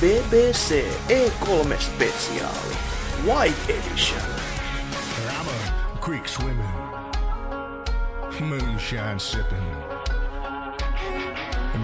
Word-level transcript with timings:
BBC 0.00 0.84
E3 1.08 1.80
spesiaali. 1.80 2.74
White 3.26 3.72
Edition. 3.72 4.20
I'm 5.28 5.48
a 5.48 5.98
creek 6.00 6.28
swimming, 6.28 6.76
moonshine 8.40 9.18
sipping, 9.18 9.66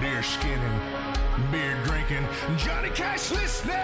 deer 0.01 0.23
skinning, 0.23 0.81
beer 1.51 1.77
drinking, 1.85 2.27
Johnny 2.67 2.91
Cash 2.91 3.33
listening. 3.33 3.77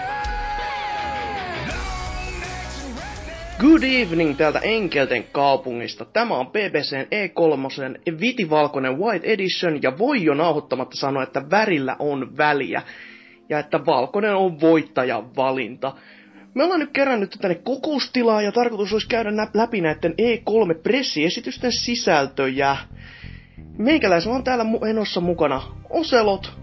Good 3.59 3.83
evening 3.83 4.37
täältä 4.37 4.59
Enkelten 4.59 5.23
kaupungista. 5.31 6.05
Tämä 6.05 6.37
on 6.37 6.47
BBCn 6.47 7.07
E3 7.11 8.19
vitivalkoinen 8.19 8.99
White 8.99 9.27
Edition 9.27 9.79
ja 9.81 9.97
voi 9.97 10.23
jo 10.23 10.33
nauhoittamatta 10.33 10.97
sanoa, 10.97 11.23
että 11.23 11.49
värillä 11.51 11.95
on 11.99 12.37
väliä 12.37 12.81
ja 13.49 13.59
että 13.59 13.85
valkoinen 13.85 14.35
on 14.35 14.61
voittajan 14.61 15.35
valinta. 15.35 15.95
Me 16.53 16.63
ollaan 16.63 16.79
nyt 16.79 16.91
kerännyt 16.93 17.37
tänne 17.41 17.55
kokoustilaa 17.55 18.41
ja 18.41 18.51
tarkoitus 18.51 18.93
olisi 18.93 19.07
käydä 19.07 19.29
läpi 19.53 19.81
näiden 19.81 20.11
E3-pressiesitysten 20.11 21.71
sisältöjä. 21.71 22.77
Meikäläisellä 23.77 24.35
on 24.35 24.43
täällä 24.43 24.65
enossa 24.89 25.21
mukana 25.21 25.61
Oselot 25.89 26.57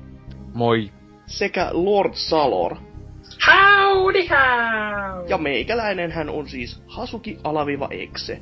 Moi. 0.54 0.90
sekä 1.26 1.68
Lord 1.72 2.14
Salor. 2.14 2.76
Howdy 3.46 4.26
how! 4.28 5.26
Ja 5.28 5.38
meikäläinen 5.38 6.12
hän 6.12 6.28
on 6.28 6.48
siis 6.48 6.82
Hasuki 6.86 7.38
alaviva 7.44 7.88
Exe. 7.90 8.40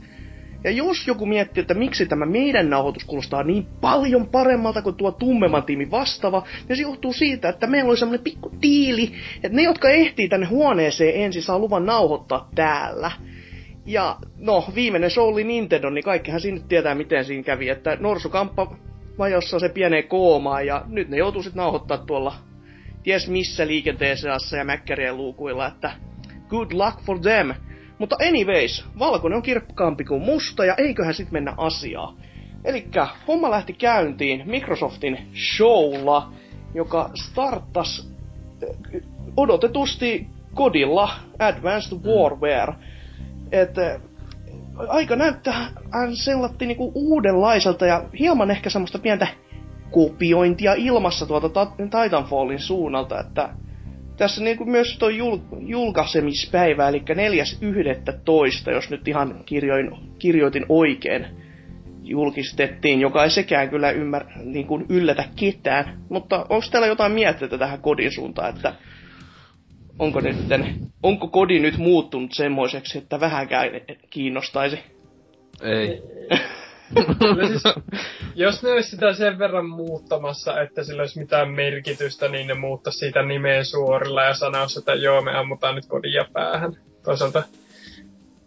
Ja 0.68 0.74
jos 0.74 1.06
joku 1.06 1.27
miettii, 1.27 1.60
että 1.60 1.74
miksi 1.74 2.06
tämä 2.06 2.27
meidän 2.27 2.70
nauhoitus 2.70 3.04
kuulostaa 3.04 3.42
niin 3.42 3.66
paljon 3.80 4.28
paremmalta 4.28 4.82
kuin 4.82 4.96
tuo 4.96 5.10
tummemman 5.10 5.62
tiimi 5.62 5.91
vastaava, 5.91 6.46
niin 6.68 6.77
se 6.77 6.82
johtuu 6.82 7.12
siitä, 7.12 7.48
että 7.48 7.66
meillä 7.66 7.88
oli 7.88 7.96
semmonen 7.96 8.24
pikku 8.24 8.52
tiili, 8.60 9.12
että 9.42 9.56
ne, 9.56 9.62
jotka 9.62 9.91
ehtii 9.91 10.28
tänne 10.28 10.46
huoneeseen 10.46 11.24
ensin, 11.24 11.42
saa 11.42 11.58
luvan 11.58 11.86
nauhoittaa 11.86 12.48
täällä. 12.55 13.11
Ja 13.86 14.16
no, 14.36 14.64
viimeinen 14.74 15.11
show 15.11 15.28
oli 15.28 15.44
Nintendo, 15.44 15.91
niin 15.91 16.05
kaikkihan 16.05 16.41
siinä 16.41 16.61
tietää, 16.69 16.94
miten 16.94 17.24
siinä 17.24 17.42
kävi, 17.42 17.69
että 17.69 17.96
Norsukamppa 18.00 18.77
vajossa 19.19 19.58
se 19.58 19.69
pienee 19.69 20.02
koomaan, 20.02 20.66
ja 20.66 20.84
nyt 20.86 21.08
ne 21.08 21.16
joutuu 21.16 21.42
sitten 21.42 21.61
nauhoittaa 21.61 21.98
tuolla 21.98 22.34
ties 23.02 23.28
missä 23.28 23.66
liikenteessä 23.66 24.28
ja 24.58 24.64
mäkkärien 24.64 25.16
luukuilla, 25.16 25.66
että 25.66 25.91
good 26.48 26.72
luck 26.72 27.00
for 27.00 27.19
them. 27.19 27.55
Mutta 27.98 28.16
anyways, 28.28 28.84
valkoinen 28.98 29.36
on 29.36 29.42
kirkkaampi 29.42 30.04
kuin 30.04 30.22
musta 30.22 30.64
ja 30.64 30.74
eiköhän 30.74 31.14
sit 31.14 31.30
mennä 31.30 31.54
asiaan. 31.56 32.16
Elikkä 32.64 33.06
homma 33.28 33.50
lähti 33.50 33.72
käyntiin 33.72 34.42
Microsoftin 34.46 35.18
showlla, 35.56 36.32
joka 36.74 37.10
starttas 37.14 38.12
eh, 38.62 39.02
odotetusti 39.36 40.27
kodilla 40.55 41.10
Advanced 41.38 41.98
Warfare. 41.98 42.74
Et 43.52 43.78
eh, 43.78 44.00
aika 44.88 45.16
näyttää 45.16 45.68
sellatti 46.24 46.66
niinku 46.66 46.92
uudenlaiselta 46.94 47.86
ja 47.86 48.05
hieman 48.18 48.50
ehkä 48.50 48.70
semmoista 48.70 48.98
pientä 48.98 49.27
kopiointia 49.90 50.74
ilmassa 50.74 51.27
tuolta 51.27 51.48
Ta- 51.48 51.72
Titanfallin 51.77 52.58
suunnalta, 52.58 53.20
että 53.20 53.48
tässä 54.19 54.42
niinku 54.42 54.64
myös 54.64 54.98
tuo 54.98 55.08
jul- 55.08 55.58
julkaisemispäivä, 55.61 56.88
eli 56.88 56.98
4.11., 56.98 58.70
jos 58.72 58.91
nyt 58.91 59.08
ihan 59.08 59.42
kirjoin, 59.47 59.91
kirjoitin 60.19 60.66
oikein, 60.69 61.27
julkistettiin, 62.02 63.00
joka 63.00 63.24
ei 63.24 63.30
sekään 63.30 63.70
kyllä 63.70 63.91
ymmär, 63.91 64.24
niin 64.44 64.66
kuin 64.66 64.86
yllätä 64.89 65.24
ketään. 65.36 65.98
Mutta 66.08 66.46
onko 66.48 66.66
täällä 66.70 66.86
jotain 66.86 67.12
mietteitä 67.12 67.58
tähän 67.58 67.80
kodin 67.80 68.12
suuntaan, 68.12 68.55
että 68.56 68.74
onko, 69.98 70.20
nytten, 70.20 70.74
onko 71.02 71.28
kodi 71.28 71.58
nyt 71.58 71.78
muuttunut 71.78 72.33
semmoiseksi, 72.33 72.98
että 72.98 73.20
vähänkään 73.20 73.69
kiinnostaisi? 74.11 74.78
Ei. 75.62 76.02
No 76.94 77.46
siis, 77.48 77.62
jos 78.34 78.62
ne 78.62 78.72
olisi 78.72 78.90
sitä 78.90 79.12
sen 79.12 79.38
verran 79.38 79.68
muuttamassa, 79.68 80.60
että 80.60 80.84
sillä 80.84 81.02
olisi 81.02 81.18
mitään 81.18 81.50
merkitystä, 81.50 82.28
niin 82.28 82.46
ne 82.46 82.54
muuttaisi 82.54 82.98
siitä 82.98 83.22
nimeä 83.22 83.64
suorilla 83.64 84.22
ja 84.24 84.34
sanoisi, 84.34 84.78
että 84.78 84.94
joo, 84.94 85.22
me 85.22 85.38
ammutaan 85.38 85.74
nyt 85.74 85.86
kodia 85.86 86.24
päähän. 86.32 86.76
Toisaalta 87.04 87.42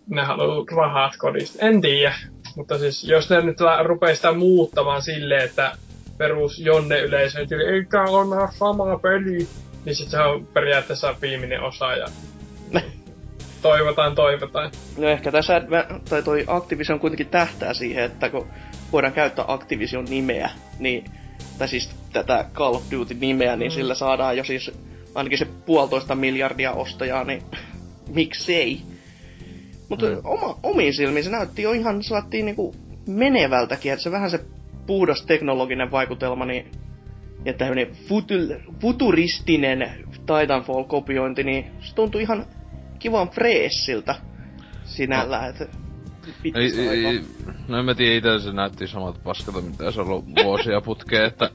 ne 0.10 0.24
haluaa 0.24 0.66
rahat 0.76 1.14
kodista. 1.18 1.66
En 1.66 1.82
tiedä. 1.82 2.16
Mutta 2.56 2.78
siis, 2.78 3.04
jos 3.04 3.30
ne 3.30 3.42
nyt 3.42 3.58
rupeaa 3.84 4.16
sitä 4.16 4.32
muuttamaan 4.32 5.02
silleen, 5.02 5.44
että 5.44 5.78
perus 6.18 6.60
Jonne 6.60 7.00
yleisö, 7.00 7.42
että 7.42 7.56
ei 7.56 7.86
tää 7.86 8.04
on 8.04 8.30
vähän 8.30 8.52
sama 8.52 9.00
peli, 9.00 9.48
niin 9.86 9.96
sit 9.96 10.10
se 10.10 10.20
on 10.20 10.48
periaatteessa 10.48 11.16
viimeinen 11.22 11.62
osa 11.62 11.96
ja 11.96 12.06
toivotaan, 13.62 14.16
toivotaan. 14.16 14.72
No 14.98 15.08
ehkä 15.08 15.32
tässä 15.32 15.60
Adva- 15.60 16.00
tai 16.10 16.24
toi 16.24 16.44
Activision 16.48 17.00
kuitenkin 17.00 17.28
tähtää 17.30 17.74
siihen, 17.74 18.04
että 18.04 18.30
kun 18.30 18.48
voidaan 18.92 19.14
käyttää 19.14 19.46
Activision 19.48 20.06
nimeä, 20.10 20.50
niin, 20.80 21.04
tai 21.58 21.68
siis 21.68 21.90
tätä 22.14 22.46
Call 22.54 22.76
of 22.76 22.84
Duty-nimeä, 22.92 23.56
niin 23.56 23.72
Mm. 23.72 23.76
sillä 23.76 23.94
saadaan 23.96 24.38
jo 24.38 24.44
siis 24.44 24.72
ainakin 25.16 25.38
se 25.38 25.48
puolitoista 25.66 26.16
miljardia 26.16 26.72
ostajaa, 26.72 27.24
niin 27.24 27.42
miksei. 28.16 28.82
Mutta 29.90 30.06
Mm. 30.06 30.22
oma, 30.24 30.60
omiin 30.64 30.94
silmiin 30.94 31.24
se 31.24 31.30
näytti 31.30 31.62
jo 31.62 31.72
ihan 31.72 32.04
sellainen 32.04 32.46
niinku 32.46 32.76
menevältäkin, 33.08 33.92
että 33.94 34.04
se 34.04 34.12
vähän 34.12 34.32
se 34.32 34.40
puhdas 34.88 35.26
teknologinen 35.26 35.92
vaikutelma, 35.92 36.46
niin 36.46 36.66
ja 37.46 37.54
tämmöinen 37.54 37.88
futuristinen 38.82 39.90
Titanfall-kopiointi, 40.26 41.44
niin 41.44 41.66
se 41.82 41.96
tuntui 41.96 42.22
ihan 42.22 42.46
kivan 43.02 43.30
freessiltä 43.30 44.16
sinällään, 44.86 45.50
että 45.50 45.66
Ei, 46.56 46.90
ei, 46.90 47.22
no 47.68 47.80
en 47.80 47.86
mä 47.86 47.96
tiedä, 47.96 48.16
itse 48.16 48.40
se 48.40 48.52
näytti 48.54 48.88
samalta 48.88 49.20
paskalta, 49.24 49.62
mitä 49.62 49.92
se 49.92 50.02
on 50.02 50.08
ollut 50.08 50.26
vuosia 50.44 50.82
putkeen, 50.82 51.26
että... 51.26 51.50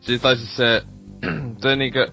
Siis, 0.00 0.20
tai 0.20 0.36
siis 0.36 0.56
se... 0.56 0.82
se 1.62 1.76
niinkö... 1.76 2.12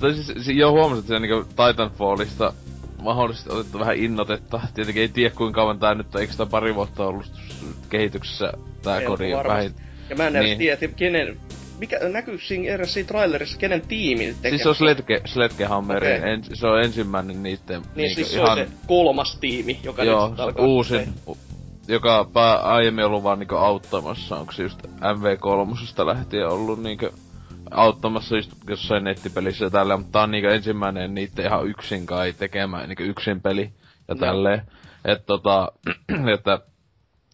Tai 0.00 0.14
siis, 0.14 0.32
si- 0.44 0.56
jo 0.58 0.70
huomasin, 0.70 0.98
että 0.98 1.14
se 1.14 1.20
niinkö 1.20 1.44
Titanfallista 1.48 2.52
mahdollisesti 3.02 3.50
otettu 3.52 3.78
vähän 3.78 3.96
innotetta. 3.96 4.60
Tietenkin 4.74 5.00
ei 5.00 5.08
tiedä 5.08 5.34
kuinka 5.34 5.60
kauan 5.60 5.78
tää 5.78 5.94
nyt 5.94 6.14
on, 6.14 6.20
eikö 6.20 6.32
sitä 6.32 6.46
pari 6.46 6.74
vuotta 6.74 7.06
ollut 7.06 7.32
kehityksessä 7.88 8.52
tää 8.84 9.00
Ei 9.00 9.06
kodi 9.06 9.30
vähin. 9.48 9.72
Ja 10.10 10.16
mä 10.16 10.26
en 10.26 10.36
edes 10.36 10.44
Niin. 10.48 10.58
tiedä, 10.58 10.74
että 10.74 10.96
kenen, 10.96 11.36
mikä, 11.78 11.98
näkyy 12.08 12.38
siinä 12.38 12.74
eräs 12.74 12.94
siinä 12.94 13.06
trailerissa, 13.06 13.58
kenen 13.58 13.80
tiimi 13.80 14.26
nyt 14.26 14.36
tekee. 14.36 14.50
Siis 14.50 14.62
se 14.62 14.68
on 14.68 14.74
Sledge, 14.74 15.20
Sledgehammerin, 15.26 16.18
Okei. 16.18 16.32
en, 16.32 16.44
se 16.54 16.66
on 16.66 16.82
ensimmäinen 16.82 17.42
niitten 17.42 17.80
niin 17.80 17.90
niinkö 17.96 18.14
siis 18.14 18.32
se 18.32 18.40
on 18.40 18.56
se 18.56 18.68
kolmas 18.86 19.38
tiimi, 19.40 19.80
joka 19.82 20.02
nyt 20.02 20.10
Joo, 20.12 20.32
se 20.36 20.42
alkaa 20.42 20.66
uusin, 20.66 21.12
u- 21.28 21.38
joka 21.88 22.30
pää, 22.32 22.56
aiemmin 22.56 23.04
ollut 23.04 23.22
vaan 23.22 23.38
niinku 23.38 23.54
auttamassa, 23.54 24.36
onko 24.36 24.52
se 24.52 24.62
just 24.62 24.86
MV3 24.86 26.04
lähtien 26.06 26.48
ollut 26.48 26.82
niinku 26.82 27.08
auttamassa 27.70 28.36
just 28.36 28.52
jossain 28.68 29.04
nettipelissä 29.04 29.64
ja 29.64 29.70
tälleen, 29.70 30.00
mutta 30.00 30.12
tää 30.12 30.22
on 30.22 30.30
niinku 30.30 30.48
ensimmäinen 30.48 31.14
niitten 31.14 31.46
ihan 31.46 31.66
yksin 31.66 32.06
kai 32.06 32.32
tekemä 32.32 32.86
niinku 32.86 33.02
yksin 33.02 33.40
peli 33.40 33.62
ja 34.08 34.14
Joo. 34.14 34.16
tälleen. 34.16 34.62
Et 35.04 35.26
tota, 35.26 35.72
että 36.34 36.60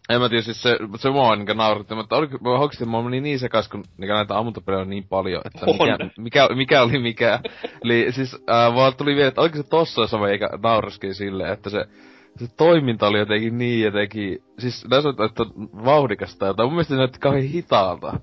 en 0.09 0.21
mä 0.21 0.29
tiedä, 0.29 0.41
siis 0.41 0.61
se, 0.61 0.77
se 0.97 1.09
mua 1.09 1.35
niinku 1.35 1.53
nauratti, 1.53 1.95
mutta 1.95 2.15
oliko, 2.15 2.37
oikeesti 2.59 2.85
mä 2.85 3.01
meni 3.01 3.21
niin 3.21 3.39
sekas, 3.39 3.69
kun 3.69 3.83
niinku 3.97 4.13
näitä 4.13 4.37
ammuntapelejä 4.37 4.81
on 4.81 4.89
niin 4.89 5.07
paljon, 5.07 5.41
että 5.45 5.65
On. 5.65 5.75
mikä, 5.75 5.97
mikä, 6.17 6.49
mikä 6.55 6.81
oli 6.81 6.99
mikä. 6.99 7.39
Eli 7.83 8.11
siis 8.11 8.43
ää, 8.47 8.75
vaan 8.75 8.95
tuli 8.95 9.15
vielä, 9.15 9.27
että 9.27 9.41
oliko 9.41 9.57
se 9.57 9.63
tossa 9.63 10.07
sama 10.07 10.29
eikä 10.29 10.49
nauraskin 10.63 11.15
silleen, 11.15 11.53
että 11.53 11.69
se 11.69 11.85
se 12.37 12.47
toiminta 12.57 13.07
oli 13.07 13.19
jotenkin 13.19 13.57
niin 13.57 13.83
jotenkin, 13.83 14.43
siis 14.59 14.85
näin 14.89 15.03
sanotaan, 15.03 15.29
että 15.29 15.43
on 15.43 15.69
vauhdikasta 15.85 16.45
jotain, 16.45 16.67
mun 16.67 16.73
mielestä 16.73 16.93
se 16.93 16.97
näytti 16.97 17.19
kauhean 17.19 17.43
hitaalta. 17.43 18.19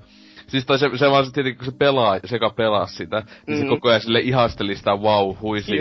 Siis 0.52 0.66
tai 0.66 0.78
se, 0.78 0.90
se 0.96 1.10
vaan 1.10 1.26
se 1.26 1.32
tietenkin, 1.32 1.58
kun 1.58 1.66
se 1.72 1.78
pelaa, 1.78 2.18
se 2.24 2.36
joka 2.36 2.50
pelaa 2.50 2.86
sitä, 2.86 3.22
niin 3.46 3.58
se 3.58 3.64
Mhm. 3.64 3.68
koko 3.74 3.88
ajan 3.88 4.00
sille 4.00 4.20
ihasteli 4.20 4.76
sitä 4.76 4.96
wow, 4.96 5.34
huisi 5.40 5.72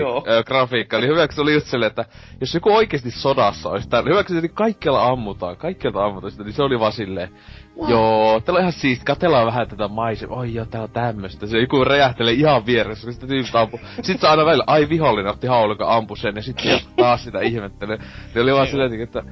grafiikkaa. 0.46 1.00
Niin 1.00 1.12
hyväksi 1.12 1.36
se 1.36 1.42
oli 1.42 1.54
just 1.54 1.68
silleen, 1.68 1.88
että 1.88 2.06
jos 2.42 2.54
joku 2.54 2.76
oikeesti 2.76 3.12
sodassa 3.12 3.70
olisi 3.70 3.90
täällä, 3.90 4.10
hyväksi 4.10 4.38
että 4.38 4.48
kaikkialla 4.54 5.08
ammutaan, 5.08 5.58
kaikkialta 5.58 6.06
ammutaan 6.06 6.32
sitä, 6.32 6.44
niin 6.44 6.54
se 6.54 6.64
oli 6.64 6.80
vaan 6.80 6.92
silleen, 6.92 7.30
Wow. 7.82 7.90
Joo, 7.90 8.40
täällä 8.40 8.58
on 8.58 8.62
ihan 8.62 8.74
siisti. 8.74 9.06
Katellaan 9.06 9.46
vähän 9.46 9.68
tätä 9.68 9.88
maisemaa. 9.88 10.38
Oi 10.38 10.54
joo, 10.54 10.66
tää 10.66 10.82
on 10.82 10.90
tämmöstä. 10.90 11.48
Se 11.48 11.60
joku 11.60 11.84
räjähtelee 11.84 12.34
ihan 12.34 12.66
vieressä, 12.66 13.06
kun 13.06 13.14
sitä 13.14 13.28
tyypistä 13.28 13.60
ampuu. 13.62 13.80
Sitten 13.96 14.20
se 14.20 14.28
aina 14.28 14.46
välillä, 14.46 14.64
ai 14.68 14.90
vihollinen 14.90 15.32
otti 15.32 15.48
haulun, 15.48 15.74
joka 15.74 15.96
ampui 15.96 16.18
sen, 16.18 16.36
ja 16.36 16.42
sitten 16.42 16.80
taas 16.96 17.24
sitä 17.24 17.40
ihmettelee. 17.42 17.98
Ne 18.36 18.42
oli 18.42 18.54
vaan 18.54 18.68
silleen, 18.68 19.02
että 19.02 19.24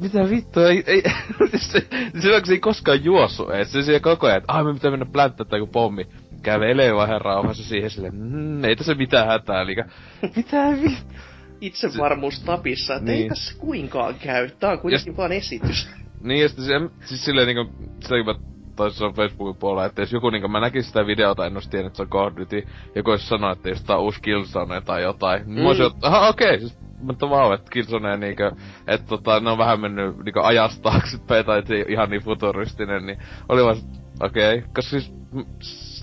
mitä 0.00 0.30
vittua, 0.30 0.68
ei, 0.68 0.84
ei, 0.86 1.02
siis 1.50 1.72
se, 1.72 1.86
se, 2.20 2.40
se 2.44 2.52
ei 2.52 2.60
koskaan 2.60 3.04
juossu 3.04 3.50
ees. 3.50 3.72
Se 3.72 3.82
siellä 3.82 4.00
koko 4.00 4.26
ajan, 4.26 4.38
että 4.38 4.52
ai 4.52 4.64
me 4.64 4.74
pitää 4.74 4.90
mennä 4.90 5.06
plänttää 5.12 5.58
joku 5.58 5.72
pommi. 5.72 6.06
Kävelee 6.42 6.94
vaan 6.94 7.08
ihan 7.08 7.20
rauhassa 7.20 7.64
siihen 7.64 7.90
silleen, 7.90 8.14
mm, 8.14 8.64
ei 8.64 8.76
tässä 8.76 8.94
mitään 8.94 9.26
hätää, 9.26 9.62
eli 9.62 9.76
mitä 10.36 10.56
vittu. 10.82 11.14
Itsevarmuus 11.60 12.40
tapissa, 12.40 12.94
että 12.94 13.12
ei 13.12 13.18
Niin. 13.18 13.28
tässä 13.28 13.54
kuinkaan 13.58 14.14
käy. 14.14 14.50
Tää 14.50 14.70
on 14.70 14.78
kuitenkin 14.78 15.16
vaan 15.16 15.32
esitys. 15.32 15.88
Niin, 16.20 16.42
ja 16.42 16.48
sitten 16.48 16.64
se, 16.64 17.06
siis 17.06 17.24
silleen 17.24 17.46
niinku, 17.46 17.74
sitä 18.00 18.14
kun 18.16 18.26
mä 18.26 18.34
toisessa 18.76 19.10
Facebookin 19.16 19.60
puolella, 19.60 19.86
että 19.86 20.02
jos 20.02 20.12
joku 20.12 20.30
niinku, 20.30 20.48
mä 20.48 20.60
näkisin 20.60 20.88
sitä 20.88 21.06
videota, 21.06 21.46
en 21.46 21.54
olisi 21.54 21.70
tiennyt, 21.70 21.86
että 21.86 21.96
se 21.96 22.02
on 22.02 22.08
Call 22.08 22.26
of 22.26 22.36
Duty, 22.36 22.66
joku 22.94 23.10
olisi 23.10 23.26
sanonut, 23.26 23.58
että 23.58 23.68
jos 23.68 23.82
tää 23.82 23.96
on 23.96 24.02
uusi 24.02 24.22
Killzone 24.22 24.80
tai 24.80 25.02
jotain, 25.02 25.42
mm. 25.46 25.62
mä 25.62 25.68
olisin, 25.68 25.90
aha, 26.02 26.28
okei, 26.28 26.48
okay, 26.48 26.60
siis 26.60 26.78
mutta 27.04 27.30
vaan, 27.30 27.54
että 27.54 27.70
Killzone 27.70 28.16
niinkö, 28.16 28.52
että 28.86 29.06
tota, 29.06 29.40
ne 29.40 29.50
on 29.50 29.58
vähän 29.58 29.80
mennyt 29.80 30.16
niinku 30.24 30.40
ajasta 30.42 30.82
taaksepäin, 30.82 31.46
tai 31.46 31.62
ei 31.70 31.84
ihan 31.88 32.10
niin 32.10 32.22
futuristinen, 32.22 33.06
niin 33.06 33.18
oli 33.48 33.64
vaan, 33.64 33.76
okei, 34.20 34.58
okay. 34.58 34.68
koska 34.74 34.90
siis 34.90 35.14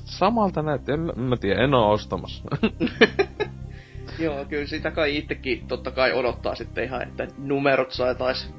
samalta 0.05 0.61
näytti, 0.61 0.91
en, 0.91 1.11
mä 1.15 1.37
tiedä, 1.37 1.63
en 1.63 1.73
oo 1.73 1.91
ostamassa. 1.91 2.43
Joo, 4.19 4.45
kyllä 4.45 4.65
sitä 4.65 4.91
kai 4.91 5.17
itsekin 5.17 5.67
totta 5.67 5.91
kai 5.91 6.13
odottaa 6.13 6.55
sitten 6.55 6.83
ihan, 6.83 7.01
että 7.01 7.27
numerot 7.37 7.91
saataisiin 7.91 8.53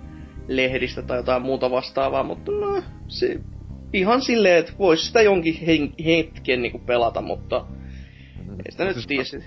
lehdistä 0.49 1.03
tai 1.03 1.17
jotain 1.17 1.43
muuta 1.43 1.71
vastaavaa, 1.71 2.23
mutta 2.23 2.53
no, 2.53 2.83
se, 3.09 3.41
ihan 3.93 4.23
silleen, 4.23 4.59
että 4.59 4.73
voisi 4.79 5.07
sitä 5.07 5.23
jonkin 5.23 5.55
hen- 5.55 6.05
hetken 6.05 6.63
niinku 6.63 6.79
pelata, 6.79 7.21
mutta 7.21 7.67
ei 8.65 8.73
sitä 8.73 8.85
nyt 8.85 8.97
tiedä. 9.07 9.45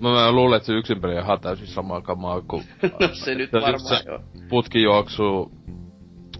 Mä, 0.00 0.08
mä 0.08 0.32
luulen, 0.32 0.56
että 0.56 0.66
se 0.66 0.72
yksin 0.72 1.00
peli 1.00 1.16
on 1.16 1.22
ihan 1.22 1.40
täysin 1.40 1.66
samaa 1.66 2.00
kamaa 2.00 2.40
kuin... 2.40 2.64
no 3.00 3.08
se 3.12 3.34
nyt 3.34 3.52
varmaan 3.52 4.02
joo. 4.06 4.20
Putki 4.48 4.82
juoksuu 4.82 5.52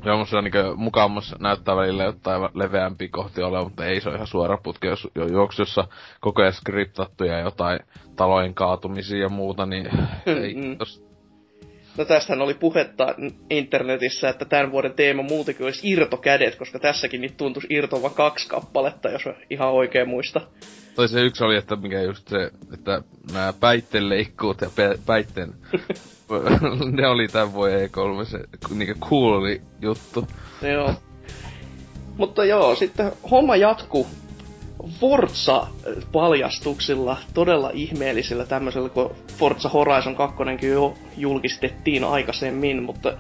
Jommossa 0.05 0.43
niinku 0.43 0.59
mukamas 0.77 1.35
näyttää 1.39 1.77
välillä 1.77 2.05
jotain 2.05 2.43
leveämpi 2.55 3.09
kohti 3.09 3.43
ole, 3.43 3.65
mutta 3.65 3.87
ei 3.87 4.01
se 4.01 4.09
ole 4.09 4.17
ihan 4.17 4.27
suora 4.27 4.59
putki, 4.63 4.87
jos 4.87 5.09
jo 5.15 5.27
juoksussa 5.27 5.89
koko 6.21 6.43
ajan 6.43 6.53
skriptattuja 6.53 7.41
jotain 7.41 7.81
talojen 8.17 8.55
kaatumisia 8.55 9.19
ja 9.19 9.29
muuta, 9.29 9.67
niin 9.67 9.89
ei 10.27 10.55
mm. 10.55 10.77
No 11.99 12.05
tästähän 12.05 12.43
oli 12.43 12.55
puhetta 12.55 13.15
internetissä, 13.51 14.29
että 14.29 14.45
tämän 14.45 14.73
vuoden 14.73 14.95
teema 14.95 15.23
muutenkin 15.23 15.65
olisi 15.65 15.91
irtokädet, 15.91 16.55
koska 16.57 16.79
tässäkin 16.79 17.21
niitä 17.21 17.35
tuntuisi 17.37 17.67
irtoava 17.71 18.11
kaksi 18.11 18.49
kappaletta, 18.49 19.09
jos 19.09 19.23
ihan 19.51 19.73
oikein 19.73 20.09
muista. 20.09 20.41
Tai 20.95 21.09
se 21.09 21.23
yksi 21.23 21.45
oli, 21.45 21.57
että 21.57 21.77
mikä 21.77 22.03
just 22.03 22.29
se, 22.29 22.51
että 22.75 23.03
nämä 23.33 23.53
päittenleikkuut 23.61 24.61
ja 24.61 24.71
pe- 24.77 24.99
päitten... 25.07 25.55
ne 26.97 27.09
oli 27.09 27.29
tämän 27.29 27.55
voi 27.55 27.71
E3 27.71 28.25
se 28.25 28.39
niinku 28.75 29.07
cool 29.09 29.57
juttu. 29.81 30.29
Joo. 30.63 30.95
Mutta 32.17 32.45
joo, 32.45 32.75
sitten 32.75 33.13
homma 33.31 33.57
jatkuu 33.57 34.07
Forza-paljastuksilla, 35.01 37.17
todella 37.35 37.71
ihmeellisillä 37.75 38.47
tämmöisellä, 38.47 38.89
kun 38.89 39.15
Forza 39.39 39.69
Horizon 39.69 40.17
2 40.17 40.37
jo 40.67 40.95
julkistettiin 41.17 42.05
aikaisemmin, 42.05 42.83
mutta 42.83 43.13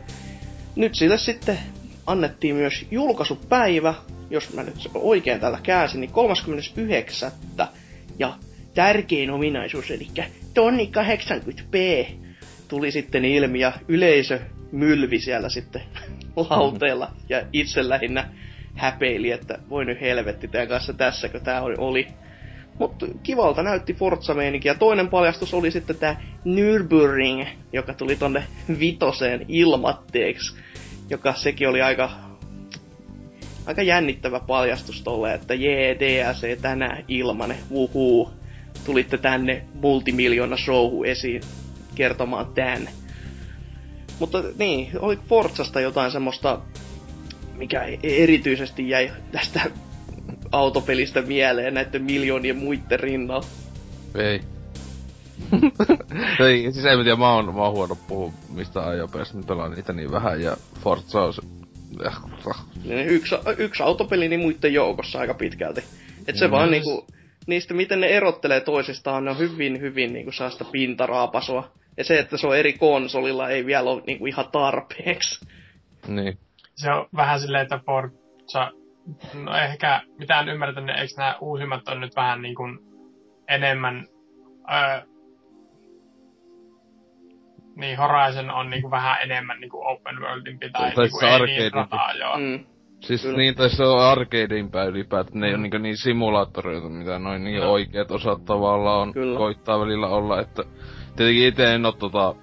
nyt 0.76 0.94
sille 0.94 1.18
sitten 1.18 1.58
annettiin 2.06 2.54
myös 2.54 2.86
julkaisupäivä, 2.90 3.94
jos 4.30 4.52
mä 4.52 4.62
nyt 4.62 4.90
oikein 4.94 5.40
täällä 5.40 5.58
käänsin, 5.62 6.00
niin 6.00 6.10
39. 6.12 7.32
Ja 8.18 8.34
tärkein 8.74 9.30
ominaisuus, 9.30 9.90
eli 9.90 10.08
tonni 10.54 10.90
80p, 10.96 12.06
tuli 12.68 12.92
sitten 12.92 13.24
ilmi 13.24 13.60
ja 13.60 13.72
yleisö 13.88 14.40
mylvi 14.72 15.18
siellä 15.18 15.48
sitten 15.48 15.82
lauteella. 16.50 17.12
Ja 17.28 17.42
itse 17.52 17.88
lähinnä 17.88 18.28
häpeili, 18.74 19.30
että 19.30 19.58
voi 19.70 19.84
nyt 19.84 20.00
helvetti 20.00 20.48
tämän 20.48 20.68
kanssa 20.68 20.92
tässäkö 20.92 21.40
tää 21.40 21.62
oli. 21.62 22.06
Mutta 22.78 23.06
kivalta 23.22 23.62
näytti 23.62 23.94
forza 23.94 24.34
Ja 24.64 24.74
toinen 24.74 25.08
paljastus 25.08 25.54
oli 25.54 25.70
sitten 25.70 25.96
tää 25.96 26.22
Nürburgring, 26.44 27.46
joka 27.72 27.94
tuli 27.94 28.16
tonne 28.16 28.44
vitoseen 28.78 29.44
ilmatteeksi. 29.48 30.56
Joka 31.10 31.34
sekin 31.34 31.68
oli 31.68 31.82
aika 31.82 32.29
aika 33.66 33.82
jännittävä 33.82 34.40
paljastus 34.40 35.02
tolle, 35.02 35.34
että 35.34 35.54
jee, 35.54 35.96
DLC 35.98 36.60
tänään 36.60 37.04
ilmane, 37.08 37.58
wuhuu. 37.70 38.30
Tulitte 38.84 39.18
tänne 39.18 39.64
multimiljoona 39.74 40.56
showhu 40.56 41.04
esiin 41.04 41.42
kertomaan 41.94 42.46
tän. 42.54 42.88
Mutta 44.18 44.42
niin, 44.58 44.90
oli 44.98 45.18
Forzasta 45.28 45.80
jotain 45.80 46.10
semmoista, 46.10 46.60
mikä 47.56 47.82
erityisesti 48.02 48.88
jäi 48.88 49.12
tästä 49.32 49.60
autopelistä 50.52 51.22
mieleen 51.22 51.74
näiden 51.74 52.02
miljoonien 52.02 52.56
muiden 52.56 53.00
rinnalla. 53.00 53.46
Ei. 54.14 54.40
ei, 56.46 56.72
siis 56.72 56.84
mä 56.84 57.02
tiedä, 57.04 57.16
mä 57.16 57.34
oon, 57.34 57.54
mä 57.54 57.62
oon 57.62 57.72
huono 57.72 57.96
puhua 58.08 58.32
mistä 58.48 58.86
ajopelistä, 58.86 59.36
mä 59.36 59.42
pelaan 59.42 59.70
niitä 59.70 59.92
niin 59.92 60.10
vähän 60.10 60.42
ja 60.42 60.56
Forza 60.80 61.22
on 61.22 61.32
yksi, 63.06 63.34
yksi 63.58 63.82
autopeli 63.82 64.28
niin 64.28 64.40
muiden 64.40 64.74
joukossa 64.74 65.18
aika 65.18 65.34
pitkälti. 65.34 65.84
Et 66.28 66.36
se 66.36 66.46
mm. 66.46 66.50
vaan 66.50 66.70
niinku, 66.70 67.06
niistä 67.46 67.74
miten 67.74 68.00
ne 68.00 68.06
erottelee 68.06 68.60
toisistaan, 68.60 69.24
ne 69.24 69.30
on 69.30 69.38
hyvin, 69.38 69.80
hyvin 69.80 70.12
niinku 70.12 70.32
saa 70.32 70.50
sitä 70.50 70.64
pintaraapasoa. 70.72 71.70
Ja 71.96 72.04
se, 72.04 72.18
että 72.18 72.36
se 72.36 72.46
on 72.46 72.56
eri 72.56 72.72
konsolilla, 72.72 73.48
ei 73.48 73.66
vielä 73.66 73.90
ole 73.90 74.02
niinku 74.06 74.26
ihan 74.26 74.48
tarpeeksi. 74.52 75.46
Niin. 76.08 76.38
Se 76.74 76.90
on 76.90 77.06
vähän 77.16 77.40
silleen, 77.40 77.62
että 77.62 77.80
Forza, 77.86 78.70
no 79.34 79.56
ehkä 79.56 80.02
mitään 80.18 80.48
ymmärtänyt, 80.48 80.96
eikö 80.98 81.14
nämä 81.16 81.36
uusimmat 81.40 81.88
on 81.88 82.00
nyt 82.00 82.16
vähän 82.16 82.42
niin 82.42 82.54
kuin 82.54 82.78
enemmän 83.48 84.06
öö, 84.72 85.09
niin 87.80 87.98
Horizon 87.98 88.50
on 88.50 88.70
niinku 88.70 88.90
vähän 88.90 89.22
enemmän 89.22 89.60
niinku 89.60 89.86
open 89.86 90.20
worldin 90.20 90.58
pitää, 90.58 90.92
tai 90.94 91.04
niinku 91.04 91.20
ei 91.20 91.46
niin 91.46 91.72
rataa, 91.72 92.12
joo. 92.12 92.38
Mm. 92.38 92.64
Siis 93.00 93.22
Kyllä. 93.22 93.36
niin, 93.36 93.54
tai 93.54 93.70
se 93.70 93.84
on 93.84 94.02
arcadein 94.02 94.70
päin 94.70 94.88
ylipäätään, 94.88 95.40
ne 95.40 95.46
ei 95.46 95.52
mm. 95.52 95.54
ole 95.54 95.62
niinku 95.62 95.78
niin 95.78 95.96
simulaattoreita, 95.96 96.88
mitä 96.88 97.18
noin 97.18 97.44
niin 97.44 97.60
no. 97.60 97.72
oikeat 97.72 98.10
osat 98.10 98.44
tavallaan 98.44 99.00
on, 99.00 99.12
Kyllä. 99.12 99.38
koittaa 99.38 99.80
välillä 99.80 100.08
olla, 100.08 100.40
että 100.40 100.62
tietenkin 101.16 101.46
itse 101.46 101.74
en 101.74 101.86
oo 101.86 101.92
tota 101.92 102.34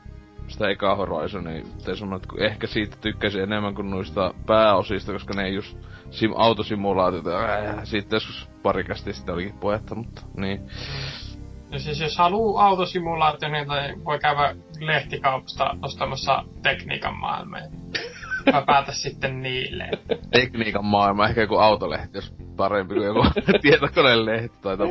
sitä 0.47 0.69
ekaa 0.69 0.95
Horizonia, 0.95 1.57
että 1.57 1.91
ehkä 2.39 2.67
siitä 2.67 2.97
tykkäsin 3.01 3.43
enemmän 3.43 3.75
kuin 3.75 3.89
noista 3.89 4.33
pääosista, 4.45 5.13
koska 5.13 5.33
ne 5.33 5.43
ei 5.43 5.55
just 5.55 5.77
sim- 6.11 6.33
autosimulaatiota, 6.35 7.39
äh, 7.39 7.75
siitä 7.83 8.15
joskus 8.15 8.49
parikästi 8.63 9.13
sitten 9.13 9.35
olikin 9.35 9.59
puhetta, 9.59 9.95
mutta 9.95 10.21
niin. 10.37 10.61
Ja 11.71 11.79
siis 11.79 11.99
jos 12.01 12.17
haluaa 12.17 12.67
autosimulaatio, 12.67 13.49
niin 13.49 13.67
voi 14.05 14.19
käydä 14.19 14.55
lehtikaupasta 14.79 15.75
ostamassa 15.81 16.43
tekniikan 16.63 17.17
maailmaa. 17.17 17.59
Mä 18.53 18.63
päätä 18.65 18.91
sitten 18.91 19.41
niille. 19.41 19.89
Tekniikan 20.31 20.85
maailma, 20.85 21.27
ehkä 21.27 21.41
joku 21.41 21.57
autolehti, 21.57 22.17
jos 22.17 22.33
parempi 22.57 22.93
kuin 22.93 23.05
joku 23.05 23.25
tietokoneen 23.61 24.25
lehti. 24.25 24.57
Tai 24.61 24.77
no, 24.77 24.85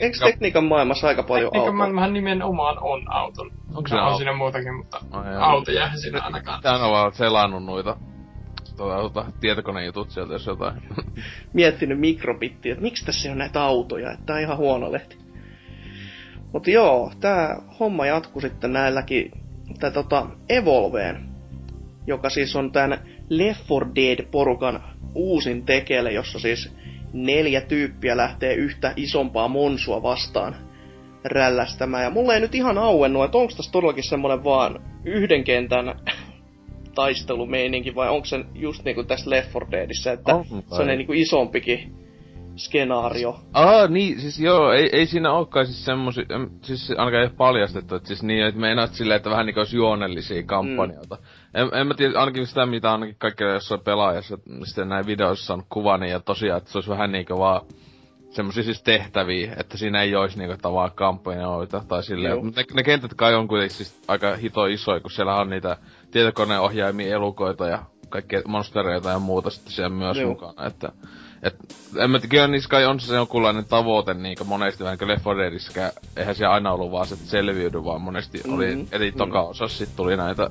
eikö 0.00 0.18
tekniikan 0.24 0.64
maailmassa 0.64 1.08
aika 1.08 1.22
paljon 1.22 1.46
autoa? 1.46 1.60
Tekniikan 1.60 1.76
maailmahan 1.76 2.12
nimenomaan 2.12 2.76
on 2.80 3.12
auto. 3.12 3.42
Onko 3.74 3.88
se 3.88 3.94
on 3.94 4.00
auto? 4.00 4.16
siinä 4.16 4.32
muutakin, 4.32 4.74
mutta 4.74 5.00
oh, 5.12 5.22
auto 5.40 5.70
jää 5.70 5.96
siinä 5.96 6.20
ainakaan. 6.20 6.62
Tää 6.62 6.84
on 6.84 6.90
vaan 6.90 7.12
selannut 7.12 7.64
noita 7.64 7.96
tuota, 8.76 9.00
tuota, 9.00 9.32
tietokonejutut 9.40 10.10
sieltä, 10.10 10.32
jos 10.32 10.46
jotain. 10.46 10.82
Miettinyt 11.52 12.00
mikrobittiä, 12.00 12.72
että 12.72 12.82
miksi 12.82 13.04
tässä 13.04 13.30
on 13.30 13.38
näitä 13.38 13.62
autoja, 13.62 14.12
että 14.12 14.26
tää 14.26 14.36
on 14.36 14.42
ihan 14.42 14.56
huono 14.56 14.92
lehti. 14.92 15.29
Mutta 16.52 16.70
joo, 16.70 17.12
tää 17.20 17.62
homma 17.80 18.06
jatkuu 18.06 18.40
sitten 18.42 18.72
näilläkin, 18.72 19.30
tai 19.80 19.90
tota, 19.90 20.26
Evolveen, 20.48 21.28
joka 22.06 22.30
siis 22.30 22.56
on 22.56 22.72
tämän 22.72 22.98
Left 23.28 23.70
4 23.70 23.92
Dead-porukan 23.94 24.80
uusin 25.14 25.64
tekele, 25.64 26.12
jossa 26.12 26.38
siis 26.38 26.72
neljä 27.12 27.60
tyyppiä 27.60 28.16
lähtee 28.16 28.54
yhtä 28.54 28.92
isompaa 28.96 29.48
monsua 29.48 30.02
vastaan 30.02 30.56
rällästämään. 31.24 32.04
Ja 32.04 32.10
mulle 32.10 32.34
ei 32.34 32.40
nyt 32.40 32.54
ihan 32.54 32.78
auennut, 32.78 33.24
että 33.24 33.38
onko 33.38 33.52
tässä 33.56 33.72
todellakin 33.72 34.04
semmonen 34.04 34.44
vaan 34.44 34.82
yhden 35.04 35.44
kentän 35.44 35.94
taistelumeininki, 36.94 37.94
vai 37.94 38.08
onko 38.08 38.24
se 38.24 38.44
just 38.54 38.84
niinku 38.84 39.04
tässä 39.04 39.30
Left 39.30 39.54
4 39.54 39.70
Deadissä, 39.70 40.12
että 40.12 40.34
oh, 40.34 40.46
se 40.76 40.82
on 40.82 40.86
niinku 40.86 41.12
isompikin 41.12 41.92
skenaario. 42.56 43.40
Ah, 43.52 43.90
niin, 43.90 44.20
siis 44.20 44.38
joo, 44.38 44.72
ei, 44.72 44.88
ei 44.92 45.06
siinä 45.06 45.32
olekaan 45.32 45.66
siis 45.66 45.84
semmosia, 45.84 46.24
siis 46.62 46.90
ainakaan 46.90 47.22
ei 47.22 47.28
paljastettu, 47.36 47.94
että 47.94 48.06
siis 48.06 48.22
niin, 48.22 48.44
että 48.44 48.60
meinaat 48.60 48.94
silleen, 48.94 49.16
että 49.16 49.30
vähän 49.30 49.46
niinku 49.46 49.60
olisi 49.60 49.76
juonellisia 49.76 50.42
kampanjoita. 50.42 51.16
Mm. 51.16 51.60
En, 51.60 51.80
en 51.80 51.86
mä 51.86 51.94
tiedä, 51.94 52.20
ainakin 52.20 52.46
sitä, 52.46 52.66
mitä 52.66 52.92
ainakin 52.92 53.16
kaikkea 53.18 53.52
jossain 53.52 53.80
pelaajassa, 53.80 54.38
sitten 54.64 54.88
näin 54.88 55.06
videoissa 55.06 55.54
on 55.54 55.62
kuva, 55.68 55.98
niin 55.98 56.10
ja 56.10 56.20
tosiaan, 56.20 56.58
että 56.58 56.72
se 56.72 56.78
olisi 56.78 56.90
vähän 56.90 57.12
niinku 57.12 57.38
vaan 57.38 57.62
semmosia 58.30 58.62
siis 58.62 58.82
tehtäviä, 58.82 59.54
että 59.56 59.76
siinä 59.76 60.02
ei 60.02 60.16
olisi 60.16 60.38
niinku 60.38 60.56
tavallaan 60.62 60.92
kampanjoita 60.94 61.84
tai 61.88 62.02
silleen. 62.02 62.44
Mutta 62.44 62.60
ne, 62.60 62.66
ne, 62.74 62.82
kentät 62.82 63.14
kai 63.14 63.34
on 63.34 63.48
kuitenkin 63.48 63.76
siis 63.76 64.00
aika 64.08 64.36
hito 64.36 64.66
isoja, 64.66 65.00
kun 65.00 65.10
siellä 65.10 65.36
on 65.36 65.50
niitä 65.50 65.76
tietokoneohjaimia 66.10 67.14
elukoita 67.14 67.68
ja 67.68 67.82
kaikkea 68.08 68.42
monstereita 68.46 69.10
ja 69.10 69.18
muuta 69.18 69.50
sitten 69.50 69.72
siellä 69.72 69.96
myös 69.96 70.16
Joo. 70.16 70.28
mukana, 70.28 70.66
että 70.66 70.92
et, 71.42 71.56
en 71.98 72.10
mä 72.10 72.18
tiedä, 72.18 72.46
niissä 72.46 72.68
kai 72.68 72.86
on 72.86 73.00
se 73.00 73.14
jonkunlainen 73.14 73.64
tavoite 73.64 74.14
niinku 74.14 74.44
monesti 74.44 74.84
vähän 74.84 74.98
Left 75.06 75.24
4 75.74 75.92
eihän 76.16 76.34
se 76.34 76.46
aina 76.46 76.72
ollut 76.72 76.92
vaan 76.92 77.06
se, 77.06 77.14
että 77.14 77.26
selviydy, 77.26 77.84
vaan 77.84 78.00
monesti 78.00 78.38
mm-hmm. 78.38 78.54
oli, 78.54 78.86
eli 78.92 79.12
toka 79.12 79.38
mm-hmm. 79.38 79.50
osassa 79.50 79.78
sit 79.78 79.96
tuli 79.96 80.16
näitä 80.16 80.50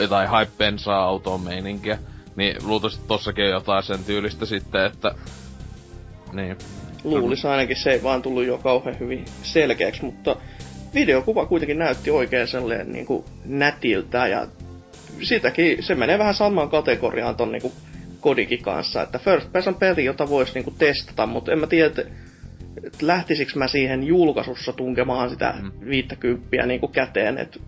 jotain 0.00 0.28
hype-bensaa 0.28 1.04
autoon 1.04 1.40
meininkiä. 1.40 1.98
Niin 2.36 2.56
luultavasti 2.64 3.02
tossakin 3.08 3.44
on 3.44 3.50
jotain 3.50 3.82
sen 3.82 4.04
tyylistä 4.04 4.46
sitten, 4.46 4.84
että 4.84 5.14
Niin. 6.32 6.56
Luulisi 7.04 7.46
ainakin, 7.46 7.76
se 7.76 7.90
ei 7.90 8.02
vaan 8.02 8.22
tullut 8.22 8.44
jo 8.44 8.58
kauhean 8.58 8.98
hyvin 9.00 9.24
selkeäksi, 9.42 10.04
mutta 10.04 10.36
videokuva 10.94 11.46
kuitenkin 11.46 11.78
näytti 11.78 12.10
oikein 12.10 12.48
sellainen 12.48 12.92
niin 12.92 13.06
kuin 13.06 13.24
nätiltä 13.44 14.26
ja 14.26 14.46
sitäkin, 15.22 15.82
se 15.82 15.94
menee 15.94 16.18
vähän 16.18 16.34
samaan 16.34 16.70
kategoriaan 16.70 17.36
ton 17.36 17.52
niin 17.52 17.62
kuin 17.62 17.72
kodikin 18.20 18.62
kanssa, 18.62 19.02
että 19.02 19.18
first 19.18 19.52
person 19.52 19.74
peli, 19.74 20.04
jota 20.04 20.28
voisi 20.28 20.54
niin 20.54 20.64
kuin 20.64 20.76
testata, 20.78 21.26
mutta 21.26 21.52
en 21.52 21.58
mä 21.58 21.66
tiedä, 21.66 21.86
että 21.86 22.06
lähtisikö 23.02 23.52
mä 23.54 23.68
siihen 23.68 24.04
julkaisussa 24.04 24.72
tunkemaan 24.72 25.30
sitä 25.30 25.54
mm. 25.62 25.70
50 25.88 26.66
niin 26.66 26.80
kuin 26.80 26.92
käteen, 26.92 27.38
että 27.38 27.60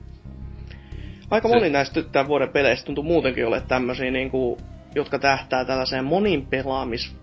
aika 1.30 1.48
se... 1.48 1.54
moni 1.54 1.70
näistä 1.70 2.02
tämän 2.02 2.28
vuoden 2.28 2.48
peleistä 2.48 2.86
tuntuu 2.86 3.04
muutenkin 3.04 3.46
ole 3.46 3.62
tämmöisiä, 3.68 4.10
niin 4.10 4.30
kuin, 4.30 4.60
jotka 4.94 5.18
tähtää 5.18 5.64
tällaiseen 5.64 6.04
monin 6.04 6.46
pelaamis 6.46 7.16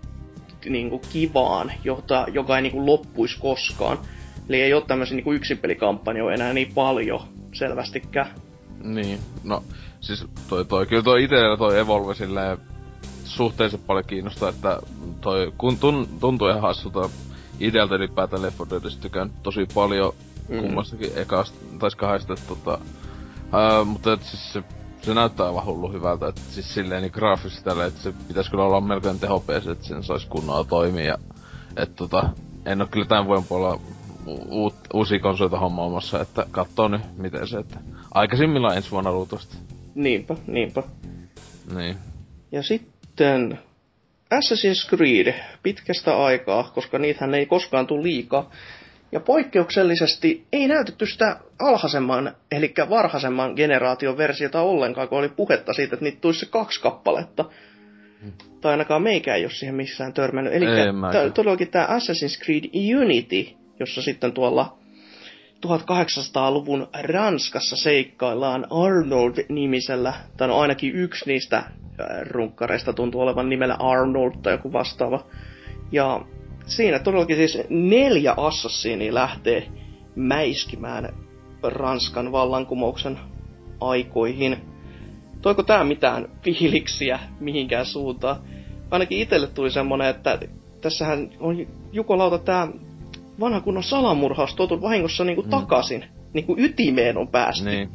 niin 0.68 0.90
kuin 0.90 1.02
kivaan, 1.12 1.72
jota, 1.84 2.26
joka 2.32 2.56
ei 2.56 2.62
niin 2.62 2.72
kuin 2.72 2.86
loppuisi 2.86 3.40
koskaan. 3.40 3.98
Eli 4.48 4.62
ei 4.62 4.74
ole 4.74 4.82
tämmöisiä 4.86 5.16
niin 5.16 5.34
yksinpelikampanjoja 5.34 6.34
enää 6.34 6.52
niin 6.52 6.72
paljon 6.74 7.20
selvästikään. 7.52 8.26
Niin, 8.84 9.18
no 9.44 9.62
siis 10.00 10.26
toi, 10.48 10.64
toi 10.64 10.86
kyllä 10.86 11.02
toi 11.02 11.24
itellä 11.24 11.56
toi 11.56 11.78
Evolve 11.78 12.14
silleen 12.14 12.58
suhteellisen 13.30 13.80
paljon 13.86 14.04
kiinnostaa, 14.04 14.48
että 14.48 14.80
toi 15.20 15.52
kun 15.58 15.78
tun, 15.78 16.08
tuntuu 16.20 16.48
ihan 16.48 16.62
hassulta 16.62 17.10
idealta 17.60 17.94
ylipäätään 17.94 18.42
Left 18.42 18.58
4 18.58 18.70
Deadistä 18.70 19.02
tykään 19.02 19.30
tosi 19.42 19.66
paljon 19.74 20.12
mm. 20.48 20.60
kummassakin 20.60 21.10
ekasta, 21.16 21.58
tai 21.78 21.90
kahdesta, 21.96 22.34
tota, 22.48 22.78
ää, 23.52 23.84
mutta 23.84 24.12
et 24.12 24.22
siis 24.22 24.52
se, 24.52 24.62
se 25.02 25.14
näyttää 25.14 25.46
aivan 25.46 25.64
hullu 25.64 25.92
hyvältä, 25.92 26.28
että 26.28 26.40
siis 26.48 26.74
silleen 26.74 27.02
niin 27.02 27.12
graafisesti 27.14 27.64
tälle, 27.64 27.86
että 27.86 28.00
se 28.00 28.14
pitäisi 28.28 28.50
kyllä 28.50 28.64
olla 28.64 28.80
melkein 28.80 29.20
tehopees, 29.20 29.66
että 29.66 29.84
sen 29.84 30.02
saisi 30.04 30.26
kunnolla 30.28 30.64
toimia, 30.64 31.04
ja 31.04 31.18
että 31.76 31.96
tota, 31.96 32.30
en 32.66 32.80
oo 32.80 32.86
kyllä 32.90 33.06
tämän 33.06 33.26
vuoden 33.26 33.44
puolella 33.44 33.80
uut, 34.48 34.74
uusia 34.94 35.18
konsolita 35.20 35.58
hommaamassa, 35.58 36.20
että 36.20 36.46
katsoo 36.50 36.88
nyt 36.88 37.02
miten 37.16 37.48
se, 37.48 37.58
että 37.58 37.80
aikaisimmillaan 38.14 38.76
ensi 38.76 38.90
vuonna 38.90 39.12
luultavasti. 39.12 39.56
Niinpä, 39.94 40.36
niinpä. 40.46 40.82
Niin. 41.74 41.96
Ja 42.52 42.62
sitten 42.62 42.99
Assassin's 44.34 44.88
Creed 44.88 45.34
pitkästä 45.62 46.24
aikaa, 46.24 46.70
koska 46.74 46.98
niitähän 46.98 47.34
ei 47.34 47.46
koskaan 47.46 47.86
tule 47.86 48.02
liikaa. 48.02 48.50
Ja 49.12 49.20
poikkeuksellisesti 49.20 50.46
ei 50.52 50.68
näytetty 50.68 51.06
sitä 51.06 51.36
alhaisemman, 51.58 52.34
eli 52.50 52.74
varhaisemman 52.90 53.52
generaation 53.56 54.16
versiota 54.16 54.60
ollenkaan, 54.60 55.08
kun 55.08 55.18
oli 55.18 55.28
puhetta 55.28 55.72
siitä, 55.72 55.94
että 55.94 56.04
niitä 56.04 56.20
tulisi 56.20 56.40
se 56.40 56.46
kaksi 56.46 56.80
kappaletta. 56.80 57.44
Hmm. 58.22 58.32
Tai 58.60 58.70
ainakaan 58.70 59.02
meikä 59.02 59.34
ei 59.34 59.44
ole 59.44 59.50
siihen 59.50 59.74
missään 59.74 60.12
törmännyt. 60.12 60.54
Eli 60.54 60.66
todellakin 61.34 61.70
tämä 61.70 61.86
Assassin's 61.86 62.44
Creed 62.44 62.64
Unity, 62.96 63.46
jossa 63.80 64.02
sitten 64.02 64.32
tuolla 64.32 64.78
1800-luvun 65.66 66.88
Ranskassa 67.02 67.76
seikkaillaan 67.76 68.66
Arnold-nimisellä, 68.70 70.12
tai 70.36 70.48
no 70.48 70.58
ainakin 70.58 70.94
yksi 70.94 71.24
niistä 71.26 71.62
runkkareista 72.30 72.92
tuntuu 72.92 73.20
olevan 73.20 73.48
nimellä 73.48 73.76
Arnold 73.78 74.32
tai 74.42 74.52
joku 74.52 74.72
vastaava. 74.72 75.24
Ja 75.92 76.20
siinä 76.66 76.98
todellakin 76.98 77.36
siis 77.36 77.58
neljä 77.68 78.34
assassiini 78.36 79.14
lähtee 79.14 79.68
mäiskimään 80.16 81.08
Ranskan 81.62 82.32
vallankumouksen 82.32 83.18
aikoihin. 83.80 84.56
Toiko 85.42 85.62
tää 85.62 85.84
mitään 85.84 86.28
fiiliksiä 86.42 87.18
mihinkään 87.40 87.86
suuntaan? 87.86 88.36
Ainakin 88.90 89.18
itselle 89.18 89.46
tuli 89.46 89.70
semmonen, 89.70 90.08
että 90.08 90.38
tässähän 90.80 91.30
on 91.40 91.66
jukolauta 91.92 92.38
tää 92.38 92.68
vanha 93.40 93.60
kunnon 93.60 93.82
salamurhaus 93.82 94.54
tuotu 94.54 94.82
vahingossa 94.82 95.24
niinku 95.24 95.42
mm. 95.42 95.50
takaisin. 95.50 96.04
Niinku 96.32 96.54
ytimeen 96.58 97.18
on 97.18 97.28
päästy. 97.28 97.70
Niin. 97.70 97.90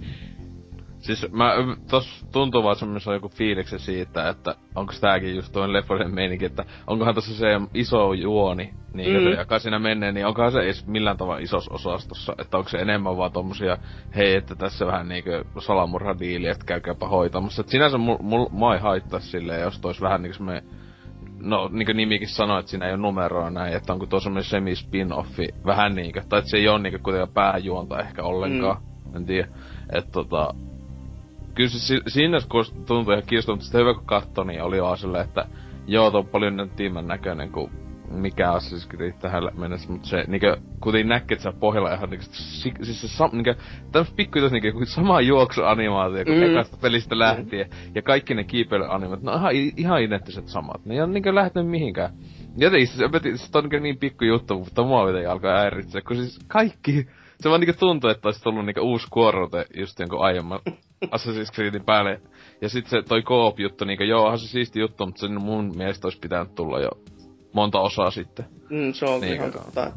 Siis 1.06 1.32
mä, 1.32 1.54
tos 1.90 2.26
tuntuu 2.32 2.64
vaan 2.64 2.76
semmoisen 2.76 3.14
joku 3.14 3.30
fiiliksi 3.30 3.80
siitä, 3.80 4.30
että 4.30 4.56
onko 4.76 4.94
tääkin 5.02 5.36
just 5.36 5.54
tuon 5.54 5.74
Leffoiden 5.74 6.16
meininki, 6.16 6.46
että 6.46 6.66
onkohan 6.88 7.16
tässä 7.16 7.36
se 7.36 7.48
iso 7.74 8.14
juoni, 8.14 8.74
niin 8.94 9.18
mm. 9.18 9.24
se 9.24 9.30
joka 9.30 9.60
siinä 9.60 9.80
menee, 9.80 10.12
niin 10.12 10.26
onkohan 10.26 10.52
se 10.52 10.60
edes 10.60 10.88
millään 10.88 11.18
tavalla 11.18 11.40
isossa 11.40 11.74
osastossa, 11.74 12.36
että 12.38 12.58
onko 12.58 12.70
se 12.70 12.78
enemmän 12.78 13.18
vaan 13.18 13.32
tommosia, 13.32 13.78
hei, 14.16 14.36
että 14.36 14.56
tässä 14.56 14.86
vähän 14.86 15.08
niinkö 15.08 15.44
salamurhadiili, 15.60 16.48
että 16.48 16.66
käykääpä 16.66 17.08
hoitamassa. 17.08 17.62
Et 17.62 17.70
sinänsä 17.70 17.98
mul, 17.98 18.18
mul, 18.20 18.48
mua 18.52 18.74
ei 18.74 18.82
haittaa 18.82 19.20
silleen, 19.20 19.62
jos 19.62 19.80
tois 19.80 20.02
vähän 20.02 20.22
niinku 20.22 20.38
semmoinen 20.38 20.64
no 21.40 21.70
niinku 21.72 21.94
nimikin 21.94 22.28
sanoo, 22.28 22.60
että 22.60 22.70
siinä 22.70 22.86
ei 22.86 22.94
ole 22.94 23.02
numeroa 23.02 23.50
näin, 23.50 23.74
että 23.74 23.94
onko 23.94 24.06
tuo 24.06 24.20
semmoinen 24.20 24.50
semi-spin-offi 24.50 25.48
vähän 25.66 25.96
niinkö, 25.96 26.24
tai 26.30 26.40
että 26.40 26.52
se 26.52 26.58
ei 26.58 26.68
ole 26.68 26.80
niinkö 26.80 27.00
kuitenkaan 27.00 27.34
pääjuonta 27.34 28.00
ehkä 28.00 28.24
ollenkaan, 28.24 28.78
mm. 28.82 29.16
en 29.16 29.26
tiedä. 29.26 29.48
Että 29.94 30.12
tota, 30.12 30.54
kyllä 31.56 31.70
se 31.70 32.00
siinä 32.08 32.38
tuntuu 32.88 33.14
ihan 33.14 33.24
kiinnostavaa, 33.28 33.56
mutta 33.56 33.78
hyvä 33.78 33.94
kun 33.94 34.06
katso, 34.06 34.44
niin 34.44 34.64
oli 34.64 34.82
vaan 34.82 34.98
silleen, 34.98 35.26
että 35.26 35.46
joo, 35.88 36.12
tuo 36.12 36.20
on 36.20 36.28
paljon 36.28 36.72
tiimän 36.76 37.08
näköinen 37.08 37.52
kuin 37.52 37.72
mikä 38.12 38.52
Assassin's 38.52 38.88
Creed 38.90 39.14
tähän 39.22 39.44
mennessä, 39.58 39.92
mutta 39.92 40.08
se 40.08 40.24
niinkö, 40.28 40.58
kuten 40.80 41.08
näkee, 41.08 41.36
että 41.36 41.52
se 41.52 41.58
pohjalla 41.60 41.94
ihan 41.94 42.10
niinkö, 42.10 42.26
siis 42.84 43.02
se 43.02 43.08
sam, 43.08 43.30
niinkö, 43.34 43.56
tämmöis 43.92 44.14
pikkuitos 44.14 44.52
niinkö, 44.52 44.72
sama 44.86 45.22
juoksuanimaatio 45.22 46.26
kuin 46.26 46.38
mm. 46.38 46.44
ekasta 46.44 46.78
pelistä 46.82 47.20
lähtien, 47.20 47.68
mm. 47.68 47.92
ja 47.96 48.02
kaikki 48.02 48.34
ne 48.34 48.44
kiipeilyanimaatiot, 48.44 49.24
no 49.24 49.36
ihan, 49.36 49.52
ihan 49.78 50.02
identtiset 50.02 50.48
samat, 50.48 50.86
ne 50.86 50.94
ei 50.94 51.02
ole 51.02 51.10
niinkö 51.10 51.36
lähtenyt 51.36 51.72
mihinkään. 51.72 52.14
Jotenkin 52.58 52.88
se, 52.88 52.98
se, 52.98 53.38
se 53.38 53.58
on 53.58 53.64
niinkö 53.64 53.80
niin 53.80 53.98
pikku 53.98 54.26
juttu, 54.26 54.60
mutta 54.60 54.84
mua 54.84 55.08
jotenkin 55.08 55.30
alkaa 55.30 55.60
häiritseä, 55.60 56.02
kun 56.08 56.16
siis 56.16 56.40
kaikki, 56.48 57.08
se 57.46 57.50
vaan 57.50 57.62
niinkö 57.62 57.74
tuntuu, 57.80 58.10
että 58.10 58.28
olisi 58.28 58.44
tullut 58.44 58.66
niinkö 58.66 58.82
uusi 58.82 59.08
kuorote 59.12 59.66
just 59.76 60.00
jonkun 60.00 60.22
aiemman 60.22 60.60
Assassin's 61.16 61.54
Creedin 61.54 61.86
päälle. 61.86 62.22
Ja 62.62 62.70
sitten 62.70 62.90
se 62.90 63.08
toi 63.08 63.22
Coop 63.22 63.60
juttu, 63.60 63.86
niinkö 63.86 64.06
joo, 64.06 64.24
onhan 64.24 64.40
se 64.40 64.48
siisti 64.48 64.80
juttu, 64.80 65.06
mutta 65.06 65.20
sen 65.20 65.42
mun 65.42 65.78
mielestä 65.78 66.08
olisi 66.08 66.20
pitänyt 66.20 66.56
tulla 66.56 66.80
jo 66.80 66.90
monta 67.54 67.80
osaa 67.80 68.12
sitten. 68.12 68.46
Mm, 68.70 68.94
se 68.94 69.06
on 69.06 69.22
niin, 69.22 69.34
ihan 69.34 69.52
totta. 69.52 69.92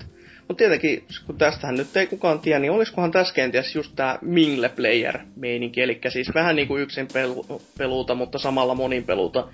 Mutta 0.49 0.59
tietenkin, 0.59 1.05
kun 1.27 1.39
tästähän 1.39 1.75
nyt 1.75 1.97
ei 1.97 2.07
kukaan 2.07 2.41
tiedä, 2.41 2.59
niin 2.59 2.73
olisikohan 2.73 3.11
tässä 3.11 3.35
kenties 3.35 3.75
just 3.75 3.93
tämä 3.97 4.19
Mingle 4.23 4.69
Player-meininki, 4.69 5.81
eli 5.81 6.01
siis 6.09 6.31
vähän 6.35 6.57
niin 6.57 6.69
kuin 6.69 6.83
yksin 6.83 7.09
pelu, 7.13 7.63
peluuta, 7.79 8.15
mutta 8.15 8.39
samalla 8.39 8.75
monin 8.75 9.05
peluuta. 9.05 9.49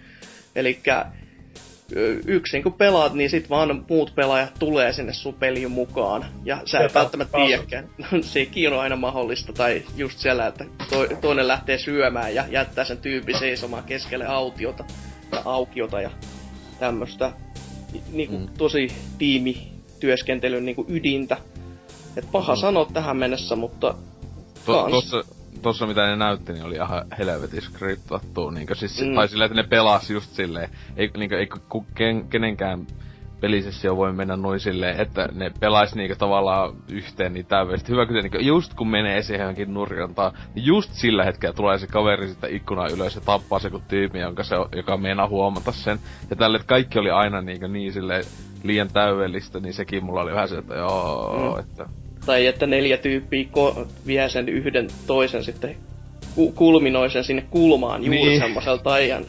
Eli 0.56 0.78
yksin 2.26 2.62
kun 2.62 2.72
pelaat, 2.72 3.14
niin 3.14 3.30
sit 3.30 3.50
vaan 3.50 3.84
muut 3.88 4.14
pelaajat 4.14 4.54
tulee 4.58 4.92
sinne 4.92 5.12
sun 5.12 5.34
peliin 5.34 5.70
mukaan. 5.70 6.26
Ja 6.44 6.58
sä 6.64 6.80
et 6.80 6.94
välttämättä 6.94 7.38
tiedäkään. 7.46 7.88
Sekin 8.20 8.72
on 8.72 8.80
aina 8.80 8.96
mahdollista. 8.96 9.52
Tai 9.52 9.82
just 9.96 10.18
siellä, 10.18 10.46
että 10.46 10.64
to, 10.90 11.06
toinen 11.20 11.48
lähtee 11.48 11.78
syömään 11.78 12.34
ja 12.34 12.44
jättää 12.50 12.84
sen 12.84 12.98
tyyppi 12.98 13.38
seisomaan 13.38 13.84
keskelle 13.84 14.26
autiota 14.26 14.84
ja 15.32 15.42
aukiota 15.44 16.00
ja 16.00 16.10
tämmöstä 16.78 17.32
niinku 18.12 18.38
mm. 18.38 18.48
tosi 18.58 18.88
tiimityöskentelyn 19.18 20.64
niinku 20.64 20.84
ydintä. 20.88 21.36
Et 22.16 22.28
paha 22.32 22.54
mm. 22.54 22.60
sanoa 22.60 22.90
tähän 22.92 23.16
mennessä, 23.16 23.56
mutta 23.56 23.94
to, 24.66 24.90
tossa, 24.90 25.24
tossa 25.62 25.86
mitä 25.86 26.06
ne 26.06 26.16
näytti, 26.16 26.52
niin 26.52 26.64
oli 26.64 26.74
ihan 26.74 27.04
helvetin 27.18 27.62
skriptattu. 27.62 28.50
Niinkö 28.50 28.74
siis, 28.74 29.02
mm. 29.02 29.14
tai 29.14 29.28
silleen, 29.28 29.46
että 29.50 29.62
ne 29.62 29.68
pelas 29.68 30.10
just 30.10 30.30
silleen. 30.30 30.68
Ei, 30.96 31.10
niinkö, 31.16 31.38
ei 31.38 31.48
ken, 31.94 32.28
kenenkään 32.28 32.86
pelisessio 33.44 33.96
voi 33.96 34.12
mennä 34.12 34.36
noin 34.36 34.60
silleen, 34.60 35.00
että 35.00 35.28
ne 35.32 35.52
pelais 35.60 35.94
niinku 35.94 36.16
tavallaan 36.18 36.76
yhteen 36.90 37.34
niin 37.34 37.46
täydellisesti. 37.46 37.92
Hyvä 37.92 38.06
kyllä 38.06 38.22
niinku, 38.22 38.38
just 38.40 38.74
kun 38.74 38.88
menee 38.88 39.22
siihen 39.22 39.44
johonkin 39.44 39.74
nurjantaan, 39.74 40.32
niin 40.54 40.66
just 40.66 40.92
sillä 40.92 41.24
hetkellä 41.24 41.52
tulee 41.54 41.78
se 41.78 41.86
kaveri 41.86 42.28
sitten 42.28 42.54
ikkuna 42.54 42.88
ylös 42.88 43.14
ja 43.14 43.20
tappaa 43.20 43.58
se 43.58 43.70
kun 43.70 43.82
tyyppi, 43.88 44.18
jonka 44.18 44.42
se, 44.42 44.54
joka 44.76 44.96
meinaa 44.96 45.28
huomata 45.28 45.72
sen. 45.72 45.98
Ja 46.30 46.36
tälle, 46.36 46.56
että 46.56 46.68
kaikki 46.68 46.98
oli 46.98 47.10
aina 47.10 47.40
niinku 47.40 47.66
niin 47.66 47.92
silleen 47.92 48.24
liian 48.62 48.88
täydellistä, 48.92 49.60
niin 49.60 49.74
sekin 49.74 50.04
mulla 50.04 50.20
oli 50.20 50.32
vähän 50.32 50.48
se, 50.48 50.58
että 50.58 50.74
joo, 50.74 51.54
mm. 51.54 51.60
että... 51.60 51.86
Tai 52.26 52.46
että 52.46 52.66
neljä 52.66 52.96
tyyppiä 52.96 53.44
ko- 53.44 53.86
vie 54.06 54.28
sen 54.28 54.48
yhden 54.48 54.88
toisen 55.06 55.44
sitten 55.44 55.76
ku- 56.34 56.52
kulminoi 56.52 57.10
sen 57.10 57.24
sinne 57.24 57.44
kulmaan 57.50 58.04
juuri 58.04 58.20
niin. 58.20 58.40
semmoisella 58.40 58.78
taian 58.78 59.24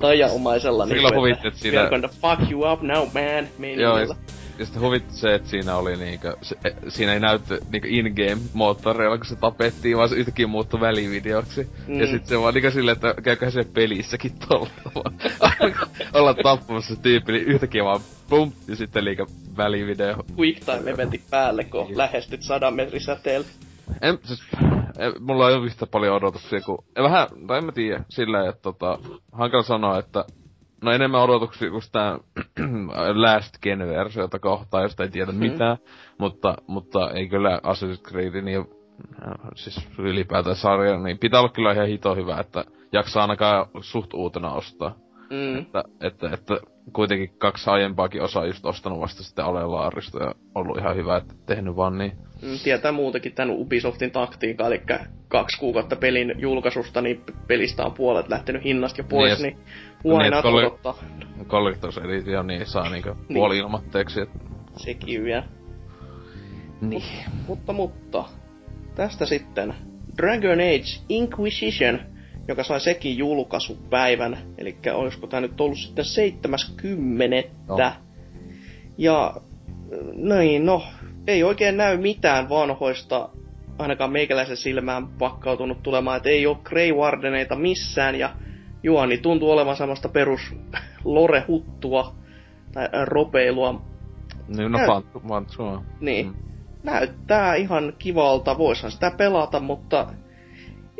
tajanomaisella 0.00 0.86
niin 0.86 1.02
kuin, 1.02 1.16
huvitti, 1.16 1.48
että 1.48 1.60
siinä... 1.60 1.84
We're 1.84 1.90
gonna 1.90 2.08
fuck 2.08 2.50
you 2.50 2.72
up 2.72 2.82
now, 2.82 2.98
man, 2.98 3.78
Joo, 3.80 4.14
ja, 4.60 4.66
sitten 4.66 4.82
huvitti 4.82 5.14
se, 5.14 5.34
että 5.34 5.48
siinä 5.48 5.76
oli 5.76 5.96
niinkö, 5.96 6.36
se, 6.42 6.56
e, 6.64 6.70
siinä 6.88 7.12
ei 7.12 7.20
näytty 7.20 7.58
niinkö 7.72 7.88
in-game 7.90 8.40
moottoreilla, 8.54 9.16
kun 9.16 9.26
se 9.26 9.36
tapettiin, 9.36 9.96
vaan 9.96 10.08
se 10.08 10.14
yhtäkkiä 10.14 10.46
muuttui 10.46 10.80
välivideoksi. 10.80 11.68
Mm. 11.86 12.00
Ja 12.00 12.06
sitten 12.06 12.28
se 12.28 12.40
vaan 12.40 12.54
niinkö 12.54 12.70
silleen, 12.70 12.96
että 12.96 13.14
käykö 13.22 13.50
se 13.50 13.64
pelissäkin 13.74 14.32
tolla 14.48 14.70
Olla 16.14 16.34
tappamassa 16.34 16.94
se 16.94 17.00
tyyppi, 17.02 17.32
niin 17.32 17.44
yhtäkkiä 17.44 17.84
vaan 17.84 18.00
pum, 18.28 18.52
ja 18.68 18.76
sitten 18.76 19.04
liikä 19.04 19.26
välivideo. 19.56 20.16
Quick 20.38 20.64
time 20.64 20.90
eventti 20.90 21.22
päälle, 21.30 21.64
kun 21.64 21.86
niin. 21.86 21.98
lähestyt 21.98 22.42
sadan 22.42 22.74
metrin 22.74 23.00
säteellä. 23.00 23.46
En, 24.02 24.18
siis, 24.24 24.42
en, 24.98 25.12
mulla 25.20 25.48
ei 25.48 25.54
ole 25.54 25.66
yhtä 25.66 25.86
paljon 25.86 26.16
odotuksia 26.16 26.60
kuin... 26.60 26.78
Vähän, 27.02 27.28
tai 27.46 27.58
en 27.58 27.64
mä 27.64 27.72
tiedä, 27.72 28.04
silleen, 28.08 28.48
että 28.48 28.62
tota, 28.62 28.98
hankala 29.32 29.62
sanoa, 29.62 29.98
että 29.98 30.24
no 30.82 30.92
enemmän 30.92 31.20
odotuksia 31.20 31.70
kuin 31.70 31.82
sitä 31.82 32.18
Last 33.24 33.54
Gen-versiota 33.62 34.38
kohtaan, 34.38 34.82
josta 34.82 35.02
ei 35.02 35.08
tiedä 35.10 35.32
Hmm. 35.32 35.38
mitään. 35.38 35.76
Mutta, 36.18 36.54
mutta 36.66 37.10
ei 37.10 37.28
kyllä 37.28 37.56
Assassin's 37.56 38.08
Creedin 38.08 38.48
ja 38.48 38.60
äh, 38.60 39.34
siis 39.54 39.88
ylipäätään 39.98 40.56
sarja, 40.56 40.98
niin 40.98 41.18
pitää 41.18 41.40
olla 41.40 41.52
kyllä 41.52 41.72
ihan 41.72 41.86
hito 41.86 42.14
hyvä, 42.14 42.40
että 42.40 42.64
jaksaa 42.92 43.22
ainakaan 43.22 43.66
suht 43.80 44.14
uutena 44.14 44.52
ostaa. 44.52 44.94
Mm. 45.30 45.58
Että, 45.58 45.84
että, 46.00 46.30
että 46.32 46.60
kuitenkin 46.92 47.30
kaksi 47.38 47.70
aiempaakin 47.70 48.22
osaa 48.22 48.46
just 48.46 48.66
ostanut 48.66 49.00
vasta 49.00 49.22
sitten 49.22 49.44
Alelaarista 49.44 50.22
ja 50.24 50.34
ollut 50.54 50.78
ihan 50.78 50.96
hyvä, 50.96 51.16
että 51.16 51.34
tehnyt 51.46 51.76
vaan 51.76 51.98
niin. 51.98 52.12
Mm, 52.42 52.58
Tietää 52.64 52.92
muutenkin 52.92 53.32
tämän 53.34 53.56
Ubisoftin 53.56 54.10
taktiikan, 54.10 54.66
eli 54.66 54.82
kaksi 55.28 55.58
kuukautta 55.60 55.96
pelin 55.96 56.34
julkaisusta, 56.38 57.00
niin 57.00 57.22
pelistä 57.46 57.82
on 57.84 57.92
puolet 57.92 58.28
lähtenyt 58.28 58.64
hinnasta 58.64 59.00
jo 59.00 59.04
pois, 59.04 59.42
Niin, 59.42 59.56
niin, 60.04 60.12
ja- 60.12 60.18
niin 60.18 60.34
että 60.34 60.48
odottaa 60.48 60.94
Collectors 61.48 61.98
Edition, 61.98 62.46
niin 62.46 62.66
saa 62.66 62.90
niinku 62.90 63.08
Niin. 63.08 63.34
puoli 63.34 63.58
ilmatteeksi. 63.58 64.20
Et, 64.20 64.30
sekin 64.76 65.24
vielä. 65.24 65.44
niin. 66.80 67.02
Mutta, 67.46 67.72
mutta, 67.72 68.24
tästä 68.94 69.26
sitten 69.26 69.74
Dragon 70.16 70.58
Age 70.60 71.04
Inquisition, 71.08 72.00
joka 72.48 72.64
sai 72.64 72.80
sekin 72.80 73.18
julkaisupäivän, 73.18 74.38
eli 74.58 74.76
olisiko 74.92 75.26
tämä 75.26 75.40
nyt 75.40 75.60
ollut 75.60 75.78
sitten 75.78 76.04
70. 76.04 77.48
No. 77.68 77.76
Ja 78.98 79.34
niin, 80.14 80.66
no, 80.66 80.82
ei 81.26 81.42
oikein 81.42 81.76
näy 81.76 81.96
mitään 81.96 82.48
vanhoista, 82.48 83.28
ainakaan 83.78 84.12
meikäläisen 84.12 84.56
silmään 84.56 85.08
pakkautunut 85.08 85.82
tulemaan, 85.82 86.16
että 86.16 86.28
ei 86.28 86.46
ole 86.46 86.58
Grey 86.64 86.92
Wardeneita 86.92 87.56
missään, 87.56 88.18
ja 88.18 88.30
juoni 88.82 89.18
tuntuu 89.18 89.50
olevan 89.50 89.76
samasta 89.76 90.08
perus 90.08 90.40
lore-huttua, 91.04 92.14
tai 92.72 92.88
ropeilua, 93.04 93.82
Niin, 94.56 94.72
no 94.72 94.78
fan, 94.86 95.02
fan, 95.28 95.46
niin. 96.00 96.26
Mm. 96.26 96.34
Näyttää 96.82 97.54
ihan 97.54 97.92
kivalta, 97.98 98.58
voisihan 98.58 98.90
sitä 98.90 99.10
pelata, 99.16 99.60
mutta 99.60 100.06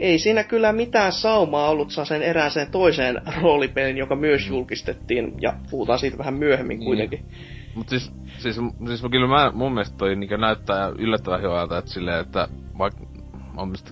ei 0.01 0.19
siinä 0.19 0.45
kyllä 0.45 0.73
mitään 0.73 1.13
saumaa 1.13 1.71
ollut 1.71 1.91
saa 1.91 2.05
sen 2.05 2.23
erääseen 2.23 2.71
toiseen 2.71 3.23
roolipelin, 3.43 3.97
joka 3.97 4.17
myös 4.17 4.49
julkistettiin, 4.49 5.35
ja 5.41 5.55
puhutaan 5.71 5.99
siitä 5.99 6.19
vähän 6.19 6.35
myöhemmin 6.35 6.79
Niin. 6.79 6.87
kuitenkin. 6.87 7.25
Mut 7.75 7.89
siis, 7.89 8.13
siis, 8.39 8.61
siis 8.87 9.03
kyllä 9.11 9.27
mä, 9.27 9.51
mun 9.55 9.73
mielestä 9.73 9.97
toi 9.97 10.17
niinku 10.17 10.37
näyttää 10.37 10.89
yllättävän 10.99 11.43
hyvältä, 11.43 11.79
että 11.79 11.91
silleen, 11.91 12.21
että 12.21 12.49
vaikka 12.79 13.01
on 13.57 13.69
mistä 13.69 13.91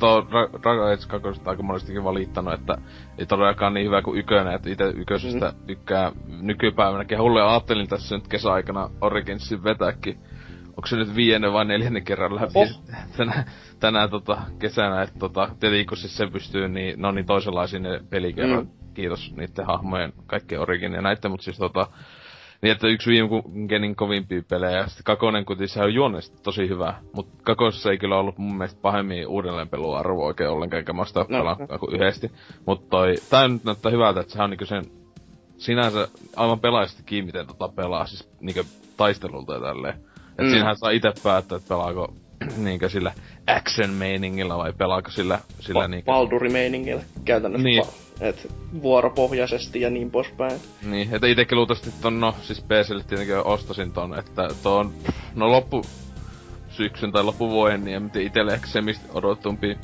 tuo 0.00 0.20
Dra- 0.20 0.62
Dragon 0.62 0.92
Age 0.92 1.06
2 1.08 1.40
aika 1.44 1.62
monestikin 1.62 2.04
valittanut, 2.04 2.54
että 2.54 2.78
ei 3.18 3.26
todellakaan 3.26 3.74
niin 3.74 3.86
hyvä 3.86 4.02
kuin 4.02 4.18
ykönen, 4.18 4.54
että 4.54 4.70
itse 4.70 4.84
yköisestä 4.96 5.46
mm. 5.58 5.66
tykkää 5.66 6.12
nykypäivänä 6.40 7.04
kehulle 7.04 7.40
ja 7.40 7.50
ajattelin 7.50 7.88
tässä 7.88 8.16
nyt 8.16 8.28
kesäaikana 8.28 8.90
Originsin 9.00 9.64
vetääkin. 9.64 10.18
Onko 10.76 10.86
se 10.86 10.96
nyt 10.96 11.16
viidennen 11.16 11.52
vai 11.52 11.64
neljännen 11.64 12.04
kerran 12.04 12.34
läpi 12.34 12.52
Oh. 12.54 12.68
tänä, 13.16 13.44
tänä 13.80 14.08
tota, 14.08 14.38
kesänä, 14.58 15.02
että 15.02 15.18
tota, 15.18 15.48
tietenkin 15.60 15.86
kun 15.86 15.96
siis 15.96 16.16
se 16.16 16.26
pystyy, 16.26 16.68
niin 16.68 17.02
ne 17.02 17.08
on 17.08 17.14
niin 17.14 17.26
toisenlaisia 17.26 17.80
ne 17.80 18.00
pelikerrat. 18.10 18.64
Mm. 18.64 18.70
Kiitos 18.94 19.32
niiden 19.36 19.66
hahmojen, 19.66 20.12
kaikkien 20.26 20.60
Origin 20.60 20.92
ja 20.92 21.02
näitten, 21.02 21.30
mutta 21.30 21.44
siis 21.44 21.58
tota, 21.58 21.86
niin 22.62 22.72
että 22.72 22.88
yksi 22.88 23.10
viime 23.10 23.28
genin 23.68 23.96
kovimpia 23.96 24.42
pelejä, 24.48 24.76
ja 24.78 24.86
sitten 24.86 25.04
kakonen 25.04 25.44
kuitenkin 25.44 25.68
se 25.74 25.82
on 25.82 25.94
juonesti 25.94 26.36
tosi 26.42 26.68
hyvä, 26.68 26.94
mutta 27.12 27.36
kakosessa 27.42 27.90
ei 27.90 27.98
kyllä 27.98 28.16
ollut 28.16 28.38
mun 28.38 28.56
mielestä 28.56 28.80
pahemmin 28.82 29.26
uudelleenpeluarvo 29.26 30.26
oikein 30.26 30.50
ollenkaan, 30.50 30.78
eikä 30.78 30.92
mä 30.92 31.04
sitä 31.04 31.20
No, 31.20 31.26
pelannut 31.26 31.80
kuin 31.80 31.94
yhdesti. 31.94 32.32
Mutta 32.66 32.86
toi, 32.90 33.14
tää 33.30 33.48
nyt 33.48 33.64
näyttää 33.64 33.92
hyvältä, 33.92 34.20
että 34.20 34.32
sehän 34.32 34.44
on 34.44 34.50
niinku 34.50 34.66
sen 34.66 34.84
sinänsä 35.58 36.08
aivan 36.36 36.60
pelaajasti 36.60 37.02
kiinni, 37.06 37.26
miten 37.26 37.46
tota 37.46 37.68
pelaa, 37.68 38.06
siis 38.06 38.28
niinku 38.40 38.62
taistelulta 38.96 39.54
ja 39.54 39.60
tälleen. 39.60 40.13
Et 40.38 40.44
Mm. 40.44 40.50
siinähän 40.50 40.76
saa 40.76 40.90
itse 40.90 41.12
päättää, 41.22 41.56
että 41.56 41.68
pelaako 41.68 42.14
niinkö 42.56 42.88
sillä 42.88 43.12
action-meiningillä 43.46 44.56
vai 44.56 44.72
pelaako 44.72 45.10
sillä, 45.10 45.38
sillä 45.60 45.88
niinkö... 45.88 46.06
Balduri-meiningillä 46.06 47.02
käytännössä. 47.24 47.64
Niin. 47.68 47.82
Va- 47.86 48.04
et 48.20 48.52
vuoropohjaisesti 48.82 49.80
ja 49.80 49.90
niin 49.90 50.10
poispäin. 50.10 50.60
Niin, 50.82 51.14
että 51.14 51.26
itekin 51.26 51.58
luultavasti 51.58 51.90
ton, 52.00 52.20
no 52.20 52.34
siis 52.42 52.60
PClle 52.60 53.04
tietenkin 53.04 53.36
ostasin 53.36 53.92
ton, 53.92 54.18
että 54.18 54.48
tuo 54.62 54.72
on, 54.78 54.92
no 55.34 55.50
loppu 55.50 55.82
syksyn 56.68 57.12
tai 57.12 57.24
loppuvuoden, 57.24 57.84
niin 57.84 57.96
en 57.96 58.10
tiedä 58.10 58.26
itelle 58.26 58.54
ehkä 58.54 58.66
se 58.66 58.80
mistä 58.82 59.04
odotumpi 59.14 59.78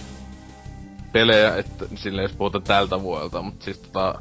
pelejä, 1.12 1.56
että 1.56 1.84
silleen 1.94 2.22
jos 2.24 2.32
puhutaan 2.36 2.64
tältä 2.64 3.02
vuodelta, 3.02 3.42
mutta 3.42 3.64
siis 3.64 3.78
tota, 3.78 4.14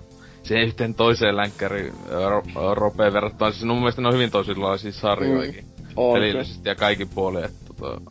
se 0.43 0.59
yhteen 0.61 0.93
toiseen 0.93 1.37
länkkäri 1.37 1.93
ro, 2.29 2.43
ropeen 2.73 3.13
verrattuna, 3.13 3.51
siis 3.51 3.63
mun 3.65 3.77
mielestä 3.77 4.01
ne 4.01 4.07
on 4.07 4.13
hyvin 4.13 4.31
toisenlaisia 4.31 4.91
sarjoikin. 4.91 5.65
Mm. 5.65 5.78
On 5.99 6.13
pelillisesti 6.13 6.69
ja 6.69 6.75
kaikin 6.75 7.09
puolin, 7.09 7.43
että 7.45 7.59
tota, 7.67 8.01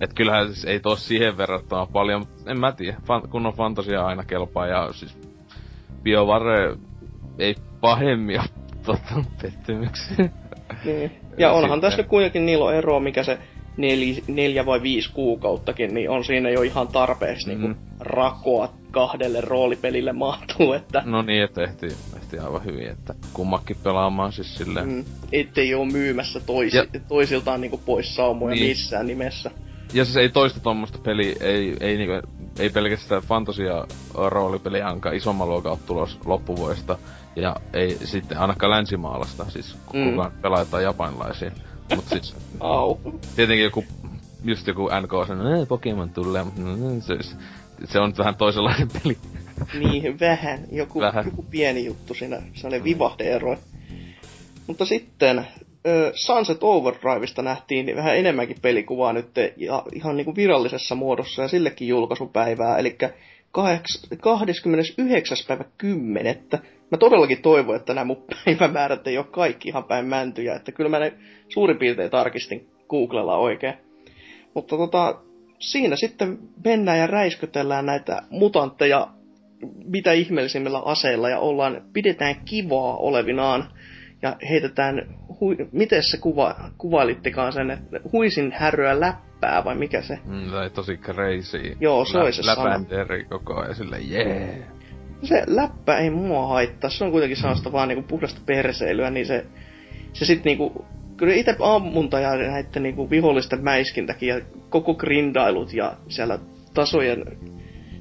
et 0.00 0.12
kyllähän 0.14 0.46
siis 0.46 0.64
ei 0.64 0.80
tos 0.80 1.08
siihen 1.08 1.36
verrattuna 1.36 1.86
paljon, 1.86 2.20
mutta 2.20 2.50
en 2.50 2.60
mä 2.60 2.72
tiedä, 2.72 2.96
fan, 3.06 3.28
kunnon 3.28 3.54
fantasia 3.54 4.06
aina 4.06 4.24
kelpaa 4.24 4.66
ja 4.66 4.92
siis 4.92 5.18
BioVare 6.02 6.76
ei 7.38 7.54
pahemmin 7.80 8.40
ole 8.40 8.48
tottunut 8.86 9.26
pettymyksiin. 9.42 10.30
Niin. 10.84 11.12
Ja 11.38 11.52
onhan 11.52 11.70
Sitten- 11.70 11.90
tässä 11.90 12.02
kuitenkin 12.02 12.46
niillä 12.46 12.64
on 12.64 12.74
eroa, 12.74 13.00
mikä 13.00 13.22
se 13.22 13.38
neli, 13.76 14.24
neljä 14.28 14.66
vai 14.66 14.82
viisi 14.82 15.12
kuukauttakin, 15.12 15.94
niin 15.94 16.10
on 16.10 16.24
siinä 16.24 16.50
jo 16.50 16.62
ihan 16.62 16.88
tarpeeksi 16.88 17.46
mm. 17.46 17.52
Mhm. 17.56 17.62
niin 17.62 17.76
rakoa 18.00 18.68
kahdelle 18.94 19.40
roolipelille 19.40 20.12
mahtuu, 20.12 20.72
että 20.72 21.02
No 21.06 21.22
niin, 21.22 21.42
että 21.42 21.62
ehti, 21.62 21.86
ehti 22.16 22.38
aivan 22.38 22.64
hyvin, 22.64 22.88
että 22.88 23.14
kummakin 23.32 23.76
pelaamaan 23.82 24.32
siis 24.32 24.54
silleen. 24.56 24.88
Mm. 24.88 25.04
ettei 25.32 25.74
ole 25.74 25.92
myymässä 25.92 26.40
toisi, 26.40 26.76
Ja- 26.76 26.86
toisiltaan 27.08 27.60
niinku 27.60 27.78
pois 27.78 28.14
saumoja 28.16 28.54
Niin. 28.54 28.68
missään 28.68 29.06
nimessä. 29.06 29.50
Ja 29.92 30.04
siis 30.04 30.16
ei 30.16 30.28
toista 30.28 30.60
tommosta 30.60 30.98
peliä, 30.98 31.36
ei, 31.40 31.76
ei, 31.80 31.96
niinku, 31.96 32.28
ei 32.58 32.70
pelkästään 32.70 33.22
fantasia 33.22 33.86
roolipeliä, 34.14 34.86
ainakaan 34.86 35.14
isomman 35.16 35.48
luokan 35.48 35.72
ole 35.72 35.80
tulos 35.86 36.18
loppuvuodesta. 36.24 36.98
Ja 37.36 37.56
ei 37.72 37.98
sitten 38.04 38.38
ainakaan 38.38 38.70
länsimaalasta, 38.70 39.50
siis 39.50 39.76
Mm. 39.92 40.10
kukaan 40.10 40.32
pelaa 40.42 40.80
japanilaisia. 40.82 41.50
Mut 41.94 42.04
siis 42.08 42.36
Au. 42.60 42.96
tietenkin 43.36 43.64
joku, 43.64 43.84
just 44.44 44.66
joku 44.66 44.88
NK 45.02 45.26
sanoo, 45.26 45.54
että 45.54 45.66
Pokemon 45.66 46.10
tulee, 46.10 46.44
mutta 46.44 46.60
no, 46.60 46.76
se, 47.00 47.18
se 47.86 47.98
on 47.98 48.14
vähän 48.18 48.36
toisenlainen 48.36 48.88
peli. 48.88 49.16
Niin, 49.78 50.20
vähän. 50.20 50.64
Joku, 50.72 51.00
Vähän. 51.00 51.24
joku 51.24 51.42
pieni 51.42 51.84
juttu 51.84 52.14
siinä, 52.14 52.42
se 52.54 52.66
oli 52.66 52.84
vivahdeero. 52.84 53.56
Mutta 54.66 54.84
sitten 54.84 55.46
Sunset 56.14 56.58
Overdriveista 56.60 57.42
nähtiin 57.42 57.96
vähän 57.96 58.16
enemmänkin 58.16 58.56
pelikuvaa 58.62 59.12
nyt 59.12 59.30
ja 59.56 59.82
ihan 59.92 60.16
niinku 60.16 60.36
virallisessa 60.36 60.94
muodossa 60.94 61.42
ja 61.42 61.48
sillekin 61.48 61.88
julkaisupäivää, 61.88 62.78
eli 62.78 62.96
29. 63.52 65.36
päivä 65.48 65.64
10. 65.78 66.44
Mä 66.90 66.98
todellakin 66.98 67.42
toivon, 67.42 67.76
että 67.76 67.94
nämä 67.94 68.04
mun 68.04 68.24
päivämäärät 68.44 69.06
ei 69.06 69.18
ole 69.18 69.26
kaikki 69.30 69.68
ihan 69.68 69.84
päin 69.84 70.06
mäntyjä, 70.06 70.54
että 70.54 70.72
kyllä 70.72 70.90
mä 70.90 70.98
ne 70.98 71.12
suurin 71.48 71.78
piirtein 71.78 72.10
tarkistin 72.10 72.68
Googlella 72.88 73.36
oikein. 73.36 73.74
Mutta 74.54 74.76
tota, 74.76 75.20
siinä 75.70 75.96
sitten 75.96 76.38
mennään 76.64 76.98
ja 76.98 77.06
räiskytellään 77.06 77.86
näitä 77.86 78.22
mutantteja 78.30 79.08
mitä 79.84 80.12
ihmeellisimmillä 80.12 80.78
aseilla 80.78 81.28
ja 81.28 81.38
ollaan, 81.38 81.82
pidetään 81.92 82.34
kivaa 82.44 82.96
olevinaan 82.96 83.64
ja 84.22 84.36
heitetään, 84.50 85.06
hui, 85.40 85.56
miten 85.72 86.02
se 86.02 86.16
kuva, 86.16 86.56
kuvailittekaan 86.78 87.52
sen, 87.52 87.70
että 87.70 88.00
huisin 88.12 88.52
häröä 88.52 89.00
läppää 89.00 89.64
vai 89.64 89.74
mikä 89.74 90.02
se? 90.02 90.18
Mm, 90.24 90.50
tai 90.50 90.70
tosi 90.70 90.96
crazy. 90.96 91.76
Joo, 91.80 92.04
se 92.04 92.18
oli 92.18 92.32
se. 92.32 92.46
Läpänteri 92.46 93.24
koko 93.24 93.60
ajan 93.60 93.74
silleen, 93.74 94.10
jee. 94.10 94.66
Se 95.22 95.42
läppä 95.46 95.98
ei 95.98 96.10
mua 96.10 96.46
haittaa, 96.46 96.90
se 96.90 97.04
on 97.04 97.10
kuitenkin 97.10 97.36
sellaista 97.36 97.72
vaan 97.72 97.88
niinku 97.88 98.04
puhdasta 98.08 98.40
perseilyä, 98.46 99.10
niin 99.10 99.26
se, 99.26 99.46
se 100.12 100.24
sit 100.24 100.44
niinku, 100.44 100.84
kyllä 101.16 101.34
itse 101.34 101.56
ammunta 101.60 102.20
ja 102.20 102.36
näiden 102.36 102.82
niinku 102.82 103.10
vihollisten 103.10 103.64
mäiskintäkin 103.64 104.28
ja 104.28 104.40
koko 104.68 104.94
grindailut 104.94 105.72
ja 105.72 105.96
siellä 106.08 106.38
tasojen 106.74 107.24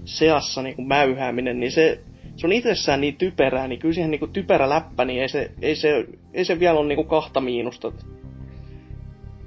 seassa 0.06 0.62
niinku 0.62 0.82
mäyhääminen, 0.82 1.60
niin 1.60 1.71
se, 1.71 1.99
se 2.36 2.47
on 2.47 2.54
itsessään 2.54 3.02
niin 3.02 3.15
typerää, 3.15 3.67
niin 3.67 3.80
kyllä 3.80 3.93
siihen 3.93 4.12
niinku 4.12 4.28
typerä 4.28 4.69
läppä, 4.69 5.06
niin 5.06 5.21
ei 5.21 5.30
se, 5.30 5.52
ei 5.62 5.76
se, 5.76 6.06
ei 6.34 6.45
se 6.45 6.60
vielä 6.60 6.80
ole 6.80 6.88
niinku 6.88 7.04
kahta 7.04 7.41
miinusta 7.41 7.91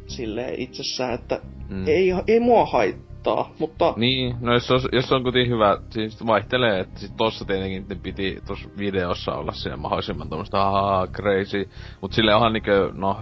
silleen 0.06 0.60
itsessään, 0.60 1.14
että 1.14 1.40
Mm. 1.68 1.88
ei, 1.88 2.12
ei 2.26 2.40
mua 2.40 2.64
haittaa. 2.66 3.05
Haittaa, 3.26 3.54
mutta... 3.58 3.94
Niin, 3.96 4.36
no 4.40 4.52
jos 4.52 4.70
on, 4.70 4.80
jos 4.92 5.12
on 5.12 5.22
kuitenkin 5.22 5.52
hyvä, 5.52 5.78
siis 5.90 6.26
vaihtelee, 6.26 6.80
että 6.80 7.00
sit 7.00 7.16
tossa 7.16 7.44
tietenkin 7.44 7.86
ne 7.88 7.94
piti 7.94 8.38
tossa 8.46 8.68
videossa 8.78 9.34
olla 9.34 9.52
siinä 9.52 9.76
mahdollisimman 9.76 10.28
tommoista 10.28 10.62
aah, 10.62 11.08
crazy. 11.08 11.68
Mut 12.00 12.12
sille 12.12 12.34
onhan 12.34 12.52
niinkö, 12.52 12.90
no, 12.94 13.18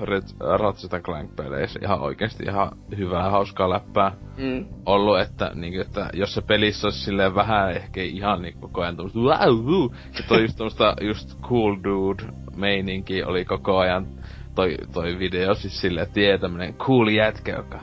Ratchet 0.58 1.02
Clank-peleissä 1.02 1.80
ihan 1.82 2.00
oikeesti 2.00 2.44
ihan 2.44 2.70
hyvää, 2.96 3.30
hauskaa 3.30 3.70
läppää 3.70 4.12
Mm. 4.36 4.66
ollut, 4.86 5.20
että, 5.20 5.50
niinku, 5.54 5.80
että 5.80 6.10
jos 6.12 6.34
se 6.34 6.42
pelissä 6.42 6.86
olisi 6.86 6.98
silleen 7.00 7.34
vähän 7.34 7.70
ehkä 7.70 8.02
ihan 8.02 8.42
niinku 8.42 8.60
koko 8.60 8.82
ajan 8.82 8.96
tommoista 8.96 9.20
wow, 9.20 9.90
se 10.12 10.22
toi 10.28 10.42
just 10.42 10.56
tommoista 10.56 10.96
just 11.00 11.40
cool 11.40 11.76
dude 11.84 12.24
meininki 12.56 13.24
oli 13.24 13.44
koko 13.44 13.78
ajan 13.78 14.06
toi, 14.54 14.76
toi 14.92 15.18
video 15.18 15.54
siis 15.54 15.80
silleen, 15.80 16.02
että 16.02 16.14
tie 16.14 16.38
tämmönen 16.38 16.74
cool 16.74 17.08
jätkä, 17.08 17.52
joka 17.52 17.80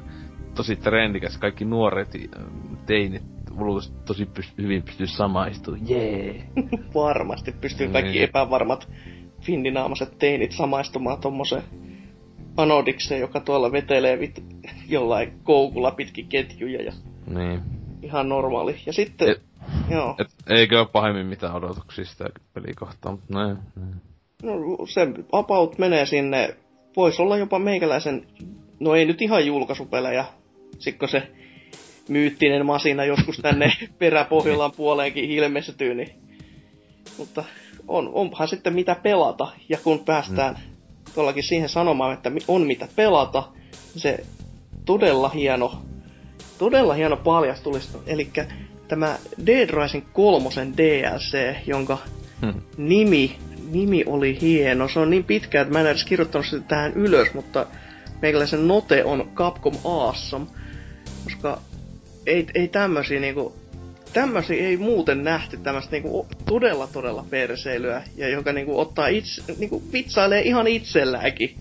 tosi 0.55 0.75
trendikäs, 0.75 1.37
kaikki 1.37 1.65
nuoret 1.65 2.07
teinit 2.85 3.23
luultavasti 3.57 3.95
tosi 4.05 4.25
pyst- 4.25 4.61
hyvin 4.61 4.83
pystyy 4.83 5.07
samaistumaan, 5.07 5.89
jee. 5.89 6.25
Yeah. 6.25 6.47
Varmasti 6.95 7.51
pystyy 7.51 7.87
kaikki 7.87 8.11
Niin. 8.11 8.23
epävarmat 8.23 8.89
finninaamaset 9.41 10.17
teinit 10.19 10.51
samaistumaan 10.51 11.21
tommoseen 11.21 11.63
anodikseen, 12.57 13.21
joka 13.21 13.39
tuolla 13.39 13.71
vetelee 13.71 14.19
vit 14.19 14.43
jollain 14.89 15.33
koukulla 15.43 15.91
pitkin 15.91 16.27
ketjuja 16.27 16.81
ja 16.83 16.91
Niin. 17.27 17.61
ihan 18.01 18.29
normaali. 18.29 18.75
Ja 18.85 18.93
sitten, 18.93 19.29
Et- 19.29 19.41
joo, 19.91 20.15
Et 20.19 20.27
eikö 20.49 20.79
oo 20.79 20.85
pahemmin 20.85 21.25
mitään 21.27 21.55
odotuksia 21.55 22.05
sitä 22.05 22.29
pelikohtaa, 22.53 23.11
mutta 23.11 23.33
näin. 23.33 23.57
näin. 23.75 23.95
no, 24.43 24.53
se 24.85 25.07
about 25.31 25.77
menee 25.77 26.05
sinne, 26.05 26.55
voisi 26.95 27.21
olla 27.21 27.37
jopa 27.37 27.59
meikäläisen, 27.59 28.25
no 28.79 28.95
ei 28.95 29.05
nyt 29.05 29.21
ihan 29.21 29.45
julkaisupelejä, 29.45 30.25
sit 30.81 30.97
kun 30.97 31.09
se 31.09 31.27
myyttinen 32.09 32.65
masina 32.65 33.05
joskus 33.05 33.37
tänne 33.37 33.73
peräpohjolan 33.99 34.71
puoleenkin 34.71 35.23
ilmestyy, 35.23 35.95
niin 35.95 36.09
mutta 37.17 37.43
on, 37.87 38.09
onhan 38.13 38.47
sitten 38.47 38.73
mitä 38.73 38.95
pelata. 38.95 39.47
Ja 39.69 39.77
kun 39.83 39.99
päästään 39.99 40.55
mm. 40.55 41.13
tuollakin 41.15 41.43
siihen 41.43 41.69
sanomaan, 41.69 42.13
että 42.13 42.31
on 42.47 42.61
mitä 42.61 42.87
pelata, 42.95 43.43
se 43.95 44.25
todella 44.85 45.29
hieno, 45.29 45.81
todella 46.57 46.93
hieno 46.93 47.17
paljastulista. 47.17 47.97
Eli 48.07 48.29
tämä 48.87 49.17
Dead 49.45 49.69
Rising 49.69 50.05
3 50.13 50.49
DLC, 50.77 51.55
jonka 51.67 51.97
Hmm. 52.41 52.61
nimi, 52.77 53.37
nimi 53.71 54.03
oli 54.05 54.41
hieno. 54.41 54.87
Se 54.87 54.99
on 54.99 55.09
niin 55.09 55.23
pitkä, 55.23 55.61
että 55.61 55.73
mä 55.73 55.79
en 55.79 55.87
edes 55.87 56.05
kirjoittanut 56.05 56.47
sitä 56.47 56.65
tähän 56.67 56.93
ylös, 56.93 57.33
mutta 57.33 57.65
meikäläisen 58.21 58.67
note 58.67 59.03
on 59.03 59.31
Capcom 59.35 59.73
Awesome, 59.83 60.45
koska 61.23 61.61
ei, 62.25 62.47
ei 62.55 62.67
tämmösiä 62.67 63.19
niinku, 63.19 63.55
tämmösiä 64.13 64.67
ei 64.67 64.77
muuten 64.77 65.23
nähty 65.23 65.57
tämmöistä 65.57 65.91
niinku 65.91 66.27
todella 66.45 66.87
todella 66.87 67.25
perseilyä, 67.29 68.03
ja 68.15 68.29
joka 68.29 68.53
niinku 68.53 68.79
ottaa 68.79 69.07
itse, 69.07 69.53
niinku 69.57 69.83
vitsailee 69.93 70.41
ihan 70.41 70.67
itselläänkin, 70.67 71.55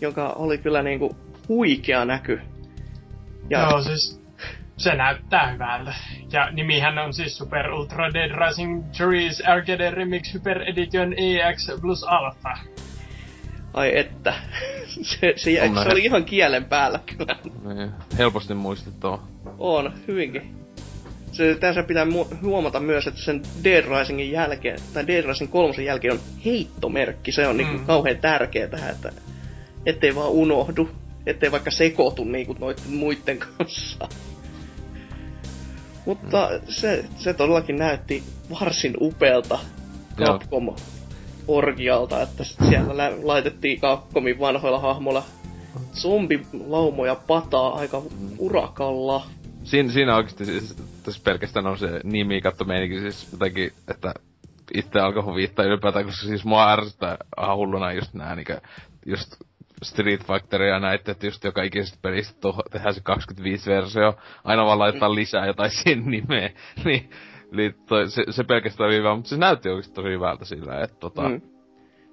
joka 0.00 0.28
oli 0.28 0.58
kyllä 0.58 0.82
niinku 0.82 1.16
huikea 1.48 2.04
näky. 2.04 2.40
Ja... 3.50 3.60
Joo, 3.60 3.82
siis 3.82 4.22
se 4.76 4.94
näyttää 4.94 5.52
hyvältä. 5.52 5.94
Ja 6.32 6.50
nimihän 6.50 6.98
on 6.98 7.14
siis 7.14 7.38
Super 7.38 7.70
Ultra 7.72 8.14
Dead 8.14 8.30
Rising 8.46 8.84
3's 8.84 9.50
Arcade 9.50 9.90
Remix 9.90 10.34
Hyper 10.34 10.62
Edition 10.62 11.12
EX 11.12 11.70
plus 11.80 12.04
Alpha. 12.04 12.58
Ai 13.74 13.98
että, 13.98 14.34
se, 15.02 15.32
se, 15.36 15.50
jäi, 15.50 15.68
se 15.82 15.88
oli 15.88 16.04
ihan 16.04 16.24
kielen 16.24 16.64
päällä 16.64 17.00
kyllä. 17.06 17.36
Niin. 17.74 17.90
Helposti 18.18 18.54
muistettava. 18.54 19.22
On, 19.58 19.92
hyvinkin. 20.08 20.54
Se, 21.32 21.54
tässä 21.60 21.82
pitää 21.82 22.04
mu- 22.04 22.36
huomata 22.42 22.80
myös, 22.80 23.06
että 23.06 23.20
sen 23.20 23.42
Dead 23.64 23.84
Risingin 23.98 24.30
jälkeen, 24.30 24.78
tai 24.94 25.06
Dead 25.06 25.24
Rising 25.24 25.50
3 25.52 25.82
jälkeen 25.84 26.14
on 26.14 26.20
heittomerkki. 26.44 27.32
Se 27.32 27.46
on 27.46 27.56
niinku 27.56 27.78
Mm. 27.78 27.86
kauhean 27.86 28.16
tärkeä 28.16 28.68
tähän, 28.68 28.90
että 28.90 29.12
ettei 29.86 30.14
vaan 30.14 30.30
unohdu. 30.30 30.88
Ettei 31.26 31.52
vaikka 31.52 31.70
sekoitu 31.70 32.24
niinku 32.24 32.56
noiden 32.58 32.84
muiden 32.90 33.38
kanssa. 33.38 34.08
Mutta 36.06 36.50
se, 36.68 37.04
se 37.18 37.34
todellakin 37.34 37.76
näytti 37.78 38.22
varsin 38.60 38.94
upealta. 39.00 39.58
Capcom 40.16 40.74
orgialta, 41.48 42.22
että 42.22 42.44
siellä 42.44 42.96
lä- 42.96 43.12
laitettiin 43.22 43.80
Capcomin 43.80 44.38
vanhoilla 44.38 44.78
hahmoilla 44.78 45.22
zombilaumoja 45.94 47.14
pataa 47.14 47.74
aika 47.78 48.02
urakalla. 48.38 49.26
Siinä, 49.64 49.92
siinä 49.92 50.16
oikeesti 50.16 50.44
siis, 50.44 50.76
tässä 51.02 51.22
pelkästään 51.24 51.66
on 51.66 51.78
se 51.78 52.00
nimi, 52.04 52.40
katto 52.40 52.64
meininki 52.64 53.00
siis 53.00 53.32
jotenkin, 53.32 53.72
että 53.88 54.14
itse 54.74 55.00
alkoi 55.00 55.22
huvittaa 55.22 55.64
ylipäätään, 55.64 56.04
koska 56.04 56.26
siis 56.26 56.44
mua 56.44 56.72
ärsyttää 56.72 57.16
ihan 57.42 57.56
hulluna 57.56 57.92
just 57.92 58.14
nää 58.14 58.36
niinkö, 58.36 58.60
just 59.06 59.34
Street 59.82 60.26
Fighteria 60.26 60.74
ja 60.74 60.80
näitä, 60.80 61.12
että 61.12 61.26
just 61.26 61.44
joka 61.44 61.62
ikisestä 61.62 61.98
pelistä 62.02 62.48
tehdään 62.70 62.94
se 62.94 63.00
25 63.00 63.70
versio, 63.70 64.14
aina 64.44 64.64
vaan 64.66 64.78
laitetaan 64.78 65.14
lisää 65.14 65.46
jotain 65.46 65.70
siihen 65.76 66.04
nimeen, 66.10 66.54
niin, 66.84 67.10
niin 67.56 67.74
toi, 67.86 68.10
se, 68.10 68.24
se 68.30 68.44
pelkästään 68.44 68.88
oli 68.88 68.96
hyvä, 68.96 69.14
mutta 69.14 69.28
se 69.30 69.36
näytti 69.36 69.68
oikeesti 69.68 69.94
tosi 69.94 70.08
hyvältä 70.08 70.44
sillä, 70.44 70.80
että 70.80 70.96
tota, 71.00 71.28
Mm. 71.28 71.40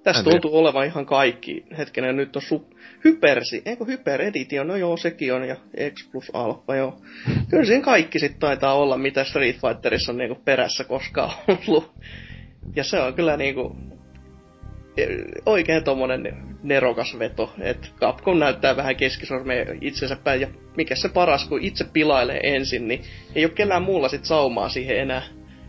Tässä 0.04 0.24
tiedä. 0.24 0.34
tuntuu 0.40 0.58
olevan 0.60 0.86
ihan 0.86 1.06
kaikki. 1.06 1.66
Hetkinen, 1.78 2.16
nyt 2.16 2.36
on 2.36 2.42
su- 2.42 2.76
Hypersi, 3.06 3.62
eikö 3.66 3.86
Hyper 3.86 4.22
Edition, 4.22 4.68
no 4.68 4.76
joo, 4.76 4.98
sekin 4.98 5.34
on, 5.34 5.48
ja 5.48 5.56
X 5.94 6.12
plus 6.12 6.32
Alpha, 6.34 6.76
joo. 6.76 7.02
Kyllä 7.50 7.66
siinä 7.66 7.84
kaikki 7.84 8.20
sitten 8.20 8.40
taitaa 8.40 8.74
olla, 8.74 8.98
mitä 8.98 9.24
Street 9.24 9.56
Fighterissa 9.56 10.12
on 10.12 10.18
niinku 10.18 10.42
perässä 10.46 10.84
koskaan 10.84 11.32
ollut. 11.48 11.92
Ja 12.76 12.84
se 12.84 13.00
on 13.00 13.14
kyllä 13.14 13.38
niinku 13.38 13.76
oikein 15.46 15.84
tommonen 15.84 16.38
nerokas 16.64 17.20
veto, 17.20 17.54
että 17.62 17.88
Capcom 18.00 18.40
näyttää 18.40 18.76
vähän 18.76 18.96
keskisormea 18.96 19.66
itsensä 19.82 20.16
päin, 20.24 20.42
ja 20.42 20.48
mikä 20.78 20.96
se 20.96 21.10
paras, 21.10 21.48
kun 21.48 21.62
itse 21.62 21.86
pilailee 21.94 22.40
ensin, 22.44 22.88
niin 22.88 23.02
ei 23.36 23.46
ole 23.46 23.54
kellään 23.54 23.84
muulla 23.84 24.10
sit 24.10 24.26
saumaa 24.26 24.70
siihen 24.70 25.00
enää. 25.00 25.22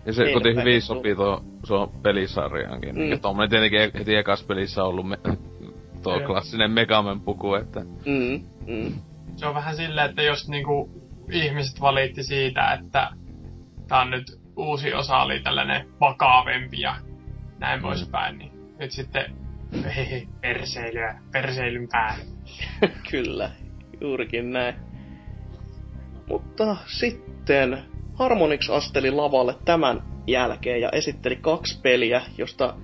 Ja 0.06 0.12
se 0.12 0.32
kuitenkin 0.32 0.60
hyvin 0.60 0.74
on 0.76 0.82
sopii 0.82 1.14
tuo, 1.14 1.44
tuo 1.66 1.92
pelisarjaankin. 2.02 2.94
Mm. 2.96 3.10
Ja 3.10 3.18
tommonen 3.18 3.50
tietenkin 3.50 3.80
e- 3.80 3.90
heti 3.98 4.16
ekas 4.16 4.42
pelissä 4.42 4.82
on 4.82 4.88
ollut 4.88 5.08
me, 5.08 5.18
tuo 6.02 6.16
Joo. 6.18 6.26
klassinen 6.26 6.70
Megaman 6.70 7.20
puku, 7.20 7.54
että 7.54 7.80
Mm, 8.06 8.44
mm. 8.66 8.92
Se 9.36 9.46
on 9.46 9.54
vähän 9.54 9.76
silleen, 9.76 10.10
että 10.10 10.22
jos 10.22 10.48
niinku 10.48 10.90
ihmiset 11.32 11.80
valitti 11.80 12.22
siitä, 12.22 12.72
että 12.72 13.10
tää 13.88 14.00
on 14.00 14.10
nyt 14.10 14.26
uusi 14.56 14.94
osa 14.94 15.18
oli 15.18 15.40
tällainen 15.40 15.86
vakavempi 16.00 16.80
ja 16.80 16.94
näin 17.58 17.78
Mm. 17.80 17.82
poispäin, 17.82 18.38
niin 18.38 18.59
nyt 18.80 18.90
sitten 18.90 19.24
hehe, 19.96 20.26
perseilyä, 20.40 21.20
perseilyn 21.32 21.88
päälle. 21.88 22.24
Kyllä, 23.10 23.50
juurikin 24.00 24.52
näin. 24.52 24.74
Mutta 26.28 26.76
sitten 26.86 27.78
Harmonix 28.14 28.70
asteli 28.70 29.10
lavalle 29.10 29.54
tämän 29.64 30.02
jälkeen 30.26 30.80
ja 30.80 30.90
esitteli 30.92 31.36
kaksi 31.36 31.80
peliä, 31.82 32.22
josta 32.38 32.76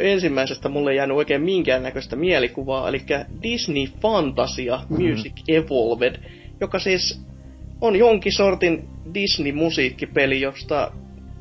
ensimmäisestä 0.00 0.68
mulle 0.68 0.90
ei 0.90 0.96
jäänyt 0.96 1.16
oikein 1.16 1.42
minkäännäköistä 1.42 2.16
mielikuvaa, 2.16 2.88
eli 2.88 3.02
Disney 3.42 3.86
Fantasia 4.02 4.80
Music 4.88 5.32
Evolved, 5.48 6.14
joka 6.60 6.78
siis 6.78 7.24
on 7.80 7.96
jonkin 7.96 8.32
sortin 8.32 8.88
Disney-musiikkipeli, 9.14 10.40
josta 10.40 10.92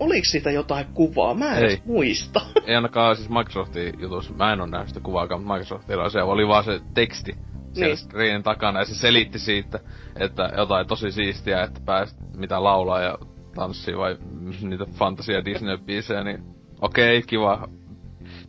oliko 0.03 0.25
siitä 0.25 0.51
jotain 0.51 0.85
kuvaa? 0.93 1.33
Mä 1.33 1.55
en 1.55 1.63
Ei. 1.63 1.81
muista. 1.85 2.41
ei 2.65 2.75
ainakaan 2.75 3.15
siis 3.15 3.29
Microsoftin 3.29 3.93
jutussa, 3.99 4.33
mä 4.33 4.53
en 4.53 4.61
oo 4.61 4.67
nähnyt 4.67 4.87
sitä 4.87 4.99
kuvaakaan, 4.99 5.41
mutta 5.41 5.53
Microsoftilla 5.53 6.09
se 6.09 6.21
oli 6.21 6.47
vaan 6.47 6.63
se 6.63 6.81
teksti 6.93 7.31
siellä 7.73 7.95
Niin. 7.95 7.97
screenin 7.97 8.43
takana 8.43 8.79
ja 8.79 8.85
se 8.85 8.95
selitti 8.95 9.39
siitä, 9.39 9.79
että 10.19 10.49
jotain 10.57 10.87
tosi 10.87 11.11
siistiä, 11.11 11.63
että 11.63 11.81
pääst 11.85 12.17
mitä 12.37 12.63
laulaa 12.63 13.01
ja 13.01 13.17
tanssii 13.55 13.97
vai 13.97 14.17
niitä 14.61 14.85
fantasia 14.85 15.41
Disney-biisejä, 15.45 16.23
niin 16.23 16.43
okei, 16.81 17.17
okay, 17.17 17.27
kiva. 17.27 17.67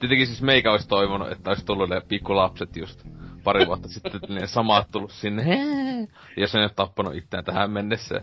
Tietenkin 0.00 0.26
siis 0.26 0.42
meikä 0.42 0.72
olisi 0.72 0.88
toivonut, 0.88 1.32
että 1.32 1.50
olisi 1.50 1.64
tullut 1.66 1.88
ne 1.90 2.00
pikkulapset 2.08 2.76
just 2.76 3.04
pari 3.44 3.66
vuotta 3.66 3.88
sitten, 3.88 4.16
että 4.16 4.32
ne 4.34 4.46
samat 4.46 4.90
tullut 4.90 5.10
sinne, 5.12 5.44
hee, 5.44 6.08
ja 6.36 6.48
se 6.48 6.58
ei 6.58 6.64
ole 6.64 6.70
tappanut 6.76 7.14
itseään 7.14 7.44
tähän 7.44 7.70
mennessä. 7.70 8.20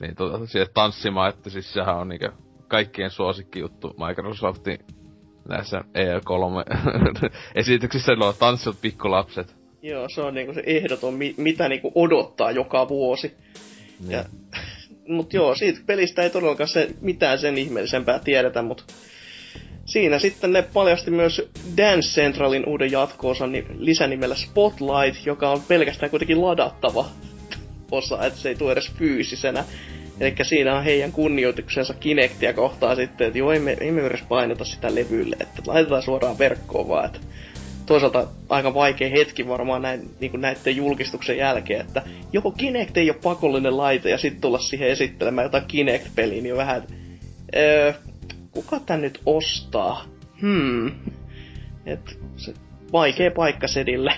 Niin 0.00 0.16
tuota, 0.16 0.46
siihen 0.46 0.68
tanssimaan, 0.74 1.28
että 1.28 1.50
siis 1.50 1.72
sehän 1.72 1.96
on 1.96 2.08
niinkö 2.08 2.32
kaikkien 2.70 3.10
suosikki 3.10 3.58
juttu 3.58 3.96
Microsoftin 4.06 4.78
näissä 5.48 5.78
E3 5.80 6.76
esityksissä 7.54 8.14
nuo 8.14 8.32
tanssut 8.32 8.80
pikkulapset. 8.80 9.56
Joo, 9.82 10.08
se 10.08 10.20
on 10.20 10.34
niinku 10.34 10.54
se 10.54 10.62
ehdoton, 10.66 11.14
mi- 11.14 11.34
mitä 11.36 11.68
niinku 11.68 11.92
odottaa 11.94 12.50
joka 12.50 12.88
vuosi. 12.88 13.34
Niin. 14.00 14.10
Ja, 14.10 14.24
mut 15.16 15.32
joo, 15.32 15.54
siitä 15.54 15.80
pelistä 15.86 16.22
ei 16.22 16.30
todellakaan 16.30 16.68
se, 16.68 16.88
mitään 17.00 17.38
sen 17.38 17.58
ihmeellisempää 17.58 18.18
tiedetä, 18.18 18.62
mut 18.62 18.84
siinä 19.84 20.18
sitten 20.18 20.52
ne 20.52 20.62
paljasti 20.62 21.10
myös 21.10 21.50
Dance 21.76 22.08
Centralin 22.08 22.68
uuden 22.68 22.92
jatkoosan 22.92 23.52
ni- 23.52 23.66
lisänimellä 23.78 24.34
Spotlight, 24.34 25.26
joka 25.26 25.50
on 25.50 25.62
pelkästään 25.68 26.10
kuitenkin 26.10 26.42
ladattava. 26.42 27.06
osa, 27.90 28.26
että 28.26 28.38
se 28.38 28.48
ei 28.48 28.54
tule 28.54 28.72
edes 28.72 28.92
fyysisenä. 28.92 29.64
Eli 30.20 30.34
siinä 30.42 30.76
on 30.76 30.84
heidän 30.84 31.12
kunnioituksensa 31.12 31.94
Kinectia 31.94 32.52
kohtaa 32.52 32.94
sitten, 32.94 33.26
että 33.26 33.38
joo, 33.38 33.52
emme, 33.52 33.76
emme 33.80 34.06
edes 34.06 34.22
painota 34.28 34.64
sitä 34.64 34.94
levylle, 34.94 35.36
että 35.40 35.62
laitetaan 35.66 36.02
suoraan 36.02 36.38
verkkoon 36.38 36.88
vaan, 36.88 37.06
että 37.06 37.18
toisaalta 37.86 38.26
aika 38.48 38.74
vaikea 38.74 39.10
hetki 39.10 39.48
varmaan 39.48 39.82
näin, 39.82 40.10
niin 40.20 40.30
kuin 40.30 40.40
näiden 40.40 40.76
julkistuksen 40.76 41.36
jälkeen, 41.36 41.80
että 41.80 42.02
joko 42.32 42.50
Kinect 42.52 42.96
ei 42.96 43.10
ole 43.10 43.18
pakollinen 43.22 43.76
laite 43.76 44.10
ja 44.10 44.18
sitten 44.18 44.40
tulla 44.40 44.58
siihen 44.58 44.88
esittelemään 44.88 45.44
jotain 45.44 45.64
Kinect-peliä, 45.64 46.42
niin 46.42 46.56
vähän, 46.56 46.82
öö, 47.56 47.92
kuka 48.50 48.80
tän 48.80 49.00
nyt 49.00 49.20
ostaa? 49.26 50.04
Hmm. 50.40 50.92
Et 51.86 52.18
se 52.36 52.54
vaikea 52.92 53.30
paikka 53.30 53.68
sedille. 53.68 54.12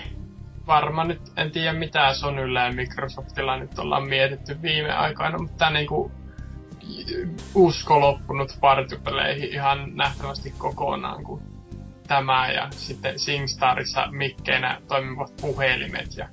Varmaan 0.67 1.07
nyt, 1.07 1.21
en 1.37 1.51
tiedä 1.51 1.73
mitä 1.73 2.13
Sonylla 2.13 2.59
ja 2.61 2.71
Microsoftilla 2.71 3.57
nyt 3.57 3.79
ollaan 3.79 4.03
mietitty 4.03 4.61
viime 4.61 4.91
aikoina, 4.91 5.37
mutta 5.37 5.57
tämä 5.57 5.71
niinku 5.71 6.11
usko 7.55 7.99
loppunut 7.99 8.57
partipeleihin 8.61 9.49
ihan 9.49 9.95
nähtävästi 9.95 10.53
kokonaan, 10.57 11.23
kun 11.23 11.41
tämä 12.07 12.51
ja 12.51 12.67
sitten 12.71 13.19
SingStarissa 13.19 14.07
mikkeinä 14.11 14.81
toimivat 14.87 15.33
puhelimet 15.41 16.17
ja 16.17 16.29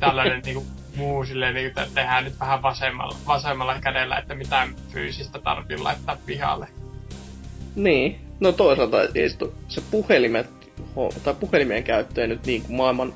tällainen 0.00 0.42
niinku 0.46 0.66
muu 0.96 1.24
silleen, 1.24 1.54
niin, 1.54 1.66
että 1.66 1.86
tehdään 1.94 2.24
nyt 2.24 2.40
vähän 2.40 2.62
vasemmalla, 2.62 3.16
vasemmalla 3.26 3.80
kädellä, 3.80 4.18
että 4.18 4.34
mitään 4.34 4.74
fyysistä 4.92 5.38
tarvii 5.38 5.78
laittaa 5.78 6.16
pihalle. 6.26 6.68
Niin, 7.74 8.20
no 8.40 8.52
toisaalta 8.52 8.96
se 9.68 9.82
puhelimet, 9.90 10.61
tai 11.24 11.34
puhelimien 11.34 11.84
käyttö 11.84 12.22
ei 12.22 12.28
nyt 12.28 12.46
niin 12.46 12.62
kuin 12.62 12.76
maailman 12.76 13.14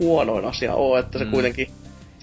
huonoin 0.00 0.44
asia 0.44 0.74
ole, 0.74 0.98
että 0.98 1.18
se 1.18 1.24
mm. 1.24 1.30
kuitenkin 1.30 1.68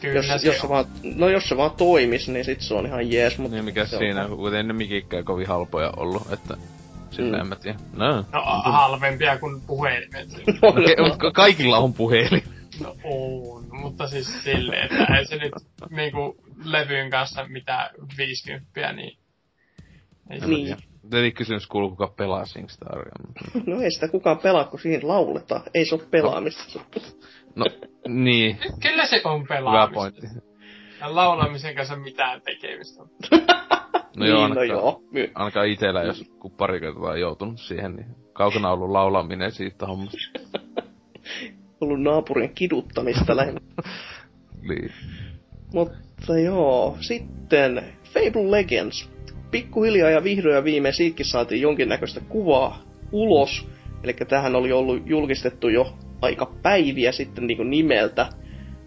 Kyllä 0.01 0.15
jos, 0.15 0.41
se 0.41 0.47
jos 0.47 0.61
se 0.61 0.69
vaan, 0.69 0.85
no 1.15 1.29
jos 1.29 1.49
se 1.49 1.57
vaan 1.57 1.71
toimis, 1.71 2.27
niin 2.27 2.45
sit 2.45 2.61
se 2.61 2.73
on 2.73 2.85
ihan 2.85 3.11
jees, 3.11 3.37
mutta... 3.37 3.55
Niin 3.55 3.65
mikä 3.65 3.85
siinä, 3.85 4.25
on... 4.25 4.37
kuten 4.37 4.67
ne 4.67 4.73
mikikkää 4.73 5.23
kovin 5.23 5.47
halpoja 5.47 5.91
ollut, 5.97 6.31
että 6.33 6.57
sillä 7.11 7.37
mm. 7.37 7.41
en 7.41 7.47
mä 7.47 7.55
tiedä. 7.55 7.79
No, 7.93 8.15
no 8.15 8.43
halvempia 8.63 9.37
kuin 9.37 9.61
puhelimet. 9.61 10.29
no, 10.61 10.71
ke- 10.71 11.31
kaikilla 11.33 11.77
on 11.77 11.93
puhelin. 11.93 12.43
No 12.81 12.95
on, 13.03 13.65
mutta 13.71 14.07
siis 14.07 14.43
silleen, 14.43 14.83
että 14.83 15.17
ei 15.17 15.25
se 15.25 15.35
nyt 15.35 15.53
niinku 15.89 16.35
levyyn 16.63 17.09
kanssa 17.09 17.47
mitään 17.47 17.89
50, 18.17 18.93
niin... 18.93 19.17
Ei 20.29 20.39
se 20.39 20.47
niin. 20.47 20.77
Eli 21.11 21.31
kysymys 21.31 21.67
kuuluu, 21.67 21.89
kuka 21.89 22.07
pelaa 22.07 22.45
SingStaria. 22.45 23.11
No 23.65 23.81
ei 23.81 23.91
sitä 23.91 24.07
kukaan 24.07 24.37
pelaa, 24.37 24.63
kun 24.63 24.79
siinä 24.79 25.07
lauletaan. 25.07 25.63
Ei 25.73 25.85
se 25.85 25.95
ole 25.95 26.03
pelaamista. 26.11 26.79
No, 27.55 27.65
niin. 28.07 28.57
Kyllä 28.81 29.05
se 29.05 29.21
on 29.23 29.47
pelaamista. 29.47 29.87
Hyvä 29.87 29.93
pointti. 29.93 30.27
Ja 30.99 31.15
laulamisen 31.15 31.75
kanssa 31.75 31.95
mitään 31.95 32.41
tekemistä. 32.41 33.03
No 34.17 34.25
joo, 34.25 34.47
niin, 34.47 34.55
no 34.55 34.63
joo. 34.63 35.01
ainakaan 35.35 35.67
itellä, 35.67 36.03
jos 36.03 36.23
kun 36.39 36.51
pari 36.51 36.79
kertaa 36.79 37.11
on 37.11 37.19
joutunut 37.19 37.59
siihen, 37.59 37.95
niin 37.95 38.05
kaukana 38.33 38.71
ollut 38.71 38.89
laulaminen 38.89 39.51
siitä 39.51 39.85
hommasta. 39.85 40.17
ollut 41.81 42.01
naapurin 42.01 42.55
kiduttamista 42.55 43.35
lähinnä. 43.35 43.61
niin. 44.69 44.91
Mutta 45.73 46.39
joo, 46.43 46.97
sitten 46.99 47.83
Fable 48.03 48.51
Legends. 48.51 49.12
Pikkuhiljaa 49.53 50.09
ja 50.09 50.23
vihdoin 50.23 50.55
ja 50.55 50.63
viimein 50.63 50.93
siitäkin 50.93 51.25
saatiin 51.25 51.61
jonkinnäköistä 51.61 52.21
kuvaa 52.29 52.81
ulos. 53.11 53.67
Eli 54.03 54.13
tähän 54.13 54.55
oli 54.55 54.71
ollut 54.71 55.03
julkistettu 55.05 55.69
jo 55.69 55.93
aika 56.21 56.53
päiviä 56.61 57.11
sitten 57.11 57.47
niin 57.47 57.69
nimeltä. 57.69 58.27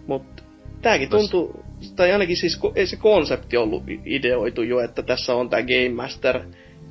Mutta 0.07 0.43
tääkin 0.83 1.09
tuntuu, 1.09 1.65
tai 1.97 2.13
ainakin 2.13 2.37
siis 2.37 2.61
ei 2.75 2.87
se 2.87 2.97
konsepti 2.97 3.57
ollut 3.57 3.83
ideoitu 4.05 4.63
jo, 4.63 4.81
että 4.81 5.03
tässä 5.03 5.35
on 5.35 5.51
tämä 5.51 5.63
Game 5.63 5.95
Master 5.95 6.41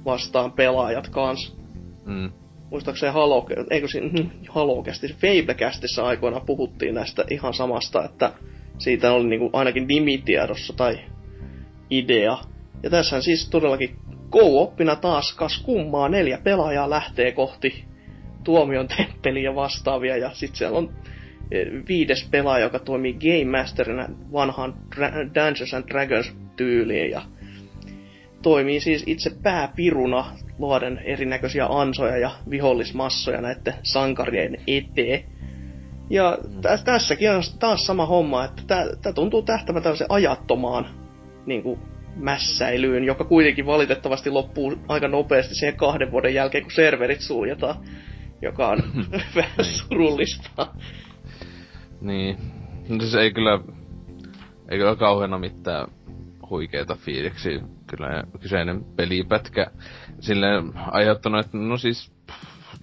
vastaan 0.05 0.51
pelaajat 0.51 1.09
kans. 1.09 1.57
Mm 2.05 2.31
muistaakseni 2.75 3.13
Halo, 3.13 3.47
eikö 3.69 3.87
siinä, 3.87 4.09
hm, 4.09 4.29
Halokästi, 4.49 5.07
Fablekästissä 5.07 6.05
aikoina 6.05 6.39
puhuttiin 6.39 6.95
näistä 6.95 7.23
ihan 7.29 7.53
samasta, 7.53 8.05
että 8.05 8.33
siitä 8.77 9.11
oli 9.11 9.27
niinku 9.27 9.49
ainakin 9.53 9.87
nimitiedossa 9.87 10.73
tai 10.73 10.99
idea. 11.89 12.37
Ja 12.85 12.91
tässä 12.91 13.21
siis 13.21 13.49
todellakin 13.49 13.97
co-oppina 14.31 14.95
taas 14.95 15.35
kas 15.35 15.61
kummaa 15.63 16.09
neljä 16.09 16.37
pelaajaa 16.43 16.89
lähtee 16.89 17.31
kohti 17.31 17.85
tuomion 18.43 18.87
temppeliä 18.87 19.55
vastaavia. 19.55 20.17
Ja 20.17 20.29
sitten 20.33 20.57
siellä 20.57 20.77
on 20.77 20.93
e, 21.51 21.65
viides 21.87 22.27
pelaaja, 22.31 22.63
joka 22.63 22.79
toimii 22.79 23.13
Game 23.13 23.57
Masterina 23.59 24.07
vanhaan 24.33 24.73
Dungeons 25.35 25.73
and 25.73 25.89
Dragons 25.89 26.35
tyyliin. 26.55 27.11
Ja 27.11 27.21
toimii 28.41 28.79
siis 28.79 29.03
itse 29.07 29.31
pääpiruna 29.43 30.25
luoden 30.59 31.01
erinäköisiä 31.03 31.65
ansoja 31.65 32.17
ja 32.17 32.31
vihollismassoja 32.49 33.41
näiden 33.41 33.73
sankarien 33.83 34.57
eteen. 34.67 35.23
Ja 36.09 36.37
tä- 36.61 36.79
tässäkin 36.85 37.31
on 37.31 37.43
taas 37.59 37.85
sama 37.85 38.05
homma, 38.05 38.45
että 38.45 38.85
tämä 39.01 39.13
tuntuu 39.13 39.41
tähtävä 39.41 39.81
tällaisen 39.81 40.07
ajattomaan 40.09 40.85
niin 41.45 41.63
kuin, 41.63 41.79
mässäilyyn, 42.15 43.03
joka 43.03 43.23
kuitenkin 43.23 43.65
valitettavasti 43.65 44.29
loppuu 44.29 44.77
aika 44.87 45.07
nopeasti 45.07 45.55
siihen 45.55 45.77
kahden 45.77 46.11
vuoden 46.11 46.33
jälkeen, 46.33 46.63
kun 46.63 46.71
serverit 46.71 47.21
suljetaan, 47.21 47.75
joka 48.41 48.67
on 48.67 48.79
vähän 49.35 49.51
niin. 49.57 49.65
surullista. 49.65 50.67
Niin. 52.01 52.37
No 52.89 52.99
siis 52.99 53.15
ei 53.15 53.33
kyllä, 53.33 53.59
ei 54.69 54.77
kyllä 54.77 54.95
kauheena 54.95 55.39
mitään 55.39 55.87
huikeita 56.49 56.95
fiiliksi 56.95 57.61
kyllä 57.87 58.23
kyseinen 58.41 58.83
pelipätkä 58.95 59.67
sille 60.19 60.47
aiheuttanut, 60.91 61.45
että 61.45 61.57
no 61.57 61.77
siis 61.77 62.11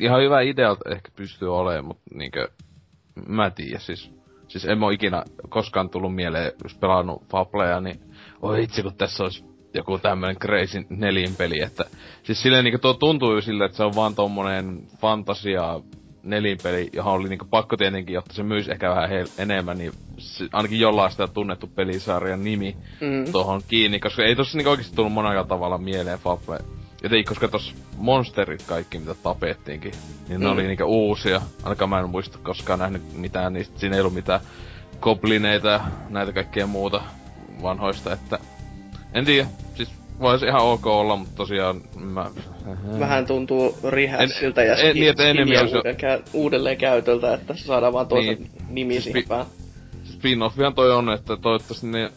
ihan 0.01 0.23
hyvä 0.23 0.41
idea 0.41 0.77
ehkä 0.91 1.11
pystyy 1.17 1.57
olemaan, 1.57 1.85
mutta 1.85 2.03
niinkö, 2.15 2.49
mä 3.29 3.51
tiedä 3.51 3.79
siis. 3.79 4.11
Siis 4.49 4.65
en 4.65 4.79
mä 4.79 4.93
ikinä 4.93 5.25
koskaan 5.49 5.91
tullut 5.91 6.15
mieleen, 6.15 6.53
jos 6.63 6.75
pelannut 6.75 7.23
Fableja, 7.31 7.81
niin 7.81 8.01
oi 8.43 8.63
itse 8.63 8.83
kun 8.83 8.95
tässä 8.95 9.23
olisi 9.23 9.45
joku 9.75 9.99
tämmönen 9.99 10.37
crazy 10.37 10.85
nelinpeli, 10.89 11.61
että 11.61 11.85
siis 12.23 12.43
silleen 12.43 12.65
niinku 12.65 12.79
tuo 12.79 12.95
tuntuu 12.95 13.41
sille, 13.41 13.65
että 13.65 13.77
se 13.77 13.85
on 13.85 13.95
vaan 13.95 14.15
tommonen 14.15 14.83
fantasia 15.01 15.81
nelinpeli, 16.23 16.91
johon 16.93 17.13
oli 17.13 17.29
niinku 17.29 17.45
pakko 17.45 17.77
tietenkin, 17.77 18.15
jotta 18.15 18.35
se 18.35 18.43
myisi 18.43 18.71
ehkä 18.71 18.91
vähän 18.91 19.09
he- 19.09 19.25
enemmän, 19.39 19.79
niin 19.79 19.93
se, 20.19 20.49
ainakin 20.53 20.81
jollain 20.81 21.11
sitä 21.11 21.27
tunnettu 21.27 21.67
pelisarjan 21.67 22.45
nimi 22.45 22.77
mm. 23.01 23.33
tuohon 23.33 23.63
kiinni, 23.69 24.01
koska 24.01 24.25
ei 24.25 24.37
tossa 24.37 24.59
niinku 24.59 24.71
oikeesti 24.71 24.97
tullut 24.97 25.13
monella 25.13 25.45
tavalla 25.45 25.79
mieleen 25.79 26.19
Fable. 26.19 26.59
Jotenkin, 27.03 27.27
koska 27.27 27.49
tos 27.49 27.75
monsterit 27.97 28.63
kaikki, 28.63 28.99
mitä 28.99 29.15
tapettiinkin, 29.15 29.93
niin 30.29 30.41
mm. 30.41 30.45
ne 30.45 30.51
oli 30.51 30.67
niinku 30.67 30.85
uusia. 30.85 31.41
Ainakaan 31.63 31.89
mä 31.89 32.01
en 32.01 32.11
muista 32.11 32.39
koskaan 32.43 32.79
nähnyt 32.79 33.03
mitään 33.13 33.53
niistä. 33.53 33.79
Siinä 33.79 33.97
ei 33.97 34.01
ollut 34.01 34.15
mitään 34.15 34.41
goblineita 35.01 35.69
ja 35.69 35.81
näitä 36.09 36.33
kaikkea 36.33 36.67
muuta 36.67 37.03
vanhoista, 37.63 38.13
että... 38.13 38.39
En 39.15 39.25
tiedä, 39.25 39.49
siis 39.75 39.89
voisi 40.21 40.47
ihan 40.47 40.63
ok 40.63 40.87
olla, 40.87 41.17
mutta 41.17 41.37
tosiaan 41.37 41.81
mä... 41.97 42.31
Vähän 42.99 43.27
tuntuu 43.27 43.79
rihässiltä 43.89 44.63
ja 44.63 44.77
en, 44.77 44.95
niin, 44.95 45.21
enemmän 45.21 45.59
olisi... 45.59 45.75
kä- 45.75 46.31
uudelleen 46.33 46.77
käytöltä, 46.77 47.35
että 47.35 47.55
saadaan 47.57 47.93
vaan 47.93 48.07
toisen 48.07 48.39
niin, 48.39 48.51
nimi 48.69 48.93
siis 48.93 49.05
siihen 49.05 49.25
päälle. 49.29 49.47
Spin-offihan 50.05 50.75
toi 50.75 50.93
on, 50.93 51.13
että 51.13 51.37
toivottavasti 51.37 51.87
ne 51.87 52.13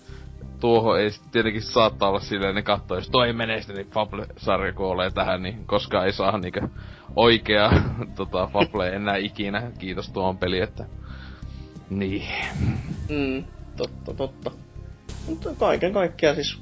tuohon 0.60 1.00
ei 1.00 1.10
tietenkin 1.32 1.62
saattaa 1.62 2.10
olla 2.10 2.19
silleen, 2.19 2.56
ne 2.56 2.62
kattoo, 2.62 2.98
jos 2.98 3.10
toi 3.10 3.34
menee 3.34 3.58
sitten, 3.58 3.76
niin 3.76 3.91
Fable-sarja 3.91 4.74
kuolee 4.74 5.12
tähän, 5.12 5.43
niin 5.43 5.65
koskaan 5.65 6.06
ei 6.06 6.13
saa 6.13 6.38
niinkö 6.38 6.67
oikea 7.15 7.71
tota, 8.15 8.48
Fable 8.48 8.89
enää 8.89 9.15
ikinä. 9.15 9.71
Kiitos 9.80 10.10
tuon 10.10 10.38
peli, 10.38 10.60
että... 10.60 10.86
Niin. 11.89 12.28
Mm, 13.10 13.43
totta, 13.78 14.13
totta. 14.13 14.52
Mutta 15.27 15.49
kaiken 15.59 15.93
kaikkiaan 15.93 16.35
siis 16.35 16.57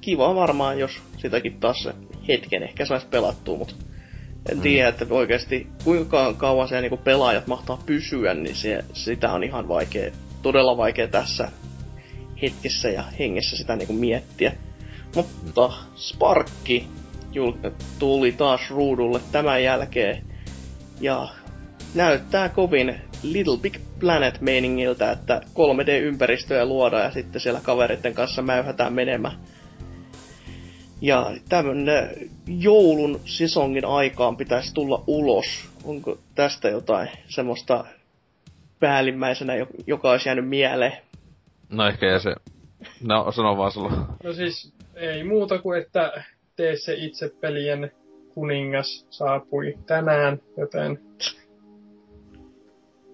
kiva 0.00 0.34
varmaan, 0.34 0.78
jos 0.78 1.02
sitäkin 1.18 1.60
taas 1.60 1.82
se 1.82 1.94
hetken 2.28 2.62
ehkä 2.62 2.86
saisi 2.86 3.06
pelattua, 3.06 3.58
mutta 3.58 3.74
en 4.50 4.56
mm. 4.56 4.62
tiedä, 4.62 4.88
että 4.88 5.06
oikeasti 5.10 5.66
kuinka 5.84 6.34
kauan 6.34 6.68
se 6.68 6.80
niinku 6.80 6.96
pelaajat 6.96 7.46
mahtaa 7.46 7.82
pysyä, 7.86 8.34
niin 8.34 8.56
se, 8.56 8.84
sitä 8.92 9.32
on 9.32 9.44
ihan 9.44 9.68
vaikea, 9.68 10.12
todella 10.42 10.76
vaikea 10.76 11.08
tässä 11.08 11.48
hetkessä 12.42 12.88
ja 12.88 13.04
hengessä 13.18 13.56
sitä 13.56 13.76
niinku 13.76 13.92
miettiä. 13.92 14.52
Mutta 15.14 15.72
Sparkki 15.96 16.86
tuli 17.98 18.32
taas 18.32 18.70
ruudulle 18.70 19.20
tämän 19.32 19.62
jälkeen 19.62 20.24
ja 21.00 21.28
näyttää 21.94 22.48
kovin 22.48 22.94
Little 23.22 23.56
Big 23.56 23.76
Planet 24.00 24.40
meiningiltä, 24.40 25.10
että 25.10 25.40
3D-ympäristöjä 25.54 26.66
luodaan 26.66 27.04
ja 27.04 27.10
sitten 27.10 27.40
siellä 27.40 27.60
kaveritten 27.62 28.14
kanssa 28.14 28.42
mäyhätään 28.42 28.92
menemään 28.92 29.36
ja 31.00 31.32
tämmönen 31.48 32.30
joulun 32.46 33.20
sesongin 33.24 33.84
aikaan 33.84 34.36
pitäisi 34.36 34.74
tulla 34.74 35.04
ulos. 35.06 35.68
Onko 35.84 36.18
tästä 36.34 36.68
jotain 36.68 37.08
semmoista 37.28 37.84
päällimmäisenä, 38.80 39.52
joka 39.86 40.10
olisi 40.10 40.28
jäänyt 40.28 40.48
mieleen? 40.48 40.92
No 41.70 41.86
ehkä 41.86 42.06
ja 42.06 42.18
se... 42.18 42.34
No, 43.00 43.32
sano 43.32 43.56
vaan 43.56 43.72
sulla. 43.72 44.16
No 44.24 44.32
siis 44.32 44.74
ei 44.94 45.24
muuta 45.24 45.58
kuin, 45.58 45.80
että 45.82 46.24
tee 46.56 46.76
se 46.76 46.94
itse 46.94 47.30
pelien 47.40 47.92
kuningas 48.34 49.06
saapui 49.10 49.74
tänään, 49.86 50.40
joten 50.56 50.98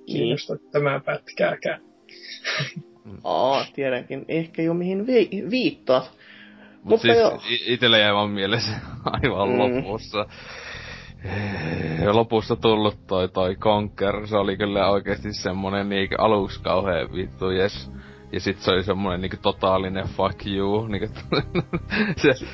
kiinnosta 0.07 0.57
tämä 0.73 1.01
pätkääkään. 1.05 1.81
Aa, 3.25 3.67
tiedänkin 3.75 4.25
ehkä 4.29 4.63
jo 4.63 4.75
mihin 4.75 5.07
vi- 5.07 5.45
viittaat. 5.51 6.13
Mut 6.73 6.85
Mutta 6.85 7.03
siis 7.03 7.19
joo. 7.19 7.41
i- 7.51 7.73
itelle 7.75 7.99
jäi 7.99 8.15
vaan 8.15 8.31
mieleen 8.31 8.63
se 8.63 8.71
aivan 9.05 9.49
Mm. 9.49 9.59
lopussa. 9.59 10.27
Eh, 11.25 12.07
Lopussa 12.13 12.57
tullut 12.57 13.07
toi, 13.07 13.29
toi 13.29 13.57
Conker, 13.57 14.27
se 14.27 14.37
oli 14.37 14.57
kyllä 14.57 14.91
oikeesti 14.91 15.33
semmonen 15.33 15.89
niinku 15.89 16.15
aluksi 16.19 16.63
kauhean 16.63 17.13
vittu, 17.15 17.51
jes. 17.51 17.91
Ja 18.33 18.41
sit 18.41 18.59
se 18.59 18.71
oli 18.71 18.85
semmonen 18.85 19.21
niinku 19.21 19.37
totaalinen 19.43 20.05
fuck 20.05 20.47
you, 20.47 20.87
niinku 20.87 21.07
se, 22.23 22.35
se, 22.35 22.47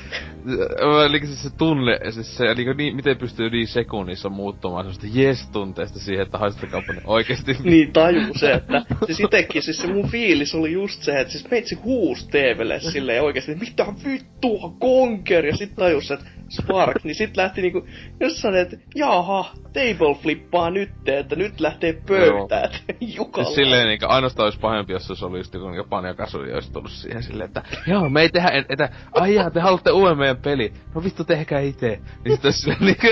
eli 1.06 1.26
siis 1.26 1.42
se 1.42 1.50
tunne, 1.50 1.98
siis 2.10 2.36
se, 2.36 2.54
niinku 2.54 2.72
niin, 2.72 2.96
miten 2.96 3.16
pystyy 3.16 3.50
niin 3.50 3.68
sekunnissa 3.68 4.28
muuttumaan 4.28 4.84
semmoista 4.84 5.20
jes-tunteesta 5.20 5.98
siihen, 5.98 6.22
että 6.22 6.38
haistakaa 6.38 6.82
oikeesti 7.04 7.56
Niin 7.64 7.92
taju 7.92 8.20
se, 8.36 8.52
että 8.52 8.82
siis 9.06 9.20
itekin, 9.20 9.62
siis 9.62 9.78
se 9.78 9.86
mun 9.86 10.08
fiilis 10.08 10.54
oli 10.54 10.72
just 10.72 11.02
se, 11.02 11.20
että 11.20 11.32
siis 11.32 11.50
meitsi 11.50 11.74
huus 11.74 12.28
TVlle 12.28 12.80
silleen 12.80 13.22
oikeesti, 13.22 13.54
mitä 13.54 13.86
vittua, 14.04 14.72
Conker, 14.80 15.46
ja 15.46 15.56
sit 15.56 15.74
tajus, 15.76 16.10
että 16.10 16.26
Spark, 16.48 17.04
niin 17.04 17.14
sit 17.14 17.36
lähti 17.36 17.62
niinku 17.62 17.86
jossain, 18.20 18.56
että 18.56 18.76
jaha, 18.94 19.50
table 19.62 20.14
flippaa 20.22 20.70
nyt, 20.70 20.90
että 21.06 21.36
nyt 21.36 21.60
lähtee 21.60 22.02
pöytään, 22.08 22.64
että 22.64 22.94
jukalla. 23.16 23.44
Siis 23.44 23.54
silleen 23.54 23.86
niinku, 23.86 24.06
ainoastaan 24.08 24.44
olisi 24.44 24.58
pahempi, 24.58 24.92
jos 24.92 25.06
se 25.06 25.12
olisi 25.12 25.36
just 25.36 25.54
niinku 25.70 25.88
Pania 25.88 26.14
Kasuri 26.14 26.54
olisi 26.54 26.72
tullut 26.72 26.90
siihen 26.90 27.22
silleen, 27.22 27.48
että 27.48 27.62
joo, 27.86 28.08
me 28.08 28.22
ei 28.22 28.28
tehdä, 28.28 28.48
et, 28.48 28.66
että 28.68 28.88
ai 29.12 29.34
jaa, 29.34 29.50
te 29.50 29.60
haluatte 29.60 29.90
uuden 29.90 30.18
meidän 30.18 30.36
peli. 30.36 30.72
No 30.94 31.04
vittu, 31.04 31.24
tehkää 31.24 31.60
itse. 31.60 32.00
Niin 32.24 32.36
sit 32.36 32.44
olisi 32.44 32.58
silleen 32.58 32.80
niinku... 32.80 33.06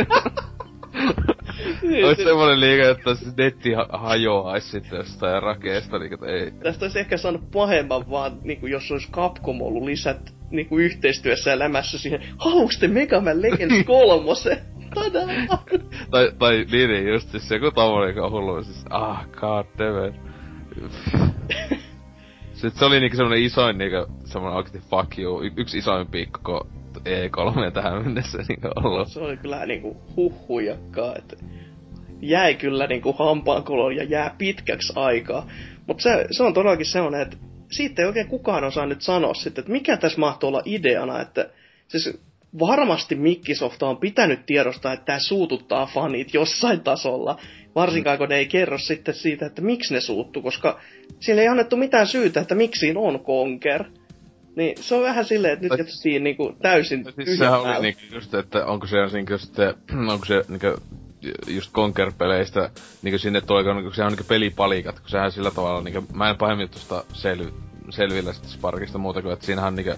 Ois 2.07 2.19
semmonen 2.19 2.61
liike, 2.61 2.91
että 2.91 3.11
netti 3.37 3.73
ha- 3.73 3.89
hajoais 3.93 4.71
sitten 4.71 4.97
jostain 4.97 5.43
rakeesta, 5.43 5.99
niinku, 5.99 6.15
että 6.15 6.27
ei. 6.27 6.51
Tästä 6.51 6.85
olisi 6.85 6.99
ehkä 6.99 7.17
saanut 7.17 7.51
pahemman 7.51 8.11
vaan, 8.11 8.33
niinku, 8.45 8.67
jos 8.67 8.93
olisi 8.93 9.11
Capcom 9.13 9.61
ollut 9.61 9.83
lisät 9.83 10.35
niinku, 10.51 10.79
yhteistyössä 10.79 11.51
ja 11.51 11.59
lämässä 11.59 11.99
siihen, 11.99 12.21
haluuks 12.39 12.79
te 12.79 12.89
Mega 12.89 13.21
Man 13.21 13.43
Legends 13.43 13.87
kolmosen? 13.87 14.59
Tadaa! 14.95 15.27
Tai, 16.11 16.33
tai 16.39 16.67
niin, 16.73 16.91
niin 16.91 17.09
just 17.09 17.31
siis 17.31 17.51
joku 17.51 17.71
tommonen, 17.71 18.09
joka 18.09 18.27
on 18.27 18.33
hullu, 18.33 18.63
siis 18.63 18.85
ah, 18.91 19.27
god 19.31 19.67
damn 19.79 20.09
it. 20.09 20.15
Sitten 22.57 22.79
se 22.79 22.85
oli 22.85 23.01
niinku 23.01 23.17
semmonen 23.17 23.43
isoin 23.43 23.79
niinku, 23.79 24.13
semmonen 24.25 24.57
oikeesti 24.57 24.89
fuck 24.91 25.19
you, 25.19 25.43
y- 25.43 25.53
yksi 25.57 25.79
isoimpia 25.79 26.27
koko 26.33 26.67
E3 26.99 27.71
tähän 27.73 28.05
mennessä 28.05 28.39
niinku 28.49 28.69
ollut. 28.77 29.09
Se 29.09 29.21
oli 29.21 29.37
kyllä 29.37 29.67
niinku 29.67 29.97
huhujakkaa, 30.17 31.17
että 31.17 31.37
jäi 32.21 32.55
kyllä 32.55 32.87
niinku 32.87 33.13
hampaankoloon 33.13 33.97
ja 33.97 34.05
jää 34.05 34.35
pitkäksi 34.39 34.93
aikaa. 34.97 35.47
Mutta 35.87 36.03
se, 36.03 36.27
se 36.31 36.43
on 36.43 36.55
todellakin 36.55 36.87
semmonen, 36.87 37.21
että 37.21 37.37
siitä 37.71 38.03
ei 38.03 38.09
oikein 38.09 38.29
kukaan 38.29 38.65
osaa 38.65 38.87
nyt 38.87 39.03
sanoa 39.03 39.35
sitten, 39.35 39.63
että 39.63 39.73
mikä 39.73 39.97
tässä 39.97 40.21
mahtuu 40.21 40.49
olla 40.49 40.63
ideana, 40.65 41.21
että 41.21 41.49
siis 41.89 42.21
varmasti 42.59 43.15
Microsoft 43.15 43.83
on 43.83 43.97
pitänyt 43.97 44.47
tiedostaa, 44.47 44.93
että 44.93 45.07
tämä 45.07 45.19
suututtaa 45.19 45.87
fanit 45.87 46.35
jossain 46.35 46.81
tasolla, 46.81 47.39
varsinkaan 47.75 48.19
kun 48.19 48.29
ne 48.29 48.37
ei 48.37 48.47
kerro 48.47 48.79
sitten 48.79 49.15
siitä, 49.15 49.47
että 49.47 49.63
miksi 49.63 49.95
ne 49.95 50.01
suuttu, 50.01 50.43
koska 50.43 50.81
siellä 51.21 51.43
ei 51.43 51.49
annettu 51.49 51.77
mitään 51.77 52.07
syytä, 52.07 52.41
että 52.41 52.55
miksi 52.55 52.81
siinä 52.81 53.01
on 53.01 53.21
Conker. 53.21 53.85
Niin 54.57 54.83
se 54.83 54.95
on 54.95 55.03
vähän 55.03 55.25
silleen, 55.25 55.53
että 55.53 55.65
nyt 55.65 55.79
jätettiin 55.79 56.25
niinku 56.25 56.57
täysin 56.63 57.05
Siis 57.25 57.39
sehän 57.39 57.61
oli 57.61 57.83
niinku 57.83 58.03
just, 58.15 58.35
että 58.35 58.67
onko 58.67 58.87
se 58.87 58.97
niinku 59.13 59.39
sitten, 59.39 59.75
onko 60.13 60.25
se 60.25 60.45
niinku 60.49 60.67
just 61.47 61.73
Conker-peleistä, 61.73 62.71
niinku 63.03 63.19
sinne 63.19 63.41
tulee, 63.41 63.75
niinku, 63.75 63.93
sehän 63.93 64.07
on 64.07 64.13
niinku 64.13 64.29
pelipalikat, 64.29 65.01
kun 65.01 65.09
sehän 65.09 65.33
sillä 65.33 65.51
tavalla 65.51 65.83
niinku, 65.83 66.05
mä 66.15 66.31
en 66.31 66.37
pahemmin 66.37 66.69
tuosta 66.69 67.05
selvi, 67.13 67.53
selvillä 67.91 68.33
sitä 68.33 68.49
Sparkista 68.49 68.99
muuta 68.99 69.23
kuin, 69.23 69.33
että 69.33 69.47
siinähän 69.47 69.69
on 69.69 69.75
niinku 69.75 69.95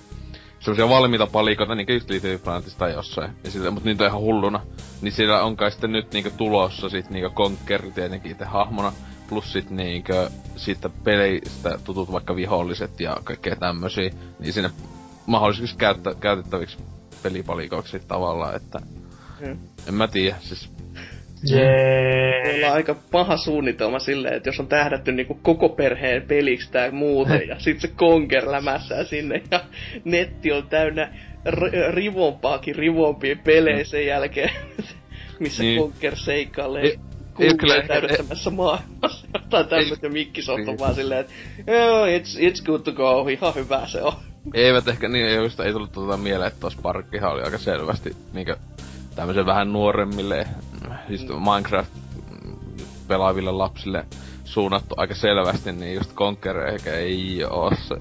semmosia 0.61 0.89
valmiita 0.89 1.27
palikoita, 1.27 1.75
niinku 1.75 1.93
just 1.93 2.11
Little 2.11 2.39
Planetista 2.39 2.79
tai 2.79 2.93
jossain, 2.93 3.31
ja 3.45 3.51
sillä, 3.51 3.71
mut 3.71 3.85
niitä 3.85 4.05
on 4.05 4.09
ihan 4.11 4.21
hulluna. 4.21 4.61
Niin 5.01 5.13
siellä 5.13 5.43
on 5.43 5.57
kai 5.57 5.71
sitten 5.71 5.93
nyt 5.93 6.13
niinku 6.13 6.31
tulossa 6.37 6.89
sit 6.89 7.11
niinku 7.11 7.31
Conker 7.35 7.83
tietenkin 7.95 8.33
itse 8.33 8.45
hahmona, 8.45 8.93
plus 9.29 9.53
sit 9.53 9.71
niinku 9.71 10.13
siitä 10.57 10.89
peleistä 11.05 11.79
tutut 11.85 12.13
vaikka 12.13 12.37
viholliset 12.37 13.01
ja 13.01 13.17
kaikkea 13.25 13.57
tämmösiä, 13.57 14.11
niin 14.39 14.53
sinne 14.53 14.71
mahdollisiksi 15.27 15.77
käyttä, 15.77 16.15
käytettäviksi 16.21 16.79
pelipalikoiksi 17.23 18.01
tavallaan, 18.09 18.57
että 18.57 18.81
Mm. 19.41 19.59
en 19.89 19.95
mä 19.95 20.09
tiedä, 20.09 20.37
siis 20.41 20.71
Jee. 21.45 22.43
Meillä 22.45 22.67
on 22.67 22.73
aika 22.73 22.97
paha 23.13 23.37
suunnitelma 23.37 23.99
silleen, 23.99 24.35
että 24.35 24.49
jos 24.49 24.61
on 24.61 24.67
tähdätty 24.69 25.13
niinku 25.13 25.39
koko 25.43 25.69
perheen 25.69 26.23
peliksi 26.23 26.73
tää 26.73 26.91
muuten, 26.91 27.49
ja 27.49 27.59
sit 27.59 27.81
se 27.81 27.89
Conker 27.89 28.51
lämässää 28.51 29.05
sinne, 29.05 29.43
ja 29.51 29.61
netti 30.05 30.53
on 30.53 30.69
täynnä 30.69 31.13
r- 31.51 31.95
rivompaakin 31.95 32.75
rivompia 32.77 33.37
pelejä 33.45 33.85
sen 33.85 34.07
jälkeen, 34.07 34.51
missä 35.41 35.63
Niin. 35.63 35.81
Conker 35.81 36.17
seikkailee 36.17 36.83
Ei- 36.83 36.97
ei 37.41 37.55
kyllä- 37.55 37.75
Google 37.75 37.87
täydettämässä 37.87 38.51
maailmassa. 38.51 39.29
Tai 39.51 39.65
tämmöistä, 39.65 40.07
ja 40.07 40.11
Microsoft 40.13 40.59
on 40.61 40.67
Niin. 40.67 40.79
vaan 40.79 40.95
silleen, 40.95 41.21
että 41.21 41.33
joo, 41.73 42.07
it's, 42.07 42.39
it's 42.41 42.65
good 42.67 42.81
to 42.81 42.93
go, 42.93 43.29
ihan 43.29 43.55
hyvä 43.55 43.87
se 43.87 44.03
on. 44.03 44.13
eivät 44.55 44.89
ehkä, 44.89 45.09
niin 45.09 45.27
ei, 45.27 45.37
just 45.37 45.61
ei 45.61 45.73
tullut 45.73 45.93
tuota 45.93 46.17
mieleen, 46.17 46.49
että 46.49 46.61
tuossa 46.61 46.79
Sparkkihan 46.79 47.33
oli 47.33 47.43
aika 47.43 47.59
selvästi 47.59 48.11
niinkö 48.33 48.57
tämmöisen 49.15 49.47
vähän 49.47 49.73
nuoremmille, 49.73 50.47
just 51.09 51.29
Minecraft 51.29 51.93
pelaaville 53.09 53.53
lapsille 53.53 54.07
suunnattu 54.45 54.95
aika 54.99 55.15
selvästi, 55.15 55.73
niin 55.73 55.95
just 55.95 56.15
Conquer 56.15 56.57
ehkä 56.59 56.95
ei 56.95 57.45
oo 57.51 57.73
se, 57.75 57.97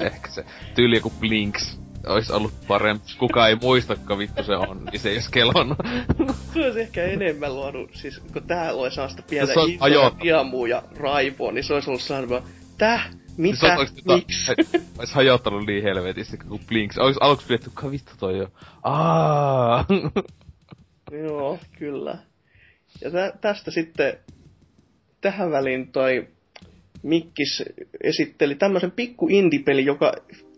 ehkä 0.00 0.30
se 0.30 0.44
tyyli 0.74 0.96
joku 0.96 1.10
Blinks 1.20 1.80
olisi 2.06 2.32
ollut 2.32 2.52
parempi. 2.68 3.04
Kuka 3.18 3.48
ei 3.48 3.56
muistakaan 3.62 4.18
vittu 4.18 4.44
se 4.44 4.56
on, 4.56 4.84
niin 4.84 5.00
se 5.00 5.08
ei 5.08 5.16
olisi 5.16 5.30
kelonnut. 5.30 5.78
Se 6.54 6.64
olisi 6.64 6.80
ehkä 6.80 7.04
enemmän 7.04 7.54
luonut, 7.54 7.90
siis 7.94 8.18
kun 8.32 8.42
tää 8.42 8.72
oli 8.72 8.90
sellaista 8.90 9.22
pientä 9.30 9.52
Se 9.52 9.60
on 9.60 9.70
intoa, 9.70 10.12
diamua 10.22 10.68
ja 10.68 10.82
raivoa, 10.96 11.52
niin 11.52 11.64
se 11.64 11.74
olisi 11.74 11.90
ollut 11.90 12.02
sellainen, 12.02 12.42
täh, 12.78 13.10
mitä, 13.36 13.58
Siis 13.58 13.62
ois 13.72 13.78
oikeesti 13.78 14.02
miksi? 14.14 14.52
tota- 14.52 14.80
Ois 14.98 15.12
hajottanut 15.14 15.66
niin 15.66 15.82
helvetisti 15.82 16.36
kuin 16.36 16.60
Blinks. 16.66 16.98
Ois 16.98 17.16
aluksi 17.20 17.46
pidetty, 17.46 17.70
kuka 17.70 17.90
vittu 17.90 18.12
toi 18.18 18.38
jo? 18.38 18.48
Aa. 18.82 19.84
Joo, 21.12 21.58
kyllä. 21.78 22.18
Ja 23.00 23.10
tä, 23.10 23.32
tästä 23.40 23.70
sitten 23.70 24.18
tähän 25.20 25.50
väliin 25.50 25.92
toi 25.92 26.28
Mikkis 27.02 27.64
esitteli 28.02 28.54
tämmöisen 28.54 28.90
pikku 28.90 29.28
indie-peli, 29.30 29.84
joka 29.84 30.12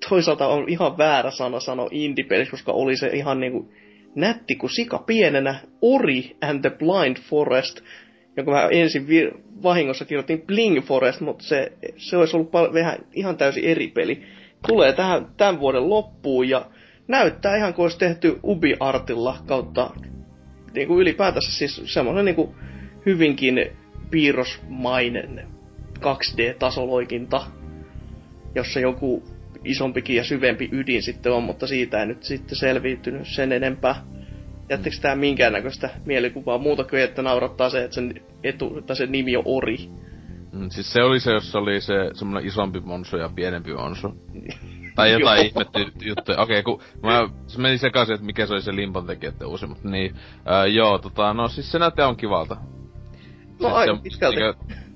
toisaalta 0.08 0.46
on 0.46 0.68
ihan 0.68 0.98
väärä 0.98 1.30
sana 1.30 1.60
sanoa 1.60 1.88
indie 1.90 2.46
koska 2.50 2.72
oli 2.72 2.96
se 2.96 3.06
ihan 3.06 3.40
niinku 3.40 3.72
nätti 4.14 4.54
kuin 4.54 4.70
sika 4.70 4.98
pienenä 4.98 5.60
Ori 5.82 6.36
and 6.40 6.60
the 6.60 6.70
Blind 6.70 7.16
Forest, 7.16 7.80
jonka 8.36 8.52
mä 8.52 8.68
ensin 8.70 9.06
vahingossa 9.62 10.04
kirjoitin 10.04 10.42
Bling 10.42 10.82
Forest, 10.84 11.20
mutta 11.20 11.44
se, 11.44 11.72
se 11.96 12.16
olisi 12.16 12.36
ollut 12.36 12.50
pal- 12.50 12.74
vähän, 12.74 12.98
ihan 13.12 13.36
täysin 13.36 13.64
eri 13.64 13.88
peli. 13.88 14.22
Tulee 14.68 14.92
tähän, 14.92 15.26
tämän 15.36 15.60
vuoden 15.60 15.90
loppuun 15.90 16.48
ja 16.48 16.66
näyttää 17.08 17.56
ihan 17.56 17.74
kuin 17.74 17.84
olisi 17.84 17.98
tehty 17.98 18.38
Ubi-artilla 18.44 19.38
kautta 19.46 19.90
niin 20.74 20.88
kuin 20.88 21.00
ylipäätänsä 21.00 21.52
siis 21.52 21.82
semmoinen 21.84 22.24
niin 22.24 22.34
kuin 22.34 22.54
hyvinkin 23.06 23.66
piirrosmainen 24.10 25.48
2D-tasoloikinta, 25.98 27.46
jossa 28.54 28.80
joku 28.80 29.22
isompikin 29.64 30.16
ja 30.16 30.24
syvempi 30.24 30.68
ydin 30.72 31.02
sitten 31.02 31.32
on, 31.32 31.42
mutta 31.42 31.66
siitä 31.66 32.00
ei 32.00 32.06
nyt 32.06 32.22
sitten 32.22 32.58
selviytynyt 32.58 33.28
sen 33.28 33.52
enempää. 33.52 34.04
Jättekö 34.70 34.96
tää 35.00 35.16
minkäännäköistä 35.16 35.90
mielikuvaa 36.04 36.58
muuta 36.58 36.84
kuin, 36.84 37.02
että 37.02 37.22
naurattaa 37.22 37.70
se, 37.70 37.84
että 37.84 37.94
sen, 37.94 38.20
etu, 38.44 38.82
tai 38.82 38.96
sen 38.96 39.12
nimi 39.12 39.36
on 39.36 39.42
Ori? 39.44 39.76
Mm, 40.52 40.70
siis 40.70 40.92
se 40.92 41.02
oli 41.02 41.20
se, 41.20 41.32
jossa 41.32 41.58
oli 41.58 41.80
se 41.80 41.94
semmonen 42.14 42.46
isompi 42.46 42.80
monsu 42.80 43.16
ja 43.16 43.30
pienempi 43.34 43.74
monsu. 43.74 44.08
Tai 44.94 45.12
jotain 45.12 45.46
ihmetty 45.46 45.92
juttuja. 46.08 46.40
Okei, 46.40 46.62
kun 46.62 46.80
mä 47.02 47.28
se 47.46 47.60
meni 47.60 47.78
sekaisin, 47.78 48.14
että 48.14 48.26
mikä 48.26 48.46
se 48.46 48.52
oli 48.52 48.62
se 48.62 48.76
Limpan 48.76 49.06
tekijöiden 49.06 49.48
uusi, 49.48 49.66
mutta 49.66 49.88
niin. 49.88 50.14
Joo, 50.72 50.98
tota, 50.98 51.34
no 51.34 51.48
siis 51.48 51.72
se 51.72 51.78
näyttää 51.78 52.08
on 52.08 52.16
kivalta. 52.16 52.54
No 52.54 53.68
Siis 53.68 53.72
aika 53.72 53.96
se- 53.96 54.02
pitkälti. 54.02 54.40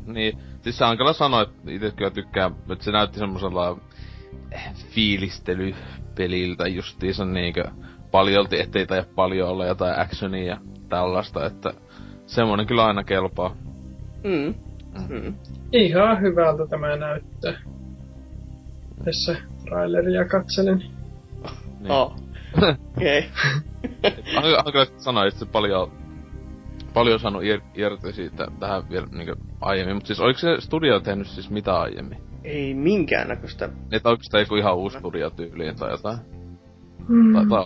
Niin, 0.07 0.39
siis 0.63 0.79
se 0.79 0.85
Ankala 0.85 1.13
sanoi, 1.13 1.43
että 1.43 1.71
itse 1.71 1.91
kyllä 1.91 2.11
tykkää, 2.11 2.51
että 2.73 2.85
se 2.85 2.91
näytti 2.93 3.19
semmosella 3.19 3.79
eh, 4.53 4.73
fiilistelypeliltä 4.75 6.69
justiinsa 6.69 7.25
niinkö 7.25 7.65
paljolti, 8.11 8.61
ettei 8.61 8.87
tai 8.87 9.05
paljon 9.15 9.49
olla 9.49 9.67
jotain 9.67 10.01
actionia 10.01 10.45
ja 10.47 10.57
tällaista, 10.89 11.47
että 11.47 11.75
semmonen 12.27 12.67
kyllä 12.67 12.85
aina 12.87 13.05
kelpaa. 13.05 13.57
Mm. 14.25 14.55
Mm. 15.09 15.35
Ihan 15.73 16.21
hyvältä 16.21 16.67
tämä 16.67 16.97
näyttää. 16.97 17.53
tässä 19.05 19.37
traileria 19.69 20.25
katselin. 20.25 20.79
Niin. 20.79 21.91
Oh. 21.91 22.17
Okei. 22.97 23.25
Hankala 24.35 24.87
sanoa, 24.97 25.27
että 25.27 25.41
se 25.41 25.47
paljon, 25.47 25.93
paljon 26.95 27.21
saanut 27.21 27.43
ir- 27.43 27.63
irti 27.75 28.13
siitä 28.13 28.47
tähän 28.61 28.91
vielä 28.91 29.07
niin 29.13 29.35
aiemmin. 29.61 29.95
Mutta 29.97 30.07
siis 30.07 30.21
oliko 30.21 30.39
se 30.39 30.61
studio 30.61 31.01
tehnyt 31.01 31.27
siis 31.27 31.51
mitä 31.51 31.81
aiemmin? 31.81 32.19
Ei 32.45 32.75
minkäännäköistä. 32.75 33.69
Että 33.93 34.09
onko 34.09 34.23
sitä 34.23 34.39
joku 34.39 34.57
ihan 34.57 34.77
uusi 34.77 34.99
studio 34.99 35.31
tyyliin 35.31 35.77
tai 35.77 35.91
jotain? 35.91 36.19
Mm. 37.09 37.35
Tai, 37.35 37.47
tai, 37.47 37.65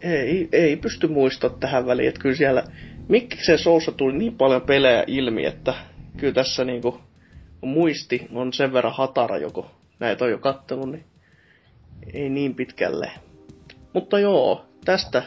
Ei, 0.00 0.48
ei 0.52 0.76
pysty 0.76 1.08
muistaa 1.08 1.50
tähän 1.50 1.86
väliin, 1.86 2.08
että 2.08 2.20
kyllä 2.20 2.34
siellä 2.34 2.64
Mikkiksen 3.08 3.58
showssa 3.58 3.92
tuli 3.92 4.18
niin 4.18 4.36
paljon 4.36 4.62
pelejä 4.62 5.04
ilmi, 5.06 5.46
että 5.46 5.74
kyllä 6.16 6.32
tässä 6.32 6.64
niinku 6.64 7.00
muisti 7.60 8.26
on 8.32 8.52
sen 8.52 8.72
verran 8.72 8.94
hatara 8.96 9.38
joko 9.38 9.70
näitä 9.98 10.24
on 10.24 10.30
jo 10.30 10.38
kattelun, 10.38 10.92
niin 10.92 11.04
ei 12.12 12.28
niin 12.28 12.54
pitkälle. 12.54 13.10
Mutta 13.92 14.18
joo, 14.18 14.64
tästä 14.84 15.22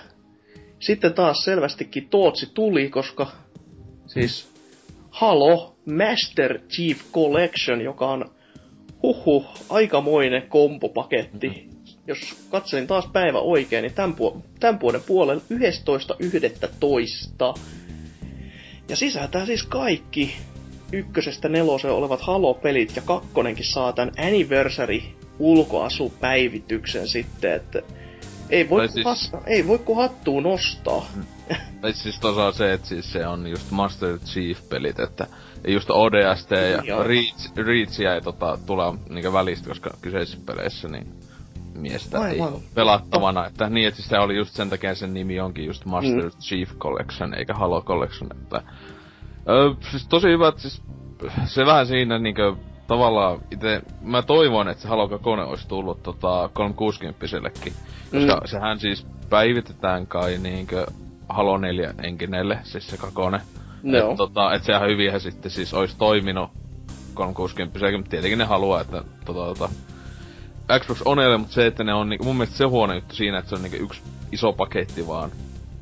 sitten 0.79 1.13
taas 1.13 1.37
selvästikin 1.43 2.09
Tootsi 2.09 2.51
tuli, 2.53 2.89
koska 2.89 3.31
siis 4.07 4.49
Halo 5.09 5.75
Master 5.85 6.59
Chief 6.69 6.97
Collection, 7.13 7.81
joka 7.81 8.07
on 8.07 8.31
huhu, 9.03 9.45
aikamoinen 9.69 10.49
kompopaketti. 10.49 11.69
Jos 12.07 12.19
katselin 12.49 12.87
taas 12.87 13.07
päivä 13.13 13.39
oikein, 13.39 13.81
niin 13.81 13.93
tämän, 13.93 14.15
puol- 14.15 14.39
tämän 14.59 14.79
vuoden 14.79 15.01
puolella 15.07 15.41
11.11. 17.55 17.59
Ja 18.89 18.95
sisältää 18.95 19.45
siis 19.45 19.63
kaikki 19.63 20.35
ykkösestä 20.91 21.49
neloseen 21.49 21.93
olevat 21.93 22.21
Halo-pelit 22.21 22.95
ja 22.95 23.01
kakkonenkin 23.01 23.65
saa 23.65 23.93
tämän 23.93 24.13
Anniversary 24.17 25.01
ulkoasupäivityksen 25.39 27.07
sitten, 27.07 27.53
että 27.53 27.81
ei 28.49 28.69
voi, 28.69 28.81
siis... 28.87 28.93
siis- 28.93 29.05
has, 29.05 29.31
ei 29.45 29.67
voi 29.67 29.77
kuin 29.79 29.97
hattuun 29.97 30.43
nostaa. 30.43 31.05
tai 31.81 31.93
siis 31.93 32.19
tosiaan 32.19 32.53
se, 32.53 32.73
että 32.73 32.87
siis 32.87 33.11
se 33.11 33.27
on 33.27 33.47
just 33.47 33.71
Master 33.71 34.17
Chief-pelit, 34.19 34.99
että 34.99 35.27
just 35.67 35.89
ODST 35.89 36.51
ja 36.51 36.83
Joo. 36.83 37.03
Reach, 37.03 37.51
Reachia 37.55 38.13
ei 38.15 38.21
tota, 38.21 38.57
tule 38.65 38.83
niinku 39.09 39.33
välistä, 39.33 39.67
koska 39.69 39.89
kyseisissä 40.01 40.39
peleissä 40.45 40.87
niin 40.87 41.07
miestä 41.73 42.19
Aivan. 42.21 42.53
ei 42.53 42.59
pelattavana. 42.75 43.45
Että 43.47 43.69
niin, 43.69 43.87
että 43.87 43.95
siis 43.95 44.09
se 44.09 44.19
oli 44.19 44.35
just 44.35 44.53
sen 44.55 44.69
takia 44.69 44.95
sen 44.95 45.13
nimi 45.13 45.39
onkin 45.39 45.65
just 45.65 45.85
Master 45.85 46.23
Mm. 46.23 46.31
Chief 46.39 46.69
Collection, 46.77 47.33
eikä 47.33 47.53
Halo 47.53 47.81
Collection. 47.81 48.29
Että, 48.31 48.61
ö, 49.49 49.75
siis 49.91 50.07
tosi 50.07 50.27
hyvä, 50.27 50.47
että 50.47 50.61
siis 50.61 50.81
se 51.45 51.65
vähän 51.65 51.87
siinä 51.87 52.19
niinkö 52.19 52.55
tavallaan 52.89 53.39
ite, 53.51 53.81
mä 54.01 54.21
toivon, 54.21 54.69
että 54.69 54.81
se 54.81 54.87
Halo 54.87 55.07
2 55.07 55.29
olisi 55.29 55.67
tullut 55.67 56.03
tota 56.03 56.49
360-sellekin. 56.59 57.73
Koska 58.11 58.35
Mm. 58.35 58.47
sehän 58.47 58.79
siis 58.79 59.07
päivitetään 59.29 60.07
kai 60.07 60.37
niinkö 60.37 60.85
Halo 61.29 61.57
4 61.57 61.93
engineille, 62.03 62.59
siis 62.63 62.87
se 62.87 62.97
kakone. 62.97 63.41
Joo. 63.83 64.11
Et, 64.11 64.17
tota, 64.17 64.53
et 64.53 64.63
sehän 64.63 64.89
hyvinhän 64.89 65.21
sitten 65.21 65.51
siis 65.51 65.73
olisi 65.73 65.97
toiminut 65.97 66.49
360 67.13 67.79
mutta 67.97 68.09
tietenkin 68.09 68.37
ne 68.37 68.45
haluaa, 68.45 68.81
että 68.81 69.03
tota, 69.25 69.45
tota, 69.45 69.69
Xbox 70.79 71.01
Oneille, 71.05 71.37
mutta 71.37 71.53
se, 71.53 71.65
että 71.65 71.83
ne 71.83 71.93
on 71.93 72.09
niinku, 72.09 72.25
mun 72.25 72.35
mielestä 72.35 72.57
se 72.57 72.65
huono 72.65 72.93
juttu 72.93 73.15
siinä, 73.15 73.37
että 73.37 73.49
se 73.49 73.55
on 73.55 73.61
niinku 73.61 73.77
yksi 73.83 74.01
iso 74.31 74.53
paketti 74.53 75.07
vaan. 75.07 75.31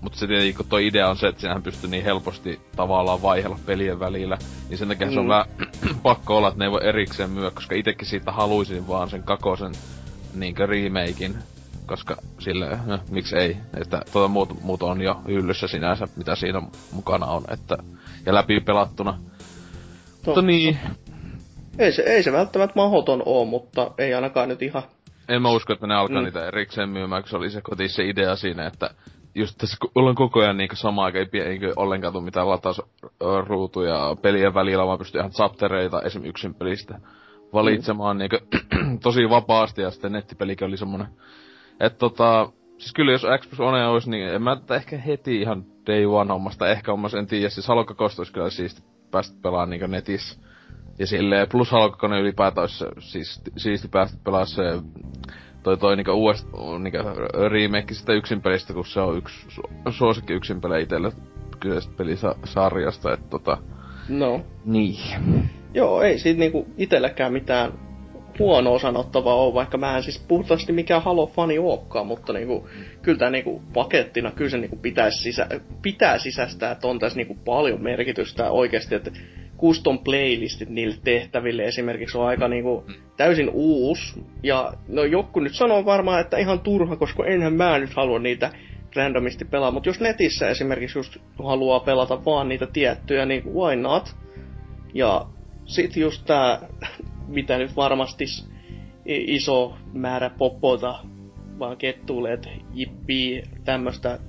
Mutta 0.01 0.19
se 0.19 0.27
tietenkin, 0.27 0.55
kun 0.55 0.65
toi 0.69 0.87
idea 0.87 1.09
on 1.09 1.17
se, 1.17 1.27
että 1.27 1.41
sinähän 1.41 1.63
pystyy 1.63 1.89
niin 1.89 2.03
helposti 2.03 2.59
tavallaan 2.75 3.21
vaihella 3.21 3.59
pelien 3.65 3.99
välillä, 3.99 4.37
niin 4.69 4.77
sen 4.77 4.87
takia 4.87 5.07
mm. 5.07 5.13
se 5.13 5.19
on 5.19 5.25
Mm. 5.25 5.29
vähän 5.29 5.45
pakko 6.03 6.37
olla, 6.37 6.47
että 6.47 6.59
ne 6.59 6.65
ei 6.65 6.71
voi 6.71 6.87
erikseen 6.87 7.29
myö, 7.29 7.51
koska 7.51 7.75
itekin 7.75 8.07
siitä 8.07 8.31
haluaisin 8.31 8.87
vaan 8.87 9.09
sen 9.09 9.23
kakosen 9.23 9.71
niinkö 10.35 10.65
remakein, 10.65 11.35
koska 11.85 12.17
sille, 12.39 12.79
no, 12.85 12.99
miksi 13.11 13.35
ei, 13.37 13.57
että 13.81 14.01
tuota 14.13 14.27
muut, 14.27 14.61
muut 14.63 14.83
on 14.83 15.01
jo 15.01 15.21
hyllyssä 15.27 15.67
sinänsä, 15.67 16.07
mitä 16.15 16.35
siinä 16.35 16.61
mukana 16.91 17.25
on, 17.25 17.43
että, 17.53 17.77
ja 18.25 18.33
läpi 18.33 18.59
pelattuna. 18.59 19.19
Mutta 20.25 20.41
niin, 20.41 20.79
Ei 21.79 21.91
se, 21.91 22.01
ei 22.01 22.23
se 22.23 22.31
välttämättä 22.31 22.73
mahdoton 22.75 23.23
oo, 23.25 23.45
mutta 23.45 23.91
ei 23.97 24.13
ainakaan 24.13 24.49
nyt 24.49 24.61
ihan... 24.61 24.83
en 25.29 25.41
mä 25.41 25.49
usko, 25.49 25.73
että 25.73 25.87
ne 25.87 25.95
alkaa 25.95 26.19
Mm. 26.19 26.25
niitä 26.25 26.47
erikseen 26.47 26.89
myymään, 26.89 27.21
kun 27.23 27.29
se 27.29 27.37
oli 27.37 27.49
se 27.49 27.61
kotiin 27.61 27.89
se 27.89 28.05
idea 28.09 28.35
siinä, 28.35 28.67
että 28.67 28.89
just 29.35 29.57
tässä 29.57 29.77
ollaan 29.95 30.15
koko 30.15 30.39
ajan 30.39 30.57
niinku 30.57 30.75
sama 30.75 31.05
aika, 31.05 31.19
ei 31.19 31.25
pie- 31.25 31.47
eikä 31.47 31.73
ollenkaan 31.75 32.13
tuu 32.13 32.21
mitään 32.21 32.49
latausruutuja 32.49 34.15
pelien 34.21 34.53
välillä, 34.53 34.85
vaan 34.87 34.97
pystyy 34.97 35.19
ihan 35.19 35.31
chaptereita 35.31 36.01
esim. 36.01 36.25
yksin 36.25 36.53
pelistä 36.53 36.99
valitsemaan 37.53 38.17
mm. 38.17 38.19
niinku 38.19 38.37
tosi 39.03 39.29
vapaasti, 39.29 39.81
ja 39.81 39.91
sitten 39.91 40.11
nettipelikin 40.11 40.67
oli 40.67 40.77
semmonen, 40.77 41.07
että 41.79 41.99
tota, 41.99 42.49
siis 42.77 42.93
kyllä 42.93 43.11
jos 43.11 43.25
Xbox 43.39 43.59
One 43.59 43.87
olisi, 43.87 44.09
niin 44.09 44.27
en 44.27 44.41
mä 44.41 44.57
ehkä 44.75 44.97
heti 44.97 45.41
ihan 45.41 45.65
day 45.87 46.05
one 46.05 46.33
hommasta, 46.33 46.69
ehkä 46.69 46.91
hommassa, 46.91 47.19
en 47.19 47.27
tiedä, 47.27 47.49
siis 47.49 47.67
Halo 47.67 47.85
2 47.85 48.21
olisi 48.21 48.33
kyllä 48.33 48.49
siisti 48.49 48.81
päästä 49.11 49.37
pelaamaan 49.41 49.69
niinku 49.69 49.87
netissä. 49.87 50.39
Ja 50.99 51.07
silleen, 51.07 51.47
plus 51.51 51.71
Halo 51.71 51.89
2 51.89 52.17
ylipäätään 52.17 52.61
olisi 52.63 52.85
siis 52.99 53.41
siisti 53.57 53.87
päästä 53.87 54.17
pelaa 54.23 54.45
se 54.45 54.63
toi 55.67 55.77
toi 55.77 55.95
niinku 55.95 56.11
uudest, 56.11 56.47
niinku 56.79 56.97
remake 57.49 57.93
sitä 57.93 58.13
yksin 58.13 58.41
pelistä, 58.41 58.73
kun 58.73 58.85
se 58.85 58.99
on 58.99 59.17
yksi 59.17 59.47
su- 59.47 59.91
suosikki 59.91 60.33
yksin 60.33 60.61
pelejä 60.61 60.83
itelle 60.83 61.11
kyseisestä 61.59 61.97
pelisarjasta, 61.97 63.13
että 63.13 63.29
tota, 63.29 63.57
No. 64.09 64.41
niin. 64.65 64.95
Joo, 65.73 66.01
ei 66.01 66.19
siitä 66.19 66.39
niinku 66.39 66.67
itelläkään 66.77 67.33
mitään 67.33 67.73
huonoa 68.39 68.79
sanottavaa 68.79 69.35
ole, 69.35 69.53
vaikka 69.53 69.77
mä 69.77 69.97
en 69.97 70.03
siis 70.03 70.25
puhtaasti 70.27 70.73
mikään 70.73 71.03
Halo-fani 71.03 71.59
ookaan, 71.59 72.07
mutta 72.07 72.33
niinku, 72.33 72.69
kyllä 73.01 73.17
tää 73.17 73.29
niinku 73.29 73.61
pakettina, 73.73 74.31
kyllä 74.31 74.49
se 74.49 74.57
niinku 74.57 74.75
pitäisi 74.75 75.17
sisä, 75.17 75.47
pitää 75.81 76.17
sisästää, 76.17 76.71
että 76.71 76.87
on 76.87 76.99
tässä 76.99 77.17
niinku 77.17 77.35
paljon 77.45 77.83
merkitystä 77.83 78.51
oikeasti, 78.51 78.95
että 78.95 79.11
custom 79.57 79.99
playlistit 79.99 80.69
niille 80.69 80.95
tehtäville. 81.03 81.63
Esimerkiksi 81.63 82.17
on 82.17 82.27
aika 82.27 82.47
niinku 82.47 82.85
täysin 83.17 83.49
uusi, 83.53 84.23
ja 84.43 84.73
no 84.87 85.03
joku 85.03 85.39
nyt 85.39 85.55
sanoo 85.55 85.85
varmaan, 85.85 86.21
että 86.21 86.37
ihan 86.37 86.59
turha, 86.59 86.95
koska 86.95 87.25
enhän 87.25 87.53
mä 87.53 87.79
nyt 87.79 87.93
halua 87.93 88.19
niitä 88.19 88.51
randomisti 88.95 89.45
pelaa, 89.45 89.71
mutta 89.71 89.89
jos 89.89 89.99
netissä 89.99 90.49
esimerkiksi 90.49 90.99
just 90.99 91.17
haluaa 91.43 91.79
pelata 91.79 92.25
vaan 92.25 92.49
niitä 92.49 92.67
tiettyjä, 92.67 93.25
niin 93.25 93.43
why 93.45 93.75
not? 93.75 94.15
Ja 94.93 95.25
sit 95.65 95.97
just 95.97 96.25
tää, 96.25 96.59
mitä 97.27 97.57
nyt 97.57 97.75
varmasti 97.75 98.25
iso 99.05 99.77
määrä 99.93 100.29
popota 100.29 100.99
vaan 101.59 101.77
kettuilee, 101.77 102.33
että 102.33 102.49
jippii 102.73 103.43
tämmöstä 103.65 104.19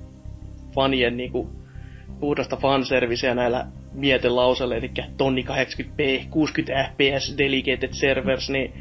fanien 0.75 1.17
niinku 1.17 1.49
puhdasta 2.19 2.55
fanserviceä 2.55 3.35
näillä 3.35 3.67
mietelauseilla, 3.99 4.75
eli 4.75 4.91
tonni 5.17 5.45
80p, 5.49 6.27
60 6.29 6.91
fps, 6.91 7.37
dedicated 7.37 7.89
servers, 7.91 8.49
niin 8.49 8.73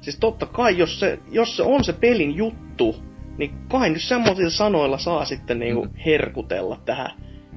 siis 0.00 0.18
totta 0.18 0.46
kai, 0.46 0.78
jos 0.78 1.00
se, 1.00 1.18
jos 1.30 1.56
se 1.56 1.62
on 1.62 1.84
se 1.84 1.92
pelin 1.92 2.36
juttu, 2.36 2.96
niin 3.38 3.50
kai 3.68 3.90
nyt 3.90 4.02
semmoisilla 4.02 4.50
sanoilla 4.50 4.98
saa 4.98 5.24
sitten 5.24 5.58
niinku 5.58 5.84
Mm. 5.84 5.90
herkutella 6.06 6.80
tähän, 6.84 7.10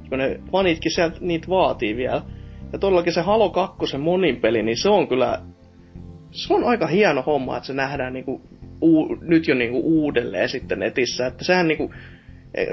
kun 0.09 0.17
ne 0.17 0.39
fanitkin 0.51 0.91
sieltä 0.91 1.17
niitä 1.19 1.47
vaatii 1.47 1.95
vielä. 1.95 2.21
Ja 2.73 2.79
todellakin 2.79 3.13
se 3.13 3.21
Halo 3.21 3.49
2 3.49 3.97
monin 3.97 4.35
peli, 4.35 4.63
niin 4.63 4.77
se 4.77 4.89
on 4.89 5.07
kyllä, 5.07 5.41
se 6.31 6.53
on 6.53 6.63
aika 6.63 6.87
hieno 6.87 7.21
homma, 7.21 7.57
että 7.57 7.67
se 7.67 7.73
nähdään 7.73 8.13
niinku, 8.13 8.41
uu, 8.81 9.17
nyt 9.21 9.47
jo 9.47 9.55
niinku 9.55 9.79
uudelleen 9.79 10.49
sitten 10.49 10.79
netissä, 10.79 11.27
että 11.27 11.43
sehän 11.43 11.67
niinku, 11.67 11.93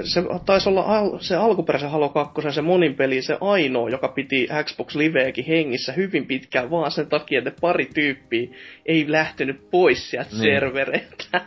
se 0.03 0.23
taisi 0.45 0.69
olla 0.69 0.81
al, 0.81 1.17
se 1.19 1.35
alkuperäisen 1.35 1.89
Halo 1.89 2.09
2, 2.09 2.41
se 2.51 2.61
monin 2.61 2.95
peli, 2.95 3.21
se 3.21 3.37
ainoa, 3.41 3.89
joka 3.89 4.07
piti 4.07 4.47
Xbox 4.63 4.95
Liveäkin 4.95 5.45
hengissä 5.45 5.93
hyvin 5.93 6.25
pitkään, 6.25 6.71
vaan 6.71 6.91
sen 6.91 7.07
takia, 7.07 7.37
että 7.39 7.51
pari 7.61 7.85
tyyppiä 7.93 8.47
ei 8.85 9.11
lähtenyt 9.11 9.71
pois 9.71 10.09
sieltä 10.09 10.29
Niin. 10.29 10.41
servereiltä. 10.41 11.45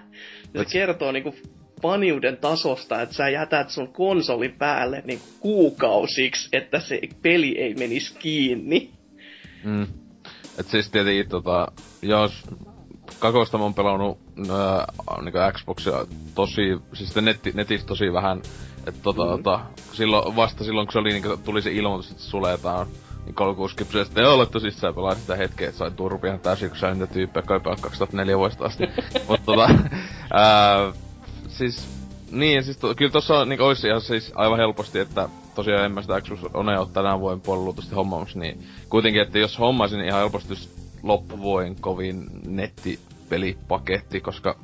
Se 0.56 0.64
kertoo 0.72 1.12
niinku 1.12 1.34
paniuden 1.82 2.36
tasosta, 2.36 3.02
että 3.02 3.14
sä 3.14 3.28
jätät 3.28 3.70
sun 3.70 3.92
konsolin 3.92 4.52
päälle 4.58 5.02
niinku 5.04 5.26
kuukausiksi, 5.40 6.48
että 6.52 6.80
se 6.80 7.00
peli 7.22 7.58
ei 7.58 7.74
menisi 7.74 8.14
kiinni. 8.18 8.90
Mm. 9.64 9.86
Et 10.58 10.66
siis 10.66 10.90
tietenkin 10.90 11.28
tota, 11.28 11.72
jos 12.02 12.44
kakosta 13.18 13.58
mä 13.58 13.64
oon 13.64 13.74
pelannut 13.74 14.18
nää, 14.36 14.86
niinku 15.22 15.38
Xboxia 15.52 16.06
tosi, 16.34 16.62
siis 16.92 17.14
netti, 17.14 17.52
netissä 17.54 17.86
tosi 17.86 18.12
vähän, 18.12 18.42
että 18.86 19.00
tota, 19.02 19.24
Mm. 19.24 19.30
tota, 19.30 19.60
silloin, 19.92 20.36
vasta 20.36 20.64
silloin 20.64 20.86
kun 20.86 20.92
se 20.92 20.98
oli 20.98 21.12
niinku, 21.12 21.36
tuli 21.44 21.62
se 21.62 21.72
ilmoitus, 21.72 22.10
että 22.10 22.22
suletaan, 22.22 22.86
niin 23.26 23.34
360 23.34 23.98
ja 23.98 24.04
sitten 24.04 24.24
joo, 24.24 24.42
että 24.42 24.52
tosissaan 24.52 24.94
pelaa 24.94 25.14
sitä 25.14 25.36
hetkeä, 25.36 25.68
että 25.68 25.78
sain 25.78 25.94
turpia 25.94 26.38
täysin, 26.38 26.68
kun 26.68 26.78
sain 26.78 26.98
niitä 26.98 27.12
tyyppejä 27.12 27.46
kaipaa 27.46 27.76
2004 27.80 28.38
vuodesta 28.38 28.64
asti. 28.64 28.84
Mutta 29.28 29.44
tota, 29.46 29.68
ää, 30.32 30.92
siis, 31.48 31.88
niin, 32.30 32.64
siis 32.64 32.76
to, 32.76 32.94
kyllä 32.94 33.12
tossa 33.12 33.38
on, 33.38 33.48
niin 33.48 33.60
olisi 33.60 33.88
ihan 33.88 34.00
siis 34.00 34.32
aivan 34.34 34.58
helposti, 34.58 34.98
että 34.98 35.28
tosiaan 35.54 35.84
en 35.84 35.92
mä 35.92 36.02
sitä 36.02 36.20
Xbox 36.20 36.38
One 36.54 36.78
ole 36.78 36.88
tänään 36.92 37.20
vuoden 37.20 37.40
puolella 37.40 37.64
luultavasti 37.64 37.94
hommaamassa, 37.94 38.38
niin 38.38 38.66
kuitenkin, 38.88 39.22
että 39.22 39.38
jos 39.38 39.58
hommaisin 39.58 39.98
niin 39.98 40.08
ihan 40.08 40.20
helposti 40.20 40.54
loppuvuoden 41.02 41.76
kovin 41.80 42.26
netti 42.46 42.98
pelipaketti, 43.28 44.20
koska 44.20 44.56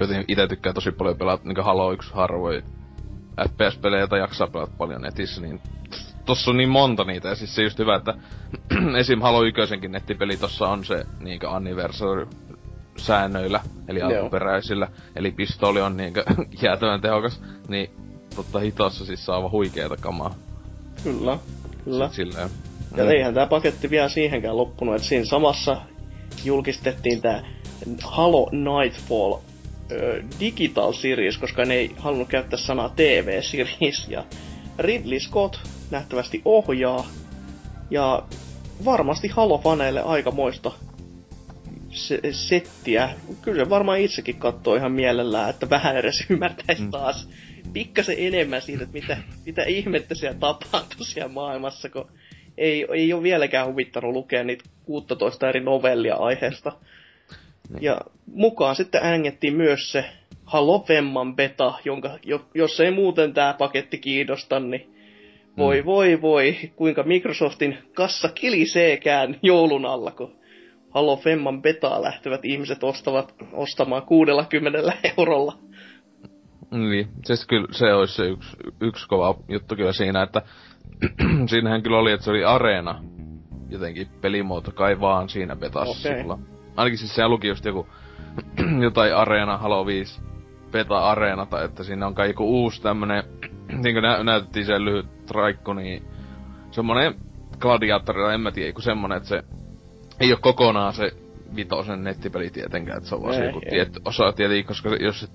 joten 0.00 0.24
itse 0.28 0.46
tykkää 0.46 0.72
tosi 0.72 0.92
paljon 0.92 1.16
pelata 1.16 1.44
niinku 1.44 1.62
Halo 1.62 1.92
1 1.92 2.14
harvoin 2.14 2.62
FPS-pelejä, 3.48 4.00
joita 4.00 4.16
jaksaa 4.16 4.46
pelata 4.46 4.72
paljon 4.78 5.02
netissä, 5.02 5.40
niin 5.40 5.60
tossa 6.24 6.50
on 6.50 6.56
niin 6.56 6.68
monta 6.68 7.04
niitä, 7.04 7.28
ja 7.28 7.34
siis 7.34 7.54
se 7.54 7.62
just 7.62 7.78
hyvä, 7.78 7.96
että 7.96 8.14
esim. 9.00 9.20
Halo 9.20 9.42
1 9.42 9.60
nettipeli 9.88 10.36
tossa 10.36 10.68
on 10.68 10.84
se 10.84 11.06
niinkö 11.20 11.50
anniversary 11.50 12.28
säännöillä, 12.96 13.60
eli 13.88 13.98
Joo. 13.98 14.08
alkuperäisillä, 14.08 14.88
eli 15.16 15.30
pistooli 15.30 15.80
on 15.80 15.96
niinkö 15.96 16.24
jäätävän 16.62 17.00
tehokas, 17.00 17.42
niin 17.68 17.90
totta 18.36 18.58
hitossa 18.58 19.04
siis 19.04 19.26
saa 19.26 19.36
aivan 19.36 19.50
huikeeta 19.50 19.96
kamaa. 19.96 20.34
Kyllä, 21.02 21.38
kyllä. 21.84 22.06
Sit 22.06 22.14
Silleen. 22.14 22.50
Ja 22.96 23.10
eihän 23.10 23.34
tämä 23.34 23.46
paketti 23.46 23.90
vielä 23.90 24.08
siihenkään 24.08 24.56
loppunut, 24.56 24.94
että 24.94 25.08
siinä 25.08 25.24
samassa 25.24 25.76
julkistettiin 26.44 27.22
tämä 27.22 27.42
Halo 28.04 28.50
Nightfall 28.52 29.34
ö, 29.92 30.22
Digital 30.40 30.92
Series, 30.92 31.38
koska 31.38 31.64
ne 31.64 31.74
ei 31.74 31.94
halunnut 31.98 32.28
käyttää 32.28 32.58
sanaa 32.58 32.88
TV 32.88 33.40
Series. 33.42 34.08
Ja 34.08 34.24
Ridley 34.78 35.20
Scott 35.20 35.56
nähtävästi 35.90 36.42
ohjaa. 36.44 37.06
Ja 37.90 38.22
varmasti 38.84 39.28
Halo-faneille 39.28 40.02
aikamoista 40.04 40.72
se- 41.90 42.20
settiä. 42.32 43.08
Kyllä 43.42 43.64
se 43.64 43.70
varmaan 43.70 44.00
itsekin 44.00 44.38
katsoo 44.38 44.74
ihan 44.76 44.92
mielellään, 44.92 45.50
että 45.50 45.70
vähän 45.70 45.96
edes 45.96 46.24
ymmärtäisi 46.30 46.82
Mm. 46.82 46.90
taas 46.90 47.28
pikkasen 47.72 48.16
enemmän 48.18 48.62
siitä, 48.62 48.84
että 48.84 48.92
mitä, 48.94 49.16
mitä 49.46 49.62
ihmettä 49.64 50.14
siellä 50.14 50.38
tapahtuu 50.38 51.04
siellä 51.04 51.28
maailmassa, 51.32 51.88
kun 51.88 52.10
ei, 52.58 52.86
ei 52.92 53.12
ole 53.12 53.22
vieläkään 53.22 53.66
huvittanut 53.66 54.12
lukea 54.12 54.44
niitä 54.44 54.64
16 54.84 55.48
eri 55.48 55.60
novellia 55.60 56.14
aiheesta. 56.14 56.72
Niin. 57.68 57.82
Ja 57.82 58.00
mukaan 58.26 58.76
sitten 58.76 59.04
ängettiin 59.04 59.56
myös 59.56 59.92
se 59.92 60.04
Halo 60.44 60.78
Femman 60.78 61.36
beta, 61.36 61.72
jonka, 61.84 62.18
jo, 62.24 62.44
jos 62.54 62.80
ei 62.80 62.90
muuten 62.90 63.34
tämä 63.34 63.54
paketti 63.58 63.98
kiinnosta, 63.98 64.60
niin 64.60 64.94
voi 65.58 65.80
Mm. 65.80 65.86
voi 65.86 66.22
voi, 66.22 66.56
kuinka 66.76 67.02
Microsoftin 67.02 67.78
kassa 67.94 68.28
kiliseekään 68.28 69.36
joulun 69.42 69.86
alla, 69.86 70.10
kun 70.10 70.36
Halo 70.90 71.16
Femman 71.16 71.62
betaa 71.62 72.02
lähtevät 72.02 72.44
ihmiset 72.44 72.84
ostavat 72.84 73.34
ostamaan 73.52 74.02
60 74.02 74.92
eurolla. 75.18 75.58
Niin, 76.70 77.08
siis 77.24 77.46
kyllä 77.46 77.66
se 77.70 77.94
olisi 77.94 78.14
se 78.14 78.24
yksi, 78.26 78.56
yksi 78.80 79.08
kova 79.08 79.34
juttu 79.48 79.76
kyllä 79.76 79.92
siinä, 79.92 80.22
että 80.22 80.42
siinähän 81.50 81.82
kyllä 81.82 81.98
oli, 81.98 82.12
että 82.12 82.24
se 82.24 82.30
oli 82.30 82.44
areena 82.44 83.02
jotenkin 83.68 84.08
pelimuoto 84.20 84.70
kai 84.70 85.00
vaan 85.00 85.28
siinä 85.28 85.56
betassa 85.56 86.08
Okei. 86.08 86.20
silloin. 86.20 86.46
Ainakin 86.76 86.98
siis 86.98 87.14
siellä 87.14 87.28
luki 87.28 87.48
just 87.48 87.64
joku 87.64 87.86
jotain 88.82 89.16
areena, 89.16 89.58
Halo 89.58 89.86
5 89.86 90.20
beta 90.70 91.10
areena, 91.10 91.46
tai 91.46 91.64
että 91.64 91.84
siinä 91.84 92.06
on 92.06 92.14
kai 92.14 92.28
joku 92.28 92.44
uusi 92.62 92.82
tämmönen, 92.82 93.24
niin 93.82 93.94
kuin 93.94 94.02
nä- 94.02 94.24
näytettiin 94.24 94.66
se 94.66 94.84
lyhyt 94.84 95.26
traikku, 95.26 95.72
niin 95.72 96.04
semmonen 96.70 97.14
gladiaattori, 97.58 98.22
tai 98.22 98.34
en 98.34 98.40
mä 98.40 98.52
tiedä, 98.52 98.68
joku 98.68 98.80
semmonen, 98.80 99.16
että 99.16 99.28
se 99.28 99.42
ei 100.20 100.32
ole 100.32 100.38
kokonaan 100.40 100.92
se 100.92 101.12
vitosen 101.56 102.04
nettipeli 102.04 102.50
tietenkään, 102.50 102.98
että 102.98 103.08
se 103.08 103.14
on 103.14 103.22
vaan 103.22 103.34
se 103.34 103.46
joku 103.46 103.60
tietty 103.70 104.00
osa 104.04 104.32
tietenkin, 104.32 104.66
koska 104.66 104.90
se- 104.90 105.04
jos 105.04 105.20
se 105.20 105.26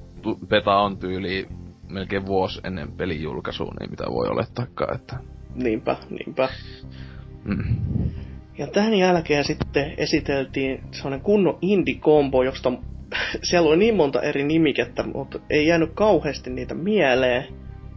beta 0.47 0.79
on 0.79 0.97
tyyli 0.97 1.47
melkein 1.89 2.25
vuosi 2.25 2.61
ennen 2.63 2.91
pelin 2.91 3.21
julkaisua, 3.23 3.71
niin 3.79 3.89
mitä 3.89 4.03
voi 4.11 4.27
olettaakaan, 4.27 4.95
että... 4.95 5.19
Niinpä, 5.55 5.95
niinpä. 6.09 6.49
Mm. 7.45 7.75
Ja 8.57 8.67
tämän 8.67 8.93
jälkeen 8.93 9.43
sitten 9.43 9.93
esiteltiin 9.97 10.83
sellainen 10.91 11.21
kunnon 11.21 11.57
indie-kombo, 11.61 12.43
josta 12.43 12.71
siellä 13.43 13.69
oli 13.69 13.77
niin 13.77 13.95
monta 13.95 14.21
eri 14.21 14.43
nimikettä, 14.43 15.03
mutta 15.03 15.39
ei 15.49 15.67
jäänyt 15.67 15.91
kauheasti 15.93 16.49
niitä 16.49 16.73
mieleen. 16.73 17.45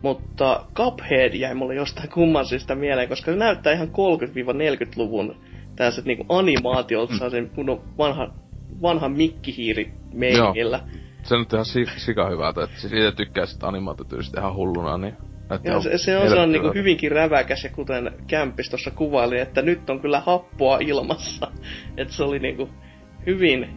Mutta 0.03 0.65
Cuphead 0.75 1.35
jäi 1.35 1.55
mulle 1.55 1.75
jostain 1.75 2.09
kumman 2.09 2.47
syystä 2.47 2.75
mieleen, 2.75 3.09
koska 3.09 3.33
se 3.33 3.39
näyttää 3.39 3.73
ihan 3.73 3.89
30-40-luvun 3.89 5.37
tällaiset 5.77 6.05
niinku 6.05 6.25
animaatiolta, 6.29 7.13
mm. 7.13 7.31
sen 7.31 7.51
kunnon 7.51 7.83
vanha, 7.99 8.35
vanha 8.83 9.09
mikkihiiri 9.09 9.93
meiningillä. 10.13 10.81
Se 11.23 11.37
nyt 11.37 11.53
ihan 11.53 11.65
si- 11.65 11.87
sika 11.97 12.31
hyvältä, 12.31 12.63
että 12.65 12.77
itse 12.77 13.13
tykkää 13.17 13.47
sitä 13.47 13.69
animaatiotyylistä 13.69 14.41
ihan 14.41 14.55
hulluna, 14.55 14.99
niin... 14.99 15.17
ihan 15.65 15.83
se, 15.83 15.99
se 15.99 16.17
on 16.17 16.29
sellainen 16.29 16.29
niinku 16.29 16.39
mielettömältä. 16.43 16.79
hyvinkin 16.79 17.13
räväkäs 17.13 17.65
ja 17.65 17.71
kuten 17.71 18.13
Kämppis 18.27 18.71
tuossa 18.71 18.91
kuvaili, 18.91 19.39
että 19.39 19.63
nyt 19.63 19.91
on 19.91 20.01
kyllä 20.01 20.21
happoa 20.21 20.79
ilmassa. 20.79 21.53
että 21.97 22.15
se 22.15 22.23
oli 22.23 22.39
niinku 22.39 22.69
hyvin, 23.27 23.69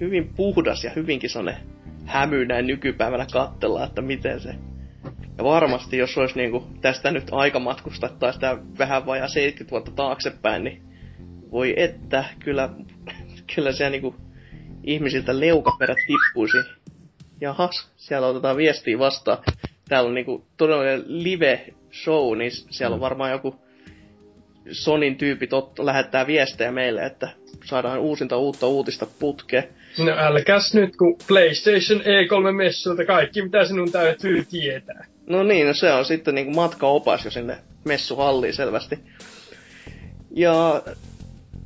hyvin 0.00 0.32
puhdas 0.36 0.84
ja 0.84 0.90
hyvinkin 0.96 1.30
sellainen 1.30 1.62
hämy 2.06 2.46
näin 2.46 2.66
nykypäivänä 2.66 3.26
kattella, 3.32 3.84
että 3.84 4.02
miten 4.02 4.40
se... 4.40 4.54
Ja 5.38 5.44
varmasti 5.44 5.98
jos 5.98 6.18
olisi 6.18 6.36
niinku 6.36 6.66
tästä 6.80 7.10
nyt 7.10 7.28
aikamatkusta 7.30 8.08
tai 8.08 8.32
sitä 8.32 8.58
vähän 8.78 9.06
vajaa 9.06 9.28
70 9.28 9.70
vuotta 9.70 9.90
taaksepäin, 9.90 10.64
niin 10.64 10.82
voi 11.50 11.74
että, 11.76 12.24
kyllä, 12.44 12.68
kyllä 13.54 13.72
siellä 13.72 13.90
niinku 13.90 14.14
ihmisiltä 14.84 15.40
leukaperät 15.40 15.98
tippuisi. 16.06 16.58
Jahas, 17.40 17.92
siellä 17.96 18.26
otetaan 18.26 18.56
viestiä 18.56 18.98
vastaan. 18.98 19.38
Täällä 19.88 20.08
on 20.08 20.14
niinku 20.14 20.46
todellinen 20.56 21.04
live-show, 21.06 22.38
niin 22.38 22.50
siellä 22.50 22.94
on 22.94 23.00
Mm. 23.00 23.02
varmaan 23.02 23.30
joku 23.30 23.54
Sonin 24.70 25.16
tyypit 25.16 25.50
ot- 25.52 25.84
lähettää 25.84 26.26
viestejä 26.26 26.72
meille, 26.72 27.02
että 27.06 27.28
saadaan 27.64 27.98
uusinta 28.00 28.36
uutta 28.36 28.66
uutista 28.66 29.06
putkeen. 29.18 29.64
No 29.98 30.12
älkäs 30.16 30.74
nyt, 30.74 30.96
kun 30.96 31.16
PlayStation 31.28 32.00
E3-messuilta 32.00 33.04
kaikki, 33.06 33.42
mitä 33.42 33.64
sinun 33.64 33.92
täytyy 33.92 34.44
tietää. 34.50 35.06
No 35.26 35.42
niin, 35.42 35.66
no 35.66 35.74
se 35.74 35.92
on 35.92 36.04
sitten 36.04 36.34
niinku 36.34 36.52
matkaopas 36.52 37.24
jo 37.24 37.30
sinne 37.30 37.56
messuhalliin 37.84 38.54
selvästi. 38.54 38.98
Ja 40.30 40.82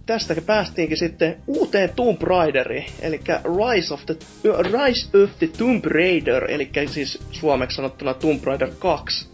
tästä 0.07 0.34
päästiinkin 0.46 0.96
sitten 0.96 1.36
uuteen 1.46 1.90
Tomb 1.96 2.22
Raideriin, 2.22 2.84
eli 3.00 3.20
Rise 3.28 3.94
of 3.94 4.07
the, 4.07 4.16
Rise 4.62 5.18
of 5.24 5.30
the 5.38 5.46
Tomb 5.59 5.84
Raider, 5.84 6.50
eli 6.50 6.70
siis 6.86 7.18
suomeksi 7.30 7.76
sanottuna 7.76 8.14
Tomb 8.14 8.44
Raider 8.44 8.70
2, 8.78 9.28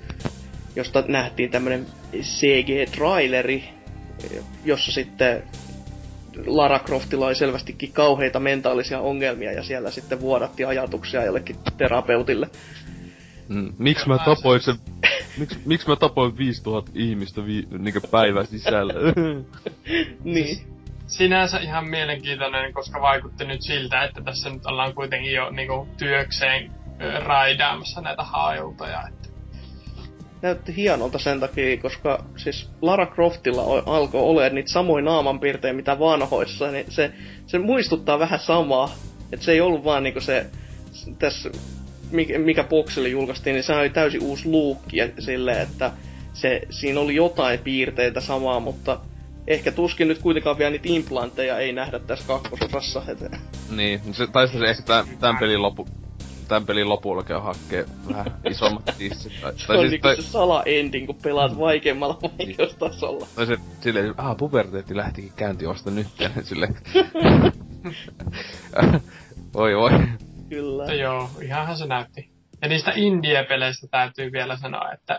josta 0.77 1.05
nähtiin 1.09 1.51
tämmönen 1.51 1.87
CG-traileri, 2.14 3.64
jossa 4.64 4.93
sitten 4.93 5.43
Lara 6.47 6.79
Croftilla 6.79 7.27
oli 7.27 7.35
selvästikin 7.35 7.93
kauheita 7.93 8.41
mentaalisia 8.41 9.01
ongelmia 9.01 9.53
ja 9.53 9.62
siellä 9.62 9.91
sitten 9.91 10.21
vuodatti 10.21 10.64
ajatuksia 10.64 11.25
jollekin 11.25 11.57
terapeutille. 11.77 12.49
Mm. 13.49 13.73
Miksi 13.79 14.09
mä 14.09 14.19
tapoin 14.25 14.61
sen... 14.61 14.75
Miksi 15.39 15.59
miks 15.64 15.86
mä 15.86 15.97
tapoin 15.97 16.39
5000 16.39 16.93
ihmistä 16.95 17.47
vi, 17.47 17.68
niinku 17.78 18.01
päivän 18.11 18.47
sisällä? 18.47 18.95
Niin. 20.24 20.59
Sinänsä 21.07 21.59
ihan 21.59 21.89
mielenkiintoinen, 21.89 22.72
koska 22.72 23.01
vaikutti 23.01 23.45
nyt 23.45 23.62
siltä, 23.62 24.05
että 24.05 24.20
tässä 24.22 24.51
nyt 24.51 24.66
ollaan 24.66 24.95
kuitenkin 24.95 25.32
jo 25.32 25.51
niinku 25.51 25.89
työkseen 25.99 26.72
raidaamassa 27.24 28.01
näitä 28.01 28.22
hailtoja. 28.22 29.03
Että 29.09 29.28
näytti 30.43 30.76
hienolta 30.76 31.18
sen 31.18 31.41
takia, 31.41 31.76
koska 31.76 32.24
siis 32.36 32.70
Lara 32.82 33.07
Croftilla 33.07 33.62
alkoi 33.86 34.20
olemaan 34.20 34.55
niitä 34.55 34.72
samoja 34.72 35.05
naamanpiirteitä 35.05 35.76
mitä 35.76 35.99
vanhoissa, 35.99 36.70
niin 36.70 36.86
se, 36.89 37.12
se 37.47 37.59
muistuttaa 37.59 38.18
vähän 38.18 38.41
samaa. 38.41 38.95
Että 39.32 39.45
se 39.45 39.53
ei 39.53 39.61
ollut 39.61 39.84
vaan 39.84 40.03
niinku 40.03 40.20
se, 40.20 40.47
tässä, 41.18 41.51
mikä, 42.11 42.39
mikä 42.39 42.65
boksille 42.65 43.09
julkaistiin, 43.09 43.55
niin 43.55 43.65
se 43.65 43.75
oli 43.75 43.91
täysin 43.91 44.23
uusi 44.23 44.49
luukki 44.49 44.97
ja 44.97 45.09
silleen, 45.19 45.63
että 45.63 45.93
se, 46.33 46.63
siinä 46.71 47.01
oli 47.01 47.15
jotain 47.15 47.59
piirteitä 47.59 48.21
samaa, 48.21 48.61
mutta 48.61 49.01
ehkä 49.47 49.73
tuskin 49.73 50.09
nyt 50.09 50.19
kuitenkaan 50.19 50.59
vielä 50.59 50.71
niitä 50.71 50.89
implantteja 50.89 51.59
ei 51.59 51.73
nähdä 51.73 51.99
tässä 51.99 52.27
kakkososassa. 52.27 53.03
Et, 53.09 53.19
niin, 53.71 54.01
se, 54.15 54.27
tai 54.27 54.49
se 54.49 54.59
ehkä 54.65 54.83
tän, 54.83 55.05
tän 55.21 55.39
pelin 55.39 55.63
lopu... 55.63 55.89
Tän 56.49 56.67
pelin 56.67 56.89
lopulla 56.89 57.23
käy 57.23 57.39
hakkee 57.39 57.85
vähän 58.09 58.41
isommat 58.51 58.95
tissit. 58.99 59.33
Tai, 59.41 59.53
se 59.57 59.67
tai, 59.67 59.77
on 59.77 59.83
siis, 59.83 59.91
niinku 59.91 60.03
tai, 60.03 60.17
se 60.17 60.23
sala-ending, 60.23 61.07
kun 61.07 61.15
pelaat 61.23 61.59
vaikeimmalla 61.59 62.19
vaikeustasolla. 62.23 63.27
tai 63.37 63.47
se 63.47 63.57
silleen, 63.81 64.15
ah, 64.17 64.37
puberteetti 64.37 64.97
lähtikin 64.97 65.33
käyntiin 65.37 65.69
vasta 65.69 65.91
nyt. 65.91 66.07
Silleen... 66.43 66.77
voi 69.55 69.77
voi. 69.81 69.91
Kyllä. 70.49 70.83
Mutta 70.83 70.95
joo, 70.95 71.31
ihanhan 71.43 71.77
se 71.77 71.87
näytti. 71.87 72.31
Ja 72.63 72.69
niistä 72.69 72.93
indie-peleistä 72.97 73.87
täytyy 73.91 74.33
vielä 74.33 74.57
sanoa, 74.57 74.93
että 74.93 75.19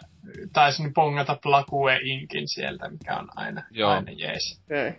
taisin 0.54 0.94
pongata 0.94 1.38
Plague 1.44 2.00
Inkin 2.04 2.48
sieltä, 2.48 2.90
mikä 2.90 3.18
on 3.18 3.28
aina, 3.36 3.64
Joo. 3.72 3.92
aina 3.92 4.12
jees. 4.12 4.62
Ei. 4.70 4.92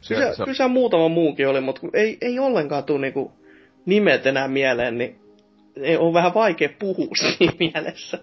Se, 0.00 0.14
Kyllä, 0.14 0.34
se, 0.34 0.44
kyllä 0.44 0.56
se 0.56 0.68
muutama 0.68 1.08
muukin 1.08 1.48
oli, 1.48 1.60
mutta 1.60 1.80
kun 1.80 1.90
ei, 1.92 2.18
ei 2.20 2.38
ollenkaan 2.38 2.84
tule 2.84 3.00
niinku 3.00 3.32
nimet 3.86 4.26
enää 4.26 4.48
mieleen, 4.48 4.98
niin 4.98 5.20
ei, 5.76 5.96
on 5.96 6.14
vähän 6.14 6.34
vaikea 6.34 6.68
puhua 6.78 7.14
siinä 7.38 7.52
mielessä. 7.60 8.18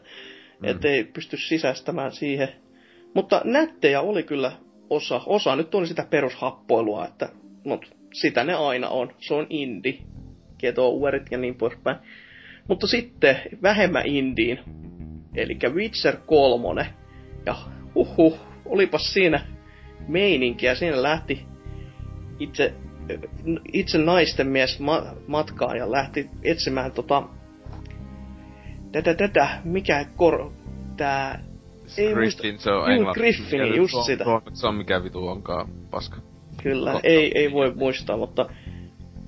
Mm. 0.59 0.70
Että 0.70 0.88
ei 0.88 1.03
pysty 1.03 1.38
sisäistämään 1.38 2.11
siihen. 2.11 2.49
Mutta 3.13 3.41
nättejä 3.43 4.01
oli 4.01 4.24
kyllä 4.24 4.51
osa. 4.89 5.22
Osa 5.26 5.55
nyt 5.55 5.76
oli 5.76 5.88
sitä 5.88 6.07
perushappoilua, 6.09 7.05
että 7.05 7.30
mut 7.63 7.95
sitä 8.13 8.43
ne 8.43 8.53
aina 8.53 8.89
on. 8.89 9.13
Se 9.20 9.34
on 9.34 9.47
indie. 9.49 9.97
Getouerit 10.59 11.31
ja 11.31 11.37
niin 11.37 11.55
poispäin. 11.55 11.97
Mutta 12.67 12.87
sitten 12.87 13.37
vähemmän 13.61 14.05
indiin, 14.05 14.59
eli 15.35 15.57
Witcher 15.73 16.15
3. 16.25 16.87
Ja 17.45 17.55
huhu, 17.95 18.37
olipas 18.65 19.13
siinä 19.13 19.45
meininkiä. 20.07 20.75
Siinä 20.75 21.03
lähti 21.03 21.45
itse, 22.39 22.73
itse 23.73 23.97
naisten 23.97 24.47
mies 24.47 24.79
ma- 24.79 25.15
matkaan 25.27 25.77
ja 25.77 25.91
lähti 25.91 26.29
etsimään 26.43 26.91
tota... 26.91 27.23
Tätä, 28.91 29.13
tätä, 29.13 29.61
mikä 29.63 30.05
kor... 30.15 30.51
Tää... 30.97 31.43
Ei 31.97 32.13
Griffin, 32.13 32.59
se 32.59 32.71
on 32.71 32.91
englanti. 32.91 33.19
Griffin, 33.19 33.75
just 33.75 33.95
sitä. 34.05 34.25
Se 34.53 34.67
on 34.67 34.75
mikä 34.75 35.03
vitu 35.03 35.27
onkaan 35.27 35.69
paska. 35.91 36.17
Kyllä, 36.63 36.99
ei, 37.03 37.31
ei 37.35 37.51
voi 37.51 37.73
muistaa, 37.75 38.17
mutta 38.17 38.49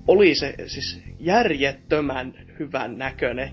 oli 0.08 0.34
se 0.34 0.54
siis 0.66 1.02
järjettömän 1.20 2.34
hyvän 2.58 2.98
näköinen. 2.98 3.50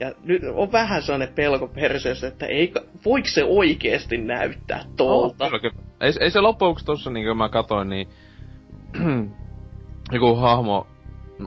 Ja 0.00 0.12
nyt 0.24 0.42
on 0.54 0.72
vähän 0.72 1.02
sellainen 1.02 1.34
pelko 1.34 1.68
perseessä, 1.68 2.28
että 2.28 2.46
ei, 2.46 2.72
voiko 3.04 3.28
se 3.28 3.44
oikeesti 3.44 4.16
näyttää 4.16 4.84
tuolta? 4.96 5.44
Oh, 5.44 5.50
Ei, 6.00 6.12
ei 6.20 6.30
se 6.30 6.40
loppujen 6.40 6.76
tossa, 6.84 7.10
niin 7.10 7.26
kuin 7.26 7.36
mä 7.36 7.48
katoin, 7.48 7.88
niin 7.88 8.08
joku 10.12 10.34
hahmo 10.34 10.86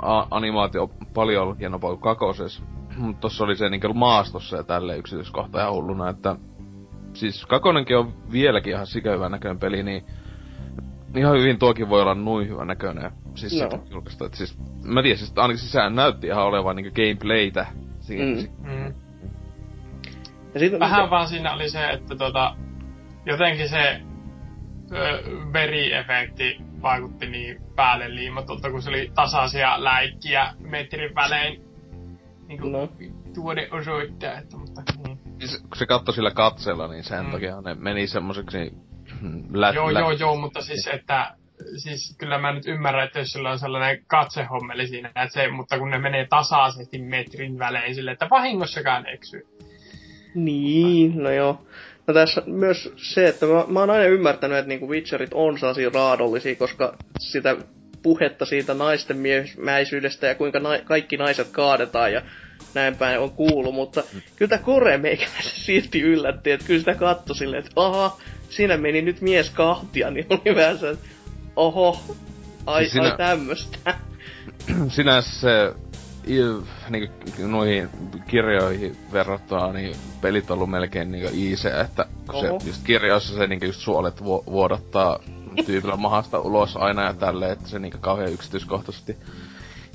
a- 0.02 0.28
animaatio 0.32 0.84
on 0.84 0.90
paljon 1.14 1.58
hienompaa 1.58 1.90
kuin 1.90 2.02
kakosessa. 2.02 2.64
Mutta 2.98 3.22
tossa 3.22 3.44
oli 3.44 3.56
se 3.56 3.70
niin 3.70 3.98
maastossa 3.98 4.58
ja 4.58 4.64
tälle 4.64 4.98
yksityiskohta 4.98 5.62
ihan 5.62 5.74
hulluna, 5.74 6.10
että 6.10 6.36
siis 7.14 7.46
kakonenkin 7.46 7.98
on 7.98 8.14
vieläkin 8.32 8.74
ihan 8.74 8.88
sikäyvä 8.88 9.30
näköinen 9.30 9.60
peli, 9.60 9.84
niin 9.84 10.06
ihan 11.16 11.40
hyvin 11.40 11.60
tuokin 11.60 11.90
voi 11.90 12.02
olla 12.02 12.16
noin 12.16 12.48
hyvä 12.50 12.66
näköinen. 12.66 13.12
Siis 13.36 13.62
no. 13.62 13.84
julkaista. 13.90 14.26
Et 14.26 14.34
siis, 14.34 14.58
mä 14.84 15.02
tiedän, 15.02 15.18
siis 15.18 15.34
ainakin 15.36 15.64
sisään 15.64 15.96
näytti 15.96 16.28
ihan 16.28 16.44
olevan 16.44 16.76
niinku 16.76 16.92
gameplaytä. 16.96 17.66
Siinä, 18.00 18.42
mm. 18.42 18.70
Mm. 18.72 18.94
Ja 20.54 20.60
sit, 20.60 20.80
Vähän 20.80 21.02
mikä... 21.02 21.12
vaan 21.12 21.28
siinä 21.28 21.54
oli 21.54 21.70
se, 21.70 21.90
että 21.90 22.16
tota, 22.16 22.56
jotenkin 23.26 23.70
se 23.70 24.02
ö, 24.92 25.24
veriefekti 25.54 26.58
vaikutti 26.82 27.26
niin 27.26 27.62
päälle 27.76 28.16
liimatulta, 28.16 28.72
kun 28.72 28.82
se 28.82 28.90
oli 28.90 29.12
tasaisia 29.16 29.84
läikkiä 29.84 30.54
metrin 30.60 31.16
välein. 31.16 31.62
Niin 32.48 32.62
kuin 32.62 32.72
no. 32.72 32.90
tuode 33.34 33.68
osoittaa, 33.72 34.38
että 34.38 34.58
mutta... 34.58 34.82
Niin. 35.08 35.20
Siis, 35.40 35.62
kun 35.62 35.78
se 35.78 35.86
katsoi 35.86 36.16
sillä 36.16 36.32
katseella, 36.32 36.88
niin 36.88 37.04
sen 37.04 37.26
mm. 37.26 37.32
takia 37.32 37.62
ne 37.62 37.76
meni 37.76 38.08
semmoiseksi 38.08 38.58
lä- 39.52 39.72
joo, 39.76 39.94
lä- 39.94 40.00
joo, 40.00 40.12
joo, 40.12 40.36
mutta 40.36 40.62
siis, 40.62 40.88
että 40.88 41.36
siis 41.78 42.16
kyllä 42.18 42.38
mä 42.38 42.54
nyt 42.54 42.68
ymmärrän, 42.68 43.06
että 43.06 43.20
jos 43.20 43.32
sillä 43.32 43.52
on 43.52 43.60
sellainen 43.60 44.04
katsehommeli 44.08 44.88
siinä, 44.88 45.08
että 45.08 45.28
se, 45.30 45.48
mutta 45.48 45.80
kun 45.80 45.90
ne 45.90 46.00
menee 46.00 46.28
tasaisesti 46.30 46.98
metrin 46.98 47.60
välein 47.60 47.96
sille, 47.96 48.12
että 48.12 48.30
vahingossakaan 48.30 49.06
eksy. 49.08 49.48
Niin, 50.36 51.24
no 51.24 51.32
joo. 51.32 51.66
No 52.08 52.14
tässä 52.14 52.44
myös 52.46 52.94
se, 52.98 53.28
että 53.28 53.46
mä, 53.46 53.66
mä 53.68 53.80
oon 53.80 53.90
aina 53.90 54.06
ymmärtänyt, 54.06 54.58
että 54.58 54.70
niinku 54.70 54.90
Witcherit 54.90 55.34
on 55.34 55.60
sellaisia 55.60 55.92
raadollisia, 55.94 56.56
koska 56.56 56.98
sitä 57.20 57.56
puhetta 58.04 58.46
siitä 58.46 58.74
naisten 58.74 59.18
miemäisyydestä 59.18 60.28
ja 60.28 60.36
kuinka 60.36 60.60
na- 60.60 60.82
kaikki 60.86 61.18
naiset 61.18 61.48
kaadetaan 61.52 62.14
ja 62.14 62.22
näin 62.74 62.96
päin 62.96 63.20
on 63.20 63.32
kuullut, 63.32 63.76
mutta 63.76 64.04
kyllä 64.36 64.50
tämä 64.50 64.64
Kore 64.64 64.98
meikäläisen 64.98 65.60
silti 65.66 66.02
yllätti, 66.02 66.52
että 66.52 66.68
kyllä 66.68 66.80
sitä 66.80 66.96
katsoi 66.96 67.36
silleen, 67.36 67.60
että 67.60 67.82
aha, 67.82 68.18
siinä 68.50 68.78
meni 68.78 69.02
nyt 69.02 69.22
mies 69.22 69.50
kahtia, 69.50 70.12
niin 70.12 70.26
oli 70.30 70.56
vähän 70.56 70.78
se, 70.78 70.98
oho, 71.56 72.16
ai, 72.66 72.82
siis 72.82 72.92
sinä, 72.92 73.06
ai 73.06 73.18
tämmöstä. 73.18 73.78
Sinänsä 74.88 75.40
se 75.40 75.76
niin 76.90 77.12
noihin 77.52 77.90
kirjoihin 78.28 78.98
verrattuna, 79.12 79.74
niin 79.74 79.96
pelit 80.22 80.52
on 80.52 80.56
ollut 80.56 80.70
melkein 80.70 81.12
niin 81.12 81.50
easy, 81.50 81.70
että 81.82 82.06
kun 82.32 82.46
Oho. 82.48 82.60
se 82.60 82.68
just 82.68 82.84
kirjoissa 82.84 83.36
se 83.36 83.48
niin 83.48 83.60
just 83.64 83.80
suolet 83.80 84.24
vu- 84.24 84.44
vuodottaa 84.46 85.20
tyypillä 85.66 85.98
mahasta 85.98 86.40
ulos 86.40 86.78
aina 86.78 87.04
ja 87.04 87.14
tälleen, 87.14 87.52
että 87.52 87.70
se 87.70 87.80
niin 87.80 87.94
kauhean 88.02 88.34
yksityiskohtaisesti 88.34 89.18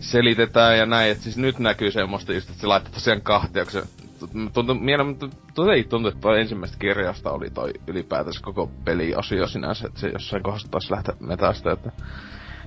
selitetään 0.00 0.78
ja 0.78 0.86
näin, 0.86 1.10
että 1.10 1.24
siis 1.24 1.36
nyt 1.36 1.58
näkyy 1.58 1.90
semmoista 1.90 2.32
just, 2.32 2.48
että 2.48 2.60
se 2.60 2.66
laittaa 2.66 2.92
tosiaan 2.92 3.22
kahtia, 3.22 3.64
kun 3.64 3.72
se 3.72 3.82
tuntuu, 4.18 4.74
mutta 4.74 5.72
ei 5.74 5.84
tuntuu, 5.84 6.08
että 6.08 6.20
toi 6.20 6.40
ensimmäistä 6.40 6.78
kirjasta 6.78 7.30
oli 7.30 7.50
toi 7.50 7.72
ylipäätänsä 7.86 8.40
koko 8.42 8.70
peliosio 8.84 9.46
sinänsä, 9.46 9.86
että 9.86 10.00
se 10.00 10.08
jossain 10.08 10.42
kohdassa 10.42 10.68
taas 10.70 10.90
lähteä 10.90 11.14
metästä, 11.20 11.72
että 11.72 11.92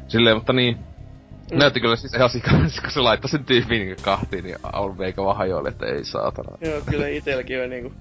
silleen, 0.08 0.38
mutta 0.38 0.54
niin, 0.54 0.78
Mm. 1.52 1.58
Näytti 1.58 1.80
kyllä 1.80 1.95
siis 1.95 2.14
ihan 2.14 2.30
sikaisin, 2.30 2.82
kun 2.82 2.91
se 2.91 3.00
laittoi 3.00 3.30
sen 3.30 3.45
tyypin 3.45 3.86
niin 3.86 3.97
kahtiin, 4.02 4.43
niin 4.43 4.56
on 4.74 4.97
meikä 4.97 5.24
vaan 5.24 5.38
hajoili, 5.38 5.70
että 5.70 5.86
ei 5.86 6.04
saatana. 6.04 6.58
Joo, 6.62 6.82
kyllä 6.89 7.08
itelläkin 7.08 7.64
on 7.64 7.70
niinku 7.70 7.93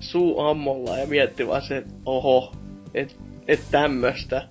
suu 0.00 0.40
ammolla 0.40 0.98
ja 0.98 1.06
mietti 1.06 1.46
vaan 1.46 1.62
se, 1.62 1.76
että 1.76 1.94
oho, 2.04 2.52
et, 2.94 3.16
et 3.48 3.60
tämmöstä. 3.70 4.48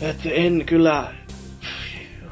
Et 0.00 0.16
en 0.24 0.66
kyllä, 0.66 1.12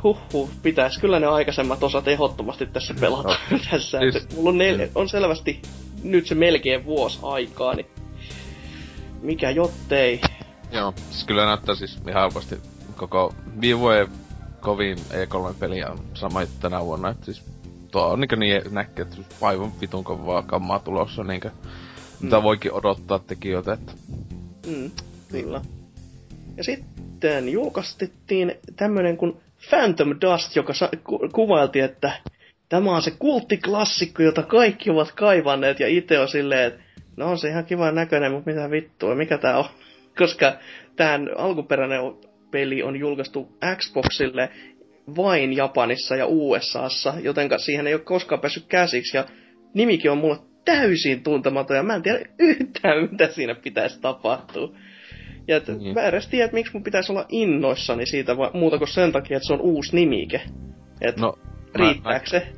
huhhuh, 0.02 0.50
pitäis 0.62 0.98
kyllä 0.98 1.20
ne 1.20 1.26
aikaisemmat 1.26 1.82
osat 1.82 2.08
ehdottomasti 2.08 2.66
tässä 2.66 2.94
pelata 3.00 3.36
no. 3.50 3.58
tässä. 3.70 3.98
Siis, 3.98 4.36
mulla 4.36 4.50
on, 4.50 4.58
nel- 4.58 4.90
on 4.94 5.08
selvästi 5.08 5.62
nyt 6.02 6.26
se 6.26 6.34
melkein 6.34 6.84
vuosi 6.84 7.18
aikaa, 7.22 7.74
niin 7.74 7.86
mikä 9.22 9.50
jottei. 9.50 10.20
Joo, 10.72 10.94
siis 11.10 11.24
kyllä 11.24 11.46
näyttää 11.46 11.74
siis 11.74 11.98
ihan 12.08 12.22
helposti 12.22 12.56
koko 12.96 13.34
viime 13.60 13.80
vuoden 13.80 14.08
kovin 14.60 14.98
E3-peli 14.98 15.84
on 15.84 15.98
sama 16.14 16.40
tänä 16.60 16.84
vuonna, 16.84 17.08
että 17.08 17.24
siis 17.24 17.44
tuo 17.90 18.02
on 18.02 18.20
niinkö 18.20 18.36
niin 18.36 18.62
näkee, 18.70 19.02
että 19.02 19.16
aivan 19.40 19.72
vitun 19.80 20.04
kovaa 20.04 20.42
kammaa 20.42 20.78
tulossa 20.78 21.24
niinkö, 21.24 21.48
mm. 21.48 21.68
mitä 22.20 22.42
voikin 22.42 22.72
odottaa 22.72 23.18
tekijöiltä, 23.18 23.72
että... 23.72 23.92
Mm, 24.66 24.90
kyllä. 25.28 25.60
Ja 26.56 26.64
sitten 26.64 27.48
julkaistettiin 27.48 28.54
tämmönen 28.76 29.16
kuin 29.16 29.36
Phantom 29.70 30.14
Dust, 30.20 30.56
joka 30.56 30.72
sa- 30.72 30.90
ku- 31.04 31.28
kuvailtiin, 31.32 31.84
että 31.84 32.12
tämä 32.68 32.96
on 32.96 33.02
se 33.02 33.10
kulttiklassikko, 33.18 34.22
jota 34.22 34.42
kaikki 34.42 34.90
ovat 34.90 35.12
kaivanneet, 35.12 35.80
ja 35.80 35.88
itse 35.88 36.18
on 36.18 36.28
silleen, 36.28 36.66
että 36.66 36.80
no 37.16 37.30
on 37.30 37.38
se 37.38 37.48
ihan 37.48 37.64
kiva 37.64 37.90
näköinen, 37.90 38.32
mutta 38.32 38.50
mitä 38.50 38.70
vittua, 38.70 39.14
mikä 39.14 39.38
tää 39.38 39.58
on? 39.58 39.64
Koska 40.18 40.52
tämän 40.96 41.30
alkuperäinen 41.36 42.00
peli 42.50 42.82
on 42.82 42.96
julkaistu 42.96 43.58
Xboxille 43.76 44.50
vain 45.16 45.56
Japanissa 45.56 46.16
ja 46.16 46.26
USAssa, 46.26 47.14
joten 47.22 47.48
siihen 47.56 47.86
ei 47.86 47.94
ole 47.94 48.02
koskaan 48.02 48.40
päässyt 48.40 48.66
käsiksi, 48.68 49.16
ja 49.16 49.24
nimikin 49.74 50.10
on 50.10 50.18
mulle 50.18 50.38
täysin 50.64 51.22
tuntematon, 51.22 51.76
ja 51.76 51.82
mä 51.82 51.94
en 51.94 52.02
tiedä 52.02 52.18
yhtään, 52.38 53.08
mitä 53.10 53.28
siinä 53.28 53.54
pitäisi 53.54 54.00
tapahtua. 54.00 54.72
Ja 55.48 55.56
et, 55.56 55.68
mm. 55.68 55.94
mä 55.94 56.02
edes 56.02 56.28
tiedä, 56.28 56.44
että 56.44 56.54
miksi 56.54 56.72
mun 56.72 56.82
pitäisi 56.82 57.12
olla 57.12 57.26
innoissani 57.28 58.06
siitä, 58.06 58.36
va- 58.36 58.50
muuta 58.54 58.78
kuin 58.78 58.88
sen 58.88 59.12
takia, 59.12 59.36
että 59.36 59.46
se 59.46 59.52
on 59.52 59.60
uusi 59.60 59.96
nimike. 59.96 60.42
Et 61.00 61.16
no, 61.16 61.38
riittääkö 61.74 62.24
mä, 62.24 62.30
se? 62.30 62.52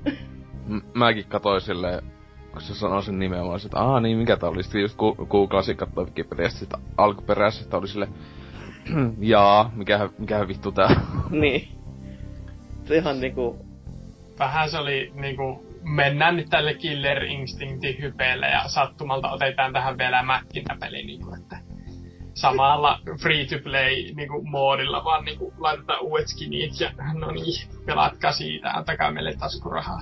Mä, 0.66 0.80
mäkin 0.94 1.24
katsoin 1.28 1.60
silleen, 1.60 2.02
kun 2.52 2.60
se 2.60 2.74
sanoi 2.74 3.02
sen 3.02 3.18
nimen, 3.18 3.38
mä 3.38 3.44
olisin, 3.44 3.68
että 3.68 3.78
aah 3.78 4.02
niin, 4.02 4.18
mikä 4.18 4.36
tää 4.36 4.48
oli. 4.48 4.62
Sitten 4.62 4.80
just 4.80 4.96
googlasin, 5.28 5.76
katsoin 5.76 6.06
Wikipediasta 6.06 6.58
sitä 6.58 6.78
alkuperäisestä, 6.96 7.76
oli 7.76 7.88
silleen, 7.88 8.12
jaa, 9.20 9.72
mikä, 9.76 10.08
mikä 10.18 10.48
vittu 10.48 10.72
tää 10.72 11.00
Niin. 11.30 11.68
Se 12.84 12.96
ihan 12.96 13.20
niinku... 13.20 13.66
Vähän 14.38 14.70
se 14.70 14.78
oli 14.78 15.12
niinku, 15.14 15.66
mennään 15.82 16.36
nyt 16.36 16.46
tälle 16.50 16.74
Killer 16.74 17.24
Instinctin 17.24 18.02
hypeelle 18.02 18.46
ja 18.46 18.68
sattumalta 18.68 19.30
otetaan 19.30 19.72
tähän 19.72 19.98
vielä 19.98 20.22
mätkintäpeli, 20.22 21.02
niinku, 21.02 21.34
että 21.34 21.69
samalla 22.34 23.00
free-to-play 23.20 24.14
niinku, 24.14 24.42
moodilla, 24.42 25.04
vaan 25.04 25.24
niinku, 25.24 25.52
laitetaan 25.58 26.02
uudet 26.02 26.28
skinit 26.28 26.80
ja 26.80 26.90
no 27.20 27.30
niin, 27.30 27.68
pelaatkaa 27.86 28.32
siitä, 28.32 28.70
antakaa 28.70 29.10
meille 29.10 29.34
taskurahaa. 29.38 30.00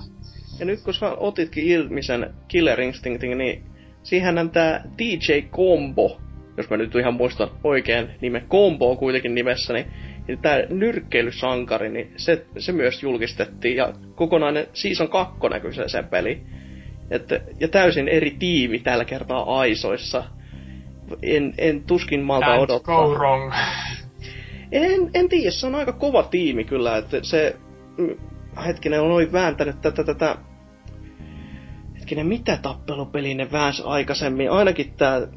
Ja 0.59 0.65
nyt 0.65 0.81
kun 0.81 0.93
sä 0.93 1.11
otitkin 1.17 1.63
ilmi 1.63 2.03
sen 2.03 2.33
Killer 2.47 2.81
Instinctin, 2.81 3.37
niin 3.37 3.63
siihen 4.03 4.49
tämä 4.53 4.81
DJ 4.97 5.41
Combo, 5.41 6.21
jos 6.57 6.69
mä 6.69 6.77
nyt 6.77 6.95
ihan 6.95 7.13
muistan 7.13 7.49
oikein 7.63 8.09
nimen, 8.21 8.47
Combo 8.49 8.91
on 8.91 8.97
kuitenkin 8.97 9.35
nimessä, 9.35 9.73
niin, 9.73 9.85
niin 10.27 10.39
tämä 10.39 10.55
nyrkkeilysankari, 10.69 11.89
niin 11.89 12.13
se, 12.17 12.45
se 12.57 12.71
myös 12.71 13.03
julkistettiin, 13.03 13.75
ja 13.75 13.93
kokonainen 14.15 14.67
Season 14.73 15.09
2 15.09 15.39
näkyy 15.49 15.73
se, 15.73 15.83
se 15.87 16.03
peli. 16.03 16.41
Että, 17.11 17.41
ja 17.59 17.67
täysin 17.67 18.07
eri 18.07 18.31
tiimi 18.31 18.79
tällä 18.79 19.05
kertaa 19.05 19.59
Aisoissa. 19.59 20.23
En, 21.21 21.53
en 21.57 21.83
tuskin 21.83 22.21
malta 22.21 22.47
Can't 22.47 22.59
odottaa. 22.59 23.05
go 23.05 23.13
wrong. 23.13 23.53
En, 24.71 25.09
en 25.13 25.29
tiedä, 25.29 25.51
se 25.51 25.67
on 25.67 25.75
aika 25.75 25.93
kova 25.93 26.23
tiimi 26.23 26.63
kyllä, 26.63 26.97
että 26.97 27.17
se... 27.21 27.55
Mm, 27.97 28.17
hetkinen, 28.65 29.01
on 29.01 29.09
noin 29.09 29.31
vääntänyt 29.31 29.81
tätä, 29.81 30.03
tätä 30.03 30.35
hetkinen, 31.99 32.27
mitä 32.27 32.57
tappelupeli 32.61 33.33
ne 33.33 33.51
väänsi 33.51 33.83
aikaisemmin? 33.85 34.51
Ainakin 34.51 34.93
tää 34.97 35.27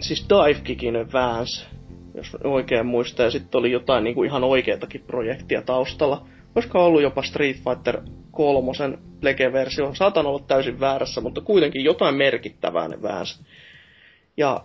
siis 0.00 0.26
Dive 0.28 1.12
väänsi, 1.12 1.66
jos 2.14 2.36
oikein 2.44 2.86
muistaa, 2.86 3.26
ja 3.26 3.30
sitten 3.30 3.58
oli 3.58 3.72
jotain 3.72 4.04
niinku 4.04 4.24
ihan 4.24 4.44
oikeatakin 4.44 5.04
projektia 5.06 5.62
taustalla. 5.62 6.26
olisiko 6.54 6.86
ollut 6.86 7.02
jopa 7.02 7.22
Street 7.22 7.56
Fighter 7.56 8.00
kolmosen 8.30 8.98
Plege-versio. 9.20 9.94
Saatan 9.94 10.26
olla 10.26 10.44
täysin 10.46 10.80
väärässä, 10.80 11.20
mutta 11.20 11.40
kuitenkin 11.40 11.84
jotain 11.84 12.14
merkittävää 12.14 12.88
ne 12.88 13.02
väänsi. 13.02 13.44
Ja 14.36 14.64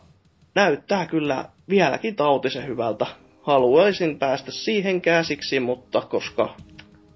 näyttää 0.58 1.06
kyllä 1.06 1.46
vieläkin 1.70 2.16
tautisen 2.16 2.68
hyvältä. 2.68 3.06
Haluaisin 3.42 4.20
päästä 4.20 4.52
siihen 4.52 5.02
käsiksi, 5.02 5.60
mutta 5.60 6.02
koska 6.02 6.56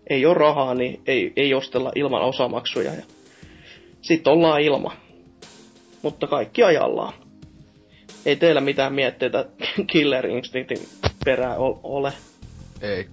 ei 0.10 0.26
ole 0.26 0.34
rahaa, 0.34 0.74
niin 0.74 1.02
ei, 1.08 1.34
ei 1.36 1.54
ostella 1.54 1.92
ilman 1.96 2.22
osamaksuja. 2.22 2.94
Ja 2.94 3.04
sitten 4.02 4.34
ollaan 4.34 4.62
ilma. 4.62 4.96
Mutta 6.02 6.28
kaikki 6.28 6.64
ajallaan. 6.64 7.14
Ei 8.26 8.36
teillä 8.36 8.62
mitään 8.62 8.94
mietteitä 8.94 9.46
Killer 9.92 10.28
Instinctin 10.28 10.80
perään 11.26 11.58
ole. 11.84 12.14
Ei. 12.82 13.08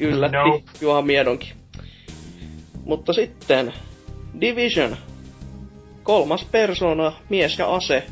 Yllätti 0.00 0.36
no. 0.36 0.60
Juha 0.80 1.02
Miedonkin. 1.02 1.52
Mutta 2.84 3.12
sitten 3.12 3.72
Division. 4.40 4.96
Kolmas 6.02 6.44
persona, 6.44 7.12
mies 7.28 7.58
ja 7.58 7.74
ase. 7.74 8.06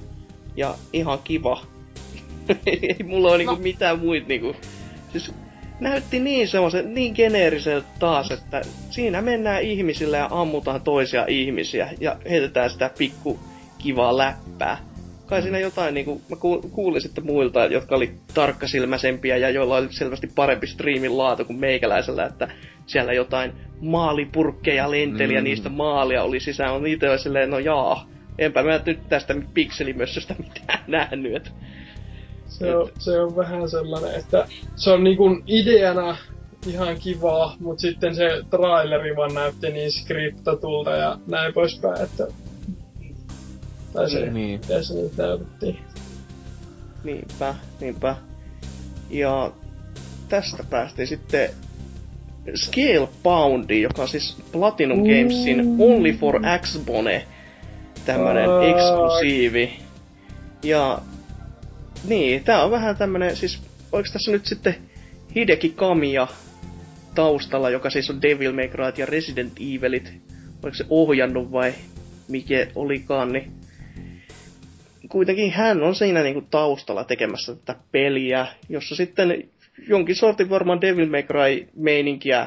Ja 0.59 0.75
ihan 0.93 1.19
kiva. 1.25 1.61
ei 2.67 2.97
mulla 3.05 3.29
ole 3.29 3.39
niinku 3.39 3.55
no. 3.55 3.61
mitään 3.61 3.99
muita 3.99 4.29
niinku... 4.29 4.57
Siis 5.13 5.33
näytti 5.81 6.21
niin 6.21 6.49
semmoisen, 6.49 6.95
niin 6.95 7.15
geneeriseltä 7.15 7.87
taas, 7.99 8.31
että 8.31 8.63
siinä 8.91 9.23
mennään 9.23 9.63
ihmisille 9.63 10.17
ja 10.17 10.29
ammutaan 10.31 10.81
toisia 10.81 11.25
ihmisiä 11.29 11.91
ja 12.01 12.17
heitetään 12.31 12.71
sitä 12.71 12.91
pikku 12.99 13.39
kivaa 13.79 14.17
läppää. 14.17 14.79
Kai 15.27 15.43
siinä 15.43 15.59
jotain, 15.59 15.95
niinku, 15.95 16.23
mä 16.29 16.37
kuulin 16.73 17.03
sitten 17.03 17.27
muilta, 17.27 17.65
jotka 17.65 17.97
oli 17.97 18.13
tarkkasilmäisempiä 18.35 19.37
ja 19.37 19.51
joilla 19.51 19.77
oli 19.77 19.87
selvästi 19.91 20.27
parempi 20.35 20.67
striimin 20.67 21.19
laatu 21.19 21.45
kuin 21.45 21.59
meikäläisellä, 21.59 22.25
että 22.25 22.49
siellä 22.87 23.13
jotain 23.13 23.53
maalipurkkeja 23.81 24.91
lenteli 24.91 25.33
mm. 25.33 25.35
ja 25.35 25.43
niistä 25.43 25.69
maalia 25.69 26.23
oli 26.23 26.41
sisään. 26.41 26.75
On 26.75 26.87
itse 26.87 27.19
silleen, 27.19 27.51
no 27.51 27.59
jaa, 27.59 28.09
enpä 28.39 28.63
mä 28.63 28.81
nyt 28.87 29.09
tästä 29.09 29.35
pikselimössöstä 29.55 30.35
mitään 30.43 30.85
nähnyt. 30.87 31.37
Et, 31.37 31.53
se, 32.49 32.77
on, 32.77 32.91
se 32.99 33.21
on 33.21 33.37
vähän 33.37 33.71
sellainen, 33.71 34.15
että 34.15 34.47
se 34.77 34.91
on 34.91 35.05
niinku 35.05 35.43
ideana 35.47 36.17
ihan 36.67 36.97
kivaa, 37.01 37.57
mutta 37.61 37.81
sitten 37.81 38.15
se 38.15 38.29
traileri 38.51 39.17
vaan 39.17 39.35
näytti 39.35 39.71
niin 39.71 39.93
skriptatulta 39.93 40.91
ja 40.91 41.19
näin 41.27 41.55
poispäin, 41.55 42.03
että... 42.03 42.27
Tai 43.93 44.11
se, 44.11 44.31
niin. 44.31 44.61
se 44.83 44.95
nyt 44.95 45.17
näytettiin. 45.17 45.79
Niinpä, 47.05 47.55
niinpä. 47.81 48.17
Ja 49.11 49.53
tästä 50.29 50.65
päästiin 50.71 51.09
sitten 51.09 51.51
Scale 52.55 53.09
Poundi, 53.23 53.83
joka 53.83 54.03
on 54.03 54.09
siis 54.09 54.37
Platinum 54.53 54.99
Gamesin 54.99 55.77
Only 55.79 56.13
for 56.13 56.41
Xbone 56.61 57.27
tämmönen 58.13 58.51
eksklusiivi. 58.63 59.79
Ja 60.63 60.99
niin, 62.09 62.45
tää 62.45 62.65
on 62.65 62.71
vähän 62.71 62.97
tämmönen, 62.97 63.37
siis 63.37 63.63
oiks 63.93 64.13
tässä 64.13 64.31
nyt 64.31 64.47
sitten 64.47 64.75
Hideki 65.35 65.71
Kamiya 65.71 66.27
taustalla, 67.15 67.71
joka 67.71 67.91
siis 67.91 68.11
on 68.11 68.23
Devil 68.23 68.53
May 68.53 68.69
Cry 68.69 68.93
ja 68.97 69.07
Resident 69.07 69.53
Evilit. 69.61 70.13
Oliko 70.63 70.77
se 70.77 70.85
ohjannut 70.89 71.53
vai 71.53 71.75
mikä 72.29 72.67
olikaan, 72.75 73.33
niin 73.33 73.53
kuitenkin 75.09 75.53
hän 75.53 75.83
on 75.83 75.95
siinä 75.95 76.23
niinku 76.23 76.43
taustalla 76.51 77.05
tekemässä 77.05 77.55
tätä 77.55 77.81
peliä, 77.93 78.47
jossa 78.69 78.97
sitten 78.97 79.49
jonkin 79.89 80.17
sortin 80.17 80.51
varmaan 80.51 80.81
Devil 80.81 81.11
May 81.11 81.23
Cry 81.23 81.69
meininkiä 81.77 82.47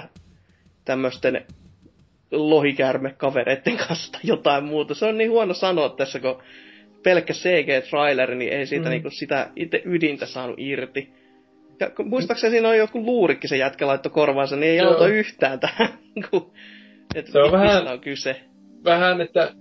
tämmöisten 2.32 2.50
lohikäärme-kavereiden 2.50 3.78
kanssa 3.88 4.12
tai 4.12 4.22
jotain 4.24 4.64
muuta. 4.64 4.94
Se 4.94 5.06
on 5.06 5.18
niin 5.18 5.32
huono 5.32 5.54
sanoa 5.54 5.90
tässä, 5.90 6.20
kun 6.20 6.42
pelkkä 7.04 7.34
CG-traileri, 7.34 8.36
niin 8.36 8.54
ei 8.54 8.66
siitä 8.66 8.86
mm. 8.86 8.90
niinku 8.90 9.10
sitä 9.10 9.50
itse 9.56 9.82
ydintä 9.86 10.26
saanut 10.26 10.60
irti. 10.60 11.14
Ja 11.80 11.92
muistaakseni 12.06 12.52
siinä 12.52 12.70
on 12.70 12.78
joku 12.78 13.06
luurikki 13.06 13.48
se 13.48 13.58
jätkä 13.58 13.88
laitto 13.88 14.10
korvaansa, 14.10 14.56
niin 14.56 14.72
ei 14.72 14.78
Joo. 14.78 14.92
auta 14.92 15.08
yhtään 15.08 15.60
tähän, 15.60 15.90
niinku, 16.16 16.54
että 17.16 17.32
se 17.32 17.40
on 17.40 17.52
vähän, 17.52 17.88
on 17.88 18.00
kyse. 18.00 18.42
Vähän, 18.84 19.22
että 19.22 19.54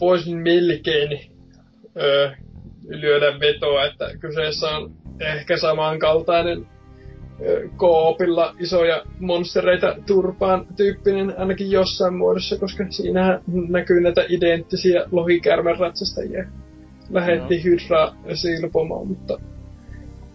voisin 0.00 0.36
melkein 0.36 1.20
öö, 1.96 2.30
lyödä 2.88 3.40
vetoa, 3.40 3.86
että 3.86 4.10
kyseessä 4.20 4.68
on 4.68 4.92
ehkä 5.20 5.56
samankaltainen 5.56 6.66
koopilla 7.76 8.54
isoja 8.58 9.02
monstereita 9.20 9.96
turpaan 10.06 10.66
tyyppinen 10.76 11.38
ainakin 11.38 11.70
jossain 11.70 12.14
muodossa, 12.14 12.58
koska 12.58 12.84
siinä 12.90 13.40
näkyy 13.68 14.00
näitä 14.00 14.24
identtisiä 14.28 15.04
lohikärmen 15.12 15.78
ratsastajia. 15.78 16.44
Lähetti 17.10 17.56
no. 17.56 17.62
Hydra 17.64 18.12
silpomaan, 18.34 19.06
mutta 19.06 19.38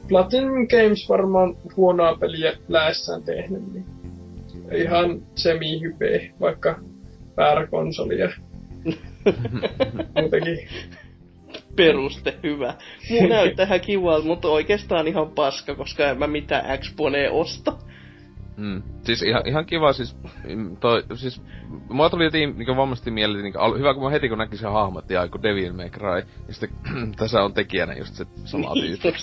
Platinum 0.08 0.68
Games 0.68 1.10
varmaan 1.10 1.56
huonoa 1.78 2.18
peliä 2.18 2.54
läessään 2.68 3.24
tehnyt, 3.24 3.74
niin 3.74 3.86
ihan 4.74 5.22
semi-hype, 5.36 6.32
vaikka 6.42 6.80
ja 8.18 8.30
muutenkin 10.22 10.58
peruste 11.76 12.38
hyvä. 12.44 12.74
Muu 13.10 13.28
näyttää 13.28 13.66
ihan 13.66 13.82
kivalta, 13.82 14.28
mutta 14.28 14.48
oikeastaan 14.48 15.08
ihan 15.08 15.30
paska, 15.30 15.76
koska 15.76 16.10
en 16.10 16.20
mä 16.20 16.28
mitään 16.28 16.80
Xponee 16.80 17.30
osta. 17.30 17.74
Mm. 18.58 18.84
Siis 19.04 19.22
ihan, 19.22 19.48
ihan 19.48 19.66
kiva, 19.66 19.94
siis, 19.94 20.16
mm, 20.56 20.78
toi, 20.78 21.04
siis 21.16 21.42
mua 21.90 22.10
tuli 22.10 22.26
heti 22.26 22.46
niin 22.48 22.78
varmasti 22.78 23.12
mieleen, 23.12 23.44
niin, 23.44 23.58
al, 23.58 23.78
hyvä 23.78 23.94
kun 23.94 24.04
mä 24.04 24.10
heti 24.10 24.30
kun 24.30 24.38
näkin 24.38 24.58
sen 24.58 24.72
hahmot 24.72 25.10
ja 25.10 25.28
kun 25.28 25.44
Devil 25.44 25.74
May 25.74 25.90
Cry, 25.90 26.24
ja 26.48 26.54
sitten 26.54 26.70
tässä 27.20 27.44
on 27.44 27.54
tekijänä 27.54 27.94
just 27.94 28.16
se 28.16 28.26
sama 28.46 28.74
tyyppi. 28.74 29.14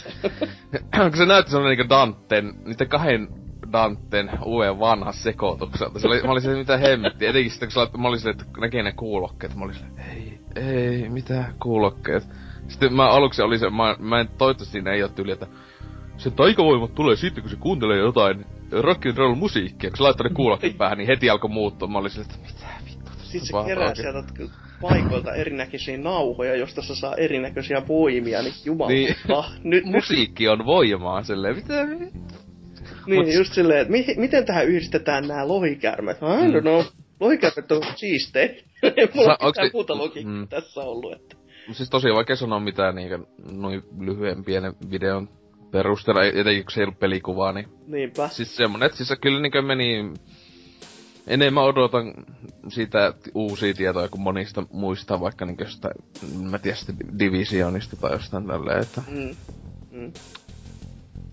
kun 1.11 1.17
se 1.17 1.27
näytti 1.27 1.51
sellainen 1.51 1.79
niin 1.79 1.89
Danten, 1.89 2.53
niiden 2.65 2.89
kahden 2.89 3.29
Danten 3.73 4.31
uuden 4.45 4.79
vanha 4.79 5.13
sekoitukselta. 5.13 5.99
Se 5.99 6.07
oli, 6.07 6.23
mä 6.23 6.31
olin 6.33 6.43
se 6.43 6.55
mitä 6.55 6.77
hemmetti, 6.77 7.27
etenkin 7.27 7.51
sitten 7.51 7.69
kun 7.75 7.87
sä, 7.87 7.99
mä 7.99 8.09
olin 8.09 8.21
se, 8.21 8.31
että 8.31 8.45
näkee 8.61 8.83
ne 8.83 8.93
kuulokkeet, 8.93 9.55
mä 9.55 9.65
olin 9.65 9.75
se, 9.75 9.85
ei, 10.13 10.41
ei, 10.57 11.09
mitä 11.09 11.45
kuulokkeet. 11.63 12.25
Sitten 12.69 12.95
mä 12.95 13.09
aluksi 13.09 13.43
oli 13.43 13.59
se, 13.59 13.71
mä, 13.71 13.97
mä 13.99 14.21
en 14.21 14.29
toivottavasti 14.39 14.73
siinä 14.73 14.93
ei 14.93 15.03
oo 15.03 15.09
tyyli, 15.09 15.33
että 15.33 15.47
se 16.17 16.31
taikavoimat 16.31 16.95
tulee 16.95 17.17
sitten, 17.17 17.43
kun 17.43 17.51
se 17.51 17.57
kuuntelee 17.57 17.99
jotain 17.99 18.47
rock 18.73 19.07
and 19.07 19.17
roll 19.17 19.35
musiikkia. 19.35 19.91
Kun 19.91 19.97
se 19.97 20.03
laittoi 20.03 20.29
ne 20.29 20.35
kuulokkeet 20.35 20.79
päähän, 20.79 20.99
niin 20.99 21.09
heti 21.09 21.31
alkoi 21.31 21.51
muuttua. 21.51 21.89
Mä 21.89 21.99
olin 21.99 22.11
sille, 22.11 22.27
että 22.27 22.39
mitä 22.47 22.67
vittu 22.85 23.11
Sitten 23.23 23.47
se 23.47 23.67
kerää 23.67 23.95
sieltä 23.95 24.25
paikoilta 24.81 25.35
erinäköisiä 25.35 25.99
nauhoja, 25.99 26.57
josta 26.57 26.83
se 26.83 26.95
saa 26.95 27.15
erinäköisiä 27.15 27.83
voimia, 27.89 28.43
niin 28.43 28.55
jumala. 28.65 28.91
Niin. 28.91 29.17
nyt, 29.65 29.85
Musiikki 29.85 30.49
on 30.49 30.67
voimaa 30.67 31.23
silleen, 31.23 31.57
mitä 31.57 31.75
niin, 33.09 33.27
Mut... 33.27 33.35
just 33.35 33.53
silleen, 33.53 33.81
että 33.81 33.93
mi- 33.93 34.15
miten 34.17 34.47
tähän 34.47 34.67
yhdistetään 34.67 35.29
nämä 35.29 35.49
lohikärmet? 35.49 36.17
I 36.17 36.21
don't 36.21 36.55
mm. 36.55 36.61
know. 36.61 36.83
Lohikärmet 37.21 37.73
on 37.73 37.83
siistejä. 37.97 38.55
Ei 38.83 39.09
mulla 39.15 39.37
Sa- 39.41 39.47
mitään 39.47 39.71
muuta 39.73 39.99
logiikkaa 39.99 40.35
mm. 40.35 40.49
tässä 40.49 40.81
ollut. 40.81 41.13
Että. 41.13 41.37
Siis 41.73 41.91
tosi 41.91 42.09
vaikea 42.15 42.37
sanoa 42.37 42.61
mitään 42.61 42.95
niinkö 42.95 43.19
noin 43.53 43.83
lyhyen 44.01 44.45
pienen 44.45 44.73
videon 44.91 45.29
perusteella, 45.71 46.25
etenkin 46.25 46.65
kun 46.65 46.73
se 46.73 46.81
ei 46.81 46.85
ollut 46.85 46.99
pelikuvaa, 46.99 47.53
niin... 47.53 47.69
Niinpä. 47.87 48.29
Siis 48.29 48.57
semmonen, 48.57 48.87
että 48.87 48.97
siis 48.97 49.09
se 49.09 49.17
kyllä 49.17 49.41
niinkö 49.41 49.63
meni... 49.63 50.13
Enemmän 51.27 51.65
odotan 51.65 52.15
siitä 52.69 53.15
uusia 53.35 53.75
tietoja 53.75 54.09
kuin 54.09 54.21
monista 54.21 54.63
muista, 54.73 55.21
vaikka 55.21 55.45
niinkö 55.45 55.65
jostain, 55.65 55.95
mä 56.51 56.59
tiedän 56.59 57.19
Divisionista 57.19 57.97
tai 57.97 58.13
jostain 58.13 58.47
tälleen, 58.47 58.83
että... 58.83 59.03
Mm. 59.09 59.37
Mm. 59.91 60.13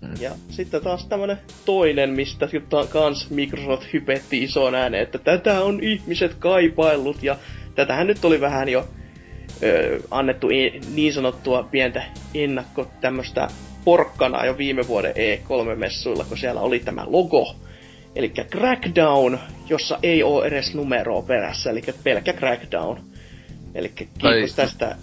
Mm. 0.08 0.22
Ja 0.22 0.32
sitten 0.50 0.82
taas 0.82 1.08
tämmönen 1.08 1.38
toinen, 1.66 2.10
mistä 2.10 2.48
kans 2.90 3.30
Microsoft 3.30 3.94
hypetti 3.94 4.44
isoon 4.44 4.76
ääneen, 4.76 5.04
että 5.04 5.18
tätä 5.18 5.62
on 5.62 5.80
ihmiset 5.84 6.34
kaipaillut 6.34 7.24
ja 7.24 7.38
tätähän 7.76 8.08
nyt 8.08 8.26
oli 8.26 8.42
vähän 8.42 8.70
jo 8.70 8.88
ö, 9.64 10.00
annettu 10.12 10.48
niin 10.96 11.14
sanottua 11.14 11.64
pientä 11.64 12.04
ennakko 12.34 12.88
tämmöstä 13.02 13.48
porkkana 13.86 14.46
jo 14.46 14.58
viime 14.58 14.88
vuoden 14.88 15.14
E3-messuilla, 15.16 16.24
kun 16.24 16.38
siellä 16.38 16.62
oli 16.62 16.80
tämä 16.80 17.06
logo. 17.08 17.56
Eli 18.16 18.30
Crackdown, 18.30 19.40
jossa 19.70 20.00
ei 20.04 20.24
ole 20.24 20.46
edes 20.46 20.76
numeroa 20.76 21.22
perässä, 21.22 21.70
eli 21.70 21.84
pelkkä 22.04 22.34
Crackdown. 22.34 23.02
Eli 23.76 23.90
kiitos 23.90 24.56
tästä 24.56 24.96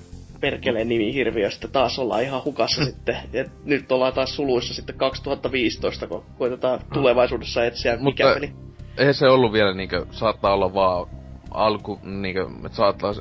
perkeleen 0.42 0.88
nimihirviöstä 0.88 1.68
taas 1.68 1.98
ollaan 1.98 2.22
ihan 2.22 2.44
hukassa 2.44 2.84
sitten. 2.84 3.16
Et 3.32 3.50
nyt 3.64 3.92
ollaan 3.92 4.12
taas 4.12 4.36
suluissa 4.36 4.74
sitten 4.74 4.94
2015, 4.94 6.06
kun 6.06 6.24
koitetaan 6.38 6.80
tulevaisuudessa 6.94 7.64
etsiä 7.64 7.92
Mutta 7.92 8.04
mikä 8.04 8.34
peli. 8.34 8.52
Eihän 8.98 9.14
se 9.14 9.26
ollut 9.28 9.52
vielä 9.52 9.74
niinkö, 9.74 10.06
saattaa 10.10 10.54
olla 10.54 10.74
vaan 10.74 11.06
alku, 11.50 11.98
niinkö, 12.02 12.46
että 12.66 12.76
saattaa 12.76 13.12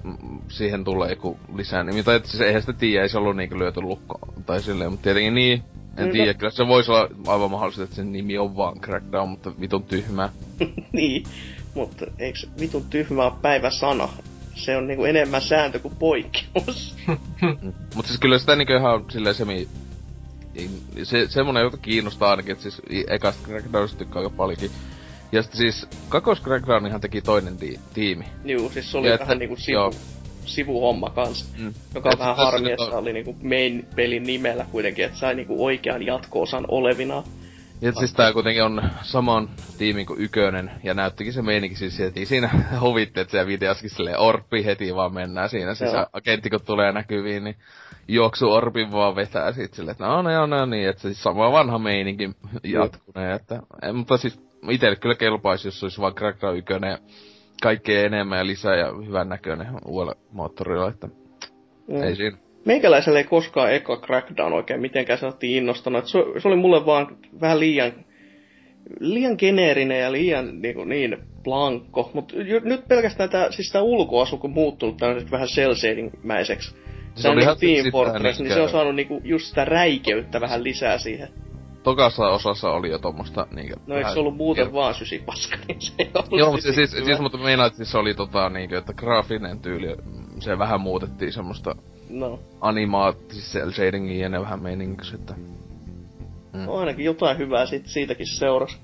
siihen 0.47 0.83
tulee 0.83 1.09
joku 1.09 1.37
lisää 1.55 1.83
nimi. 1.83 2.03
Tai 2.03 2.21
siis 2.23 2.41
eihän 2.41 2.61
sitä 2.61 2.73
tiedä, 2.73 3.03
ei 3.03 3.09
se 3.09 3.17
ollut 3.17 3.35
niinkö 3.35 3.57
lyöty 3.59 3.81
lukko 3.81 4.19
tai 4.45 4.61
silleen, 4.61 4.91
mutta 4.91 5.03
tietenkin 5.03 5.35
niin, 5.35 5.63
En 5.97 6.05
No. 6.05 6.11
tiedä, 6.11 6.33
kyllä 6.33 6.51
se 6.51 6.67
voisi 6.67 6.91
olla 6.91 7.09
aivan 7.27 7.51
mahdollista, 7.51 7.83
että 7.83 7.95
sen 7.95 8.11
nimi 8.11 8.37
on 8.37 8.55
vaan 8.55 8.79
Crackdown, 8.79 9.29
mutta 9.29 9.51
vitun 9.59 9.83
tyhmää. 9.83 10.29
niin, 10.93 11.23
mutta 11.73 12.05
eikö 12.19 12.39
vitun 12.59 12.85
tyhmä 12.89 13.23
ole 13.23 13.33
päiväsana? 13.41 14.09
Se 14.53 14.77
on 14.77 14.87
niinku 14.87 15.05
enemmän 15.05 15.41
sääntö 15.41 15.79
kuin 15.79 15.93
poikkeus. 15.99 16.95
Mm. 17.07 17.73
Mut 17.95 18.05
siis 18.05 18.19
kyllä 18.19 18.39
sitä 18.39 18.55
niinkö 18.55 18.77
ihan 18.77 19.05
silleen 19.09 19.35
semi... 19.35 19.67
Se, 21.03 21.25
semmonen, 21.29 21.63
jota 21.63 21.77
kiinnostaa 21.77 22.29
ainakin, 22.29 22.51
että 22.51 22.61
siis 22.61 22.81
ekasta 23.09 23.41
Crackdownista 23.43 23.97
tykkää 23.97 24.19
aika 24.21 24.35
paljonkin. 24.35 24.71
Ja 25.31 25.41
sitten 25.41 25.57
siis 25.57 25.87
kakos 26.09 26.41
Crackdownihan 26.41 27.01
teki 27.01 27.21
toinen 27.21 27.57
ti- 27.57 27.79
tiimi. 27.93 28.25
Juu, 28.45 28.71
siis 28.71 28.91
se 28.91 28.97
oli 28.97 29.07
Ja 29.07 29.13
että- 29.13 29.25
vähän 29.25 29.39
niinku 29.39 29.55
sivu, 29.55 29.73
joo. 29.77 29.95
sivuhomma 30.45 31.09
kans. 31.09 31.51
Mm. 31.57 31.73
Joka 31.95 32.09
on 32.09 32.13
Et 32.13 32.19
vähän 32.19 32.35
harmi, 32.35 32.71
että 32.71 32.83
on- 32.83 32.93
oli 32.93 33.13
niinku 33.13 33.35
main-pelin 33.43 34.23
nimellä 34.23 34.65
kuitenkin, 34.71 35.05
että 35.05 35.17
sai 35.17 35.35
niinku 35.35 35.65
oikean 35.65 36.05
jatko-osan 36.05 36.65
olevina. 36.67 37.23
Ja 37.81 37.91
siis 37.91 38.13
tää 38.13 38.33
kuitenkin 38.33 38.63
on 38.63 38.81
saman 39.01 39.49
tiimin 39.81 40.05
kuin 40.05 40.21
Ykönen, 40.21 40.71
ja 40.83 40.93
näyttikin 40.93 41.33
se 41.33 41.41
meininki 41.41 41.75
siis 41.75 41.99
heti 41.99 42.25
siinä 42.25 42.49
huvitti, 42.81 43.19
että 43.19 43.31
se 43.31 43.47
videoskin 43.47 43.89
silleen 43.89 44.19
orppi 44.19 44.65
heti 44.65 44.95
vaan 44.95 45.13
mennään 45.13 45.49
siinä 45.49 45.75
siis 45.75 45.93
Joo. 45.93 46.05
agentti 46.13 46.49
kun 46.49 46.59
tulee 46.65 46.91
näkyviin, 46.91 47.43
niin 47.43 47.55
juoksu 48.07 48.51
orpin 48.51 48.91
vaan 48.91 49.15
vetää 49.15 49.51
sit 49.51 49.73
silleen, 49.73 49.91
että 49.91 50.05
no 50.05 50.21
no 50.21 50.45
no 50.45 50.65
niin, 50.65 50.89
että 50.89 51.01
siis 51.01 51.23
sama 51.23 51.51
vanha 51.51 51.79
meininki 51.79 52.29
jatkunee, 52.63 53.33
että, 53.33 53.59
en, 53.81 53.95
mutta 53.95 54.17
siis 54.17 54.41
itelle 54.69 54.95
kyllä 54.95 55.15
kelpaisi, 55.15 55.67
jos 55.67 55.83
olisi 55.83 56.01
vaan 56.01 56.15
Crackdown 56.15 56.57
1 56.57 56.73
ja 56.73 56.97
kaikkea 57.61 58.05
enemmän 58.05 58.37
ja 58.39 58.45
lisää 58.47 58.75
ja 58.75 58.93
hyvän 59.07 59.29
näköinen 59.29 59.67
uudella 59.85 60.15
moottorilla, 60.31 60.89
että 60.89 61.07
Mm. 61.87 62.03
ei 62.03 62.15
siinä. 62.15 62.37
Meikäläisellä 62.65 63.19
ei 63.19 63.25
koskaan 63.25 63.73
eka 63.73 63.97
Crackdown 63.97 64.53
oikein 64.53 64.81
mitenkään 64.81 65.19
saattiin 65.19 65.57
innostanut. 65.57 65.99
Et 65.99 66.07
Se, 66.07 66.19
se 66.41 66.47
oli 66.47 66.55
mulle 66.57 66.85
vaan 66.85 67.17
vähän 67.41 67.59
liian, 67.59 67.91
liian 68.99 69.35
geneerinen 69.37 69.99
ja 69.99 70.11
liian 70.11 70.61
niin, 70.61 70.89
niin 70.89 71.17
blankko. 71.43 72.11
Mutta 72.13 72.35
nyt 72.63 72.87
pelkästään 72.87 73.29
tää, 73.29 73.51
siis 73.51 73.73
ulkoasu, 73.81 74.37
kun 74.37 74.51
muuttunut 74.51 74.97
tämmöiseksi 74.97 75.31
vähän 75.31 75.47
cel 75.47 75.73
mäiseksi 76.23 76.75
Se 77.15 77.29
niinku 77.29 77.43
ihan 77.43 77.57
Team 77.57 77.91
Fortress, 77.91 78.39
niin 78.39 78.53
se 78.53 78.61
on 78.61 78.69
saanut 78.69 78.95
niinku 78.95 79.21
just 79.23 79.45
sitä 79.45 79.65
räikeyttä 79.65 80.41
vähän 80.41 80.63
lisää 80.63 80.97
siihen. 80.97 81.29
Tokassa 81.83 82.27
osassa 82.27 82.71
oli 82.71 82.89
jo 82.89 82.99
tommosta 82.99 83.47
niinkö... 83.51 83.75
No 83.87 83.95
eikö 83.95 84.09
se 84.09 84.19
ollut 84.19 84.37
muuten 84.37 84.67
kel- 84.67 84.73
vaan 84.73 84.93
sysipaska, 84.93 85.57
niin 85.67 85.81
se 85.81 85.93
ei 85.99 86.11
ollut 86.15 86.39
Joo, 86.39 86.51
mutta 86.51 86.73
siis, 86.73 86.91
siis, 86.91 87.05
siis 87.05 87.19
mutta 87.19 87.37
meinaat, 87.37 87.73
että 87.73 87.85
se 87.85 87.97
oli 87.97 88.13
tota 88.13 88.49
niinkö, 88.49 88.77
että 88.77 88.93
graafinen 88.93 89.59
tyyli, 89.59 89.95
se 90.39 90.57
vähän 90.57 90.81
muutettiin 90.81 91.33
semmoista 91.33 91.75
No, 92.09 92.39
animaatis 92.61 93.51
cel 93.51 93.71
shadingia 93.71 94.21
ja 94.21 94.29
ne 94.29 94.41
vähän 94.41 94.63
meininkissä, 94.63 95.15
että... 95.15 95.33
Mm. 95.33 95.60
No 96.53 96.75
ainakin 96.75 97.05
jotain 97.05 97.37
hyvää 97.37 97.65
sit, 97.65 97.85
siitäkin 97.85 98.27
seurasi. 98.27 98.77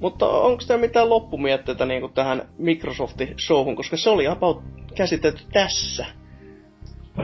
Mutta 0.00 0.28
onko 0.28 0.62
teillä 0.66 0.80
mitään 0.80 1.10
loppumietteitä 1.10 1.86
niinku 1.86 2.08
tähän 2.08 2.42
Microsoftin 2.58 3.34
showhun, 3.38 3.76
koska 3.76 3.96
se 3.96 4.10
oli 4.10 4.26
about 4.26 4.62
käsitelty 4.94 5.42
tässä. 5.52 6.06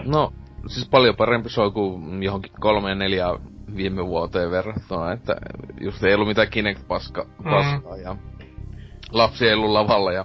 No, 0.05 0.33
siis 0.67 0.89
paljon 0.89 1.17
parempi 1.17 1.49
show 1.49 1.73
kuin 1.73 2.23
johonkin 2.23 2.53
kolme 2.61 2.89
ja 2.89 2.95
neljä 2.95 3.27
viime 3.77 4.07
vuoteen 4.07 4.51
verrattuna, 4.51 5.13
että 5.13 5.37
just 5.81 6.05
ei 6.05 6.15
ollut 6.15 6.29
mitään 6.29 6.49
Kinect-paska, 6.49 7.27
paskaa 7.45 7.97
ja 7.97 8.17
lapsi 9.13 9.47
ei 9.47 9.55
ollut 9.55 9.71
lavalla 9.71 10.13
ja 10.13 10.25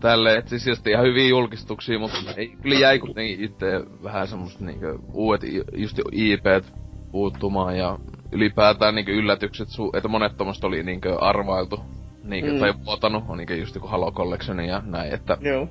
tälle, 0.00 0.36
et 0.36 0.48
siis 0.48 0.66
just 0.66 0.86
ihan 0.86 1.06
hyviä 1.06 1.28
julkistuksia, 1.28 1.98
mutta 1.98 2.18
ei, 2.36 2.48
kyllä 2.62 2.78
jäi 2.78 2.98
kuitenkin 2.98 3.44
itse 3.44 3.66
vähän 4.02 4.28
semmoista 4.28 4.64
niinku 4.64 5.04
uudet 5.12 5.42
just 5.76 5.98
IPt 6.12 6.72
puuttumaan 7.10 7.78
ja 7.78 7.98
ylipäätään 8.34 8.94
niinku 8.94 9.10
yllätykset, 9.10 9.68
su- 9.68 9.96
että 9.96 10.08
monet 10.08 10.36
tommoista 10.36 10.66
oli 10.66 10.82
niinku 10.82 11.08
arvailtu 11.20 11.80
niinku, 12.24 12.52
Mm. 12.52 12.58
tai 12.60 12.74
vuotanut, 12.84 13.24
on 13.28 13.38
niinku 13.38 13.52
just 13.52 13.74
joku 13.74 13.86
Halo 13.86 14.12
Collection 14.12 14.60
ja 14.64 14.82
näin, 14.86 15.14
että 15.14 15.38
Joo. 15.40 15.68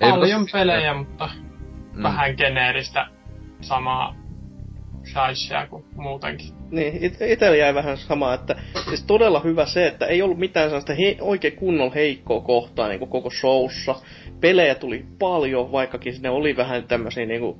ei 0.00 0.10
Paljon 0.10 0.40
mutta- 0.40 0.58
pelejä, 0.58 0.94
mutta 0.94 1.30
Mm. 1.92 2.02
vähän 2.02 2.34
geneeristä 2.36 3.06
samaa 3.60 4.14
shaishia 5.12 5.66
kuin 5.66 5.84
muutenkin. 5.96 6.46
Niin, 6.70 7.04
it- 7.04 7.22
itsellä 7.22 7.56
jäi 7.56 7.74
vähän 7.74 7.96
sama, 7.96 8.34
että 8.34 8.56
siis 8.88 9.02
todella 9.04 9.40
hyvä 9.40 9.66
se, 9.66 9.86
että 9.86 10.06
ei 10.06 10.22
ollut 10.22 10.38
mitään 10.38 10.66
sellaista 10.68 10.94
he- 10.94 11.16
oikein 11.20 11.56
kunnon 11.56 11.92
heikkoa 11.94 12.40
kohtaa 12.40 12.88
niin 12.88 13.08
koko 13.08 13.30
showssa. 13.30 13.94
Pelejä 14.40 14.74
tuli 14.74 15.04
paljon, 15.18 15.72
vaikkakin 15.72 16.14
ne 16.22 16.30
oli 16.30 16.56
vähän 16.56 16.84
tämmöisiä 16.84 17.26
niin 17.26 17.40
kuin, 17.40 17.56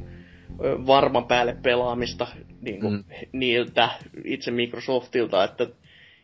varman 0.87 1.27
päälle 1.27 1.57
pelaamista 1.63 2.27
niin 2.61 2.81
kuin, 2.81 2.95
Mm. 2.95 3.05
niiltä 3.33 3.89
itse 4.25 4.51
Microsoftilta. 4.51 5.45
Että, 5.45 5.67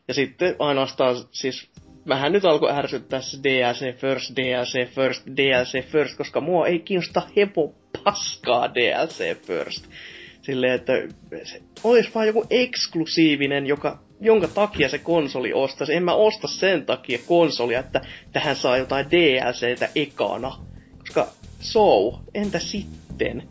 ja 0.09 0.15
sitten 0.15 0.57
ainoastaan 0.59 1.17
siis 1.31 1.71
vähän 2.09 2.33
nyt 2.33 2.45
alkoi 2.45 2.71
ärsyttää 2.73 3.21
se 3.21 3.39
DLC 3.43 3.97
first, 3.97 4.37
DLC 4.37 4.89
first, 4.95 5.27
DLC 5.37 5.85
first, 5.87 6.17
koska 6.17 6.41
mua 6.41 6.67
ei 6.67 6.79
kiinnosta 6.79 7.23
hepo 7.37 7.75
paskaa 8.05 8.75
DLC 8.75 9.47
first 9.47 9.87
silleen, 10.43 10.73
että 10.73 10.93
se 11.45 11.63
olisi 11.85 12.11
vaan 12.15 12.27
joku 12.27 12.45
eksklusiivinen, 12.51 13.67
joka, 13.67 13.99
jonka 14.21 14.49
takia 14.49 14.89
se 14.89 14.99
konsoli 14.99 15.53
ostaisi. 15.53 15.95
En 15.95 16.03
mä 16.05 16.15
osta 16.15 16.49
sen 16.49 16.87
takia 16.87 17.19
konsolia, 17.27 17.81
että 17.81 18.01
tähän 18.33 18.57
saa 18.57 18.77
jotain 18.77 19.07
DLCtä 19.11 19.89
ekana. 19.95 20.57
Koska 20.99 21.29
so, 21.61 22.21
entä 22.35 22.59
sitten? 22.59 23.49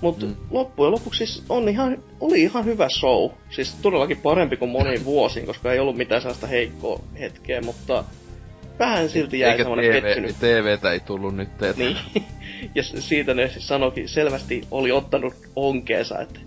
Mutta 0.00 0.26
Mm. 0.26 0.36
loppujen 0.50 0.92
lopuksi 0.92 1.26
siis 1.26 1.44
on 1.48 1.68
ihan, 1.68 1.98
oli 2.20 2.42
ihan 2.42 2.64
hyvä 2.64 2.88
show. 2.88 3.30
Siis 3.50 3.74
todellakin 3.74 4.16
parempi 4.16 4.56
kuin 4.56 4.70
moniin 4.70 5.04
vuosiin, 5.04 5.46
koska 5.46 5.72
ei 5.72 5.78
ollut 5.78 5.96
mitään 5.96 6.20
sellaista 6.22 6.46
heikkoa 6.46 7.00
hetkeä, 7.20 7.60
mutta 7.60 8.04
vähän 8.78 9.08
silti 9.08 9.38
jäi 9.38 9.50
Eikä 9.50 9.64
semmoinen 9.64 9.90
TV, 9.90 10.02
pettynyt 10.02 10.36
TVtä 10.40 10.92
ei 10.92 11.00
tullut 11.00 11.36
nyt, 11.36 11.48
että... 11.48 11.74
niin. 11.76 11.96
Ja 12.74 12.82
siitä 12.82 13.34
ne 13.34 13.48
siis 13.48 13.68
sanoikin, 13.68 14.08
selvästi 14.08 14.62
oli 14.70 14.92
ottanut 14.92 15.34
onkeensa, 15.56 16.20
että 16.20 16.40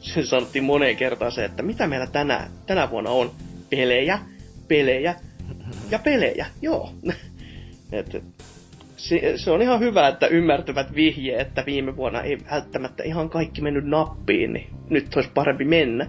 se 0.00 0.26
sanottiin 0.26 0.64
moneen 0.64 0.96
kertaan 0.96 1.32
se, 1.32 1.44
että 1.44 1.62
mitä 1.62 1.86
meillä 1.86 2.06
tänä, 2.06 2.50
tänä 2.66 2.90
vuonna 2.90 3.10
on. 3.10 3.30
Pelejä, 3.70 4.18
pelejä 4.68 5.14
ja 5.90 5.98
pelejä, 5.98 6.46
joo. 6.62 6.92
Et, 7.92 8.22
se, 9.08 9.32
se 9.36 9.50
on 9.50 9.62
ihan 9.62 9.80
hyvä, 9.80 10.08
että 10.08 10.26
ymmärtävät 10.26 10.94
vihje, 10.94 11.40
että 11.40 11.66
viime 11.66 11.96
vuonna 11.96 12.22
ei 12.22 12.38
välttämättä 12.50 13.02
ihan 13.02 13.30
kaikki 13.30 13.62
mennyt 13.62 13.84
nappiin, 13.84 14.52
niin 14.52 14.66
nyt 14.90 15.16
olisi 15.16 15.30
parempi 15.34 15.64
mennä. 15.64 16.06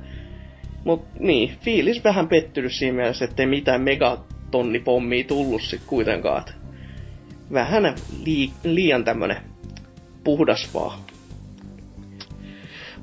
Mut 0.85 1.05
niin, 1.19 1.51
fiilis 1.61 2.03
vähän 2.03 2.27
pettynyt 2.27 2.73
siinä 2.73 2.95
mielessä, 2.95 3.25
ettei 3.25 3.45
mitään 3.45 3.81
megatonnipommia 3.81 5.23
tullut 5.23 5.61
sit 5.61 5.81
kuitenkaan. 5.87 6.43
Vähän 7.53 7.95
lii, 8.25 8.51
liian 8.63 9.03
tämmönen 9.03 9.37
puhdas 10.23 10.73
vaan. 10.73 10.99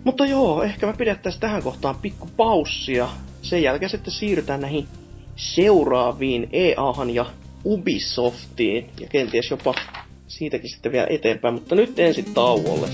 Mutta 0.05 0.27
joo, 0.27 0.63
ehkä 0.63 0.87
me 0.87 0.93
pidettäisiin 0.93 1.41
tähän 1.41 1.63
kohtaan 1.63 1.97
pikku 2.03 2.29
paussia. 2.37 3.09
Sen 3.43 3.63
jälkeen 3.63 3.91
sitten 3.91 4.13
siirrytään 4.13 4.61
näihin 4.61 4.87
seuraaviin 5.37 6.49
EAhan 6.53 7.15
ja 7.15 7.27
Ubisoftiin. 7.65 8.91
Ja 9.01 9.07
kenties 9.09 9.51
jopa 9.51 9.75
siitäkin 10.29 10.71
sitten 10.71 10.93
vielä 10.93 11.07
eteenpäin. 11.11 11.55
Mutta 11.55 11.75
nyt 11.75 11.99
ensin 11.99 12.35
tauolle. 12.35 12.89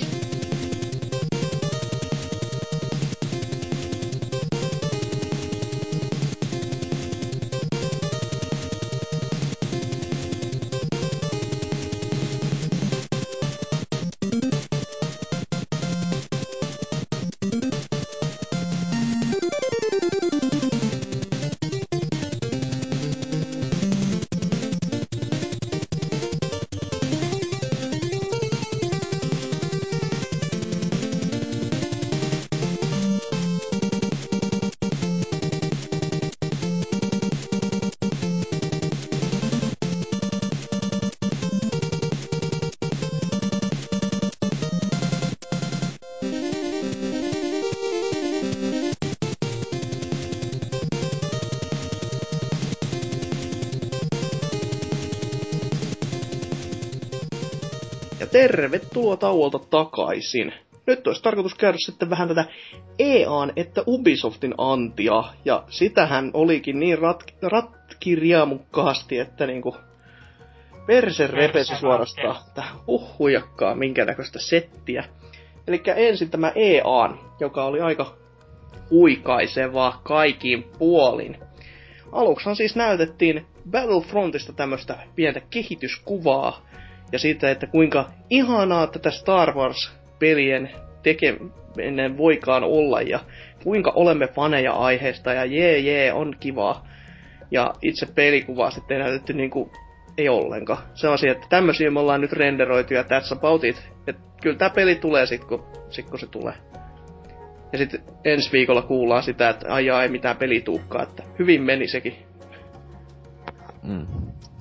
Tauolta 59.17 59.59
takaisin. 59.59 60.53
nyt 60.87 61.07
olisi 61.07 61.23
tarkoitus 61.23 61.55
käydä 61.55 61.79
sitten 61.81 62.11
vähän 62.11 62.29
tätä 62.29 62.45
EAN 62.99 63.53
että 63.57 63.83
Ubisoftin 63.87 64.55
antia, 64.59 65.25
ja 65.45 65.65
sitähän 65.69 66.31
olikin 66.35 66.81
niin 66.81 66.99
rat, 66.99 67.25
ratkirjaamukkaasti, 67.43 69.19
että 69.19 69.47
niinku 69.47 69.77
perse 70.87 71.27
repesi 71.27 71.77
suorastaan, 71.77 72.37
että 72.49 72.65
uhujakkaa 72.87 73.75
minkä 73.75 74.05
näköistä 74.05 74.39
settiä. 74.39 75.05
Eli 75.67 75.83
ensin 75.97 76.31
tämä 76.31 76.53
EAN, 76.55 77.19
joka 77.41 77.65
oli 77.65 77.81
aika 77.81 78.17
huikaisevaa 78.91 80.01
kaikin 80.05 80.65
puolin. 80.79 81.39
Aluksihan 82.13 82.57
siis 82.57 82.77
näytettiin 82.77 83.47
Battlefrontista 83.71 84.53
tämmöistä 84.53 84.99
pientä 85.15 85.41
kehityskuvaa, 85.51 86.63
ja 87.13 87.19
siitä, 87.19 87.51
että 87.51 87.67
kuinka 87.67 88.11
ihanaa 88.31 88.87
tätä 88.87 89.11
Star 89.11 89.55
Wars-pelien 89.55 90.71
tekeminen 91.03 92.17
voikaan 92.17 92.65
olla, 92.65 93.03
ja 93.03 93.21
kuinka 93.65 93.93
olemme 93.95 94.27
faneja 94.27 94.73
aiheesta, 94.73 95.33
ja 95.33 95.45
jee 95.45 95.79
jee, 95.79 96.13
on 96.13 96.37
kivaa. 96.41 96.87
Ja 97.51 97.75
itse 97.83 98.07
pelikuvaa 98.15 98.71
sitten 98.71 98.97
ei 98.97 99.03
näytetty 99.03 99.33
niinku 99.33 99.73
ei 100.19 100.29
ollenkaan. 100.29 100.79
Se 100.95 101.09
on 101.09 101.15
asia, 101.15 101.33
että 101.33 101.47
tämmöisiä 101.51 101.91
me 101.91 102.01
ollaan 102.01 102.21
nyt 102.21 102.33
renderoitu 102.33 102.95
ja 102.95 103.03
that's 103.03 103.37
about 103.37 103.65
it. 103.65 103.91
Et 104.07 104.17
kyllä 104.43 104.57
tämä 104.57 104.71
peli 104.71 104.95
tulee 104.95 105.27
sit 105.27 105.45
kun, 105.45 105.65
sit 105.91 106.11
kun 106.11 106.19
se 106.19 106.27
tulee. 106.27 106.55
Ja 107.73 107.79
sitten 107.79 108.01
ensi 108.25 108.53
viikolla 108.53 108.83
kuullaan 108.83 109.23
sitä, 109.23 109.49
että 109.49 109.75
ai 109.75 109.89
ei 109.89 110.09
mitään 110.09 110.37
pelituukkaa, 110.37 111.03
että 111.03 111.23
hyvin 111.39 111.63
meni 111.63 111.89
sekin. 111.89 112.15
Mm. 113.83 114.07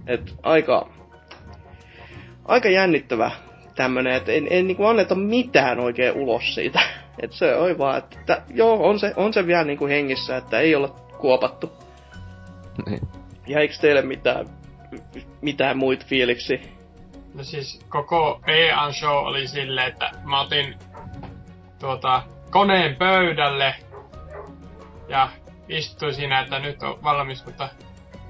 Et 0.07 0.35
aika, 0.43 0.89
aika 2.49 2.69
jännittävä 2.69 3.31
tämmönen, 3.75 4.13
että 4.13 4.31
en, 4.31 4.47
en 4.49 4.67
niinku 4.67 4.85
anneta 4.85 5.15
mitään 5.15 5.79
oikein 5.79 6.13
ulos 6.13 6.55
siitä. 6.55 6.79
Et 7.23 7.31
se 7.31 7.55
on 7.55 7.77
vaan, 7.77 7.97
että, 7.97 8.19
että 8.19 8.41
joo, 8.49 8.89
on 8.89 8.99
se, 8.99 9.13
on 9.15 9.33
se 9.33 9.47
vielä 9.47 9.63
niinku 9.63 9.87
hengissä, 9.87 10.37
että 10.37 10.59
ei 10.59 10.75
olla 10.75 10.95
kuopattu. 11.17 11.71
Niin. 12.85 13.01
Jäikö 13.47 13.73
teille 13.81 14.01
mitään, 14.01 14.45
mitään 15.41 15.77
muita 15.77 16.05
fiiliksi? 16.05 16.61
No 17.33 17.43
siis 17.43 17.85
koko 17.89 18.41
EAN 18.47 18.93
show 18.93 19.25
oli 19.25 19.47
silleen, 19.47 19.87
että 19.87 20.11
mä 20.23 20.41
otin 20.41 20.75
tuota, 21.79 22.23
koneen 22.49 22.95
pöydälle 22.95 23.75
ja 25.07 25.29
istuin 25.69 26.13
siinä, 26.13 26.39
että 26.39 26.59
nyt 26.59 26.83
on 26.83 27.03
valmis 27.03 27.45
mutta 27.45 27.69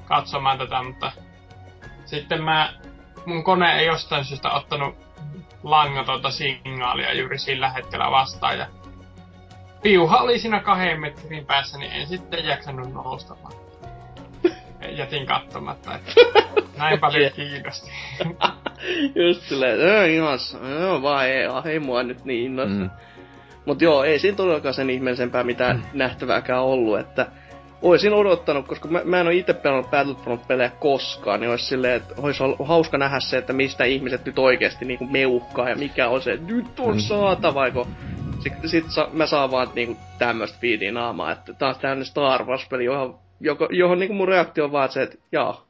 katsomaan 0.06 0.58
tätä, 0.58 0.84
mutta 0.84 1.12
sitten 2.06 2.44
mä, 2.44 2.74
mun 3.26 3.44
kone 3.44 3.80
ei 3.80 3.86
jostain 3.86 4.26
syystä 4.26 4.52
ottanut 4.52 4.96
langatonta 5.64 6.32
signaalia 6.32 7.14
juuri 7.14 7.38
sillä 7.40 7.70
hetkellä 7.70 8.12
vastaan 8.12 8.58
ja 8.58 8.68
piuha 9.82 10.18
oli 10.18 10.40
siinä 10.40 10.60
kahden 10.60 11.00
metrin 11.00 11.46
päässä, 11.46 11.78
niin 11.78 11.92
en 11.92 12.08
sitten 12.08 12.46
jaksanut 12.46 12.94
nousta 12.94 13.36
vaan. 13.44 13.54
Jätin 14.98 15.26
katsomatta, 15.26 15.96
että 15.96 16.12
näin 16.78 17.00
paljon 17.00 17.32
kiinnosti. 17.32 17.92
Just 19.28 19.42
silleen, 19.42 19.80
että 19.80 20.06
ihan, 20.06 20.40
no 20.80 21.02
vaan 21.02 21.28
ei, 21.28 21.44
ei 21.66 21.80
mua 21.80 22.04
nyt 22.04 22.26
niin 22.26 22.46
innosta. 22.46 22.74
Mm. 22.74 22.90
Mut 23.66 23.82
joo, 23.82 24.04
ei 24.04 24.20
siinä 24.20 24.38
todellakaan 24.38 24.74
sen 24.74 24.90
ihmeellisempää 24.90 25.44
mitään 25.44 25.78
mm. 25.78 25.84
nähtävääkään 25.94 26.62
ollut, 26.62 27.00
että 27.00 27.28
oisin 27.82 28.14
odottanut, 28.14 28.68
koska 28.68 28.88
mä, 28.88 29.02
mä 29.04 29.20
en 29.20 29.28
ole 29.28 29.36
itse 29.36 29.54
pelannut 29.54 29.92
Battlefront-pelejä 29.92 30.72
koskaan, 30.80 31.40
niin 31.40 31.50
olisi 31.50 31.66
silleen, 31.66 31.96
että 31.96 32.14
olisi 32.18 32.44
ollut 32.44 32.68
hauska 32.68 32.98
nähdä 32.98 33.20
se, 33.20 33.38
että 33.38 33.54
mistä 33.54 33.84
ihmiset 33.84 34.26
nyt 34.26 34.40
oikeasti 34.40 34.86
niinku 34.86 35.06
meuhkaa 35.06 35.70
ja 35.70 35.76
mikä 35.76 36.10
on 36.10 36.22
se, 36.22 36.32
että 36.32 36.54
nyt 36.54 36.80
on 36.80 36.94
mm. 36.94 37.00
saatava, 37.00 37.72
kun 37.72 37.88
sit, 38.40 38.54
sit 38.66 38.86
sa, 38.90 39.10
mä 39.14 39.26
saan 39.26 39.52
vaan 39.52 39.68
niinku 39.76 39.98
tämmöstä 40.18 40.58
fiidiä 40.62 40.92
naamaa, 40.92 41.32
että 41.32 41.54
taas 41.54 41.78
tämmönen 41.78 42.06
Star 42.06 42.46
Wars-peli, 42.46 42.86
johon, 42.86 43.20
johon, 43.40 43.68
johon 43.72 44.00
niinku 44.00 44.14
mun 44.14 44.28
reaktio 44.28 44.66
on 44.66 44.72
vaan 44.72 44.90
se, 44.90 45.02
että 45.02 45.18
jaa, 45.32 45.66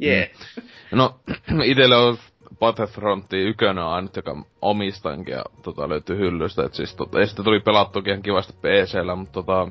jee. 0.00 0.16
Yeah. 0.16 0.30
Mm. 0.56 0.98
No, 0.98 1.14
itelle 1.64 1.96
on 1.96 2.16
Battlefrontti 2.58 3.36
ykönä 3.36 3.88
ainut, 3.88 4.16
joka 4.16 4.42
omistankin 4.62 5.32
ja 5.32 5.44
tota, 5.62 5.88
löytyy 5.88 6.18
hyllystä. 6.18 6.64
Et 6.64 6.74
siis, 6.74 6.94
tota, 6.94 7.20
ja 7.20 7.26
sitten 7.26 7.44
tuli 7.44 7.60
pelattukin 7.60 8.10
ihan 8.10 8.22
kivasti 8.22 8.52
PCllä, 8.52 9.14
mutta 9.14 9.32
tota, 9.32 9.68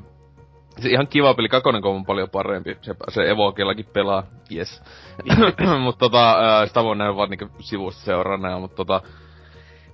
se 0.80 0.88
ihan 0.88 1.06
kiva 1.06 1.34
peli, 1.34 1.48
kakonen 1.48 1.84
on 1.84 2.06
paljon 2.06 2.30
parempi. 2.30 2.78
Se, 2.82 2.94
se 3.08 3.30
Evokellakin 3.30 3.86
pelaa, 3.92 4.22
yes. 4.54 4.82
mutta 5.84 5.98
tota, 5.98 6.36
sitä 6.66 6.84
voi 6.84 6.96
nähdä 6.96 7.16
vaan 7.16 7.30
niinku 7.30 7.48
sivusta 7.58 8.04
seurana, 8.04 8.58
mutta 8.58 8.76
tota, 8.76 9.00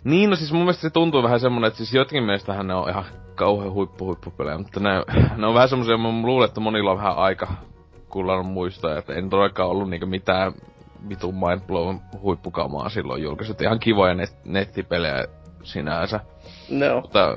niin, 0.05 0.31
no 0.31 0.37
siis 0.37 0.53
mun 0.53 0.63
mielestä 0.63 0.83
se 0.83 0.91
tuntuu 0.91 1.23
vähän 1.23 1.41
semmonen, 1.41 1.69
että 1.69 1.79
siis 1.79 1.95
jotkin 1.95 2.25
mielestähän 2.25 2.67
ne 2.67 2.75
on 2.75 2.89
ihan 2.89 3.05
kauhean 3.35 3.73
huippu 3.73 4.05
huippupelejä, 4.05 4.59
mutta 4.59 4.81
ne, 4.81 4.91
ne 5.37 5.47
on 5.47 5.55
vähän 5.55 5.69
semmosia, 5.69 5.99
mä 5.99 6.09
luulen, 6.09 6.49
että 6.49 6.61
monilla 6.61 6.91
on 6.91 6.97
vähän 6.97 7.17
aika 7.17 7.49
kullanut 8.09 8.47
muistaa, 8.47 8.99
että 8.99 9.15
en 9.15 9.31
todellakaan 9.31 9.69
ollut 9.69 9.91
niinku 9.91 10.07
mitään 10.07 10.53
vitun 11.09 11.35
mindblown 11.35 12.01
huippukamaa 12.23 12.89
silloin 12.89 13.23
julkaiset. 13.23 13.61
Ihan 13.61 13.79
kivoja 13.79 14.15
net, 14.15 14.37
nettipelejä 14.45 15.25
sinänsä. 15.63 16.21
No. 16.71 17.01
Mutta 17.01 17.35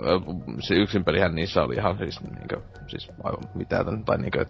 se 0.60 0.76
yksin 0.76 1.04
pelihän 1.04 1.36
niissä 1.36 1.64
oli 1.64 1.76
ihan 1.76 1.98
siis 1.98 2.22
niinkö, 2.22 2.62
siis 2.88 3.12
aivan 3.24 3.44
mitään, 3.56 4.06
tai 4.06 4.18
niinkö, 4.18 4.46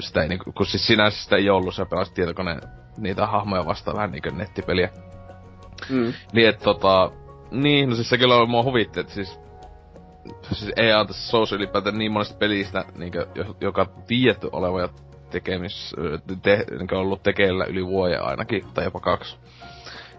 sitä 0.00 0.22
ei 0.22 0.28
niinkö, 0.28 0.52
kun 0.52 0.66
siis 0.66 0.86
sinänsä 0.86 1.22
sitä 1.22 1.36
ei 1.36 1.50
ollut, 1.50 1.74
sä 1.74 1.86
pelasit 1.86 2.14
tietokoneen 2.14 2.60
niitä 2.96 3.26
hahmoja 3.26 3.66
vastaan 3.66 3.96
vähän 3.96 4.12
niinkö 4.12 4.30
nettipeliä. 4.30 4.88
Mm. 5.90 6.12
Niin 6.32 6.48
et 6.48 6.58
tota, 6.58 7.10
niin, 7.50 7.88
no 7.88 7.94
siis 7.94 8.08
se 8.08 8.18
kyllä 8.18 8.46
mua 8.46 8.62
huvitti, 8.62 9.00
että 9.00 9.12
siis 9.12 9.40
siis 10.52 10.72
ei 10.76 10.92
anta 10.92 11.12
Souls 11.12 11.52
ylipäätään 11.52 11.98
niin 11.98 12.12
monesta 12.12 12.38
pelistä, 12.38 12.84
niinkö, 12.96 13.26
joka 13.60 13.86
tiedetty 14.06 14.48
oleva 14.52 14.80
ja 14.80 14.88
tekemis, 15.30 15.94
te, 16.42 16.64
niin 16.78 16.94
ollut 16.94 17.22
tekeillä 17.22 17.64
yli 17.64 17.86
vuoden 17.86 18.22
ainakin, 18.22 18.64
tai 18.74 18.84
jopa 18.84 19.00
kaksi. 19.00 19.36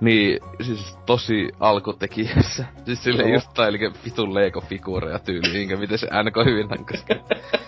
Niin, 0.01 0.39
siis 0.61 0.97
tosi 1.05 1.49
alkutekijässä. 1.59 2.65
Siis 2.85 3.03
sille 3.03 3.29
just 3.29 3.53
tai 3.53 3.69
eli 3.69 3.79
vitun 4.05 4.33
Lego-figuureja 4.33 5.19
tyyli, 5.19 5.53
minkä 5.53 5.77
miten 5.77 5.97
se 5.97 6.07
NK 6.07 6.35
hyvin 6.45 6.85
koska 6.85 7.15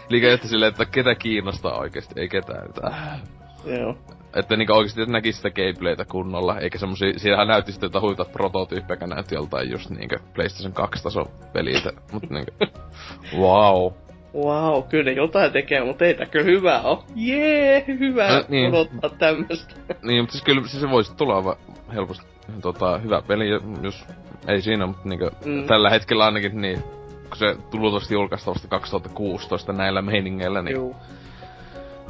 Eli 0.10 0.30
että 0.30 0.48
sille, 0.48 0.68
että 0.68 0.86
ketä 0.86 1.16
kiinnostaa 1.16 1.80
oikeesti, 1.80 2.20
ei 2.22 2.30
ketään 2.30 2.68
mitään. 2.68 3.22
Joo. 3.66 3.98
Että 4.36 4.56
niinku 4.56 4.74
oikeesti 4.74 5.02
että 5.02 5.12
näkis 5.12 5.36
sitä 5.38 5.50
gameplaytä 5.50 6.06
kunnolla, 6.06 6.60
eikä 6.60 6.78
semmosia, 6.78 7.20
siinähän 7.20 7.48
näytti 7.48 7.72
sitten 7.72 7.88
jotain 7.88 8.02
huitat 8.02 8.32
prototyyppejä, 8.32 9.08
näytti 9.08 9.36
joltain 9.36 9.72
just 9.72 9.90
niinkö 9.90 10.20
PlayStation 10.34 10.74
2 10.74 11.04
taso 11.04 11.26
peliltä, 11.54 11.92
mut 12.12 12.30
niinkö, 12.30 12.52
wow 13.40 13.92
wow, 14.34 14.84
kyllä 14.84 15.04
ne 15.04 15.12
jotain 15.12 15.52
tekee, 15.52 15.84
mutta 15.84 16.06
ei 16.06 16.16
kyllä 16.32 16.46
hyvä 16.46 16.82
on. 16.82 17.04
Jee, 17.16 17.86
hyvä 17.88 18.28
no, 18.28 18.44
niin. 18.50 18.74
odottaa 18.74 19.10
tämmöstä. 19.10 19.74
Niin, 20.04 20.24
mutta 20.24 20.32
siis 20.32 20.44
kyllä 20.44 20.62
siis 20.68 20.82
se 20.82 20.90
voisi 20.90 21.16
tulla 21.16 21.58
helposti 21.94 22.26
tota, 22.62 22.98
hyvä 22.98 23.22
peli, 23.22 23.50
jos 23.82 24.06
ei 24.48 24.62
siinä, 24.62 24.86
mutta 24.86 25.10
niinku, 25.10 25.30
mm. 25.46 25.68
tällä 25.68 25.90
hetkellä 25.90 26.26
ainakin 26.26 26.62
niin, 26.62 26.84
kun 27.30 27.38
se 27.38 27.56
tullut 27.72 27.92
tuosta 27.92 28.14
julkaistavasta 28.14 28.68
2016 28.68 29.74
näillä 29.74 30.02
meiningeillä, 30.02 30.62
niin... 30.62 30.76
Juu. 30.76 30.96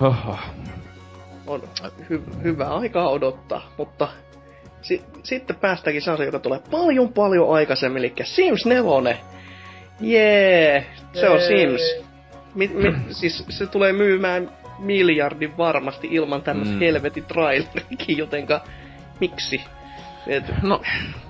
Oho. 0.02 0.38
On 1.48 1.62
hy- 2.10 2.44
hyvä 2.44 2.66
aikaa 2.66 3.10
odottaa, 3.10 3.62
mutta 3.78 4.08
si- 4.82 5.04
sitten 5.24 5.56
päästäänkin 5.56 6.02
sellaisen, 6.02 6.26
joka 6.26 6.40
tulee 6.40 6.60
paljon 6.72 7.14
paljon 7.14 7.54
aikaisemmin, 7.56 8.00
eli 8.00 8.14
Sims 8.24 8.66
4. 8.66 9.18
Jee, 10.00 10.86
se 11.14 11.30
on 11.30 11.42
Sims. 11.42 12.13
Mi, 12.56 12.68
mi, 12.68 12.94
siis 13.10 13.46
se 13.50 13.68
tulee 13.68 13.94
myymään 13.94 14.52
miljardin 14.80 15.58
varmasti 15.58 16.08
ilman 16.12 16.42
tämmöistä 16.42 16.74
mm. 16.74 16.80
helvetin 16.80 17.26
trailerikin, 17.26 18.18
jotenka 18.18 18.62
miksi? 19.20 19.62
Et, 20.28 20.44
no, 20.62 20.82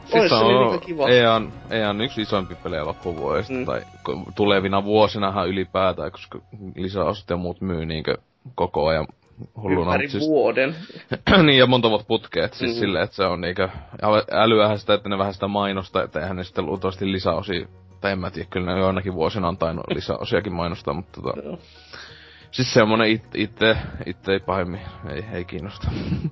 siis 0.05 0.29
se 0.29 0.35
on 0.35 0.79
kiva. 0.79 1.09
EAN, 1.09 1.53
EAN 1.69 2.01
yksi 2.01 2.21
isoimpi 2.21 2.55
pelejä 2.55 2.85
loppuvuodesta, 2.85 3.53
mm. 3.53 3.65
tai 3.65 3.81
tulevina 4.35 4.83
vuosinahan 4.83 5.49
ylipäätään, 5.49 6.11
koska 6.11 6.39
lisäosat 6.75 7.29
ja 7.29 7.37
muut 7.37 7.61
myy 7.61 7.85
niinkö 7.85 8.17
koko 8.55 8.87
ajan 8.87 9.07
hulluna. 9.57 9.91
Ympäri 9.91 10.09
siis, 10.09 10.23
vuoden. 10.23 10.75
niin, 11.45 11.59
ja 11.59 11.67
monta 11.67 11.89
vuotta 11.89 12.07
putkeet, 12.07 12.53
siis 12.53 12.75
mm. 12.75 12.79
silleen, 12.79 13.03
että 13.03 13.15
se 13.15 13.23
on 13.23 13.41
niinkö 13.41 13.69
älyähän 14.31 14.79
sitä, 14.79 14.93
että 14.93 15.09
ne 15.09 15.17
vähän 15.17 15.33
sitä 15.33 15.47
mainosta, 15.47 16.03
että 16.03 16.19
eihän 16.19 16.35
ne 16.35 16.43
sitten 16.43 16.65
luultavasti 16.65 17.11
lisäosia 17.11 17.67
tai 18.03 18.11
en 18.11 18.19
mä 18.19 18.31
tiedä, 18.31 18.47
kyllä 18.51 18.73
ne 18.73 18.79
joinakin 18.79 19.13
vuosina 19.13 19.47
on 19.47 19.57
tainnut 19.57 19.85
lisäosiakin 19.89 20.53
mainostaa, 20.53 20.93
mutta 20.93 21.21
tota... 21.21 21.57
Siis 22.51 22.73
semmonen 22.73 23.09
it, 23.09 23.23
itse, 23.35 23.77
itse 24.05 24.31
ei 24.31 24.39
pahemmin, 24.39 24.79
ei, 25.13 25.25
ei 25.33 25.45
kiinnosta. 25.45 25.87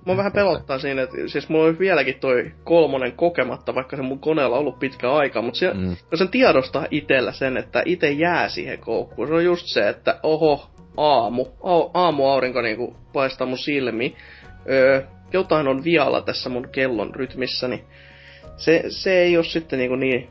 Mua 0.05 0.17
vähän 0.17 0.31
pelottaa 0.31 0.79
siinä, 0.79 1.01
että 1.01 1.15
siis 1.27 1.49
mulla 1.49 1.65
on 1.65 1.79
vieläkin 1.79 2.19
toi 2.19 2.51
kolmonen 2.63 3.11
kokematta, 3.11 3.75
vaikka 3.75 3.95
se 3.95 4.01
mun 4.01 4.19
koneella 4.19 4.55
on 4.55 4.59
ollut 4.59 4.79
pitkä 4.79 5.13
aika, 5.13 5.41
mutta 5.41 5.59
se, 5.59 5.73
mm. 5.73 5.95
sen 6.15 6.29
tiedostaa 6.29 6.85
itellä 6.91 7.31
sen, 7.31 7.57
että 7.57 7.83
itse 7.85 8.11
jää 8.11 8.49
siihen 8.49 8.79
koukkuun. 8.79 9.27
Se 9.27 9.33
on 9.33 9.45
just 9.45 9.67
se, 9.67 9.89
että 9.89 10.19
oho, 10.23 10.69
aamu, 10.97 11.45
aamu 11.93 12.25
aurinko 12.25 12.61
niinku 12.61 12.95
paistaa 13.13 13.47
mun 13.47 13.57
silmi. 13.57 14.15
Öö, 14.69 15.01
jotain 15.33 15.67
on 15.67 15.83
vialla 15.83 16.21
tässä 16.21 16.49
mun 16.49 16.69
kellon 16.71 17.15
rytmissä, 17.15 17.67
niin 17.67 17.83
se, 18.57 18.83
se 18.87 19.19
ei 19.19 19.37
ole 19.37 19.45
sitten 19.45 19.79
niinku 19.79 19.95
niin 19.95 20.29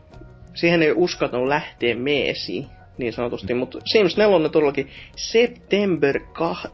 siihen 0.55 0.83
ei 0.83 0.93
uskaltanut 0.97 1.49
lähteä 1.49 1.95
meesi, 1.95 2.67
niin 2.99 3.13
sanotusti. 3.13 3.55
Mutta 3.55 3.79
Sims 3.85 4.17
4 4.17 4.49
todellakin 4.49 4.89
September 5.17 6.21
2. 6.33 6.69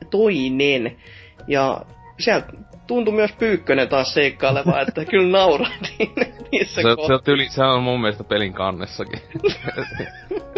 Ja 1.48 1.80
sieltä 2.18 2.46
tuntui 2.86 3.14
myös 3.14 3.32
Pyykkönen 3.32 3.88
taas 3.88 4.14
seikkaileva, 4.14 4.80
että 4.80 5.04
kyllä 5.04 5.38
nauratiin 5.38 6.12
niissä 6.52 6.82
Se, 6.82 6.88
se, 7.06 7.12
on 7.14 7.22
tyli, 7.24 7.48
se 7.48 7.64
on 7.64 7.82
mun 7.82 8.00
mielestä 8.00 8.24
pelin 8.24 8.52
kannessakin. 8.52 9.20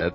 Et, 0.06 0.14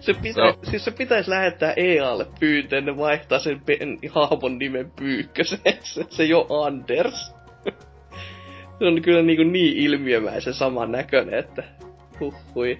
se, 0.00 0.14
pitä, 0.14 0.34
se 0.34 0.42
on- 0.42 0.54
siis 0.62 0.84
se 0.84 0.90
pitäisi 0.90 1.30
lähettää 1.30 1.72
EAlle 1.76 2.26
pyyntöön, 2.40 2.84
ne 2.84 2.96
vaihtaa 2.96 3.38
sen 3.38 3.60
pen, 3.60 3.98
hahmon 4.10 4.58
nimen 4.58 4.90
Pyykkösen. 4.90 5.58
Se, 5.82 6.04
se 6.08 6.24
jo 6.24 6.46
Anders. 6.64 7.34
se 8.78 8.84
on 8.86 9.02
kyllä 9.02 9.22
niin, 9.22 9.52
niin 9.52 9.76
ilmiömäisen 9.76 10.54
saman 10.54 10.92
näköinen, 10.92 11.34
että 11.38 11.62
huhui. 12.20 12.78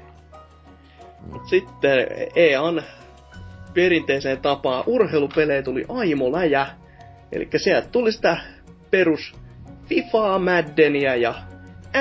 Mut 1.30 1.48
sitten 1.48 2.06
EAN 2.36 2.82
perinteiseen 3.74 4.40
tapaan 4.40 4.84
urheilupelejä 4.86 5.62
tuli 5.62 5.84
aimoläjä. 5.88 6.66
Eli 7.32 7.48
sieltä 7.56 7.88
tuli 7.88 8.12
sitä 8.12 8.36
perus 8.90 9.34
FIFAa, 9.86 10.38
Maddenia 10.38 11.16
ja 11.16 11.34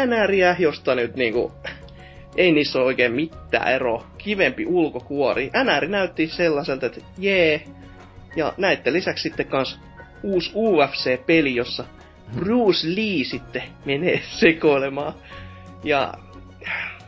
NRiä, 0.06 0.56
josta 0.60 0.96
nyt 0.96 1.16
niinku 1.16 1.52
ei 2.38 2.52
niissä 2.52 2.80
ole 2.80 2.86
oikein 2.88 3.14
mitään 3.14 3.72
eroa. 3.72 4.08
Kivempi 4.18 4.66
ulkokuori. 4.66 5.52
NR 5.64 5.88
näytti 5.88 6.28
sellaiselta, 6.28 6.86
että 6.86 7.02
jee. 7.18 7.62
Ja 8.36 8.54
näette 8.58 8.94
lisäksi 8.94 9.22
sitten 9.22 9.48
kans 9.48 9.80
uusi 10.24 10.52
UFC-peli, 10.56 11.56
jossa 11.56 11.84
Bruce 12.36 12.88
Lee 12.88 13.24
sitten 13.24 13.64
menee 13.86 14.22
sekoilemaan. 14.40 15.14
Ja 15.84 16.14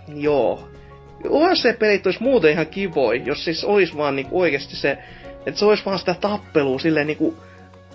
joo. 0.08 0.68
UFC-pelit 1.28 2.06
olisi 2.06 2.24
muuten 2.24 2.52
ihan 2.52 2.68
kivoi, 2.68 3.22
jos 3.26 3.45
siis 3.45 3.64
olisi 3.64 3.97
vaan 3.97 4.16
niinku 4.16 4.39
oikeasti 4.39 4.76
se, 4.76 4.97
että 5.45 5.60
se 5.60 5.66
olisi 5.66 5.86
vaan 5.86 5.99
sitä 5.99 6.16
tappelua 6.22 6.80
silleen 6.80 7.08
niinku 7.08 7.38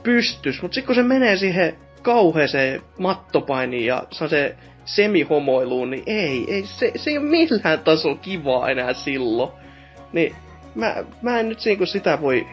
pystys. 0.02 0.62
Mut 0.62 0.72
sit 0.72 0.86
kun 0.86 0.94
se 0.94 1.02
menee 1.02 1.36
siihen 1.36 1.76
kauheeseen 2.02 2.82
mattopainiin 2.98 3.86
ja 3.86 4.04
on 4.20 4.28
se 4.28 4.56
semihomoiluun, 4.84 5.90
niin 5.90 6.02
ei, 6.06 6.44
ei 6.48 6.62
se, 6.66 6.92
se 6.96 7.10
ei 7.10 7.18
ole 7.18 7.26
millään 7.26 7.80
tasolla 7.80 8.16
kivaa 8.16 8.70
enää 8.70 8.92
silloin. 8.92 9.52
Niin 10.12 10.34
mä, 10.74 11.04
mä 11.22 11.40
en 11.40 11.48
nyt 11.48 11.58
niinku 11.64 11.86
sitä 11.86 12.20
voi 12.20 12.46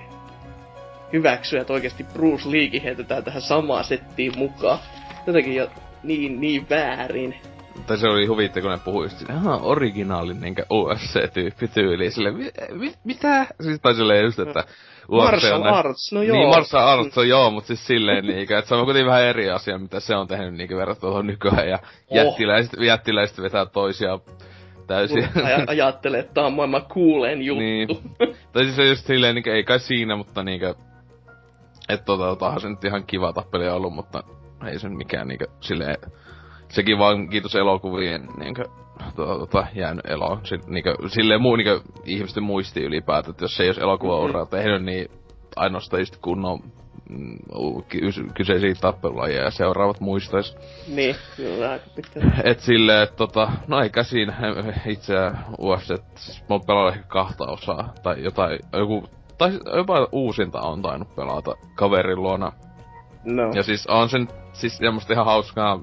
hyväksyä, 1.14 1.62
että 1.62 1.74
oikeasti 1.74 2.04
Bruce 2.04 2.51
Leekin 2.51 2.82
heitetään 2.82 3.24
tähän 3.24 3.41
samaan 3.41 3.84
settiin 3.84 4.38
mukaan. 4.38 4.80
Jotenkin 5.28 5.56
jo 5.56 5.70
niin, 6.04 6.41
niin 6.41 6.70
väärin. 6.70 7.36
Tai 7.88 7.98
se 7.98 8.08
oli 8.08 8.26
huvitti, 8.26 8.62
kun 8.62 8.72
ne 8.72 8.78
puhui 8.86 9.06
just 9.06 9.18
silleen, 9.18 9.38
aha, 9.38 9.60
originaalin 9.64 10.42
niinkö 10.42 10.66
UFC-tyyppi 10.74 11.68
tyyli. 11.68 12.12
Sille, 12.12 12.32
mi, 12.32 12.52
mi, 12.72 12.94
mitä? 13.04 13.46
Siis 13.62 13.80
tai 13.82 13.96
silleen 13.96 14.24
just, 14.24 14.40
että 14.40 14.64
UFC 15.12 15.32
Martial 15.32 15.62
on 15.62 15.68
arts, 15.68 16.12
no 16.14 16.22
joo. 16.24 16.38
Niin, 16.38 16.50
martial 16.50 16.88
arts 16.88 17.18
on 17.18 17.28
joo, 17.30 17.52
mutta 17.52 17.68
siis 17.68 17.88
silleen 17.88 18.26
niinkö, 18.26 18.58
että 18.58 18.70
se 18.70 18.76
on 18.76 18.86
kuitenkin 18.86 19.08
vähän 19.10 19.24
eri 19.24 19.50
asia, 19.50 19.78
mitä 19.78 20.00
se 20.00 20.16
on 20.16 20.28
tehnyt 20.28 20.54
niinkö 20.54 20.78
verrattuna 20.78 21.10
tuohon 21.10 21.28
nykyään. 21.28 21.70
Ja 21.70 21.80
Oh. 22.10 22.18
jättiläiset, 22.18 22.74
jättiläiset 22.82 23.42
vetää 23.42 23.66
toisiaan 23.66 24.20
täysin. 24.88 25.24
Aj- 25.36 25.64
ajattelee, 25.68 26.20
että 26.20 26.34
tää 26.34 26.46
on 26.46 26.54
maailman 26.54 26.86
kuuleen 26.94 27.42
juttu. 27.42 27.60
Niin. 27.60 27.88
tai 28.54 28.64
siis 28.64 28.76
se 28.76 28.86
just 28.86 29.06
silleen, 29.06 29.36
niinkö, 29.36 29.54
ei 29.56 29.64
kai 29.64 29.80
siinä, 29.80 30.16
mutta 30.16 30.44
niinkö, 30.44 30.76
että 31.90 32.06
tota, 32.06 32.24
totahan 32.26 32.62
se 32.62 32.70
nyt 32.70 32.84
ihan 32.86 33.04
kiva 33.06 33.34
tappeli 33.34 33.70
ollut, 33.70 33.94
mutta 33.94 34.24
ei 34.68 34.80
se 34.80 34.90
mikään 34.90 35.28
niinkö 35.28 35.46
silleen, 35.62 35.98
sekin 36.74 36.98
vaan 36.98 37.30
kiitos 37.30 37.56
elokuvien 37.56 38.28
niinkö, 38.38 38.66
tota, 39.16 39.40
tota, 39.40 39.68
jäänyt 39.76 40.06
eloon. 40.06 40.40
Si, 40.44 40.56
niinkö, 40.68 40.96
silleen 41.08 41.42
muu 41.42 41.56
niinkö 41.56 41.82
ihmisten 42.06 42.44
muisti 42.44 42.84
ylipäätään, 42.84 43.32
että 43.32 43.44
jos 43.44 43.60
ei 43.60 43.68
olisi 43.68 43.82
elokuvauraa 43.82 44.46
tehnyt, 44.46 44.84
niin 44.84 45.08
ainoastaan 45.56 46.02
just 46.02 46.18
kunnon 46.18 46.60
mm, 47.10 47.38
ky- 47.88 48.30
kyseisiä 48.34 48.74
tappelulajeja 48.82 49.44
ja 49.44 49.52
seuraavat 49.52 50.00
muistais. 50.00 50.58
Niin, 50.88 51.16
kyllä 51.38 51.72
aika 51.72 51.86
pitkä. 51.96 52.20
Et 52.44 52.60
silleen, 52.60 53.04
että 53.04 53.16
tota, 53.16 53.52
no 53.68 53.82
eikä 53.82 54.04
siinä 54.04 54.34
itse 54.88 55.14
UFC, 55.60 55.96
siis 56.16 56.42
mä 56.42 56.46
oon 56.50 56.66
pelannut 56.68 56.94
ehkä 56.94 57.08
kahta 57.08 57.46
osaa, 57.46 57.94
tai 58.04 58.24
jotain, 58.24 58.60
joku, 58.74 59.10
tai 59.38 59.60
jopa 59.78 60.08
uusinta 60.12 60.62
on 60.62 60.82
tainnut 60.82 61.16
pelata 61.16 61.56
kaverin 61.76 62.22
luona. 62.22 62.52
No. 63.26 63.52
Ja 63.56 63.64
siis 63.64 63.88
on 63.88 64.10
sen, 64.10 64.28
siis 64.54 64.78
semmoista 64.78 65.14
ihan 65.14 65.26
hauskaa, 65.26 65.80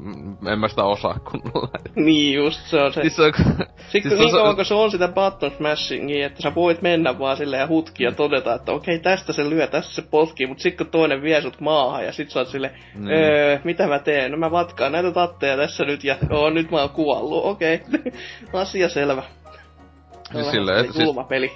en 0.52 0.58
mä 0.58 0.68
sitä 0.68 0.84
osaa 0.84 1.18
kunnolla. 1.30 1.68
Niin 1.96 2.34
just, 2.34 2.60
se 2.66 2.80
on 2.82 2.92
se. 2.92 3.00
siis 3.00 3.16
se 3.16 3.22
on, 3.22 3.32
Sitten 3.34 3.66
siis 3.76 4.02
siis 4.02 4.12
on 4.12 4.18
niin 4.18 4.30
se- 4.30 4.36
kauan 4.36 4.56
kun 4.56 4.64
se 4.64 4.74
on 4.74 4.90
sitä 4.90 5.08
button 5.08 5.50
smashingia, 5.50 6.26
että 6.26 6.42
sä 6.42 6.54
voit 6.54 6.82
mennä 6.82 7.18
vaan 7.18 7.36
silleen 7.36 7.60
ja 7.60 7.66
hutkia 7.68 8.08
ja 8.08 8.14
todeta, 8.14 8.54
että 8.54 8.72
okei, 8.72 8.98
tästä 8.98 9.32
se 9.32 9.50
lyö, 9.50 9.66
tästä 9.66 9.94
se 9.94 10.02
potkii, 10.02 10.46
mutta 10.46 10.62
sitten 10.62 10.86
kun 10.86 10.92
toinen 10.92 11.22
vie 11.22 11.40
sut 11.42 11.60
maahan 11.60 12.04
ja 12.04 12.12
sit 12.12 12.30
sä 12.30 12.38
oot 12.38 12.48
silleen, 12.48 12.74
Niin. 12.94 13.10
öö, 13.18 13.58
mitä 13.64 13.86
mä 13.86 13.98
teen? 13.98 14.30
No 14.30 14.36
mä 14.36 14.50
vatkaan 14.50 14.92
näitä 14.92 15.10
tatteja 15.12 15.56
tässä 15.56 15.84
nyt 15.84 16.04
ja 16.04 16.16
oo, 16.30 16.50
nyt 16.50 16.70
mä 16.70 16.80
oon 16.80 16.90
kuollut, 16.90 17.44
okei. 17.44 17.80
Asia 18.52 18.88
selvä. 18.88 19.22
Se 19.22 19.28
on 19.28 20.22
Siis 20.24 20.34
vähän 20.34 20.50
silleen, 20.52 20.78
että 20.80 20.92
siis- 20.92 21.16
peli. 21.28 21.52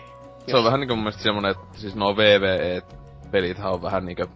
se 0.46 0.56
on 0.56 0.64
vähän 0.64 0.80
niinku 0.80 0.94
mun 0.94 1.02
mielestä 1.04 1.22
semmonen, 1.22 1.50
että 1.50 1.64
siis 1.78 1.96
nuo 1.96 2.16
VVE-pelithän 2.16 3.72
on 3.72 3.82
vähän 3.82 4.04
niinkö, 4.06 4.26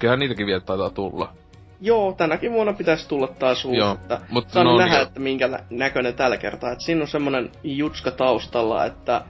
kyllähän 0.00 0.18
niitäkin 0.18 0.46
vielä 0.46 0.60
taitaa 0.60 0.90
tulla. 0.90 1.32
Joo, 1.80 2.12
tänäkin 2.12 2.52
vuonna 2.52 2.72
pitäisi 2.72 3.08
tulla 3.08 3.26
taas 3.26 3.64
uusi, 3.64 3.78
Joo, 3.78 3.92
että 3.92 4.20
mutta 4.30 4.52
saan 4.52 4.66
no 4.66 4.78
nähdä, 4.78 4.94
niin- 4.94 5.06
että 5.06 5.20
minkä 5.20 5.48
nä- 5.48 5.64
näköinen 5.70 6.14
tällä 6.14 6.36
kertaa. 6.36 6.72
Et 6.72 6.80
siinä 6.80 7.00
on 7.02 7.08
semmonen 7.08 7.50
jutska 7.64 8.10
taustalla, 8.10 8.84
että 8.86 9.22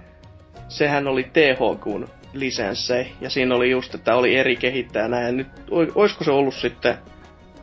sehän 0.68 1.09
oli 1.09 1.23
THQn 1.33 2.09
lisenssei, 2.33 3.12
ja 3.21 3.31
siinä 3.31 3.55
oli 3.55 3.71
just, 3.71 3.95
että 3.95 4.14
oli 4.16 4.37
eri 4.37 4.57
kehittäjä 4.57 5.09
näin. 5.09 5.27
Ja 5.27 5.33
nyt, 5.33 5.47
oisko 5.95 6.25
se 6.25 6.31
ollut 6.31 6.55
sitten 6.55 6.95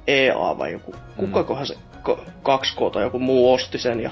EA 0.07 0.57
vai 0.57 0.71
joku, 0.71 0.95
kukakohan 1.17 1.67
se 1.67 1.75
ko- 2.09 2.21
2K 2.43 2.91
tai 2.93 3.03
joku 3.03 3.19
muu 3.19 3.53
osti 3.53 3.77
sen, 3.77 3.99
ja 3.99 4.09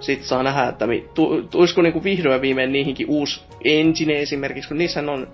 sit 0.00 0.22
saa 0.22 0.42
nähdä, 0.42 0.68
että 0.68 0.86
mi, 0.86 1.08
tu, 1.14 1.42
tuisiko 1.42 1.82
niinku 1.82 2.04
vihdoin 2.04 2.32
ja 2.34 2.40
viimein 2.40 2.72
niihinkin 2.72 3.06
uusi 3.10 3.40
engine 3.64 4.18
esimerkiksi, 4.18 4.68
kun 4.68 4.78
niissähän 4.78 5.08
on 5.08 5.28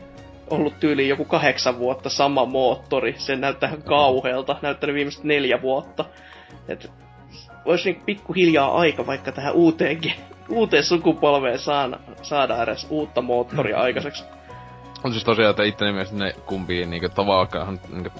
ollut 0.50 0.80
tyyliin 0.80 1.08
joku 1.08 1.24
kahdeksan 1.24 1.78
vuotta 1.78 2.08
sama 2.08 2.44
moottori. 2.44 3.14
Se 3.18 3.36
näyttää 3.36 3.68
ihan 3.68 3.82
kauhealta. 3.82 4.56
Näyttänyt 4.62 4.94
viimeiset 4.94 5.24
neljä 5.24 5.62
vuotta. 5.62 6.04
Et 6.68 6.90
olisi 7.64 7.84
niinku 7.84 8.04
pikkuhiljaa 8.04 8.74
aika 8.74 9.06
vaikka 9.06 9.32
tähän 9.32 9.54
uuteen, 9.54 9.98
ge- 10.04 10.20
uuteen 10.48 10.84
sukupolveen 10.84 11.58
saada, 11.58 11.98
saada 12.22 12.62
edes 12.62 12.86
uutta 12.90 13.22
moottoria 13.22 13.78
aikaiseksi. 13.78 14.24
On 15.04 15.12
siis 15.12 15.24
tosiaan, 15.24 15.50
että 15.50 15.62
itteni 15.62 15.92
mielestä 15.92 16.16
ne 16.16 16.34
kumpiin 16.46 16.90
niinku 16.90 17.08
tavallaan 17.08 17.80
niinku 17.92 18.10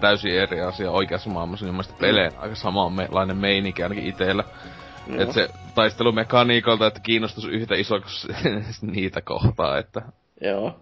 täysin 0.00 0.34
eri 0.34 0.60
asia 0.60 0.90
oikeassa 0.90 1.30
maailmassa, 1.30 1.64
niin 1.64 1.74
mun 1.74 1.84
mielestä 1.84 2.00
peleen 2.00 2.32
aika 2.38 2.54
samanlainen 2.54 3.36
meininki 3.36 3.82
ainakin 3.82 4.06
itellä. 4.06 4.44
Joo. 5.06 5.22
Et 5.22 5.32
se 5.32 5.48
taistelumekaniikolta, 5.74 6.86
että 6.86 7.00
kiinnostus 7.00 7.44
yhtä 7.44 7.74
iso 7.74 8.00
kuin 8.00 8.54
niitä 8.94 9.20
kohtaa, 9.20 9.78
että 9.78 10.02
Joo. 10.40 10.80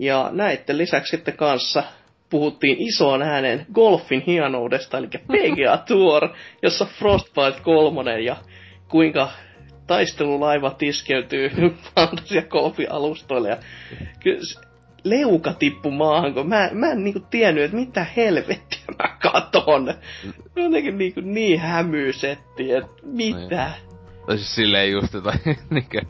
Ja 0.00 0.30
näitten 0.32 0.78
lisäksi 0.78 1.10
sitten 1.10 1.36
kanssa 1.36 1.82
puhuttiin 2.30 2.76
isoon 2.78 3.22
ääneen 3.22 3.66
golfin 3.74 4.20
hienoudesta, 4.26 4.98
eli 4.98 5.06
PGA 5.32 5.76
Tour, 5.76 6.28
jossa 6.62 6.84
Frostbite 6.84 7.60
3 7.62 8.20
ja 8.20 8.36
kuinka 8.88 9.30
taistelulaiva 9.86 10.70
tiskeytyy 10.70 11.50
fantasia 11.94 12.42
golfin 12.42 12.92
alustoille. 12.92 13.48
Ja 13.48 13.56
kyllä 14.20 14.40
leuka 15.04 15.52
tippu 15.52 15.90
maahan, 15.90 16.34
kun 16.34 16.48
mä, 16.48 16.70
mä 16.72 16.90
en 16.90 17.04
niinku 17.04 17.20
tiennyt, 17.20 17.64
että 17.64 17.76
mitä 17.76 18.06
helvettiä 18.16 18.80
mä 18.98 19.16
katon. 19.22 19.94
Jotenkin 20.56 20.98
niinku 20.98 21.20
niin 21.20 21.60
hämyysetti, 21.60 22.72
että 22.72 22.92
mitä. 23.02 23.70
Tai 24.26 24.38
siis 24.38 24.54
silleen 24.54 24.92
just 24.92 25.14
jotain 25.14 25.40
niinkö 25.70 26.02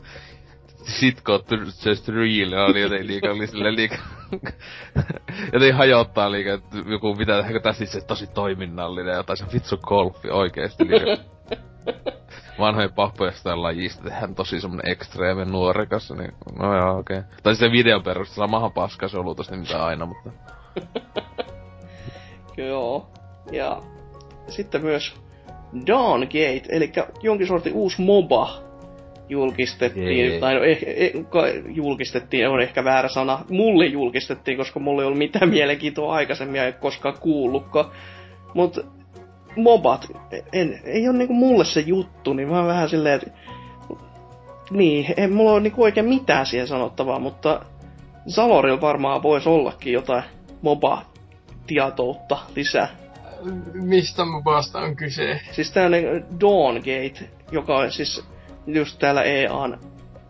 sitko 0.83 1.43
just 1.85 2.07
real 2.07 2.53
oli 2.53 2.81
jotenkin 2.81 3.07
liikaa 3.07 3.31
oli 3.31 3.47
silleen 3.47 3.75
liikaa 3.75 3.99
jotenkin 5.53 5.75
hajottaa 5.75 6.31
liikaa, 6.31 6.53
että 6.53 6.77
joku 6.87 7.15
mitä 7.15 7.33
tehdäänkö 7.33 7.59
tässä 7.59 7.83
itse 7.83 8.01
tosi 8.01 8.27
toiminnallinen 8.27 9.13
ja 9.13 9.23
tai 9.23 9.37
se 9.37 9.45
vitsu 9.53 9.77
golfi 9.77 10.29
oikeesti 10.29 10.87
liikaa. 10.87 11.23
Vanhojen 12.59 12.93
pappoja 12.93 13.31
sitä 13.31 13.61
lajista 13.61 14.03
tehdään 14.03 14.35
tosi 14.35 14.61
semmonen 14.61 14.91
ekstreeme 14.91 15.45
nuorekas, 15.45 16.11
niin 16.11 16.33
no 16.59 16.77
joo 16.77 16.99
okei. 16.99 17.17
Okay. 17.17 17.29
Tai 17.43 17.55
se 17.55 17.71
videon 17.71 18.03
perusteella 18.03 18.47
samahan 18.47 18.71
paska 18.71 19.07
se 19.07 19.17
ollut 19.17 19.37
tosta 19.37 19.55
mitä 19.55 19.85
aina, 19.85 20.05
mutta 20.05 20.31
Joo. 22.57 23.09
Ja 23.51 23.81
sitten 24.47 24.81
myös 24.81 25.15
Dawngate, 25.87 26.61
eli 26.69 26.91
jonkin 27.21 27.47
sortin 27.47 27.73
uusi 27.73 28.01
MOBA 28.01 28.70
julkistettiin. 29.31 30.31
Jee. 30.31 30.39
Tai 30.39 30.55
no, 30.55 30.63
eh, 30.63 30.79
eh, 30.85 31.11
julkistettiin 31.65 32.49
on 32.49 32.61
ehkä 32.61 32.83
väärä 32.83 33.09
sana. 33.09 33.45
Mulle 33.49 33.85
julkistettiin, 33.85 34.57
koska 34.57 34.79
mulla 34.79 35.01
ei 35.01 35.05
ollut 35.05 35.17
mitään 35.17 35.49
mielenkiintoa 35.49 36.13
aikaisemmin 36.13 36.59
ja 36.59 36.65
ei 36.65 36.73
koskaan 36.73 37.17
kuullutkaan. 37.19 37.91
Mut 38.53 38.85
mobat, 39.55 40.07
en, 40.53 40.79
ei 40.83 41.09
ole 41.09 41.17
niinku 41.17 41.33
mulle 41.33 41.65
se 41.65 41.79
juttu, 41.79 42.33
niin 42.33 42.49
mä 42.49 42.57
oon 42.57 42.67
vähän 42.67 42.89
silleen, 42.89 43.15
että 43.15 43.31
niin, 44.71 45.13
ei 45.17 45.27
mulla 45.27 45.51
ole 45.51 45.61
niinku 45.61 45.83
oikein 45.83 46.05
mitään 46.05 46.45
siihen 46.45 46.67
sanottavaa, 46.67 47.19
mutta 47.19 47.65
Salorilla 48.27 48.81
varmaan 48.81 49.23
voisi 49.23 49.49
ollakin 49.49 49.93
jotain 49.93 50.23
moba-tietoutta 50.61 52.37
lisää. 52.55 52.87
Mistä 53.73 54.25
mobasta 54.25 54.79
on 54.79 54.95
kyse? 54.95 55.39
Siis 55.51 55.71
tämmönen 55.71 56.25
Dawngate, 56.41 57.29
joka 57.51 57.77
on 57.77 57.91
siis 57.91 58.23
just 58.67 58.99
täällä 58.99 59.23
EAN 59.23 59.79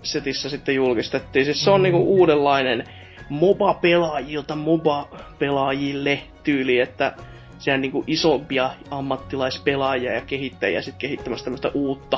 setissä 0.04 0.50
sitten 0.50 0.76
julkistettiin. 0.76 1.46
Siis 1.46 1.64
se 1.64 1.72
on 1.72 1.80
mm. 1.80 1.84
niinku 1.84 2.04
uudenlainen 2.18 2.84
MOBA-pelaajilta 3.30 4.56
MOBA-pelaajille 4.56 6.20
tyyli, 6.44 6.80
että 6.80 7.14
siellä 7.60 7.78
on 7.78 7.82
niinku 7.82 8.04
isompia 8.08 8.70
ammattilaispelaajia 8.92 10.14
ja 10.14 10.22
kehittäjiä 10.22 10.82
sit 10.82 10.96
kehittämässä 10.98 11.44
tämmöistä 11.44 11.72
uutta 11.74 12.18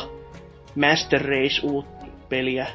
Master 0.75 1.21
Race 1.21 1.61
uutta 1.63 2.05
peliä. 2.29 2.67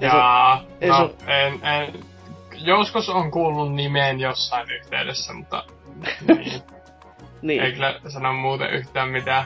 Ja, 0.00 0.08
Jaa, 0.08 0.64
se, 0.80 0.86
no, 0.86 1.10
se, 1.18 1.46
en, 1.46 1.52
en, 1.66 1.92
joskus 2.64 3.08
on 3.08 3.30
kuullut 3.30 3.74
nimeen 3.74 4.20
jossain 4.20 4.70
yhteydessä, 4.70 5.32
mutta 5.32 5.64
niin. 6.28 6.62
niin. 7.42 7.62
Ei 7.62 7.72
kyllä 7.72 8.00
sano 8.08 8.32
muuten 8.32 8.70
yhtään 8.70 9.08
mitään. 9.08 9.44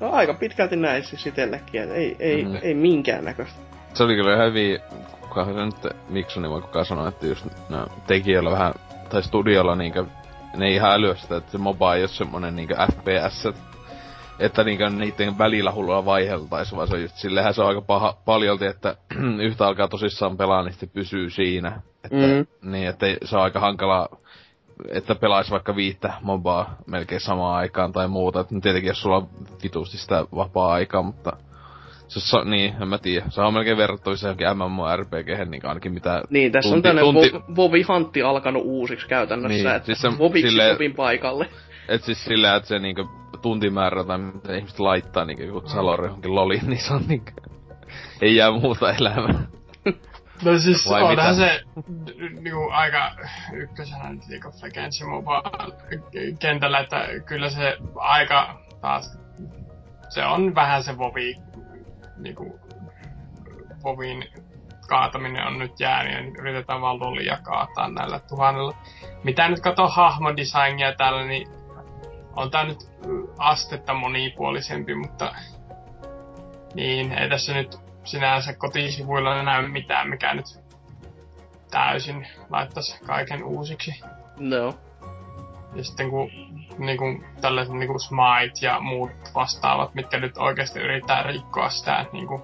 No 0.00 0.10
aika 0.12 0.34
pitkälti 0.34 0.76
näin 0.76 1.04
siis 1.04 1.26
itsellekin, 1.26 1.82
että 1.82 1.94
ei, 1.94 2.16
ei, 2.18 2.44
mm. 2.44 2.58
ei 2.62 2.74
minkäännäköistä. 2.74 3.60
Se 3.94 4.02
oli 4.02 4.14
kyllä 4.14 4.44
hyvin, 4.44 4.78
kuka 5.20 5.44
se 5.44 5.52
nyt 5.52 5.96
Miksoni 6.08 6.50
vai 6.50 6.60
kuka 6.60 6.84
sanoi, 6.84 7.08
että 7.08 7.26
just 7.26 7.46
no, 7.68 7.86
tekijöillä 8.06 8.50
vähän, 8.50 8.74
tai 9.08 9.22
studiolla 9.22 9.76
niinkö, 9.76 10.04
ne 10.56 10.66
ei 10.66 10.74
ihan 10.74 10.92
älyä 10.92 11.14
sitä, 11.14 11.36
että 11.36 11.52
se 11.52 11.58
MOBA 11.58 11.94
ei 11.94 12.02
ole 12.02 12.08
semmonen 12.08 12.56
niinkö 12.56 12.76
FPS, 12.92 13.48
että 14.38 14.64
niinkö 14.64 14.90
niiden 14.90 15.38
välillä 15.38 15.72
hullua 15.72 16.04
vaiheltaisi, 16.04 16.76
vaan 16.76 16.88
se 16.88 16.94
on 16.94 17.02
just 17.02 17.16
sillehän 17.16 17.54
se 17.54 17.62
on 17.62 17.68
aika 17.68 17.82
paha, 17.82 18.16
paljolti, 18.24 18.66
että 18.66 18.96
yhtä 19.46 19.66
alkaa 19.66 19.88
tosissaan 19.88 20.36
pelaa, 20.36 20.62
niin 20.62 20.72
sitten 20.72 20.88
pysyy 20.88 21.30
siinä. 21.30 21.80
Että, 22.04 22.16
mm. 22.16 22.70
Niin, 22.70 22.88
että 22.88 23.06
se 23.24 23.36
on 23.36 23.42
aika 23.42 23.60
hankalaa 23.60 24.08
että 24.88 25.14
pelaisi 25.14 25.50
vaikka 25.50 25.76
viittä 25.76 26.12
mobaa 26.22 26.76
melkein 26.86 27.20
samaan 27.20 27.56
aikaan 27.56 27.92
tai 27.92 28.08
muuta. 28.08 28.40
Et 28.40 28.48
tietenkin 28.62 28.88
jos 28.88 29.02
sulla 29.02 29.16
on 29.16 29.28
vitusti 29.62 29.98
sitä 29.98 30.24
vapaa-aikaa, 30.34 31.02
mutta 31.02 31.36
se 32.08 32.36
on, 32.36 32.50
niin, 32.50 32.74
en 32.82 32.88
mä 32.88 32.98
tiedä. 32.98 33.26
Se 33.28 33.40
on 33.40 33.54
melkein 33.54 33.76
verrattavissa 33.76 34.26
johonkin 34.26 34.46
MMORPG, 34.56 35.48
niin 35.50 35.66
ainakin 35.66 35.92
mitä... 35.92 36.22
Niin, 36.30 36.52
tässä 36.52 36.70
tunti, 36.70 36.88
on 36.88 36.96
tämmönen 36.96 37.30
tunti... 37.30 37.54
Vovi 37.56 37.82
Hantti 37.82 38.22
alkanut 38.22 38.62
uusiksi 38.64 39.08
käytännössä, 39.08 39.68
niin, 39.68 39.76
että 39.76 39.86
siis 39.86 40.00
se, 40.00 40.18
Voviksi 40.18 40.48
sille, 40.48 40.74
Vovin 40.74 40.94
paikalle. 40.94 41.48
Et 41.88 42.04
siis 42.04 42.24
sillä, 42.24 42.56
että 42.56 42.68
se 42.68 42.78
niinku 42.78 43.08
tuntimäärä 43.42 44.04
tai 44.04 44.18
mitä 44.18 44.56
ihmiset 44.56 44.80
laittaa 44.80 45.24
niinku 45.24 45.42
joku 45.42 45.68
salori 45.68 46.06
johonkin 46.06 46.34
loliin, 46.34 46.66
niin 46.66 46.80
se 46.80 46.94
on 46.94 47.02
niinku... 47.08 47.30
ei 48.22 48.36
jää 48.36 48.50
muuta 48.50 48.92
elämää. 48.92 49.46
No 50.44 50.58
siis 50.58 50.90
Vai 50.90 51.02
onhan 51.02 51.16
mitä? 51.16 51.34
se 51.34 51.60
niinku 52.40 52.68
aika 52.70 53.12
ykkösenä 53.52 54.10
nyt 54.12 54.28
League 54.28 54.48
of 54.48 54.62
Legends 54.62 55.04
kentällä, 56.38 56.78
että 56.78 57.06
kyllä 57.26 57.50
se 57.50 57.76
aika 57.96 58.60
taas 58.80 59.18
se 60.08 60.24
on 60.24 60.54
vähän 60.54 60.82
se 60.82 60.98
Vovi 60.98 61.36
niinku 62.16 62.60
Vovin 63.84 64.24
kaataminen 64.88 65.46
on 65.46 65.58
nyt 65.58 65.80
jäänyt 65.80 66.12
ja 66.14 66.40
yritetään 66.40 66.80
vaan 66.80 67.00
lolia 67.00 67.38
kaataa 67.42 67.88
näillä 67.88 68.18
tuhannella. 68.18 68.76
Mitä 69.24 69.48
nyt 69.48 69.60
kato 69.60 69.88
hahmodesignia 69.88 70.94
täällä, 70.94 71.24
niin 71.24 71.48
on 72.36 72.50
tää 72.50 72.64
nyt 72.64 72.78
astetta 73.38 73.94
monipuolisempi, 73.94 74.94
mutta 74.94 75.34
niin, 76.74 77.12
ei 77.12 77.28
tässä 77.28 77.54
nyt 77.54 77.85
sinänsä 78.06 78.52
kotisivuilla 78.52 79.42
näy 79.42 79.68
mitään, 79.68 80.10
mikä 80.10 80.34
nyt 80.34 80.46
täysin 81.70 82.26
laittaisi 82.50 83.04
kaiken 83.04 83.44
uusiksi. 83.44 84.00
No. 84.38 84.74
Ja 85.74 85.84
sitten 85.84 86.10
kun 86.10 86.30
niin 86.78 86.98
kuin, 86.98 87.24
tällaiset 87.40 87.74
niin 87.74 87.88
kuin 87.88 88.00
Smite 88.00 88.66
ja 88.66 88.80
muut 88.80 89.10
vastaavat, 89.34 89.94
mitkä 89.94 90.20
nyt 90.20 90.38
oikeasti 90.38 90.80
yrittää 90.80 91.22
rikkoa 91.22 91.68
sitä 91.68 92.06
niin 92.12 92.26
kuin, 92.26 92.42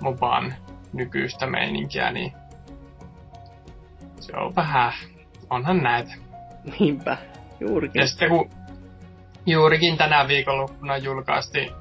moban 0.00 0.54
nykyistä 0.92 1.46
meininkiä, 1.46 2.12
niin 2.12 2.32
se 4.20 4.36
on 4.36 4.56
vähän, 4.56 4.92
onhan 5.50 5.82
näitä. 5.82 6.14
Niinpä, 6.78 7.16
juurikin. 7.60 8.00
Ja 8.00 8.06
sitten 8.06 8.28
kun 8.28 8.50
juurikin 9.46 9.96
tänä 9.96 10.28
viikonloppuna 10.28 10.96
julkaistiin 10.96 11.72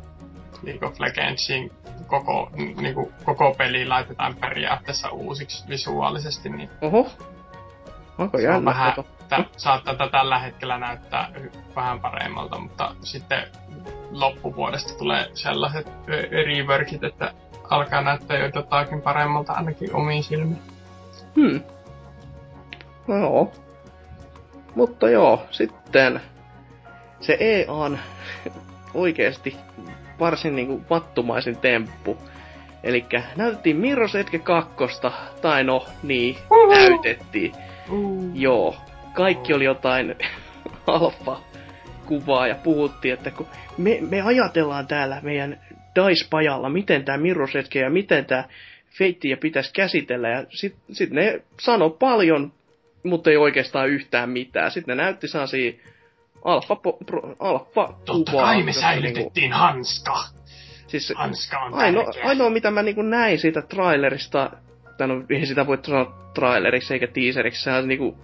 League 0.63 0.87
of 0.87 0.99
Legendsin 0.99 1.71
koko, 2.07 2.49
niin 2.55 2.93
kuin, 2.93 3.13
koko 3.23 3.55
peli 3.57 3.87
laitetaan 3.87 4.35
periaatteessa 4.35 5.09
uusiksi 5.09 5.67
visuaalisesti, 5.69 6.49
niin 6.49 6.69
Oho. 6.81 7.07
Onko 8.17 8.37
se 8.37 8.49
on 8.49 8.65
vähän, 8.65 8.93
tä, 9.29 9.43
saattaa 9.57 9.95
tätä 9.95 10.11
tällä 10.11 10.39
hetkellä 10.39 10.77
näyttää 10.77 11.29
vähän 11.75 11.99
paremmalta, 11.99 12.59
mutta 12.59 12.95
sitten 13.01 13.43
loppuvuodesta 14.11 14.97
tulee 14.97 15.29
sellaiset 15.33 15.87
reworkit, 16.31 17.03
että 17.03 17.33
alkaa 17.69 18.01
näyttää 18.01 18.37
jo 18.37 18.49
jotakin 18.55 19.01
paremmalta 19.01 19.53
ainakin 19.53 19.95
omiin 19.95 20.23
silmiin. 20.23 20.61
Hmm. 21.35 21.61
No 23.07 23.17
joo. 23.17 23.51
Mutta 24.75 25.09
joo, 25.09 25.45
sitten 25.51 26.21
se 27.19 27.37
EAN 27.39 27.99
oikeasti 28.93 29.57
varsin 30.19 30.55
niinku 30.55 30.81
vattumaisin 30.89 31.57
temppu. 31.57 32.17
Eli 32.83 33.05
näytettiin 33.35 33.77
Mirror's 33.77 34.17
Edge 34.17 34.39
2, 34.39 34.75
tai 35.41 35.63
no, 35.63 35.85
niin, 36.03 36.35
Uhu. 36.51 36.73
näytettiin. 36.73 37.51
Uhu. 37.89 38.31
Joo, 38.33 38.75
kaikki 39.13 39.53
oli 39.53 39.65
jotain 39.65 40.15
alfa 40.87 41.39
kuvaa 42.05 42.47
ja 42.47 42.55
puhuttiin, 42.55 43.13
että 43.13 43.31
kun 43.31 43.47
me, 43.77 43.97
me 44.09 44.21
ajatellaan 44.21 44.87
täällä 44.87 45.19
meidän 45.23 45.59
DICE-pajalla, 45.95 46.69
miten 46.69 47.05
tämä 47.05 47.17
Mirror's 47.17 47.57
Edge 47.57 47.79
ja 47.79 47.89
miten 47.89 48.25
tämä 48.25 48.43
Fateia 48.97 49.37
pitäisi 49.37 49.73
käsitellä, 49.73 50.29
ja 50.29 50.45
sitten 50.49 50.95
sit 50.95 51.09
ne 51.09 51.41
sano 51.59 51.89
paljon, 51.89 52.53
mutta 53.03 53.29
ei 53.29 53.37
oikeastaan 53.37 53.89
yhtään 53.89 54.29
mitään. 54.29 54.71
Sitten 54.71 54.97
ne 54.97 55.03
näytti 55.03 55.27
sellaisia 55.27 55.71
alfa, 56.43 56.75
pro, 57.05 57.35
alfa 57.39 57.93
Totta 58.05 58.31
kai 58.31 58.63
me 58.63 58.73
säilytettiin 58.73 59.33
niinku, 59.41 59.57
hanska. 59.57 60.23
Siis 60.87 61.13
hanska 61.15 61.59
on 61.59 61.73
ainoa, 61.73 62.11
ainoa, 62.23 62.49
mitä 62.49 62.71
mä 62.71 62.83
niinku 62.83 63.01
näin 63.01 63.39
siitä 63.39 63.61
trailerista, 63.61 64.51
tai 64.97 65.07
no 65.07 65.23
ei 65.29 65.45
sitä 65.45 65.67
voi 65.67 65.77
sanoa 65.83 66.31
traileriksi 66.33 66.93
eikä 66.93 67.07
teaseriksi, 67.07 67.63
sehän 67.63 67.83
on 67.83 67.87
niinku 67.87 68.17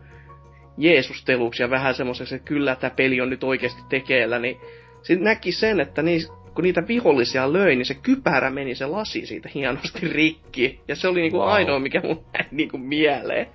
jeesusteluksi 0.77 1.63
ja 1.63 1.69
vähän 1.69 1.95
semmoiseksi, 1.95 2.35
että 2.35 2.47
kyllä 2.47 2.75
tämä 2.75 2.91
peli 2.95 3.21
on 3.21 3.29
nyt 3.29 3.43
oikeasti 3.43 3.81
tekeillä, 3.89 4.39
niin 4.39 4.57
sitten 5.01 5.23
näki 5.23 5.51
sen, 5.51 5.79
että 5.79 6.01
niin, 6.01 6.21
kun 6.55 6.63
niitä 6.63 6.87
vihollisia 6.87 7.53
löi, 7.53 7.75
niin 7.75 7.85
se 7.85 7.93
kypärä 7.93 8.49
meni 8.49 8.75
se 8.75 8.85
lasi 8.85 9.25
siitä 9.25 9.49
hienosti 9.55 10.07
rikki. 10.07 10.79
Ja 10.87 10.95
se 10.95 11.07
oli 11.07 11.21
niinku 11.21 11.37
wow. 11.37 11.49
ainoa, 11.49 11.79
mikä 11.79 12.01
mun 12.03 12.25
jäi 12.33 12.45
niinku 12.51 12.77
mieleen 12.77 13.47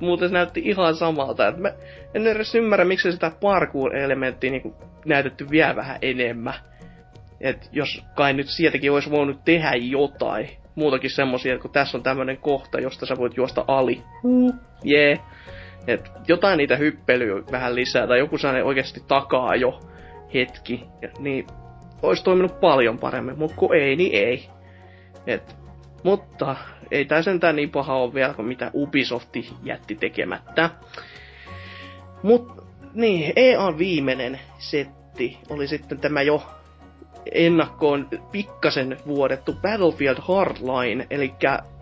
muuten 0.00 0.32
näytti 0.32 0.60
ihan 0.64 0.94
samalta. 0.94 1.48
Et 1.48 1.56
mä 1.56 1.72
en 2.14 2.26
edes 2.26 2.54
ymmärrä, 2.54 2.84
miksi 2.84 3.12
sitä 3.12 3.32
parkour-elementtiä 3.40 4.50
niin 4.50 4.74
näytetty 5.04 5.50
vielä 5.50 5.76
vähän 5.76 5.98
enemmän. 6.02 6.54
Et 7.40 7.68
jos 7.72 8.04
kai 8.14 8.32
nyt 8.32 8.48
sieltäkin 8.48 8.92
olisi 8.92 9.10
voinut 9.10 9.44
tehdä 9.44 9.72
jotain. 9.74 10.48
Muutakin 10.74 11.10
semmosia, 11.10 11.54
että 11.54 11.62
kun 11.62 11.70
tässä 11.70 11.98
on 11.98 12.02
tämmönen 12.02 12.36
kohta, 12.36 12.80
josta 12.80 13.06
sä 13.06 13.16
voit 13.16 13.36
juosta 13.36 13.64
ali. 13.66 14.02
Uh, 14.24 14.54
jee. 14.84 15.08
Yeah. 15.08 15.26
Et 15.86 16.10
jotain 16.28 16.56
niitä 16.56 16.76
hyppelyä 16.76 17.42
vähän 17.52 17.74
lisää, 17.74 18.06
tai 18.06 18.18
joku 18.18 18.38
sellainen 18.38 18.64
oikeasti 18.64 19.02
takaa 19.08 19.56
jo 19.56 19.80
hetki. 20.34 20.84
Ja, 21.02 21.08
niin 21.18 21.46
olisi 22.02 22.24
toiminut 22.24 22.60
paljon 22.60 22.98
paremmin, 22.98 23.38
mutta 23.38 23.56
kun 23.56 23.74
ei, 23.74 23.96
niin 23.96 24.14
ei. 24.14 24.48
Et, 25.26 25.56
mutta 26.02 26.56
ei 26.90 27.04
tää 27.04 27.22
sentään 27.22 27.56
niin 27.56 27.70
paha 27.70 27.94
ole 27.96 28.14
vielä 28.14 28.34
kuin 28.34 28.48
mitä 28.48 28.70
Ubisofti 28.74 29.48
jätti 29.62 29.94
tekemättä. 29.94 30.70
Mut 32.22 32.64
niin, 32.94 33.32
EA 33.36 33.78
viimeinen 33.78 34.40
setti 34.58 35.38
oli 35.48 35.68
sitten 35.68 35.98
tämä 35.98 36.22
jo 36.22 36.42
ennakkoon 37.32 38.08
pikkasen 38.32 38.96
vuodettu 39.06 39.52
Battlefield 39.52 40.18
Hardline, 40.20 41.06
eli 41.10 41.34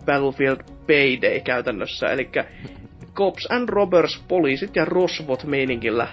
Battlefield 0.05 0.57
Payday 0.87 1.39
käytännössä, 1.39 2.07
eli 2.07 2.29
Cops 3.15 3.47
and 3.51 3.69
Robbers, 3.69 4.23
poliisit 4.27 4.75
ja 4.75 4.85
rosvot 4.85 5.43
meininkillä 5.43 6.07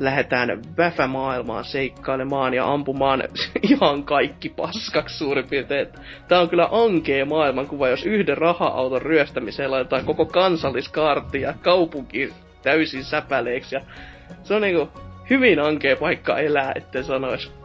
lähdetään 0.00 0.62
Väfä-maailmaan 0.76 1.64
seikkailemaan 1.64 2.54
ja 2.54 2.72
ampumaan 2.72 3.22
ihan 3.70 4.04
kaikki 4.04 4.48
paskaksi 4.48 5.18
suurin 5.18 5.46
piirtein. 5.48 5.88
Tää 6.28 6.40
on 6.40 6.48
kyllä 6.48 6.68
ankea 6.72 7.26
maailmankuva, 7.26 7.88
jos 7.88 8.06
yhden 8.06 8.38
raha-auton 8.38 9.02
ryöstämiseen 9.02 9.70
laitetaan 9.70 10.04
koko 10.04 10.26
kansalliskaarti 10.26 11.40
ja 11.40 11.54
kaupunki 11.62 12.32
täysin 12.62 13.04
säpäleiksi. 13.04 13.74
Ja 13.74 13.80
se 14.42 14.54
on 14.54 14.62
niinku 14.62 14.88
hyvin 15.30 15.60
ankea 15.60 15.96
paikka 15.96 16.38
elää, 16.38 16.72
etten 16.74 17.04
sanois. 17.04 17.57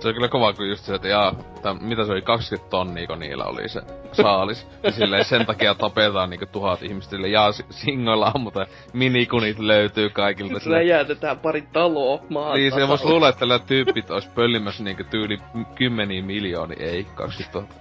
Se 0.00 0.08
on 0.08 0.14
kyllä 0.14 0.28
kova, 0.28 0.52
kun 0.52 0.68
just 0.68 0.84
se, 0.84 0.94
että 0.94 1.08
jaa, 1.08 1.34
täm, 1.62 1.78
mitä 1.80 2.04
se 2.04 2.12
oli, 2.12 2.22
20 2.22 2.70
tonnia, 2.70 3.06
kun 3.06 3.18
niillä 3.18 3.44
oli 3.44 3.68
se 3.68 3.82
saalis. 4.12 4.66
ja 4.82 4.92
silleen 4.92 5.24
sen 5.24 5.46
takia 5.46 5.74
tapetaan 5.74 6.30
niinku 6.30 6.46
tuhat 6.46 6.82
ihmistä, 6.82 7.10
silleen 7.10 7.32
jaa, 7.32 7.52
singoilla 7.70 8.32
ammutaan, 8.34 8.66
minikunit 8.92 9.58
löytyy 9.58 10.10
kaikilta. 10.10 10.60
Sillä 10.60 10.82
jäätetään 10.82 11.38
pari 11.38 11.62
taloa 11.72 12.22
maata. 12.28 12.56
Niin, 12.56 12.72
se 12.72 12.88
vois 12.88 13.04
luulla, 13.04 13.28
että 13.28 13.38
tällä 13.40 13.58
tyypit 13.58 14.10
ois 14.10 14.26
pöllimässä 14.26 14.84
niinku 14.84 15.04
tyyli 15.10 15.38
kymmeniä 15.74 16.22
miljoonia, 16.22 16.86
ei 16.86 17.06
20 17.14 17.74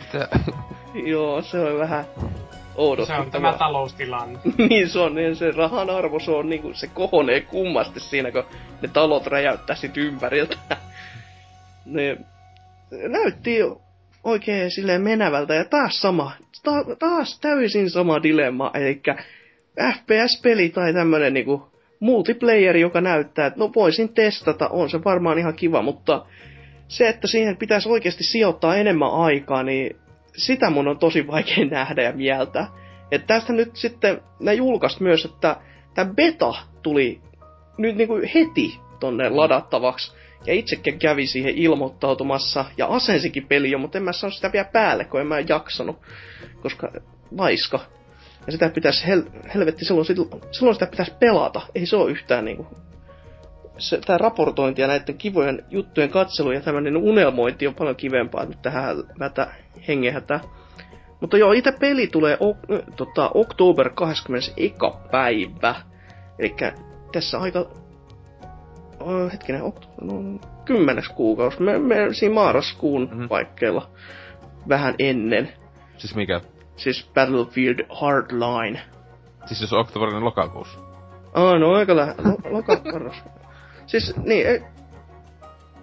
Mitä? 0.00 0.28
Joo, 1.12 1.42
se 1.42 1.60
on 1.60 1.78
vähän 1.78 2.04
Se 2.14 2.20
oudottavaa. 2.74 3.22
on 3.22 3.30
tämä 3.30 3.52
taloustilanne. 3.52 4.38
niin 4.68 4.88
se 4.88 4.98
on, 4.98 5.14
niin 5.14 5.36
se 5.36 5.50
rahan 5.50 5.90
arvo, 5.90 6.18
se 6.20 6.30
on 6.30 6.48
niinku, 6.48 6.70
se 6.74 6.86
kohonee 6.86 7.40
kummasti 7.40 8.00
siinä, 8.00 8.32
kun 8.32 8.44
ne 8.82 8.88
talot 8.88 9.26
räjäyttää 9.26 9.76
sit 9.76 9.96
ympäriltä. 9.96 10.56
Ne 11.84 12.16
näytti 13.08 13.58
oikein 14.24 14.70
silleen 14.70 15.02
menevältä 15.02 15.54
ja 15.54 15.64
taas 15.64 16.00
sama, 16.00 16.32
ta- 16.64 16.96
taas 16.98 17.40
täysin 17.40 17.90
sama 17.90 18.22
dilemma, 18.22 18.70
eli 18.74 19.02
FPS-peli 19.94 20.68
tai 20.68 20.92
tämmönen 20.92 21.34
niinku 21.34 21.72
multiplayer, 22.00 22.76
joka 22.76 23.00
näyttää, 23.00 23.46
että 23.46 23.60
no 23.60 23.70
voisin 23.74 24.08
testata, 24.08 24.68
on 24.68 24.90
se 24.90 25.04
varmaan 25.04 25.38
ihan 25.38 25.54
kiva, 25.54 25.82
mutta 25.82 26.26
se, 26.88 27.08
että 27.08 27.26
siihen 27.26 27.56
pitäisi 27.56 27.88
oikeasti 27.88 28.24
sijoittaa 28.24 28.76
enemmän 28.76 29.10
aikaa, 29.10 29.62
niin 29.62 29.96
sitä 30.36 30.70
mun 30.70 30.88
on 30.88 30.98
tosi 30.98 31.26
vaikea 31.26 31.64
nähdä 31.70 32.02
ja 32.02 32.12
mieltää. 32.12 32.66
Että 33.10 33.26
tästä 33.26 33.52
nyt 33.52 33.76
sitten, 33.76 34.20
ne 34.40 34.54
julkaisi 34.54 35.02
myös, 35.02 35.24
että 35.24 35.56
tämä 35.94 36.14
beta 36.14 36.54
tuli 36.82 37.20
nyt 37.78 37.96
niinku 37.96 38.20
heti 38.34 38.78
tonne 39.00 39.28
ladattavaksi. 39.28 40.12
Ja 40.46 40.54
itsekin 40.54 40.98
kävi 40.98 41.26
siihen 41.26 41.54
ilmoittautumassa 41.58 42.64
ja 42.76 42.86
asensikin 42.86 43.46
peli 43.46 43.70
jo, 43.70 43.78
mutta 43.78 43.98
en 43.98 44.04
mä 44.04 44.12
saanut 44.12 44.34
sitä 44.34 44.52
vielä 44.52 44.68
päälle, 44.72 45.04
kun 45.04 45.20
en 45.20 45.26
mä 45.26 45.40
jaksanut, 45.40 45.96
koska 46.62 46.92
laiska. 47.38 47.80
Ja 48.46 48.52
sitä 48.52 48.68
pitäisi, 48.68 49.06
hel- 49.06 49.50
helvetti, 49.54 49.84
silloin, 49.84 50.06
silloin 50.50 50.74
sitä 50.74 50.86
pitäisi 50.86 51.12
pelata. 51.20 51.60
Ei 51.74 51.86
se 51.86 51.96
ole 51.96 52.10
yhtään 52.10 52.44
niinku... 52.44 52.66
Se, 53.78 54.00
tää 54.06 54.18
raportointi 54.18 54.82
ja 54.82 54.88
näiden 54.88 55.18
kivojen 55.18 55.64
juttujen 55.70 56.10
katselu 56.10 56.52
ja 56.52 56.60
tämmöinen 56.60 56.96
unelmointi 56.96 57.66
on 57.66 57.74
paljon 57.74 57.96
kivempaa 57.96 58.44
nyt 58.44 58.62
tähän 58.62 58.96
vätä 59.18 59.54
hengehätä. 59.88 60.40
Mutta 61.20 61.38
joo, 61.38 61.52
itse 61.52 61.72
peli 61.72 62.06
tulee 62.06 62.36
ok, 62.40 62.58
tota, 62.96 63.30
oktober 63.34 63.90
21. 63.90 64.74
päivä. 65.10 65.74
Eli 66.38 66.54
tässä 67.12 67.38
aika... 67.38 67.83
Oh, 69.04 69.32
hetkinen, 69.32 69.60
no, 70.00 70.38
kymmenes 70.64 71.08
kuukausi. 71.08 71.62
Me, 71.62 71.78
me 71.78 71.94
siinä 72.12 72.34
marraskuun 72.34 73.02
Mhm. 73.02 73.10
mm-hmm. 73.12 73.28
paikkeilla 73.28 73.90
vähän 74.68 74.94
ennen. 74.98 75.48
Siis 75.96 76.14
mikä? 76.14 76.40
Siis 76.76 77.10
Battlefield 77.14 77.78
Hardline. 77.88 78.80
Siis 79.46 79.60
jos 79.60 79.72
oktoberin 79.72 80.24
lokakuussa. 80.24 80.78
Ah, 81.34 81.60
no 81.60 81.72
aika 81.72 81.96
lähe. 81.96 82.14
Lo, 82.24 82.36
lokakuussa. 82.50 83.24
siis, 83.86 84.16
niin, 84.16 84.46
ei, 84.46 84.60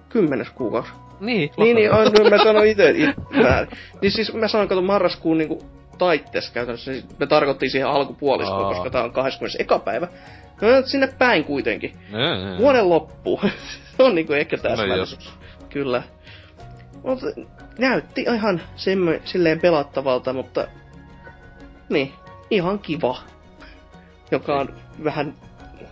kymmenes 0.09 0.49
kuukausi. 0.49 0.91
Niin, 1.19 1.49
Niin, 1.57 1.75
niin, 1.75 1.93
ai, 1.93 2.05
no, 2.05 2.29
mä 2.29 2.43
sanoin 2.43 2.69
itse 2.69 2.89
it, 2.95 3.09
väärin. 3.43 3.71
Niin 4.01 4.11
siis 4.11 4.33
mä 4.33 4.47
sanoin, 4.47 4.69
kato 4.69 4.81
marraskuun 4.81 5.37
niinku 5.37 5.63
taitteessa 5.97 6.53
käytännössä. 6.53 6.91
Siis 6.91 7.19
me 7.19 7.27
tarkoittiin 7.27 7.69
siihen 7.71 7.87
alkupuoliskoon, 7.89 8.63
Aa. 8.65 8.73
koska 8.73 8.89
tää 8.89 9.03
on 9.03 9.11
21. 9.13 9.83
päivä. 9.85 10.07
No 10.61 10.67
sinne 10.85 11.07
päin 11.07 11.43
kuitenkin. 11.43 11.97
Nee, 12.11 12.45
nee. 12.45 12.57
Vuoden 12.57 12.89
loppu. 12.89 13.41
Se 13.97 14.03
on 14.03 14.15
niinku 14.15 14.33
ehkä 14.33 14.57
Tulee 14.57 14.77
täsmällis. 14.77 15.11
joskus. 15.11 15.33
Kyllä. 15.69 16.03
Mutta 17.03 17.25
näytti 17.79 18.21
ihan 18.21 18.61
semme, 18.75 19.21
silleen 19.25 19.59
pelattavalta, 19.59 20.33
mutta 20.33 20.67
niin, 21.89 22.13
ihan 22.49 22.79
kiva. 22.79 23.17
Joka 24.31 24.59
on 24.59 24.75
vähän 25.03 25.33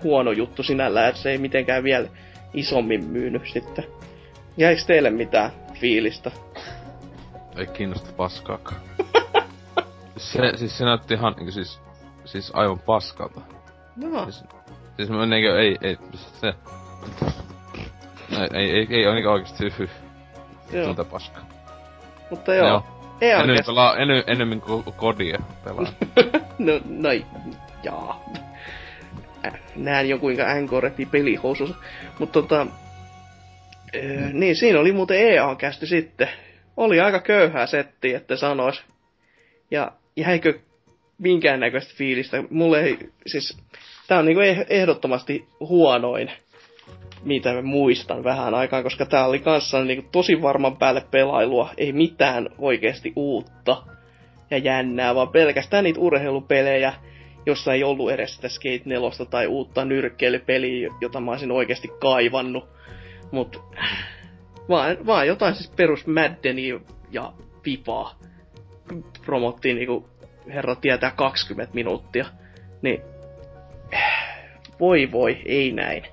huono 0.04 0.32
juttu 0.32 0.64
sinällään, 0.64 1.10
että 1.10 1.22
se 1.22 1.32
ei 1.32 1.38
mitenkään 1.38 1.84
vielä 1.84 2.08
isommin 2.54 3.04
myynyt 3.04 3.42
sitten. 3.54 3.86
Jäikö 4.58 4.82
teille 4.88 5.10
mitään 5.10 5.52
fiilistä? 5.74 6.32
Ei 7.58 7.68
kiinnosta 7.68 8.10
paskaakaan. 8.18 8.82
se, 10.18 10.40
siis 10.56 10.78
se 10.78 10.86
näytti 10.86 11.14
ihan 11.14 11.36
siis, 11.50 11.80
siis 12.26 12.52
aivan 12.56 12.80
paskalta. 12.80 13.42
No, 13.96 14.24
Siis, 14.24 14.44
siis 15.00 15.10
mä 15.10 15.26
niinku, 15.26 15.52
ei, 15.52 15.78
ei, 15.82 15.98
se... 16.42 16.54
Ei, 18.32 18.48
ei, 18.54 18.72
ei, 18.72 18.88
ei 18.90 19.06
ole 19.06 19.16
niinku 19.16 19.30
oikeesti 19.30 19.64
hyhy. 19.64 19.90
joo. 20.74 20.86
Tunte 20.86 21.04
paskaa. 21.04 21.50
Mutta 22.30 22.56
joo. 22.56 22.68
Joo. 22.68 22.84
Ei 23.22 23.30
Enemmän 23.30 23.50
oikeesti. 23.50 23.72
pelaa, 23.72 23.98
eny, 23.98 24.24
enemmän 24.28 24.62
kuin 24.62 24.84
kodia 24.84 25.40
pelaa. 25.64 25.94
No, 26.60 26.74
no, 26.86 27.10
jaa. 27.84 28.26
Äh, 29.46 29.54
Näen 29.76 30.10
jo 30.10 30.18
kuinka 30.18 30.54
NK 30.62 30.72
repii 30.80 31.06
pelihousunsa. 31.06 31.76
Mutta 32.20 32.42
tota... 32.42 32.68
Öö, 33.96 34.30
niin, 34.34 34.56
siinä 34.56 34.80
oli 34.80 34.92
muuten 34.92 35.18
EA-kästi 35.18 35.88
sitten. 35.88 36.30
Oli 36.78 37.00
aika 37.00 37.20
köyhää 37.20 37.66
settiä, 37.66 38.18
että 38.18 38.36
sanois. 38.36 38.84
Ja 39.72 39.92
jäikö 40.16 40.60
minkäännäköistä 41.18 41.94
fiilistä? 41.98 42.44
Mulle 42.50 42.82
ei, 42.84 43.10
siis... 43.28 43.58
Tää 44.10 44.20
on 44.20 44.26
niinku 44.26 44.42
eh- 44.42 44.66
ehdottomasti 44.70 45.48
huonoin, 45.60 46.32
mitä 47.24 47.54
mä 47.54 47.62
muistan 47.62 48.24
vähän 48.24 48.54
aikaan, 48.54 48.84
koska 48.84 49.06
tää 49.06 49.26
oli 49.26 49.40
kanssa 49.40 49.84
niinku 49.84 50.10
tosi 50.12 50.42
varman 50.42 50.78
päälle 50.78 51.04
pelailua. 51.12 51.70
Ei 51.78 51.94
mitään 51.94 52.50
oikeasti 52.58 53.14
uutta 53.16 53.84
ja 54.52 54.58
jännää, 54.58 55.16
vaan 55.16 55.30
pelkästään 55.30 55.84
niitä 55.84 56.00
urheilupelejä, 56.00 56.94
jossa 57.46 57.74
ei 57.74 57.84
ollut 57.84 58.12
edes 58.12 58.36
sitä 58.36 58.50
Skate 58.50 58.82
4 58.86 59.26
tai 59.30 59.48
uutta 59.48 59.86
nyrkkeilypeliä, 59.86 60.90
jota 61.02 61.20
mä 61.20 61.32
olisin 61.32 61.52
oikeasti 61.52 61.88
kaivannut. 62.00 62.70
Mut 63.32 63.64
vaan, 64.70 64.98
vaan 65.06 65.28
jotain 65.28 65.56
siis 65.56 65.72
perus 65.76 66.08
Maddenia 66.08 66.80
ja 67.12 67.34
Fifaa 67.64 68.16
promottiin 69.26 69.76
niinku 69.76 70.10
herra 70.48 70.76
tietää 70.76 71.12
20 71.12 71.76
minuuttia. 71.76 72.26
Niin 72.82 73.02
voi 74.80 75.12
voi, 75.12 75.42
ei 75.46 75.72
näin. 75.72 76.04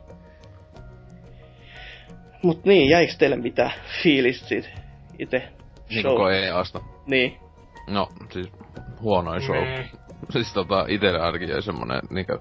Mut 2.43 2.65
niin, 2.65 2.89
jäikö 2.89 3.13
teille 3.19 3.37
mitään 3.37 3.73
fiilistä 4.03 4.49
siitä 4.49 4.69
itse 5.19 5.49
niin 5.91 6.03
show? 6.03 6.13
koko 6.13 6.31
EAsta. 6.31 6.81
Niin. 7.07 7.37
No, 7.87 8.09
siis 8.31 8.53
huonoin 9.01 9.43
show. 9.43 9.57
Nee. 9.57 9.91
siis 10.33 10.53
tota, 10.53 10.85
itelle 10.89 11.21
ainakin 11.21 11.49
jäi 11.49 11.63
semmonen 11.63 12.01
niinkö... 12.11 12.39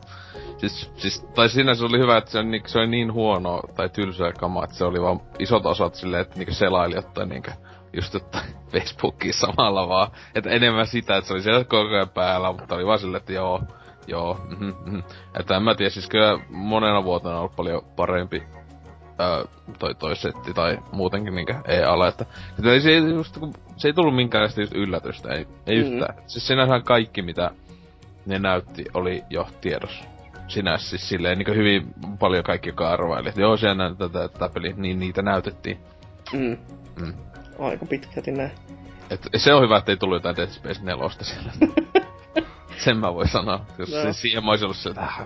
Siis, 0.57 0.91
siis, 0.97 1.21
tai 1.35 1.49
siinä 1.49 1.73
se 1.73 1.83
oli 1.83 1.99
hyvä, 1.99 2.17
että 2.17 2.31
se, 2.31 2.39
on, 2.39 2.51
niinku, 2.51 2.69
se 2.69 2.79
oli 2.79 2.87
niin 2.87 3.13
huono 3.13 3.61
tai 3.75 3.89
tylsää 3.89 4.31
kamaa, 4.31 4.63
että 4.63 4.75
se 4.75 4.85
oli 4.85 5.01
vaan 5.01 5.21
isot 5.39 5.65
osat 5.65 5.95
silleen, 5.95 6.21
että 6.21 6.37
niinku 6.37 6.53
selaili 6.53 6.95
jotain 6.95 7.29
niinkö 7.29 7.51
just 7.93 8.13
jotain 8.13 8.45
Facebookia 8.71 9.33
samalla 9.33 9.87
vaan. 9.89 10.11
Että 10.35 10.49
enemmän 10.49 10.87
sitä, 10.87 11.17
että 11.17 11.27
se 11.27 11.33
oli 11.33 11.41
siellä 11.41 11.63
koko 11.63 11.95
ajan 11.95 12.09
päällä, 12.09 12.51
mutta 12.51 12.75
oli 12.75 12.85
vaan 12.85 12.99
silleen, 12.99 13.19
että 13.19 13.33
joo, 13.33 13.61
joo, 14.07 14.39
mhm, 14.49 14.65
mhm. 14.85 14.99
Että 15.39 15.55
en 15.57 15.63
mä 15.63 15.75
tiedä, 15.75 15.89
siis 15.89 16.09
kyllä 16.09 16.39
monena 16.49 17.03
vuotena 17.03 17.33
on 17.33 17.39
ollut 17.39 17.55
paljon 17.55 17.81
parempi 17.95 18.43
öö, 19.19 19.43
toi, 19.79 19.95
toi 19.95 20.15
setti 20.15 20.53
tai 20.53 20.79
muutenkin 20.91 21.35
niinkö 21.35 21.55
EAlle, 21.67 22.07
että, 22.07 22.25
että 22.59 22.71
ei, 22.71 22.81
se, 22.81 22.89
ei, 22.89 22.97
just, 23.09 23.37
kun, 23.37 23.53
se 23.77 23.87
ei 23.87 23.93
tullut 23.93 24.15
minkäänlaista 24.15 24.61
just 24.61 24.73
yllätystä, 24.75 25.33
ei, 25.33 25.47
ei 25.67 25.83
Mhm. 25.83 25.93
yhtään. 25.93 26.15
Siis 26.27 26.47
sinänsä 26.47 26.79
kaikki, 26.79 27.21
mitä 27.21 27.51
ne 28.25 28.39
näytti, 28.39 28.85
oli 28.93 29.23
jo 29.29 29.47
tiedossa. 29.61 30.03
Sinä 30.47 30.77
siis 30.77 31.09
silleen 31.09 31.37
niin 31.37 31.55
hyvin 31.55 31.93
paljon 32.19 32.43
kaikki, 32.43 32.69
joka 32.69 32.89
arvaili, 32.89 33.29
että 33.29 33.41
joo, 33.41 33.57
siellä 33.57 33.75
näytetään 33.75 34.11
tätä, 34.11 34.27
tätä 34.27 34.49
peliä, 34.53 34.73
niin 34.77 34.99
niitä 34.99 35.21
näytettiin. 35.21 35.77
Mm. 36.33 36.57
Mm. 37.01 37.13
Aika 37.59 37.85
pitkälti 37.85 38.31
näin. 38.31 38.51
Et 39.09 39.27
se 39.35 39.53
on 39.53 39.63
hyvä, 39.63 39.77
että 39.77 39.91
ei 39.91 39.97
tullut 39.97 40.15
jotain 40.15 40.35
Dead 40.35 40.47
Space 40.49 40.81
4 40.83 41.09
siellä. 41.21 41.51
sen 42.77 42.97
mä 42.97 43.13
voin 43.13 43.27
sanoa. 43.27 43.65
Jos 43.77 43.91
No. 43.91 44.01
se 44.01 44.13
siihen 44.13 44.45
mä 44.45 44.51
ollut 44.51 44.77
se, 44.77 44.89
että 44.89 45.01
äh, 45.01 45.19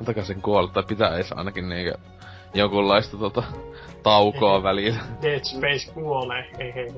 antakaa 0.00 0.24
sen 0.24 0.42
kuolla, 0.42 0.70
tai 0.72 0.82
pitää 0.88 1.14
edes 1.14 1.32
ainakin 1.32 1.68
niinkö 1.68 1.98
jonkunlaista 2.54 3.16
tota, 3.16 3.42
taukoa 4.02 4.62
välillä. 4.62 5.00
Dead 5.22 5.40
Space 5.44 5.92
kuolee. 5.94 6.50
Hei 6.58 6.74
hei 6.74 6.88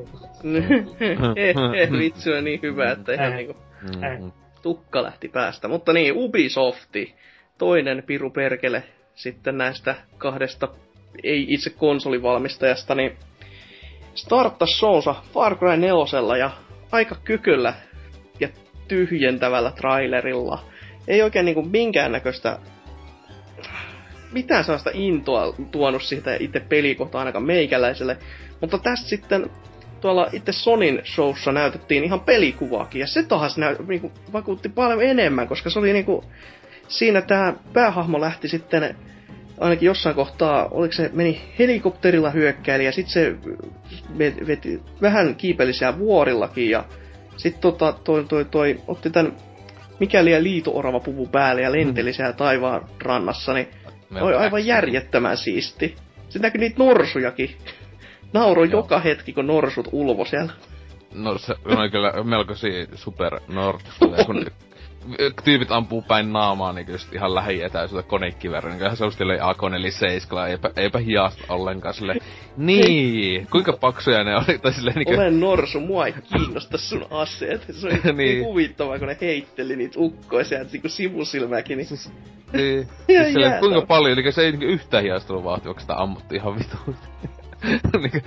hei. 1.84 1.90
Vitsi 1.98 2.32
on 2.32 2.44
niin 2.44 2.62
hyvä, 2.62 2.90
että 2.92 3.12
ihan 3.12 3.36
niinku 3.36 3.56
Mm-hmm. 3.82 4.32
tukka 4.62 5.02
lähti 5.02 5.28
päästä. 5.28 5.68
Mutta 5.68 5.92
niin, 5.92 6.12
Ubisofti, 6.16 7.14
toinen 7.58 8.02
piru 8.06 8.30
perkele 8.30 8.82
sitten 9.14 9.58
näistä 9.58 9.94
kahdesta 10.18 10.68
ei 11.22 11.46
itse 11.48 11.70
konsolivalmistajasta, 11.70 12.94
niin 12.94 13.16
starttas 14.14 14.78
showsa 14.78 15.14
Far 15.34 15.56
Cry 15.56 15.76
4 15.76 16.36
ja 16.38 16.50
aika 16.92 17.16
kykyllä 17.24 17.74
ja 18.40 18.48
tyhjentävällä 18.88 19.70
trailerilla. 19.70 20.64
Ei 21.08 21.22
oikein 21.22 21.44
niinku 21.44 21.62
minkäännäköistä 21.62 22.58
mitään 24.32 24.64
sellaista 24.64 24.90
intoa 24.94 25.54
tuonut 25.70 26.02
siitä 26.02 26.36
itse 26.40 26.60
pelikohtaan 26.60 27.20
ainakaan 27.20 27.46
meikäläiselle. 27.46 28.16
Mutta 28.60 28.78
tässä 28.78 29.08
sitten 29.08 29.50
tuolla 30.00 30.28
itse 30.32 30.52
Sonin 30.52 31.02
showssa 31.04 31.52
näytettiin 31.52 32.04
ihan 32.04 32.20
pelikuvaakin, 32.20 33.00
ja 33.00 33.06
se 33.06 33.22
taas 33.22 33.58
näy, 33.58 33.76
niinku, 33.88 34.12
vakuutti 34.32 34.68
paljon 34.68 35.02
enemmän, 35.02 35.48
koska 35.48 35.70
se 35.70 35.78
oli 35.78 35.92
niinku, 35.92 36.24
siinä 36.88 37.22
tämä 37.22 37.54
päähahmo 37.72 38.20
lähti 38.20 38.48
sitten 38.48 38.96
ainakin 39.60 39.86
jossain 39.86 40.14
kohtaa, 40.14 40.68
oliko 40.68 40.92
se, 40.92 41.10
meni 41.12 41.40
helikopterilla 41.58 42.30
hyökkäili 42.30 42.84
ja 42.84 42.92
sitten 42.92 43.12
se 43.12 43.36
veti 44.46 44.80
vähän 45.02 45.34
kiipelisiä 45.34 45.98
vuorillakin 45.98 46.70
ja 46.70 46.84
sitten 47.36 47.62
tota, 47.62 47.92
toi, 47.92 48.24
toi, 48.24 48.44
toi, 48.44 48.80
otti 48.86 49.10
tän 49.10 49.32
mikäli 50.00 50.32
ja 50.32 50.42
liito-orava 50.42 51.00
puvu 51.00 51.26
päälle 51.26 51.62
ja 51.62 51.72
lenteli 51.72 52.12
siellä 52.12 52.32
taivaan 52.32 52.88
rannassa, 53.02 53.52
niin 53.52 53.68
oli 54.20 54.34
aivan 54.34 54.66
järjettömän 54.66 55.36
siisti. 55.36 55.96
Sitten 56.22 56.42
näkyi 56.42 56.60
niitä 56.60 56.84
norsujakin. 56.84 57.56
Nauro 58.32 58.64
joka 58.64 59.00
hetki, 59.00 59.32
kun 59.32 59.46
norsut 59.46 59.88
ulvo 59.92 60.24
siellä. 60.24 60.52
No 61.14 61.38
se 61.38 61.54
on 61.64 61.90
kyllä 61.90 62.12
melkoisia 62.24 62.86
super 62.94 63.40
norsuja, 63.48 64.24
kun 64.26 64.46
tyypit 65.44 65.72
ampuu 65.72 66.02
päin 66.02 66.32
naamaa 66.32 66.72
niin 66.72 66.86
kyllä 66.86 66.98
ihan 67.12 67.34
lähietäisyyttä 67.34 68.08
konekiverran, 68.08 68.70
niin 68.70 68.78
kyllähän 68.78 68.96
se 68.96 69.04
on 69.04 69.12
silleen 69.12 69.42
AK-47, 69.42 70.48
eipä, 70.48 70.70
eipä 70.76 70.98
hiasta 70.98 71.44
ollenkaan 71.48 71.94
sille. 71.94 72.14
Niin, 72.56 73.46
kuinka 73.50 73.72
paksuja 73.72 74.24
ne 74.24 74.36
oli, 74.36 74.58
tai 74.58 74.72
silleen 74.72 74.96
niin 74.96 75.20
Olen 75.20 75.40
norsu, 75.40 75.80
mua 75.80 76.06
ei 76.06 76.12
kiinnosta 76.12 76.78
sun 76.78 77.06
aseet. 77.10 77.66
Se 77.70 77.86
oli 77.86 77.94
niin. 78.04 78.16
niin 78.16 78.44
huvittavaa, 78.44 78.98
kun 78.98 79.08
ne 79.08 79.16
heitteli 79.20 79.76
niitä 79.76 80.00
ukkoja 80.00 80.44
sieltä 80.44 80.72
niinku 80.72 80.88
sivusilmäkin. 80.88 81.78
Niin, 81.78 81.88
niin. 82.52 82.88
siis 83.06 83.32
silleen, 83.32 83.60
kuinka 83.60 83.86
paljon, 83.86 84.18
eli 84.18 84.32
se 84.32 84.42
ei 84.42 84.50
niinku 84.50 84.66
yhtään 84.66 85.04
hiastunut 85.04 85.44
vauhtia, 85.44 85.74
sitä 85.78 85.94
ammuttiin 85.96 86.40
ihan 86.40 86.54
vituun. 86.58 86.96
Niinku, 88.02 88.18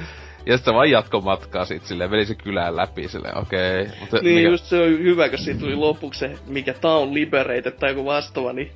ja 0.46 0.58
sitten 0.58 0.74
se 0.74 0.76
vaan 0.76 0.92
jatko 0.92 1.22
matkaa 1.22 1.66
sit 1.66 1.86
silleen, 1.86 2.12
veli 2.12 2.26
se 2.26 2.36
kylään 2.36 2.76
läpi 2.76 3.08
silleen, 3.08 3.38
okei. 3.38 3.82
Okay. 3.82 3.94
Mutta 4.00 4.18
niin 4.22 4.36
mikä... 4.36 4.50
just 4.50 4.66
se 4.66 4.82
on 4.82 4.90
hyvä, 4.90 5.30
kun 5.30 5.38
siitä 5.38 5.60
tuli 5.60 5.76
lopuksi 5.76 6.20
se, 6.20 6.38
mikä 6.48 6.74
Town 6.74 7.14
Liberated 7.14 7.72
tai 7.72 7.90
joku 7.90 8.06
vastaava, 8.06 8.54
niin 8.54 8.72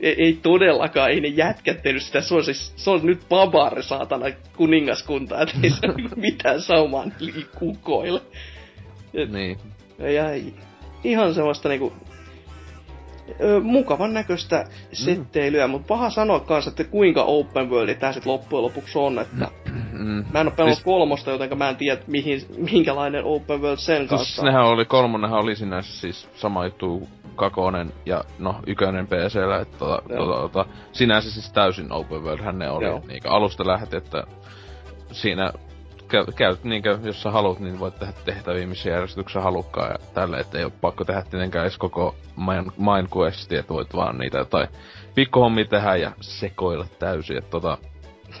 ei, 0.00 0.14
ei 0.18 0.38
todellakaan, 0.42 1.10
ei 1.10 1.20
ne 1.20 1.28
jätkät 1.28 1.82
tehnyt 1.82 2.02
sitä, 2.02 2.20
se 2.20 2.34
on, 2.34 2.44
siis, 2.44 2.72
se 2.76 2.90
on 2.90 3.00
nyt 3.02 3.20
babar 3.28 3.82
saatana 3.82 4.26
kuningaskunta, 4.56 5.42
että 5.42 5.54
ei 5.62 5.70
se 5.70 5.86
ole 5.86 6.08
mitään 6.16 6.60
saumaan 6.60 7.12
kukoille. 7.58 8.20
Et, 9.14 9.32
niin. 9.32 9.58
Ja 9.98 10.24
ihan 11.04 11.34
semmoista 11.34 11.68
niinku 11.68 11.92
ö, 13.40 13.60
mukavan 13.60 14.14
näköistä 14.14 14.66
setteilyä, 14.92 15.66
mm. 15.66 15.70
mutta 15.70 15.86
paha 15.88 16.10
sanoa 16.10 16.40
kanssa, 16.40 16.70
että 16.70 16.84
kuinka 16.84 17.22
open 17.22 17.70
world 17.70 17.94
tämä 17.94 18.12
sitten 18.12 18.32
loppujen 18.32 18.62
lopuksi 18.62 18.98
on, 18.98 19.18
että 19.18 19.48
mm. 19.92 20.24
mä 20.32 20.40
en 20.40 20.46
ole 20.46 20.54
pelannut 20.56 20.76
siis... 20.76 20.84
kolmosta, 20.84 21.30
joten 21.30 21.58
mä 21.58 21.68
en 21.68 21.76
tiedä, 21.76 22.00
mihin, 22.06 22.40
minkälainen 22.72 23.24
open 23.24 23.62
world 23.62 23.78
sen 23.78 23.98
siis 23.98 24.10
kanssa 24.10 24.42
nehän 24.42 24.64
oli, 24.64 24.84
kolmonenhan 24.84 25.40
oli 25.40 25.56
sinänsä 25.56 26.00
siis 26.00 26.28
sama 26.34 26.64
juttu 26.64 27.08
kakonen 27.36 27.92
ja 28.06 28.24
no 28.38 28.60
ykönen 28.66 29.06
PCllä, 29.06 29.60
että 29.60 29.78
tota, 29.78 30.02
tota, 30.16 30.40
tota, 30.40 30.66
sinänsä 30.92 31.30
siis 31.30 31.52
täysin 31.52 31.92
open 31.92 32.22
world 32.22 32.44
hän 32.44 32.58
ne 32.58 32.70
oli, 32.70 33.00
niin 33.06 33.22
alusta 33.24 33.66
lähti, 33.66 33.96
että 33.96 34.24
siinä 35.12 35.52
käyt 36.36 36.64
niinkö, 36.64 36.98
jos 37.02 37.22
sä 37.22 37.30
haluat, 37.30 37.60
niin 37.60 37.78
voit 37.78 37.98
tehdä 37.98 38.12
tehtäviä 38.24 38.66
missä 38.66 38.90
järjestyksessä 38.90 39.40
halukkaan 39.40 39.90
ja 39.90 39.98
tälle, 40.14 40.40
että 40.40 40.58
ei 40.58 40.64
ole 40.64 40.72
pakko 40.80 41.04
tehdä 41.04 41.22
tietenkään 41.22 41.64
edes 41.64 41.78
koko 41.78 42.14
main 42.76 43.08
questia, 43.16 43.60
että 43.60 43.74
voit 43.74 43.94
vaan 43.94 44.18
niitä 44.18 44.38
jotain 44.38 44.68
pikkuhommia 45.14 45.64
tehdä 45.64 45.96
ja 45.96 46.12
sekoilla 46.20 46.86
täysin, 46.98 47.38
että 47.38 47.50
tota... 47.50 47.78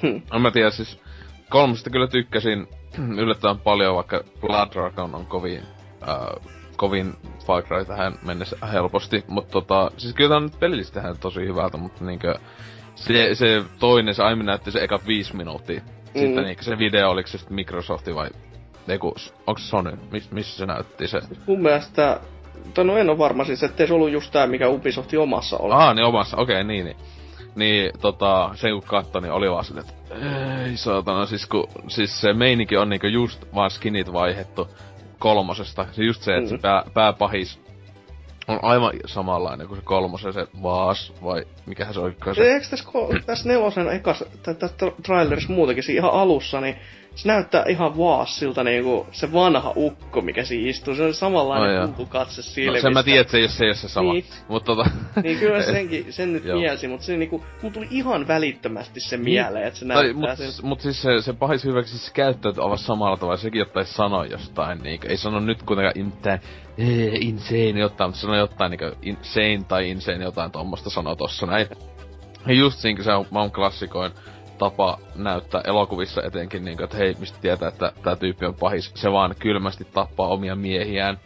Hmm. 0.02 0.22
En 0.34 0.40
mä 0.42 0.50
tiedä, 0.50 0.70
siis 0.70 1.00
kolmesta 1.48 1.90
kyllä 1.90 2.06
tykkäsin 2.06 2.68
yllättävän 3.22 3.58
paljon, 3.58 3.96
vaikka 3.96 4.20
Blood 4.40 4.72
Dragon 4.72 5.14
on 5.14 5.26
kovin, 5.26 5.62
äh, 6.08 6.50
kovin 6.76 7.14
Far 7.46 7.62
Cry 7.62 7.84
tähän 7.84 8.18
mennessä 8.26 8.56
helposti, 8.72 9.24
mutta 9.28 9.52
tota, 9.52 9.90
siis 9.96 10.14
kyllä 10.14 10.28
tää 10.28 10.36
on 10.36 10.42
nyt 10.42 10.60
pelillisesti 10.60 10.98
tosi 11.20 11.40
hyvältä, 11.40 11.76
mutta 11.76 12.04
niinkö, 12.04 12.34
se, 12.94 13.34
se 13.34 13.64
toinen, 13.78 14.14
se 14.14 14.22
aiemmin 14.22 14.46
näytti 14.46 14.70
se 14.70 14.84
eka 14.84 15.00
viisi 15.06 15.36
minuuttia 15.36 15.80
sitten 16.12 16.36
mm. 16.36 16.42
niinku 16.42 16.64
se 16.64 16.78
video, 16.78 17.10
oliko 17.10 17.28
se 17.28 17.38
sitten 17.38 17.54
Microsofti 17.54 18.14
vai... 18.14 18.28
Eiku, 18.88 19.14
onko 19.46 19.58
se 19.58 19.66
Sony? 19.66 19.98
Mis, 20.12 20.30
missä 20.30 20.58
se 20.58 20.66
näytti 20.66 21.08
se? 21.08 21.20
Mun 21.46 21.62
mielestä... 21.62 22.20
Tai 22.74 22.84
no 22.84 22.96
en 22.96 23.10
ole 23.10 23.18
varma 23.18 23.44
siis, 23.44 23.62
ettei 23.62 23.86
se 23.86 23.94
ollut 23.94 24.10
just 24.10 24.32
tää, 24.32 24.46
mikä 24.46 24.68
Ubisofti 24.68 25.16
omassa 25.16 25.56
oli. 25.56 25.74
Ah, 25.74 25.94
niin 25.94 26.04
omassa, 26.04 26.36
okei, 26.36 26.54
okay, 26.54 26.64
niin, 26.64 26.84
niin. 26.84 26.96
Niin, 27.54 27.90
tota, 28.00 28.50
sen 28.54 28.72
kun 28.72 28.82
katso, 28.82 29.20
niin 29.20 29.32
oli 29.32 29.50
vaan 29.50 29.64
silleen, 29.64 29.86
että 29.88 30.14
ei 30.64 30.76
saatana, 30.76 31.26
siis 31.26 31.46
kun, 31.46 31.68
siis 31.88 32.20
se 32.20 32.32
meininki 32.32 32.76
on 32.76 32.88
niinku 32.88 33.06
just 33.06 33.44
vaan 33.54 33.70
skinit 33.70 34.12
vaihettu 34.12 34.68
kolmosesta. 35.18 35.86
Se 35.92 36.02
just 36.02 36.22
se, 36.22 36.36
että 36.36 36.50
mm. 36.50 36.56
se 36.56 36.58
pää, 36.58 36.84
pääpahis 36.94 37.60
on 38.48 38.58
aivan 38.62 38.92
samanlainen 39.06 39.66
kuin 39.66 39.78
se 39.78 39.84
kolmosen, 39.84 40.32
se 40.32 40.46
Vaas, 40.62 41.12
vai 41.24 41.44
mikähän 41.66 41.94
se 41.94 42.00
oikein 42.00 42.36
se? 42.36 42.52
Eikö 42.52 42.66
tässä, 42.70 42.84
tässä 43.26 43.48
nelosen 43.48 43.88
ekas, 43.88 44.24
tässä 44.42 44.76
trailerissa 45.02 45.52
muutenkin, 45.52 45.84
siinä 45.84 45.98
ihan 45.98 46.20
alussa, 46.20 46.60
niin 46.60 46.76
se 47.14 47.28
näyttää 47.28 47.64
ihan 47.68 47.98
vaassilta 47.98 48.64
niinku 48.64 49.06
se 49.12 49.32
vanha 49.32 49.72
ukko, 49.76 50.20
mikä 50.20 50.44
siinä 50.44 50.70
istuu. 50.70 50.94
Se 50.94 51.02
on 51.02 51.14
samanlainen 51.14 51.94
no, 51.98 52.06
katse 52.08 52.42
silmistä. 52.42 52.78
No 52.78 52.82
sen 52.82 52.92
mä 52.92 53.02
tiedän, 53.02 53.20
että 53.20 53.30
se 53.30 53.38
ei, 53.38 53.48
se 53.48 53.64
ei 53.64 53.68
ole 53.68 53.74
se 53.74 53.88
sama. 53.88 54.12
Niin. 54.12 54.24
Mut 54.48 54.64
tota... 54.64 54.84
niin 55.22 55.38
kyllä 55.38 55.62
senkin, 55.72 56.12
sen 56.12 56.32
nyt 56.32 56.44
mielsi, 56.44 56.88
mutta 56.88 57.06
se 57.06 57.16
niinku, 57.16 57.44
mulla 57.62 57.74
tuli 57.74 57.86
ihan 57.90 58.28
välittömästi 58.28 59.00
se 59.00 59.16
niin. 59.16 59.24
mieleen, 59.24 59.66
että 59.66 59.78
se 59.78 59.84
näyttää 59.84 60.12
tai, 60.12 60.36
mut, 60.36 60.52
sen. 60.54 60.66
Mut 60.66 60.80
siis 60.80 61.02
se, 61.02 61.22
se 61.22 61.32
pahis 61.32 61.64
hyväksi 61.64 61.98
siis 61.98 62.12
käyttäyt 62.12 62.58
ovat 62.58 62.80
samalla 62.80 63.16
tavalla, 63.16 63.36
sekin 63.36 63.62
ottaisi 63.62 63.92
sanoa 63.92 64.26
jostain, 64.26 64.78
niinku, 64.78 65.06
ei 65.06 65.16
sano 65.16 65.40
nyt 65.40 65.62
kuitenkaan 65.62 66.06
mitään 66.06 66.40
insane 67.20 67.80
jotain, 67.80 68.10
mutta 68.10 68.20
sano 68.20 68.36
jotain 68.36 68.70
niinku 68.70 68.96
insane 69.02 69.60
tai 69.68 69.90
insane 69.90 70.24
jotain 70.24 70.50
tuommoista 70.50 70.90
sanoa 70.90 71.16
tossa 71.16 71.46
näin. 71.46 71.66
Ja 72.46 72.54
just 72.54 72.78
siinä, 72.78 73.02
se 73.02 73.12
on, 73.12 73.26
mä 73.30 73.40
oon 73.40 73.52
klassikoin 73.52 74.12
tapa 74.60 74.98
näyttää 75.14 75.60
elokuvissa 75.64 76.22
etenkin, 76.22 76.64
niin 76.64 76.76
kuin, 76.76 76.84
että 76.84 76.96
hei, 76.96 77.16
mistä 77.18 77.38
tietää, 77.40 77.68
että 77.68 77.92
tämä 78.02 78.16
tyyppi 78.16 78.46
on 78.46 78.54
pahis. 78.54 78.92
Se 78.94 79.12
vaan 79.12 79.34
kylmästi 79.38 79.84
tappaa 79.84 80.28
omia 80.28 80.56
miehiään. 80.56 81.18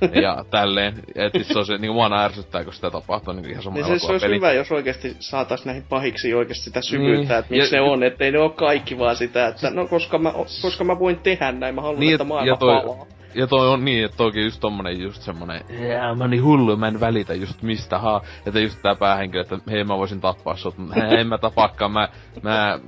ja 0.22 0.44
tälleen. 0.50 0.94
Että 1.14 1.42
se 1.42 1.58
on 1.58 1.66
se, 1.66 1.78
niin 1.78 1.92
mua 1.92 2.22
ärsyttää, 2.24 2.64
kun 2.64 2.72
sitä 2.72 2.90
tapahtuu 2.90 3.34
niin 3.34 3.50
ihan 3.50 3.62
sama 3.62 3.74
niin 3.74 4.00
se 4.00 4.12
olisi 4.12 4.26
hyvä, 4.26 4.52
jos 4.52 4.72
oikeasti 4.72 5.16
saatais 5.18 5.64
näihin 5.64 5.84
pahiksi 5.88 6.34
oikeasti 6.34 6.64
sitä 6.64 6.80
syvyyttä, 6.82 7.34
niin. 7.34 7.38
että 7.38 7.54
miksi 7.54 7.76
ja, 7.76 7.82
ne 7.82 7.90
on, 7.90 8.02
ettei 8.02 8.32
ne 8.32 8.38
ole 8.38 8.50
kaikki 8.50 8.98
vaan 8.98 9.16
sitä, 9.16 9.46
että 9.46 9.70
no 9.70 9.86
koska 9.86 10.18
mä, 10.18 10.32
koska 10.62 10.84
mä 10.84 10.98
voin 10.98 11.18
tehdä 11.18 11.52
näin, 11.52 11.74
mä 11.74 11.80
haluan, 11.80 12.00
niin, 12.00 12.14
että 12.14 12.24
maailma 12.24 12.48
ja 12.48 12.56
toi, 12.56 12.82
palaa. 12.82 13.06
Ja 13.34 13.46
toi 13.46 13.68
on 13.68 13.84
niin, 13.84 14.04
että 14.04 14.16
toki 14.16 14.44
just 14.44 14.60
tommonen 14.60 15.00
just 15.00 15.22
semmonen, 15.22 15.60
jää, 15.88 16.14
mä 16.14 16.28
niin 16.28 16.44
hullu, 16.44 16.76
mä 16.76 16.88
en 16.88 17.00
välitä 17.00 17.34
just 17.34 17.62
mistä 17.62 17.98
haa. 17.98 18.22
Että 18.46 18.60
just 18.60 18.78
tää 18.82 18.94
päähenkilö, 18.94 19.40
että 19.40 19.58
hei 19.70 19.84
mä 19.84 19.98
voisin 19.98 20.20
tappaa 20.20 20.56
sut, 20.56 20.78
mutta 20.78 21.06
en 21.06 21.26
mä 21.26 21.38
tapaakaan, 21.38 21.92
mä, 21.92 22.08
mä 22.42 22.80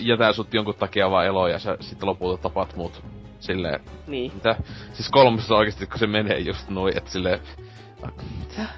jätän 0.00 0.34
sut 0.34 0.54
jonkun 0.54 0.74
takia 0.74 1.10
vaan 1.10 1.26
eloon 1.26 1.50
ja 1.50 1.58
sä 1.58 1.76
sit 1.80 2.02
lopulta 2.02 2.42
tapat 2.42 2.76
mut. 2.76 3.02
Silleen, 3.40 3.80
niin. 4.06 4.34
mitä? 4.34 4.56
Siis 4.92 5.10
kolmessa 5.10 5.54
oikeesti, 5.54 5.86
kun 5.86 5.98
se 5.98 6.06
menee 6.06 6.38
just 6.38 6.68
noin, 6.68 6.96
että 6.96 7.10
silleen, 7.10 7.40
mitä? 8.38 8.68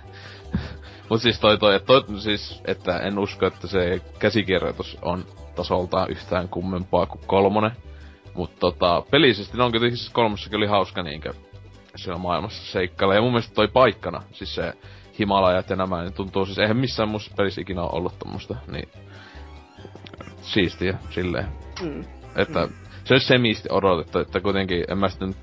Mut 1.10 1.22
siis 1.22 1.40
toi 1.40 1.58
toi, 1.58 1.74
että 1.74 1.86
toi, 1.86 2.04
siis, 2.18 2.62
että 2.64 2.98
en 2.98 3.18
usko, 3.18 3.46
että 3.46 3.66
se 3.66 4.00
käsikirjoitus 4.18 4.98
on 5.02 5.24
tasoltaan 5.54 6.10
yhtään 6.10 6.48
kummempaa 6.48 7.06
kuin 7.06 7.20
kolmonen. 7.26 7.72
Mut 8.34 8.58
tota, 8.58 9.02
pelisesti 9.10 9.56
ne 9.56 9.64
on 9.64 9.72
kyllä 9.72 9.88
siis 9.88 10.10
kolmossakin 10.10 10.56
oli 10.56 10.66
hauska 10.66 11.02
niinkö 11.02 11.34
siellä 11.96 12.18
maailmassa 12.18 12.72
seikkailla. 12.72 13.14
Ja 13.14 13.20
mun 13.20 13.30
mielestä 13.30 13.54
toi 13.54 13.68
paikkana, 13.68 14.22
siis 14.32 14.54
se 14.54 14.72
Himalajat 15.18 15.70
ja 15.70 15.76
nämä, 15.76 16.02
niin 16.02 16.12
tuntuu 16.12 16.46
siis, 16.46 16.58
eihän 16.58 16.76
missään 16.76 17.08
muussa 17.08 17.32
pelissä 17.36 17.60
ikinä 17.60 17.82
ole 17.82 17.90
ollut 17.92 18.18
tommoista, 18.18 18.56
niin 18.72 18.88
siistiä 20.42 20.98
silleen. 21.10 21.48
Mm. 21.82 22.04
Että 22.36 22.66
mm. 22.66 22.72
se 23.04 23.14
olisi 23.14 23.26
semisti 23.26 23.68
odotettu, 23.72 24.18
että 24.18 24.40
kuitenkin 24.40 24.84
en 24.88 24.98
mä 24.98 25.08
sitten 25.08 25.34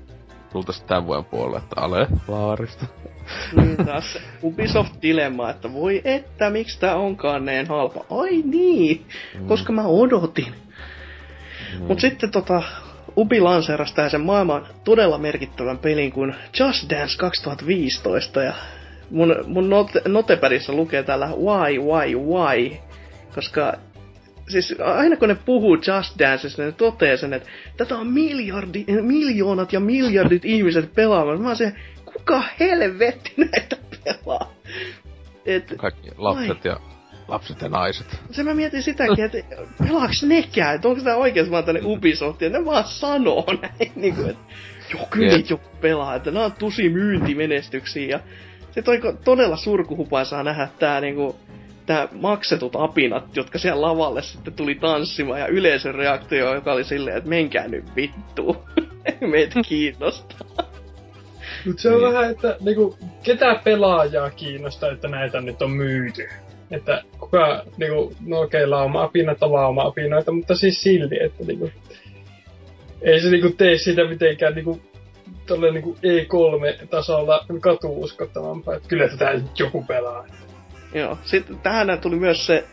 tultais 0.52 0.82
tämän 0.82 1.06
vuoden 1.06 1.24
puolelle, 1.24 1.58
että 1.58 1.80
ale 1.80 2.08
laarista. 2.28 2.86
Niin 3.56 3.76
taas 3.86 4.18
Ubisoft 4.42 5.02
dilemma, 5.02 5.50
että 5.50 5.72
voi 5.72 6.02
että, 6.04 6.50
miksi 6.50 6.80
tää 6.80 6.96
onkaan 6.96 7.44
näin 7.44 7.66
halpa. 7.66 8.04
Ai 8.10 8.42
niin, 8.44 9.06
mm. 9.40 9.46
koska 9.46 9.72
mä 9.72 9.82
odotin. 9.82 10.65
Mm. 11.78 11.84
Mut 11.84 12.00
sitten 12.00 12.30
tota, 12.30 12.62
Ubi 13.16 13.40
lanseerasi 13.40 13.94
sen 14.10 14.20
maailman 14.20 14.66
todella 14.84 15.18
merkittävän 15.18 15.78
pelin 15.78 16.12
kuin 16.12 16.34
Just 16.60 16.90
Dance 16.90 17.18
2015 17.18 18.42
ja 18.42 18.54
mun, 19.10 19.44
mun 19.46 19.70
note, 19.70 20.02
notepädissä 20.08 20.72
lukee 20.72 21.02
täällä 21.02 21.26
why, 21.26 21.78
why, 21.78 22.14
why, 22.14 22.76
koska 23.34 23.74
siis 24.48 24.74
aina 24.80 25.16
kun 25.16 25.28
ne 25.28 25.34
puhuu 25.34 25.74
Just 25.74 26.18
Danceista, 26.18 26.62
ne 26.62 26.72
toteaa 26.72 27.16
sen, 27.16 27.32
että 27.32 27.48
tätä 27.76 27.98
on 27.98 28.06
miljardi, 28.06 28.84
miljoonat 29.02 29.72
ja 29.72 29.80
miljardit 29.80 30.44
ihmiset 30.54 30.94
pelaamaan. 30.94 31.40
Mä 31.40 31.48
oon 31.48 31.56
se, 31.56 31.72
kuka 32.04 32.42
helvetti 32.60 33.32
näitä 33.36 33.76
pelaa? 34.04 34.52
Et, 35.46 35.74
Kaikki 35.76 36.10
lapset 36.18 36.66
ai. 36.66 36.72
ja 36.72 36.95
lapset 37.28 37.60
ja 37.62 37.68
naiset. 37.68 38.06
Se 38.30 38.42
mä 38.42 38.54
mietin 38.54 38.82
sitäkin, 38.82 39.24
että 39.24 39.38
pelaaks 39.88 40.22
nekään, 40.22 40.74
että 40.74 40.88
onko 40.88 41.02
tämä 41.02 41.16
oikeasti 41.16 41.50
vaan 41.50 41.64
tänne 41.64 41.80
Ubisoft, 41.84 42.40
ja 42.42 42.50
ne 42.50 42.64
vaan 42.64 42.84
sanoo 42.84 43.44
näin, 43.62 43.92
niin 43.96 44.14
kuin, 44.14 44.30
että 44.30 44.42
joo, 44.94 45.06
kyllä 45.10 45.32
niitä 45.32 45.52
joku 45.52 45.68
pelaa, 45.80 46.14
että 46.14 46.30
nämä 46.30 46.44
on 46.44 46.52
tosi 46.52 46.88
myyntimenestyksiä, 46.88 48.08
ja 48.08 48.20
se 48.70 48.82
toi 48.82 49.00
todella 49.24 49.56
surkuhupaisaa 49.56 50.42
nähdä 50.42 50.68
tää 50.78 51.00
niinku, 51.00 51.36
tää 51.86 52.08
maksetut 52.12 52.76
apinat, 52.76 53.36
jotka 53.36 53.58
siellä 53.58 53.82
lavalle 53.82 54.22
sitten 54.22 54.52
tuli 54.54 54.74
tanssimaan, 54.74 55.40
ja 55.40 55.46
yleisön 55.46 55.94
reaktio, 55.94 56.54
joka 56.54 56.72
oli 56.72 56.84
silleen, 56.84 57.16
että 57.16 57.28
menkää 57.28 57.68
nyt 57.68 57.84
vittuun, 57.96 58.56
ei 59.22 59.28
meitä 59.28 59.60
kiinnostaa. 59.68 60.66
Mutta 61.66 61.82
se 61.82 61.88
on 61.88 62.00
Niin. 62.00 62.12
vähän, 62.12 62.30
että 62.30 62.56
niinku, 62.60 62.98
ketä 63.22 63.60
pelaajaa 63.64 64.30
kiinnostaa, 64.30 64.90
että 64.90 65.08
näitä 65.08 65.40
nyt 65.40 65.62
on 65.62 65.70
myyty. 65.70 66.28
Että 66.70 67.02
kuka, 67.18 67.64
niinku, 67.76 68.14
no 68.26 68.40
okei, 68.40 68.66
lauma-apinat 68.66 69.42
on 69.42 69.52
lauma-apinoita, 69.52 70.32
mutta 70.32 70.54
siis 70.54 70.82
silti, 70.82 71.16
että 71.20 71.44
niinku, 71.44 71.70
ei 73.02 73.20
se 73.20 73.30
niinku 73.30 73.50
tee 73.50 73.78
sitä 73.78 74.04
mitenkään 74.08 74.54
niinku, 74.54 74.80
tolle 75.46 75.72
niinku 75.72 75.96
E3-tasolla 76.02 77.46
katuuskottavampaa. 77.60 78.74
Että 78.74 78.88
kyllä 78.88 79.08
tätä 79.08 79.32
nyt 79.32 79.58
joku 79.58 79.84
pelaa. 79.84 80.26
Joo, 80.94 81.18
sitten 81.24 81.58
tähän 81.58 82.00
tuli 82.00 82.16
myös 82.16 82.46
se 82.46 82.64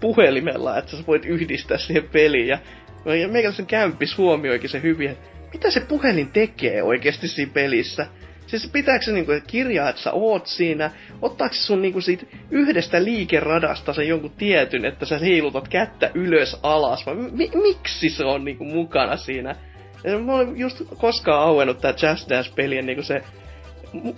puhelimella, 0.00 0.78
että 0.78 0.96
sä 0.96 1.02
voit 1.06 1.24
yhdistää 1.24 1.78
siihen 1.78 2.08
peliin, 2.12 2.48
ja 2.48 2.58
ja 3.04 3.28
meikäläisen 3.28 3.66
kämppis 3.66 4.18
huomioikin 4.18 4.70
se 4.70 4.82
hyvin, 4.82 5.10
että 5.10 5.28
mitä 5.52 5.70
se 5.70 5.80
puhelin 5.80 6.28
tekee 6.28 6.82
oikeasti 6.82 7.28
siinä 7.28 7.52
pelissä. 7.54 8.06
Siis 8.50 8.70
pitääkö 8.72 9.04
se 9.04 9.12
niinku 9.12 9.32
kirjaa, 9.46 9.88
että 9.88 10.02
sä 10.02 10.12
oot 10.12 10.46
siinä, 10.46 10.90
ottaako 11.22 11.54
se 11.54 11.62
sun 11.62 11.82
niinku 11.82 12.00
siitä 12.00 12.26
yhdestä 12.50 13.04
liikeradasta 13.04 13.92
sen 13.92 14.08
jonkun 14.08 14.30
tietyn, 14.30 14.84
että 14.84 15.06
sä 15.06 15.18
heilutat 15.18 15.68
kättä 15.68 16.10
ylös 16.14 16.56
alas, 16.62 17.06
vai 17.06 17.14
mi- 17.14 17.50
miksi 17.54 18.10
se 18.10 18.24
on 18.24 18.44
niinku 18.44 18.64
mukana 18.64 19.16
siinä? 19.16 19.56
Ja 20.04 20.18
mä 20.18 20.32
oon 20.32 20.58
just 20.58 20.82
koskaan 20.98 21.42
auennut 21.42 21.80
tää 21.80 21.94
Just 22.10 22.30
Dance-pelien 22.30 22.86
niinku 22.86 23.02
se 23.02 23.22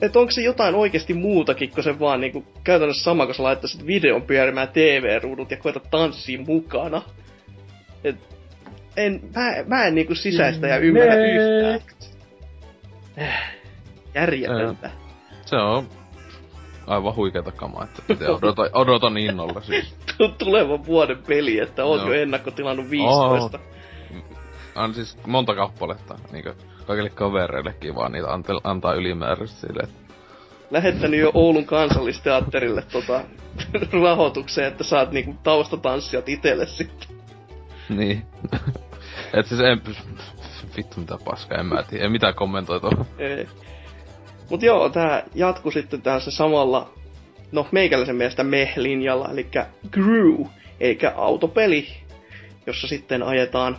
että 0.02 0.18
onko 0.18 0.30
se 0.30 0.42
jotain 0.42 0.74
oikeasti 0.74 1.14
muutakin 1.14 1.70
kuin 1.70 1.84
se 1.84 1.98
vaan 1.98 2.20
niinku 2.20 2.44
käytännössä 2.64 3.04
sama, 3.04 3.26
kun 3.26 3.34
sä 3.34 3.42
laittaisit 3.42 3.86
videon 3.86 4.22
pyörimään 4.22 4.68
TV-ruudut 4.68 5.50
ja 5.50 5.56
koetat 5.56 5.90
tanssia 5.90 6.40
mukana. 6.46 7.02
Et, 8.04 8.16
en, 8.96 9.20
mä, 9.34 9.54
mä 9.66 9.84
en 9.86 9.94
niinku 9.94 10.14
sisäistä 10.14 10.66
ja 10.66 10.78
ymmärrä 10.78 11.14
yhtään. 11.14 11.80
Järjetöntä. 14.14 14.90
Se 15.46 15.56
on 15.56 15.88
aivan 16.86 17.16
huikeeta 17.16 17.52
kamaa, 17.52 17.84
että 17.84 18.02
pitää 18.08 18.28
odotan, 18.42 18.70
odotan 18.72 19.16
innolla 19.16 19.60
siis. 19.60 19.94
Tulevan 20.38 20.86
vuoden 20.86 21.22
peli, 21.28 21.58
että 21.58 21.84
oot 21.84 22.06
jo 22.06 22.12
ennakkotilannut 22.12 22.90
15. 22.90 23.58
On 24.74 24.94
siis 24.94 25.18
monta 25.26 25.54
kappaletta, 25.54 26.18
niinkö 26.32 26.54
kaikille 26.86 27.10
kavereillekin 27.10 27.94
vaan 27.94 28.12
niitä 28.12 28.28
antaa 28.64 28.94
ylimääräisesti 28.94 29.66
silleen, 29.66 29.88
että 29.88 30.02
Lähettänyt 30.72 31.20
jo 31.20 31.30
Oulun 31.34 31.64
kansallisteatterille 31.64 32.82
tota, 32.92 33.20
rahoitukseen, 34.02 34.68
että 34.68 34.84
saat 34.84 35.12
niinku 35.12 35.34
taustatanssijat 35.42 36.28
itelle 36.28 36.66
sitten. 36.66 37.16
niin. 37.88 38.26
Et 39.34 39.46
siis 39.46 39.60
en, 39.60 39.82
vittu 40.76 41.00
mitä 41.00 41.18
paskaa, 41.24 41.58
en 41.58 41.66
mä 41.66 41.82
tiedä, 41.82 42.04
en 42.04 42.12
mitään 42.12 42.34
kommentoi 42.34 42.80
tuohon. 42.80 43.06
Ei. 43.18 43.48
Mut 44.50 44.62
joo, 44.62 44.88
tää 44.88 45.22
jatku 45.34 45.70
sitten 45.70 46.02
tässä 46.02 46.30
samalla, 46.30 46.94
no 47.52 47.66
meikäläisen 47.72 48.16
mielestä 48.16 48.42
meh-linjalla, 48.42 49.30
eli 49.32 49.46
Grew, 49.90 50.46
eikä 50.80 51.12
autopeli, 51.16 51.86
jossa 52.66 52.86
sitten 52.86 53.22
ajetaan 53.22 53.78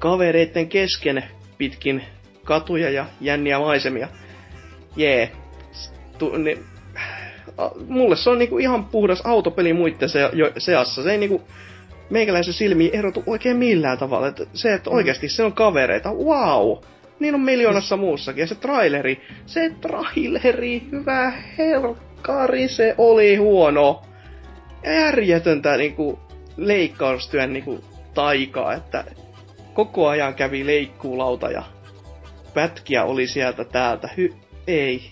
kavereitten 0.00 0.68
kesken 0.68 1.24
pitkin 1.58 2.02
katuja 2.44 2.90
ja 2.90 3.06
jänniä 3.20 3.58
maisemia. 3.58 4.08
Jee. 4.96 5.32
Tu, 6.18 6.36
ni, 6.36 6.58
a- 7.58 7.70
mulle 7.88 8.16
se 8.16 8.30
on 8.30 8.38
niinku 8.38 8.58
ihan 8.58 8.84
puhdas 8.84 9.20
autopeli 9.20 9.72
muiden 9.72 10.08
se, 10.08 10.30
jo, 10.32 10.52
seassa. 10.58 11.02
Se 11.02 11.12
ei 11.12 11.18
niinku 11.18 11.42
meikäläisen 12.10 12.54
silmiin 12.54 12.94
erotu 12.94 13.22
oikein 13.26 13.56
millään 13.56 13.98
tavalla. 13.98 14.28
Et 14.28 14.48
se, 14.54 14.74
että 14.74 14.90
oikeasti 14.90 15.28
se 15.28 15.42
on 15.42 15.52
kavereita, 15.52 16.12
wow! 16.12 16.78
Niin 17.20 17.34
on 17.34 17.40
miljoonassa 17.40 17.96
muussakin. 17.96 18.40
Ja 18.40 18.46
se 18.46 18.54
traileri, 18.54 19.20
se 19.46 19.72
traileri, 19.80 20.82
hyvä 20.92 21.32
helkkari, 21.58 22.68
se 22.68 22.94
oli 22.98 23.36
huono. 23.36 24.02
Järjetöntä 24.84 25.76
niinku 25.76 26.18
leikkaustyön 26.56 27.52
niinku 27.52 27.84
taikaa, 28.14 28.74
että 28.74 29.04
koko 29.74 30.08
ajan 30.08 30.34
kävi 30.34 30.66
leikkuulauta 30.66 31.50
ja 31.50 31.62
pätkiä 32.54 33.04
oli 33.04 33.26
sieltä 33.26 33.64
täältä. 33.64 34.08
Hy- 34.16 34.34
ei, 34.66 35.10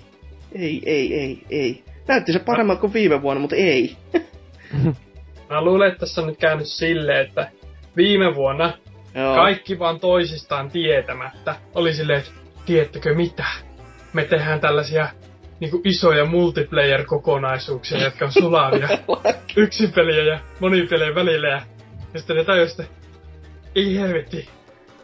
ei, 0.54 0.82
ei, 0.86 1.14
ei, 1.14 1.42
ei. 1.50 1.84
Näytti 2.08 2.32
se 2.32 2.38
paremmalta 2.38 2.80
kuin 2.80 2.92
viime 2.92 3.22
vuonna, 3.22 3.40
mutta 3.40 3.56
ei. 3.56 3.96
Mä 5.50 5.64
luulen, 5.64 5.88
että 5.88 6.00
tässä 6.00 6.20
on 6.20 6.26
nyt 6.26 6.38
käynyt 6.38 6.66
silleen, 6.66 7.26
että 7.26 7.50
viime 7.96 8.34
vuonna 8.34 8.72
Joo. 9.14 9.34
kaikki 9.34 9.78
vaan 9.78 10.00
toisistaan 10.00 10.70
tietämättä 10.70 11.54
oli 11.74 11.94
silleen, 11.94 12.18
että 12.18 12.30
tiedättekö 12.66 13.14
mitä? 13.14 13.44
Me 14.12 14.24
tehdään 14.24 14.60
tällaisia 14.60 15.08
niinku 15.60 15.80
isoja 15.84 16.24
multiplayer-kokonaisuuksia, 16.24 18.02
jotka 18.02 18.24
on 18.24 18.32
sulavia 18.32 18.88
yksin 19.56 19.92
peliä 19.92 20.24
ja 20.24 20.40
monipelien 20.60 21.14
välillä. 21.14 21.48
Ja, 21.48 21.62
ja 22.14 22.20
sitten 22.20 22.36
ne 22.36 22.44
tajusivat, 22.44 22.90
ei 23.74 23.98
helvetti, 23.98 24.48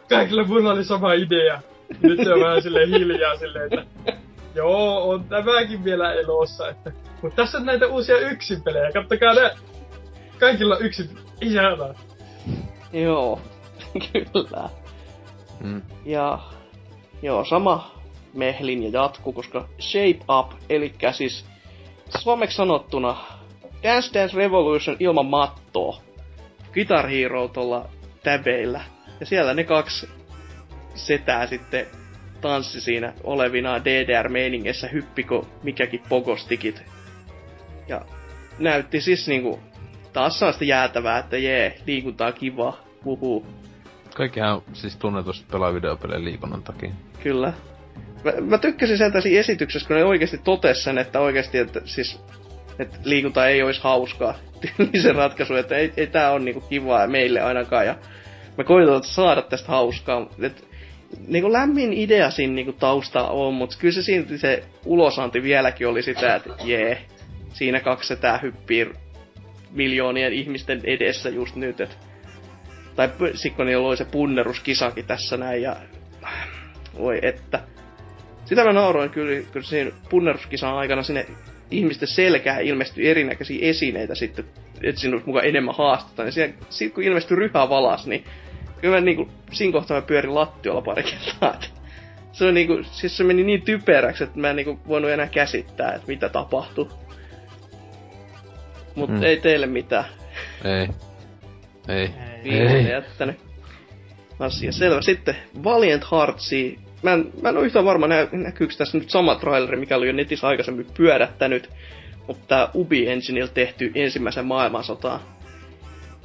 kaikilla 0.09 0.43
muilla 0.43 0.71
oli 0.71 0.83
sama 0.83 1.13
idea. 1.13 1.61
Nyt 2.01 2.19
se 2.23 2.33
on 2.33 2.39
vähän 2.39 2.61
silleen 2.61 2.89
hiljaa 2.89 3.37
silleen, 3.37 3.73
että 3.73 4.13
joo, 4.55 5.09
on 5.09 5.23
tämäkin 5.23 5.83
vielä 5.83 6.13
elossa. 6.13 6.69
Että, 6.69 6.91
mutta 7.21 7.35
tässä 7.35 7.57
on 7.57 7.65
näitä 7.65 7.87
uusia 7.87 8.17
yksinpelejä, 8.19 8.91
kattokaa 8.91 9.33
ne. 9.33 9.51
Kaikilla 10.39 10.77
yksin, 10.77 11.09
ihanaa. 11.41 11.93
Joo, 12.93 13.41
kyllä. 14.13 14.69
Mm. 15.59 15.81
Ja 16.05 16.39
joo, 17.21 17.45
sama 17.45 17.91
mehlin 18.33 18.83
ja 18.83 18.89
jatku, 18.89 19.33
koska 19.33 19.67
Shape 19.79 20.19
Up, 20.39 20.51
eli 20.69 20.93
siis 21.11 21.45
suomeksi 22.17 22.55
sanottuna 22.55 23.17
Dance 23.83 24.13
Dance 24.13 24.37
Revolution 24.37 24.97
ilman 24.99 25.25
mattoa. 25.25 26.01
Guitar 26.73 27.07
Hero 27.07 27.47
tuolla 27.47 27.89
täbeillä. 28.23 28.81
Ja 29.19 29.25
siellä 29.25 29.53
ne 29.53 29.63
kaksi 29.63 30.09
setää 30.95 31.47
sitten 31.47 31.87
tanssi 32.41 32.81
siinä 32.81 33.13
olevina 33.23 33.79
DDR-meiningeissä 33.79 34.87
hyppiko 34.87 35.47
mikäkin 35.63 36.01
pogostikit. 36.09 36.83
Ja 37.87 38.01
näytti 38.59 39.01
siis 39.01 39.27
niinku 39.27 39.59
taas 40.13 40.39
sellaista 40.39 40.63
jäätävää, 40.63 41.19
että 41.19 41.37
jee, 41.37 41.79
liikuntaa 41.85 42.31
kiva, 42.31 42.77
huhuu. 43.05 43.45
Kaikkihan 44.19 44.61
siis 44.73 44.97
tunnetusti 44.97 45.45
pelaa 45.51 45.73
videopelejä 45.73 46.23
liikunnan 46.23 46.63
takia. 46.63 46.89
Kyllä. 47.23 47.53
Mä, 48.23 48.31
mä 48.41 48.57
tykkäsin 48.57 48.97
sen 48.97 49.11
tässä 49.11 49.29
esityksessä, 49.29 49.87
kun 49.87 49.97
ne 49.97 50.03
oikeasti 50.03 50.37
totesi 50.37 50.83
sen, 50.83 50.97
että 50.97 51.19
oikeasti, 51.19 51.57
että 51.57 51.81
siis 51.85 52.19
että 52.79 52.97
liikunta 53.03 53.47
ei 53.47 53.63
olisi 53.63 53.81
hauskaa. 53.83 54.35
se 55.01 55.13
ratkaisu, 55.13 55.55
että 55.55 55.75
ei, 55.75 55.93
ei 55.97 56.07
tää 56.07 56.31
on 56.31 56.45
niinku 56.45 56.61
kivaa 56.61 57.07
meille 57.07 57.41
ainakaan. 57.41 57.85
Ja 57.85 57.95
me 58.57 58.63
koitetaan 58.63 59.03
saada 59.03 59.41
tästä 59.41 59.67
hauskaa. 59.67 60.29
Et, 60.41 60.67
niinku 61.27 61.53
lämmin 61.53 61.93
idea 61.93 62.31
siinä 62.31 62.53
niinku 62.53 62.73
taustalla 62.73 63.29
on, 63.29 63.53
mutta 63.53 63.77
kyllä 63.79 63.93
se 63.93 64.01
silti 64.01 64.37
se 64.37 64.63
ulosanti 64.85 65.43
vieläkin 65.43 65.87
oli 65.87 66.03
sitä, 66.03 66.35
että 66.35 66.49
jee, 66.63 67.05
siinä 67.53 67.79
kaksi 67.79 68.07
setää 68.07 68.37
hyppii 68.37 68.91
miljoonien 69.71 70.33
ihmisten 70.33 70.81
edessä 70.83 71.29
just 71.29 71.55
nyt. 71.55 71.81
Et, 71.81 72.08
tai 72.95 73.09
sitten 73.33 73.65
niillä 73.65 73.87
oli 73.87 73.97
se 73.97 74.05
punneruskisakin 74.05 75.05
tässä 75.05 75.37
näin 75.37 75.61
ja 75.61 75.75
voi 76.97 77.19
että. 77.21 77.59
Sitä 78.45 78.63
mä 78.63 78.73
nauroin 78.73 79.09
kyllä, 79.09 79.45
kyllä 79.51 79.65
siinä 79.65 79.91
punneruskisan 80.09 80.73
aikana 80.73 81.03
sinne 81.03 81.25
ihmisten 81.71 82.07
selkään 82.07 82.61
ilmestyi 82.61 83.09
erinäköisiä 83.09 83.69
esineitä 83.69 84.15
sitten, 84.15 84.45
että 84.83 85.01
siinä 85.01 85.13
olisi 85.15 85.27
mukaan 85.27 85.45
enemmän 85.45 85.75
haastetta. 85.75 86.23
Niin 86.23 86.33
siinä, 86.33 86.53
sit 86.69 86.93
kun 86.93 87.03
ilmestyi 87.03 87.37
ryhä 87.37 87.69
valas, 87.69 88.07
niin 88.07 88.23
kyllä 88.81 88.95
mä 88.95 89.01
niinku, 89.01 89.29
siinä 89.51 89.71
kohtaa 89.73 89.97
mä 89.97 90.07
pyörin 90.07 90.35
lattiolla 90.35 90.81
pari 90.81 91.03
kertaa. 91.03 91.59
Se, 92.31 92.45
on 92.45 92.53
niinku, 92.53 92.79
siis 92.83 93.17
se 93.17 93.23
meni 93.23 93.43
niin 93.43 93.61
typeräksi, 93.61 94.23
että 94.23 94.39
mä 94.39 94.49
en 94.49 94.55
niinku 94.55 94.79
voinut 94.87 95.11
enää 95.11 95.27
käsittää, 95.27 95.93
että 95.93 96.07
mitä 96.07 96.29
tapahtui. 96.29 96.89
Mutta 98.95 99.15
Mm. 99.15 99.23
ei 99.23 99.37
teille 99.37 99.65
mitään. 99.65 100.05
Ei. 100.65 100.87
Ei. 101.87 102.09
Ei. 102.43 102.89
jättänyt. 102.89 103.35
Asia 104.39 104.71
selvä. 104.71 105.01
Sitten 105.01 105.35
Valiant 105.63 106.11
Heartsia. 106.11 106.79
Mä 107.03 107.13
en, 107.13 107.31
mä 107.41 107.49
en 107.49 107.57
ole 107.57 107.65
yhtään 107.65 107.85
varma, 107.85 108.07
nä, 108.07 108.27
näkyykö 108.31 108.73
tässä 108.77 108.97
nyt 108.97 109.09
sama 109.09 109.35
traileri, 109.35 109.77
mikä 109.77 109.97
oli 109.97 110.07
jo 110.07 110.13
netissä 110.13 110.47
aikaisemmin 110.47 110.87
pyörättänyt. 110.97 111.69
mutta 112.27 112.45
tää 112.47 112.69
Ubi 112.75 113.07
Engineillä 113.07 113.51
tehty 113.53 113.91
ensimmäisen 113.95 114.45
maailmansotaan 114.45 115.19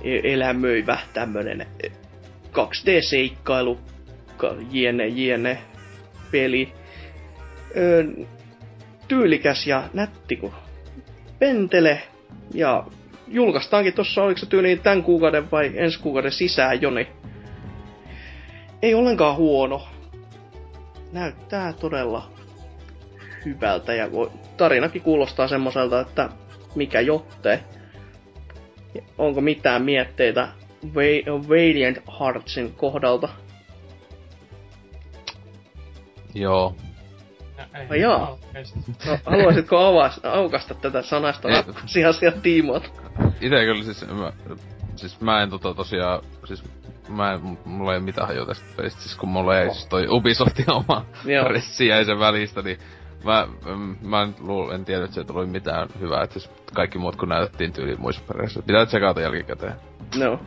e- 0.03 0.33
elämöivä 0.33 0.99
tämmönen 1.13 1.67
2D-seikkailu, 2.53 3.81
ka- 4.37 4.57
jene 4.71 5.07
jene 5.07 5.59
peli. 6.31 6.73
Öö, 7.77 8.05
tyylikäs 9.09 9.67
ja 9.67 9.83
nätti 9.93 10.37
kuin 10.37 10.53
pentele. 11.39 12.03
Ja 12.55 12.87
julkaistaankin 13.29 13.93
tuossa, 13.93 14.23
oliko 14.23 14.39
se 14.39 14.47
tyyliin 14.47 14.81
tämän 14.81 15.03
kuukauden 15.03 15.51
vai 15.51 15.73
ensi 15.75 16.01
kuukauden 16.01 16.33
sisään 16.33 16.83
jo, 16.83 16.91
niin 16.91 17.07
ei 18.83 18.95
ollenkaan 18.95 19.37
huono. 19.37 19.83
Näyttää 21.13 21.73
todella 21.73 22.31
hyvältä 23.45 23.95
ja 23.95 24.09
tarinakin 24.57 25.03
kuulostaa 25.03 25.49
semmoiselta, 25.49 26.01
että 26.01 26.29
mikä 26.75 27.01
jotte. 27.01 27.61
Onko 29.19 29.41
mitään 29.41 29.83
mietteitä 29.83 30.49
Va- 30.95 31.49
Valiant 31.49 31.99
Heartsin 32.21 32.75
kohdalta? 32.75 33.29
Joo. 36.35 36.77
Ai 37.91 38.01
jaa. 38.01 38.31
oikeesti. 38.31 38.79
No, 39.07 39.19
haluaisitko 39.27 39.79
avaa, 39.79 40.11
aukasta 40.23 40.75
tätä 40.75 41.03
sanasta 41.03 41.49
asian 42.09 42.41
tiimoilta? 42.43 42.89
Ite 43.41 43.65
kyllä 43.65 43.85
siis, 43.85 44.09
mä, 44.09 44.33
siis 44.97 45.21
mä 45.21 45.43
en 45.43 45.51
tota 45.51 45.75
tosiaan, 45.75 46.23
siis 46.45 46.65
mä 47.09 47.33
en, 47.33 47.59
mulla 47.65 47.93
ei 47.93 47.99
ole 47.99 48.05
mitään 48.05 48.29
hajua 48.29 48.47
tästä 48.47 48.67
pelistä, 48.77 49.01
siis 49.01 49.17
kun 49.17 49.29
mulla 49.29 49.61
ei 49.61 49.71
siis 49.71 49.87
toi 49.87 50.07
Ubisoftin 50.09 50.73
oma 50.73 51.07
Joo. 51.25 51.45
pressi 51.45 51.87
jäi 51.87 52.05
sen 52.05 52.19
välistä, 52.19 52.63
niin 52.63 52.79
mä, 53.25 53.49
mm, 53.77 53.97
mä 54.03 54.23
en, 54.23 54.35
luul, 54.41 54.71
en 54.71 54.85
tiedä, 54.85 55.05
että 55.05 55.15
se 55.15 55.25
tuli 55.25 55.47
mitään 55.47 55.89
hyvää, 56.01 56.23
että 56.23 56.39
siis 56.39 56.51
kaikki 56.75 56.99
muut 56.99 57.17
kun 57.17 57.29
näytettiin 57.29 57.73
tyyliin 57.73 58.01
muissa 58.01 58.23
pereissä. 58.29 58.63
Pitää 58.63 58.87
tsekata 58.87 59.21
jälkikäteen. 59.21 59.75
No. 60.17 60.41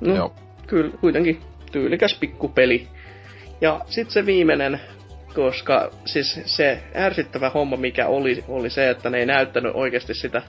no 0.00 0.14
Joo. 0.14 0.34
kyllä, 0.66 0.90
kuitenkin 1.00 1.40
tyylikäs 1.72 2.16
pikkupeli. 2.20 2.88
Ja 3.60 3.80
sitten 3.86 4.12
se 4.12 4.26
viimeinen, 4.26 4.80
koska 5.36 5.90
siis 6.04 6.40
se 6.44 6.82
ärsyttävä 6.94 7.50
homma, 7.50 7.76
mikä 7.76 8.06
oli, 8.06 8.44
oli 8.48 8.70
se, 8.70 8.90
että 8.90 9.10
ne 9.10 9.18
ei 9.18 9.26
näyttänyt 9.26 9.72
oikeasti 9.74 10.14
sitä 10.14 10.42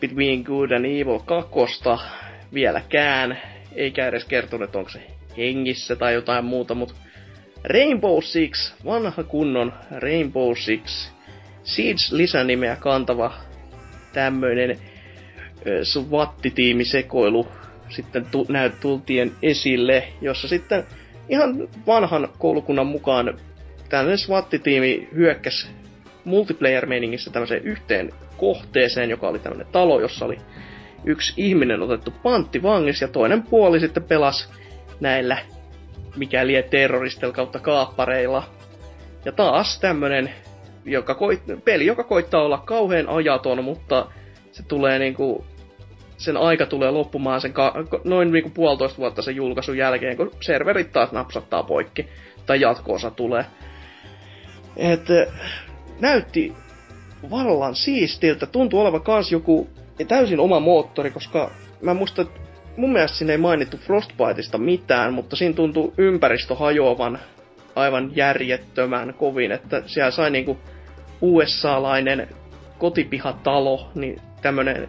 Between 0.00 0.42
Good 0.42 0.70
and 0.70 0.84
Evil 0.84 1.18
2 1.18 1.50
vieläkään, 2.54 3.38
eikä 3.74 4.06
edes 4.08 4.24
kertonut, 4.24 4.64
että 4.64 4.78
onko 4.78 4.90
se 4.90 5.02
hengissä 5.36 5.96
tai 5.96 6.14
jotain 6.14 6.44
muuta, 6.44 6.74
mutta 6.74 6.94
Rainbow 7.64 8.22
Six, 8.22 8.74
vanha 8.84 9.22
kunnon 9.22 9.72
Rainbow 9.90 10.52
Six, 10.56 11.10
Siege-lisänimeä 11.62 12.76
kantava 12.76 13.32
tämmöinen 14.12 14.78
SWAT-tiimisekoilu 15.82 17.48
sitten 17.88 18.26
tu- 18.30 18.46
näyt 18.48 18.80
tultien 18.80 19.32
esille, 19.42 20.08
jossa 20.20 20.48
sitten 20.48 20.84
ihan 21.28 21.68
vanhan 21.86 22.28
koulukunnan 22.38 22.86
mukaan 22.86 23.38
tällainen 23.94 24.18
SWAT-tiimi 24.18 25.08
hyökkäsi 25.14 25.68
multiplayer-meiningissä 26.24 27.30
tämmöiseen 27.30 27.62
yhteen 27.64 28.10
kohteeseen, 28.36 29.10
joka 29.10 29.28
oli 29.28 29.38
tämmöinen 29.38 29.66
talo, 29.72 30.00
jossa 30.00 30.24
oli 30.24 30.38
yksi 31.04 31.32
ihminen 31.36 31.82
otettu 31.82 32.12
panttivangis 32.22 33.00
ja 33.00 33.08
toinen 33.08 33.42
puoli 33.42 33.80
sitten 33.80 34.02
pelasi 34.02 34.48
näillä 35.00 35.38
mikäli 36.16 36.62
terroristeilla 36.70 37.34
kautta 37.34 37.58
kaappareilla. 37.58 38.42
Ja 39.24 39.32
taas 39.32 39.80
tämmönen 39.80 40.30
joka 40.84 41.14
koit, 41.14 41.42
peli, 41.64 41.86
joka 41.86 42.04
koittaa 42.04 42.42
olla 42.42 42.58
kauhean 42.58 43.08
ajaton, 43.08 43.64
mutta 43.64 44.06
se 44.52 44.62
tulee 44.62 44.98
niinku, 44.98 45.44
sen 46.16 46.36
aika 46.36 46.66
tulee 46.66 46.90
loppumaan 46.90 47.40
sen 47.40 47.52
ka- 47.52 47.74
noin 48.04 48.32
niinku 48.32 48.50
puolitoista 48.50 48.98
vuotta 48.98 49.22
sen 49.22 49.36
julkaisun 49.36 49.76
jälkeen, 49.76 50.16
kun 50.16 50.30
serverit 50.40 50.92
taas 50.92 51.12
napsattaa 51.12 51.62
poikki, 51.62 52.08
tai 52.46 52.60
jatkoosa 52.60 53.10
tulee. 53.10 53.44
Et 54.76 55.10
eh, 55.10 55.28
näytti 56.00 56.54
vallan 57.30 57.74
siistiltä, 57.74 58.46
tuntuu 58.46 58.80
olevan 58.80 59.02
kans 59.02 59.32
joku 59.32 59.68
täysin 60.08 60.40
oma 60.40 60.60
moottori, 60.60 61.10
koska 61.10 61.50
mä 61.82 61.94
muistan, 61.94 62.26
että 62.26 62.40
mun 62.76 62.92
mielestä 62.92 63.18
siinä 63.18 63.32
ei 63.32 63.38
mainittu 63.38 63.76
Frostbiteista 63.76 64.58
mitään, 64.58 65.14
mutta 65.14 65.36
siinä 65.36 65.54
tuntuu 65.54 65.94
ympäristö 65.98 66.54
hajoavan 66.54 67.18
aivan 67.76 68.16
järjettömän 68.16 69.14
kovin, 69.14 69.52
että 69.52 69.82
siellä 69.86 70.10
sai 70.10 70.30
niinku 70.30 70.58
USA-lainen 71.20 72.28
kotipihatalo, 72.78 73.90
niin 73.94 74.20
tämmönen, 74.42 74.88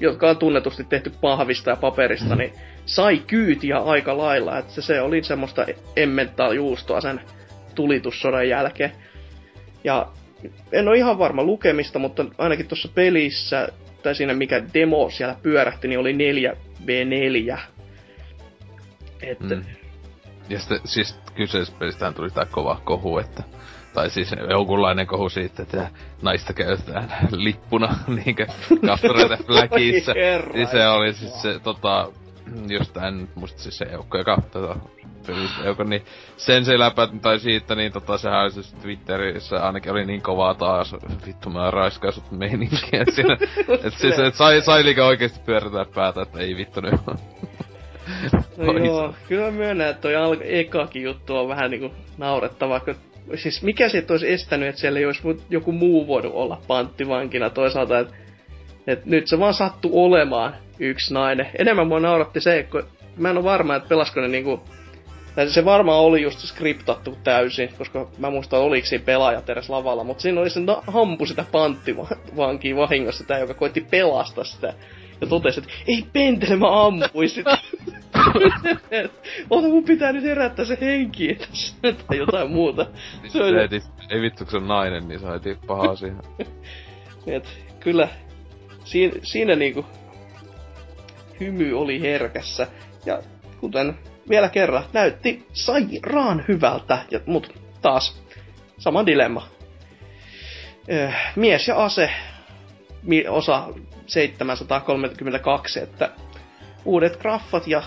jotka 0.00 0.30
on 0.30 0.36
tunnetusti 0.36 0.84
tehty 0.84 1.12
pahvista 1.20 1.70
ja 1.70 1.76
paperista, 1.76 2.36
niin 2.36 2.52
sai 2.86 3.18
kyytiä 3.18 3.78
aika 3.78 4.18
lailla, 4.18 4.58
että 4.58 4.72
se, 4.72 4.82
se 4.82 5.00
oli 5.00 5.24
semmoista 5.24 5.66
emmentaa 5.96 6.52
juustoa 6.52 7.00
sen 7.00 7.20
tulitussodan 7.74 8.48
jälkeen. 8.48 8.92
Ja 9.84 10.06
en 10.72 10.88
ole 10.88 10.96
ihan 10.96 11.18
varma 11.18 11.44
lukemista, 11.44 11.98
mutta 11.98 12.24
ainakin 12.38 12.68
tuossa 12.68 12.88
pelissä, 12.94 13.68
tai 14.02 14.14
siinä 14.14 14.34
mikä 14.34 14.62
demo 14.74 15.10
siellä 15.10 15.36
pyörähti, 15.42 15.88
niin 15.88 16.00
oli 16.00 16.12
4v4. 16.12 17.58
Että, 19.22 19.54
Mm. 19.54 19.64
Ja 20.48 20.58
sitten 20.58 20.80
siis 20.84 21.18
kyseisessä 21.34 21.78
pelistähän 21.78 22.14
tuli 22.14 22.30
tää 22.30 22.44
kova 22.44 22.80
kohu, 22.84 23.18
että 23.18 23.42
tai 23.94 24.10
siis 24.10 24.34
jonkunlainen 24.50 25.06
kohu 25.06 25.28
siitä, 25.28 25.62
että 25.62 25.90
naista 26.22 26.52
käytetään 26.52 27.12
lippuna 27.30 27.96
niinkö 28.24 28.46
kastureita 28.86 29.36
fläkissä. 29.46 30.12
Niin 30.52 30.66
se 30.66 30.88
oli 30.88 31.12
siis 31.12 31.42
se 31.42 31.58
tota, 31.58 32.12
just 32.68 32.96
en 32.96 33.28
muista 33.34 33.62
siis 33.62 33.78
se 33.78 33.84
eukko, 33.84 34.18
joka 34.18 34.38
tota, 34.50 34.76
pelistä 35.26 35.64
eukko, 35.64 35.84
niin 35.84 36.02
sen 36.36 36.64
se 36.64 36.78
läpä, 36.78 37.08
tai 37.22 37.38
siitä, 37.38 37.74
niin 37.74 37.92
tota, 37.92 38.18
sehän 38.18 38.50
siis 38.50 38.72
Twitterissä 38.72 39.66
ainakin 39.66 39.92
oli 39.92 40.04
niin 40.04 40.22
kovaa 40.22 40.54
taas, 40.54 40.94
vittu 41.26 41.50
mä 41.50 41.70
raiskaisut 41.70 42.30
meininkiä 42.30 43.04
siinä. 43.14 43.36
et 43.84 43.94
siis, 43.94 44.18
et 44.18 44.34
sai, 44.34 44.62
sai 44.62 44.84
liikaa 44.84 45.06
oikeesti 45.06 45.40
pyörätää 45.46 45.84
päätä, 45.94 46.22
että 46.22 46.38
ei 46.38 46.56
vittu 46.56 46.80
nyt. 46.80 47.00
No 48.56 48.72
joo, 48.86 49.14
kyllä 49.28 49.50
myönnän, 49.50 49.88
että 49.88 50.02
toi 50.02 50.16
alka, 50.16 50.44
ekakin 50.44 51.02
juttu 51.02 51.36
on 51.36 51.48
vähän 51.48 51.70
niinku 51.70 51.94
naurettava, 52.18 52.80
kun 52.80 52.94
siis 53.34 53.62
mikä 53.62 53.88
se 53.88 54.04
olisi 54.10 54.32
estänyt, 54.32 54.68
että 54.68 54.80
siellä 54.80 54.98
ei 54.98 55.06
olisi 55.06 55.22
joku 55.50 55.72
muu 55.72 56.06
voinut 56.06 56.32
olla 56.34 56.62
panttivankina 56.66 57.50
toisaalta, 57.50 57.98
että 57.98 58.14
et 58.86 59.06
nyt 59.06 59.26
se 59.26 59.38
vaan 59.38 59.54
sattu 59.54 59.90
olemaan 59.92 60.54
yksi 60.78 61.14
nainen. 61.14 61.50
Enemmän 61.58 61.86
mua 61.86 62.00
nauratti 62.00 62.40
se, 62.40 62.66
kun 62.70 62.82
mä 63.16 63.30
en 63.30 63.36
ole 63.36 63.44
varma, 63.44 63.76
että 63.76 63.88
pelasko 63.88 64.20
ne 64.20 64.28
niinku... 64.28 64.60
Tai 65.34 65.50
se 65.50 65.64
varmaan 65.64 65.98
oli 65.98 66.22
just 66.22 66.38
skriptattu 66.38 67.18
täysin, 67.24 67.68
koska 67.78 68.08
mä 68.18 68.30
muistan, 68.30 68.60
oliko 68.60 68.86
siinä 68.86 69.04
pelaajat 69.04 69.50
edes 69.50 69.70
lavalla, 69.70 70.04
mutta 70.04 70.22
siinä 70.22 70.40
oli 70.40 70.50
se 70.50 70.60
na- 70.60 70.82
hampu 70.86 71.26
sitä 71.26 71.44
panttivankia 71.52 72.76
vahingossa, 72.76 73.18
sitä, 73.18 73.38
joka 73.38 73.54
koitti 73.54 73.86
pelastaa 73.90 74.44
sitä. 74.44 74.74
Ja 75.20 75.26
totesi, 75.26 75.60
että 75.60 75.72
ei 75.86 76.06
pentele, 76.12 76.56
mä 76.56 76.86
ammuin 76.86 77.28
sitä. 77.28 77.50
Ota 79.50 79.68
mun 79.68 79.84
pitää 79.84 80.12
nyt 80.12 80.24
herättää 80.24 80.64
se 80.64 80.78
henki 80.80 81.38
tai 81.82 82.18
jotain 82.18 82.50
muuta. 82.50 82.86
Se 83.28 83.44
oli, 83.44 83.56
heti, 83.56 83.82
ei 84.10 84.20
vittu 84.20 84.44
kun 84.44 84.50
se 84.50 84.56
on 84.56 84.68
nainen, 84.68 85.08
niin 85.08 85.20
se 85.20 85.26
heti 85.26 85.58
paha 85.66 85.96
siihen. 85.96 86.20
et, 87.26 87.48
kyllä, 87.80 88.08
siinä, 88.84 89.14
siinä 89.22 89.56
niinku 89.56 89.86
hymy 91.40 91.78
oli 91.78 92.00
herkässä. 92.00 92.66
Ja 93.06 93.22
kuten 93.60 93.98
vielä 94.28 94.48
kerran, 94.48 94.84
näytti 94.92 95.46
sairaan 95.52 96.44
hyvältä, 96.48 96.98
ja, 97.10 97.20
mut 97.26 97.54
taas 97.82 98.22
sama 98.78 99.06
dilemma. 99.06 99.48
Öö, 100.90 101.10
mies 101.36 101.68
ja 101.68 101.84
ase, 101.84 102.10
osa 103.28 103.68
732, 104.06 105.80
että 105.80 106.10
uudet 106.84 107.16
graffat 107.16 107.66
ja 107.66 107.82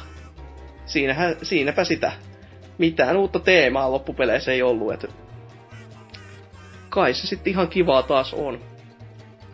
siinähän, 0.85 1.35
siinäpä 1.43 1.83
sitä. 1.83 2.11
Mitään 2.77 3.17
uutta 3.17 3.39
teemaa 3.39 3.91
loppupeleissä 3.91 4.51
ei 4.51 4.61
ollut, 4.61 4.93
että 4.93 5.07
kai 6.89 7.13
se 7.13 7.27
sitten 7.27 7.51
ihan 7.51 7.67
kivaa 7.67 8.03
taas 8.03 8.33
on. 8.33 8.74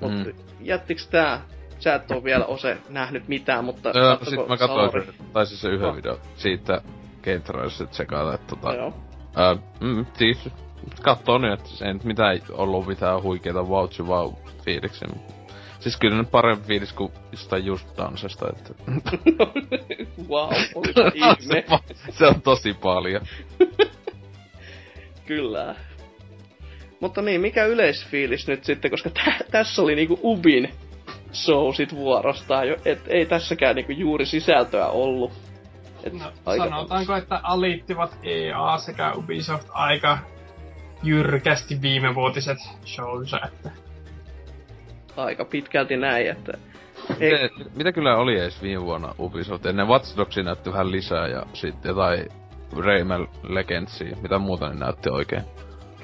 Mut 0.02 0.12
Mm. 0.12 0.34
jättiks 0.62 1.08
tää? 1.08 1.42
Sä 1.80 1.96
et 1.96 2.12
oo 2.12 2.24
vielä 2.24 2.46
ose 2.46 2.78
nähnyt 2.90 3.28
mitään, 3.28 3.66
mutta 3.66 3.94
katsoko 3.94 4.30
sit 4.42 4.48
mä 4.50 4.58
katsoin, 4.58 4.92
sen- 4.92 5.14
tai 5.34 5.46
siis 5.46 5.62
se 5.62 5.68
yhden 5.70 5.88
No. 5.88 5.96
video 5.96 6.20
siitä 6.36 6.82
Game 7.24 7.40
Trailsista 7.40 7.86
tsekata, 7.86 8.34
että 8.34 8.56
tota, 8.56 8.74
Joo. 8.74 8.94
Öö, 9.40 9.56
mm, 9.80 10.06
siis 10.14 10.50
kattoo 11.02 11.38
nyt, 11.38 11.54
että 11.54 11.86
ei 11.86 11.94
nyt 11.94 12.04
mitään 12.04 12.40
ollut 12.52 12.88
mitään 12.88 13.24
huikeita 13.24 13.68
vouchy 13.68 14.04
wow 14.04 14.34
fiiliksi. 14.66 15.06
Siis 15.80 15.98
kyllä 15.98 16.18
nyt 16.18 16.32
parempi 16.32 16.68
fiilis 16.68 16.94
kuin 16.94 17.12
jostain 17.32 17.66
Just 17.66 17.98
Dancesta, 17.98 18.46
että... 18.50 18.74
wow, 20.30 20.50
olipa 20.76 21.12
ihme. 21.16 21.36
se, 21.40 21.66
se 22.12 22.28
on 22.28 22.42
tosi 22.42 22.74
paljon. 22.74 23.22
Kyllä. 25.26 25.76
Mutta 27.02 27.22
niin, 27.22 27.42
mikä 27.42 27.66
yleisfiilis 27.66 28.48
nyt 28.48 28.64
sitten, 28.64 28.92
koska 28.92 29.10
tä- 29.10 29.46
tässä 29.52 29.82
oli 29.82 29.96
niinku 29.96 30.20
Ubin 30.24 30.70
show 31.34 31.74
sit 31.74 31.96
vuorostaan 31.96 32.68
jo, 32.68 32.76
et 32.86 33.00
ei 33.08 33.26
tässäkään 33.26 33.76
niinku 33.76 33.92
juuri 33.92 34.26
sisältöä 34.26 34.88
ollut. 34.88 35.32
Et 36.04 36.14
no, 36.14 36.32
sanotaanko, 36.58 37.16
että 37.16 37.40
aliittivat 37.44 38.18
EA 38.24 38.78
sekä 38.78 39.14
Ubisoft 39.14 39.68
aika 39.72 40.18
jyrkästi 41.04 41.82
viimevuotiset 41.82 42.58
shownsa, 42.86 43.40
että... 43.48 43.72
Aika 45.18 45.46
pitkälti 45.46 45.98
näin, 45.98 46.28
että... 46.28 46.52
Ei... 47.20 47.32
Mitä, 47.32 47.70
mitä 47.76 47.92
kyllä 47.92 48.18
oli 48.18 48.40
edes 48.40 48.62
viime 48.62 48.82
vuonna 48.82 49.16
Ubisoft? 49.20 49.66
Ennen 49.66 49.88
Watch 49.88 50.18
Dogsia 50.18 50.44
näytti 50.44 50.72
vähän 50.72 50.92
lisää 50.92 51.28
ja 51.28 51.46
sitten 51.54 51.90
jotain 51.90 52.30
Rayman 52.78 53.28
Legendsia. 53.44 54.18
Mitä 54.22 54.40
muuta 54.40 54.70
ne 54.70 54.76
näytti 54.76 55.10
oikein? 55.10 55.44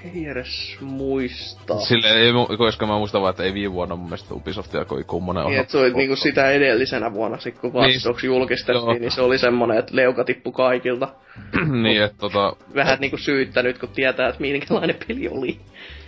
Ei 0.03 0.25
edes 0.25 0.77
muista. 0.81 1.79
Sille 1.79 2.07
ei, 2.07 2.33
koska 2.57 2.87
mä 2.87 2.97
muistan 2.97 3.21
vaan, 3.21 3.29
että 3.29 3.43
ei 3.43 3.53
viime 3.53 3.73
vuonna 3.73 3.95
mun 3.95 4.05
mielestä 4.05 4.33
Ubisoftia 4.33 4.85
kovin 4.85 5.05
kummonen 5.05 5.45
niin, 5.45 5.59
että 5.59 5.71
se 5.71 5.77
oli 5.77 5.93
niinku 5.93 6.15
sitä 6.15 6.51
edellisenä 6.51 7.13
vuonna, 7.13 7.37
sit 7.39 7.59
kun 7.59 7.73
Watch 7.73 8.07
Dogs 8.07 8.23
niin, 8.23 8.27
julkistettiin, 8.27 8.85
joo. 8.85 8.93
niin 8.93 9.11
se 9.11 9.21
oli 9.21 9.37
semmonen, 9.37 9.77
että 9.77 9.95
leuka 9.95 10.23
tippu 10.23 10.51
kaikilta. 10.51 11.07
niin, 11.83 12.03
että 12.03 12.17
tota... 12.17 12.55
Vähän 12.75 12.93
et... 12.93 12.99
niinku 12.99 13.17
syyttänyt, 13.17 13.77
kun 13.77 13.89
tietää, 13.89 14.29
että 14.29 14.41
minkälainen 14.41 14.95
peli 15.07 15.27
oli. 15.27 15.59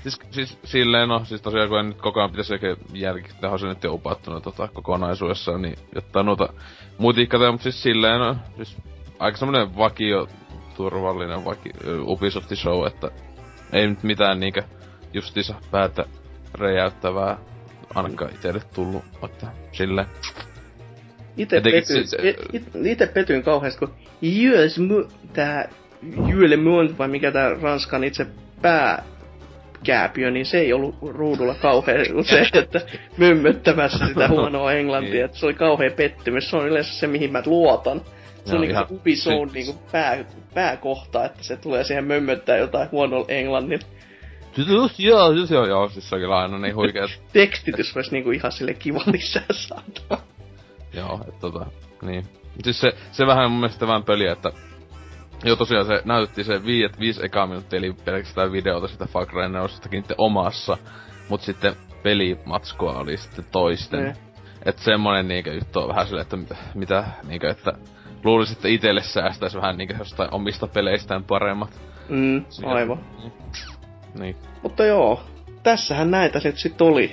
Siis, 0.03 0.19
siis 0.31 0.59
silleen 0.63 1.09
no, 1.09 1.21
siis 1.25 1.41
tosiaan 1.41 1.69
kun 1.69 1.79
en 1.79 1.89
nyt 1.89 2.01
koko 2.01 2.19
ajan 2.19 2.31
pitäisi 2.31 2.53
oikein 2.53 2.77
jälkittää, 2.93 3.57
se 3.57 3.67
nyt 3.67 3.83
jo 3.83 3.93
upattunut 3.93 4.43
tota 4.43 4.67
kokonaisuudessaan, 4.73 5.61
niin 5.61 5.75
jotta 5.95 6.23
noita 6.23 6.49
mutikkata, 6.97 7.51
mutta 7.51 7.63
siis 7.63 7.83
silleen 7.83 8.19
no, 8.19 8.35
siis 8.55 8.77
aika 9.19 9.37
semmonen 9.37 9.77
vakio, 9.77 10.27
turvallinen 10.79 11.45
vaki, 11.45 11.69
Ubisoft 12.01 12.55
show, 12.55 12.87
että 12.87 13.11
ei 13.73 13.87
nyt 13.87 14.03
mitään 14.03 14.39
niinkö 14.39 14.63
justiinsa 15.13 15.55
päätä 15.71 16.05
räjäyttävää 16.53 17.37
ainakaan 17.95 18.31
itelle 18.31 18.61
tullut, 18.73 19.03
että 19.23 19.47
silleen. 19.71 20.07
Ite, 21.37 21.61
petyin, 21.61 22.07
se, 22.07 22.17
it, 22.53 22.63
ite 22.85 23.07
petyin 23.07 23.43
kauheasti, 23.43 23.79
kun 23.79 23.93
Jös, 24.21 24.79
tää 25.33 25.69
Jyle 26.27 26.57
Mund, 26.57 26.97
vai 26.97 27.07
mikä 27.07 27.31
tää 27.31 27.53
Ranskan 27.61 28.03
itse 28.03 28.27
pää 28.61 29.03
kääpiö, 29.83 30.31
niin 30.31 30.45
se 30.45 30.59
ei 30.59 30.73
ollut 30.73 30.95
ruudulla 31.01 31.55
kauhean 31.55 32.05
se, 32.25 32.41
että 32.59 32.81
mömmöttämässä 33.17 34.07
sitä 34.07 34.27
huonoa 34.27 34.73
englantia, 34.73 35.13
niin. 35.13 35.25
että 35.25 35.37
se 35.37 35.45
oli 35.45 35.53
kauhean 35.53 35.91
pettymys. 35.91 36.49
Se 36.49 36.57
on 36.57 36.67
yleensä 36.67 36.93
se, 36.93 37.07
mihin 37.07 37.31
mä 37.31 37.43
luotan. 37.45 38.01
Se 38.49 38.55
on 38.55 38.61
niinku 38.61 38.95
Ubisoft 38.95 39.53
niinku 39.53 39.73
pää, 39.91 40.25
pääkohta, 40.53 41.25
että 41.25 41.43
se 41.43 41.57
tulee 41.57 41.83
siihen 41.83 42.05
mömmöttää 42.05 42.57
jotain 42.57 42.91
huonolla 42.91 43.25
englannilla. 43.27 43.87
Just 44.57 44.99
joo, 44.99 45.31
just 45.31 45.51
joo, 45.51 45.65
joo, 45.65 45.89
siis 45.89 46.09
se 46.09 46.15
on 46.15 46.21
kyllä 46.21 46.37
aina 46.37 46.59
niin 46.59 46.75
huikeet. 46.75 47.23
Tekstitys 47.33 47.95
olisi 47.95 48.11
niinku 48.11 48.31
ihan 48.31 48.51
sille 48.51 48.73
kiva 48.73 49.03
lisää 49.05 49.45
saada. 49.51 50.23
joo, 50.97 51.19
että 51.27 51.39
tota, 51.39 51.65
niin. 52.01 52.25
Siis 52.63 52.79
se, 52.79 52.91
se 53.11 53.27
vähän 53.27 53.51
mun 53.51 53.59
mielestä 53.59 53.87
vähän 53.87 54.03
pöliä, 54.03 54.31
että 54.31 54.51
Joo, 55.43 55.55
tosiaan 55.55 55.85
se 55.85 56.01
näytti 56.05 56.43
se 56.43 56.65
viiet, 56.65 56.99
viisi 56.99 57.25
ekaa 57.25 57.47
minuuttia, 57.47 57.77
eli 57.77 57.93
pelkästään 58.05 58.51
videota 58.51 58.87
sitä 58.87 59.05
Far 59.05 59.25
Cry 59.25 59.49
4 59.49 60.15
omassa, 60.17 60.77
mut 61.29 61.41
sitten 61.41 61.75
pelimatskua 62.03 62.93
oli 62.93 63.17
sitten 63.17 63.45
toisten. 63.51 64.05
Mm. 64.05 64.13
Et 64.65 64.79
semmonen 64.79 65.27
niinkö 65.27 65.53
juttu 65.53 65.79
on 65.79 65.87
vähän 65.87 66.05
silleen, 66.05 66.21
että 66.21 66.37
mitä, 66.37 66.55
mitä 66.73 67.03
niinkö, 67.27 67.49
että 67.49 67.73
luulisin, 68.23 68.55
että 68.55 68.67
itelle 68.67 69.03
säästäisi 69.03 69.57
vähän 69.57 69.77
niinkö 69.77 69.95
jostain 69.99 70.33
omista 70.33 70.67
peleistään 70.67 71.23
paremmat. 71.23 71.81
Mm, 72.09 72.45
aivan. 72.65 72.99
Niin. 73.19 73.33
niin. 74.19 74.35
Mutta 74.63 74.85
joo, 74.85 75.23
tässähän 75.63 76.11
näitä 76.11 76.41
nyt 76.43 76.57
sit 76.57 76.81
oli. 76.81 77.11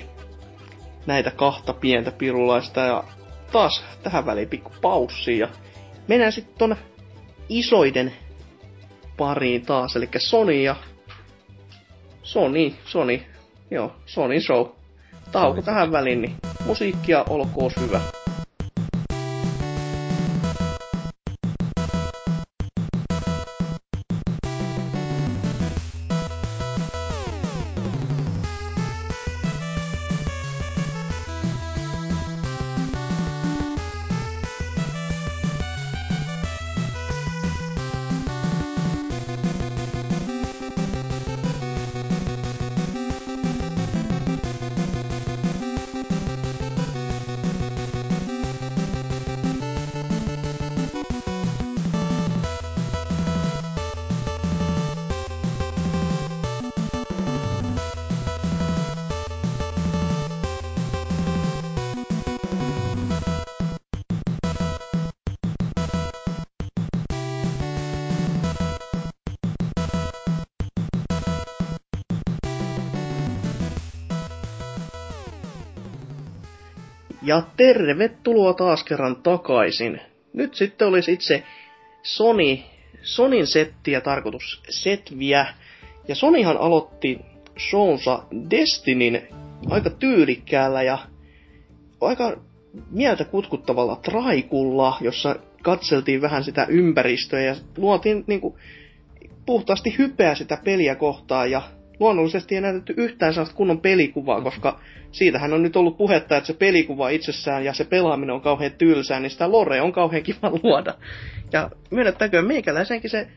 Näitä 1.05 1.31
kahta 1.31 1.73
pientä 1.73 2.11
pirulaista 2.11 2.79
ja 2.79 3.03
taas 3.51 3.83
tähän 4.03 4.25
väliin 4.25 4.49
pikku 4.49 4.71
paussi 4.81 5.39
ja 5.39 5.47
mennään 6.07 6.31
sitten 6.31 6.57
tonne 6.57 6.77
isoiden 7.49 8.13
pariin 9.17 9.65
taas, 9.65 9.95
eli 9.95 10.09
Sony 10.17 10.61
ja 10.61 10.75
Sony, 12.23 12.73
Sony, 12.85 13.21
joo, 13.71 13.95
Sony 14.05 14.39
Show. 14.41 14.67
Tauko 15.31 15.61
tähän 15.61 15.91
väliin, 15.91 16.21
niin 16.21 16.35
musiikkia 16.65 17.25
olkoon 17.29 17.71
hyvä. 17.79 18.01
Ja 77.27 77.41
tervetuloa 77.57 78.53
taas 78.53 78.83
kerran 78.83 79.15
takaisin. 79.15 80.01
Nyt 80.33 80.55
sitten 80.55 80.87
olisi 80.87 81.13
itse 81.13 81.43
Sony, 82.03 82.57
Sonin 83.01 83.47
settiä 83.47 84.01
tarkoitus 84.01 84.61
setviä. 84.69 85.45
Ja 86.07 86.15
Sonyhan 86.15 86.57
aloitti 86.57 87.19
shownsa 87.69 88.23
Destinin 88.49 89.21
aika 89.69 89.89
tyylikkäällä 89.89 90.83
ja 90.83 90.97
aika 92.01 92.37
mieltä 92.91 93.25
kutkuttavalla 93.25 93.95
traikulla, 93.95 94.97
jossa 95.01 95.35
katseltiin 95.63 96.21
vähän 96.21 96.43
sitä 96.43 96.65
ympäristöä 96.69 97.41
ja 97.41 97.55
luotiin 97.77 98.23
niinku 98.27 98.57
puhtaasti 99.45 99.97
hypeä 99.97 100.35
sitä 100.35 100.57
peliä 100.63 100.95
kohtaan 100.95 101.51
ja 101.51 101.61
luonnollisesti 101.99 102.55
ei 102.55 102.61
näytetty 102.61 102.93
yhtään 102.97 103.33
sellaista 103.33 103.55
kunnon 103.55 103.81
pelikuvaa, 103.81 104.41
koska 104.41 104.79
siitähän 105.11 105.53
on 105.53 105.63
nyt 105.63 105.75
ollut 105.75 105.97
puhetta, 105.97 106.37
että 106.37 106.47
se 106.47 106.53
pelikuva 106.53 107.09
itsessään 107.09 107.65
ja 107.65 107.73
se 107.73 107.83
pelaaminen 107.83 108.35
on 108.35 108.41
kauhean 108.41 108.71
tylsää, 108.71 109.19
niin 109.19 109.29
sitä 109.29 109.51
lore 109.51 109.81
on 109.81 109.91
kauhean 109.91 110.23
kiva 110.23 110.51
luoda. 110.63 110.93
Ja 111.51 111.69
myönnettäkö 111.91 112.41
meikäläisenkin 112.41 113.09
se 113.09 113.27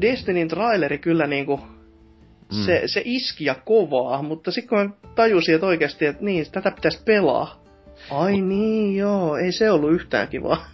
Destinin 0.00 0.48
traileri 0.48 0.98
kyllä 0.98 1.26
niinku, 1.26 1.56
mm. 1.56 2.64
se, 2.66 2.82
se 2.86 3.02
iski 3.04 3.44
ja 3.44 3.54
kovaa, 3.54 4.22
mutta 4.22 4.50
sitten 4.50 4.68
kun 4.68 4.78
mä 4.78 5.10
tajusin, 5.14 5.54
että 5.54 5.66
oikeasti, 5.66 6.06
että 6.06 6.24
niin, 6.24 6.46
tätä 6.52 6.70
pitäisi 6.70 7.02
pelaa. 7.04 7.64
Ai 8.10 8.40
niin, 8.40 8.96
joo, 8.96 9.36
ei 9.36 9.52
se 9.52 9.70
ollut 9.70 9.92
yhtään 9.92 10.28
kivaa. 10.28 10.66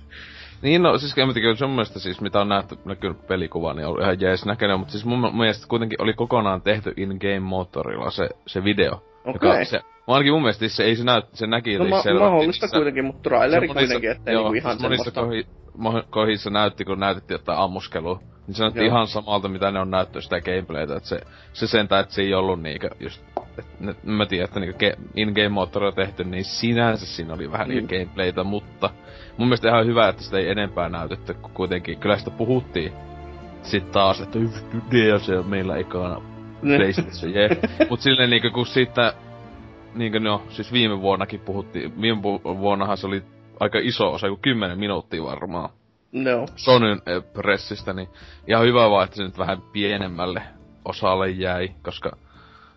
Niin, 0.62 0.82
no 0.82 0.98
siis 0.98 1.18
en 1.18 1.34
tiedä, 1.34 1.54
sun 1.54 1.70
mielestä 1.70 1.98
siis 1.98 2.20
mitä 2.20 2.40
on 2.40 2.48
nähty, 2.48 2.76
näkynyt 2.84 3.26
pelikuva, 3.26 3.74
niin 3.74 3.86
on 3.86 4.02
ihan 4.02 4.20
jees 4.20 4.44
näköinen, 4.44 4.78
mutta 4.78 4.92
siis 4.92 5.04
mun 5.04 5.36
mielestä 5.36 5.66
kuitenkin 5.68 6.02
oli 6.02 6.12
kokonaan 6.12 6.62
tehty 6.62 6.94
in-game 6.96 7.40
motorilla 7.40 8.10
se, 8.10 8.28
se 8.46 8.64
video. 8.64 9.02
Okei. 9.24 9.50
Okay. 9.50 9.64
Se, 9.64 9.80
ainakin 10.06 10.32
mun 10.32 10.42
mielestä 10.42 10.68
se 10.68 10.84
ei 10.84 10.96
se, 10.96 11.04
näy, 11.04 11.22
se 11.32 11.46
näki 11.46 11.78
no, 11.78 11.84
ma- 11.84 12.02
mahdollista 12.18 12.68
se, 12.68 12.76
kuitenkin, 12.76 13.04
mutta 13.04 13.22
traileri 13.22 13.68
kuitenkin, 13.68 14.10
ettei 14.10 14.34
joo, 14.34 14.42
niinku 14.42 14.54
ihan 14.54 14.72
siis 14.72 14.82
monissa 14.82 15.10
kohi, 15.10 15.46
kohdissa 16.10 16.50
näytti, 16.50 16.84
kun 16.84 17.00
näytettiin 17.00 17.34
jotain 17.34 17.58
ammuskelua. 17.58 18.20
Niin 18.46 18.54
se 18.54 18.62
näytti 18.62 18.86
ihan 18.86 19.06
samalta, 19.06 19.48
mitä 19.48 19.70
ne 19.70 19.80
on 19.80 19.90
näytty 19.90 20.20
sitä 20.20 20.40
gameplaytä, 20.40 20.96
että 20.96 21.08
se, 21.08 21.20
se 21.52 21.66
sentään, 21.66 22.00
että 22.00 22.14
se 22.14 22.22
ei 22.22 22.34
ollut 22.34 22.62
niinkö 22.62 22.90
just, 23.00 23.22
et, 23.58 24.04
mä 24.04 24.26
tiedän, 24.26 24.44
että 24.44 24.60
niinku 24.60 24.78
in-game 25.16 25.48
moottori 25.48 25.86
on 25.86 25.94
tehty, 25.94 26.24
niin 26.24 26.44
sinänsä 26.44 27.06
siinä 27.06 27.34
oli 27.34 27.52
vähän 27.52 27.68
mm. 27.68 27.74
niinku 27.74 27.94
gameplaytä, 27.94 28.44
mutta 28.44 28.90
mun 29.36 29.48
mielestä 29.48 29.68
ihan 29.68 29.86
hyvä, 29.86 30.08
että 30.08 30.22
sitä 30.22 30.38
ei 30.38 30.50
enempää 30.50 30.88
näytetty, 30.88 31.34
kun 31.34 31.50
kuitenkin 31.50 31.98
kyllä 31.98 32.18
sitä 32.18 32.30
puhuttiin 32.30 32.92
sit 33.62 33.92
taas, 33.92 34.20
että 34.20 34.38
se 35.18 35.38
on 35.38 35.46
meillä 35.46 35.76
ekana 35.76 36.20
PlayStation, 36.60 37.34
jee. 37.34 37.48
Mut 37.90 38.00
silleen 38.00 38.30
niinku 38.30 38.50
kun 38.50 38.66
siitä 38.66 39.14
niinkö 39.94 40.20
no, 40.20 40.42
siis 40.48 40.72
viime 40.72 41.00
vuonnakin 41.00 41.40
puhuttiin, 41.40 42.00
viime 42.00 42.22
vuonnahan 42.44 42.96
se 42.96 43.06
oli 43.06 43.22
aika 43.60 43.78
iso 43.82 44.12
osa, 44.12 44.28
kuin 44.28 44.40
10 44.40 44.78
minuuttia 44.78 45.22
varmaan. 45.22 45.70
No. 46.12 46.46
Sonyn 46.56 47.02
eh, 47.06 47.22
pressistä, 47.32 47.92
niin 47.92 48.08
ihan 48.46 48.66
hyvä 48.66 48.90
vaan, 48.90 49.04
että 49.04 49.16
se 49.16 49.22
nyt 49.22 49.38
vähän 49.38 49.62
pienemmälle 49.72 50.42
osalle 50.84 51.30
jäi, 51.30 51.68
koska 51.82 52.16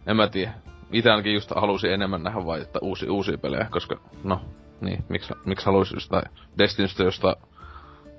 en 0.08 0.16
mä 0.16 0.28
tiedä. 0.28 0.54
Itse 0.92 1.10
ainakin 1.12 1.34
just 1.34 1.52
halusin 1.56 1.94
enemmän 1.94 2.24
nähdä 2.24 2.46
vai 2.46 2.62
että 2.62 2.80
uusi, 2.82 3.10
uusia 3.10 3.38
pelejä, 3.38 3.68
koska 3.72 4.00
no, 4.24 4.42
niin, 4.82 5.04
miksi, 5.10 5.34
miksi 5.46 5.66
haluaisi 5.66 5.96
jostain 5.96 6.24
Destinystä, 6.58 7.04
josta 7.04 7.36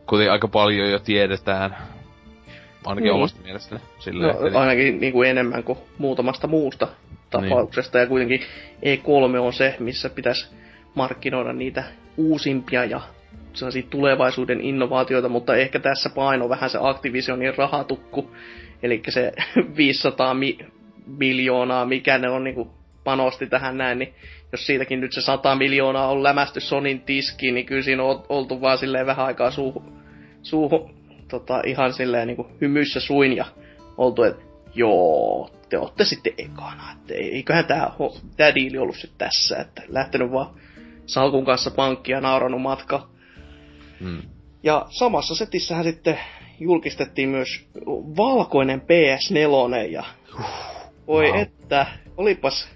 kuten 0.06 0.32
aika 0.32 0.48
paljon 0.48 0.90
jo 0.90 0.98
tiedetään. 0.98 1.76
Ainakin 2.84 3.04
Niin. 3.04 3.14
omasta 3.14 3.42
mielestäni. 3.42 3.80
Silleen, 3.98 4.52
No, 4.52 4.58
ainakin 4.60 5.00
niin 5.00 5.12
kuin 5.12 5.30
enemmän 5.30 5.64
kuin 5.64 5.78
muutamasta 5.98 6.46
muusta 6.46 6.88
tapauksesta. 7.30 7.98
Ja 7.98 8.06
kuitenkin 8.06 8.40
E3 8.82 9.38
on 9.38 9.52
se, 9.52 9.76
missä 9.78 10.10
pitäisi 10.10 10.54
markkinoida 10.94 11.52
niitä 11.52 11.84
uusimpia 12.16 12.84
ja 12.84 13.00
sellaisia 13.52 13.82
tulevaisuuden 13.90 14.60
innovaatioita, 14.60 15.28
mutta 15.28 15.56
ehkä 15.56 15.78
tässä 15.78 16.10
paino 16.10 16.48
vähän 16.48 16.70
se 16.70 16.78
Activisionin 16.80 17.58
rahatukku. 17.58 18.30
Eli 18.82 19.02
se 19.08 19.32
500 19.76 20.34
mi- 20.34 20.58
miljoonaa, 21.06 21.86
mikä 21.86 22.18
ne 22.18 22.30
on 22.30 22.44
niin 22.44 22.54
kuin 22.54 22.70
panosti 23.04 23.46
tähän 23.46 23.78
näin, 23.78 23.98
niin 23.98 24.14
jos 24.52 24.66
siitäkin 24.66 25.00
nyt 25.00 25.12
se 25.12 25.20
100 25.20 25.54
miljoonaa 25.54 26.08
on 26.08 26.22
lämästy 26.22 26.60
Sonin 26.60 27.00
tiskiin, 27.00 27.54
niin 27.54 27.66
kyllä 27.66 27.82
siinä 27.82 28.02
on 28.02 28.22
oltu 28.28 28.60
vaan 28.60 28.78
silleen 28.78 29.06
vähän 29.06 29.26
aikaa 29.26 29.50
suuhun, 29.50 30.02
suuhun 30.42 30.94
tota, 31.28 31.60
ihan 31.66 31.92
silleen 31.92 32.26
niin 32.26 32.36
kuin 32.36 32.48
hymyssä 32.60 33.00
suin 33.00 33.36
ja 33.36 33.44
oltu, 33.96 34.22
että 34.22 34.42
joo, 34.74 35.50
te 35.68 35.78
olette 35.78 36.04
sitten 36.04 36.32
ekana, 36.38 36.92
että 36.92 37.14
eiköhän 37.14 37.64
tämä 37.64 37.90
tää 38.36 38.54
diili 38.54 38.78
ollut 38.78 38.96
sitten 38.96 39.18
tässä, 39.18 39.56
että 39.56 39.82
lähtenyt 39.88 40.32
vaan 40.32 40.54
salkun 41.06 41.44
kanssa 41.44 41.70
pankkia 41.70 42.20
nauranut 42.20 42.62
matka. 42.62 43.08
Mm. 44.00 44.22
Ja 44.62 44.86
samassa 44.90 45.34
setissähän 45.34 45.84
sitten 45.84 46.18
julkistettiin 46.60 47.28
myös 47.28 47.66
valkoinen 48.16 48.80
PS4 48.80 49.90
ja 49.90 50.04
voi 51.06 51.24
Wow. 51.30 51.40
että, 51.40 51.86
olipas 52.16 52.68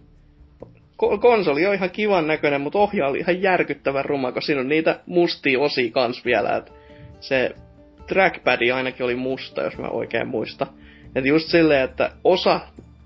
ko- 1.02 1.18
konsoli 1.20 1.66
on 1.66 1.74
ihan 1.74 1.90
kivan 1.90 2.26
näköinen, 2.26 2.60
mutta 2.60 2.78
ohja 2.78 3.06
oli 3.08 3.18
ihan 3.18 3.42
järkyttävän 3.42 4.04
ruma, 4.04 4.32
kun 4.32 4.42
siinä 4.42 4.60
on 4.60 4.68
niitä 4.68 5.00
mustia 5.06 5.60
osia 5.60 5.90
kans 5.90 6.24
vielä. 6.24 6.56
Et 6.56 6.72
se 7.20 7.54
trackpad 8.06 8.70
ainakin 8.70 9.04
oli 9.04 9.14
musta, 9.14 9.62
jos 9.62 9.78
mä 9.78 9.88
oikein 9.88 10.28
muista. 10.28 10.66
Et 11.14 11.26
just 11.26 11.48
silleen, 11.48 11.84
että 11.84 12.10
osa, 12.24 12.60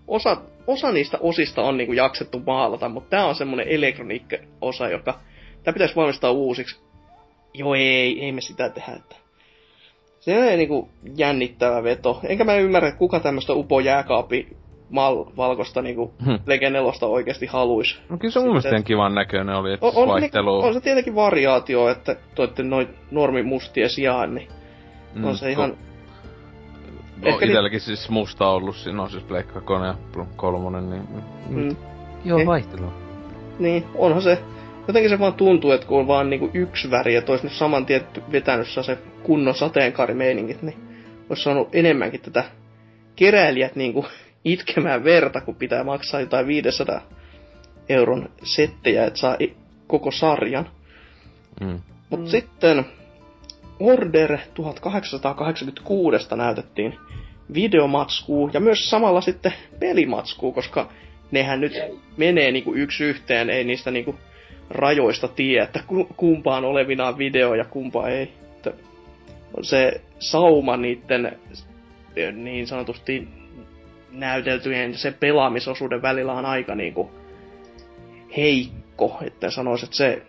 osa, 0.08 0.36
osa 0.66 0.92
niistä 0.92 1.18
osista 1.20 1.62
on 1.62 1.76
niinku 1.76 1.92
jaksettu 1.92 2.42
maalata, 2.46 2.88
mutta 2.88 3.10
tää 3.10 3.26
on 3.26 3.34
semmonen 3.34 3.68
elektroniikka-osa, 3.68 4.88
joka... 4.88 5.18
Tää 5.62 5.72
pitäisi 5.72 5.96
valmistaa 5.96 6.30
uusiksi. 6.30 6.80
Joo, 7.54 7.74
ei, 7.74 8.24
ei 8.24 8.32
me 8.32 8.40
sitä 8.40 8.68
tehdä, 8.68 8.92
että... 8.92 9.16
Se 10.20 10.38
on 10.38 10.58
niinku 10.58 10.88
jännittävä 11.16 11.82
veto. 11.82 12.20
Enkä 12.24 12.44
mä 12.44 12.54
ymmärrä, 12.54 12.92
kuka 12.92 13.20
tämmöstä 13.20 13.52
upo 13.52 13.80
jääkaapi 13.80 14.56
mal, 14.90 15.24
valkosta 15.36 15.82
niinku 15.82 16.14
Hmm. 16.24 16.38
Legenelosta 16.46 17.06
oikeasti 17.06 17.46
haluis. 17.46 18.00
No 18.08 18.18
kyllä 18.18 18.32
se 18.32 18.38
mun 18.38 18.48
mielestä 18.48 18.68
Sitten- 18.68 18.76
ihan 18.76 18.84
kivan 18.84 19.14
näköinen 19.14 19.56
oli, 19.56 19.72
että 19.72 19.86
On, 19.86 19.92
on, 19.96 20.08
vaihtelu... 20.08 20.58
on 20.58 20.74
se 20.74 20.80
tietenkin 20.80 21.14
variaatio, 21.14 21.88
että 21.88 22.16
toitte 22.34 22.62
noin 22.62 22.88
normimustien 23.10 23.90
sijaan, 23.90 24.34
niin 24.34 24.48
mm, 25.14 25.24
on 25.24 25.36
se 25.36 25.50
ihan... 25.50 25.76
no, 27.30 27.38
itelläkin 27.42 27.80
siis 27.80 28.10
musta 28.10 28.48
ollut, 28.48 28.76
siinä 28.76 29.02
on 29.02 29.10
siis 29.10 29.24
Pleikka 29.24 29.60
2 29.60 29.86
ja 29.86 29.94
kolmonen, 30.36 30.90
niin... 30.90 31.02
Mm, 31.48 31.76
Joo, 32.24 32.38
Eh. 32.38 32.46
vaihtelua. 32.46 32.92
niin, 33.58 33.84
onhan 33.94 34.22
se... 34.22 34.38
Jotenkin 34.88 35.10
se 35.10 35.18
vaan 35.18 35.34
tuntuu, 35.34 35.70
että 35.70 35.86
kun 35.86 36.00
on 36.00 36.06
vaan 36.06 36.30
niinku 36.30 36.50
yksi 36.54 36.90
väri, 36.90 37.16
että 37.16 37.32
olisi 37.32 37.46
nyt 37.46 37.52
saman 37.52 37.86
tien 37.86 38.06
vetänyt 38.32 38.68
se 38.68 38.98
kunnon 39.22 39.54
sateenkaarimeiningit, 39.54 40.62
niin 40.62 40.76
olisi 41.28 41.42
saanut 41.42 41.68
enemmänkin 41.72 42.20
tätä 42.20 42.44
keräilijät 43.16 43.76
niinku 43.76 44.06
itkemään 44.44 45.04
verta, 45.04 45.40
kun 45.40 45.54
pitää 45.54 45.84
maksaa 45.84 46.20
jotain 46.20 46.46
500 46.46 47.00
euron 47.88 48.28
settejä, 48.42 49.06
että 49.06 49.18
saa 49.18 49.36
koko 49.86 50.10
sarjan. 50.10 50.68
Mm. 51.60 51.80
Mutta 52.10 52.30
sitten 52.30 52.84
Order 53.82 54.38
1886 54.54 56.36
näytettiin 56.36 56.98
videomatskuu 57.54 58.50
ja 58.52 58.60
myös 58.60 58.90
samalla 58.90 59.20
sitten 59.20 59.52
pelimatskuu, 59.80 60.52
koska 60.52 60.88
nehän 61.30 61.60
nyt 61.60 61.72
menee 62.16 62.52
niinku 62.52 62.74
yksi 62.74 63.04
yhteen, 63.04 63.50
ei 63.50 63.64
niistä 63.64 63.90
niinku 63.90 64.14
rajoista 64.70 65.28
tiedä, 65.28 65.64
että 65.64 65.80
ku- 65.86 66.08
kumpaa 66.16 66.56
on 66.56 66.64
olevinaan 66.64 67.18
video 67.18 67.54
ja 67.54 67.64
kumpaa 67.64 68.08
ei. 68.08 68.32
Että 68.56 68.72
se 69.62 70.00
sauma 70.18 70.76
niiden 70.76 71.38
niin 72.32 72.66
sanotusti 72.66 73.28
näyteltyjen 74.10 74.94
se 74.94 75.10
pelaamisosuuden 75.10 76.02
välillä 76.02 76.32
on 76.32 76.46
aika 76.46 76.74
niinku 76.74 77.10
heikko, 78.36 79.18
että 79.26 79.50
sanoisin, 79.50 79.86
että 79.86 79.96
se, 79.96 80.22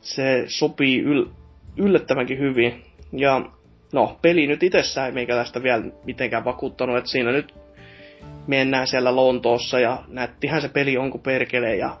se 0.00 0.44
sopii 0.46 1.00
yl, 1.00 1.26
yllättävänkin 1.76 2.38
hyvin. 2.38 2.82
Ja 3.12 3.42
no, 3.92 4.18
peli 4.22 4.46
nyt 4.46 4.62
itsessään 4.62 5.06
ei 5.06 5.12
meikäläistä 5.12 5.62
vielä 5.62 5.84
mitenkään 6.04 6.44
vakuuttanut, 6.44 6.96
että 6.96 7.10
siinä 7.10 7.32
nyt 7.32 7.54
mennään 8.46 8.86
siellä 8.86 9.16
Lontoossa 9.16 9.80
ja 9.80 10.04
nättihän 10.08 10.62
se 10.62 10.68
peli 10.68 10.98
on 10.98 11.10
kuin 11.10 11.22
perkele 11.22 11.76
ja 11.76 11.96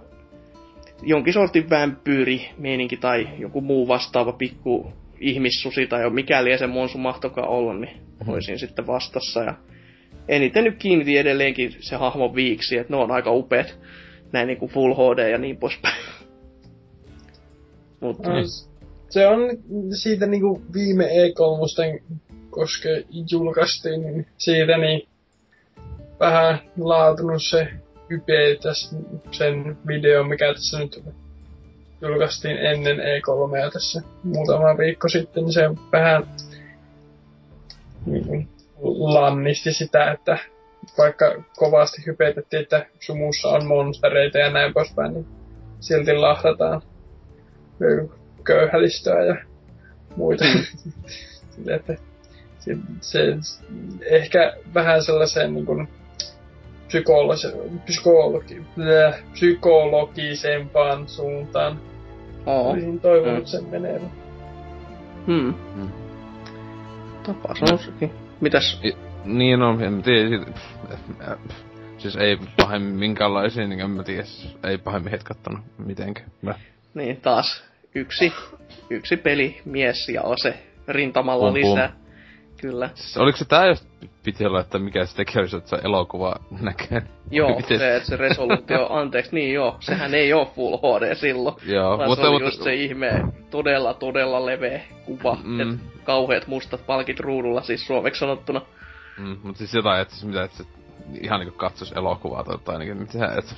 jonkin 1.02 1.32
sortin 1.32 1.70
vampyyri 1.70 2.50
meininki 2.58 2.96
tai 2.96 3.28
joku 3.38 3.60
muu 3.60 3.88
vastaava 3.88 4.32
pikku 4.32 4.92
ihmissusi 5.20 5.86
tai 5.86 6.10
mikäli 6.10 6.58
se 6.58 6.66
monsu 6.66 6.98
mahtokaa 6.98 7.46
olla, 7.46 7.74
niin 7.74 7.96
olisin 8.26 8.58
sitten 8.58 8.86
vastassa. 8.86 9.42
Ja 9.42 9.54
eniten 10.28 10.64
nyt 10.64 10.78
kiinnitin 10.78 11.20
edelleenkin 11.20 11.76
se 11.80 11.96
hahmon 11.96 12.34
viiksi, 12.34 12.78
että 12.78 12.92
ne 12.92 12.96
on 12.96 13.10
aika 13.10 13.32
upeat, 13.32 13.78
näin 14.32 14.46
niin 14.46 14.58
kuin 14.58 14.72
Full 14.72 14.94
HD 14.94 15.30
ja 15.30 15.38
niin 15.38 15.56
poispäin. 15.56 16.04
Mutta 18.00 18.30
No, 18.30 18.36
se 19.12 19.26
on 19.26 19.40
siitä 19.94 20.26
niinku 20.26 20.62
viime 20.72 21.04
E3, 21.04 22.02
koska 22.50 22.88
julkaistiin, 23.30 24.02
niin 24.02 24.26
siitä 24.38 24.78
niin 24.78 25.08
vähän 26.20 26.58
laatunut 26.78 27.42
se 27.42 27.68
hype 28.10 28.58
tässä 28.62 28.96
sen 29.30 29.78
video, 29.86 30.24
mikä 30.24 30.54
tässä 30.54 30.78
nyt 30.78 31.04
julkaistiin 32.00 32.56
ennen 32.56 32.96
E3 32.96 33.72
tässä 33.72 34.02
muutama 34.22 34.78
viikko 34.78 35.08
sitten, 35.08 35.44
niin 35.44 35.52
se 35.52 35.70
vähän 35.92 36.26
niin 38.06 38.48
lannisti 38.86 39.72
sitä, 39.72 40.12
että 40.12 40.38
vaikka 40.98 41.42
kovasti 41.56 42.02
hypetettiin, 42.06 42.62
että 42.62 42.86
sumussa 43.00 43.48
on 43.48 43.66
monstereita 43.66 44.38
ja 44.38 44.50
näin 44.50 44.74
poispäin, 44.74 45.14
niin 45.14 45.26
silti 45.80 46.12
lahdataan 46.12 46.82
köyhälistöä 48.44 49.24
ja 49.24 49.36
muita. 50.16 50.44
Sille, 51.50 51.74
että 51.74 51.94
se, 52.58 52.76
se, 53.00 53.36
ehkä 54.10 54.56
vähän 54.74 55.02
sellaiseen 55.02 55.54
niin 55.54 55.66
kuin 55.66 55.88
psykologis- 56.88 57.78
psykologi, 57.84 58.62
bleh, 58.76 59.14
psykologisempaan 59.32 61.08
suuntaan. 61.08 61.80
oo. 62.46 62.70
Olisin 62.70 63.00
toivonut 63.00 63.38
Mm. 63.38 63.46
sen 63.46 63.64
menevän. 63.64 64.10
Hmm. 65.26 65.54
Mm. 65.76 65.88
Tapa 67.26 67.54
sanoa 67.54 67.78
sekin. 67.82 68.10
Mitäs? 68.40 68.80
Niin 69.24 69.58
no, 69.60 69.80
en 69.80 69.92
mä 69.92 70.02
tiedä, 70.02 70.46
siis 71.98 72.16
ei 72.16 72.38
pahemmin 72.56 72.94
minkäänlaisia, 72.94 73.66
niin 73.68 73.80
en 73.80 73.90
mä 73.90 74.02
tiedä, 74.02 74.24
siis 74.24 74.56
ei 74.64 74.78
pahemmin 74.78 75.10
hetkattanut 75.10 75.60
mitenkään. 75.78 76.30
Mä, 76.42 76.54
Niin 76.94 77.16
taas 77.20 77.64
yksi, 77.94 78.32
yksi 78.90 79.16
peli, 79.16 79.60
mies 79.64 80.08
ja 80.08 80.22
ase 80.22 80.54
rintamalla 80.88 81.52
Pum, 81.52 81.60
pum. 81.60 81.70
lisää. 81.70 81.92
Kyllä. 82.60 82.90
siis 82.94 83.16
oliko 83.16 83.38
se 83.38 83.44
tää, 83.44 83.66
jos 83.66 83.86
piti 84.22 84.46
olla, 84.46 84.60
että 84.60 84.78
mikä 84.78 85.06
se 85.06 85.16
tekee, 85.16 85.42
jos 85.42 85.54
et 85.54 85.66
se 85.66 85.76
elokuva 85.84 86.36
näkee? 86.60 87.02
Joo, 87.30 87.56
Miten- 87.56 87.78
se, 87.78 87.96
että 87.96 88.08
se 88.08 88.16
resoluutio, 88.16 88.86
anteeksi, 89.00 89.34
niin 89.34 89.54
joo, 89.54 89.76
sehän 89.80 90.14
ei 90.14 90.32
oo 90.32 90.52
Full 90.56 90.76
HD 90.76 91.14
silloin. 91.14 91.56
Joo, 91.66 91.98
Vaan 91.98 92.08
mutta, 92.08 92.22
se 92.22 92.28
oli 92.28 92.34
mutta, 92.42 92.46
just 92.56 92.62
se 92.62 92.74
ihme, 92.74 93.24
todella, 93.50 93.94
todella 93.94 94.46
leveä 94.46 94.80
kuva. 95.04 95.38
Mm. 95.44 95.50
Mm. 95.50 95.60
Et 95.60 95.78
kauheat 96.04 96.46
mustat 96.46 96.86
palkit 96.86 97.20
ruudulla, 97.20 97.60
siis 97.62 97.86
suomeksi 97.86 98.18
sanottuna. 98.18 98.60
Mm, 99.18 99.36
mutta 99.42 99.58
siis 99.58 99.74
jotain, 99.74 100.02
että 100.02 100.14
siis 100.14 100.24
mitä, 100.26 100.42
että 100.44 100.64
ihan 101.20 101.40
niinku 101.40 101.56
katsois 101.56 101.92
elokuvaa 101.92 102.44
tai 102.44 102.54
jotain, 102.54 102.78
niinku, 102.78 103.00
mitä, 103.00 103.26
että, 103.26 103.54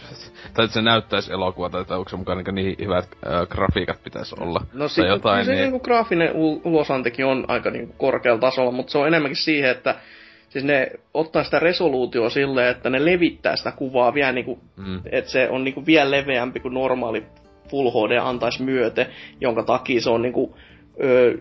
tai 0.55 0.65
että 0.65 0.75
se 0.75 0.83
näyttäisi 0.83 1.33
elokuvaa, 1.33 1.71
tai 1.71 1.81
että 1.81 1.97
onko 1.97 2.09
se 2.09 2.17
mukaan 2.17 2.39
niinku 2.39 2.51
niin 2.51 2.77
hyvät 2.81 3.05
äh, 3.05 3.49
grafiikat 3.49 4.03
pitäisi 4.05 4.35
olla. 4.41 4.61
No 4.73 4.89
sit, 4.89 5.07
jotain, 5.07 5.45
se 5.45 5.53
niin, 5.53 5.63
niinku 5.63 5.81
graafinen 5.81 6.31
ul- 6.31 6.61
ulosantekin 6.65 7.27
on 7.27 7.45
aika 7.49 7.71
niinku 7.71 7.95
korkealla 7.99 8.41
tasolla, 8.41 8.71
mutta 8.71 8.93
se 8.93 8.99
on 8.99 9.07
enemmänkin 9.07 9.45
siihen, 9.45 9.71
että 9.71 9.95
siis 10.49 10.65
ne 10.65 10.91
ottaa 11.15 11.45
sitä 11.45 11.59
resoluutioa 11.59 12.31
silleen, 12.31 12.69
että 12.69 12.91
ne 12.91 13.05
levittää 13.05 13.57
sitä 13.57 13.73
kuvaa 13.73 14.15
vielä 14.15 14.33
niinku, 14.33 14.59
mm, 14.77 15.01
että 15.13 15.31
se 15.31 15.49
on 15.51 15.65
niinku 15.65 15.87
vielä 15.87 16.11
leveämpi 16.11 16.61
kuin 16.61 16.75
normaali 16.75 17.25
Full 17.71 17.91
HD 17.91 18.19
antaisi 18.23 18.63
myöte, 18.63 19.07
jonka 19.41 19.63
takia 19.63 20.01
se 20.01 20.11
on 20.11 20.23
niinku, 20.23 20.57
ö, 21.03 21.39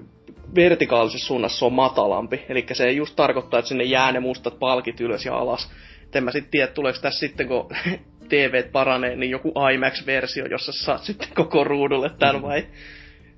vertikaalisessa 0.56 1.28
suunnassa 1.28 1.60
se 1.60 1.66
on 1.66 1.74
matalampi. 1.74 2.46
Eli 2.50 2.66
se 2.74 2.92
just 2.92 3.16
tarkoittaa, 3.16 3.60
että 3.60 3.70
sinne 3.70 3.84
jää 3.84 4.12
ne 4.12 4.20
mustat 4.20 4.60
palkit 4.60 5.02
ylös 5.02 5.26
ja 5.26 5.36
alas. 5.36 5.72
En 6.16 6.24
mä 6.24 6.32
sit 6.32 6.52
tiedä, 6.52 6.68
tuleeko 6.68 7.00
tässä 7.02 7.20
sitten, 7.20 7.48
kun 7.48 7.70
TV 8.30 8.64
paranee, 8.72 9.16
niin 9.16 9.30
joku 9.30 9.54
IMAX-versio, 9.74 10.46
jossa 10.46 10.72
saat 10.72 11.04
sitten 11.04 11.28
koko 11.36 11.64
ruudulle 11.64 12.10
tämän 12.20 12.42
vai 12.42 12.68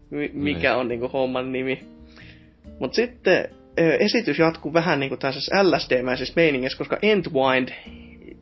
mi- 0.09 0.31
mikä 0.33 0.69
Niin. 0.69 0.79
on 0.79 0.87
niinku 0.87 1.07
homman 1.07 1.51
nimi. 1.51 1.83
Mut 2.79 2.93
sitten 2.93 3.49
esitys 3.99 4.39
jatkuu 4.39 4.73
vähän 4.73 4.99
niinku 4.99 5.17
tällaisessa 5.17 5.63
LSD-mäisessä 5.63 6.33
meiningissä, 6.35 6.77
koska 6.77 6.97
Entwined 7.01 7.73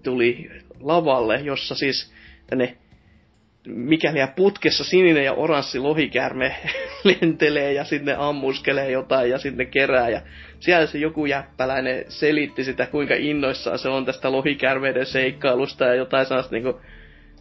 tuli 0.03 0.49
lavalle, 0.79 1.35
jossa 1.43 1.75
siis 1.75 2.13
tänne 2.47 2.77
mikäli 3.67 4.19
putkessa 4.35 4.83
sininen 4.83 5.25
ja 5.25 5.33
oranssi 5.33 5.79
lohikäärme 5.79 6.55
lentelee 7.21 7.73
ja 7.73 7.83
sitten 7.83 8.19
ammuskelee 8.19 8.91
jotain 8.91 9.29
ja 9.29 9.37
sitten 9.37 9.67
kerää. 9.67 10.09
Ja 10.09 10.21
siellä 10.59 10.85
se 10.87 10.97
joku 10.97 11.25
jäppäläinen 11.25 12.05
selitti 12.07 12.63
sitä, 12.63 12.85
kuinka 12.85 13.13
innoissaan 13.17 13.79
se 13.79 13.89
on 13.89 14.05
tästä 14.05 14.31
lohikäärmeiden 14.31 15.05
seikkailusta 15.05 15.85
ja 15.85 15.95
jotain 15.95 16.25
sellaista 16.25 16.55
niinku, 16.55 16.81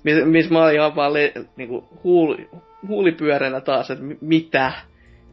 missä 0.04 0.24
mis 0.24 0.50
mä 0.50 0.64
olin 0.64 0.74
ihan 0.74 0.96
vaan 0.96 1.12
le, 1.12 1.32
niinku, 1.56 1.88
huuli, 2.04 2.48
huulipyöränä 2.88 3.60
taas, 3.60 3.90
että 3.90 4.04
mi- 4.04 4.18
mitä? 4.20 4.72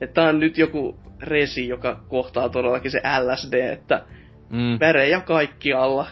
Että 0.01 0.13
tää 0.13 0.29
on 0.29 0.39
nyt 0.39 0.57
joku 0.57 0.99
resi, 1.21 1.67
joka 1.67 1.99
kohtaa 2.07 2.49
todellakin 2.49 2.91
se 2.91 3.01
LSD, 3.19 3.53
että 3.53 4.01
Mm. 4.49 4.79
värejä 4.79 5.21
kaikkialla. 5.21 6.07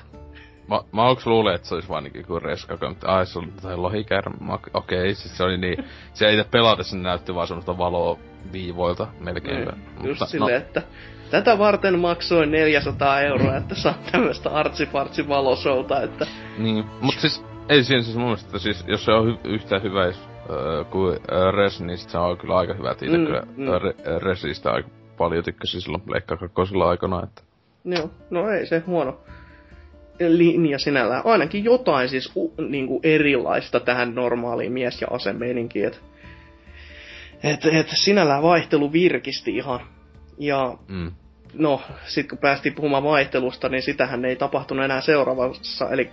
Mä, 0.68 0.81
mä 0.91 1.03
aluksi 1.03 1.30
luulin, 1.30 1.56
että 1.56 1.68
se 1.68 1.76
olisi 1.76 1.89
vaan 1.89 2.03
niinku 2.03 2.18
joku 2.18 2.39
reska, 2.39 2.89
mutta 2.89 3.07
ai 3.07 3.26
se 3.26 3.39
oli 3.39 3.48
tai 3.61 3.77
lohikärmä. 3.77 4.53
Okei, 4.53 4.69
okay, 4.73 5.14
siis 5.14 5.38
se 5.38 5.44
oli 5.44 5.57
niin, 5.57 5.85
se 6.14 6.34
itse 6.34 6.49
pelatessa 6.52 6.98
näytti 6.98 7.35
vaan 7.35 7.48
semmoista 7.48 7.77
valoa 7.77 8.18
viivoilta 8.52 9.07
melkein. 9.19 9.65
Mm, 9.65 10.06
just 10.07 10.27
silleen, 10.27 10.57
että 10.57 10.81
tätä 11.31 11.57
varten 11.57 11.99
maksoin 11.99 12.52
400 12.52 13.22
euroa, 13.22 13.57
että 13.57 13.76
saa 13.76 13.94
tämmöistä 14.11 14.49
artsifartsi 14.49 15.27
valoshowta, 15.27 16.02
että 16.02 16.27
Niin, 16.57 16.85
mut 17.02 17.15
siis 17.15 17.45
ei 17.69 17.84
siinä 17.84 18.03
siis 18.03 18.18
mun 18.18 18.26
mielestä, 18.26 18.60
siis 18.60 18.85
jos 18.88 19.06
se 19.06 19.11
on 19.11 19.27
hy- 19.27 19.39
yhtä 19.44 19.80
hyvä 19.80 20.03
öö, 20.49 20.84
kuin 20.84 21.19
öö, 21.31 21.52
Res, 21.52 21.81
niin 21.81 21.98
sit 21.98 22.10
se 22.10 22.18
on 22.18 22.38
kyllä 22.38 22.57
aika 22.57 22.73
hyvä. 22.73 22.91
Itse 22.91 23.18
Mm, 23.18 23.26
kyllä 23.26 23.41
mm. 23.41 23.64
mm. 23.64 23.81
Re, 23.81 24.19
Resistä 24.19 24.72
aika 24.72 24.89
paljon 25.18 25.44
tykkäsin 25.44 25.81
silloin 25.81 26.03
Leikka 26.07 26.38
kakkosella 26.38 26.89
aikana, 26.89 27.23
että 27.23 27.41
joo, 27.85 28.10
no 28.30 28.49
ei 28.49 28.65
se 28.65 28.80
huono 28.80 29.19
linja 30.19 30.80
sinällään. 30.80 31.22
Ainakin 31.26 31.64
jotain 31.64 32.10
siis 32.10 32.31
u, 32.35 32.53
niinku 32.69 32.99
erilaista 33.03 33.80
tähän 33.80 34.15
normaaliin 34.15 34.72
mies- 34.72 35.02
ja 35.02 35.07
asemeininkiin, 35.11 35.88
että 35.88 35.99
et, 37.44 37.65
et 37.65 37.88
sinällään 37.89 38.44
vaihtelu 38.44 38.94
virkisti 38.94 39.56
ihan. 39.56 39.80
Ja 40.39 40.77
mm. 40.88 41.11
no, 41.53 41.81
sit 42.06 42.30
kun 42.30 42.38
päästiin 42.38 42.76
puhumaan 42.76 43.03
vaihtelusta, 43.03 43.69
niin 43.69 43.81
sitähän 43.81 44.26
ei 44.26 44.35
tapahtunut 44.35 44.85
enää 44.85 45.02
seuraavassa, 45.02 45.89
eli 45.89 46.10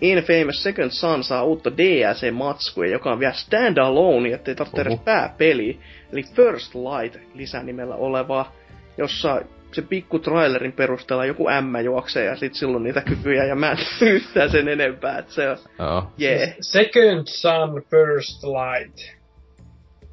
Infamous 0.00 0.62
Second 0.62 0.90
Son 0.90 1.24
saa 1.24 1.42
uutta 1.42 1.70
DLC-matskua, 1.70 2.86
joka 2.86 3.12
on 3.12 3.20
vielä 3.20 3.32
standalone, 3.32 4.32
ettei 4.32 4.54
tarvitse 4.54 4.82
edes 4.82 5.00
pääpeliä. 5.04 5.74
Eli 6.12 6.22
First 6.22 6.74
Light 6.74 7.20
lisänimellä 7.34 7.94
olevaa, 7.94 8.52
jossa 8.98 9.42
se 9.72 9.82
pikku 9.82 10.18
trailerin 10.18 10.72
perusteella 10.72 11.24
joku 11.24 11.48
ämmä 11.48 11.80
juoksee 11.80 12.24
ja 12.24 12.36
sit 12.36 12.54
silloin 12.54 12.82
niitä 12.82 13.00
kykyjä 13.00 13.44
ja 13.44 13.54
mä 13.54 13.70
en 13.70 13.78
yhtään 14.08 14.50
sen 14.50 14.68
enempää, 14.68 15.18
että 15.18 15.32
se 15.32 15.48
on 15.48 15.56
Joo. 15.78 16.12
jee, 16.18 16.36
yeah, 16.36 16.50
Second 16.60 17.22
Sun 17.26 17.82
First 17.90 18.44
Light. 18.44 18.98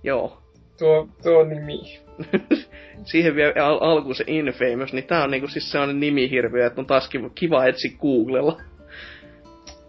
joo. 0.03 0.41
Tuo, 0.79 1.07
tuo 1.23 1.43
nimi. 1.43 1.99
Siihen 3.11 3.35
vielä 3.35 3.65
al- 3.65 3.79
alkuun 3.81 4.15
se 4.15 4.23
Infamous, 4.27 4.93
niin 4.93 5.03
tää 5.07 5.23
on 5.23 5.31
niinku 5.31 5.47
siis 5.47 5.71
sellainen 5.71 5.99
nimihirviö, 5.99 6.65
että 6.65 6.81
on 6.81 6.87
taas 6.87 7.09
kiva, 7.09 7.29
kiva 7.35 7.65
etsi 7.65 7.97
Googlella. 8.01 8.61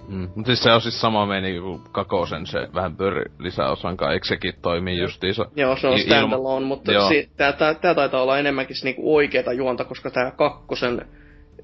Mm. 0.09 0.29
Mut 0.35 0.47
siis 0.47 0.63
se 0.63 0.73
on 0.73 0.81
siis 0.81 1.01
sama 1.01 1.27
meni 1.27 1.61
kuin 1.61 1.83
Kakosen 1.93 2.47
se 2.47 2.69
vähän 2.75 2.97
pyöri 2.97 3.25
lisäosan 3.39 3.97
kanssa, 3.97 4.13
eikö 4.13 4.27
sekin 4.27 4.55
toimii 4.63 4.99
justiinsa? 4.99 5.47
Joo, 5.57 5.77
se 5.77 5.89
on 5.89 5.99
standalone, 5.99 6.67
mutta 6.67 6.93
Joo. 6.93 7.09
si- 7.09 7.31
tää, 7.37 7.53
tää, 7.53 7.75
tää 7.75 7.95
taitaa 7.95 8.23
olla 8.23 8.39
enemmänkin 8.39 8.77
se 8.77 8.85
niinku 8.85 9.15
oikeeta 9.17 9.53
juonta, 9.53 9.85
koska 9.85 10.11
tää 10.11 10.31
kakkosen 10.31 11.07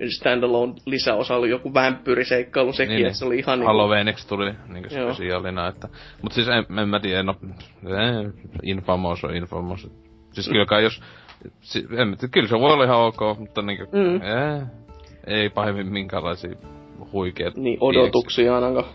standalone 0.09 0.75
lisäosa 0.87 1.37
oli 1.37 1.51
joku 1.51 1.75
vampyyriseikkailu 1.75 2.73
sekin, 2.73 2.95
niin, 2.95 3.07
että 3.07 3.19
se 3.19 3.25
oli 3.25 3.39
ihan 3.39 3.59
niinku... 3.59 3.67
Halloweeniksi 3.67 4.29
tuli 4.29 4.55
niinku 4.69 4.89
spesiaalina, 4.91 5.69
että... 5.69 5.89
Mut 6.23 6.33
siis 6.33 6.49
en, 6.49 6.79
en 6.79 6.89
mä 6.89 7.01
tiedä, 7.01 7.23
no... 7.23 7.35
Eh, 7.85 8.33
Infamous 8.63 9.25
on 9.25 9.37
Infamous. 9.37 9.91
Siis 10.33 10.49
kyllä 10.49 10.67
kai 10.67 10.83
jos... 10.83 11.03
Si, 11.61 11.87
en 11.97 12.17
kyllä 12.31 12.49
se 12.49 12.61
voi 12.61 12.73
olla 12.73 12.85
ihan 12.85 12.99
ok, 12.99 13.39
mutta 13.39 13.63
niinku... 13.63 13.85
Mm. 13.93 14.17
Eh, 14.17 14.67
ei 15.27 15.51
pahemmin 15.51 15.93
minkäänlaisia 15.93 16.51
huikeet 17.13 17.57
Niin, 17.57 17.79
odotuksia 17.81 18.55
ainakaan. 18.55 18.87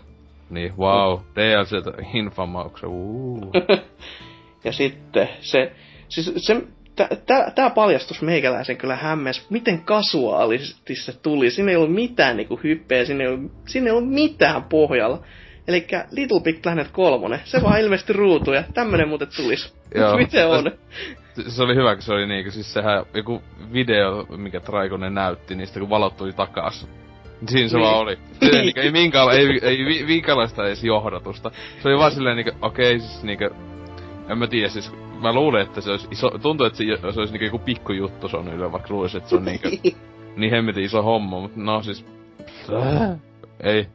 Niin, 0.50 0.72
wow. 0.78 1.18
DLCtä 1.34 1.92
Infamouksen, 2.14 2.88
uuu. 2.88 3.52
Ja 4.64 4.72
sitten 4.72 5.28
se, 5.40 5.72
siis 6.08 6.32
se, 6.36 6.62
tää, 7.26 7.50
tää 7.54 7.70
paljastus 7.70 8.22
meikäläisen 8.22 8.76
kyllä 8.76 8.96
hämmes, 8.96 9.50
miten 9.50 9.80
kasuaalisti 9.80 10.94
se 10.94 11.12
tuli. 11.12 11.50
Siinä 11.50 11.70
ei 11.70 11.76
ollut 11.76 11.94
mitään 11.94 12.36
niinku 12.36 12.60
hyppeä, 12.64 13.04
siinä 13.04 13.24
ei 13.24 13.30
ollut, 13.30 13.52
siinä 13.66 13.86
ei 13.86 13.92
ollut 13.92 14.10
mitään 14.10 14.62
pohjalla. 14.62 15.22
Eli 15.68 15.86
Little 16.10 16.40
Big 16.40 16.62
Planet 16.62 16.88
3, 16.88 17.40
se 17.44 17.62
vaan 17.62 17.80
ilmestyi 17.80 18.16
ruutuun 18.16 18.56
ja 18.56 18.64
tämmönen 18.74 19.08
muuten 19.08 19.28
tulisi. 19.36 19.72
Joo. 19.94 20.16
Miten 20.18 20.48
on? 20.48 20.70
Se- 21.34 21.50
se 21.50 21.62
oli 21.62 21.74
hyvä, 21.74 21.94
kun 21.94 22.02
se 22.02 22.12
oli 22.12 22.26
niinku, 22.26 22.50
siis 22.50 22.72
sehän 22.72 23.04
joku 23.14 23.42
video, 23.72 24.26
mikä 24.36 24.60
Traikonen 24.60 25.14
näytti 25.14 25.54
niistä, 25.54 25.80
kun 25.80 25.90
valot 25.90 26.16
tuli 26.16 26.32
takas. 26.32 26.88
Siinä 27.48 27.68
se 27.68 27.76
Niin. 27.76 27.86
vaan 27.86 27.98
oli. 27.98 28.18
Ei, 28.42 28.50
niinku, 28.52 28.80
ei, 28.80 28.90
minkäänla- 28.90 29.32
ei, 29.32 29.58
ei 29.62 30.04
minkäänlaista 30.06 30.66
edes 30.66 30.84
johdatusta. 30.84 31.50
Se 31.82 31.88
oli 31.88 31.98
vaan 31.98 32.12
silleen 32.12 32.36
niinku, 32.36 32.52
okei, 32.66 32.96
okay, 32.96 33.08
siis 33.08 33.22
niinku, 33.22 33.44
en 34.28 34.38
mä 34.38 34.46
tiedä, 34.46 34.68
siis 34.68 34.92
mä 35.22 35.32
luulen, 35.32 35.62
että 35.62 35.80
se 35.80 35.90
olisi 35.90 36.08
iso, 36.10 36.30
tuntuu, 36.42 36.66
että 36.66 36.76
se, 36.76 36.84
se 37.12 37.20
olisi 37.20 37.32
niinku 37.32 37.44
joku 37.44 37.58
pikkujuttu 37.58 38.28
Sonylle, 38.28 38.72
vaikka 38.72 38.94
luulisin, 38.94 39.18
että 39.18 39.30
se 39.30 39.36
on 39.36 39.44
niinku 39.44 39.68
niin 40.36 40.50
hemmetin 40.50 40.84
iso 40.84 41.02
homma, 41.02 41.40
mutta 41.40 41.60
no 41.60 41.82
siis, 41.82 42.04
ei. 43.60 43.86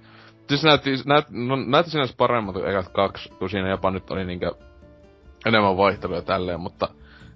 Siis 0.47 0.63
näytti, 0.63 0.89
näyt, 1.05 1.25
no, 1.29 1.55
näytti 1.55 1.91
sinänsä 1.91 2.13
paremmalta 2.17 2.59
kuin 2.59 2.71
ekat 2.71 2.89
kaksi, 2.89 3.29
kun 3.29 3.49
siinä 3.49 3.69
jopa 3.69 3.91
nyt 3.91 4.11
oli 4.11 4.25
niinkö 4.25 4.51
enemmän 5.45 5.77
vaihteluja 5.77 6.21
tälleen, 6.21 6.59
mutta 6.59 6.89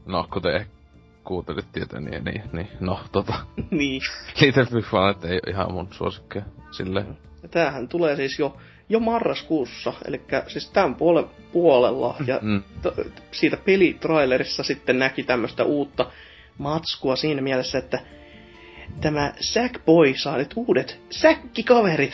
no, 0.06 0.26
kuten 0.34 0.56
ehkä 0.56 0.72
kuuntelit 1.30 1.72
tietää, 1.72 1.99
niin, 1.99 2.23
niin, 2.23 2.41
niin 2.53 2.68
no, 2.80 2.99
tota, 3.11 3.34
niin. 3.72 4.01
Little 4.41 4.65
Big 4.73 4.89
Planet 4.89 5.26
ei 5.26 5.31
ole 5.45 5.51
ihan 5.53 5.73
mun 5.73 5.88
suosikkeja 5.91 6.45
silleen. 6.72 7.18
Ja 7.43 7.49
tämähän 7.49 7.88
tulee 7.88 8.15
siis 8.15 8.39
jo, 8.39 8.57
jo 8.89 8.99
marraskuussa, 8.99 9.93
eli 10.07 10.22
siis 10.47 10.69
tämän 10.69 10.95
puolen, 10.95 11.26
puolella. 11.51 12.15
Ja 12.27 12.39
Mm. 12.41 12.64
to, 12.81 12.93
siitä 13.31 13.57
pelitrailerissa 13.57 14.64
sitten 14.64 14.99
näki 14.99 15.23
tämmöistä 15.23 15.64
uutta 15.64 16.11
matskua 16.57 17.15
siinä 17.15 17.41
mielessä, 17.41 17.77
että 17.77 17.99
tämä 19.01 19.34
Sackboy 19.39 20.14
saa 20.18 20.38
nyt 20.38 20.53
uudet 20.56 20.99
säkkikaverit 21.10 22.14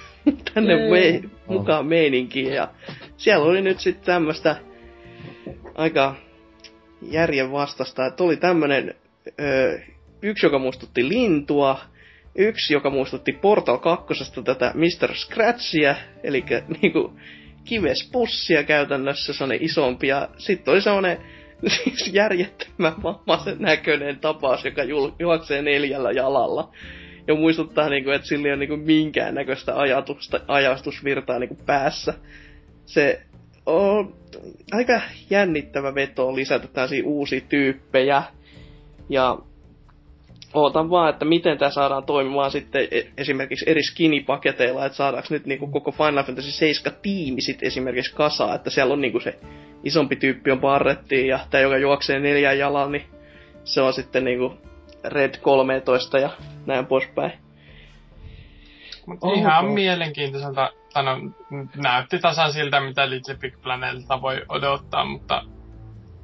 tänne 0.54 0.90
me, 0.90 1.22
mukaan 1.46 1.86
meininkiin. 1.86 2.54
Ja 2.54 2.68
siellä 3.16 3.44
oli 3.44 3.62
nyt 3.62 3.80
sitten 3.80 4.04
tämmöistä 4.06 4.56
aika 5.74 6.14
järjen 7.02 7.52
vastasta, 7.52 8.12
oli 8.20 8.36
tämmönen 8.36 8.94
ö, 9.40 9.78
yksi, 10.22 10.46
joka 10.46 10.58
muistutti 10.58 11.08
lintua, 11.08 11.80
yksi, 12.38 12.74
joka 12.74 12.90
muistutti 12.90 13.32
Portal 13.32 13.78
2 13.78 14.14
tätä 14.44 14.72
Mr. 14.74 15.14
Scratchia, 15.14 15.96
eli 16.22 16.44
niinku 16.82 17.12
kivespussia 17.64 18.62
käytännössä, 18.62 19.32
sellainen 19.32 19.64
isompi, 19.64 20.08
ja 20.08 20.28
sitten 20.38 20.72
oli 20.72 20.80
sellainen 20.80 21.18
siis 21.66 22.10
järjettömän 22.12 23.02
vammaisen 23.02 23.56
näköinen 23.58 24.18
tapaus, 24.18 24.64
joka 24.64 24.82
jul- 24.82 25.14
juoksee 25.18 25.62
neljällä 25.62 26.12
jalalla. 26.12 26.72
Ja 27.26 27.34
muistuttaa, 27.34 27.88
niinku, 27.88 28.10
että 28.10 28.28
sillä 28.28 28.48
ei 28.48 28.52
ole 28.52 28.58
niinku 28.58 28.76
minkäännäköistä 28.76 29.78
ajatusta, 29.80 30.40
ajastusvirtaa 30.48 31.38
niinku 31.38 31.58
päässä. 31.66 32.14
Se 32.84 33.22
on 33.66 34.14
aika 34.72 35.00
jännittävä 35.30 35.94
veto 35.94 36.34
lisätä 36.34 36.68
tällaisia 36.68 37.04
uusia 37.06 37.40
tyyppejä. 37.40 38.22
Ja 39.08 39.38
ootan 40.54 40.90
vaan, 40.90 41.10
että 41.10 41.24
miten 41.24 41.58
tämä 41.58 41.70
saadaan 41.70 42.04
toimimaan 42.04 42.50
sitten 42.50 42.88
e- 42.90 43.06
esimerkiksi 43.16 43.70
eri 43.70 43.82
skinipaketeilla, 43.82 44.86
että 44.86 44.96
saadaanko 44.96 45.28
nyt 45.30 45.46
niinku 45.46 45.66
koko 45.66 45.92
Final 45.92 46.24
Fantasy 46.24 46.50
7 46.50 46.98
tiimi 47.02 47.40
sit 47.40 47.62
esimerkiksi 47.62 48.14
kasaa, 48.14 48.54
että 48.54 48.70
siellä 48.70 48.92
on 48.92 49.00
niinku 49.00 49.20
se 49.20 49.38
isompi 49.84 50.16
tyyppi 50.16 50.50
on 50.50 50.60
barrettiin 50.60 51.26
ja 51.26 51.38
tämä, 51.50 51.62
joka 51.62 51.78
juoksee 51.78 52.18
neljän 52.18 52.58
jalan, 52.58 52.92
niin 52.92 53.04
se 53.64 53.80
on 53.80 53.92
sitten 53.92 54.24
niinku 54.24 54.54
Red 55.04 55.34
13 55.42 56.18
ja 56.18 56.30
näin 56.66 56.86
poispäin. 56.86 57.32
Mut 59.06 59.18
Onko? 59.22 59.38
ihan 59.38 59.64
mielenkiintoiselta, 59.64 60.72
no, 61.02 61.18
näytti 61.76 62.18
tasan 62.18 62.52
siltä, 62.52 62.80
mitä 62.80 63.10
Little 63.10 63.34
Big 63.34 63.54
Planetilta 63.62 64.22
voi 64.22 64.42
odottaa, 64.48 65.04
mutta 65.04 65.42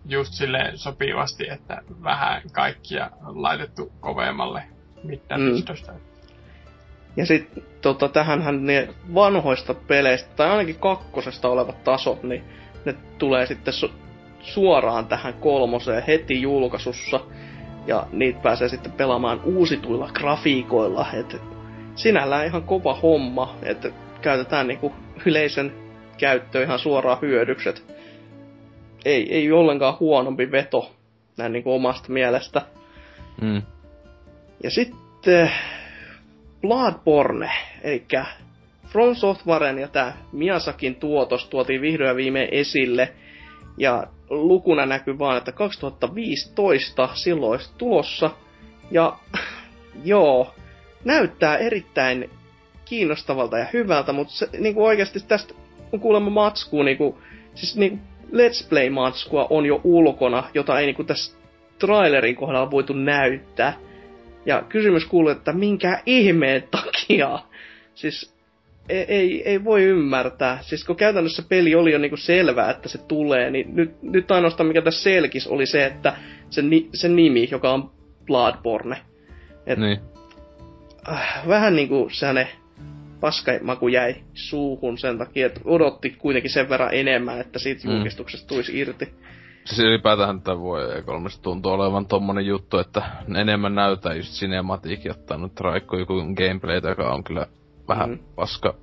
just 0.09 0.33
silleen 0.33 0.79
sopivasti, 0.79 1.49
että 1.51 1.83
vähän 2.03 2.43
kaikkia 2.53 3.11
laitettu 3.23 3.93
kovemmalle 4.01 4.63
mittapistöstä. 5.05 5.93
Mm. 5.93 5.99
Ja 7.17 7.27
sitten 7.27 7.63
tota, 7.81 8.09
tähänhän 8.09 8.67
ne 8.67 8.89
vanhoista 9.15 9.75
peleistä, 9.75 10.31
tai 10.37 10.51
ainakin 10.51 10.79
kakkosesta 10.79 11.49
olevat 11.49 11.85
tasot, 11.85 12.23
niin 12.23 12.45
ne 12.85 12.95
tulee 13.19 13.47
sitten 13.47 13.75
su- 13.75 13.93
suoraan 14.41 15.07
tähän 15.07 15.35
kolmoseen 15.35 16.03
heti 16.07 16.43
julkaisussa. 16.43 17.21
Ja 17.87 18.07
niitä 18.13 18.41
pääsee 18.43 18.69
sitten 18.69 18.93
pelaamaan 18.93 19.41
uusituilla 19.45 20.11
grafiikoilla. 20.15 21.07
Et 21.13 21.37
sinällään 21.95 22.47
ihan 22.47 22.63
kova 22.63 22.95
homma, 22.95 23.57
että 23.63 23.91
käytetään 24.23 24.67
niinku 24.67 24.93
yleisön 25.27 25.73
käyttöön 26.19 26.65
ihan 26.65 26.79
suoraan 26.79 27.21
hyödykset. 27.23 27.85
Ei, 29.05 29.35
ei 29.35 29.53
ollenkaan 29.53 29.97
huonompi 30.01 30.51
veto 30.51 30.93
näin 31.37 31.53
niinku 31.53 31.75
omasta 31.75 32.13
mielestä. 32.13 32.63
Mm. 33.41 33.63
Ja 34.63 34.71
sitten 34.71 35.53
Bloodborne, 36.61 37.51
eli 37.83 38.07
From 38.87 39.15
Softwaren 39.15 39.79
ja 39.79 39.89
tämä 39.89 40.13
Miasakin 40.33 40.95
tuotos 40.95 41.49
tuotiin 41.49 41.81
vihdoin 41.81 42.09
ja 42.09 42.17
viimein 42.17 42.49
esille. 42.53 43.13
Ja 43.79 44.07
lukuna 44.31 44.87
näkyy 44.87 45.19
vaan, 45.19 45.39
että 45.39 45.53
2015 45.53 47.09
silloin 47.15 47.53
olisi 47.53 47.71
tulossa. 47.79 48.31
Ja 48.91 49.19
joo, 50.05 50.55
näyttää 51.05 51.57
erittäin 51.57 52.31
kiinnostavalta 52.93 53.59
ja 53.59 53.67
hyvältä, 53.73 54.13
mutta 54.13 54.33
se, 54.33 54.49
niin 54.59 54.75
kuin 54.75 54.87
oikeasti 54.87 55.21
tästä 55.29 55.55
on 55.93 56.01
kuulemma 56.01 56.31
matskua, 56.31 56.85
niin 56.85 56.97
kuin, 56.97 57.15
siis 57.55 57.77
niin 57.77 58.01
Let's 58.33 58.69
Play-matskua 58.69 59.47
on 59.51 59.67
jo 59.67 59.81
ulkona, 59.85 60.45
jota 60.55 60.81
ei 60.81 60.87
niin 60.87 60.97
kuin 60.97 61.07
tässä 61.07 61.37
trailerin 61.79 62.37
kohdalla 62.37 62.71
voitu 62.71 62.93
näyttää. 62.93 63.77
Ja 64.47 64.63
kysymys 64.69 65.05
kuuluu, 65.05 65.31
että 65.31 65.53
minkä 65.53 66.03
ihmeen 66.07 66.63
takia? 66.71 67.39
Siis 67.95 68.35
ei, 68.89 69.05
ei, 69.09 69.43
ei 69.49 69.65
voi 69.65 69.83
ymmärtää. 69.83 70.59
Siis 70.61 70.85
kun 70.85 70.97
käytännössä 70.97 71.43
peli 71.49 71.75
oli 71.75 71.93
jo 71.93 71.99
niinku 71.99 72.17
selvää, 72.17 72.71
että 72.71 72.89
se 72.89 72.99
tulee, 72.99 73.51
niin 73.51 73.77
nyt, 73.77 74.03
nyt 74.03 74.31
ainoastaan 74.31 74.67
mikä 74.67 74.83
tässä 74.83 75.03
selkis 75.03 75.47
oli 75.47 75.67
se, 75.67 75.87
että 75.87 76.17
se, 76.51 76.63
ni, 76.63 76.89
se 76.95 77.09
nimi, 77.09 77.49
joka 77.51 77.73
on 77.73 77.91
Bloodborne. 78.27 78.97
Et, 79.67 79.79
niin. 79.79 80.01
Äh, 81.09 81.49
vähän 81.49 81.77
niinku 81.77 82.09
sellainen 82.13 82.62
paskaimaku 83.23 83.89
jäi 83.89 84.15
suuhun 84.35 84.99
sen 84.99 85.19
takia, 85.19 85.47
että 85.47 85.61
odotti 85.65 86.11
kuitenkin 86.11 86.51
sen 86.51 86.69
verran 86.69 86.95
enemmän, 86.95 87.41
että 87.41 87.59
siitä 87.59 87.89
mm. 87.89 87.95
julkistuksesta 87.95 88.49
tulisi 88.49 88.79
irti. 88.79 89.09
Siis 89.65 89.79
ylipäätään 89.79 90.43
tämä 90.43 90.61
voi 90.61 90.85
E3 90.85 91.41
tuntuu 91.43 91.73
olevan 91.73 92.07
tommonen 92.07 92.47
juttu, 92.47 92.79
että 92.79 93.03
enemmän 93.37 93.75
näyttää 93.75 94.15
just 94.15 94.33
cinematiikki 94.33 95.11
ottanut 95.11 95.61
raikko 95.61 95.99
joku 95.99 96.15
gameplay, 96.15 96.81
joka 96.89 97.15
on 97.15 97.25
kyllä 97.25 97.47
vähän 97.89 98.11
mm. 98.11 98.19
paska 98.35 98.75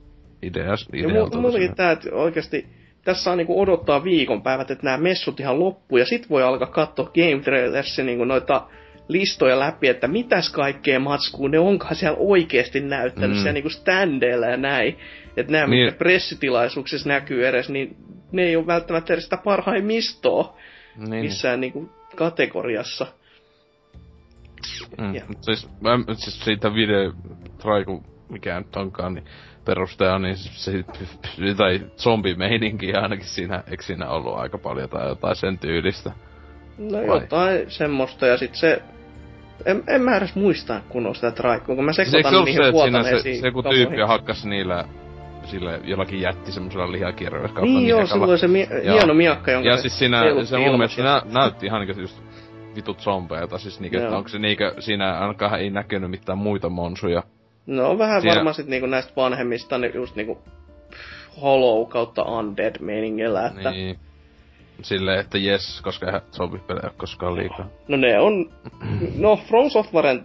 idea. 0.41 0.75
Ja 0.93 1.39
muutenkin 1.39 1.75
tää, 1.75 1.91
että 1.91 2.09
oikeasti 2.15 2.67
tässä 3.03 3.31
on 3.31 3.37
niinku 3.37 3.61
odottaa 3.61 4.03
viikonpäivät, 4.03 4.71
että 4.71 4.83
nämä 4.83 4.97
messut 4.97 5.39
ihan 5.39 5.59
loppu, 5.59 5.97
ja 5.97 6.05
sit 6.05 6.29
voi 6.29 6.43
alkaa 6.43 6.67
katsoa 6.67 7.05
Game 7.05 7.43
Trailersin 7.43 8.05
niinku 8.05 8.25
noita 8.25 8.67
listoja 9.09 9.59
läpi, 9.59 9.87
että 9.87 10.07
mitäs 10.07 10.51
kaikkea 10.51 10.99
matskuu 10.99 11.47
ne 11.47 11.59
onkaan 11.59 11.95
siellä 11.95 12.17
oikeasti 12.19 12.79
näyttänyt, 12.79 13.29
mm. 13.29 13.35
siellä 13.35 13.53
niinku 13.53 13.69
standeilla 13.69 14.45
ja 14.45 14.57
näin. 14.57 14.97
Että 15.37 15.51
nämä, 15.51 15.67
niin. 15.67 15.85
mitkä 15.85 15.97
pressitilaisuuksissa 15.97 17.09
näkyy 17.09 17.47
edes, 17.47 17.69
niin 17.69 17.97
ne 18.31 18.43
ei 18.43 18.55
ole 18.55 18.67
välttämättä 18.67 19.13
edes 19.13 19.23
sitä 19.23 19.37
parhaimmistoa 19.37 20.57
niin. 20.97 21.25
missään 21.25 21.61
niinku 21.61 21.89
kategoriassa. 22.15 23.07
Mm. 24.97 25.15
Ja. 25.15 25.21
Siis, 25.41 25.69
mä, 25.81 25.99
siis 26.13 26.43
siitä 26.43 26.73
video 26.73 27.13
traiku, 27.61 28.03
mikä 28.29 28.59
nyt 28.59 28.75
onkaan, 28.75 29.13
niin 29.13 29.25
perusteella, 29.65 30.19
niin 30.19 30.37
se, 30.37 30.83
tai 31.57 31.81
zombimeininki 31.97 32.93
ainakin 32.93 33.27
siinä, 33.27 33.63
eikö 33.71 33.83
siinä 33.83 34.09
ollut 34.09 34.37
aika 34.37 34.57
paljon 34.57 34.89
tai 34.89 35.07
jotain 35.07 35.35
sen 35.35 35.59
tyylistä? 35.59 36.11
No 36.77 36.97
Vai? 37.07 37.21
jotain 37.21 37.71
semmoista, 37.71 38.25
ja 38.25 38.37
sitten 38.37 38.59
se 38.59 38.81
en, 39.65 39.83
en 39.87 40.01
mä 40.01 40.17
edes 40.17 40.35
muista 40.35 40.81
kunnolla 40.89 41.15
sitä 41.15 41.31
traikkoa, 41.31 41.75
kun 41.75 41.85
mä 41.85 41.93
sekoitan 41.93 42.31
siis 42.31 42.45
niihin 42.45 42.71
huoltaneisiin. 42.71 43.35
Se, 43.35 43.41
se, 43.41 43.51
kun 43.51 43.63
tyyppi 43.63 44.01
hakkas 44.07 44.45
niillä 44.45 44.85
sille 45.43 45.79
jollakin 45.83 46.21
jätti 46.21 46.51
semmoisella 46.51 46.91
lihakierroilla 46.91 47.47
kautta 47.47 47.65
Niin 47.65 47.87
joo, 47.87 48.05
silloin 48.05 48.39
se 48.39 48.47
mi- 48.47 48.67
ja, 48.83 48.93
hieno 48.93 49.13
miakka, 49.13 49.51
jonka 49.51 49.69
Ja 49.69 49.77
siis 49.77 49.99
siinä, 49.99 50.23
se 50.43 50.57
mun 50.57 50.71
mielestä 50.71 51.03
nä- 51.03 51.21
näytti 51.33 51.65
ihan 51.65 51.81
niinku 51.81 52.01
just 52.01 52.21
vitut 52.75 52.99
zombeilta, 52.99 53.57
siis 53.57 53.79
niinku, 53.79 53.97
että 53.97 54.17
onko 54.17 54.29
se 54.29 54.39
niinku, 54.39 54.63
siinä 54.79 55.19
ainakaan 55.19 55.59
ei 55.59 55.69
näkynyt 55.69 56.11
mitään 56.11 56.37
muita 56.37 56.69
monsuja. 56.69 57.23
No 57.65 57.97
vähän 57.97 58.21
siinä... 58.21 58.35
varmaan 58.35 58.53
sit 58.53 58.67
niinku 58.67 58.87
näistä 58.87 59.13
vanhemmista, 59.15 59.77
niin 59.77 59.95
just 59.95 60.15
niinku 60.15 60.41
Hollow 61.41 61.87
kautta 61.87 62.23
Undead 62.23 62.75
meiningillä, 62.79 63.47
että... 63.47 63.71
Niin 63.71 63.99
silleen, 64.81 65.19
että 65.19 65.37
jes, 65.37 65.81
koska 65.81 66.05
eihän 66.05 66.21
zombipelejä 66.31 66.83
ole 66.83 66.93
koskaan 66.97 67.35
liikaa. 67.35 67.69
No 67.87 67.97
ne 67.97 68.19
on... 68.19 68.49
No, 69.15 69.39
From 69.47 69.69
Softwaren 69.69 70.23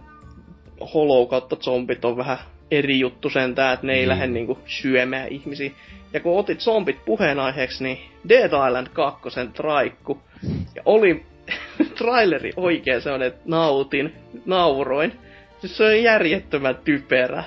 Hollow 0.93 1.27
kautta 1.27 1.55
zombit 1.55 2.05
on 2.05 2.17
vähän 2.17 2.37
eri 2.71 2.99
juttu 2.99 3.29
sentään, 3.29 3.73
että 3.73 3.87
ne 3.87 3.93
ei 3.93 4.05
mm. 4.05 4.09
lähde 4.09 4.27
niinku 4.27 4.59
syömään 4.65 5.27
ihmisiä. 5.27 5.71
Ja 6.13 6.19
kun 6.19 6.39
otit 6.39 6.59
zombit 6.59 7.05
puheenaiheeksi, 7.05 7.83
niin 7.83 7.97
Dead 8.29 8.51
Island 8.67 8.87
2 8.93 9.29
traikku. 9.53 10.21
Ja 10.75 10.81
oli 10.85 11.25
traileri 11.97 12.51
oikein 12.55 13.01
se 13.01 13.11
on, 13.11 13.23
että 13.23 13.41
nautin, 13.45 14.13
nauroin. 14.45 15.19
Siis 15.59 15.77
se 15.77 15.83
on 15.83 16.03
järjettömän 16.03 16.75
typerä. 16.75 17.43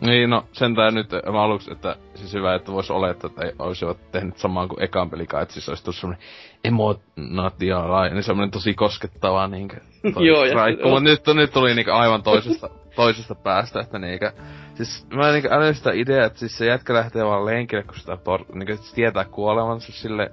Niin, 0.00 0.30
no 0.30 0.44
sentään 0.52 0.94
nyt 0.94 1.10
mä 1.32 1.42
aluksi, 1.42 1.72
että 1.72 1.96
siis 2.14 2.32
hyvä, 2.34 2.54
että 2.54 2.72
vois 2.72 2.90
olettaa, 2.90 3.30
että 3.30 3.44
ei 3.44 3.52
olisivat 3.58 4.10
tehnyt 4.12 4.38
samaan 4.38 4.68
kuin 4.68 4.82
ekan 4.82 5.10
pelikaan, 5.10 5.42
että 5.42 5.52
siis 5.52 5.68
olisi 5.68 5.84
tullut 5.84 5.96
semmonen 5.96 6.22
emotionatia, 6.64 7.84
niin 8.10 8.22
semmonen 8.22 8.50
tosi 8.50 8.74
koskettava 8.74 9.46
niinkö. 9.46 9.76
Joo, 10.28 10.44
ja 10.44 10.54
raikku, 10.54 10.88
mutta 10.88 11.04
nyt, 11.04 11.26
nyt 11.34 11.52
tuli 11.52 11.74
niinkö 11.74 11.94
aivan 11.94 12.22
toisesta, 12.22 12.68
toisesta 12.96 13.34
päästä, 13.34 13.80
että 13.80 13.98
niinkö, 13.98 14.32
siis 14.74 15.06
mä 15.14 15.32
niinkö 15.32 15.48
älyn 15.54 15.74
sitä 15.74 15.90
ideaa, 15.92 16.26
että 16.26 16.38
siis 16.38 16.58
se 16.58 16.66
jätkä 16.66 16.94
lähtee 16.94 17.24
vaan 17.24 17.46
lenkille, 17.46 17.82
kun 17.82 17.94
sitä 17.94 18.16
por, 18.16 18.44
niinkö 18.54 18.76
tietää 18.94 19.24
kuolevansa 19.24 19.92
sille 19.92 20.32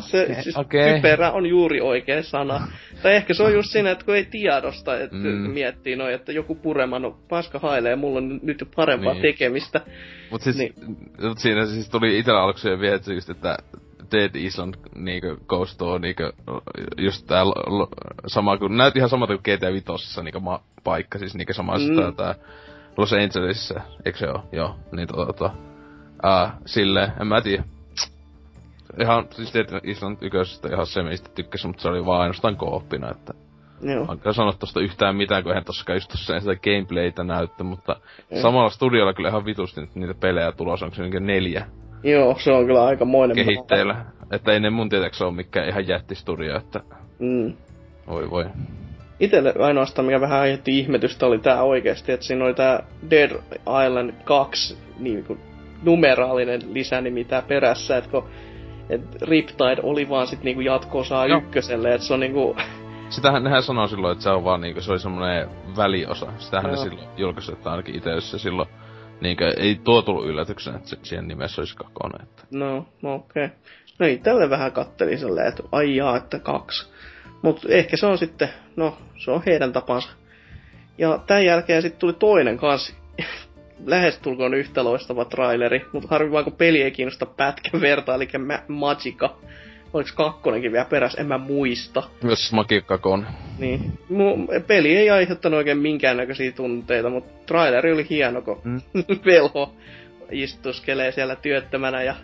Se, 0.00 0.22
okay, 0.22 0.42
siis 0.42 0.56
okay. 0.56 0.94
typerä 0.94 1.32
on 1.32 1.46
juuri 1.46 1.80
oikea 1.80 2.22
sana. 2.22 2.68
tai 3.02 3.14
ehkä 3.14 3.34
se 3.34 3.42
on 3.42 3.52
just 3.52 3.70
siinä, 3.70 3.90
että 3.90 4.04
kun 4.04 4.16
ei 4.16 4.24
tiedosta, 4.24 5.00
että 5.00 5.16
mm. 5.16 5.50
miettii 5.50 5.96
noin, 5.96 6.14
että 6.14 6.32
joku 6.32 6.54
purema, 6.54 6.98
no 6.98 7.18
paska 7.28 7.58
hailee, 7.58 7.96
mulla 7.96 8.18
on 8.18 8.40
nyt 8.42 8.68
parempaa 8.76 9.12
niin. 9.12 9.22
tekemistä. 9.22 9.80
Mut 10.30 10.42
siis, 10.42 10.56
niin. 10.56 10.74
mut 11.22 11.38
siinä 11.38 11.66
siis 11.66 11.90
tuli 11.90 12.18
itellä 12.18 12.42
aluksi 12.42 12.68
jo 12.68 12.80
viety 12.80 13.14
just, 13.14 13.30
että 13.30 13.58
Dead 14.12 14.30
Island 14.34 14.74
niinkö 14.94 15.36
koostuu 15.46 15.98
niinkö 15.98 16.32
just 16.96 17.26
tää 17.26 17.44
l- 17.44 17.80
l- 17.82 17.94
sama 18.26 18.58
kuin, 18.58 18.76
näytti 18.76 18.98
ihan 18.98 19.10
samalta 19.10 19.38
kuin 19.38 19.56
GTA 19.56 19.72
Vitosessa 19.72 20.22
niinkö 20.22 20.40
ma- 20.40 20.62
paikka, 20.84 21.18
siis 21.18 21.34
niinkö 21.34 21.52
sama 21.52 21.78
mm. 21.78 22.16
tää 22.16 22.34
Los 22.96 23.12
Angelesissa, 23.12 23.80
eikö 24.04 24.18
se 24.18 24.28
oo? 24.28 24.48
Joo, 24.52 24.76
niin 24.92 25.08
tota, 25.08 25.26
tota 25.26 25.50
uh, 26.24 26.52
silleen, 26.66 27.12
en 27.20 27.26
mä 27.26 27.40
tiedä 27.40 27.64
ihan, 29.00 29.26
siis 29.30 29.54
Dead 29.54 29.80
Island 29.84 30.16
ykkösestä 30.20 30.68
ihan 30.68 30.86
se, 30.86 31.02
mistä 31.02 31.30
tykkäsin, 31.34 31.68
mutta 31.70 31.82
se 31.82 31.88
oli 31.88 32.06
vaan 32.06 32.20
ainoastaan 32.20 32.56
kooppina, 32.56 33.10
että... 33.10 33.34
Joo. 33.82 34.06
Vaikka 34.06 34.32
sanoa 34.32 34.52
tosta 34.52 34.80
yhtään 34.80 35.16
mitään, 35.16 35.42
kun 35.42 35.52
eihän 35.52 35.64
tossakaan 35.64 35.96
just 35.96 36.10
tossa 36.10 36.40
sitä 36.40 36.56
gameplaytä 36.56 37.24
näyttä, 37.24 37.64
mutta 37.64 37.96
Joo. 38.30 38.42
samalla 38.42 38.70
studiolla 38.70 39.14
kyllä 39.14 39.28
ihan 39.28 39.44
vitusti 39.44 39.80
niitä 39.94 40.14
pelejä 40.14 40.52
tulossa, 40.52 40.86
onko 40.86 40.96
se 40.96 41.02
niinku 41.02 41.18
neljä? 41.18 41.66
Joo, 42.02 42.36
se 42.38 42.52
on 42.52 42.66
kyllä 42.66 42.84
aika 42.84 43.04
moinen 43.04 43.36
Kehitteillä. 43.36 43.94
Maa. 43.94 44.04
Että 44.30 44.52
ei 44.52 44.60
ne 44.60 44.70
mun 44.70 44.88
tietääkseni 44.88 45.28
ole 45.28 45.36
mikään 45.36 45.68
ihan 45.68 45.88
jättistudio, 45.88 46.56
että... 46.56 46.80
Mm. 47.18 47.52
Voi 48.06 48.30
voi. 48.30 48.44
Itelle 49.20 49.54
ainoastaan, 49.58 50.06
mikä 50.06 50.20
vähän 50.20 50.40
aiheutti 50.40 50.78
ihmetystä, 50.78 51.26
oli 51.26 51.38
tää 51.38 51.62
oikeesti, 51.62 52.12
että 52.12 52.26
siinä 52.26 52.44
oli 52.44 52.54
tää 52.54 52.82
Dead 53.10 53.30
Island 53.86 54.12
2 54.24 54.78
niin 54.98 55.24
kuin 55.24 55.40
numeraalinen 55.82 56.60
lisänimi 56.72 57.24
tää 57.24 57.42
perässä, 57.42 57.96
että 57.96 58.10
kun 58.10 58.24
et 58.90 59.22
Riptide 59.22 59.80
oli 59.82 60.08
vaan 60.08 60.26
sit 60.26 60.42
niinku 60.42 60.60
jatko-osaa 60.60 61.28
no. 61.28 61.36
ykköselle, 61.36 61.94
että 61.94 62.06
se 62.06 62.14
on 62.14 62.20
niinku... 62.20 62.56
Sitähän 63.08 63.44
nehän 63.44 63.62
sanoo 63.62 63.86
silloin, 63.86 64.12
että 64.12 64.22
se 64.22 64.30
on 64.30 64.44
vaan 64.44 64.60
niinku, 64.60 64.80
se 64.80 64.92
oli 64.92 65.00
semmonen 65.00 65.48
väliosa. 65.76 66.32
Sitähän 66.38 66.70
no. 66.70 66.70
ne 66.70 66.76
silloin 66.76 67.08
julkaisi, 67.16 67.52
että 67.52 67.70
ainakin 67.70 67.94
itse 67.94 68.10
jos 68.10 68.30
se 68.30 68.38
silloin 68.38 68.68
niinkö, 69.20 69.54
ei 69.56 69.80
tuo 69.84 70.02
tullut 70.02 70.26
yllätyksenä, 70.26 70.76
että 70.76 70.96
siihen 71.02 71.28
nimessä 71.28 71.60
olisi 71.60 71.76
kakone. 71.76 72.22
Että... 72.22 72.42
No, 72.50 72.86
no 73.02 73.14
okei. 73.14 73.44
Okay. 73.44 73.56
No 73.98 74.06
ei, 74.06 74.18
tälle 74.18 74.50
vähän 74.50 74.72
katteli 74.72 75.18
silleen, 75.18 75.48
että 75.48 75.62
ai 75.72 75.96
jaa, 75.96 76.16
että 76.16 76.38
kaksi. 76.38 76.92
Mutta 77.42 77.68
ehkä 77.68 77.96
se 77.96 78.06
on 78.06 78.18
sitten, 78.18 78.48
no, 78.76 78.96
se 79.16 79.30
on 79.30 79.42
heidän 79.46 79.72
tapansa. 79.72 80.10
Ja 80.98 81.18
tämän 81.26 81.44
jälkeen 81.44 81.82
sitten 81.82 82.00
tuli 82.00 82.12
toinen 82.12 82.56
kanssa 82.56 82.94
lähestulkoon 83.86 84.54
yhtä 84.54 84.84
loistava 84.84 85.24
traileri, 85.24 85.86
mutta 85.92 86.08
harvi 86.10 86.32
vaan 86.32 86.44
kun 86.44 86.52
peli 86.52 86.82
ei 86.82 86.90
kiinnosta 86.90 87.26
pätkän 87.26 87.80
verta, 87.80 88.14
eli 88.14 88.28
Ma- 88.46 88.62
Magica. 88.68 89.34
oliks 89.92 90.12
kakkonenkin 90.12 90.72
vielä 90.72 90.84
peräs, 90.84 91.14
en 91.14 91.26
mä 91.26 91.38
muista. 91.38 92.02
Myös 92.22 92.52
Makikakon. 92.52 93.26
Niin. 93.58 93.98
Mu- 94.10 94.62
peli 94.66 94.96
ei 94.96 95.10
aiheuttanut 95.10 95.58
oikein 95.58 95.78
minkäännäköisiä 95.78 96.52
tunteita, 96.52 97.10
mutta 97.10 97.46
traileri 97.46 97.92
oli 97.92 98.06
hieno, 98.10 98.42
kun 98.42 98.60
mm. 98.64 98.80
velho 99.26 99.74
istuskelee 100.30 101.12
siellä 101.12 101.36
työttömänä 101.36 102.02
ja 102.02 102.14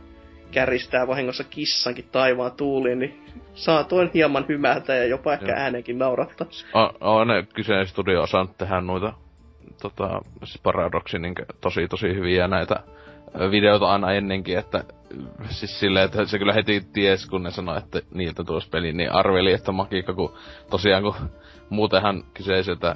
käristää 0.51 1.07
vahingossa 1.07 1.45
kissankin 1.45 2.09
taivaan 2.13 2.53
tuuliin, 2.53 2.99
niin 2.99 3.21
saatoin 3.55 4.11
hieman 4.15 4.45
hymätä 4.49 4.95
ja 4.95 5.05
jopa 5.05 5.33
ehkä 5.33 5.47
Joo. 5.47 5.59
äänenkin 5.59 5.99
naurattaa. 5.99 6.47
On 7.01 7.29
ne 7.29 7.47
kyseinen 7.55 7.87
studio 7.87 8.23
osannut 8.23 8.59
tehdä 8.59 8.81
noita 8.81 9.13
tota, 9.83 10.21
siis 10.45 10.63
paradoksi 10.63 11.19
niin 11.19 11.35
tosi 11.61 11.89
tosi 11.89 12.15
hyviä 12.15 12.49
näitä 12.49 12.77
videota 13.51 13.93
aina 13.93 14.13
ennenkin, 14.13 14.59
että 14.59 14.85
siis 15.49 15.81
silleen, 15.81 16.05
että 16.05 16.25
se 16.25 16.39
kyllä 16.39 16.53
heti 16.53 16.81
ties, 16.93 17.27
kun 17.27 17.43
ne 17.43 17.51
sanoi, 17.51 17.79
että 17.79 18.01
niiltä 18.15 18.45
tuossa 18.45 18.71
peli, 18.71 18.93
niin 18.93 19.13
arveli, 19.13 19.53
että 19.53 19.73
Makika, 19.73 20.15
kun 20.15 20.35
tosiaan 20.71 21.03
kun 21.03 21.15
muutenhan 21.71 22.25
kyseiseltä, 22.35 22.95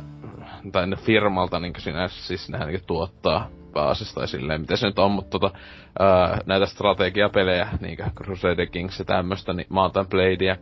tai 0.72 0.86
firmalta 0.96 1.60
niin 1.60 1.72
sinä, 1.78 2.08
siis 2.08 2.48
nehän 2.48 2.68
niin 2.68 2.86
tuottaa 2.86 3.48
pääasiassa 3.70 4.14
tai 4.14 4.28
silleen, 4.28 4.60
miten 4.60 4.76
se 4.76 4.86
nyt 4.86 4.98
on, 4.98 5.10
mutta 5.10 5.38
tota, 5.38 5.58
ää, 5.98 6.38
näitä 6.46 6.66
strategiapelejä, 6.66 7.68
niinkö 7.80 8.04
Crusader 8.16 8.66
Kings 8.66 8.98
ja 8.98 9.04
tämmöstä, 9.04 9.52
niin 9.52 9.66
Mountain 9.68 10.06
Bladea, 10.06 10.56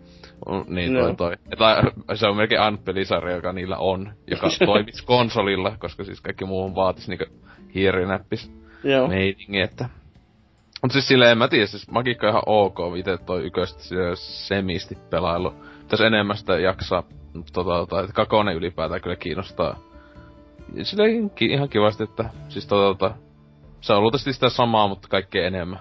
niin 0.67 0.93
toi, 0.93 1.09
no. 1.09 1.15
toi. 1.15 1.33
Tai, 1.59 1.83
se 2.15 2.27
on 2.27 2.37
melkein 2.37 2.61
Ant-pelisarja, 2.61 3.35
joka 3.35 3.53
niillä 3.53 3.77
on, 3.77 4.13
joka 4.27 4.49
toimisi 4.67 5.05
konsolilla, 5.05 5.77
koska 5.79 6.05
siis 6.05 6.21
kaikki 6.21 6.45
muuhun 6.45 6.75
vaatis 6.75 7.09
niinkö 7.09 7.27
hiirinäppis 7.75 8.53
meiningi, 9.09 9.61
että 9.61 9.89
Mut 10.83 10.93
siis 10.93 11.09
silleen, 11.09 11.31
en 11.31 11.39
mä 11.39 11.49
tiedä, 11.49 11.67
siis 11.67 11.91
Magikka 11.91 12.29
ihan 12.29 12.43
ok, 12.47 12.79
itse 12.97 13.19
toi 13.19 13.47
yköstä 13.47 13.83
semisti 14.15 14.99
pelailu. 15.11 15.55
Tässä 15.89 16.07
enemmän 16.07 16.37
sitä 16.37 16.59
jaksaa, 16.59 17.03
tota, 17.53 17.71
tota, 17.71 18.01
että 18.01 18.13
Kakone 18.13 18.55
ylipäätään 18.55 19.01
kyllä 19.01 19.17
kiinnostaa. 19.17 19.79
Silleen 20.83 21.31
ihan 21.41 21.69
kivasti, 21.69 22.03
että 22.03 22.31
siis 22.49 22.67
tota, 22.67 22.99
tota, 22.99 23.15
se 23.81 23.93
on 23.93 24.03
luultavasti 24.03 24.33
sitä 24.33 24.49
samaa, 24.49 24.89
mutta 24.89 25.09
kaikkea 25.09 25.47
enemmän. 25.47 25.81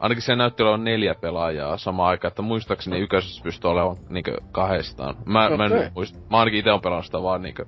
Ainakin 0.00 0.22
se 0.22 0.36
näytti 0.36 0.62
olevan 0.62 0.84
neljä 0.84 1.14
pelaajaa 1.14 1.76
samaan 1.76 2.10
aikaan, 2.10 2.32
että 2.32 2.42
muistaakseni 2.42 3.00
yköisessä 3.00 3.42
pystyy 3.42 3.70
olemaan 3.70 3.96
niinkö 4.08 4.40
kahdestaan. 4.52 5.16
Mä, 5.24 5.44
okay. 5.44 5.56
mä 5.56 5.64
en 5.64 5.92
muista. 5.94 6.18
Mä 6.30 6.38
ainakin 6.38 6.58
itse 6.58 6.72
on 6.72 6.80
pelannut 6.80 7.06
sitä 7.06 7.22
vaan 7.22 7.42
niinkö 7.42 7.66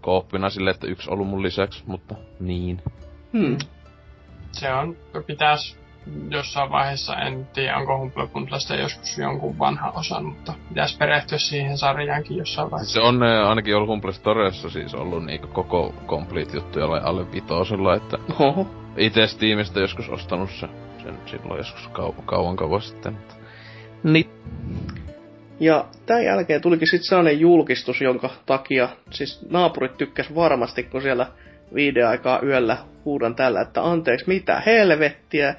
kooppina 0.00 0.50
silleen, 0.50 0.74
että 0.74 0.86
yksi 0.86 1.10
ollut 1.10 1.28
mun 1.28 1.42
lisäksi, 1.42 1.84
mutta 1.86 2.14
niin. 2.40 2.82
Hmm 3.32 3.56
se 4.52 4.72
on, 4.72 4.96
pitäis 5.26 5.78
jossain 6.30 6.70
vaiheessa, 6.70 7.16
en 7.16 7.48
tiedä 7.52 7.76
onko 7.76 7.98
Humble 7.98 8.26
Bundlesta 8.26 8.74
joskus 8.76 9.18
jonkun 9.18 9.58
vanha 9.58 9.90
osan, 9.90 10.24
mutta 10.24 10.54
pitäisi 10.68 10.98
perehtyä 10.98 11.38
siihen 11.38 11.78
sarjaankin 11.78 12.36
jossain 12.36 12.70
vaiheessa. 12.70 13.00
Se 13.00 13.00
on 13.00 13.22
äh, 13.22 13.48
ainakin 13.48 13.76
ollut 13.76 13.88
Humble 13.88 14.12
Storessa 14.12 14.70
siis 14.70 14.94
ollut 14.94 15.24
niinku 15.24 15.46
koko 15.46 15.94
complete 16.06 16.56
juttu 16.56 16.78
jollain 16.78 17.04
alle 17.04 17.32
vitosella, 17.32 17.94
että 17.94 18.18
Oho. 18.40 18.66
itse 18.96 19.26
Steamista 19.26 19.80
joskus 19.80 20.08
ostanut 20.08 20.50
se, 20.50 20.68
sen 21.02 21.18
silloin 21.26 21.58
joskus 21.58 21.86
kau- 21.86 22.22
kauan 22.24 22.56
kauan 22.56 22.82
sitten. 22.82 23.12
Mutta... 23.12 23.34
Niin. 24.02 24.30
Ja 25.60 25.84
tämän 26.06 26.24
jälkeen 26.24 26.60
tulikin 26.60 26.88
sitten 26.88 27.08
sellainen 27.08 27.40
julkistus, 27.40 28.00
jonka 28.00 28.30
takia 28.46 28.88
siis 29.10 29.46
naapurit 29.50 29.96
tykkäs 29.96 30.34
varmasti, 30.34 30.82
kun 30.82 31.02
siellä 31.02 31.26
viiden 31.74 32.08
aikaa 32.08 32.40
yöllä 32.42 32.76
huudan 33.04 33.34
tällä, 33.34 33.60
että 33.60 33.82
anteeksi, 33.82 34.28
mitä 34.28 34.62
helvettiä, 34.66 35.54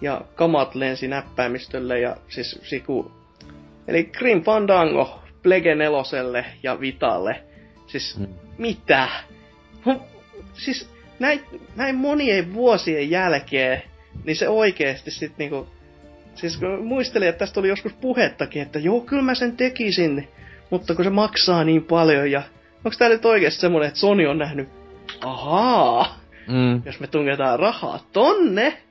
ja 0.00 0.20
kamat 0.34 0.74
lensi 0.74 1.08
näppäimistölle, 1.08 2.00
ja 2.00 2.16
siis 2.28 2.60
siku... 2.62 3.12
Eli 3.88 4.04
Grim 4.04 4.42
Fandango 4.42 5.20
Plege 5.42 5.74
neloselle 5.74 6.44
ja 6.62 6.80
Vitalle. 6.80 7.42
Siis 7.86 8.16
hmm. 8.16 8.26
mitä? 8.58 9.08
Siis 10.52 10.90
näin, 11.18 11.40
näin 11.76 11.96
monien 11.96 12.54
vuosien 12.54 13.10
jälkeen, 13.10 13.82
niin 14.24 14.36
se 14.36 14.48
oikeesti 14.48 15.10
sit 15.10 15.32
niinku... 15.38 15.68
Siis 16.34 16.56
kun 16.56 16.86
muistelin, 16.86 17.28
että 17.28 17.38
tästä 17.38 17.60
oli 17.60 17.68
joskus 17.68 17.92
puhettakin, 17.92 18.62
että 18.62 18.78
joo, 18.78 19.00
kyllä 19.00 19.22
mä 19.22 19.34
sen 19.34 19.56
tekisin, 19.56 20.28
mutta 20.70 20.94
kun 20.94 21.04
se 21.04 21.10
maksaa 21.10 21.64
niin 21.64 21.84
paljon 21.84 22.30
ja... 22.30 22.42
Onko 22.84 22.96
tää 22.98 23.08
nyt 23.08 23.24
oikeesti 23.24 23.60
semmonen, 23.60 23.88
että 23.88 24.00
Sony 24.00 24.26
on 24.26 24.38
nähnyt 24.38 24.68
ahaa, 25.20 26.18
mm. 26.48 26.82
jos 26.84 27.00
me 27.00 27.06
tungetaan 27.06 27.58
rahaa 27.58 28.06
tonne, 28.12 28.82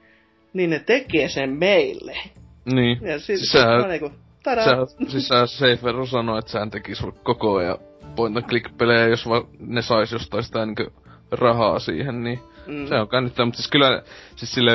niin 0.60 0.70
ne 0.70 0.80
tekee 0.80 1.30
sen 1.30 1.50
meille. 1.50 2.18
Niin. 2.66 2.98
Ja 3.02 3.20
sit, 3.20 3.26
siis 3.26 3.52
sä, 3.52 3.88
niinku, 3.88 4.12
sä, 4.46 5.08
siis 5.08 5.28
sä 5.28 5.46
Safer 5.46 6.08
sanoi, 6.08 6.40
että 6.40 6.52
sä 6.52 6.68
tekis 6.72 7.04
koko 7.24 7.56
ajan 7.56 7.78
point 8.16 8.38
and 8.38 8.46
click 8.46 8.78
pelejä, 8.78 9.08
jos 9.08 9.30
vaan 9.30 9.44
ne 9.60 9.82
sais 9.82 10.12
jostain 10.12 10.44
sitä 10.44 10.66
niinku 10.66 10.94
rahaa 11.32 11.80
siihen, 11.80 12.24
niin 12.24 12.40
mm. 12.68 12.88
se 12.88 12.96
on 12.96 13.10
käännyttävä, 13.10 13.46
mutta 13.46 13.58
siis 13.58 13.70
kyllä, 13.70 14.04
siis 14.36 14.54
sille 14.54 14.72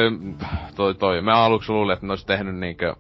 toi 0.77 0.95
toi, 0.95 1.21
mä 1.21 1.45
aluksi 1.45 1.73
luulin, 1.73 1.93
että 1.93 2.07
ne 2.07 2.13
olisi 2.13 2.27
tehnyt 2.27 2.57
niinkö, 2.57 2.95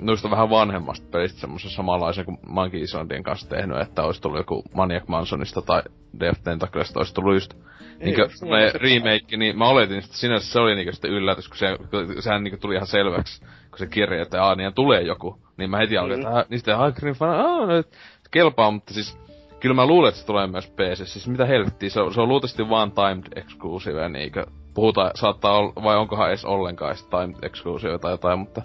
noista 0.00 0.30
vähän 0.30 0.50
vanhemmasta 0.50 1.06
pelistä 1.10 1.40
semmoisen 1.40 1.70
samanlaisen 1.70 2.24
kuin 2.24 2.38
Monkey 2.46 2.80
Islandin 2.80 3.22
kanssa 3.22 3.48
tehnyt, 3.48 3.80
että 3.80 4.02
olisi 4.02 4.22
tullut 4.22 4.38
joku 4.38 4.64
Maniac 4.74 5.08
Mansonista 5.08 5.62
tai 5.62 5.82
Death 6.20 6.42
Tentaclesta 6.42 7.00
olisi 7.00 7.14
tullut 7.14 7.34
just 7.34 7.54
Niinkö, 7.98 8.28
me 8.42 8.72
remake, 8.74 9.36
niin 9.36 9.58
mä 9.58 9.68
oletin, 9.68 9.98
että 9.98 10.16
sinänsä 10.16 10.52
se 10.52 10.60
oli 10.60 10.74
niinku 10.74 10.92
sitten 10.92 11.10
yllätys, 11.10 11.48
kun, 11.48 11.56
se, 11.56 11.76
kun 11.90 12.22
sehän 12.22 12.44
niinku 12.44 12.58
tuli 12.60 12.74
ihan 12.74 12.86
selväksi, 12.86 13.40
kun 13.40 13.78
se 13.78 13.86
kirja, 13.86 14.22
että 14.22 14.42
aah, 14.42 14.56
niin 14.56 14.74
tulee 14.74 15.02
joku. 15.02 15.40
Niin 15.56 15.70
mä 15.70 15.78
heti 15.78 15.94
mm. 15.94 16.00
alkoin, 16.00 16.20
että 16.20 16.44
niin 16.50 16.58
sitten 16.58 16.76
High 16.78 17.18
Fan, 17.18 17.30
aah, 17.30 17.68
no, 17.68 17.82
kelpaa, 18.30 18.70
mutta 18.70 18.94
siis 18.94 19.18
kyllä 19.60 19.74
mä 19.74 19.86
luulen, 19.86 20.08
että 20.08 20.20
se 20.20 20.26
tulee 20.26 20.46
myös 20.46 20.70
PC. 20.70 21.06
Siis 21.06 21.28
mitä 21.28 21.44
helvettiä, 21.44 21.90
se 21.90 22.00
on, 22.00 22.14
se 22.14 22.20
on 22.20 22.28
luultavasti 22.28 22.68
vaan 22.68 22.92
timed 22.92 23.32
exclusive, 23.36 24.08
niinkö 24.08 24.46
puhutaan, 24.78 25.10
saattaa 25.14 25.58
olla, 25.58 25.72
vai 25.82 25.96
onkohan 25.96 26.28
edes 26.28 26.44
ollenkaan 26.44 26.90
edes 26.90 27.04
timed 27.06 27.36
exclusive 27.42 27.98
tai 27.98 28.12
jotain, 28.12 28.38
mutta 28.38 28.62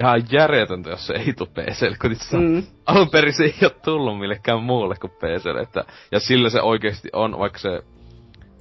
ihan 0.00 0.22
järjetöntä, 0.32 0.90
jos 0.90 1.06
se 1.06 1.14
ei 1.14 1.32
tuu 1.32 1.46
PClle, 1.46 1.96
kun 2.00 2.12
itse 2.12 2.36
mm. 2.36 2.62
alun 2.86 3.10
perin 3.10 3.32
se 3.32 3.44
ei 3.44 3.54
ole 3.62 3.70
tullut 3.70 4.18
millekään 4.18 4.62
muulle 4.62 4.94
kuin 5.00 5.10
PClle, 5.10 5.60
että, 5.60 5.84
ja 6.12 6.20
sillä 6.20 6.50
se 6.50 6.62
oikeesti 6.62 7.08
on, 7.12 7.38
vaikka 7.38 7.58
se 7.58 7.82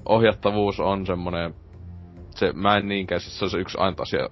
ohjattavuus 0.05 0.79
on 0.79 1.05
semmonen, 1.05 1.55
se, 2.29 2.53
mä 2.53 2.77
en 2.77 2.87
niinkään, 2.87 3.21
siis 3.21 3.39
se 3.39 3.45
on 3.45 3.51
se 3.51 3.57
yksi 3.57 3.77
ainut 3.77 3.99
asia 3.99 4.29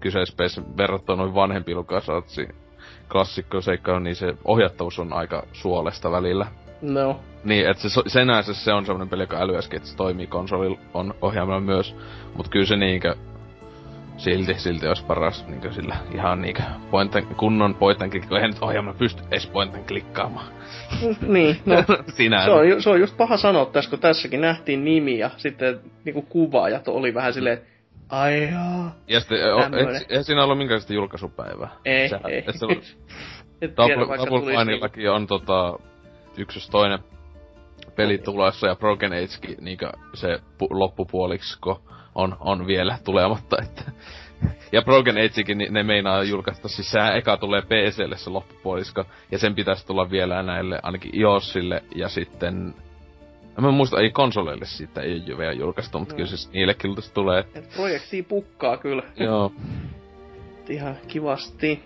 kyseisessä 0.00 0.62
verrattuna 0.76 1.22
noin 1.22 1.34
vanhempi 1.34 1.74
LucasArtsin 1.74 2.54
klassikko 3.12 3.60
seikkailu, 3.60 3.98
niin 4.00 4.16
se 4.16 4.34
ohjattavuus 4.44 4.98
on 4.98 5.12
aika 5.12 5.42
suolesta 5.52 6.10
välillä. 6.10 6.46
No. 6.82 7.20
Niin, 7.44 7.70
että 7.70 7.88
se, 7.88 8.02
senänsä 8.06 8.54
se 8.54 8.72
on 8.72 8.86
semmonen 8.86 9.08
peli, 9.08 9.22
joka 9.22 9.40
älyäskin, 9.40 9.76
että 9.76 9.88
se 9.88 9.96
toimii 9.96 10.26
konsolilla 10.26 10.78
on 10.94 11.14
ohjaamalla 11.22 11.60
myös. 11.60 11.96
Mut 12.34 12.48
kyllä 12.48 12.66
se 12.66 12.76
niinkö, 12.76 13.16
silti, 14.16 14.54
silti 14.54 14.88
olisi 14.88 15.04
paras 15.04 15.46
niinkö 15.46 15.72
sillä 15.72 15.96
ihan 16.14 16.42
niinkö 16.42 16.62
pointen, 16.90 17.26
kunnon 17.26 17.74
pointen 17.74 18.10
klikkaa, 18.10 18.38
eihän 18.38 18.50
nyt 18.50 18.62
ohjaamalla 18.62 18.98
pysty 18.98 19.22
edes 19.30 19.46
pointen 19.46 19.84
klikkaamaan. 19.84 20.46
niin, 21.26 21.56
no, 21.66 21.84
Sinä. 22.16 22.44
Se 22.44 22.50
on, 22.50 22.82
se 22.82 22.90
on 22.90 23.00
just 23.00 23.16
paha 23.16 23.36
sanoa 23.36 23.66
tässä, 23.66 23.90
kun 23.90 23.98
tässäkin 23.98 24.40
nähtiin 24.40 24.84
nimi 24.84 25.18
ja 25.18 25.30
sitten 25.36 25.80
niinku 26.04 26.22
kuvaajat 26.22 26.88
oli 26.88 27.14
vähän 27.14 27.32
silleen, 27.32 27.60
ai 28.08 28.48
jaa. 28.52 28.94
Ja 29.08 29.20
sitten, 29.20 29.38
et, 29.38 30.06
et, 30.08 30.26
siinä 30.26 30.44
ollut 30.44 30.58
minkälaista 30.58 30.94
julkaisupäivää? 30.94 31.68
Ei, 31.84 32.08
Sehän, 32.08 32.30
ei. 32.30 32.38
Et 32.38 32.56
se, 32.56 32.66
Double 33.76 34.56
Fineillakin 34.58 35.10
on 35.10 35.26
tota, 35.26 35.78
yksi 36.38 36.58
jos 36.58 36.70
toinen 36.70 36.98
peli 37.96 38.18
tulossa 38.18 38.66
ja 38.66 38.76
Broken 38.76 39.12
Agekin 39.12 39.56
niinkö 39.60 39.90
se 40.14 40.36
pu- 40.36 40.68
loppupuoliksko 40.70 41.82
on, 42.14 42.36
on 42.40 42.66
vielä 42.66 42.98
tulematta, 43.04 43.56
että 43.62 43.82
ja 44.72 44.82
Broken 44.82 45.16
Agekin, 45.16 45.58
niin 45.58 45.72
ne 45.72 45.82
meinaa 45.82 46.22
julkaista, 46.22 46.68
siis 46.68 46.90
sehän 46.90 47.16
eka 47.16 47.36
tulee 47.36 47.62
PClle 47.62 48.16
se 48.16 48.30
loppupuolisko, 48.30 49.04
ja 49.30 49.38
sen 49.38 49.54
pitäisi 49.54 49.86
tulla 49.86 50.10
vielä 50.10 50.42
näille, 50.42 50.80
ainakin 50.82 51.20
iOSille, 51.20 51.82
ja 51.94 52.08
sitten... 52.08 52.74
Mä 53.60 53.70
muista, 53.70 54.00
ei 54.00 54.10
konsoleille 54.10 54.64
siitä 54.64 55.00
ei 55.00 55.22
ole 55.28 55.38
vielä 55.38 55.52
julkaistu, 55.52 55.98
mutta 55.98 56.14
no. 56.14 56.16
kyllä 56.16 56.28
siis 56.28 56.52
niillekin 56.52 56.94
tulee. 57.14 57.44
Et 57.54 58.28
pukkaa 58.28 58.76
kyllä. 58.76 59.02
Joo. 59.16 59.52
Ihan 60.68 60.96
kivasti. 61.08 61.82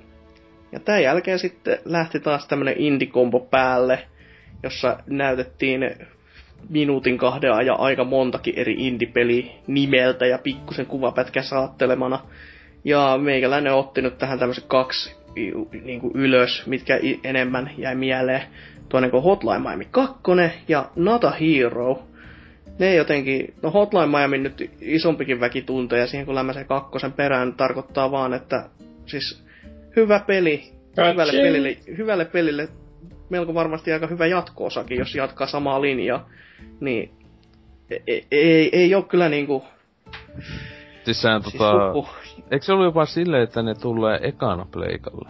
Ja 0.72 0.81
tämän 0.81 1.02
jälkeen 1.02 1.39
sitten 1.39 1.78
lähti 1.85 2.20
taas 2.20 2.47
tämmönen 2.48 2.74
indie-kombo 2.78 3.40
päälle, 3.40 4.09
jossa 4.62 4.97
näytettiin 5.07 5.91
minuutin 6.69 7.19
kahden 7.19 7.53
ajan 7.53 7.81
aika 7.81 8.05
montakin 8.05 8.55
eri 8.57 8.74
indie-peli 8.78 9.53
nimeltä 9.66 10.27
ja 10.27 10.39
pikkusen 10.39 10.87
kuvapätkä 10.87 11.43
saattelemana. 11.43 12.20
Ja 12.85 13.19
meikäläinen 13.23 13.74
otti 13.74 14.03
nyt 14.03 14.19
tähän 14.19 14.39
tämmöiset 14.39 14.65
kaksi 14.69 15.16
niin 15.82 16.01
kuin 16.01 16.12
ylös, 16.15 16.66
mitkä 16.66 17.01
enemmän 17.24 17.70
jäi 17.78 17.95
mieleen. 17.95 18.43
Toinen 18.89 19.11
kuin 19.11 19.23
Hotline 19.23 19.59
Miami 19.59 19.89
2 19.91 20.15
ja 20.69 20.91
Nata 20.97 21.31
Hero. 21.31 22.03
Ne 22.78 22.95
jotenkin, 22.95 23.55
no 23.62 23.70
Hotline 23.70 24.07
Miami 24.07 24.39
nyt 24.39 24.70
isompikin 24.81 25.41
väki 25.41 25.62
tuntee 25.62 25.99
ja 25.99 26.07
siihen 26.07 26.27
kun 26.27 26.35
lämmäsee 26.35 26.65
kakkosen 26.65 27.12
perään 27.12 27.55
tarkoittaa 27.55 28.11
vaan, 28.11 28.35
että 28.35 28.65
siis 29.07 29.45
hyvä 29.97 30.20
peli, 30.27 30.62
hyvälle 30.97 31.32
pelille, 31.32 31.77
hyvälle 31.99 32.24
pelille 32.24 32.69
melko 33.31 33.55
varmasti 33.55 33.93
aika 33.93 34.07
hyvä 34.07 34.27
jatko-osakin, 34.27 34.98
jos 34.98 35.15
jatkaa 35.15 35.47
samaa 35.47 35.81
linjaa. 35.82 36.28
Niin 36.81 37.11
ei, 38.07 38.27
ei, 38.31 38.69
ei 38.73 38.94
ole 38.94 39.05
kyllä 39.05 39.28
niinku... 39.28 39.65
Siis 41.05 41.23
sehän 41.23 41.43
Siis 41.43 41.55
tota... 41.55 41.93
Eikö 42.51 42.65
se 42.65 42.73
ollut 42.73 42.86
jopa 42.86 43.07
silleen, 43.07 43.43
että 43.43 43.62
ne 43.62 43.74
tulee 43.74 44.19
ekana 44.23 44.66
pleikalle? 44.73 45.28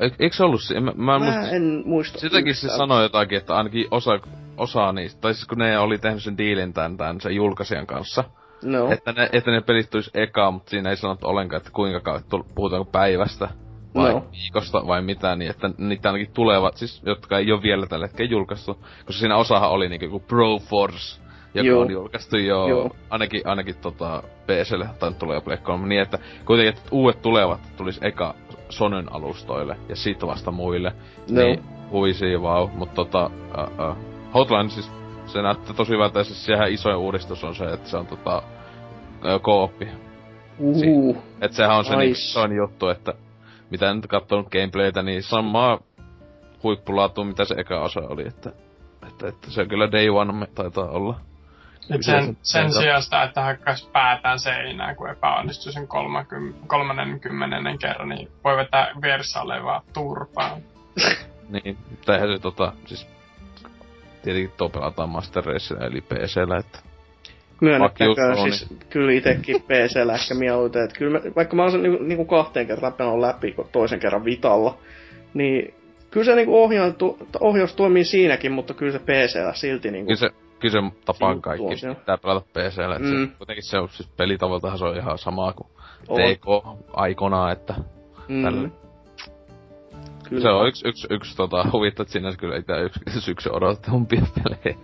Eik, 0.00 0.14
eikö 0.18 0.36
se 0.36 0.44
ollut 0.44 0.62
si- 0.62 0.80
Mä, 0.80 0.92
mä, 0.96 1.18
Mä 1.18 1.18
muista, 1.18 1.50
en 1.56 1.82
muista. 1.86 2.18
sitäkin 2.18 2.54
se 2.54 2.68
sanoi 2.68 3.02
jotakin, 3.02 3.38
että 3.38 3.56
ainakin 3.56 3.86
osa, 3.90 4.18
osa 4.56 4.92
niistä, 4.92 5.20
tai 5.20 5.34
siis 5.34 5.46
kun 5.46 5.58
ne 5.58 5.78
oli 5.78 5.98
tehnyt 5.98 6.22
sen 6.22 6.38
diilin 6.38 6.72
tämän, 6.72 6.96
tämän 6.96 7.20
sen 7.20 7.34
julkaisijan 7.34 7.86
kanssa, 7.86 8.24
No. 8.62 8.92
että, 8.92 9.12
ne, 9.12 9.28
että 9.32 9.50
ne 9.50 9.60
pelit 9.60 9.90
tulisi 9.90 10.10
eka, 10.14 10.50
mutta 10.50 10.70
siinä 10.70 10.90
ei 10.90 10.96
sanottu 10.96 11.26
ollenkaan, 11.26 11.58
että 11.58 11.70
kuinka 11.72 12.00
kauan, 12.00 12.22
puhutaanko 12.54 12.90
päivästä 12.92 13.48
vai 13.94 14.12
No. 14.12 14.24
viikosta 14.32 14.86
vai 14.86 15.02
mitä, 15.02 15.36
niin 15.36 15.50
että 15.50 15.70
niitä 15.78 16.08
ainakin 16.08 16.34
tulevat, 16.34 16.76
siis 16.76 17.02
jotka 17.06 17.38
ei 17.38 17.52
ole 17.52 17.62
vielä 17.62 17.86
tällä 17.86 18.06
hetkellä 18.06 18.30
julkaistu, 18.30 18.74
koska 19.06 19.20
siinä 19.20 19.36
osahan 19.36 19.70
oli 19.70 19.88
niinku 19.88 20.04
joku 20.06 20.20
Pro 20.20 20.58
Force, 20.58 21.20
joka 21.54 21.66
Joo. 21.68 21.80
on 21.80 21.90
julkaistu 21.90 22.36
jo 22.36 22.68
Joo. 22.68 22.90
ainakin, 23.10 23.42
ainakin 23.44 23.76
tota 23.76 24.22
PClle, 24.46 24.86
tai 24.98 25.12
tulee 25.12 25.40
Play 25.40 25.56
3, 25.56 25.86
niin 25.88 26.02
että 26.02 26.18
kuitenkin, 26.44 26.68
että 26.74 26.88
uudet 26.90 27.22
tulevat 27.22 27.60
tulisi 27.76 28.00
eka 28.02 28.34
Sonyn 28.68 29.12
alustoille 29.12 29.76
ja 29.88 29.96
sit 29.96 30.22
vasta 30.26 30.50
muille, 30.50 30.92
No. 31.30 31.42
niin 31.42 31.62
huisi 31.90 32.42
vau, 32.42 32.68
mutta 32.74 32.94
tota, 32.94 33.26
uh, 33.26 33.90
uh. 33.90 33.96
Hotline 34.34 34.68
siis, 34.70 34.90
se 35.26 35.42
näyttää 35.42 35.74
tosi 35.74 35.90
hyvältä, 35.92 36.20
ja 36.20 36.24
siis 36.24 36.44
sehän 36.44 36.72
isoin 36.72 36.96
uudistus 36.96 37.44
on 37.44 37.54
se, 37.54 37.64
että 37.64 37.88
se 37.88 37.96
on 37.96 38.06
tota, 38.06 38.42
kooppi. 39.42 39.88
Uhu. 40.58 41.16
Et 41.40 41.52
sehän 41.52 41.76
on 41.76 41.84
se 41.84 41.96
Nice. 41.96 42.48
niin 42.48 42.56
juttu, 42.56 42.88
että 42.88 43.14
mitä 43.74 43.90
en 43.90 43.96
nyt 43.96 44.06
kattonut 44.06 44.50
gameplaytä, 44.50 45.02
niin 45.02 45.22
samaa 45.22 45.78
huippulaatu, 46.62 47.24
mitä 47.24 47.44
se 47.44 47.54
eka 47.58 47.80
osa 47.80 48.00
oli, 48.00 48.26
että, 48.26 48.52
että, 49.08 49.28
että 49.28 49.50
se 49.50 49.66
kyllä 49.66 49.92
day 49.92 50.08
one 50.08 50.46
taitaa 50.54 50.88
olla. 50.88 51.20
Et 51.90 52.02
sen, 52.02 52.36
sen 52.42 52.72
sijasta, 52.72 53.22
että 53.22 53.40
hakkas 53.40 53.88
päätään 53.92 54.38
seinään, 54.38 54.96
kun 54.96 55.10
epäonnistui 55.10 55.72
sen 55.72 55.88
30, 55.88 56.66
30 56.66 57.86
kerran, 57.86 58.08
niin 58.08 58.28
voi 58.44 58.56
vetää 58.56 58.90
vieressä 59.02 59.40
olevaa 59.40 59.82
turpaa. 59.92 60.56
Niin, 61.48 61.78
mutta 61.90 62.14
eihän 62.14 62.28
se 62.28 62.38
tota, 62.38 62.72
siis 62.86 63.06
tietenkin 64.22 64.52
tuo 64.56 64.68
pelataan 64.68 65.08
Master 65.08 65.44
Racella 65.44 65.86
eli 65.86 66.00
PCllä, 66.00 66.56
että 66.58 66.78
Myönnettäköön, 67.64 68.36
you, 68.36 68.42
siis 68.42 68.66
kyllä 68.90 69.12
itekin 69.12 69.62
PC-llä 69.62 70.14
ehkä 70.14 70.34
mieluiten, 70.34 70.84
että 70.84 70.98
kyllä 70.98 71.18
mä, 71.18 71.24
vaikka 71.36 71.56
mä 71.56 71.62
oon 71.62 71.70
sen 71.72 71.82
niinku, 71.82 72.02
niinku 72.02 72.24
kahteen 72.24 72.66
kertaan 72.66 72.92
pelannut 72.92 73.20
läpi, 73.20 73.52
kun 73.52 73.68
toisen 73.72 74.00
kerran 74.00 74.24
Vitalla, 74.24 74.78
niin 75.34 75.74
kyllä 76.10 76.24
se 76.24 76.34
niinku 76.34 76.62
ohjaus, 76.62 76.94
ohjaus 77.40 77.74
toimii 77.74 78.04
siinäkin, 78.04 78.52
mutta 78.52 78.74
kyllä 78.74 78.92
se 78.92 78.98
PC-llä 78.98 79.54
silti 79.54 79.90
niinku... 79.90 80.06
kyllä 80.06 80.30
se, 80.30 80.30
kyllä 80.60 80.72
se 80.72 80.96
tapaan 81.04 81.42
kaikki 81.42 81.74
pitää 82.00 82.18
pelata 82.18 82.46
PCllä, 82.52 82.96
että 82.96 83.08
Mm. 83.08 83.28
se, 83.28 83.36
kuitenkin 83.38 83.62
se 83.64 83.78
on 83.78 83.88
siis 83.88 84.08
pelitavaltahan 84.16 84.78
se 84.78 84.84
on 84.84 84.96
ihan 84.96 85.18
samaa 85.18 85.52
kuin 85.52 85.68
on. 86.08 86.20
TK-aikonaan, 86.20 87.52
että 87.52 87.74
tällä. 88.42 88.83
Kyllä. 90.34 90.42
Se 90.42 90.48
on 90.48 90.68
yksi, 90.68 90.88
yksi, 90.88 91.06
yksi 91.10 91.36
tota, 91.36 91.66
huvittaa, 91.72 92.02
että 92.02 92.12
siinä 92.12 92.32
kyllä 92.36 92.56
itse 92.56 92.72
yksi 92.80 93.20
syksy 93.20 93.50
odotetumpia 93.52 94.22
pelejä. 94.44 94.78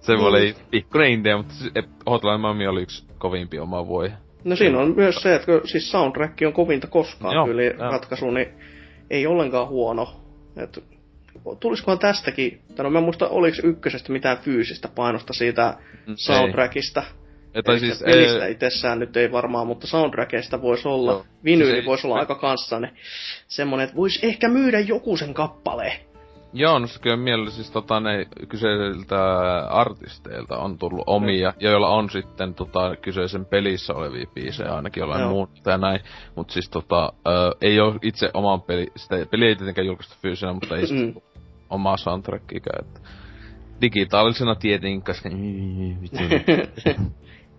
se 0.00 0.12
Niin. 0.12 0.24
oli 0.26 0.54
pikkuinen 0.70 1.10
indie, 1.10 1.36
mutta 1.36 1.54
siis, 1.54 1.72
Hotline 2.10 2.38
Miami 2.38 2.66
oli 2.66 2.82
yksi 2.82 3.04
kovimpia 3.18 3.62
oma 3.62 3.88
voi. 3.88 4.12
No 4.44 4.56
siinä 4.56 4.78
on 4.78 4.92
myös 4.96 5.14
se, 5.14 5.34
että 5.34 5.52
siis 5.64 5.90
soundtrack 5.90 6.38
on 6.46 6.52
kovinta 6.52 6.86
koskaan 6.86 7.34
Joo, 7.34 7.46
kyllä 7.46 7.62
joo. 7.62 7.90
ratkaisu, 7.92 8.30
niin 8.30 8.48
ei 9.10 9.26
ollenkaan 9.26 9.68
huono. 9.68 10.08
Et, 10.56 10.84
tulisikohan 11.60 11.98
tästäkin, 11.98 12.60
tai 12.76 12.84
no 12.84 12.90
mä 12.90 12.98
en 12.98 13.04
muista 13.04 13.28
oliko 13.28 13.56
ykkösestä 13.64 14.12
mitään 14.12 14.38
fyysistä 14.38 14.88
painosta 14.94 15.32
siitä 15.32 15.76
Mm, 16.06 16.14
soundtrackista. 16.16 17.00
Ei. 17.00 17.21
Tai 17.52 17.62
Elikkä 17.74 17.78
siis, 17.94 18.02
pelistä 18.04 18.46
ei, 18.46 18.52
itsessään 18.52 18.98
nyt 18.98 19.16
ei 19.16 19.32
varmaan, 19.32 19.66
mutta 19.66 19.86
soundtrackista 19.86 20.62
voisi 20.62 20.88
olla. 20.88 21.12
Joo. 21.12 21.24
Vinyyli 21.44 21.70
Siis 21.72 21.80
ei- 21.82 21.86
voisi 21.86 22.06
olla 22.06 22.16
aika 22.18 22.34
kanssainen. 22.34 22.90
Semmonen, 23.48 23.84
että 23.84 23.96
voisi 23.96 24.26
ehkä 24.26 24.48
myydä 24.48 24.80
joku 24.80 25.16
sen 25.16 25.34
kappaleen. 25.34 25.92
joo, 26.52 26.78
no 26.78 26.86
se 26.86 27.00
kyllä 27.00 27.16
mielellä 27.16 27.50
siis 27.50 27.70
tota, 27.70 28.00
ne 28.00 28.26
kyseisiltä 28.48 29.18
artisteilta 29.70 30.56
on 30.58 30.78
tullut 30.78 31.04
omia, 31.06 31.52
joilla 31.60 31.88
on 31.88 32.10
sitten 32.10 32.54
tota, 32.54 32.96
kyseisen 33.02 33.44
pelissä 33.46 33.94
olevia 33.94 34.26
biisejä 34.34 34.74
ainakin 34.74 35.00
jollain 35.00 35.28
muun 35.28 35.48
ja 35.66 35.78
näin. 35.78 36.00
Mut 36.36 36.50
siis 36.50 36.70
tota, 36.70 37.12
ö, 37.28 37.30
ei 37.60 37.80
ole 37.80 37.94
itse 38.02 38.30
oman 38.34 38.62
peli, 38.62 38.86
sitä 38.96 39.16
peli 39.30 39.46
ei 39.46 39.56
tietenkään 39.56 39.86
julkaistu 39.86 40.14
fyysinä, 40.22 40.52
mutta 40.52 40.76
ei 40.76 40.86
Mm. 40.92 41.14
omaa 41.70 41.96
soundtrackiikään, 41.96 42.84
että 42.86 43.00
digitaalisena 43.80 44.54
tietenkin, 44.54 45.02
koska... 45.04 45.28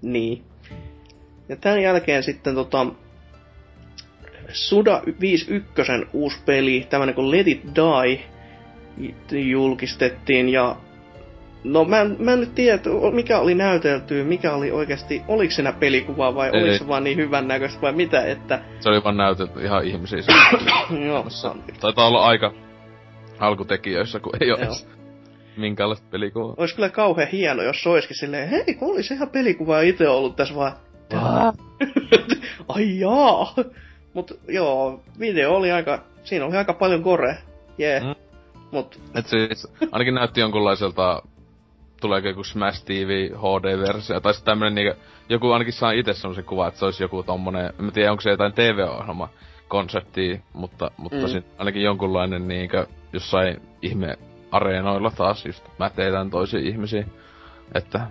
niin. 0.04 0.44
Ja 1.50 1.56
tämän 1.56 1.82
jälkeen 1.82 2.24
sitten 2.24 2.56
tota, 2.56 2.88
Suda 4.54 5.02
51 5.20 5.92
uusi 6.14 6.38
peli, 6.46 6.88
tämmönen 6.90 7.16
kuin 7.16 7.32
Let 7.32 7.48
It 7.48 7.62
Die, 7.76 8.20
julkistettiin 9.32 10.50
ja 10.50 10.76
No 11.64 11.86
mä 11.86 12.02
en, 12.02 12.16
mä 12.20 12.34
en 12.34 12.40
nyt 12.40 12.56
tiedä, 12.56 12.80
mikä 13.12 13.40
oli 13.40 13.56
näytelty, 13.56 14.24
mikä 14.24 14.54
oli 14.54 14.72
oikeasti, 14.72 15.22
oliko 15.28 15.52
siinä 15.52 15.72
pelikuva 15.72 16.36
vai 16.36 16.50
Ei. 16.54 16.64
oliko 16.64 16.78
se 16.78 16.88
vaan 16.88 17.04
niin 17.04 17.18
hyvän 17.18 17.48
näköistä 17.48 17.82
vai 17.82 17.92
mitä, 17.92 18.26
että 18.26 18.62
se 18.80 18.90
oli 18.90 19.04
vaan 19.04 19.18
näytelty 19.18 19.62
ihan 19.62 19.86
ihmisiä. 19.86 20.20
joo, 21.08 21.26
Taitaa 21.80 22.08
olla 22.08 22.26
aika 22.26 22.54
alkutekijöissä, 23.40 24.20
kun 24.20 24.34
ei 24.42 24.52
ole 24.52 24.60
edes 24.60 24.88
minkäänlaista 25.58 26.08
pelikuvaa. 26.12 26.54
olisi 26.58 26.76
kyllä 26.76 26.90
kauhean 26.90 27.30
hieno, 27.32 27.64
jos 27.64 27.84
se 27.84 27.90
olisikin 27.90 28.18
silleen, 28.18 28.50
hei, 28.50 28.76
kun 28.80 28.94
olisi 28.94 29.14
ihan 29.14 29.30
pelikuva 29.30 29.82
itse 29.82 30.10
ollut 30.10 30.36
tässä 30.36 30.56
vaan, 30.56 30.74
ai 32.68 33.00
jaa. 33.00 33.54
Mut 34.14 34.32
joo, 34.48 35.02
video 35.20 35.56
oli 35.56 35.72
aika, 35.72 36.04
siinä 36.24 36.46
oli 36.46 36.58
aika 36.58 36.74
paljon 36.74 37.02
gore, 37.02 37.38
jee. 37.78 38.00
Mm. 38.00 38.06
Mm. 38.06 38.16
Mut 38.72 39.00
Et 39.16 39.28
siis 39.28 39.68
ainakin 39.92 40.14
näytti 40.14 40.40
jonkunlaiselta 40.40 41.22
tuleeko 42.02 42.28
joku 42.28 42.44
Smash 42.44 42.86
TV 42.86 43.30
HD-versio, 43.30 44.20
tai 44.22 44.34
sitten 44.34 44.52
tämmönen 44.52 44.76
niinku, 44.76 45.02
joku 45.30 45.52
ainakin 45.52 45.74
saa 45.74 45.92
itse 45.92 46.14
semmosen 46.14 46.44
kuvan, 46.44 46.68
että 46.68 46.80
se 46.80 46.86
olisi 46.86 47.04
joku 47.04 47.24
tommonen, 47.24 47.74
en 47.80 47.92
tiedä 47.94 48.12
onko 48.12 48.22
se 48.22 48.30
jotain 48.30 48.54
TV-ohjelma 48.54 49.30
konseptia, 49.68 50.40
mutta, 50.54 50.92
mutta 50.98 51.18
Mm. 51.18 51.24
mm. 51.24 51.30
sit 51.30 51.46
ainakin 51.58 51.82
jonkunlainen 51.82 52.48
niinkö 52.48 52.88
jossain 53.14 53.62
ihme 53.82 54.18
areenoilla 54.54 55.12
taas 55.12 55.46
just 55.46 55.64
mäteetään 55.80 56.30
toisia 56.30 56.60
ihmisiä. 56.60 57.06
Että 57.76 58.08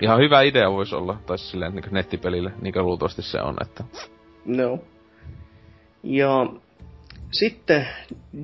ihan 0.00 0.18
hyvä 0.20 0.42
idea 0.42 0.72
voisi 0.72 0.94
olla, 0.94 1.16
tai 1.26 1.38
siis 1.38 1.50
silleen 1.50 1.74
niinku 1.74 1.88
nettipelille, 1.92 2.52
niinkö 2.60 2.82
luultavasti 2.82 3.22
se 3.22 3.40
on, 3.40 3.56
että 3.60 3.84
No. 4.44 4.78
Ja 6.02 6.46
sitten 7.30 7.86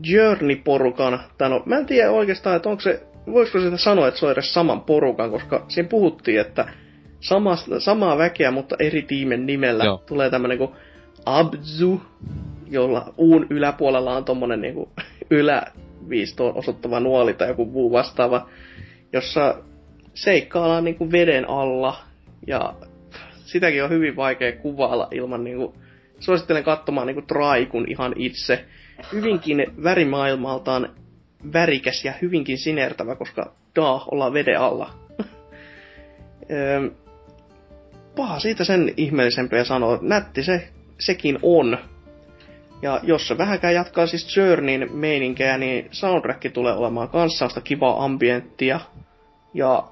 Journey-porukan, 0.03 1.21
tai 1.39 1.51
no, 1.51 1.63
mä 1.67 1.77
en 1.77 1.87
tiedä 1.87 2.11
oikeastaan, 2.11 2.57
että 2.57 2.69
onko 2.69 2.81
se, 2.81 3.03
voisiko 3.33 3.61
sitä 3.61 3.77
sanoa, 3.77 4.09
että 4.09 4.21
se 4.21 4.27
on 4.27 4.33
edes 4.33 4.55
saman 4.55 4.81
porukan, 4.81 5.31
koska 5.31 5.65
siinä 5.69 5.89
puhuttiin, 5.89 6.41
että 6.41 6.69
sama, 7.21 7.57
samaa 7.79 8.19
väkeä, 8.19 8.51
mutta 8.51 8.77
eri 8.79 9.03
tiimen 9.03 9.47
nimellä 9.47 9.85
Joo. 9.85 10.03
tulee 10.07 10.31
tämmönen 10.31 10.59
kuin 10.59 10.71
Abzu, 11.27 12.03
jolla 12.71 13.15
uun 13.17 13.47
yläpuolella 13.51 14.17
on 14.17 14.25
tommonen 14.25 14.61
niinku 14.61 14.89
yläviistoon 16.07 16.57
osoittava 16.57 17.01
nuoli 17.01 17.35
tai 17.35 17.49
joku 17.49 17.65
muu 17.65 17.93
vastaava, 17.93 18.49
jossa 19.13 19.59
seikkaillaan 20.15 20.85
niinku 20.85 21.13
veden 21.13 21.49
alla 21.51 21.97
ja 22.47 22.75
sitäkin 23.45 23.85
on 23.85 23.91
hyvin 23.91 24.17
vaikea 24.17 24.53
kuvailla 24.53 25.09
ilman 25.11 25.45
niinku... 25.45 25.75
Suosittelen 26.21 26.65
katsomaan 26.65 27.07
niinku 27.07 27.23
Traikun 27.23 27.85
ihan 27.89 28.13
itse. 28.17 28.65
Hyvinkin 29.13 29.67
värimaailmaltaan 29.83 30.89
värikäs 31.53 32.05
ja 32.05 32.13
hyvinkin 32.23 32.59
sinertävä, 32.59 33.17
koska 33.17 33.53
daa, 33.77 34.05
ollaan 34.11 34.33
veden 34.33 34.61
alla. 34.61 34.91
Öö, 36.51 36.91
paha 38.17 38.41
siitä 38.41 38.65
sen 38.65 38.93
ihmeellisempiä 38.97 39.65
sanoa. 39.65 39.99
Nätti 40.03 40.43
se, 40.43 40.69
sekin 40.99 41.39
on. 41.43 41.79
Ja 42.83 43.01
jos 43.03 43.29
se 43.29 43.39
vähänkään 43.39 43.75
jatkaa 43.75 44.07
siis 44.07 44.37
Journeyn 44.37 44.89
meininkejä, 44.93 45.59
niin 45.59 45.89
soundtrack 45.91 46.53
tulee 46.53 46.75
olemaan 46.75 47.09
kanssa 47.09 47.39
sellaista 47.39 47.61
kivaa 47.61 48.05
ambienttia. 48.05 48.81
Ja 49.55 49.85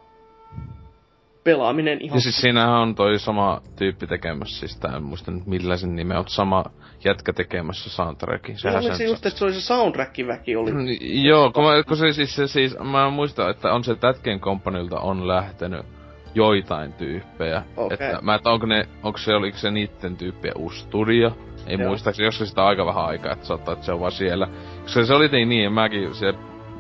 pelaaminen 1.44 1.98
ihan 2.00 2.16
Ja 2.16 2.20
siis 2.20 2.40
siinähän 2.40 2.80
on 2.80 2.94
toi 2.94 3.18
sama 3.18 3.60
tyyppi 3.76 4.06
tekemässä, 4.06 4.58
siis 4.58 4.76
tää 4.80 4.96
en 4.96 5.02
muista 5.02 5.30
nyt 5.30 5.46
millä 5.46 5.76
sen 5.76 5.96
nimeä, 5.96 6.18
mutta 6.18 6.32
sama 6.32 6.64
jätkä 7.04 7.32
tekemässä 7.32 7.90
soundtrackin. 7.90 8.58
Se 8.58 8.70
oliko 8.70 8.94
se 8.94 9.04
just, 9.04 9.26
että 9.26 9.38
se 9.38 9.44
oli 9.44 9.54
se 9.54 9.60
soundtrack-väki 9.60 10.56
oli? 10.56 10.72
Mm, 10.72 10.86
Joo, 11.00 11.52
kun, 11.52 11.64
mä, 11.64 11.82
kun 11.82 11.96
se 11.96 12.12
siis, 12.12 12.36
se 12.36 12.46
siis, 12.46 12.76
mä 12.78 13.10
muistan, 13.10 13.50
että 13.50 13.72
on 13.72 13.84
se 13.84 13.94
Tätken 13.94 14.40
Companylta 14.40 15.00
on 15.00 15.28
lähtenyt 15.28 15.86
joitain 16.34 16.92
tyyppejä. 16.92 17.62
Okei. 17.76 17.94
Että 17.94 18.18
mä 18.22 18.34
et 18.34 18.46
onko 18.46 18.66
ne, 18.66 18.88
onko 19.02 19.18
se, 19.18 19.34
oliko 19.34 19.58
se 19.58 19.70
niitten 19.70 20.16
tyyppien 20.16 20.58
uusi 20.58 20.80
studio, 20.80 21.36
Ei 21.66 21.78
Joo. 21.78 21.88
muistaakseni, 21.88 22.26
joskus 22.26 22.48
sitä 22.48 22.64
aika 22.66 22.86
vähän 22.86 23.04
aikaa, 23.04 23.32
että 23.32 23.46
saattaa, 23.46 23.72
että 23.72 23.86
se 23.86 23.92
on 23.92 24.00
vaan 24.00 24.12
siellä. 24.12 24.48
Koska 24.82 25.04
se 25.04 25.14
oli 25.14 25.28
niin, 25.28 25.48
niin 25.48 25.72
mäkin 25.72 26.14
se 26.14 26.34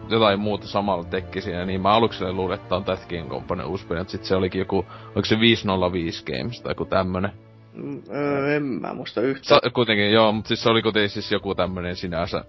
jotain 0.08 0.40
muuta 0.40 0.66
samalla 0.66 1.04
tekki 1.04 1.40
siinä, 1.40 1.64
niin 1.64 1.80
mä 1.80 1.90
aluksi 1.92 2.32
luulin, 2.32 2.54
että 2.54 2.68
tää 2.68 2.78
on 2.78 2.86
Death 2.86 3.08
Game 3.08 3.28
Company 3.28 3.64
uusi 3.64 3.86
peli, 3.86 4.04
sit 4.08 4.24
se 4.24 4.36
olikin 4.36 4.58
joku, 4.58 4.76
oliko 5.06 5.24
se 5.24 5.40
505 5.40 6.24
Games 6.24 6.60
tai 6.62 6.70
joku 6.70 6.84
tämmönen. 6.84 7.30
Mm, 7.74 8.02
öö, 8.10 8.56
en 8.56 8.62
mä 8.62 8.94
muista 8.94 9.20
yhtään. 9.20 9.60
Sa- 9.64 9.70
kuitenkin, 9.70 10.12
joo, 10.12 10.32
mutta 10.32 10.48
siis 10.48 10.62
se 10.62 10.68
oli 10.70 10.82
kuitenkin 10.82 11.10
siis 11.10 11.32
joku 11.32 11.54
tämmönen 11.54 11.96
sinänsä, 11.96 12.44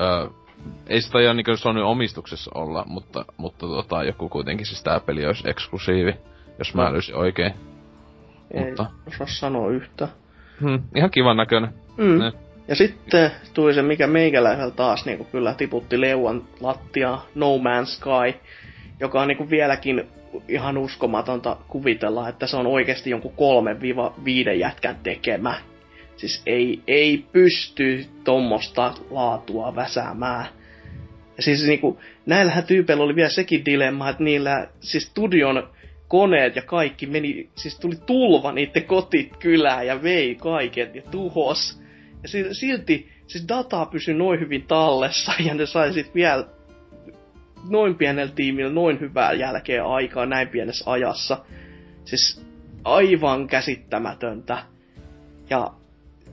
öö, 0.00 0.28
ei 0.86 1.00
sitä 1.02 1.20
ihan 1.20 1.36
niinku 1.36 1.56
Sony 1.56 1.82
omistuksessa 1.82 2.50
olla, 2.54 2.84
mutta, 2.86 3.24
mutta 3.36 3.66
tota, 3.66 4.04
joku 4.04 4.28
kuitenkin 4.28 4.66
siis 4.66 4.82
tää 4.82 5.00
peli 5.00 5.26
olisi 5.26 5.50
eksklusiivi, 5.50 6.14
jos 6.58 6.74
mä 6.74 6.92
löysin 6.92 7.16
oikein. 7.16 7.52
Ei 8.50 8.64
mutta- 8.64 8.86
osaa 9.08 9.26
sanoa 9.26 9.68
yhtään. 9.70 10.10
Hmm, 10.62 10.82
ihan 10.94 11.10
kivan 11.10 11.36
näköinen. 11.36 11.70
Mm. 11.96 12.18
Ne. 12.18 12.32
Ja 12.68 12.76
sitten 12.76 13.30
tuli 13.54 13.74
se, 13.74 13.82
mikä 13.82 14.06
meikäläisellä 14.06 14.70
taas 14.70 15.06
niin 15.06 15.26
kyllä 15.32 15.54
tiputti 15.54 16.00
leuan 16.00 16.44
lattiaa, 16.60 17.26
No 17.34 17.56
Man's 17.56 17.86
Sky, 17.86 18.38
joka 19.00 19.22
on 19.22 19.28
niin 19.28 19.50
vieläkin 19.50 20.04
ihan 20.48 20.78
uskomatonta 20.78 21.56
kuvitella, 21.68 22.28
että 22.28 22.46
se 22.46 22.56
on 22.56 22.66
oikeasti 22.66 23.10
jonkun 23.10 23.32
3-5 24.48 24.50
jätkän 24.50 24.96
tekemä. 25.02 25.54
Siis 26.16 26.42
ei, 26.46 26.82
ei 26.86 27.24
pysty 27.32 28.04
tommosta 28.24 28.94
laatua 29.10 29.74
väsäämään. 29.76 30.46
Ja 31.36 31.42
siis 31.42 31.66
niinku, 31.66 32.00
näillähän 32.26 32.64
tyypeillä 32.64 33.04
oli 33.04 33.16
vielä 33.16 33.28
sekin 33.28 33.64
dilemma, 33.64 34.08
että 34.08 34.24
niillä 34.24 34.66
siis 34.80 35.06
studion 35.06 35.68
koneet 36.12 36.56
ja 36.56 36.62
kaikki 36.62 37.06
meni, 37.06 37.48
siis 37.54 37.78
tuli 37.78 37.96
tulva 38.06 38.52
niiden 38.52 38.84
kotit 38.84 39.36
kylään 39.36 39.86
ja 39.86 40.02
vei 40.02 40.34
kaiken 40.34 40.90
ja 40.94 41.02
tuhos. 41.10 41.80
Ja 42.22 42.28
si- 42.28 42.54
silti 42.54 43.08
siis 43.26 43.48
dataa 43.48 43.86
pysyi 43.86 44.14
noin 44.14 44.40
hyvin 44.40 44.62
tallessa 44.62 45.32
ja 45.46 45.54
ne 45.54 45.66
sai 45.66 45.92
sit 45.92 46.14
vielä 46.14 46.46
noin 47.68 47.94
pienellä 47.94 48.32
tiimillä 48.34 48.72
noin 48.72 49.00
hyvää 49.00 49.32
jälkeen 49.32 49.84
aikaa 49.84 50.26
näin 50.26 50.48
pienessä 50.48 50.90
ajassa. 50.90 51.44
Siis 52.04 52.46
aivan 52.84 53.46
käsittämätöntä. 53.46 54.58
Ja 55.50 55.70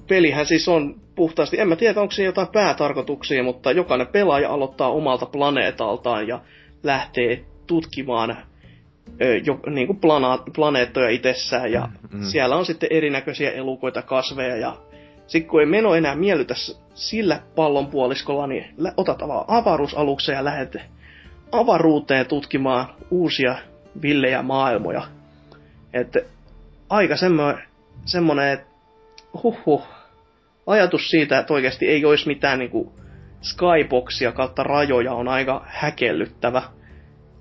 pelihän 0.07 0.45
siis 0.45 0.67
on 0.67 1.01
puhtaasti, 1.15 1.59
en 1.59 1.67
mä 1.67 1.75
tiedä 1.75 2.01
onko 2.01 2.11
siinä 2.11 2.29
jotain 2.29 2.47
päätarkoituksia, 2.53 3.43
mutta 3.43 3.71
jokainen 3.71 4.07
pelaaja 4.07 4.49
aloittaa 4.49 4.91
omalta 4.91 5.25
planeetaltaan 5.25 6.27
ja 6.27 6.41
lähtee 6.83 7.45
tutkimaan 7.67 8.48
jo, 9.45 9.59
niin 9.69 9.87
kuin 9.87 9.99
plana, 9.99 10.37
planeettoja 10.55 11.09
itsessään 11.09 11.71
ja 11.71 11.89
Mm, 12.11 12.19
mm. 12.19 12.23
siellä 12.23 12.55
on 12.55 12.65
sitten 12.65 12.89
erinäköisiä 12.91 13.51
elukoita, 13.51 14.01
kasveja 14.01 14.55
ja 14.55 14.77
sitten 15.27 15.49
kun 15.49 15.59
ei 15.59 15.65
meno 15.65 15.95
enää 15.95 16.15
miellytä 16.15 16.55
sillä 16.93 17.39
pallonpuoliskolla, 17.55 18.47
niin 18.47 18.65
otat 18.97 19.19
vaan 19.27 19.45
avaruusaluksen 19.47 20.33
ja 20.33 20.43
lähdet 20.43 20.77
avaruuteen 21.51 22.25
tutkimaan 22.25 22.85
uusia 23.11 23.55
villejä 24.01 24.41
maailmoja. 24.41 25.07
Että 25.93 26.19
aika 26.89 27.17
semmoinen, 27.17 27.63
semmoinen 28.05 28.53
että 28.53 28.67
huhhuh, 29.43 29.87
ajatus 30.67 31.09
siitä, 31.09 31.39
että 31.39 31.53
oikeasti 31.53 31.87
ei 31.87 32.05
olisi 32.05 32.27
mitään 32.27 32.59
niinku 32.59 32.93
skyboxia 33.41 34.31
kautta 34.31 34.63
rajoja 34.63 35.13
on 35.13 35.27
aika 35.27 35.65
häkellyttävä. 35.67 36.61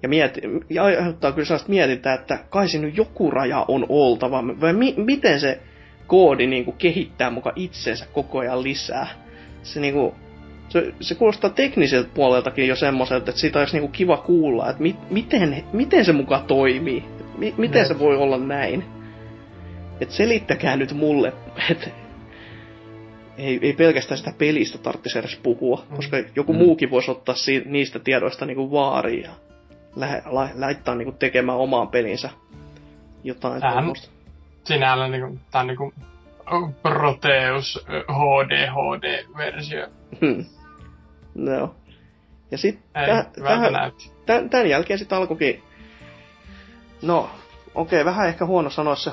Ja, 0.03 0.09
mieti, 0.09 0.41
ja 0.71 0.85
aiheuttaa 0.85 1.33
kyllä 1.33 1.45
sellaista 1.47 1.69
mietintää, 1.69 2.15
että 2.15 2.39
kai 2.51 2.69
siinä 2.69 2.87
nyt 2.87 2.97
joku 2.97 3.31
raja 3.31 3.65
on 3.69 3.87
oltava, 3.89 4.45
vai 4.61 4.73
mi, 4.73 4.95
miten 4.97 5.41
se 5.41 5.61
koodi 6.07 6.47
niinku 6.47 6.73
kehittää 6.73 7.31
muka 7.31 7.53
itsensä 7.57 8.07
koko 8.13 8.39
ajan 8.39 8.63
lisää. 8.63 9.07
Se, 9.63 9.81
niinku, 9.81 10.15
se, 10.69 10.93
se 11.01 11.15
kuulostaa 11.15 11.51
tekniseltä 11.51 12.09
puoleltakin 12.15 12.69
jo 12.69 12.77
semmoiselta, 12.77 13.31
että 13.31 13.41
siitä 13.41 13.59
olisi 13.59 13.73
niinku 13.77 13.89
kiva 13.93 14.17
kuulla, 14.17 14.71
että 14.71 14.83
mi, 14.83 14.97
miten, 15.11 15.65
miten 15.73 16.05
se 16.05 16.13
muka 16.13 16.45
toimii. 16.47 17.05
Mi, 17.39 17.55
miten 17.59 17.79
Jep. 17.79 17.89
se 17.89 17.99
voi 17.99 18.17
olla 18.17 18.39
näin. 18.39 18.85
Et 20.01 20.11
selittäkää 20.11 20.77
nyt 20.77 20.93
mulle, 20.93 21.33
että 21.71 21.91
ei, 23.39 23.59
ei 23.63 23.73
pelkästään 23.73 24.19
sitä 24.19 24.33
pelistä 24.39 24.79
tarvitsisi 24.79 25.19
edes 25.19 25.37
puhua, 25.43 25.85
Mm. 25.91 25.97
koska 25.97 26.17
joku 26.37 26.53
Mm. 26.53 26.59
muukin 26.59 26.91
voisi 26.91 27.11
ottaa 27.11 27.35
si- 27.35 27.63
niistä 27.67 27.99
tiedoista 27.99 28.47
niinku 28.47 28.71
vaariin 28.71 29.27
ja 29.97 30.07
lä- 30.07 30.23
la- 30.27 30.49
laittaa 30.55 30.95
niinku 30.95 31.13
tekemään 31.13 31.59
omaan 31.59 31.89
pelinsä 31.89 32.31
jotain 33.25 33.61
Tähän- 33.61 33.77
tommoista. 33.77 34.09
Sinällä 34.65 35.09
niinku, 35.09 35.39
tää 35.51 35.61
on 35.61 35.67
niinku 35.67 35.93
Proteus 36.83 37.85
HD 37.89 38.67
HD-versio. 38.67 39.87
Hmm. 40.21 40.45
No. 41.35 41.75
Ja 42.51 42.59
sitten 42.59 42.85
tähän, 42.93 43.27
tämän, 44.27 44.51
tämän 44.51 44.69
jälkeen 44.69 44.99
sitten 44.99 45.19
alkoikin, 45.19 45.63
no 47.03 47.31
okei, 47.75 48.05
vähän 48.05 48.29
ehkä 48.29 48.47
huono 48.47 48.71
sanoa 48.71 48.95
se 48.97 49.11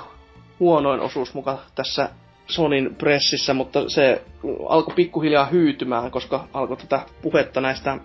huonoin 0.59 0.99
osuus 0.99 1.33
muka 1.33 1.59
tässä 1.75 2.09
Sonin 2.47 2.95
pressissä, 2.95 3.53
mutta 3.53 3.89
se 3.89 4.21
alkoi 4.69 4.95
pikkuhiljaa 4.95 5.45
hyytymään, 5.45 6.11
koska 6.11 6.47
alkoi 6.53 6.77
tätä 6.77 6.99
puhetta 7.21 7.61
näistä 7.61 7.97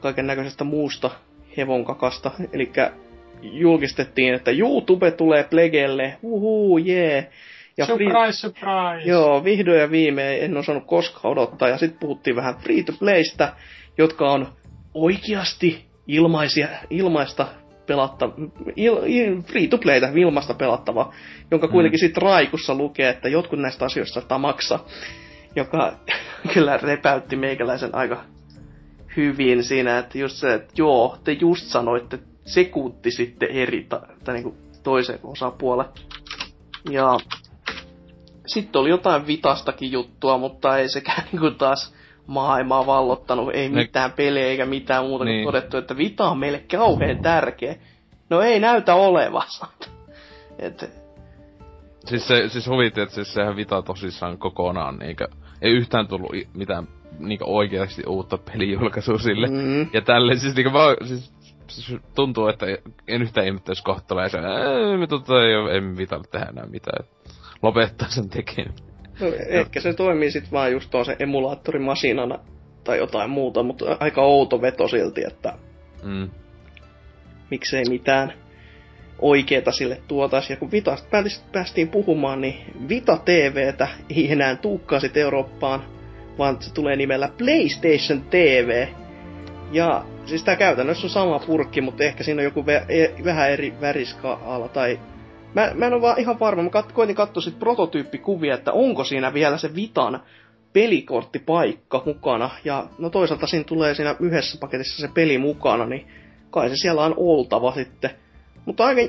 kaiken 0.00 0.26
näköisestä 0.26 0.64
muusta 0.64 1.10
hevonkakasta. 1.56 2.30
Eli 2.52 2.72
julkistettiin, 3.42 4.34
että 4.34 4.50
YouTube 4.50 5.10
tulee 5.10 5.44
Plegelle, 5.44 6.16
uhuu, 6.22 6.78
jee. 6.78 7.30
Ja 7.76 7.86
free- 7.86 7.88
surprise, 7.88 8.38
surprise! 8.38 9.08
Joo, 9.08 9.44
vihdoin 9.44 9.80
ja 9.80 9.90
viimein 9.90 10.42
en 10.42 10.56
osannut 10.56 10.86
koskaan 10.86 11.32
odottaa. 11.32 11.68
Ja 11.68 11.78
sitten 11.78 11.98
puhuttiin 11.98 12.36
vähän 12.36 12.56
free 12.56 12.82
to 12.82 12.92
playstä, 12.98 13.52
jotka 13.98 14.30
on 14.30 14.48
oikeasti 14.94 15.84
ilmaisia, 16.06 16.68
ilmaista 16.90 17.46
pelatta, 17.86 18.30
il, 18.76 18.96
il, 19.06 19.42
free 19.42 19.66
to 19.66 19.78
playtä, 19.78 20.12
ilmaista 20.14 20.54
pelattava, 20.54 21.12
jonka 21.50 21.68
kuitenkin 21.68 22.00
sitten 22.00 22.22
raikussa 22.22 22.74
lukee, 22.74 23.08
että 23.08 23.28
jotkut 23.28 23.58
näistä 23.58 23.84
asioista 23.84 24.14
saattaa 24.14 24.38
maksaa, 24.38 24.86
joka 25.56 25.92
kyllä 26.54 26.76
repäytti 26.76 27.36
meikäläisen 27.36 27.94
aika 27.94 28.24
hyvin 29.16 29.64
siinä, 29.64 29.98
että 29.98 30.18
just 30.18 30.36
se, 30.36 30.54
että 30.54 30.72
joo, 30.78 31.16
te 31.24 31.32
just 31.32 31.64
sanoitte 31.66 32.18
sekunti 32.44 33.10
sitten 33.10 33.48
eri 33.50 33.84
ta, 33.88 34.00
tai 34.24 34.34
niinku 34.34 34.56
toisen 34.82 35.18
osapuolen. 35.22 35.86
Ja 36.90 37.16
sitten 38.46 38.80
oli 38.80 38.90
jotain 38.90 39.26
vitastakin 39.26 39.92
juttua, 39.92 40.38
mutta 40.38 40.78
ei 40.78 40.88
sekään 40.88 41.22
niinku 41.32 41.50
taas 41.50 41.94
maailmaa 42.26 42.86
vallottanut, 42.86 43.54
ei 43.54 43.68
Ne- 43.68 43.82
mitään 43.82 44.12
pelejä 44.12 44.46
eikä 44.46 44.66
mitään 44.66 45.04
muuta 45.04 45.24
kuin 45.24 45.32
Niin. 45.32 45.44
todettu, 45.46 45.76
että 45.76 45.96
vita 45.96 46.28
on 46.28 46.38
meille 46.38 46.58
kauhean 46.76 47.18
tärkeä. 47.18 47.74
No 48.30 48.40
ei 48.40 48.60
näytä 48.60 48.94
olevan. 48.94 49.42
Et, 50.58 50.90
Siis 52.06 52.28
se, 52.28 52.48
siis 52.48 52.66
huvitti, 52.66 53.00
että 53.00 53.14
siis 53.14 53.34
sehän 53.34 53.56
Vita 53.56 53.82
tosissaan 53.82 54.38
kokonaan 54.38 54.96
niinkö, 54.98 55.28
ei 55.62 55.72
yhtään 55.72 56.08
tullut 56.08 56.30
mitään 56.54 56.88
niinkö 57.18 57.44
oikeasti 57.44 58.02
uutta 58.06 58.38
pelijulkaisua 58.38 59.18
sille. 59.18 59.46
mm, 59.46 59.88
Ja 59.92 60.00
tälleen 60.02 60.38
siis 60.40 60.54
niinkö 60.54 60.72
vaan, 60.72 60.96
siis, 61.04 61.32
siis 61.68 62.00
tuntuu, 62.14 62.48
että 62.48 62.66
en 63.08 63.22
yhtään 63.22 63.46
ihmettä, 63.46 63.70
jos 63.70 63.82
kohta 63.82 64.06
tulee 64.08 64.28
se, 64.28 64.38
"Ää, 64.38 64.96
me 64.98 65.06
tota 65.06 65.44
ei 65.46 65.54
oo, 65.56 65.68
emme 65.68 65.96
Vitalle 65.96 66.24
tehdä 66.30 66.46
enää 66.46 66.66
mitään. 66.66 67.04
Et 67.04 67.10
lopettaa 67.62 68.08
sen 68.08 68.28
tekeminen. 68.28 68.74
no, 69.20 69.26
ehkä 69.48 69.80
se 69.80 69.92
toimii 69.94 70.30
sitten 70.30 70.52
vaan 70.52 70.72
just 70.72 70.90
tuon 70.90 71.04
se 71.04 71.16
emulaattorimasinana 71.18 72.38
tai 72.84 72.98
jotain 72.98 73.30
muuta, 73.30 73.62
mutta 73.62 73.96
aika 74.00 74.22
outo 74.22 74.62
veto 74.62 74.88
silti, 74.88 75.22
että 75.26 75.52
Mm. 76.02 76.30
miksei 77.50 77.84
mitään 77.88 78.32
oikeeta 79.18 79.72
sille 79.72 80.00
tuotaisi. 80.08 80.52
Ja 80.52 80.56
kun 80.56 80.72
Vitasta 80.72 81.08
päätis- 81.10 81.44
päästiin 81.52 81.88
puhumaan, 81.88 82.40
niin 82.40 82.88
Vita 82.88 83.16
TVtä 83.24 83.88
ei 84.10 84.32
enää 84.32 84.56
tuukkaa 84.56 85.00
sit 85.00 85.16
Eurooppaan, 85.16 85.82
vaan 86.38 86.56
se 86.60 86.74
tulee 86.74 86.96
nimellä 86.96 87.28
PlayStation 87.38 88.22
TV. 88.30 88.86
Ja 89.72 90.04
siis 90.26 90.44
tää 90.44 90.56
käytännössä 90.56 91.06
on 91.06 91.10
sama 91.10 91.38
purkki, 91.38 91.80
mutta 91.80 92.04
ehkä 92.04 92.24
siinä 92.24 92.40
on 92.40 92.44
joku 92.44 92.62
ve- 92.62 92.84
e- 92.88 93.24
vähän 93.24 93.50
eri 93.50 93.74
väriskaala 93.80 94.68
tai... 94.68 95.00
Mä, 95.54 95.70
mä 95.74 95.86
en 95.86 95.92
ole 95.92 96.02
vaan 96.02 96.20
ihan 96.20 96.40
varma, 96.40 96.62
mä 96.62 96.68
kat- 96.68 96.92
koitin 96.92 97.16
katsoa 97.16 97.40
sit 97.40 97.58
prototyyppikuvia, 97.58 98.54
että 98.54 98.72
onko 98.72 99.04
siinä 99.04 99.34
vielä 99.34 99.58
se 99.58 99.74
Vitan 99.74 100.20
pelikorttipaikka 100.72 102.02
mukana. 102.06 102.50
Ja 102.64 102.86
no 102.98 103.10
toisaalta 103.10 103.46
siinä 103.46 103.64
tulee 103.64 103.94
siinä 103.94 104.16
yhdessä 104.20 104.58
paketissa 104.60 105.00
se 105.00 105.08
peli 105.14 105.38
mukana, 105.38 105.86
niin 105.86 106.06
kai 106.50 106.68
se 106.68 106.76
siellä 106.76 107.04
on 107.04 107.14
oltava 107.16 107.72
sitten. 107.72 108.10
Mutta 108.64 108.84
aika 108.84 109.00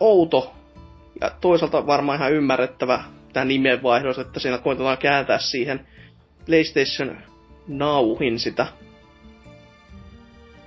outo 0.00 0.52
ja 1.20 1.30
toisaalta 1.40 1.86
varmaan 1.86 2.18
ihan 2.18 2.32
ymmärrettävä 2.32 3.04
tämä 3.32 3.44
nimenvaihdos, 3.44 4.18
että 4.18 4.40
siinä 4.40 4.58
koitetaan 4.58 4.98
kääntää 4.98 5.38
siihen 5.38 5.86
PlayStation 6.46 7.16
Nowhin 7.68 8.38
sitä. 8.38 8.66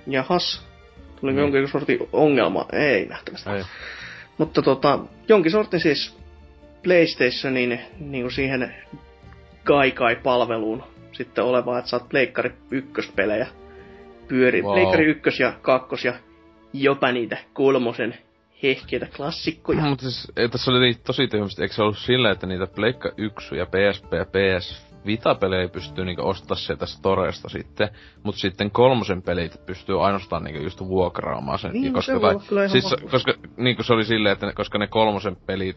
Jahas, 0.06 0.66
tuli 1.20 1.32
Niin. 1.32 1.40
jonkin 1.40 1.68
sortin 1.68 1.98
ongelma? 2.12 2.66
Ei 2.72 3.06
nähtävästi. 3.06 3.50
Ei. 3.50 3.62
Mutta 4.38 4.62
tota, 4.62 4.98
jonkin 5.28 5.52
sortin 5.52 5.80
siis 5.80 6.16
PlayStationin 6.82 7.80
niin 7.98 8.22
kuin 8.22 8.32
siihen 8.32 8.74
Gaikai-palveluun 9.64 10.82
sitten 11.12 11.44
olevaa, 11.44 11.78
että 11.78 11.90
saat 11.90 12.08
Pleikkari 12.08 12.52
ykköspelejä 12.70 13.46
pyöri. 14.28 14.62
Wow. 14.62 14.72
Pleikkari 14.72 15.04
ykkös 15.04 15.40
ja 15.40 15.52
kakkos 15.62 16.04
ja 16.04 16.14
jopa 16.72 17.12
niitä 17.12 17.36
kolmosen 17.52 18.18
hehkeitä 18.62 19.06
klassikkoja. 19.16 19.80
Mutta 19.80 20.02
siis, 20.02 20.32
ei, 20.36 20.48
tässä 20.48 20.70
oli 20.70 20.94
tosi 20.94 21.28
tyhmästi, 21.28 21.62
eikö 21.62 21.74
se 21.74 21.82
ollut 21.82 21.98
silleen, 21.98 22.32
että 22.32 22.46
niitä 22.46 22.66
Pleikka 22.66 23.12
1 23.16 23.56
ja 23.56 23.66
PSP 23.66 24.12
ja 24.12 24.24
PS 24.24 24.85
Vita-pelejä 25.06 25.68
pystyy 25.68 26.04
niinku 26.04 26.28
ostaa 26.28 26.56
sieltä 26.56 26.86
storesta 26.86 27.48
sitten, 27.48 27.88
mutta 28.22 28.40
sitten 28.40 28.70
kolmosen 28.70 29.22
pelit 29.22 29.60
pystyy 29.66 30.04
ainoastaan 30.04 30.44
niinku 30.44 30.62
just 30.62 30.80
vuokraamaan 30.80 31.58
sen. 31.58 31.72
Niin, 31.72 31.92
no 31.92 31.96
koska, 31.96 32.12
se 32.12 32.18
ihan 32.18 32.70
siis, 32.70 32.84
mahdollista. 32.84 33.10
koska 33.10 33.34
niinku 33.56 33.82
se 33.82 33.92
oli 33.92 34.04
silleen, 34.04 34.32
että 34.32 34.46
ne, 34.46 34.52
koska 34.52 34.78
ne 34.78 34.86
kolmosen 34.86 35.36
pelit, 35.46 35.76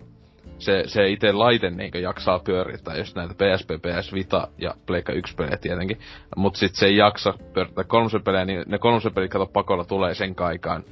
se, 0.57 0.83
se 0.85 1.09
itse 1.09 1.31
laite 1.31 1.69
niinku 1.69 1.97
jaksaa 1.97 2.39
pyörittää 2.39 2.97
just 2.97 3.15
näitä 3.15 3.33
PSP, 3.33 3.69
PS 3.69 4.13
Vita 4.13 4.47
ja 4.57 4.73
Pleikka 4.85 5.13
1 5.13 5.35
pelejä 5.35 5.57
tietenkin. 5.57 5.99
Mut 6.35 6.55
sit 6.55 6.75
se 6.75 6.85
ei 6.85 6.97
jaksa 6.97 7.33
pyörittää 7.53 7.83
kolmosen 7.83 8.23
pelejä, 8.23 8.45
niin 8.45 8.63
ne 8.67 8.77
kolmosen 8.77 9.13
pelit 9.13 9.31
kato 9.31 9.45
pakolla 9.45 9.85
tulee 9.85 10.13
sen 10.13 10.35
kaikaan 10.35 10.83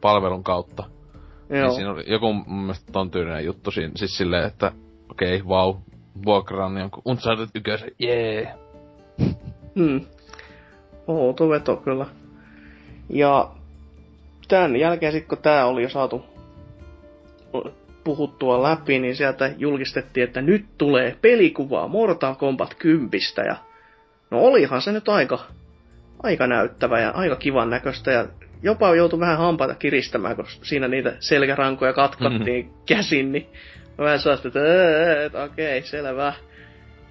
palvelun 0.00 0.44
kautta. 0.44 0.84
Niin 1.48 1.60
Joo. 1.60 1.72
siinä 1.72 1.90
oli 1.90 2.04
joku 2.06 2.32
mun 2.32 2.60
mielestä 2.60 2.92
ton 2.92 3.10
tyylinen 3.10 3.44
juttu 3.44 3.70
siinä, 3.70 3.92
siis 3.96 4.16
silleen, 4.16 4.46
että 4.46 4.72
okei, 5.10 5.36
okay, 5.36 5.48
vau, 5.48 5.74
vuokraan 6.24 6.76
jonkun 6.78 7.02
Uncharted 7.04 7.48
ykösen, 7.54 7.90
jee. 7.98 8.54
Hmm. 9.76 10.00
Outo 11.06 11.48
veto 11.48 11.76
kyllä. 11.76 12.06
Ja 13.08 13.50
tämän 14.48 14.76
jälkeen 14.76 15.12
sitten 15.12 15.28
kun 15.28 15.42
tää 15.42 15.66
oli 15.66 15.82
jo 15.82 15.88
saatu 15.88 16.24
puhuttua 18.04 18.62
läpi, 18.62 18.98
niin 18.98 19.16
sieltä 19.16 19.50
julkistettiin, 19.58 20.24
että 20.24 20.40
nyt 20.42 20.64
tulee 20.78 21.16
pelikuvaa 21.22 21.88
Mortal 21.88 22.34
Kombat 22.34 22.74
10. 22.74 23.10
Ja 23.46 23.56
no 24.30 24.38
olihan 24.38 24.82
se 24.82 24.92
nyt 24.92 25.08
aika, 25.08 25.38
aika 26.22 26.46
näyttävä 26.46 27.00
ja 27.00 27.10
aika 27.10 27.36
kivan 27.36 27.70
näköistä 27.70 28.10
ja 28.10 28.26
jopa 28.62 28.94
joutui 28.94 29.20
vähän 29.20 29.38
hampaita 29.38 29.74
kiristämään, 29.74 30.36
kun 30.36 30.44
siinä 30.62 30.88
niitä 30.88 31.16
selkärankoja 31.20 31.92
katkattiin 31.92 32.66
mm-hmm. 32.66 32.82
käsin, 32.96 33.32
niin 33.32 33.46
vähän 33.98 34.18
sellaista, 34.18 34.48
että, 34.48 34.60
"Ää, 34.60 35.24
että 35.24 35.42
okei, 35.42 35.82
selvä. 35.82 36.32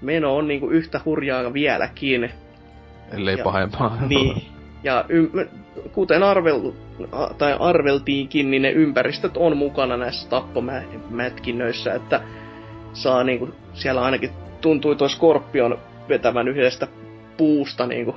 Meno 0.02 0.36
on 0.36 0.48
niinku 0.48 0.70
yhtä 0.70 1.02
hurjaa 1.06 1.54
vieläkin. 1.54 2.32
Ellei 3.14 3.38
Ja- 3.38 3.44
pahempaa. 3.44 3.98
Niin. 4.10 4.44
Ja 4.84 5.06
ym- 5.10 5.48
kuten 5.92 6.24
arvel, 6.24 6.72
tai 7.38 7.56
arveltiinkin, 7.60 8.52
niin 8.52 8.62
ne 8.62 8.72
ympäristöt 8.72 9.38
on 9.38 9.58
mukana 9.58 9.98
näissä 9.98 10.30
tappomätkinnöissä, 10.30 11.94
että 11.94 12.22
saa 12.94 13.24
niinku, 13.24 13.50
siellä 13.74 14.02
ainakin 14.02 14.30
tuntui 14.62 14.96
toi 14.96 15.10
Skorpion 15.10 15.78
vetävän 16.10 16.48
yhdestä 16.48 16.88
puusta 17.38 17.88
niinku, 17.88 18.16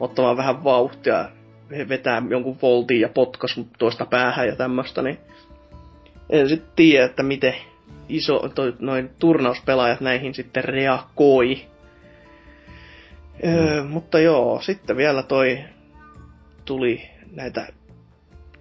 ottamaan 0.00 0.36
vähän 0.36 0.64
vauhtia, 0.64 1.24
ve- 1.70 1.88
vetää 1.88 2.22
jonkun 2.30 2.56
voltin 2.62 3.00
ja 3.00 3.08
potkas 3.08 3.60
tuosta 3.78 4.06
päähän 4.06 4.46
ja 4.48 4.56
tämmöstä, 4.56 5.02
niin 5.02 5.18
en 6.30 6.48
sitten 6.48 6.70
tiedä, 6.76 7.04
että 7.04 7.22
miten 7.22 7.54
iso, 8.08 8.48
toi, 8.54 8.74
noin 8.78 9.10
turnauspelaajat 9.18 10.00
näihin 10.00 10.34
sitten 10.34 10.64
reagoi. 10.64 11.66
Öö, 13.44 13.84
mutta 13.84 14.20
joo, 14.20 14.60
sitten 14.60 14.96
vielä 14.96 15.22
toi 15.22 15.58
tuli 16.64 17.02
näitä 17.32 17.66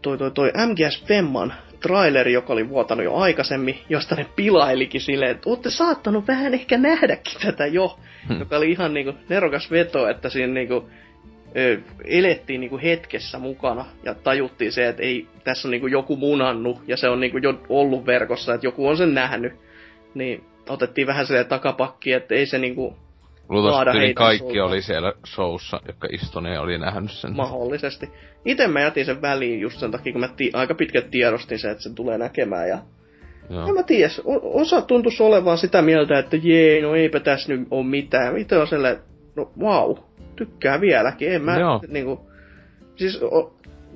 toi, 0.01 0.17
toi, 0.17 0.31
toi 0.31 0.51
MGS 0.67 1.03
Femman 1.05 1.53
traileri, 1.81 2.33
joka 2.33 2.53
oli 2.53 2.69
vuotanut 2.69 3.05
jo 3.05 3.15
aikaisemmin, 3.15 3.79
josta 3.89 4.15
ne 4.15 4.25
pilailikin 4.35 5.01
silleen, 5.01 5.31
että 5.31 5.49
ootte 5.49 5.69
saattanut 5.69 6.27
vähän 6.27 6.53
ehkä 6.53 6.77
nähdäkin 6.77 7.41
tätä 7.41 7.65
jo, 7.65 7.99
Hmm. 8.29 8.39
joka 8.39 8.57
oli 8.57 8.71
ihan 8.71 8.93
niinku 8.93 9.13
nerokas 9.29 9.71
veto, 9.71 10.07
että 10.07 10.29
siinä 10.29 10.53
niinku 10.53 10.89
elettiin 12.05 12.61
niinku 12.61 12.79
hetkessä 12.83 13.39
mukana 13.39 13.85
ja 14.03 14.13
tajuttiin 14.13 14.71
se, 14.71 14.87
että 14.87 15.03
ei, 15.03 15.27
tässä 15.43 15.67
on 15.67 15.71
niinku 15.71 15.87
joku 15.87 16.15
munannut 16.15 16.81
ja 16.87 16.97
se 16.97 17.09
on 17.09 17.19
niinku 17.19 17.37
jo 17.37 17.53
ollut 17.69 18.05
verkossa, 18.05 18.53
että 18.53 18.67
joku 18.67 18.87
on 18.87 18.97
sen 18.97 19.13
nähnyt. 19.13 19.53
Niin 20.13 20.43
otettiin 20.69 21.07
vähän 21.07 21.25
silleen 21.25 21.45
takapakki, 21.45 22.13
että 22.13 22.35
ei 22.35 22.45
se 22.45 22.57
niinku 22.57 22.97
Luultavasti 23.49 24.13
kaikki 24.13 24.47
sulta. 24.47 24.65
oli 24.65 24.81
siellä 24.81 25.13
showssa, 25.25 25.81
jotka 25.87 26.07
istuneet 26.11 26.59
oli 26.59 26.77
nähnyt 26.77 27.11
sen. 27.11 27.35
mahdollisesti. 27.35 28.09
Itse 28.45 28.67
mä 28.67 28.81
jätin 28.81 29.05
sen 29.05 29.21
väliin 29.21 29.59
just 29.59 29.79
sen 29.79 29.91
takia, 29.91 30.11
kun 30.11 30.21
mä 30.21 30.27
ti- 30.27 30.51
aika 30.53 30.75
pitkät 30.75 31.11
tiedostin 31.11 31.59
se, 31.59 31.71
että 31.71 31.83
se 31.83 31.93
tulee 31.93 32.17
näkemään. 32.17 32.69
Ja 32.69 32.79
Joo. 33.49 33.67
en 33.67 33.73
mä 33.73 33.83
tiedä, 33.83 34.09
osa 34.43 34.81
tuntuisi 34.81 35.23
olevan 35.23 35.57
sitä 35.57 35.81
mieltä, 35.81 36.19
että 36.19 36.37
jee, 36.43 36.81
no 36.81 36.95
eipä 36.95 37.19
tässä 37.19 37.53
nyt 37.53 37.67
ole 37.71 37.85
mitään. 37.85 38.37
Itse 38.37 38.57
on 38.57 38.67
sellainen, 38.67 39.01
no 39.35 39.51
wow, 39.59 39.97
tykkää 40.35 40.81
vieläkin. 40.81 41.31
En 41.31 41.41
mä 41.41 41.59
Joo. 41.59 41.81
niinku, 41.87 42.29
siis 42.95 43.19
o, 43.23 43.53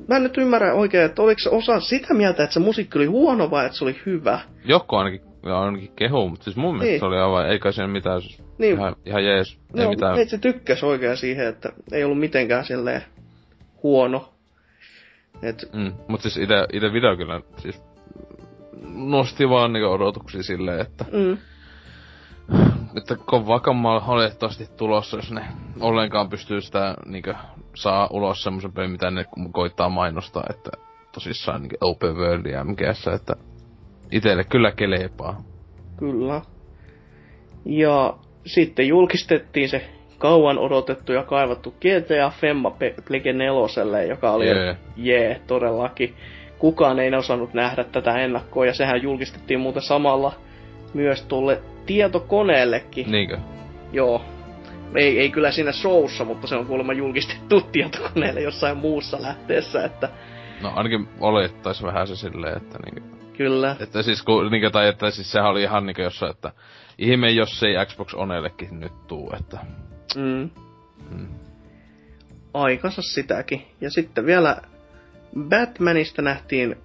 mä 0.07 0.15
en 0.15 0.23
nyt 0.23 0.37
ymmärrä 0.37 0.73
oikein, 0.73 1.05
että 1.05 1.21
oliko 1.21 1.39
se 1.39 1.49
osa 1.49 1.79
sitä 1.79 2.13
mieltä, 2.13 2.43
että 2.43 2.53
se 2.53 2.59
musiikki 2.59 2.97
oli 2.97 3.05
huono 3.05 3.51
vai 3.51 3.65
että 3.65 3.77
se 3.77 3.83
oli 3.83 4.01
hyvä. 4.05 4.39
Joku 4.65 4.95
ainakin, 4.95 5.21
ainakin 5.43 5.91
kehu, 5.95 6.29
mutta 6.29 6.43
siis 6.43 6.55
mun 6.55 6.73
mielestä 6.73 6.89
Niin. 6.91 6.99
se 6.99 7.05
oli 7.05 7.17
aivan, 7.17 7.49
eikä 7.49 7.71
siinä 7.71 7.87
mitään, 7.87 8.21
Niin, 8.57 8.75
ihan, 8.75 8.95
ihan 9.05 9.25
jees, 9.25 9.57
ei 9.77 9.83
no, 9.83 9.89
mitään. 9.89 10.17
ei 10.19 10.25
se 10.29 10.37
tykkäs 10.37 10.83
oikein 10.83 11.17
siihen, 11.17 11.47
että 11.47 11.69
ei 11.91 12.03
ollut 12.03 12.19
mitenkään 12.19 12.65
silleen 12.65 13.01
huono. 13.83 14.29
Et, 15.41 15.69
Mm, 15.73 15.91
mut 16.07 16.21
siis 16.21 16.37
ite, 16.37 16.65
ite 16.73 16.93
video 16.93 17.17
kyllä 17.17 17.41
siis 17.57 17.81
nosti 18.93 19.49
vaan 19.49 19.73
niinku 19.73 19.89
odotuksia 19.89 20.43
silleen, 20.43 20.79
että, 20.79 21.05
mm, 21.11 21.37
että 22.97 23.15
kovaa 23.25 23.59
kammaa 23.59 24.05
oletettavasti 24.07 24.67
tulossa, 24.77 25.17
jos 25.17 25.31
ne 25.31 25.45
ollenkaan 25.79 26.29
pystyy 26.29 26.61
sitä 26.61 26.95
niinku 27.05 27.33
saa 27.75 28.07
ulos 28.11 28.43
semmosen 28.43 28.71
pelin, 28.71 28.91
mitä 28.91 29.11
ne 29.11 29.25
koittaa 29.51 29.89
mainostaa, 29.89 30.43
että 30.49 30.69
tosissaan 31.11 31.61
niinku 31.61 31.77
open 31.81 32.15
world 32.15 32.45
ja 32.45 32.63
MGS, 32.63 33.07
että 33.07 33.35
itelle 34.11 34.43
kyllä 34.43 34.71
kelepaa. 34.71 35.41
Kyllä. 35.97 36.41
Ja 37.65 38.13
sitten 38.45 38.87
julkistettiin 38.87 39.69
se 39.69 39.89
kauan 40.17 40.57
odotettu 40.57 41.13
ja 41.13 41.23
kaivattu 41.23 41.71
GTA 41.71 42.31
Femma 42.41 42.71
Plege 43.07 43.33
4, 43.33 44.03
joka 44.03 44.31
oli 44.31 44.47
Jee. 44.47 44.77
jee, 44.97 45.41
todellakin. 45.47 46.15
Kukaan 46.59 46.99
ei 46.99 47.15
osannut 47.15 47.53
nähdä 47.53 47.83
tätä 47.83 48.17
ennakkoa, 48.17 48.65
ja 48.65 48.73
sehän 48.73 49.03
julkistettiin 49.03 49.59
muuten 49.59 49.81
samalla 49.81 50.33
myös 50.93 51.21
tuolle 51.21 51.61
tietokoneellekin. 51.85 53.11
Niinkö? 53.11 53.37
Joo. 53.91 54.21
Ei, 54.95 55.19
ei 55.19 55.29
kyllä 55.29 55.51
siinä 55.51 55.71
showssa, 55.71 56.25
mutta 56.25 56.47
se 56.47 56.55
on 56.55 56.65
kuulemma 56.65 56.93
julkistettu 56.93 57.61
tietokoneelle 57.71 58.41
jossain 58.41 58.77
muussa 58.77 59.21
lähteessä, 59.21 59.85
että 59.85 60.09
No 60.61 60.71
ainakin 60.75 61.07
olettais 61.19 61.83
vähän 61.83 62.07
se 62.07 62.15
silleen, 62.15 62.57
että 62.57 62.79
niinku, 62.85 63.17
kyllä. 63.37 63.75
että 63.79 64.01
siis 64.01 64.23
kun, 64.23 64.51
niinku, 64.51 64.69
tai 64.69 64.87
että 64.87 65.11
siis 65.11 65.31
sehän 65.31 65.49
oli 65.49 65.63
ihan 65.63 65.85
niinku 65.85 66.01
jossain, 66.01 66.31
että 66.31 66.51
ihme 66.97 67.29
jos 67.29 67.63
ei 67.63 67.85
Xbox 67.85 68.13
Onellekin 68.13 68.79
nyt 68.79 69.07
tuu, 69.07 69.33
että 69.39 69.57
Mm. 70.15 70.49
mm. 71.11 71.27
aikansa 72.53 73.01
sitäkin. 73.01 73.67
Ja 73.81 73.91
sitten 73.91 74.25
vielä 74.25 74.61
Batmanista 75.49 76.21
nähtiin, 76.21 76.75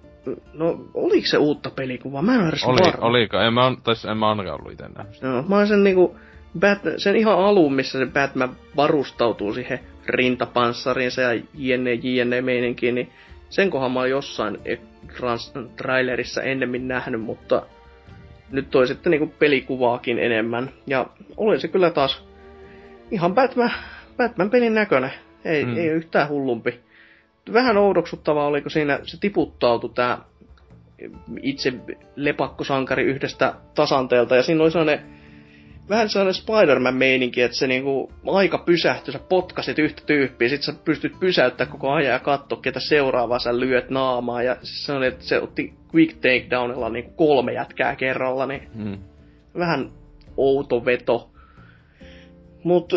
no 0.53 0.79
oliko 0.93 1.27
se 1.27 1.37
uutta 1.37 1.69
pelikuvaa? 1.69 2.21
Mä 2.21 2.35
en 2.35 2.41
ole 2.41 2.51
Oli, 2.65 2.79
varma. 2.91 3.07
oliko? 3.07 3.37
En 3.37 3.53
mä, 3.53 3.65
on- 3.65 3.77
tai 3.83 3.95
en 4.11 4.17
mä 4.17 4.29
ainakaan 4.29 4.59
ollut 4.59 4.73
ite 4.73 4.87
nähnyt. 4.97 5.21
Joo, 5.21 5.43
mä 5.49 5.55
oon 5.57 5.67
sen 5.67 5.83
niinku, 5.83 6.15
Bat, 6.59 6.79
sen 6.97 7.15
ihan 7.15 7.39
alun, 7.39 7.73
missä 7.73 7.99
se 7.99 8.05
Batman 8.05 8.55
varustautuu 8.75 9.53
siihen 9.53 9.79
rintapanssariinsa 10.07 11.21
ja 11.21 11.41
jne 11.53 11.93
jne 11.93 12.41
meininkiin, 12.41 12.95
niin 12.95 13.09
sen 13.49 13.69
kohan 13.69 13.91
mä 13.91 13.99
oon 13.99 14.09
jossain 14.09 14.57
trans- 15.17 15.53
trailerissa 15.75 16.41
ennemmin 16.43 16.87
nähnyt, 16.87 17.21
mutta 17.21 17.61
nyt 18.51 18.69
toi 18.69 18.87
sitten 18.87 19.11
niinku 19.11 19.33
pelikuvaakin 19.39 20.19
enemmän. 20.19 20.69
Ja 20.87 21.05
oli 21.37 21.59
se 21.59 21.67
kyllä 21.67 21.89
taas 21.89 22.23
ihan 23.11 23.35
Batman, 23.35 23.71
Batman 24.17 24.49
pelin 24.49 24.73
näköinen. 24.73 25.11
Ei, 25.45 25.65
Mm. 25.65 25.71
mm. 25.71 25.77
ei 25.77 25.87
yhtään 25.87 26.29
hullumpi. 26.29 26.79
Vähän 27.53 27.77
oudoksuttavaa 27.77 28.47
oli, 28.47 28.61
kun 28.61 28.71
siinä 28.71 28.99
se 29.03 29.19
tiputtautui 29.19 29.89
tää 29.95 30.17
itse 31.41 31.73
lepakkosankari 32.15 33.03
yhdestä 33.03 33.53
tasanteelta, 33.75 34.35
ja 34.35 34.43
siinä 34.43 34.63
oli 34.63 34.71
sellainen 34.71 34.99
vähän 35.89 36.09
sellainen 36.09 36.33
Spider-Man-meininki, 36.33 37.41
että 37.41 37.57
se 37.57 37.67
niinku 37.67 38.11
aika 38.27 38.57
pysähtyi, 38.57 39.11
sä 39.13 39.19
potkasit 39.19 39.79
yhtä 39.79 40.01
tyyppiä, 40.05 40.49
sit 40.49 40.61
sä 40.61 40.73
pystyt 40.85 41.19
pysäyttämään 41.19 41.71
koko 41.71 41.91
ajan 41.91 42.13
ja 42.13 42.19
katsoa, 42.19 42.59
ketä 42.61 42.79
seuraavaa 42.79 43.39
sä 43.39 43.59
lyöt 43.59 43.89
naamaa, 43.89 44.43
ja 44.43 44.57
se 44.61 44.93
oli, 44.93 45.07
että 45.07 45.23
se 45.25 45.41
otti 45.41 45.73
quick 45.95 46.13
takedownilla 46.13 46.89
niinku 46.89 47.11
kolme 47.11 47.53
jätkää 47.53 47.95
kerralla, 47.95 48.45
niin 48.45 48.69
Mm. 48.75 48.97
vähän 49.57 49.91
outo 50.37 50.85
veto. 50.85 51.29
Mutta 52.65 52.95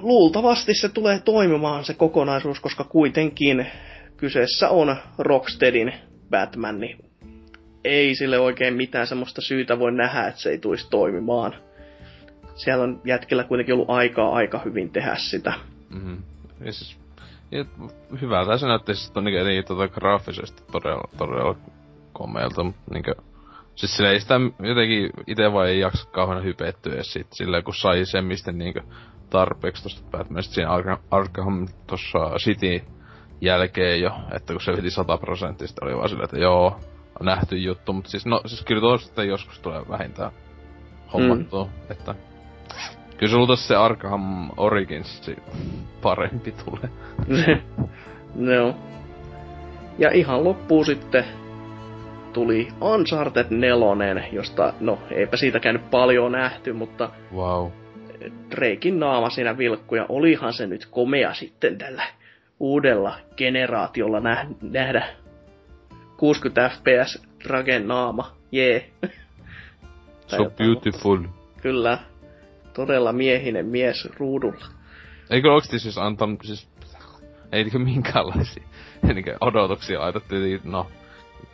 luultavasti 0.00 0.74
se 0.74 0.88
tulee 0.88 1.18
toimimaan 1.18 1.84
se 1.84 1.94
kokonaisuus, 1.94 2.60
koska 2.60 2.84
kuitenkin 2.84 3.66
kyseessä 4.16 4.68
on 4.68 4.96
Rocksteadin 5.18 5.92
Batman, 6.30 6.80
niin 6.80 7.04
ei 7.84 8.14
sille 8.14 8.38
oikein 8.38 8.74
mitään 8.74 9.06
semmoista 9.06 9.40
syytä 9.40 9.78
voi 9.78 9.92
nähdä, 9.92 10.26
että 10.26 10.40
se 10.40 10.50
ei 10.50 10.58
tulisi 10.58 10.90
toimimaan. 10.90 11.54
siellä 12.54 12.84
on 12.84 13.00
jätkellä 13.04 13.44
kuitenkin 13.44 13.74
ollut 13.74 13.90
aikaa 13.90 14.34
aika 14.34 14.60
hyvin 14.64 14.90
tehdä 14.90 15.16
sitä. 15.16 15.52
Mhm. 15.90 16.14
Ja 16.64 16.72
siis, 16.72 16.98
ja 17.50 17.64
hyvältä 18.20 18.58
se 18.58 18.66
näytti 18.66 18.94
siis 18.94 19.12
on 19.14 19.28
eli 19.28 19.62
tota 19.62 19.88
graafisesti 19.88 20.62
todella, 20.72 21.08
todella 21.16 21.56
komealta, 22.12 22.62
mutta 22.62 22.94
niinku, 22.94 23.12
siis 23.76 23.96
sillä 23.96 24.10
ei 24.10 24.20
sitä 24.20 24.34
jotenkin 24.62 25.10
ite 25.26 25.52
vaan 25.52 25.68
ei 25.68 25.80
jaksa 25.80 26.10
kauhean 26.10 26.44
hypettyä 26.44 26.94
edes 26.94 27.12
sit, 27.12 27.26
silleen 27.32 27.64
kun 27.64 27.74
sai 27.74 28.04
sen 28.04 28.24
mistä 28.24 28.52
niinku 28.52 28.80
tarpeeksi 29.30 29.82
tosta 29.82 30.10
Batmanista 30.10 30.54
siinä 30.54 30.70
Arkham, 30.70 30.98
Arkham 31.10 31.68
tossa 31.86 32.18
City 32.38 32.82
jälkeen 33.40 34.00
jo, 34.00 34.10
että 34.36 34.52
kun 34.52 34.60
se 34.60 34.72
veti 34.72 34.90
sataprosenttista, 34.90 35.86
oli 35.86 35.96
vaan 35.96 36.08
silleen, 36.08 36.24
että 36.24 36.38
joo, 36.38 36.80
on 37.20 37.26
nähty 37.26 37.56
juttu, 37.56 37.92
mutta 37.92 38.10
siis 38.10 38.26
no, 38.26 38.40
siis 38.46 38.64
kyllä 38.64 38.80
tuosta 38.80 39.24
joskus 39.24 39.60
tulee 39.60 39.82
vähintään 39.88 40.30
hommattua, 41.12 41.64
mm. 41.64 41.92
että 41.92 42.14
Kyllä 43.18 43.30
se 43.30 43.36
luultavasti 43.36 43.66
se 43.66 43.76
Arkham 43.76 44.50
Origins 44.56 45.30
parempi 46.02 46.54
tulee. 46.64 46.90
no. 48.34 48.76
Ja 49.98 50.10
ihan 50.10 50.44
loppuun 50.44 50.86
sitten 50.86 51.24
tuli 52.36 52.68
Uncharted 52.80 53.46
4, 53.50 54.28
josta, 54.32 54.74
no 54.80 54.98
eipä 55.10 55.36
siitä 55.36 55.60
käynyt 55.60 55.90
paljon 55.90 56.32
nähty, 56.32 56.72
mutta 56.72 57.10
wow. 57.34 57.70
Drakein 58.50 59.00
naama 59.00 59.30
siinä 59.30 59.58
vilkkuja. 59.58 60.06
Olihan 60.08 60.52
se 60.52 60.66
nyt 60.66 60.86
komea 60.86 61.34
sitten 61.34 61.78
tällä 61.78 62.02
uudella 62.60 63.18
generaatiolla 63.36 64.20
nä- 64.20 64.46
nähdä 64.62 65.06
60 66.16 66.68
fps 66.68 67.22
Draken 67.44 67.88
naama. 67.88 68.32
Jee. 68.52 68.90
Yeah. 69.04 69.16
so 70.36 70.50
beautiful. 70.50 71.18
Kyllä 71.62 71.98
todella 72.74 73.12
miehinen 73.12 73.66
mies 73.66 74.08
ruudulla. 74.18 74.66
Eikö 75.30 75.52
oikeesti 75.52 75.78
siis 75.78 75.98
antanut, 75.98 76.40
siis 76.44 76.68
ei 77.52 77.64
niinkö 77.64 77.78
minkäänlaisia 77.78 78.64
odotuksia 79.40 80.00
laitettiin, 80.00 80.60
no 80.64 80.86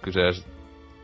kyseiset 0.03 0.52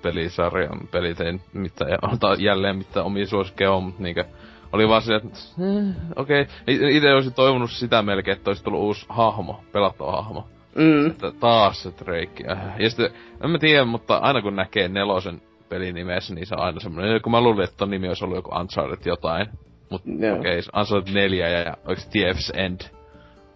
pelisarjan 0.08 0.88
pelit 0.90 1.20
ei 1.20 1.40
mitään, 1.52 1.90
ja 1.90 1.98
jälleen 2.38 2.76
mitään 2.76 3.06
omia 3.06 3.26
suosikkeja 3.26 3.72
on, 3.72 3.82
mutta 3.82 4.02
niinkö 4.02 4.24
oli 4.72 4.88
vaan 4.88 5.02
se, 5.02 5.14
että 5.14 5.28
eh, 5.28 5.94
okei, 6.16 6.42
okay. 6.42 6.90
itse 6.90 7.12
olisin 7.12 7.34
toivonut 7.34 7.70
sitä 7.70 8.02
melkein, 8.02 8.36
että 8.36 8.50
olisi 8.50 8.64
tullut 8.64 8.80
uusi 8.80 9.06
hahmo, 9.08 9.60
pelattava 9.72 10.12
hahmo. 10.12 10.48
Mm. 10.74 11.06
Että 11.06 11.32
taas 11.40 11.82
se 11.82 11.92
Drake. 12.04 12.44
Ja 12.78 12.90
sitten, 12.90 13.10
en 13.44 13.50
mä 13.50 13.58
tiedä, 13.58 13.84
mutta 13.84 14.16
aina 14.16 14.42
kun 14.42 14.56
näkee 14.56 14.88
nelosen 14.88 15.42
pelin 15.68 15.94
nimessä, 15.94 16.34
niin 16.34 16.46
se 16.46 16.54
on 16.54 16.60
aina 16.60 16.80
semmoinen, 16.80 17.22
kun 17.22 17.32
mä 17.32 17.40
luulin, 17.40 17.64
että 17.64 17.76
ton 17.76 17.90
nimi 17.90 18.08
olisi 18.08 18.24
ollut 18.24 18.36
joku 18.36 18.50
Uncharted 18.54 19.06
jotain, 19.06 19.46
Mut 19.90 20.02
okei, 20.02 20.58
okay, 20.58 20.80
Uncharted 20.80 21.14
4 21.14 21.48
ja, 21.48 21.58
ja 21.58 21.76
oikeesti 21.86 22.24
TF's 22.24 22.60
End. 22.60 22.80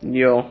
Joo. 0.03 0.51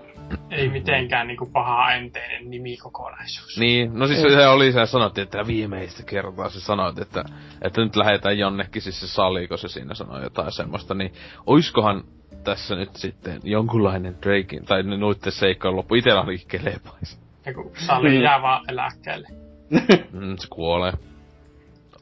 Ei 0.50 0.70
mitenkään 0.70 1.28
niinku 1.28 1.46
paha 1.46 1.94
enteinen 1.94 2.50
nimikokonaisuus. 2.50 3.60
Niin, 3.60 4.00
no 4.00 4.08
siis 4.08 4.22
se 4.22 4.48
oli 4.48 4.72
se 4.72 4.86
sanottiin, 4.86 5.24
että 5.24 5.48
viimeistä 5.48 6.04
kertaa 6.04 6.50
se 6.50 6.60
sanoit, 6.60 7.00
että, 7.00 7.24
että 7.62 7.82
nyt 7.82 7.96
lähdetään 7.96 8.38
jonnekin, 8.38 8.82
siis 8.82 9.00
se 9.00 9.08
sali, 9.08 9.48
kun 9.48 9.58
se 9.58 9.68
siinä 9.68 9.94
sanoi 9.94 10.24
jotain 10.24 10.52
semmoista, 10.52 10.94
niin 10.94 11.14
oiskohan 11.46 12.04
tässä 12.44 12.76
nyt 12.76 12.96
sitten 12.96 13.40
jonkunlainen 13.44 14.16
Drakein, 14.22 14.66
tai 14.66 14.84
nuitte 14.84 15.32
seikkojen 15.32 15.76
loppu, 15.76 15.96
itellä 15.96 16.22
oli 16.22 16.38
kelepais. 16.48 17.20
Ja 17.46 17.54
kun 17.54 17.72
sali 17.74 18.24
jää 18.24 18.42
vaan 18.42 18.66
eläkkeelle. 18.70 19.28
mm, 20.14 20.36
se 20.38 20.48
kuolee. 20.50 20.94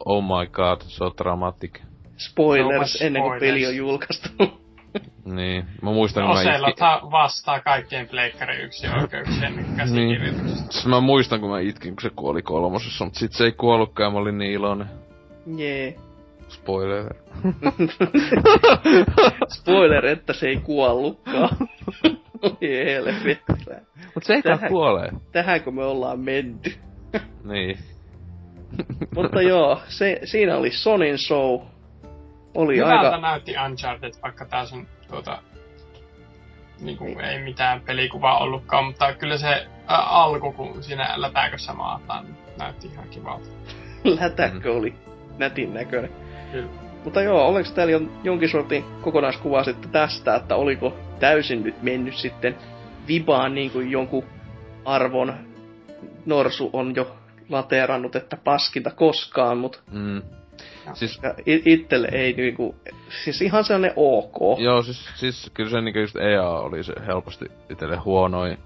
Oh 0.05 0.23
my 0.23 0.47
god, 0.51 0.81
so 0.81 1.13
dramatic 1.17 1.79
spoilers 2.19 3.01
ennen 3.01 3.23
kuin 3.23 3.39
peli 3.39 3.67
on 3.67 3.75
julkaistu. 3.75 4.29
Niin, 5.25 5.65
mä 5.81 5.91
muistan 5.91 6.25
kun 6.25 6.35
mä 6.35 6.41
itkin... 6.41 7.11
vastaa 7.11 7.59
kaikkien 7.59 8.09
Pleikkari 8.09 8.63
yksi 8.63 8.87
oikeuksien 9.01 9.65
käsikirjoituksesta. 9.77 10.61
Niin. 10.61 10.71
Siis 10.71 10.85
mä 10.85 10.99
muistan 10.99 11.39
kun 11.39 11.49
mä 11.49 11.59
itkin, 11.59 11.95
kun 11.95 12.01
se 12.01 12.09
kuoli 12.15 12.41
kolmosessa, 12.41 13.05
mutta 13.05 13.19
sit 13.19 13.33
se 13.33 13.43
ei 13.43 13.51
kuollutkaan 13.51 14.07
ja 14.07 14.11
mä 14.11 14.17
olin 14.17 14.37
niin 14.37 14.51
iloinen. 14.51 14.87
Jee. 15.57 15.87
Yeah. 15.87 16.03
Spoiler. 16.47 17.13
Spoiler, 19.57 20.05
että 20.05 20.33
se 20.33 20.47
ei 20.47 20.57
kuollutkaan. 20.57 21.57
Oi 22.41 22.57
Mut 24.15 24.23
se 24.23 24.33
ei 24.33 24.41
Tähän, 24.41 24.69
kuolee. 24.69 25.11
Tähänkö 25.31 25.71
me 25.71 25.85
ollaan 25.85 26.19
menty. 26.19 26.73
niin. 27.43 27.77
Mutta 29.15 29.41
joo, 29.41 29.81
se, 29.87 30.19
siinä 30.23 30.57
oli 30.57 30.71
Sonin 30.71 31.17
show 31.17 31.61
oli 32.55 32.77
Hyvältä 32.77 32.99
aika... 32.99 33.21
näytti 33.21 33.53
Uncharted, 33.65 34.13
vaikka 34.23 34.45
taas 34.45 34.73
on 34.73 34.87
tuota, 35.09 35.41
niinku, 36.81 37.03
niin. 37.03 37.19
ei 37.19 37.43
mitään 37.43 37.81
pelikuvaa 37.81 38.37
ollutkaan, 38.37 38.85
mutta 38.85 39.13
kyllä 39.13 39.37
se 39.37 39.67
ä, 39.89 39.95
alku, 39.95 40.51
kun 40.51 40.83
siinä 40.83 41.13
lätäkössä 41.15 41.73
maataan, 41.73 42.25
näytti 42.57 42.87
ihan 42.87 43.09
kivalta. 43.09 43.49
Lätäkö 44.19 44.71
mm. 44.71 44.77
oli 44.77 44.93
nätin 45.37 45.73
näköinen. 45.73 46.11
Kyllä. 46.51 46.69
Mutta 47.03 47.21
joo, 47.21 47.47
oliko 47.47 47.69
täällä 47.75 47.91
jo 47.91 48.01
jonkin 48.23 48.49
sortin 48.49 48.85
kokonaiskuva 49.01 49.63
sitten 49.63 49.89
tästä, 49.89 50.35
että 50.35 50.55
oliko 50.55 50.97
täysin 51.19 51.63
nyt 51.63 51.81
mennyt 51.81 52.15
sitten 52.15 52.55
vibaan 53.07 53.55
niin 53.55 53.71
kuin 53.71 53.91
jonkun 53.91 54.25
arvon 54.85 55.33
Norsu 56.25 56.69
on 56.73 56.95
jo 56.95 57.15
lateerannut, 57.49 58.15
että 58.15 58.37
paskinta 58.43 58.91
koskaan, 58.91 59.57
mutta 59.57 59.79
mm. 59.91 60.21
Siis, 60.93 61.21
it- 61.45 61.67
itselle 61.67 62.07
ei 62.11 62.33
niinku, 62.33 62.75
siis 63.23 63.41
ihan 63.41 63.63
sellainen 63.63 63.93
ok. 63.95 64.59
Joo, 64.59 64.83
siis, 64.83 65.09
siis 65.15 65.51
kyllä 65.53 65.69
se 65.69 65.81
niinku 65.81 65.99
just 65.99 66.15
EA 66.15 66.49
oli 66.49 66.83
se 66.83 66.93
helposti 67.07 67.45
itselle 67.69 67.97
huonoin, 67.97 68.57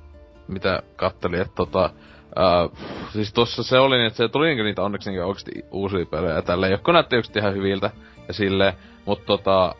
mitä 0.47 0.83
katteli, 0.95 1.39
että 1.39 1.55
tota, 1.55 1.89
Uh, 2.37 2.77
siis 3.11 3.33
tossa 3.33 3.63
se 3.63 3.79
oli 3.79 3.97
niin, 3.97 4.07
että 4.07 4.17
se 4.17 4.27
tuli 4.27 4.47
niinku 4.47 4.63
niitä 4.63 4.81
onneksi 4.83 5.09
niinku 5.09 5.27
oikeesti 5.27 5.51
uusia 5.71 6.05
pelejä 6.05 6.41
tälleen, 6.41 6.71
jotka 6.71 6.93
näytti 6.93 7.15
yksi 7.15 7.31
ihan 7.39 7.53
hyviltä 7.53 7.91
ja 8.27 8.33
silleen, 8.33 8.73
mutta 9.05 9.25
tota, 9.25 9.75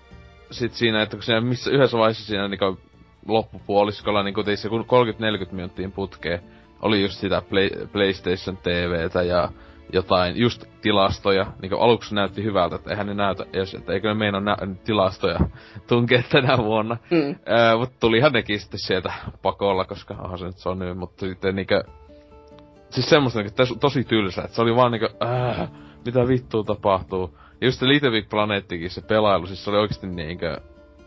sit 0.52 0.74
siinä, 0.74 1.02
että 1.02 1.16
kun 1.16 1.24
siinä 1.24 1.42
missä 1.42 1.72
yhdessä 1.72 1.98
vaiheessa 1.98 2.26
siinä 2.26 2.48
niinku 2.48 2.80
loppupuoliskolla 3.28 4.24
niinku 4.24 4.44
teissä 4.44 4.70
kun 4.70 4.86
30-40 5.50 5.52
minuuttiin 5.52 5.92
putkeen, 5.92 6.40
oli 6.82 7.02
just 7.02 7.20
sitä 7.20 7.42
Play, 7.50 7.70
PlayStation 7.92 8.58
TVtä 8.58 9.24
ja 9.24 9.50
jotain 9.94 10.38
just 10.38 10.66
tilastoja, 10.82 11.46
niin 11.62 11.74
aluksi 11.80 12.16
näytti 12.16 12.44
hyvältä, 12.44 12.76
että 12.76 12.90
eihän 12.90 13.08
ne 13.08 13.14
näytä 13.14 13.46
edes, 13.54 13.74
että 13.74 13.94
eikö 13.94 14.08
ne 14.08 14.14
meinaa 14.14 14.42
nä- 14.42 14.58
tilastoja 14.84 15.40
tunkea 15.88 16.24
tänä 16.32 16.58
vuonna. 16.58 16.98
Mm. 17.12 17.30
Äh, 17.30 17.80
mutta 17.80 17.96
tulihan 18.00 18.32
nekin 18.32 18.60
sitten 18.60 18.80
sieltä 18.80 19.14
pakolla, 19.42 19.86
koska 19.86 20.14
onhan 20.14 20.40
se 20.40 20.46
nyt 20.46 20.58
Sony, 20.58 20.94
mutta 20.94 21.26
sitten 21.26 21.56
niinkö... 21.56 21.84
Siis 22.90 23.10
semmoista 23.10 23.40
tos, 23.56 23.78
tosi 23.80 24.04
tylsä, 24.04 24.42
että 24.42 24.56
se 24.56 24.62
oli 24.62 24.76
vaan 24.76 24.92
niinku, 24.92 25.08
äh, 25.24 25.70
mitä 26.06 26.28
vittua 26.28 26.64
tapahtuu. 26.64 27.38
Ja 27.62 27.68
just 27.68 27.80
se 27.80 27.88
Little 27.88 28.12
Big 28.12 28.30
Planettikin, 28.30 28.90
se 28.90 29.02
pelailu, 29.02 29.48
siis 29.48 29.64
se 29.64 29.70
oli 29.70 29.80
oikeesti 29.80 30.08
niinkö 30.08 30.58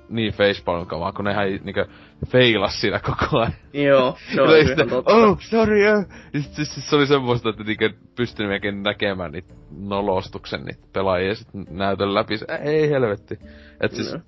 niin 0.09 0.33
facepalm 0.33 0.87
kamaa, 0.87 1.13
kun 1.13 1.25
nehän 1.25 1.49
niinkö 1.49 1.87
feilas 2.29 2.81
siinä 2.81 2.99
koko 2.99 3.39
ajan. 3.39 3.53
Joo, 3.73 4.17
se 4.35 4.43
oli 4.43 4.61
ihan 4.73 4.89
totta. 4.89 5.15
Oh, 5.15 5.39
sorry, 5.41 5.99
uh. 5.99 6.05
Siis, 6.33 6.57
siis, 6.57 6.91
se 6.91 6.97
oli 6.97 7.07
semmoista, 7.07 7.49
että 7.49 7.65
niinkö 7.65 7.91
pystyi 8.17 8.47
melkein 8.47 8.83
näkemään 8.83 9.33
niitä 9.33 9.55
nolostuksen 9.71 10.65
niitä 10.65 10.87
pelaajia 10.93 11.35
sit 11.35 11.49
näytön 11.71 12.15
läpi. 12.15 12.39
Se, 12.39 12.47
ei 12.65 12.91
helvetti. 12.91 13.39
Et 13.81 13.93
siis, 13.93 14.13
no. 14.13 14.21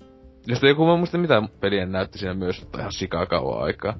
jos 0.47 0.63
joku 0.63 0.85
mä 0.85 0.97
muista 0.97 1.17
mitä 1.17 1.43
pelien 1.59 1.91
näytti 1.91 2.17
siinä 2.17 2.33
myös, 2.33 2.61
että 2.61 2.79
ihan 2.79 2.93
sikaa 2.93 3.25
kauan 3.25 3.63
aikaa. 3.63 3.93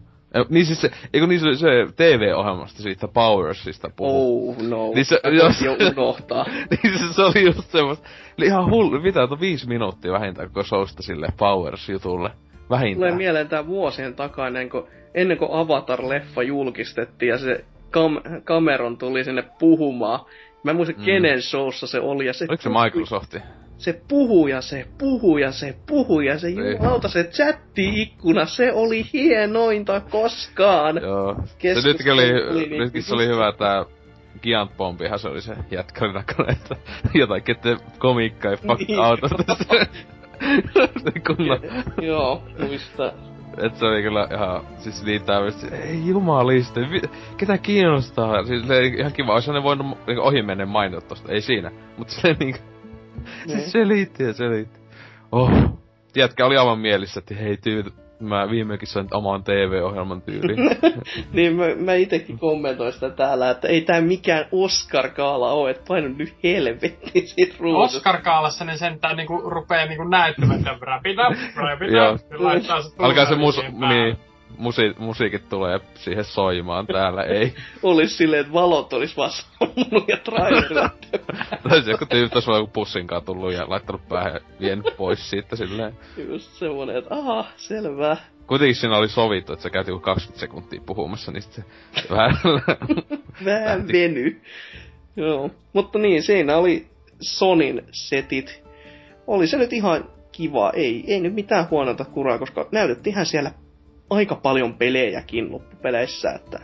Niin 0.49 0.65
siis 0.65 0.81
se, 0.81 0.91
eikö 1.13 1.27
niin 1.27 1.39
se, 1.39 1.55
se 1.55 1.67
TV-ohjelmasta 1.95 2.83
siitä 2.83 3.07
Powersista 3.07 3.89
puhuu. 3.95 4.49
Oh 4.49 4.57
no, 4.61 4.91
niin 4.95 5.05
se, 5.05 5.19
jos, 5.43 5.61
jo 5.61 5.77
unohtaa. 5.91 6.45
niin 6.71 6.99
se, 6.99 7.13
se 7.13 7.21
oli 7.21 7.45
just 7.45 7.71
semmoista, 7.71 8.07
eli 8.37 8.45
ihan 8.45 8.71
hullu, 8.71 9.01
mitä 9.01 9.23
on 9.23 9.39
viisi 9.39 9.67
minuuttia 9.67 10.11
vähintään 10.11 10.47
koko 10.47 10.63
showsta 10.63 11.03
sille 11.03 11.27
Powers-jutulle. 11.37 12.31
Vähintään. 12.69 12.95
Tulee 12.95 13.17
mieleen 13.17 13.49
tää 13.49 13.67
vuosien 13.67 14.15
takainen, 14.15 14.69
kun 14.69 14.87
ennen 15.13 15.37
kuin 15.37 15.51
Avatar-leffa 15.51 16.43
julkistettiin 16.43 17.29
ja 17.29 17.37
se 17.37 17.65
kam- 17.91 18.41
Cameron 18.43 18.97
tuli 18.97 19.23
sinne 19.23 19.43
puhumaan. 19.59 20.25
Mä 20.63 20.71
en 20.71 20.77
muista 20.77 20.93
mm. 20.97 21.05
kenen 21.05 21.41
showssa 21.41 21.87
se 21.87 21.99
oli. 21.99 22.25
Ja 22.25 22.33
se 22.33 22.45
Oliko 22.49 22.63
se 22.63 22.69
Microsofti? 22.69 23.37
Se 23.79 24.01
puhuu 24.07 24.47
ja 24.47 24.61
se 24.61 24.87
puhuu 24.97 25.37
ja 25.37 25.51
se 25.51 25.75
puhuu 25.87 26.21
ja 26.21 26.39
se 26.39 26.47
niin. 26.47 26.71
jumalauta 26.71 27.07
se 27.07 27.23
chatti-ikkuna, 27.23 28.45
se 28.45 28.73
oli 28.73 29.05
hienointa 29.13 30.01
koskaan. 30.01 31.01
Joo. 31.01 31.35
Se 31.59 31.87
nytkin 31.87 32.13
oli, 32.13 32.43
oli 32.43 32.69
niin 32.69 32.81
nytkin 32.81 33.03
se 33.03 33.13
oli 33.13 33.27
hyvä 33.27 33.51
tää 33.51 33.85
Giant 34.41 34.77
Bombihan 34.77 35.19
se 35.19 35.27
oli 35.27 35.41
se 35.41 35.55
jätkän 35.71 36.13
näköinen, 36.13 36.55
että 36.55 36.75
jotain 37.13 37.43
kette 37.43 37.77
komiikkaa 37.97 38.51
ja 38.51 38.57
fuck 38.57 38.87
niin. 38.87 38.99
out 38.99 39.19
kunnon. 41.27 41.59
Joo, 42.01 42.43
muista. 42.59 43.13
Et 43.57 43.75
se 43.75 43.85
oli 43.85 44.01
kyllä 44.01 44.27
ihan, 44.33 44.61
siis 44.77 45.03
niin 45.03 45.23
täydellisesti, 45.23 45.75
ei 45.75 46.07
jumalista, 46.07 46.79
ketä 47.37 47.57
kiinnostaa? 47.57 48.43
Siis 48.43 48.63
ihan 48.97 49.13
kiva, 49.13 49.33
olisi 49.33 49.51
ne 49.51 49.63
voinut 49.63 49.97
niin 50.07 50.19
ohi 50.19 50.41
mennä 50.41 50.65
mainita 50.65 51.01
tosta, 51.01 51.31
ei 51.31 51.41
siinä. 51.41 51.71
Mutta 51.97 52.13
se 52.13 52.35
niinku, 52.39 52.59
se 53.47 53.55
niin. 53.55 53.69
selitti 53.69 54.23
ja 54.23 54.33
selitti. 54.33 54.79
Oh, 55.31 55.51
Tiedätkö, 56.13 56.45
oli 56.45 56.57
aivan 56.57 56.79
mielissä, 56.79 57.19
että 57.19 57.35
hei 57.35 57.57
tyyt, 57.57 57.93
mä 58.19 58.49
viimekin 58.49 58.87
sain 58.87 59.07
oman 59.13 59.43
TV-ohjelman 59.43 60.21
tyyliin. 60.21 60.59
niin 61.33 61.55
mä, 61.55 61.65
mä 61.75 61.93
itekin 61.93 62.39
kommentoin 62.39 62.93
sitä 62.93 63.09
täällä, 63.09 63.49
että 63.49 63.67
ei 63.67 63.81
tää 63.81 64.01
mikään 64.01 64.45
Oscar-kaala 64.51 65.51
oo, 65.51 65.67
että 65.67 65.83
painu 65.87 66.07
nyt 66.07 66.35
helvettiin 66.43 67.27
siitä 67.27 67.55
ruudusta. 67.59 67.97
Oscar-kaalassa 67.97 68.65
ne 68.65 68.77
sentään 68.77 69.17
niinku 69.17 69.49
rupee 69.49 69.85
niinku 69.85 70.03
näyttämään, 70.03 70.59
että 70.59 70.77
wrap 70.81 71.05
it 71.05 71.17
up, 71.31 71.91
Joo. 71.91 72.13
up, 72.13 72.21
ja 72.31 72.43
laittaa 72.43 72.81
se 72.81 72.89
Alkaa 72.99 73.25
se 73.25 73.35
mus, 73.35 73.61
niin, 73.89 74.17
musi, 74.57 74.93
musiikit 74.97 75.49
tulee 75.49 75.79
siihen 75.95 76.23
soimaan 76.23 76.87
täällä, 76.87 77.23
ei. 77.23 77.53
Olis 77.83 78.17
silleen, 78.17 78.41
että 78.41 78.53
valot 78.53 78.93
olis 78.93 79.17
vaan 79.17 79.31
sammunut 79.31 80.07
ja 80.07 80.17
trailerilla. 80.17 80.89
Tai 81.69 81.81
se 81.81 81.91
joku 81.91 82.05
tyyppi 82.05 82.35
olisi 82.35 82.47
vaan 82.47 82.59
joku 82.59 82.71
pussin 82.73 83.07
tullut 83.25 83.53
ja 83.53 83.69
laittanut 83.69 84.07
päähän 84.09 84.33
ja 84.33 84.39
vienyt 84.59 84.85
pois 84.97 85.29
siitä 85.29 85.55
silleen. 85.55 85.93
Just 86.17 86.51
semmonen, 86.53 86.97
että 86.97 87.15
aha, 87.15 87.45
selvä. 87.57 88.17
Kuitenkin 88.47 88.75
siinä 88.75 88.97
oli 88.97 89.09
sovittu, 89.09 89.53
että 89.53 89.63
sä 89.63 89.69
käyt 89.69 89.87
joku 89.87 89.99
20 89.99 90.39
sekuntia 90.39 90.81
puhumassa, 90.85 91.31
niin 91.31 91.41
sit 91.41 91.53
se 91.53 91.63
vähän... 92.15 92.35
Vähän 93.45 93.87
veny. 93.87 94.41
Joo. 95.15 95.49
Mutta 95.73 95.99
niin, 95.99 96.23
siinä 96.23 96.57
oli 96.57 96.87
Sonin 97.21 97.81
setit. 97.91 98.63
Oli 99.27 99.47
se 99.47 99.57
nyt 99.57 99.73
ihan 99.73 100.09
kiva. 100.31 100.71
Ei, 100.75 101.03
ei 101.07 101.19
nyt 101.19 101.33
mitään 101.33 101.69
huonota 101.69 102.05
kuraa, 102.05 102.37
koska 102.37 102.67
näytettiinhän 102.71 103.25
siellä 103.25 103.51
aika 104.09 104.35
paljon 104.35 104.73
pelejäkin 104.73 105.51
loppupeleissä, 105.51 106.31
että 106.31 106.59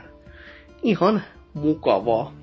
ihan 0.84 1.22
mukavaa. 1.54 2.34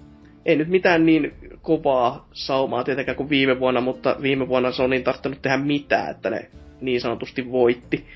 Ei 0.47 0.57
nyt 0.57 0.69
mitään 0.69 1.07
niin 1.07 1.35
kovaa 1.63 2.29
saumaa 2.33 2.85
tietenkään 2.85 3.17
kuin 3.17 3.31
viime 3.31 3.61
vuonna, 3.61 3.81
mutta 3.81 4.17
viime 4.23 4.49
vuonna 4.49 4.73
Sonin 4.73 5.05
tarttunut 5.05 5.43
tehdä 5.43 5.57
mitään, 5.57 6.11
että 6.11 6.31
ne 6.31 6.51
niin 6.81 7.01
sanotusti 7.01 7.53
voitti. 7.53 8.07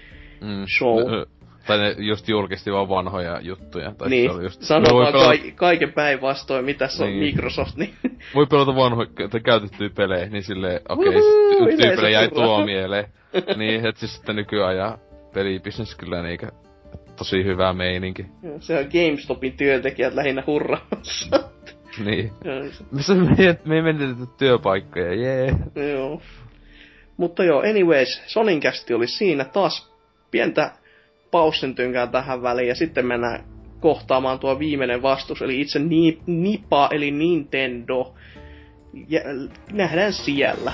Mm. 0.40 0.64
Show. 0.78 1.12
Ö, 1.12 1.26
Tai 1.66 1.78
ne 1.78 1.94
just 1.98 2.28
julkisti 2.28 2.72
vaan 2.72 2.88
vanhoja 2.88 3.40
juttuja. 3.40 3.92
Tai 3.98 4.08
niin, 4.08 4.30
se 4.30 4.36
oli 4.36 4.42
just... 4.44 4.62
sano 4.62 4.86
voi 4.92 5.02
vaan 5.02 5.12
pelata- 5.12 5.38
ka- 5.38 5.52
kaiken 5.56 5.92
päinvastoin, 5.92 6.64
mitä 6.64 6.88
se 6.88 7.02
on 7.04 7.08
Niin. 7.10 7.20
Microsoft, 7.22 7.76
niin 7.76 7.94
Voi 8.34 8.46
pelata 8.46 8.74
vanhoja 8.76 9.08
käytettyjä 9.44 9.90
pelejä, 9.96 10.26
niin 10.26 10.42
silleen, 10.42 10.80
okei, 10.88 11.08
okay, 11.08 11.76
tyypille 11.76 12.10
jäi 12.10 12.28
tuo 12.28 12.64
mieleen. 12.64 13.04
niin, 13.56 13.86
et 13.86 13.96
siis 13.96 14.14
sitten 14.16 14.36
nykyajan 14.36 14.98
pelibisnes 15.34 15.94
kyllä 15.94 16.22
niinkö 16.22 16.46
tosi 17.16 17.44
hyvä 17.44 17.72
meininki. 17.72 18.26
Se 18.60 18.78
on 18.78 18.84
GameStopin 18.84 19.52
työntekijät 19.52 20.14
lähinnä 20.14 20.44
hurraamassa. 20.46 21.40
Niin. 22.04 22.32
Missä 22.92 23.14
me, 23.14 23.76
ei 23.76 23.82
menetetty 23.82 24.26
työpaikkoja, 24.38 25.14
jee. 25.14 25.54
joo. 25.92 26.22
Mutta 27.16 27.44
joo, 27.44 27.60
anyways, 27.60 28.22
Sonin 28.26 28.60
kästi 28.60 28.94
oli 28.94 29.06
siinä 29.06 29.44
taas 29.44 29.92
pientä 30.30 30.72
paussentynkää 31.30 32.06
tähän 32.06 32.42
väliin 32.42 32.68
ja 32.68 32.74
sitten 32.74 33.06
mennään 33.06 33.44
kohtaamaan 33.80 34.38
tuo 34.38 34.58
viimeinen 34.58 35.02
vastus, 35.02 35.42
eli 35.42 35.60
itse 35.60 35.78
ni- 35.78 36.18
Nipa, 36.26 36.88
eli 36.92 37.10
Nintendo. 37.10 38.14
Ja, 39.08 39.20
nähdään 39.72 40.12
siellä. 40.12 40.72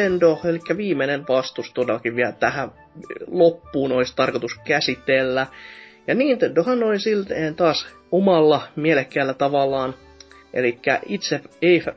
Nintendo, 0.00 0.38
eli 0.44 0.60
viimeinen 0.76 1.24
vastus 1.28 1.72
todellakin 1.72 2.16
vielä 2.16 2.32
tähän 2.32 2.72
loppuun 3.26 3.92
olisi 3.92 4.16
tarkoitus 4.16 4.58
käsitellä. 4.64 5.46
Ja 6.06 6.14
Nintendohan 6.14 6.82
oli 6.82 6.98
silteen 6.98 7.54
taas 7.54 7.86
omalla 8.12 8.62
mielekkäällä 8.76 9.34
tavallaan, 9.34 9.94
eli 10.54 10.78
itse 11.06 11.40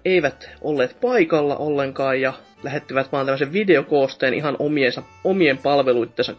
eivät 0.05 0.49
olleet 0.61 0.97
paikalla 1.01 1.55
ollenkaan 1.55 2.21
ja 2.21 2.33
lähettivät 2.63 3.11
vaan 3.11 3.25
tämmöisen 3.25 3.53
videokoosteen 3.53 4.33
ihan 4.33 4.55
omiensa, 4.59 5.03
omien 5.23 5.57
palveluittensa 5.57 6.33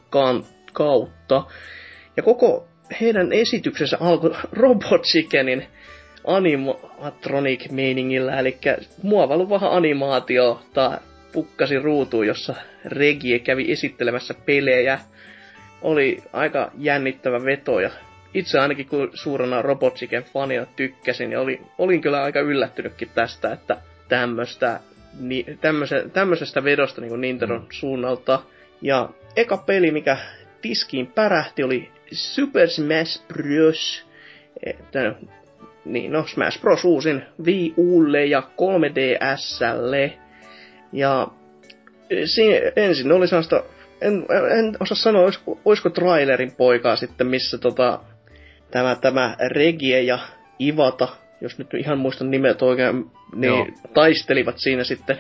kautta. 0.73 1.45
Ja 2.17 2.23
koko 2.23 2.67
heidän 3.01 3.33
esityksensä 3.33 3.97
alkoi 4.01 4.35
Robot 4.53 5.03
Chickenin 5.03 5.67
animatronic-meiningillä, 6.27 8.39
eli 8.39 8.59
muovailu 9.03 9.51
vähän 9.51 9.73
animaatiota 9.73 11.01
pukkasi 11.35 11.79
ruutuun, 11.79 12.27
jossa 12.27 12.55
Regie 12.85 13.39
kävi 13.39 13.73
esittelemässä 13.73 14.35
pelejä. 14.47 14.99
Oli 15.83 16.23
aika 16.33 16.71
jännittävä 16.79 17.45
veto 17.45 17.81
ja 17.81 17.91
itse 18.35 18.59
ainakin 18.59 18.87
kun 18.87 19.11
suurena 19.15 19.63
Robot 19.63 19.95
Chicken 19.95 20.25
fanina 20.25 20.67
tykkäsin, 20.67 21.31
niin 21.31 21.39
oli, 21.39 21.61
olin 21.79 22.01
kyllä 22.01 22.23
aika 22.23 22.41
yllättynytkin 22.41 23.11
tästä, 23.15 23.53
että 23.53 23.77
tämmöstä, 24.09 24.81
ni, 25.21 25.47
tämmöse, 25.61 26.09
tämmöisestä 26.13 26.65
vedosta 26.65 27.01
niin 27.01 27.21
Nintendon 27.21 27.61
mm. 27.61 27.67
suunnalta. 27.71 28.43
Ja 28.83 29.09
eka 29.37 29.57
peli, 29.57 29.91
mikä 29.91 30.17
tiskiin 30.63 31.07
pärähti, 31.07 31.63
oli 31.63 31.91
Super 32.13 32.69
Smash 32.69 33.27
Bros. 33.29 34.07
Että, 34.67 35.15
niin, 35.85 36.13
no 36.13 36.27
Smash 36.27 36.61
Bros. 36.61 36.85
uusin 36.85 37.23
Wii 37.45 37.75
Ulle 37.77 38.25
ja 38.25 38.43
3DSlle. 38.43 40.24
Ja 40.95 41.29
siinä 42.25 42.73
ensin 42.77 43.13
oli 43.13 43.29
sellaista, 43.29 43.63
en, 44.01 44.27
en 44.59 44.77
osaa 44.81 44.97
sanoa, 44.97 45.23
olisiko, 45.23 45.61
olisiko 45.65 45.91
trailerin 45.91 46.53
poikaa 46.53 46.97
sitten, 46.97 47.27
missä 47.27 47.59
tota, 47.59 48.01
tämä, 48.71 48.97
tämä 49.01 49.37
Regie 49.49 50.03
ja 50.03 50.19
Ivata, 50.61 51.09
jos 51.41 51.59
nyt 51.59 51.75
ihan 51.75 51.99
muistan 51.99 52.31
nimet 52.31 52.63
oikein, 52.63 53.11
niin 53.35 53.55
Joo. 53.55 53.67
taistelivat 53.95 54.59
siinä 54.59 54.85
sitten 54.85 55.19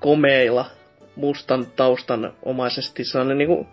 komeilla 0.00 0.64
mustan 1.16 1.66
taustan 1.76 2.32
omaisesti. 2.42 3.04
Sellainen 3.04 3.38
niinku 3.38 3.66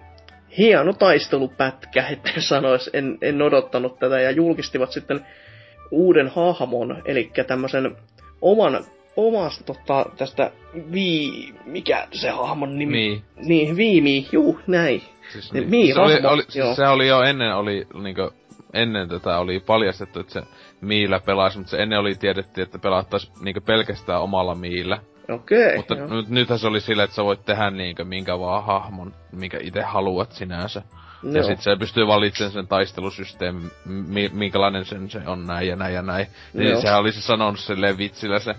hieno 0.58 0.94
taistelupätkä, 0.94 2.08
että 2.14 2.32
sanois, 2.40 2.90
en, 2.94 3.18
en 3.22 3.42
odottanut 3.42 4.00
tätä, 4.00 4.20
ja 4.20 4.32
julkistivat 4.32 4.92
sitten 4.92 5.26
uuden 5.92 6.28
hahmon, 6.28 7.02
eli 7.06 7.32
tämmöisen 7.48 7.96
oman, 8.42 8.86
omasta 9.18 9.64
tota, 9.64 10.06
tästä 10.18 10.52
vii, 10.94 11.56
mikä 11.66 12.08
se 12.12 12.30
hahmon 12.30 12.80
nimi? 12.80 12.92
Niin. 12.98 13.24
Niin, 13.36 13.78
Viimi, 13.78 14.28
juu, 14.32 14.60
näin. 14.68 15.04
Siis 15.32 15.54
Niin, 15.54 15.72
niin. 15.72 15.94
Se 15.94 16.00
oli, 16.00 16.14
hahmo, 16.14 16.30
oli, 16.30 16.44
joo. 16.56 16.76
se 16.76 16.88
oli 16.88 17.08
jo 17.08 17.22
ennen, 17.22 17.56
oli 17.56 17.88
niinkö, 18.04 18.32
ennen 18.74 19.10
tätä 19.10 19.38
oli 19.40 19.60
paljastettu, 19.60 20.20
että 20.20 20.34
se 20.34 20.42
Miillä 20.82 21.20
pelaisi, 21.20 21.58
mutta 21.58 21.72
se 21.72 21.78
ennen 21.78 22.00
oli 22.00 22.16
tiedettiin, 22.16 22.64
että 22.64 22.80
pelattaisi 22.80 23.32
niinkö 23.42 23.62
pelkästään 23.62 24.22
omalla 24.22 24.56
Miillä. 24.56 25.00
Okei, 25.32 25.78
Mutta 25.78 25.96
joo. 25.96 26.08
nyt, 26.08 26.30
nythän 26.30 26.60
se 26.60 26.68
oli 26.68 26.82
sillä, 26.82 27.04
että 27.04 27.16
sä 27.16 27.24
voit 27.24 27.46
tehdä 27.46 27.70
niinkö 27.70 28.06
minkä 28.06 28.40
vaan 28.40 28.64
hahmon, 28.64 29.14
minkä 29.32 29.58
itse 29.62 29.82
haluat 29.82 30.32
sinänsä. 30.32 30.82
Ja 31.24 31.32
Joo. 31.32 31.44
sit 31.44 31.62
se 31.62 31.76
pystyy 31.80 32.08
valitsemaan 32.08 32.54
sen 32.54 32.68
taistelusysteemin, 32.68 33.72
mi- 33.86 34.30
minkälainen 34.34 34.86
sen 34.86 35.10
se 35.10 35.22
on 35.26 35.46
näin 35.46 35.68
ja 35.68 35.76
näin 35.76 35.94
ja 35.94 36.02
näin. 36.02 36.28
Niin 36.54 36.70
Joo. 36.72 36.82
sehän 36.82 37.00
olisi 37.00 37.22
sanonut 37.22 37.60
silleen 37.60 37.98
vitsillä 37.98 38.40
se, 38.40 38.56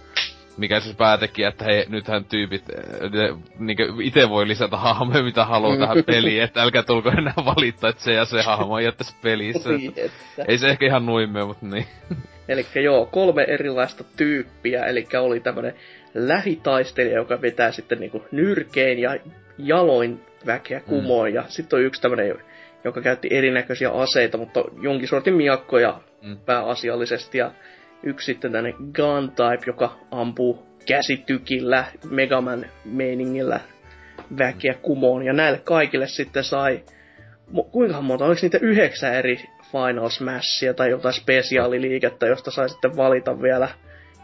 mikä 0.56 0.80
se 0.80 0.94
päätekijä, 0.94 1.48
että 1.48 1.64
hei, 1.64 1.84
nythän 1.88 2.24
tyypit 2.24 2.62
äh, 2.70 3.10
ne, 3.10 3.36
niinkö 3.58 3.92
ite 4.02 4.28
voi 4.28 4.48
lisätä 4.48 4.76
hahmoja, 4.76 5.22
mitä 5.22 5.44
haluaa 5.44 5.76
tähän 5.76 6.04
peliin, 6.04 6.42
että 6.42 6.62
älkää 6.62 6.82
tulko 6.82 7.08
enää 7.08 7.34
valittaa, 7.44 7.90
että 7.90 8.02
se 8.02 8.12
ja 8.12 8.24
se 8.24 8.42
hahmo 8.42 8.74
on 8.74 8.82
tässä 8.98 9.16
pelissä. 9.22 9.70
Niin, 9.70 9.92
että. 9.96 10.44
Ei 10.48 10.58
se 10.58 10.68
ehkä 10.68 10.86
ihan 10.86 11.06
nuimme, 11.06 11.44
mutta 11.44 11.66
niin. 11.66 11.86
Eli 12.48 12.66
joo, 12.74 13.06
kolme 13.06 13.42
erilaista 13.42 14.04
tyyppiä, 14.16 14.84
eli 14.84 15.06
oli 15.20 15.40
tämmönen 15.40 15.74
lähitaistelija, 16.14 17.14
joka 17.14 17.40
vetää 17.42 17.72
sitten 17.72 18.00
niinku 18.00 18.24
nyrkein 18.32 18.98
ja 18.98 19.16
jaloin 19.58 20.20
väkeä 20.46 20.80
kumoon, 20.80 21.28
mm. 21.28 21.34
ja 21.34 21.44
sitten 21.48 21.76
on 21.76 21.84
yksi 21.84 22.02
tämmönen, 22.02 22.34
joka 22.84 23.00
käytti 23.00 23.28
erinäköisiä 23.30 23.90
aseita, 23.90 24.38
mutta 24.38 24.64
jonkin 24.82 25.08
sortin 25.08 25.34
miakkoja 25.34 26.00
Mm. 26.24 26.36
pääasiallisesti, 26.46 27.38
ja 27.38 27.50
yksi 28.04 28.26
sitten 28.26 28.52
tämmönen 28.52 28.76
gun 28.94 29.30
type, 29.30 29.64
joka 29.66 29.98
ampuu 30.10 30.66
käsitykillä, 30.86 31.84
Megaman 32.10 32.66
meiningillä 32.84 33.60
väkeä 34.38 34.74
kumoon. 34.74 35.24
Ja 35.24 35.32
näille 35.32 35.58
kaikille 35.58 36.06
sitten 36.06 36.44
sai, 36.44 36.82
kuinka 37.70 38.00
monta, 38.00 38.24
oliko 38.24 38.38
niitä 38.42 38.58
yhdeksän 38.62 39.14
eri 39.14 39.36
Final 39.72 40.08
Smashia 40.08 40.74
tai 40.74 40.90
jotain 40.90 41.14
spesiaaliliikettä, 41.14 42.26
josta 42.26 42.50
sai 42.50 42.68
sitten 42.68 42.96
valita 42.96 43.42
vielä 43.42 43.68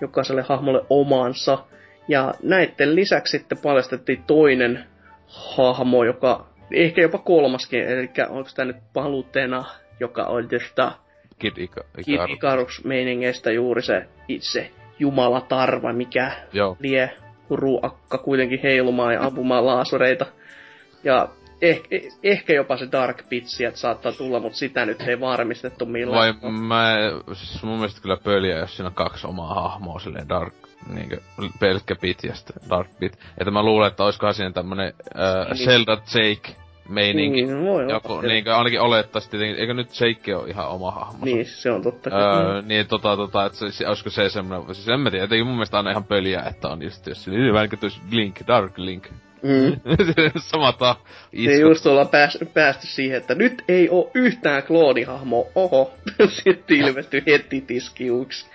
jokaiselle 0.01 0.43
hahmolle 0.43 0.83
omansa. 0.91 1.59
Ja 2.09 2.35
näiden 2.43 2.95
lisäksi 2.95 3.39
sitten 3.39 3.59
paljastettiin 3.59 4.23
toinen 4.27 4.85
hahmo, 5.27 6.05
joka 6.05 6.47
ehkä 6.75 7.01
jopa 7.01 7.19
kolmaskin, 7.19 7.81
eli 7.81 8.11
onko 8.29 8.51
tämä 8.57 8.73
nyt 8.73 8.83
Palutena, 8.93 9.65
joka 10.01 10.25
on 10.25 10.49
tästä 10.49 10.93
Kid, 11.41 11.57
Ika- 11.59 11.85
Kid 12.05 12.21
Icarus. 12.29 12.85
Meiningeistä 12.85 13.51
juuri 13.53 13.83
se 13.83 14.07
itse 14.29 14.71
jumalatarva, 14.99 15.93
mikä 15.93 16.33
Joo. 16.53 16.77
lie 16.81 17.11
huruakka 17.51 18.19
kuitenkin 18.19 18.61
heilumaan 18.63 19.15
ja 19.15 19.23
ampumaan 19.23 19.67
laasureita. 19.67 20.27
Ja 21.05 21.29
eh, 21.63 21.83
eh, 21.91 22.03
ehkä 22.23 22.53
jopa 22.53 22.77
se 22.77 22.89
Dark 22.93 23.29
Pit 23.29 23.47
sieltä 23.47 23.77
saattaa 23.77 24.13
tulla, 24.13 24.41
mutta 24.41 24.59
sitä 24.59 24.87
nyt 24.87 25.01
ei 25.01 25.21
varmistettu 25.21 25.85
Vai 25.87 25.93
millään. 25.93 26.35
mä, 26.55 26.97
siis 27.33 27.63
mun 27.63 27.77
mielestä 27.79 28.01
kyllä 28.03 28.17
pöliä, 28.17 28.59
jos 28.59 28.77
siinä 28.77 28.89
on 28.89 28.95
kaksi 28.95 29.27
omaa 29.27 29.55
hahmoa 29.55 29.99
silleen 29.99 30.29
Dark, 30.29 30.55
niinkö, 30.95 31.21
pelkkä 31.61 31.95
Pit 32.01 32.25
ja 32.25 32.35
sitten 32.35 32.57
Dark 32.71 32.89
Pit. 32.99 33.13
Että 33.39 33.51
mä 33.51 33.63
luulen, 33.63 33.89
että 33.89 34.05
oiskohan 34.05 34.35
siinä 34.35 34.53
tämmönen 34.53 34.93
äh, 35.19 35.47
Niin. 35.55 35.65
Zelda 35.65 35.93
Jake 35.93 36.57
meininki. 36.91 37.43
Niin, 37.43 37.65
voi 37.65 37.83
olla. 37.85 37.93
Joku, 37.93 38.21
niinkö, 38.21 38.57
ainakin 38.57 38.81
olettaisi 38.81 39.31
tietenkin, 39.31 39.57
eikö 39.61 39.75
nyt 39.75 40.01
Jake 40.01 40.37
ole 40.37 40.49
ihan 40.49 40.69
oma 40.69 40.91
hahmo? 40.91 41.25
Niin, 41.25 41.47
se 41.47 41.71
on 41.71 41.83
totta. 41.83 42.11
Öö, 42.11 42.63
niin 42.63 42.87
tota, 42.87 43.17
tota, 43.17 43.47
että 43.47 43.59
se, 43.59 43.73
se, 43.73 43.89
olisiko 43.89 44.11
se 44.11 44.29
semmonen, 44.29 44.75
siis 44.75 44.89
en 44.89 45.01
mä 45.01 45.11
tiedä, 45.11 45.25
jotenkin 45.25 45.47
mun 45.47 45.55
mielestä 45.55 45.77
aina 45.77 45.91
ihan 45.91 46.05
pöliä, 46.05 46.43
että 46.51 46.69
on 46.69 46.83
just, 46.83 47.07
jos 47.07 47.25
se 47.25 47.31
niin 47.31 47.79
tuossa 47.81 48.01
Link, 48.11 48.37
Dark 48.47 48.79
Link. 48.79 49.09
Mm. 49.43 49.81
Sama 50.51 50.73
ta, 50.73 50.97
Ja 51.33 51.53
isku. 51.53 51.69
just 51.69 51.87
ollaan 51.87 52.09
pääs, 52.09 52.39
päästy 52.55 52.87
siihen, 52.87 53.17
että 53.19 53.35
nyt 53.35 53.65
ei 53.69 53.89
oo 53.89 54.11
yhtään 54.15 54.63
kloonihahmoa. 54.63 55.47
Oho, 55.55 55.95
sitten 56.45 56.77
ilmestyi 56.77 57.23
heti 57.27 57.61
tiskiuksi. 57.61 58.47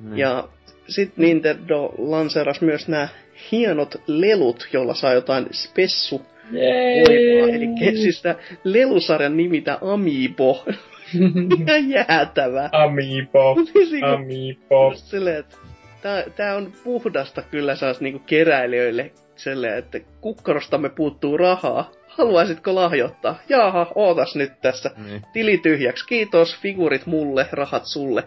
Niin. 0.00 0.18
Ja 0.18 0.48
sitten 0.88 1.24
Nintendo 1.24 1.92
lanseerasi 1.98 2.64
myös 2.64 2.88
nämä 2.88 3.08
hienot 3.52 3.94
lelut, 4.06 4.68
jolla 4.72 4.94
saa 4.94 5.12
jotain 5.12 5.46
spessu 5.52 6.26
voimaa. 6.52 7.48
Eli 7.48 7.96
siis 7.96 8.22
lelusarjan 8.64 9.36
nimi 9.36 9.60
tää 9.60 9.78
Amiibo. 9.92 10.64
Ihan 11.60 11.90
jäätävä. 11.90 12.68
Amiibo. 12.72 13.56
Siis 13.72 13.90
niinku- 13.90 14.06
Amiibo. 14.06 14.92
Silleen, 14.94 15.36
että 15.38 15.56
tää, 16.02 16.24
tää 16.36 16.56
on 16.56 16.72
puhdasta 16.84 17.42
kyllä 17.42 17.74
saas 17.74 18.00
niinku 18.00 18.18
keräilijöille 18.26 19.10
silleen, 19.36 19.78
että 19.78 20.00
kukkarostamme 20.20 20.88
puuttuu 20.88 21.36
rahaa. 21.36 21.90
Haluaisitko 22.08 22.74
lahjoittaa? 22.74 23.38
Jaha, 23.48 23.92
ootas 23.94 24.36
nyt 24.36 24.52
tässä. 24.62 24.90
Niin. 25.06 25.22
Tili 25.32 25.58
tyhjäksi. 25.58 26.06
Kiitos, 26.06 26.56
figurit 26.60 27.06
mulle, 27.06 27.46
rahat 27.52 27.82
sulle. 27.86 28.24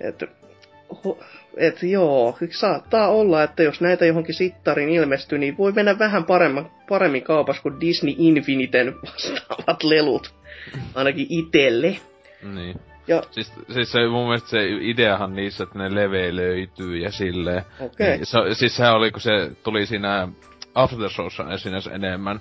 Et, 0.00 0.22
ho- 0.92 1.24
et 1.56 1.82
joo, 1.82 2.38
saattaa 2.50 3.08
olla, 3.08 3.42
että 3.42 3.62
jos 3.62 3.80
näitä 3.80 4.06
johonkin 4.06 4.34
sittarin 4.34 4.88
ilmestyy, 4.88 5.38
niin 5.38 5.58
voi 5.58 5.72
mennä 5.72 5.98
vähän 5.98 6.24
paremmin, 6.24 6.66
paremmin 6.88 7.22
kaupassa 7.22 7.62
kuin 7.62 7.80
Disney 7.80 8.14
Infiniten 8.18 8.94
vastaavat 9.02 9.82
lelut. 9.82 10.34
Ainakin 10.94 11.26
itelle. 11.28 11.96
Niin. 12.54 12.80
Ja 13.08 13.22
Siis, 13.30 13.52
siis 13.72 13.92
se, 13.92 14.08
mun 14.08 14.24
mielestä 14.24 14.48
se 14.48 14.68
ideahan 14.80 15.34
niissä, 15.34 15.64
että 15.64 15.78
ne 15.78 15.94
leveilöityy 15.94 16.96
ja 16.96 17.10
silleen. 17.10 17.62
okei, 17.80 17.86
okay. 17.86 18.16
Niin, 18.16 18.26
se, 18.26 18.38
siis 18.52 18.76
sehän 18.76 18.94
oli, 18.94 19.10
kun 19.10 19.20
se 19.20 19.50
tuli 19.62 19.86
siinä 19.86 20.28
Aftershowssa 20.74 21.52
esiin 21.52 21.74
enemmän. 21.92 22.40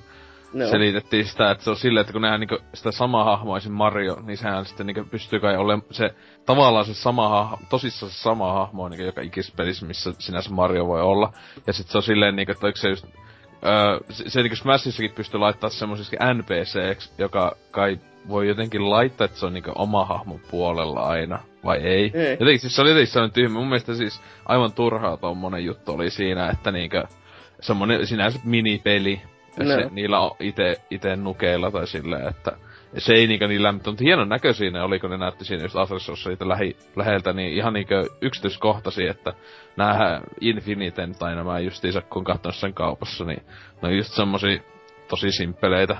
No. 0.53 0.67
Selitettiin 0.67 1.25
sitä, 1.25 1.51
että 1.51 1.63
se 1.63 1.69
on 1.69 1.75
silleen, 1.75 2.01
että 2.01 2.13
kun 2.13 2.21
nehän 2.21 2.39
niinku 2.39 2.57
sitä 2.73 2.91
samaa 2.91 3.23
hahmoa 3.23 3.57
esim. 3.57 3.71
Mario, 3.71 4.17
niin 4.21 4.37
sehän 4.37 4.65
sitten 4.65 4.85
niinku 4.87 5.03
pystyy 5.11 5.39
kai 5.39 5.57
olemaan 5.57 5.87
se 5.91 6.15
tavallaan 6.45 6.85
se 6.85 6.93
sama 6.93 7.29
hahmo, 7.29 7.57
tosissaan 7.69 8.11
se 8.11 8.21
sama 8.21 8.53
hahmo 8.53 8.89
niinku 8.89 9.05
joka 9.05 9.21
ikisessä 9.21 9.53
pelissä, 9.57 9.85
missä 9.85 10.13
sinänsä 10.19 10.49
Mario 10.49 10.87
voi 10.87 11.01
olla. 11.01 11.33
Ja 11.67 11.73
sitten 11.73 11.91
se 11.91 11.97
on 11.97 12.03
silleen 12.03 12.35
niinku, 12.35 12.51
että 12.51 12.71
se 12.75 12.89
just 12.89 13.05
Öö, 13.65 13.99
se, 14.09 14.29
se 14.29 14.41
niinku 14.41 14.55
Smashissakin 14.55 15.11
pystyy 15.11 15.39
laittaa 15.39 15.69
semmoisiksi 15.69 16.15
NPCksi, 16.33 17.11
joka 17.17 17.55
kai 17.71 17.99
voi 18.27 18.47
jotenkin 18.47 18.89
laittaa, 18.89 19.25
että 19.25 19.39
se 19.39 19.45
on 19.45 19.53
niinku 19.53 19.71
oma 19.75 20.05
hahmon 20.05 20.39
puolella 20.51 20.99
aina, 20.99 21.39
vai 21.63 21.77
ei? 21.77 22.11
Ei. 22.13 22.31
Jotenkin 22.31 22.59
siis 22.59 22.75
se 22.75 22.81
oli 22.81 22.89
jotenkin 22.89 23.13
sellainen 23.13 23.33
tyhmä. 23.33 23.59
Mun 23.59 23.67
mielestä 23.67 23.95
siis 23.95 24.21
aivan 24.45 24.73
turhaa 24.73 25.17
tommonen 25.17 25.65
juttu 25.65 25.91
oli 25.91 26.09
siinä, 26.09 26.49
että 26.49 26.71
niinkö 26.71 27.03
semmonen 27.61 28.07
sinänsä 28.07 28.39
minipeli, 28.43 29.21
ja 29.57 29.65
se, 29.67 29.81
No. 29.83 29.89
niillä 29.91 30.19
on 30.19 30.31
ite, 30.39 30.75
ite 30.91 31.15
nukeilla 31.15 31.71
tai 31.71 31.87
silleen, 31.87 32.27
että 32.27 32.51
se 32.97 33.13
ei 33.13 33.27
niinkö 33.27 33.47
niin 33.47 33.63
lämmin, 33.63 33.81
mutta 33.85 34.03
hienon 34.03 34.29
näköisiä 34.29 34.71
ne 34.71 34.81
oli, 34.81 34.99
kun 34.99 35.09
ne 35.09 35.17
näytti 35.17 35.45
siinä 35.45 35.63
just 35.63 35.75
Aftershowssa 35.75 36.29
niitä 36.29 36.47
lähi, 36.49 36.75
läheltä, 36.95 37.33
niin 37.33 37.53
ihan 37.53 37.73
niinkö 37.73 38.03
yksityiskohtaisia, 38.21 39.11
että 39.11 39.33
näähän 39.77 40.21
Infiniten 40.41 41.15
tai 41.19 41.35
nämä 41.35 41.59
justiinsa, 41.59 42.01
kun 42.01 42.19
on 42.19 42.23
katsonut 42.23 42.55
sen 42.55 42.73
kaupassa, 42.73 43.25
niin 43.25 43.41
ne 43.81 43.87
on 43.89 43.97
just 43.97 44.13
semmosia 44.13 44.59
tosi 45.07 45.31
simppeleitä. 45.31 45.97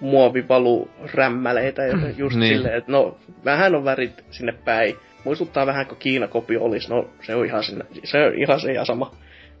muovivalu 0.00 0.90
rämmäleitä, 1.14 1.82
ja 1.82 1.96
just 2.16 2.36
Niin. 2.36 2.40
niin. 2.40 2.56
silleen, 2.56 2.76
että 2.78 2.92
no, 2.92 3.16
vähän 3.44 3.74
on 3.74 3.84
värit 3.84 4.24
sinne 4.30 4.52
päin. 4.52 4.96
Muistuttaa 5.24 5.66
vähän 5.66 5.86
kuin 5.86 5.98
Kiinakopio 5.98 6.62
olisi, 6.64 6.90
no 6.90 7.08
se 7.22 7.34
on 7.34 7.46
ihan, 7.46 7.62
sinne, 7.64 7.84
se 8.04 8.18
on 8.26 8.34
ihan 8.34 8.60
se 8.60 8.72
ja 8.72 8.84
sama. 8.84 9.10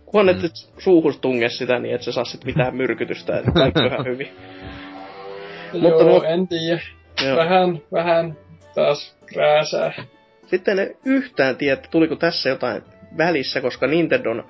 Kunhan 0.06 0.36
Mm. 0.36 0.44
et 0.44 0.52
suuhus 0.78 1.18
tunge 1.18 1.48
sitä 1.48 1.78
niin, 1.78 1.94
että 1.94 2.04
se 2.04 2.12
saa 2.12 2.24
sit 2.24 2.44
mitään 2.44 2.76
myrkytystä, 2.82 3.38
että 3.38 3.50
kaikki 3.50 3.80
on 3.80 3.86
ihan 3.86 4.04
hyvin. 4.06 4.28
Mutta 5.72 5.88
Joo, 6.04 6.18
no- 6.18 6.22
en 6.22 6.48
tiedä. 6.48 6.80
Joo. 7.26 7.36
Vähän, 7.36 7.78
vähän 7.92 8.36
taas 8.74 9.16
rääsää. 9.36 9.92
Sitten 10.46 10.78
en 10.78 10.94
yhtään 11.04 11.56
tiedä, 11.56 11.74
että 11.74 11.88
tuliko 11.90 12.16
tässä 12.16 12.48
jotain 12.48 12.82
välissä, 13.16 13.60
koska 13.60 13.86
Nintendon 13.86 14.44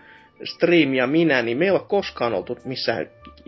Stream 0.44 0.94
ja 0.94 1.06
minä, 1.06 1.42
niin 1.42 1.58
me 1.58 1.64
ei 1.64 1.70
ole 1.70 1.80
koskaan 1.88 2.34
oltu 2.34 2.58
missään 2.64 3.06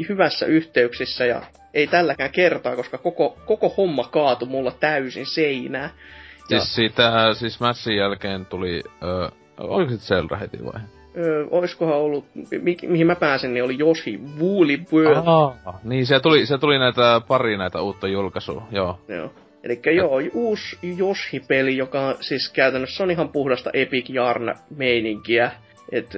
hyvässä 0.08 0.46
yhteyksissä 0.46 1.26
ja 1.26 1.42
ei 1.74 1.86
tälläkään 1.86 2.30
kertaa, 2.30 2.76
koska 2.76 2.98
koko, 2.98 3.38
koko 3.46 3.68
homma 3.76 4.04
kaatui 4.04 4.48
mulla 4.48 4.70
täysin 4.80 5.26
seinään. 5.26 5.90
Ja- 6.50 6.60
Siis 6.60 6.74
siitä, 6.74 7.34
siis 7.34 7.60
Massin 7.60 7.96
jälkeen 7.96 8.46
tuli, 8.46 8.82
öö, 9.02 9.28
oliko 9.58 9.90
se 9.90 9.96
Zelda 9.98 10.36
heti 10.36 10.64
vai? 10.64 10.80
Öö, 11.18 11.46
oiskohan 11.50 11.96
ollut, 11.96 12.24
mi- 12.62 12.76
mihin 12.86 13.06
mä 13.06 13.14
pääsin, 13.14 13.54
niin 13.54 13.64
oli 13.64 13.76
Yoshi 13.78 14.20
Woolly 14.40 14.78
World. 14.92 15.22
Aa, 15.26 15.80
niin 15.84 16.06
se 16.06 16.20
tuli, 16.20 16.46
se 16.46 16.58
tuli 16.58 16.78
näitä 16.78 17.20
pari 17.28 17.56
näitä 17.56 17.82
uutta 17.82 18.08
julkaisua, 18.08 18.66
joo. 18.70 18.98
Joo. 19.08 19.32
Eli 19.64 19.80
joo, 19.96 20.20
uusi 20.34 20.78
Yoshi-peli, 20.98 21.76
joka 21.76 22.16
siis 22.20 22.52
käytännössä 22.52 23.04
on 23.04 23.10
ihan 23.10 23.28
puhdasta 23.28 23.70
Epic 23.72 24.10
Yarn-meininkiä. 24.10 25.50
Et 25.92 26.16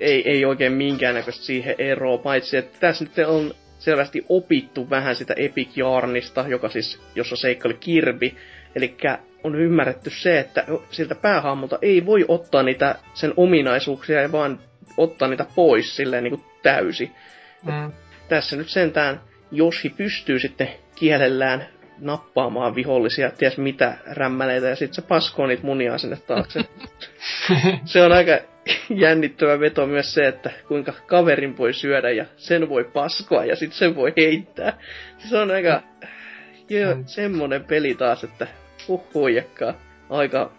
ei, 0.00 0.30
ei 0.30 0.44
oikein 0.44 0.72
minkäännäköistä 0.72 1.44
siihen 1.44 1.74
eroa, 1.78 2.18
paitsi 2.18 2.56
että 2.56 2.78
tässä 2.80 3.04
nyt 3.04 3.26
on 3.26 3.54
selvästi 3.78 4.26
opittu 4.28 4.90
vähän 4.90 5.16
sitä 5.16 5.34
Epic 5.36 5.76
Yarnista, 5.76 6.44
joka 6.48 6.68
siis, 6.68 7.00
jossa 7.14 7.36
seikkaili 7.36 7.76
Kirby. 7.80 8.30
Eli 8.76 8.96
on 9.44 9.54
ymmärretty 9.54 10.10
se, 10.10 10.38
että 10.38 10.64
siltä 10.90 11.14
päähahmolta 11.14 11.78
ei 11.82 12.06
voi 12.06 12.24
ottaa 12.28 12.62
niitä 12.62 12.94
sen 13.14 13.34
ominaisuuksia 13.36 14.20
ja 14.20 14.32
vaan 14.32 14.58
ottaa 14.96 15.28
niitä 15.28 15.46
pois 15.54 15.96
silleen 15.96 16.24
niin 16.24 16.38
kuin 16.38 16.44
täysi 16.62 17.10
Mm. 17.62 17.92
tässä 18.28 18.56
nyt 18.56 18.68
sentään 18.68 19.20
Joshi 19.50 19.88
pystyy 19.88 20.38
sitten 20.38 20.68
kielellään 20.94 21.66
nappaamaan 21.98 22.74
vihollisia, 22.74 23.30
ties 23.30 23.58
mitä 23.58 23.96
rämmäleitä, 24.06 24.66
ja 24.68 24.76
sitten 24.76 24.94
se 24.94 25.08
paskoo 25.08 25.46
niitä 25.46 25.66
munia 25.66 25.98
sinne 25.98 26.16
taakse. 26.16 26.60
se 27.84 28.02
on 28.02 28.12
aika 28.12 28.38
jännittävä 28.90 29.60
veto 29.60 29.86
myös 29.86 30.14
se, 30.14 30.28
että 30.28 30.50
kuinka 30.68 30.92
kaverin 31.06 31.58
voi 31.58 31.72
syödä 31.72 32.10
ja 32.10 32.24
sen 32.36 32.68
voi 32.68 32.84
paskoa 32.84 33.44
ja 33.44 33.56
sitten 33.56 33.78
sen 33.78 33.96
voi 33.96 34.12
heittää. 34.16 34.78
Se 35.18 35.38
on 35.38 35.50
aika 35.50 35.82
joo, 36.68 36.94
Mm. 36.94 37.04
semmonen 37.06 37.64
peli 37.64 37.94
taas, 37.94 38.24
että 38.24 38.46
huhuijakkaa. 38.88 39.74
Aika 40.10 40.50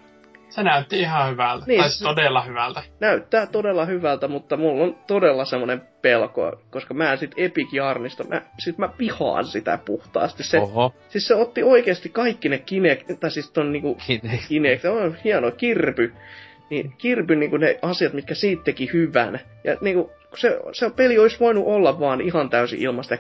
Se 0.50 0.64
näytti 0.64 1.00
ihan 1.00 1.32
hyvältä. 1.32 1.66
Niin, 1.68 1.82
tai 1.82 1.90
se- 1.90 2.04
todella 2.04 2.42
hyvältä. 2.42 2.84
näyttää 3.00 3.46
todella 3.46 3.86
hyvältä, 3.86 4.28
mutta 4.28 4.58
mulla 4.58 4.84
on 4.84 4.96
todella 5.08 5.46
semmonen 5.46 5.82
pelko, 6.02 6.62
koska 6.70 6.94
mä 6.94 7.16
sit 7.16 7.32
Epic 7.38 7.74
Yarnista, 7.74 8.24
mä, 8.24 8.42
sit 8.60 8.78
mä 8.78 8.90
vihaan 9.00 9.46
sitä 9.46 9.80
puhtaasti. 9.86 10.44
Se, 10.44 10.60
Oho. 10.60 10.94
Siis 11.10 11.28
se 11.28 11.36
otti 11.36 11.64
oikeasti 11.64 12.10
kaikki 12.10 12.50
ne 12.50 12.58
Kinect, 12.58 13.12
tai 13.20 13.32
siis 13.32 13.52
ton 13.52 13.72
niinku 13.72 13.98
Kinect. 14.08 14.48
Kinect, 14.48 14.86
on 14.86 15.16
hieno 15.24 15.52
Kirby. 15.52 16.14
Niin 16.70 16.94
Kirby 16.98 17.36
niinku 17.36 17.58
ne 17.58 17.80
asiat, 17.82 18.14
mitkä 18.14 18.36
siitä 18.36 18.64
teki 18.64 18.90
hyvän. 18.94 19.40
Ja 19.64 19.78
niinku 19.82 20.12
se, 20.36 20.60
se 20.72 20.90
peli 20.90 21.20
olisi 21.20 21.40
voinut 21.40 21.64
olla 21.68 22.00
vaan 22.00 22.22
ihan 22.22 22.50
täysin 22.50 22.80
ilman 22.82 23.04
sitä. 23.04 23.18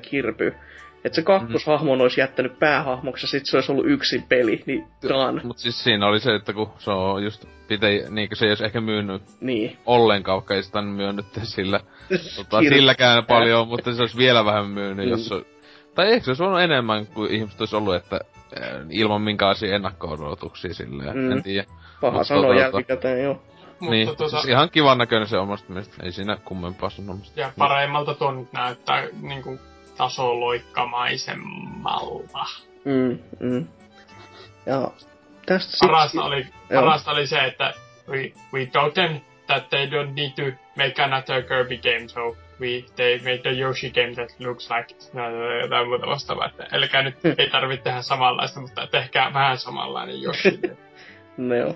Että 1.05 1.15
se 1.15 1.21
kakkoshahmon 1.21 2.01
olisi 2.01 2.19
jättänyt 2.21 2.59
päähahmoksi 2.59 3.23
ja 3.23 3.27
sit 3.27 3.45
se 3.45 3.57
olisi 3.57 3.71
ollut 3.71 3.85
yksin 3.87 4.23
peli, 4.29 4.63
niin 4.65 4.87
done. 5.09 5.41
Mut 5.43 5.57
siis 5.57 5.83
siinä 5.83 6.07
oli 6.07 6.19
se, 6.19 6.35
että 6.35 6.53
kun 6.53 6.69
se 6.77 6.91
on 6.91 7.23
just 7.23 7.45
pitä, 7.67 7.87
niinku 8.09 8.35
se 8.35 8.45
ei 8.45 8.51
olisi 8.51 8.65
ehkä 8.65 8.81
myynyt 8.81 9.21
Niin. 9.41 9.77
ollenkaan, 9.85 10.35
vaikka 10.35 10.55
ei 10.55 10.63
sitä 10.63 10.81
myynyt 10.81 11.25
sillä, 11.43 11.79
tota, 12.37 12.59
silläkään 12.59 13.25
paljon, 13.25 13.67
mutta 13.67 13.93
se 13.93 14.01
olisi 14.01 14.17
vielä 14.17 14.45
vähän 14.45 14.65
myynyt, 14.65 15.05
Mm. 15.05 15.11
jos 15.11 15.27
se, 15.27 15.35
tai 15.95 16.11
ehkä 16.11 16.25
se 16.25 16.31
olisi 16.31 16.43
ollut 16.43 16.61
enemmän 16.61 17.07
kuin 17.07 17.31
ihmiset 17.31 17.59
olisi 17.59 17.75
ollut, 17.75 17.95
että 17.95 18.15
äh, 18.61 18.69
ilman 18.89 19.21
minkälaisia 19.21 19.75
ennakko-odotuksia 19.75 20.73
silleen, 20.73 21.17
Mm. 21.17 21.31
en 21.31 21.43
tiedä. 21.43 21.67
Paha 22.01 22.17
Mut 22.17 22.27
sanoa 22.27 22.53
tota- 22.53 22.59
jälkikäteen, 22.59 23.23
joo. 23.23 23.41
Mutta 23.79 23.91
niin, 23.95 24.07
tota, 24.07 24.29
siis 24.29 24.45
ihan 24.45 24.69
kivan 24.69 24.97
näköinen 24.97 25.27
se 25.27 25.37
omasta 25.37 25.69
mielestä, 25.69 26.03
ei 26.03 26.11
siinä 26.11 26.37
kummempaa 26.45 26.89
sanomista. 26.89 27.39
ja 27.39 27.51
paremmalta 27.57 28.13
tuo 28.13 28.31
nyt 28.31 28.53
näyttää 28.53 29.07
niinku 29.21 29.59
tasoloikkamaisemmalta. 29.97 32.45
Mm, 32.85 33.19
mm. 33.39 33.67
Ja 34.65 34.91
tästä 35.45 35.87
Parasta 35.87 36.11
siksi- 36.11 36.27
oli, 36.27 36.47
Joo. 36.69 36.81
parasta 36.81 37.11
oli 37.11 37.27
se, 37.27 37.39
että 37.39 37.73
we, 38.09 38.31
we 38.53 38.65
them 38.93 39.19
that 39.47 39.69
they 39.69 39.85
don't 39.85 40.13
need 40.15 40.31
to 40.35 40.41
make 40.77 41.03
another 41.03 41.43
Kirby 41.43 41.77
game, 41.77 42.07
so 42.07 42.35
we, 42.61 42.67
they 42.95 43.17
made 43.19 43.37
the 43.37 43.49
Yoshi 43.59 43.91
game 43.91 44.13
that 44.15 44.29
looks 44.39 44.69
like 44.69 44.95
jotain 45.61 45.87
muuta 45.87 46.07
vastaavaa. 46.07 46.45
Että, 46.45 46.67
eli 46.71 46.89
nyt 47.03 47.23
Hmm. 47.23 47.35
ei 47.37 47.49
tarvitse 47.49 47.83
tehdä 47.83 48.01
samanlaista, 48.01 48.59
mutta 48.61 48.87
tehkää 48.87 49.33
vähän 49.33 49.57
samanlainen 49.57 50.23
Yoshi. 50.23 50.59
No 51.37 51.55
joo. 51.55 51.75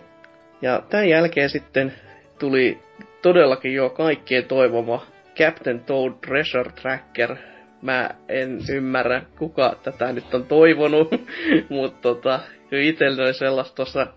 Ja 0.62 0.82
tämän 0.90 1.10
jälkeen 1.10 1.50
sitten 1.50 1.94
tuli 2.40 2.80
todellakin 3.22 3.74
jo 3.74 3.90
kaikkien 3.90 4.46
toivoma 4.46 5.06
Captain 5.36 5.80
Toad 5.80 6.14
Treasure 6.26 6.72
Tracker. 6.72 7.36
Mä 7.82 8.10
en 8.30 8.60
ymmärrä, 8.70 9.22
kuka 9.40 9.76
tätä 9.84 10.14
nyt 10.14 10.34
on 10.34 10.46
toivonut, 10.46 11.08
mutta 11.70 11.98
tota, 12.02 12.40
kyllä 12.70 12.84
itsellä 12.84 13.24
oli 13.24 13.34
sellaista 13.34 13.76
tuossa 13.76 14.08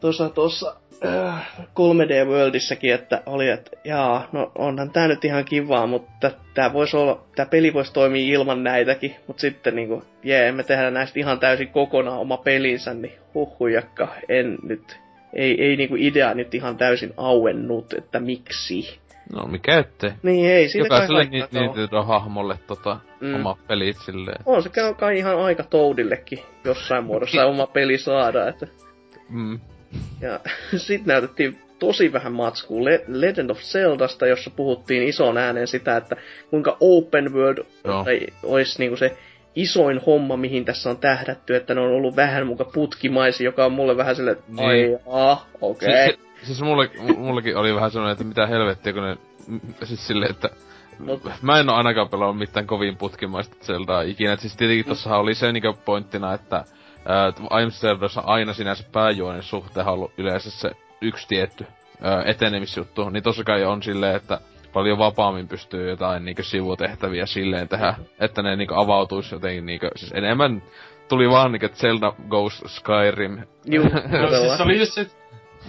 tuossa 0.00 0.28
tuossa 0.28 0.76
äh, 1.04 1.52
3D 1.58 2.28
Worldissakin, 2.28 2.94
että 2.94 3.22
oli, 3.26 3.48
että 3.48 3.70
jaa, 3.84 4.28
no 4.32 4.52
onhan 4.54 4.90
tää 4.90 5.08
nyt 5.08 5.24
ihan 5.24 5.44
kivaa, 5.44 5.86
mutta 5.86 6.30
tää 6.54 6.72
voisi 6.72 6.96
olla, 6.96 7.24
tää 7.36 7.46
peli 7.46 7.74
voisi 7.74 7.92
toimia 7.92 8.34
ilman 8.34 8.64
näitäkin, 8.64 9.16
mutta 9.26 9.40
sitten 9.40 9.76
niinku, 9.76 10.02
jee, 10.22 10.52
me 10.52 10.62
tehdään 10.62 10.94
näistä 10.94 11.20
ihan 11.20 11.40
täysin 11.40 11.68
kokonaan 11.68 12.18
oma 12.18 12.36
pelinsä, 12.36 12.94
niin 12.94 13.12
huhujakka, 13.34 14.08
en 14.28 14.58
nyt, 14.62 14.98
ei, 15.32 15.64
ei 15.64 15.76
niinku 15.76 15.96
idea 15.98 16.34
nyt 16.34 16.54
ihan 16.54 16.76
täysin 16.76 17.14
auennut, 17.16 17.92
että 17.92 18.20
miksi. 18.20 19.00
No 19.34 19.46
mikä 19.46 19.78
ettei. 19.78 20.10
Niin 20.22 20.46
ei, 20.50 20.68
siinä 20.68 20.88
kai 20.88 20.96
Jokaiselle 20.98 21.24
ni- 21.24 21.38
haittaa 21.40 21.62
ole. 21.62 21.68
Nintendo-hahmolle 21.68 22.58
tota, 22.66 22.96
Mm. 23.20 23.34
oma 23.34 23.56
pelit 23.68 23.96
silleen. 24.04 24.42
On 24.46 24.62
se 24.62 24.68
kai- 24.98 25.18
ihan 25.18 25.38
aika 25.38 25.62
Toadillekin 25.62 26.38
jossain 26.64 27.04
muodossa 27.04 27.44
oma 27.46 27.66
peli 27.66 27.98
saada, 27.98 28.48
että 28.48 28.66
Mm. 29.28 29.60
Ja 30.20 30.40
sitten 30.76 31.06
näytettiin 31.06 31.58
tosi 31.78 32.12
vähän 32.12 32.32
matskua 32.32 32.84
Le- 32.84 33.04
Legend 33.08 33.50
of 33.50 33.58
Zeldasta, 33.58 34.26
jossa 34.26 34.50
puhuttiin 34.50 35.02
ison 35.02 35.36
äänen 35.38 35.66
sitä, 35.66 35.96
että 35.96 36.16
kuinka 36.50 36.76
open 36.80 37.32
world 37.34 37.58
Joo. 37.84 38.04
tai 38.04 38.20
olisi 38.42 38.78
niinku 38.78 38.96
se 38.96 39.16
isoin 39.56 40.00
homma, 40.06 40.36
mihin 40.36 40.64
tässä 40.64 40.90
on 40.90 40.96
tähdätty, 40.98 41.56
että 41.56 41.74
ne 41.74 41.80
on 41.80 41.90
ollut 41.92 42.16
vähän 42.16 42.46
muka 42.46 42.64
putkimaisia, 42.64 43.44
joka 43.44 43.64
on 43.64 43.72
mulle 43.72 43.96
vähän 43.96 44.16
silleen, 44.16 44.36
että 44.36 44.62
ai 44.62 44.76
Niin. 44.76 44.98
okei. 45.60 46.04
Siis, 46.06 46.18
siis 46.42 46.62
mulle, 46.62 46.90
mullekin 47.16 47.56
oli 47.56 47.74
vähän 47.74 47.90
sellainen, 47.90 48.12
että 48.12 48.24
mitä 48.24 48.46
helvettiä, 48.46 48.92
kun 48.92 49.02
ne... 49.02 49.16
Siis 49.84 50.06
silleen, 50.06 50.30
että... 50.30 50.50
No. 50.98 51.20
Mä 51.42 51.58
en 51.58 51.70
oo 51.70 51.76
ainakaan 51.76 52.08
pelannut 52.08 52.38
mitään 52.38 52.66
kovin 52.66 52.96
putkimaista 52.96 53.56
Zeldaa 53.64 54.02
ikinä. 54.02 54.32
Et 54.32 54.40
siis 54.40 54.56
tietenkin 54.56 54.84
tossahan 54.84 55.20
oli 55.20 55.34
se 55.34 55.52
niinku 55.52 55.78
pointtina, 55.84 56.34
että 56.34 56.64
Zeldassa 57.70 58.20
aina 58.20 58.52
sinänsä 58.52 58.84
pääjuonen 58.92 59.42
suhteen 59.42 59.86
on 59.86 59.92
ollut 59.92 60.12
yleensä 60.18 60.50
se 60.50 60.70
yksi 61.00 61.28
tietty 61.28 61.66
ää, 62.00 62.22
etenemisjuttu. 62.26 63.10
Niin 63.10 63.22
tossa 63.22 63.44
kai 63.44 63.64
on 63.64 63.82
silleen, 63.82 64.16
että 64.16 64.40
paljon 64.72 64.98
vapaammin 64.98 65.48
pystyy 65.48 65.90
jotain 65.90 66.24
niinku 66.24 66.42
sivutehtäviä 66.42 67.26
silleen 67.26 67.68
tehdä, 67.68 67.94
että 68.20 68.42
ne 68.42 68.56
niinku 68.56 68.74
avautuisi 68.74 69.34
jotenkin 69.34 69.66
niinku, 69.66 69.86
siis 69.96 70.12
enemmän 70.14 70.62
tuli 71.08 71.30
vaan 71.30 71.52
niinku 71.52 71.68
Zelda 71.68 72.12
Goes 72.28 72.62
Skyrim. 72.66 73.38
Juu, 73.64 73.84
No 74.22 74.28
siis 74.28 74.56
se 74.56 74.62
oli 74.62 74.78
just 74.78 74.92
se, 74.92 75.06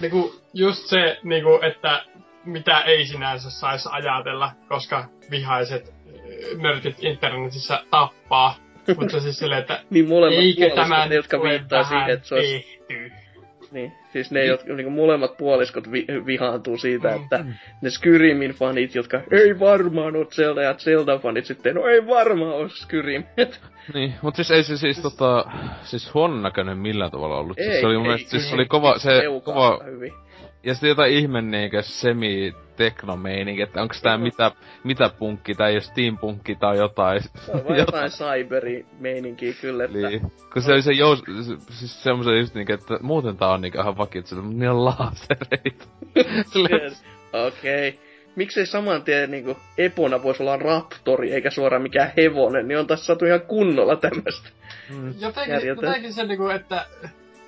niinku, 0.00 0.34
just 0.54 0.86
se 0.86 1.18
niinku, 1.22 1.58
että 1.62 2.04
mitä 2.44 2.80
ei 2.80 3.06
sinänsä 3.06 3.50
saisi 3.50 3.88
ajatella, 3.92 4.52
koska 4.68 5.08
vihaiset 5.30 5.88
äh, 5.88 6.60
nörtit 6.60 6.96
internetissä 7.00 7.84
tappaa. 7.90 8.56
Mutta 8.96 9.20
siis 9.20 9.38
silleen, 9.38 9.60
että 9.60 9.80
Niin 9.90 10.08
molemmat 10.08 10.40
eikö 10.40 10.60
puoliskot, 10.60 10.84
tämä 10.84 11.06
ne, 11.06 11.14
jotka 11.14 11.42
viittaa 11.42 11.84
siihen, 11.84 12.10
että 12.10 12.28
se 12.28 12.34
olisi... 12.34 12.80
tehty? 12.88 13.21
Niin, 13.72 13.92
siis 14.12 14.30
ne, 14.30 14.44
jotka, 14.44 14.74
niinku 14.74 14.90
molemmat 14.90 15.36
puoliskot 15.36 15.92
vi, 15.92 16.06
vihaantuu 16.26 16.78
siitä, 16.78 17.08
Mm. 17.16 17.22
että 17.22 17.44
ne 17.82 17.90
Skyrimin 17.90 18.50
fanit, 18.50 18.94
jotka 18.94 19.20
ei 19.30 19.58
varmaan 19.60 20.16
ole 20.16 20.26
Zelda, 20.26 20.62
ja 20.62 20.74
Zelda 20.74 21.18
fanit 21.18 21.44
sitten, 21.46 21.74
no 21.74 21.86
ei 21.86 22.06
varmaan 22.06 22.54
ole 22.54 22.68
Skyrim. 22.68 23.24
Niin, 23.94 24.14
mut 24.22 24.36
siis 24.36 24.50
ei 24.50 24.62
se 24.62 24.76
siis 24.76 25.00
tota, 25.02 25.44
siis 25.82 26.14
huonon 26.14 26.42
näköinen 26.42 26.78
millään 26.78 27.10
tavalla 27.10 27.36
ollut. 27.38 27.56
siis 27.56 27.80
se 27.80 27.86
oli 27.86 27.96
mun 27.96 28.06
mielestä, 28.06 28.30
siis 28.30 28.48
se 28.48 28.54
oli 28.54 28.66
kova, 28.66 28.98
se 28.98 29.22
kova, 29.44 29.80
Hyvin. 29.86 30.12
Ja 30.64 30.74
sitten 30.74 30.88
jotain 30.88 31.12
ihme 31.12 31.42
niinkö 31.42 31.82
semi 31.82 32.54
teknomeininki, 32.76 33.62
että 33.62 33.82
onks 33.82 34.02
tää 34.02 34.18
mitä, 34.18 34.50
mitä 34.84 35.10
punkki, 35.18 35.54
tai 35.54 35.74
jos 35.74 35.86
steampunkki 35.86 36.54
tai 36.54 36.76
jotain. 36.76 37.22
Se 37.22 37.52
on 37.52 37.64
vaan 37.64 37.78
jotain 37.78 38.10
cyberi-meininkiä 38.10 39.52
kyllä, 39.60 39.84
että... 39.84 40.08
Niin. 40.08 40.32
Kun 40.52 40.62
se 40.62 40.72
oli 40.72 40.82
se 40.82 40.92
jous, 40.92 41.22
siis 41.70 42.02
semmosen 42.02 42.38
just 42.38 42.54
niinkö, 42.54 42.74
että 42.74 42.98
muuten 43.02 43.36
tää 43.36 43.48
on 43.48 43.60
niinkö 43.60 43.80
ihan 43.80 43.96
vakitsella, 43.96 44.42
mutta 44.42 44.58
niillä 44.58 44.74
on 44.74 44.84
laasereita. 44.84 45.84
Silleen, 46.52 46.92
Okei. 47.32 47.88
Okay. 47.88 48.00
Miksei 48.36 48.66
saman 48.66 49.02
tien 49.02 49.30
niinku 49.30 49.56
Epona 49.78 50.22
voisi 50.22 50.42
olla 50.42 50.56
raptori 50.56 51.32
eikä 51.32 51.50
suoraan 51.50 51.82
mikään 51.82 52.12
hevonen, 52.16 52.68
niin 52.68 52.78
on 52.78 52.86
tässä 52.86 53.04
saatu 53.04 53.24
ihan 53.24 53.40
kunnolla 53.40 53.96
tämmöstä. 53.96 54.48
mm, 54.90 55.14
Jotenkin, 55.20 55.66
jotenkin 55.66 56.12
se 56.12 56.26
niinku, 56.26 56.48
että 56.48 56.86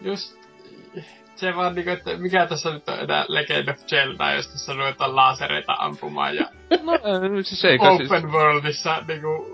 just 0.02 0.44
se 1.36 1.56
vaan 1.56 1.74
niinku, 1.74 1.90
että 1.90 2.16
mikä 2.16 2.46
tässä 2.46 2.70
nyt 2.70 2.88
on 2.88 2.98
enää 3.00 3.24
Legend 3.28 3.68
of 3.68 3.76
Zelda, 3.76 4.32
jos 4.32 4.48
tässä 4.48 4.72
ruvetaan 4.72 5.16
lasereita 5.16 5.76
ampumaan 5.78 6.36
ja 6.36 6.44
no, 6.82 7.42
siis 7.42 7.64
ei 7.64 7.78
kai 7.78 7.96
siis, 7.96 8.10
open 8.10 8.32
worldissa 8.32 9.02
niinku 9.08 9.46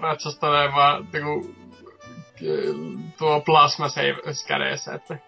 ratsastelemaan 0.00 1.08
niinku 1.12 1.54
tuo 3.18 3.40
plasma 3.40 3.88
save 3.88 4.16
kädessä, 4.48 4.94
että 4.94 5.18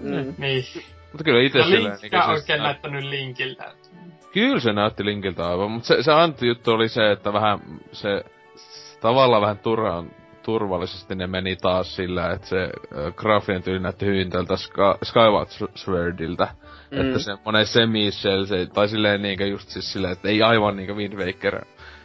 Mm. 0.00 0.34
niin. 0.38 0.64
mutta 1.12 1.24
kyllä 1.24 1.42
Ja 1.42 1.48
silleen 1.48 1.82
Linkkä 1.82 1.98
niinkö 2.02 2.18
on 2.18 2.24
siis, 2.24 2.40
oikein 2.42 2.58
nä- 2.58 2.64
näyttänyt 2.64 3.04
linkiltä. 3.04 3.72
Kyllä 4.32 4.60
se 4.60 4.72
näytti 4.72 5.04
linkiltä 5.04 5.48
aivan, 5.48 5.70
mutta 5.70 5.86
se, 5.86 6.02
se 6.02 6.12
anti-juttu 6.12 6.70
oli 6.72 6.88
se, 6.88 7.10
että 7.12 7.32
vähän 7.32 7.58
se 7.92 8.24
tavallaan 9.00 9.42
vähän 9.42 9.58
turhaan 9.58 10.10
turvallisesti 10.48 11.14
ne 11.14 11.26
meni 11.26 11.56
taas 11.56 11.96
sillä, 11.96 12.30
että 12.30 12.46
se 12.46 12.62
äh, 12.62 13.14
graafinen 13.14 13.62
tyyli 13.62 13.80
näytti 13.80 14.06
hyvin 14.06 14.30
tältä 14.30 14.54
Ska- 14.54 14.98
Skyward 15.02 15.48
Swordilta. 15.74 16.48
Mm. 16.90 16.98
Mm. 16.98 17.06
Että 17.06 17.18
semmonen 17.18 17.66
semi 17.66 18.10
se, 18.10 18.30
tai 18.74 18.88
silleen 18.88 19.22
niinkö 19.22 19.46
just 19.46 19.68
siis 19.68 19.92
silleen, 19.92 20.12
että 20.12 20.28
ei 20.28 20.42
aivan 20.42 20.76
niinkö 20.76 20.94
Wind 20.94 21.14
Waker 21.14 21.64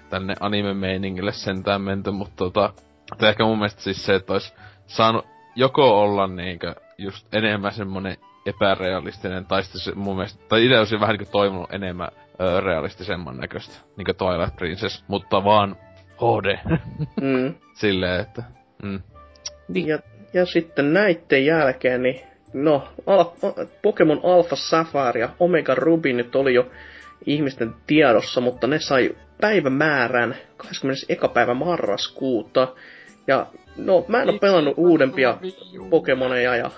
tänne 0.09 0.33
anime-meiningille 0.39 1.31
sentään 1.31 1.81
menty, 1.81 2.11
mutta 2.11 2.35
tota, 2.35 2.73
että 3.13 3.29
ehkä 3.29 3.43
mun 3.43 3.57
mielestä 3.57 3.81
siis 3.81 4.05
se, 4.05 4.15
että 4.15 4.33
olisi 4.33 4.53
saanut 4.87 5.25
joko 5.55 6.01
olla 6.01 6.27
niinkö 6.27 6.75
just 6.97 7.33
enemmän 7.33 7.71
semmonen 7.71 8.17
epärealistinen, 8.45 9.45
tai 9.45 9.63
sitten 9.63 9.81
se 9.81 9.95
mun 9.95 10.15
mielestä, 10.15 10.43
tai 10.49 10.65
itse 10.65 10.79
olisin 10.79 10.99
vähän 10.99 11.15
niinku 11.15 11.31
toivonut 11.31 11.73
enemmän 11.73 12.09
ö, 12.41 12.61
realistisemman 12.61 13.37
näköistä, 13.37 13.75
niinku 13.97 14.13
Twilight 14.13 14.55
Princess, 14.55 15.03
mutta 15.07 15.43
vaan 15.43 15.75
HD. 16.17 16.57
Mm. 17.21 17.55
Silleen, 17.73 18.21
että... 18.21 18.43
Mm. 18.83 19.01
Ja, 19.73 19.99
ja 20.33 20.45
sitten 20.45 20.93
näitten 20.93 21.45
jälkeen, 21.45 22.03
niin 22.03 22.21
no, 22.53 22.87
al- 23.05 23.65
Pokemon 23.81 24.19
Alpha 24.23 24.55
Sapphire 24.55 25.19
ja 25.19 25.29
Omega 25.39 25.75
Ruby 25.75 26.13
nyt 26.13 26.35
oli 26.35 26.53
jo 26.53 26.71
ihmisten 27.25 27.73
tiedossa, 27.87 28.41
mutta 28.41 28.67
ne 28.67 28.79
sai 28.79 29.15
päivämäärän 29.41 30.35
21. 30.57 31.07
päivä 31.33 31.53
marraskuuta. 31.53 32.67
Ja 33.27 33.47
no, 33.77 34.05
mä 34.07 34.21
en 34.21 34.29
ole 34.29 34.39
pelannut 34.39 34.73
uudempia 34.77 35.37
Pokemoneja 35.89 36.55
ja 36.55 36.71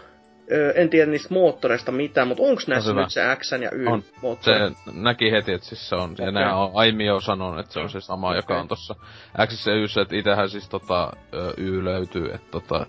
ö, 0.52 0.72
en 0.76 0.90
tiedä 0.90 1.12
niistä 1.12 1.34
moottoreista 1.34 1.92
mitään, 1.92 2.28
mutta 2.28 2.44
onko 2.44 2.62
näissä 2.68 2.90
hyvä. 2.92 3.02
nyt 3.02 3.12
se 3.12 3.22
X 3.36 3.52
ja 3.52 3.70
Y 3.74 3.88
On. 3.88 4.04
moottori? 4.22 4.58
Se 4.60 4.72
näki 4.94 5.32
heti, 5.32 5.54
että 5.54 5.68
siis 5.68 5.90
se 5.90 5.96
on, 5.96 6.10
ja 6.18 6.24
Okei. 6.24 6.32
nämä 6.32 6.56
on 6.56 6.72
aiemmin 6.74 7.06
jo 7.06 7.22
sanonut, 7.22 7.60
että 7.60 7.74
se 7.74 7.80
on 7.80 7.90
se 7.90 8.02
sama, 8.02 8.36
joka 8.36 8.54
Okei. 8.54 8.62
on 8.62 8.68
tossa 8.68 8.96
X 9.48 9.68
ja 9.68 9.74
Yssä, 9.76 10.02
että 10.02 10.16
itähän 10.16 10.50
siis 10.50 10.70
tota, 10.70 11.12
Y 11.58 11.84
löytyy, 11.86 12.26
että 12.34 12.52
tota, 12.52 12.86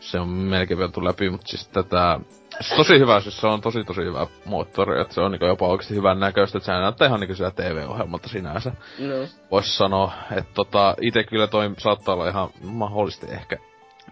se 0.00 0.20
on 0.20 0.28
melkein 0.28 0.78
vielä 0.78 0.92
läpi, 0.96 1.30
mutta 1.30 1.46
siis 1.46 1.68
tätä... 1.68 2.20
Se 2.60 2.76
tosi 2.76 2.98
hyvä, 2.98 3.20
siis 3.20 3.40
se 3.40 3.46
on 3.46 3.60
tosi 3.60 3.84
tosi 3.84 4.00
hyvä 4.00 4.26
moottori, 4.44 5.00
että 5.00 5.14
se 5.14 5.20
on 5.20 5.30
niinku 5.32 5.46
jopa 5.46 5.66
oikeasti 5.66 5.94
hyvän 5.94 6.20
näköistä, 6.20 6.58
että 6.58 6.66
se 6.66 6.72
näyttää 6.72 7.06
ihan 7.08 7.20
niinku 7.20 7.34
sitä 7.34 7.50
TV-ohjelmalta 7.50 8.28
sinänsä. 8.28 8.70
No. 8.98 9.14
Vois 9.50 9.76
sanoa, 9.76 10.12
että 10.36 10.50
tota, 10.54 10.94
ite 11.00 11.24
kyllä 11.24 11.46
toi 11.46 11.70
saattaa 11.78 12.14
olla 12.14 12.28
ihan 12.28 12.48
mahdollisesti 12.62 13.26
ehkä 13.30 13.56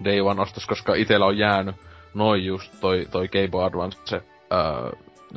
Day 0.04 0.20
One 0.20 0.42
ostos, 0.42 0.66
koska 0.66 0.94
itellä 0.94 1.26
on 1.26 1.38
jäänyt 1.38 1.76
noin 2.16 2.44
just 2.44 2.72
toi, 2.80 3.06
toi 3.10 3.28
Game 3.28 3.48
Boy 3.48 3.64
Advance, 3.64 3.98
se, 4.04 4.16
öö, 4.52 4.90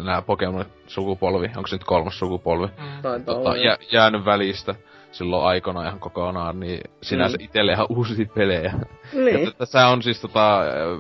nää 0.03 0.21
Pokemon 0.21 0.65
sukupolvi, 0.87 1.51
onko 1.57 1.67
se 1.67 1.75
nyt 1.75 1.83
kolmas 1.83 2.19
sukupolvi, 2.19 2.67
Mm. 2.67 3.23
Tota, 3.25 3.57
jä, 3.57 3.77
jäänyt 3.91 4.25
välistä 4.25 4.75
silloin 5.11 5.45
aikana 5.47 5.87
ihan 5.87 5.99
kokonaan, 5.99 6.59
niin 6.59 6.81
sinänsä 7.03 7.37
Mm. 7.37 7.43
itelle 7.45 7.71
ihan 7.71 7.85
uusia 7.89 8.25
pelejä. 8.35 8.73
Niin. 9.13 9.43
Ja 9.45 9.51
tässä 9.51 9.87
on 9.87 10.03
siis 10.03 10.21
tota, 10.21 10.61
ö, 10.61 10.99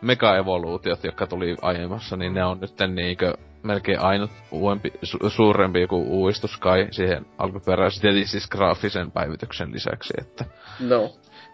mega-evoluutiot, 0.00 1.04
jotka 1.04 1.26
tuli 1.26 1.56
aiemmassa, 1.62 2.16
niin 2.16 2.34
ne 2.34 2.44
on 2.44 2.60
nyt 2.60 2.74
niinkö 2.94 3.34
melkein 3.62 4.00
ainut 4.00 4.30
uudempi, 4.50 4.88
su- 5.04 5.30
suurempi 5.30 5.80
joku 5.80 6.04
uudistus 6.08 6.56
kai 6.58 6.88
siihen 6.90 7.26
alkuperäisen, 7.38 8.02
tietysti 8.02 8.26
siis 8.28 8.48
graafisen 8.48 9.10
päivityksen 9.10 9.72
lisäksi, 9.72 10.14
että 10.20 10.44
No. 10.80 11.02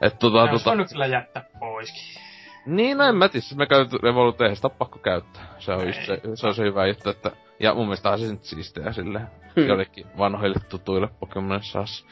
et 0.02 0.18
tota, 0.18 0.38
Tota, 0.38 0.42
Olisi 0.42 0.64
tota, 0.64 0.70
voinut 0.70 0.88
kyllä 0.92 1.06
jättää 1.06 1.44
poiskin. 1.58 2.22
Niin 2.66 2.98
no 2.98 3.04
en 3.04 3.16
mä 3.16 3.28
tiedä, 3.28 3.46
me 3.56 3.66
käyty 3.66 3.98
Revolut 4.02 4.40
eihän 4.40 4.56
sitä 4.56 4.68
pakko 4.68 4.98
käyttää. 4.98 5.42
Se 5.58 5.72
on 5.72 5.86
just 5.86 6.06
se, 6.06 6.20
se 6.34 6.46
on 6.46 6.54
se 6.54 6.62
hyvä 6.62 6.86
juttu, 6.86 7.10
että 7.10 7.30
ja 7.60 7.74
mun 7.74 7.86
mielestä 7.86 8.16
se 8.16 8.26
nyt 8.26 8.44
siistiä 8.44 8.92
silleen. 8.92 9.26
Hmm. 9.56 9.66
Jollekin 9.66 10.06
vanhoille 10.18 10.60
tutuille 10.68 11.08
Pokemonille 11.20 11.62
saas 11.62 12.06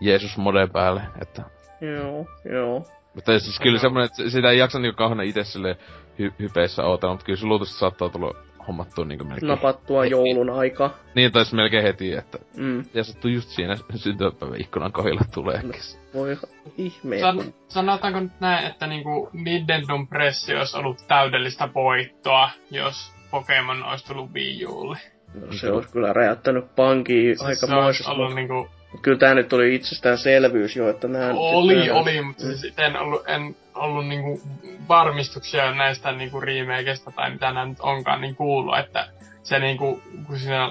Jeesus 0.00 0.36
mode 0.38 0.66
päälle, 0.66 1.02
että 1.22 1.42
Joo, 1.80 2.26
joo. 2.52 2.86
mutta 3.14 3.38
siis 3.38 3.60
kyllä 3.60 3.78
semmonen, 3.78 4.06
että 4.06 4.30
sitä 4.30 4.50
ei 4.50 4.58
jaksa 4.58 4.78
niinku 4.78 4.96
kauheena 4.96 5.22
itse 5.22 5.44
sille 5.44 5.78
hy- 6.18 6.32
hypeissä 6.38 6.84
ootella, 6.84 7.14
mutta 7.14 7.26
kyllä 7.26 7.36
se 7.36 7.46
luultavasti 7.46 7.78
saattaa 7.78 8.08
tulla 8.08 8.34
hommattua 8.68 9.04
niinku 9.04 9.24
melkein. 9.24 9.48
Napattua 9.48 10.06
joulun 10.06 10.50
aika. 10.50 10.90
Niin, 11.14 11.32
tai 11.32 11.44
melkein 11.52 11.82
heti, 11.82 12.12
että 12.12 12.38
Mm. 12.56 12.84
ja 12.94 13.04
sattuu 13.04 13.30
just 13.30 13.48
siinä 13.48 13.76
syntymäpäivän 13.94 14.60
ikkunan 14.60 14.92
kohdilla 14.92 15.20
tuleekin. 15.34 15.72
Voi 16.14 16.36
ihme. 16.78 17.18
San, 17.18 17.54
sanotaanko 17.68 18.20
nyt 18.20 18.40
näin, 18.40 18.66
että 18.66 18.86
niinku 18.86 19.30
Nintendon 19.32 20.08
pressi 20.08 20.54
olisi 20.54 20.76
ollut 20.76 21.04
täydellistä 21.08 21.68
voittoa, 21.74 22.50
jos 22.70 23.12
Pokemon 23.30 23.84
olisi 23.84 24.06
tullut 24.06 24.30
Wii 24.34 24.66
Ulle. 24.66 24.98
No, 25.34 25.52
se 25.52 25.70
olisi 25.70 25.92
kyllä 25.92 26.12
räjäyttänyt 26.12 26.74
pankiin 26.76 27.38
Siis 27.38 27.42
aika 27.48 27.66
se 27.66 27.74
olisi 27.74 28.10
ollut 28.10 28.34
niinku, 28.34 28.68
Kyllä 29.02 29.18
tää 29.18 29.34
nyt 29.34 29.52
oli 29.52 29.74
itsestäänselvyys 29.74 30.76
jo, 30.76 30.88
että 30.88 31.08
nää... 31.08 31.32
oli, 31.34 31.86
nää- 31.86 31.94
oli, 31.94 32.22
mutta 32.22 32.42
siis 32.42 32.74
en 32.78 32.96
ollut, 32.96 33.22
en 33.28 33.56
ollut 33.74 34.06
niinku 34.06 34.40
varmistuksia 34.88 35.74
näistä 35.74 36.12
niinku 36.12 36.40
remakeista 36.40 37.10
tai 37.10 37.30
mitä 37.30 37.52
nämä 37.52 37.66
nyt 37.66 37.80
onkaan 37.80 38.20
niin 38.20 38.36
kuullut, 38.36 38.78
että 38.78 39.08
se 39.42 39.58
niinku, 39.58 40.02
kun 40.26 40.38
siinä 40.38 40.68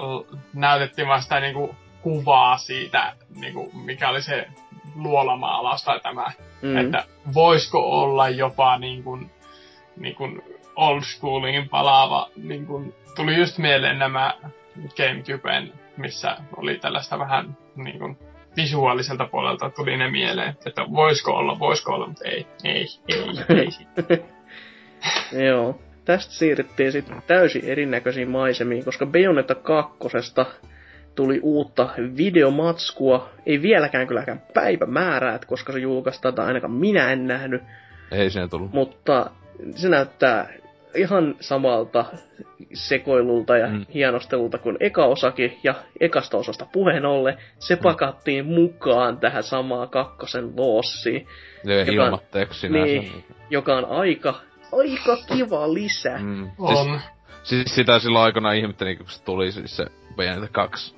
näytettiin 0.54 1.08
vaan 1.08 1.22
sitä 1.22 1.40
niinku 1.40 1.76
kuvaa 2.02 2.58
siitä, 2.58 3.12
niinku, 3.40 3.70
mikä 3.84 4.08
oli 4.08 4.22
se 4.22 4.46
luolamaalaus 4.94 5.84
tai 5.84 6.00
tämä 6.00 6.32
Mm. 6.62 6.76
että 6.76 7.04
voisiko 7.34 7.78
olla 8.02 8.28
jopa 8.28 8.78
niin 8.78 9.02
kuin, 9.02 9.30
niin 9.96 10.14
kuin 10.14 10.42
old 10.76 11.00
schooliin 11.02 11.68
palaava, 11.68 12.30
niin 12.36 12.66
kuin, 12.66 12.94
tuli 13.16 13.36
just 13.36 13.58
mieleen 13.58 13.98
nämä 13.98 14.34
Gamecuben, 14.96 15.72
missä 15.96 16.36
oli 16.56 16.78
tällaista 16.78 17.18
vähän 17.18 17.56
niin 17.76 17.98
kuin, 17.98 18.18
visuaaliselta 18.56 19.28
puolelta 19.30 19.70
tuli 19.70 19.96
ne 19.96 20.10
mieleen, 20.10 20.56
että 20.66 20.82
voisiko 20.94 21.30
olla, 21.30 21.58
voisiko 21.58 21.92
olla, 21.92 22.06
mutta 22.06 22.24
ei, 22.24 22.46
ei, 22.64 22.86
ei, 23.08 23.24
ei. 23.48 23.68
Joo. 25.46 25.80
Tästä 26.04 26.32
siirryttiin 26.32 26.92
sitten 26.92 27.22
täysin 27.26 27.64
erinäköisiin 27.64 28.30
maisemiin, 28.30 28.84
koska 28.84 29.06
Bayonetta 29.06 29.54
2 29.54 29.98
tuli 31.14 31.40
uutta 31.42 31.88
videomatskua. 32.16 33.28
Ei 33.46 33.62
vieläkään 33.62 34.06
kylläkään 34.06 34.42
päivämäärää, 34.54 35.38
koska 35.46 35.72
se 35.72 35.78
julkaistaan, 35.78 36.34
tai 36.34 36.46
ainakaan 36.46 36.72
minä 36.72 37.12
en 37.12 37.26
nähnyt. 37.26 37.62
Ei 38.10 38.30
siinä 38.30 38.48
tullut. 38.48 38.72
Mutta 38.72 39.30
se 39.74 39.88
näyttää 39.88 40.48
ihan 40.94 41.34
samalta 41.40 42.04
sekoilulta 42.74 43.56
ja 43.58 43.66
mm. 43.66 43.72
Mm. 43.74 43.86
hienostelulta 43.94 44.58
kuin 44.58 44.76
eka 44.80 45.04
osakin, 45.04 45.58
ja 45.64 45.74
ekasta 46.00 46.36
osasta 46.36 46.66
puheen 46.72 47.06
ollen, 47.06 47.38
se 47.58 47.76
pakattiin 47.76 48.46
mukaan 48.46 49.18
tähän 49.18 49.42
samaan 49.42 49.88
kakkosen 49.88 50.56
loossiin, 50.56 51.26
Ja 51.64 51.78
joka- 51.84 51.92
ilmatteeksi 52.06 52.68
niin. 52.68 53.24
joka 53.50 53.76
on 53.76 53.84
aika, 53.84 54.34
aika 54.72 55.16
kiva 55.36 55.74
lisä. 55.74 56.18
Mm. 56.18 56.26
Mm. 56.26 56.50
Siis, 56.66 56.78
On. 56.80 57.00
siis 57.42 57.74
sitä 57.74 57.98
silloin 57.98 58.24
aikana 58.24 58.52
ihmettelin, 58.52 58.98
kun 58.98 59.08
se 59.08 59.24
tuli 59.24 59.52
siis 59.52 59.76
se 59.76 59.86
Bayonetta 60.16 60.48
2 60.52 60.94
äh, 60.94 60.95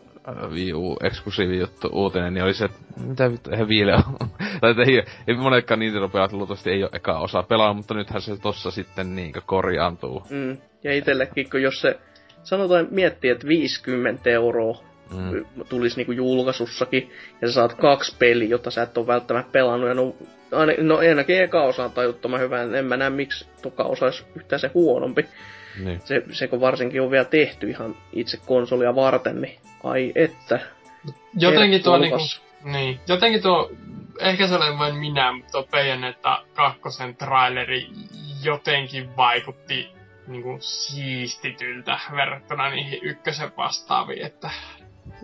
Wii 0.50 0.74
U 0.74 0.96
eksklusiivi 1.02 1.58
juttu 1.58 1.88
uutinen, 1.92 2.34
niin 2.34 2.44
oli 2.44 2.54
se, 2.54 2.64
että 2.64 2.78
mitä 3.06 3.32
vittu, 3.32 3.50
eihän 3.50 3.68
viile 3.68 3.92
ole. 3.94 4.02
tai 4.60 4.70
että 4.70 4.82
ei, 4.82 5.02
ei 5.28 5.34
monetkaan 5.34 5.80
Nintendo-pelaat 5.80 6.32
luultavasti 6.32 6.70
ei 6.70 6.82
ole 6.82 6.90
eka 6.92 7.18
osa 7.18 7.42
pelaa, 7.42 7.72
mutta 7.74 7.94
nythän 7.94 8.22
se 8.22 8.36
tossa 8.36 8.70
sitten 8.70 9.16
niinkö 9.16 9.40
korjaantuu. 9.46 10.22
Mm. 10.30 10.58
Ja 10.84 10.94
itsellekin, 10.94 11.50
kun 11.50 11.62
jos 11.62 11.80
se 11.80 11.98
sanotaan 12.42 12.88
miettii, 12.90 13.30
että 13.30 13.48
50 13.48 14.30
euroa 14.30 14.88
Mm. 15.14 15.44
tulisi 15.68 15.96
niinku 15.96 16.12
julkaisussakin, 16.12 17.10
ja 17.42 17.48
sä 17.48 17.54
saat 17.54 17.74
kaksi 17.74 18.16
peliä, 18.18 18.48
jota 18.48 18.70
sä 18.70 18.82
et 18.82 18.98
ole 18.98 19.06
välttämättä 19.06 19.52
pelannut, 19.52 19.88
ja 19.88 19.94
no, 19.94 20.16
aina, 20.52 20.72
no 20.78 20.96
ainakin 20.96 21.42
eka 21.42 21.62
osa 21.62 21.84
on 21.84 21.92
tajuttoman 21.92 22.40
hyvä, 22.40 22.62
en 22.62 22.84
mä 22.84 22.96
näe 22.96 23.10
miksi 23.10 23.46
toka 23.62 23.84
osa 23.84 24.04
olisi 24.04 24.24
yhtään 24.36 24.60
se 24.60 24.70
huonompi. 24.74 25.26
Niin. 25.84 26.00
Se, 26.04 26.22
se 26.32 26.48
kun 26.48 26.60
varsinkin 26.60 27.02
on 27.02 27.10
vielä 27.10 27.24
tehty 27.24 27.70
ihan 27.70 27.96
itse 28.12 28.38
konsolia 28.46 28.94
varten, 28.94 29.40
niin 29.40 29.58
ai 29.84 30.12
että. 30.14 30.60
Jotenkin 31.38 31.82
tuo 31.82 31.98
niinku, 31.98 32.18
niin, 32.64 33.00
jotenkin 33.08 33.42
tuo, 33.42 33.70
ehkä 34.20 34.46
se 34.46 34.54
olen 34.54 34.78
vain 34.78 34.94
minä, 34.94 35.32
mutta 35.32 35.52
tuo 35.52 35.68
Bayonetta 35.70 36.44
kakkosen 36.54 37.16
traileri 37.16 37.86
jotenkin 38.42 39.16
vaikutti 39.16 39.88
niinku 40.26 40.56
siistityltä 40.60 42.00
verrattuna 42.16 42.70
niihin 42.70 42.98
ykkösen 43.02 43.50
vastaaviin, 43.56 44.26
että 44.26 44.50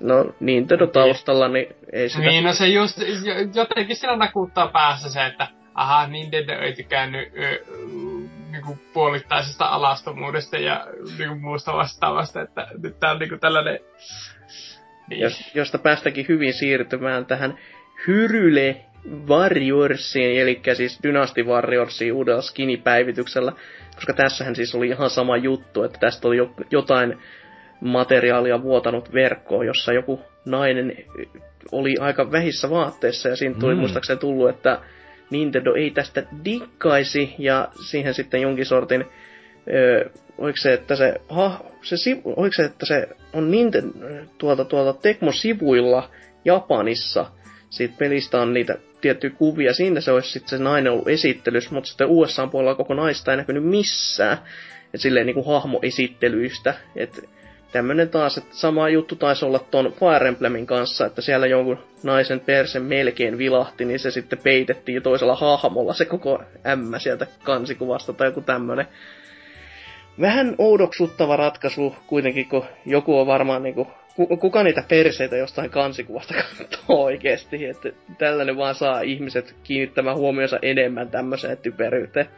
No 0.00 0.34
Nintendo 0.40 0.86
taustalla, 0.86 1.48
niin 1.48 1.66
ei 1.92 2.08
sitä... 2.08 2.24
Niin, 2.24 2.44
no 2.44 2.52
se 2.52 2.66
just, 2.66 2.98
jo- 2.98 3.34
jotenkin 3.54 3.96
siinä 3.96 4.16
nakuuttaa 4.16 4.68
päässä 4.68 5.10
se, 5.10 5.26
että 5.26 5.48
aha, 5.74 6.06
Nintendo 6.06 6.52
ei 6.52 6.72
tykännyt 6.72 7.32
ö, 7.38 7.64
niinku 8.54 8.78
puolittaisesta 8.94 9.64
alastomuudesta 9.64 10.56
ja 10.56 10.86
niinku 11.18 11.34
muusta 11.34 11.72
vastaavasta, 11.72 12.42
että 12.42 12.68
nyt 12.82 13.00
tää 13.00 13.12
on 13.12 13.18
niinku 13.18 13.38
tällainen... 13.38 13.78
Niin. 15.08 15.20
jos, 15.20 15.50
josta 15.54 15.78
päästäkin 15.78 16.26
hyvin 16.28 16.52
siirtymään 16.52 17.26
tähän 17.26 17.58
Hyryle 18.06 18.84
Warriorsiin, 19.26 20.40
eli 20.40 20.60
siis 20.74 21.00
Dynasty 21.02 21.42
Warriorsiin 21.42 22.12
uudella 22.12 22.42
skinipäivityksellä, 22.42 23.52
koska 23.94 24.12
tässähän 24.12 24.56
siis 24.56 24.74
oli 24.74 24.88
ihan 24.88 25.10
sama 25.10 25.36
juttu, 25.36 25.82
että 25.82 25.98
tästä 25.98 26.28
oli 26.28 26.36
jo, 26.36 26.54
jotain 26.70 27.18
materiaalia 27.80 28.62
vuotanut 28.62 29.12
verkkoon, 29.12 29.66
jossa 29.66 29.92
joku 29.92 30.20
nainen 30.44 30.96
oli 31.72 31.94
aika 32.00 32.32
vähissä 32.32 32.70
vaatteissa, 32.70 33.28
ja 33.28 33.36
siinä 33.36 33.54
tuli. 33.60 33.74
Mm. 33.74 33.80
muistaakseni 33.80 34.20
tullut, 34.20 34.48
että 34.48 34.80
Nintendo 35.34 35.74
ei 35.74 35.90
tästä 35.90 36.22
dikkaisi, 36.44 37.34
ja 37.38 37.68
siihen 37.88 38.14
sitten 38.14 38.40
jonkin 38.40 38.66
sortin 38.66 39.04
Öö, 39.72 40.10
oliko 40.38 40.56
se, 40.56 40.72
että 40.72 40.96
se, 40.96 41.14
ha, 41.28 41.64
se 41.82 41.96
oliko 42.24 42.52
se, 42.52 42.64
että 42.64 42.86
se 42.86 43.08
on 43.32 43.50
Nintendo 43.50 43.92
tuolta, 44.38 44.64
tuolta 44.64 45.00
Tecmo-sivuilla 45.02 46.10
Japanissa, 46.44 47.26
siitä 47.70 47.94
pelistä 47.98 48.40
on 48.40 48.54
niitä 48.54 48.78
tiettyjä 49.00 49.30
kuvia, 49.30 49.74
siinä 49.74 50.00
se 50.00 50.12
olisi 50.12 50.30
sitten 50.30 50.58
se 50.58 50.64
nainen 50.64 50.92
ollut 50.92 51.08
esittelys, 51.08 51.70
mutta 51.70 51.88
sitten 51.88 52.08
USA 52.08 52.46
puolella 52.46 52.74
koko 52.74 52.94
naista 52.94 53.30
ei 53.30 53.36
näkynyt 53.36 53.64
missään, 53.64 54.38
et 54.94 55.00
silleen 55.00 55.26
niinku 55.26 55.42
hahmoesittelyistä, 55.42 56.74
että 56.96 57.22
tämmönen 57.74 58.08
taas, 58.08 58.38
että 58.38 58.56
sama 58.56 58.88
juttu 58.88 59.16
taisi 59.16 59.44
olla 59.44 59.58
ton 59.58 59.92
Fire 59.92 60.28
Emblemin 60.28 60.66
kanssa, 60.66 61.06
että 61.06 61.22
siellä 61.22 61.46
jonkun 61.46 61.78
naisen 62.02 62.40
perse 62.40 62.80
melkein 62.80 63.38
vilahti, 63.38 63.84
niin 63.84 63.98
se 63.98 64.10
sitten 64.10 64.38
peitettiin 64.42 65.02
toisella 65.02 65.36
hahmolla 65.36 65.94
se 65.94 66.04
koko 66.04 66.42
ämmä 66.66 66.98
sieltä 66.98 67.26
kansikuvasta 67.44 68.12
tai 68.12 68.28
joku 68.28 68.40
tämmönen 68.40 68.86
vähän 70.20 70.54
oudoksuttava 70.58 71.36
ratkaisu 71.36 71.96
kuitenkin, 72.06 72.48
kun 72.48 72.64
joku 72.86 73.18
on 73.18 73.26
varmaan 73.26 73.62
niinku, 73.62 73.86
ku- 74.16 74.36
kuka 74.36 74.62
niitä 74.62 74.84
perseitä 74.88 75.36
jostain 75.36 75.70
kansikuvasta 75.70 76.34
katsoo 76.34 77.04
oikeesti, 77.04 77.66
että 77.66 77.88
tällainen 78.18 78.56
vaan 78.56 78.74
saa 78.74 79.00
ihmiset 79.00 79.54
kiinnittämään 79.62 80.16
huomionsa 80.16 80.58
enemmän 80.62 81.08
tämmöiseen 81.08 81.58
typeryyteen. 81.58 82.28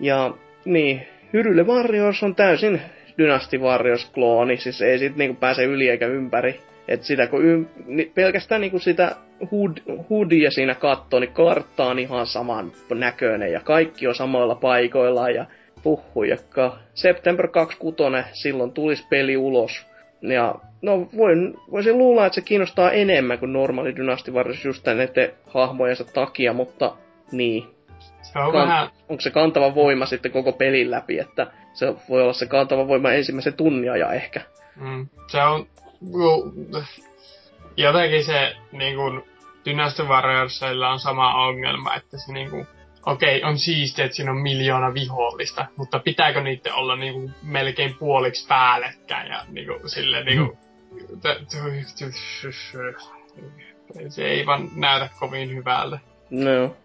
Ja 0.00 0.34
niin, 0.64 1.06
Hyryle 1.32 1.62
Warriors 1.62 2.22
on 2.22 2.34
täysin 2.34 2.80
Dynasty 3.18 3.58
Warriors-klooni, 3.58 4.56
siis 4.56 4.82
ei 4.82 4.98
siitä 4.98 5.18
niinku 5.18 5.40
pääse 5.40 5.64
yli 5.64 5.88
eikä 5.88 6.06
ympäri. 6.06 6.60
Et 6.88 7.02
sitä 7.02 7.26
kun 7.26 7.44
ym, 7.44 7.66
ni, 7.86 8.12
pelkästään 8.14 8.60
niinku 8.60 8.78
sitä 8.78 9.16
hud, 9.50 9.78
hudia 10.08 10.50
siinä 10.50 10.74
kattoo, 10.74 11.20
niin 11.20 11.32
kartta 11.32 11.84
on 11.84 11.98
ihan 11.98 12.26
saman 12.26 12.72
näköinen 12.94 13.52
ja 13.52 13.60
kaikki 13.60 14.06
on 14.06 14.14
samoilla 14.14 14.54
paikoilla 14.54 15.30
ja 15.30 15.46
puhujakka. 15.82 16.78
September 16.94 17.48
26, 17.48 18.28
silloin 18.32 18.72
tulisi 18.72 19.06
peli 19.10 19.36
ulos. 19.36 19.86
Ja 20.22 20.54
no 20.82 21.08
voin, 21.16 21.54
voisin 21.70 21.98
luulla, 21.98 22.26
että 22.26 22.34
se 22.34 22.40
kiinnostaa 22.40 22.90
enemmän 22.90 23.38
kuin 23.38 23.52
normaali 23.52 23.96
Dynasty 23.96 24.30
Warriors 24.30 24.64
just 24.64 24.86
näiden 24.86 25.30
hahmojensa 25.46 26.04
takia, 26.04 26.52
mutta 26.52 26.96
niin. 27.32 27.75
Se 28.32 28.38
on 28.38 28.52
kan- 28.52 28.68
vähän... 28.68 28.90
Onko 29.08 29.20
se 29.20 29.30
kantava 29.30 29.74
voima 29.74 30.06
sitten 30.06 30.32
koko 30.32 30.52
pelin 30.52 30.90
läpi, 30.90 31.18
että 31.18 31.46
se 31.72 31.94
voi 32.08 32.22
olla 32.22 32.32
se 32.32 32.46
kantava 32.46 32.88
voima 32.88 33.12
ensimmäisen 33.12 33.54
tunnia 33.54 33.96
ja 33.96 34.12
ehkä. 34.12 34.40
Mm, 34.76 35.08
se 35.26 35.42
on... 35.42 35.66
Jotenkin 37.76 38.24
se 38.24 38.56
niin 38.72 38.96
kuin, 38.96 39.22
Dynasty 39.64 40.02
Warriorsilla 40.02 40.88
on 40.88 40.98
sama 40.98 41.46
ongelma, 41.46 41.94
että 41.94 42.18
se 42.18 42.32
niin 42.32 42.50
kuin, 42.50 42.66
okei, 43.06 43.38
okay, 43.38 43.50
on 43.50 43.58
siistiä, 43.58 44.04
että 44.04 44.16
siinä 44.16 44.30
on 44.30 44.40
miljoona 44.40 44.94
vihollista, 44.94 45.66
mutta 45.76 45.98
pitääkö 45.98 46.40
niiden 46.40 46.74
olla 46.74 46.96
niinku 46.96 47.30
melkein 47.42 47.94
puoliksi 47.94 48.46
päällekkäin 48.46 49.28
ja 49.28 49.44
niinku 49.48 49.88
silleen 49.88 50.26
niinku... 50.26 50.58
Se 54.08 54.24
ei 54.24 54.46
vaan 54.46 54.68
näytä 54.76 55.08
kovin 55.20 55.56
hyvältä. 55.56 55.98
No. 56.30 56.76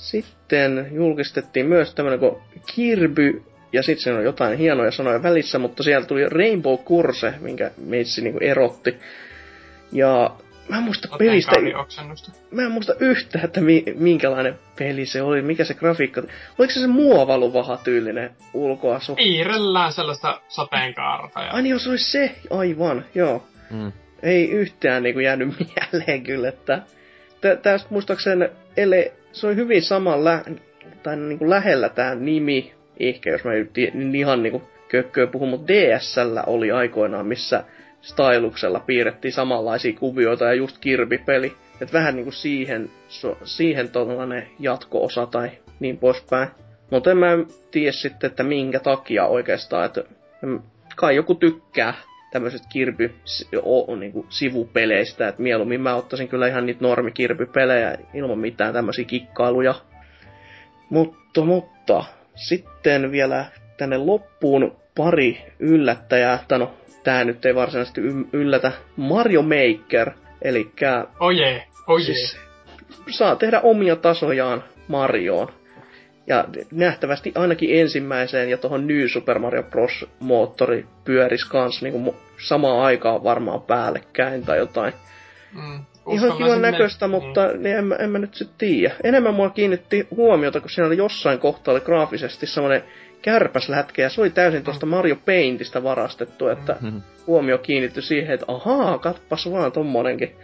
Sitten 0.00 0.88
julkistettiin 0.92 1.66
myös 1.66 1.94
tämmönen 1.94 2.20
kuin 2.20 2.36
Kirby, 2.74 3.42
ja 3.72 3.82
sitten 3.82 4.02
siinä 4.02 4.18
on 4.18 4.24
jotain 4.24 4.58
hienoja 4.58 4.90
sanoja 4.90 5.22
välissä, 5.22 5.58
mutta 5.58 5.82
siellä 5.82 6.06
tuli 6.06 6.28
Rainbow 6.28 6.78
Course, 6.78 7.34
minkä 7.40 7.70
meitsi 7.86 8.22
niinku 8.22 8.38
erotti. 8.42 8.96
Ja 9.92 10.30
Mä 10.68 10.76
en 10.76 10.82
muista 10.82 11.08
pelistä... 11.18 11.52
Mä 12.50 12.62
en 12.62 12.70
muista 12.70 12.94
yhtään, 13.00 13.44
että 13.44 13.60
mi- 13.60 13.84
minkälainen 13.96 14.58
peli 14.78 15.06
se 15.06 15.22
oli, 15.22 15.42
mikä 15.42 15.64
se 15.64 15.74
grafiikka... 15.74 16.22
Oliko 16.58 16.72
se 16.72 16.80
se 16.80 16.86
muovaluvaha 16.86 17.76
tyylinen 17.76 18.30
ulkoasu? 18.54 19.14
Piirrellään 19.14 19.92
sellaista 19.92 20.40
sateenkaarta. 20.48 21.40
Ja... 21.40 21.50
Ai 21.50 21.62
niin, 21.62 21.70
jos 21.70 21.86
olisi 21.86 22.10
se, 22.10 22.34
aivan, 22.50 23.04
joo. 23.14 23.46
Mm. 23.70 23.92
Ei 24.22 24.50
yhtään 24.50 25.02
niinku 25.02 25.20
jäänyt 25.20 25.48
mieleen 25.92 26.22
kyllä, 26.22 26.48
että... 26.48 26.82
Tästä 27.40 27.88
muistaakseni, 27.90 28.48
ele, 28.76 29.12
se 29.32 29.46
oli 29.46 29.56
hyvin 29.56 29.82
saman 29.82 30.24
lä- 30.24 30.44
tai 31.02 31.16
niinku 31.16 31.50
lähellä 31.50 31.88
tämä 31.88 32.14
nimi, 32.14 32.72
ehkä 33.00 33.30
jos 33.30 33.44
mä 33.44 33.52
nyt 33.52 33.70
niin 33.94 34.14
ihan 34.14 34.42
niinku 34.42 34.62
kökköä 34.88 35.26
puhun, 35.26 35.48
mutta 35.48 35.72
DSL 35.72 36.38
oli 36.46 36.70
aikoinaan, 36.70 37.26
missä 37.26 37.64
styluksella 38.02 38.80
piirrettiin 38.80 39.32
samanlaisia 39.32 39.92
kuvioita 39.98 40.44
ja 40.44 40.54
just 40.54 40.78
Kirby-peli. 40.78 41.52
Että 41.80 41.92
vähän 41.92 42.16
niinku 42.16 42.32
siihen, 42.32 42.90
so, 43.08 43.38
siihen 43.44 43.88
tollanen 43.88 44.46
jatko-osa 44.58 45.26
tai 45.26 45.50
niin 45.80 45.98
poispäin. 45.98 46.48
Mutta 46.90 47.10
en 47.10 47.16
mä 47.16 47.28
tiedä 47.70 47.92
sitten, 47.92 48.30
että 48.30 48.42
minkä 48.42 48.80
takia 48.80 49.26
oikeastaan, 49.26 49.86
että 49.86 50.04
kai 50.96 51.16
joku 51.16 51.34
tykkää 51.34 51.94
tämmöisestä 52.30 52.68
Kirby 52.68 53.14
niinku 53.98 54.26
sivupeleistä, 54.28 55.28
että 55.28 55.42
mieluummin 55.42 55.80
mä 55.80 55.94
ottaisin 55.94 56.28
kyllä 56.28 56.46
ihan 56.46 56.66
niitä 56.66 56.84
normi 56.84 57.12
Kirby-pelejä 57.12 57.98
ilman 58.14 58.38
mitään 58.38 58.72
tämmöisiä 58.72 59.04
kikkailuja. 59.04 59.74
Mutta, 60.90 61.44
mutta, 61.44 62.04
sitten 62.34 63.12
vielä 63.12 63.44
tänne 63.76 63.98
loppuun 63.98 64.76
pari 64.96 65.42
yllättäjää, 65.58 66.44
tai 66.48 66.58
no 66.58 66.74
tää 67.04 67.24
nyt 67.24 67.44
ei 67.46 67.54
varsinaisesti 67.54 68.00
yllätä. 68.32 68.72
Mario 68.96 69.42
Maker, 69.42 70.10
eli 70.42 70.72
Oje, 71.20 71.66
oje. 71.86 72.04
Siis, 72.04 72.38
saa 73.10 73.36
tehdä 73.36 73.60
omia 73.60 73.96
tasojaan 73.96 74.64
Marioon. 74.88 75.59
Ja 76.30 76.44
nähtävästi 76.72 77.32
ainakin 77.34 77.80
ensimmäiseen 77.80 78.50
ja 78.50 78.58
tuohon 78.58 78.86
New 78.86 79.06
Super 79.06 79.38
Mario 79.38 79.62
Bros. 79.62 80.06
moottori 80.20 80.86
pyöris 81.04 81.44
kans 81.44 81.82
niinku 81.82 82.16
samaan 82.48 82.80
aikaan 82.80 83.24
varmaan 83.24 83.62
päällekkäin 83.62 84.46
tai 84.46 84.58
jotain. 84.58 84.92
Mm, 85.54 85.84
Ihan 86.10 86.36
kivan 86.36 86.62
näköistä, 86.62 87.08
me... 87.08 87.10
mutta 87.10 87.40
mm. 87.46 87.62
niin 87.62 87.76
en, 87.76 87.84
mä, 87.84 87.94
en 87.94 88.10
mä 88.10 88.18
nyt 88.18 88.34
sitten 88.34 88.58
tiedä. 88.58 88.94
Enemmän 89.04 89.34
mua 89.34 89.50
kiinnitti 89.50 90.06
huomiota, 90.10 90.60
kun 90.60 90.70
siinä 90.70 90.86
oli 90.86 90.96
jossain 90.96 91.38
kohtaa 91.38 91.72
oli 91.72 91.80
graafisesti 91.80 92.46
semmoinen 92.46 92.84
kärpäslätkä, 93.22 94.02
ja 94.02 94.10
se 94.10 94.20
oli 94.20 94.30
täysin 94.30 94.64
tuosta 94.64 94.86
mm. 94.86 94.90
Mario 94.90 95.16
Paintista 95.26 95.82
varastettu, 95.82 96.48
että 96.48 96.76
mm-hmm. 96.80 97.02
huomio 97.26 97.58
kiinnittyi 97.58 98.02
siihen, 98.02 98.34
että 98.34 98.46
ahaa, 98.48 98.98
katpas 98.98 99.50
vaan 99.50 99.72
tommonenkin. 99.72 100.36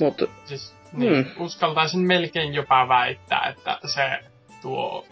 Mut, 0.00 0.30
siis, 0.44 0.74
niin, 0.92 1.16
mm. 1.16 1.44
uskaltaisin 1.44 2.00
melkein 2.00 2.54
jopa 2.54 2.88
väittää, 2.88 3.48
että 3.48 3.78
se 3.94 4.31
tuo 4.62 5.06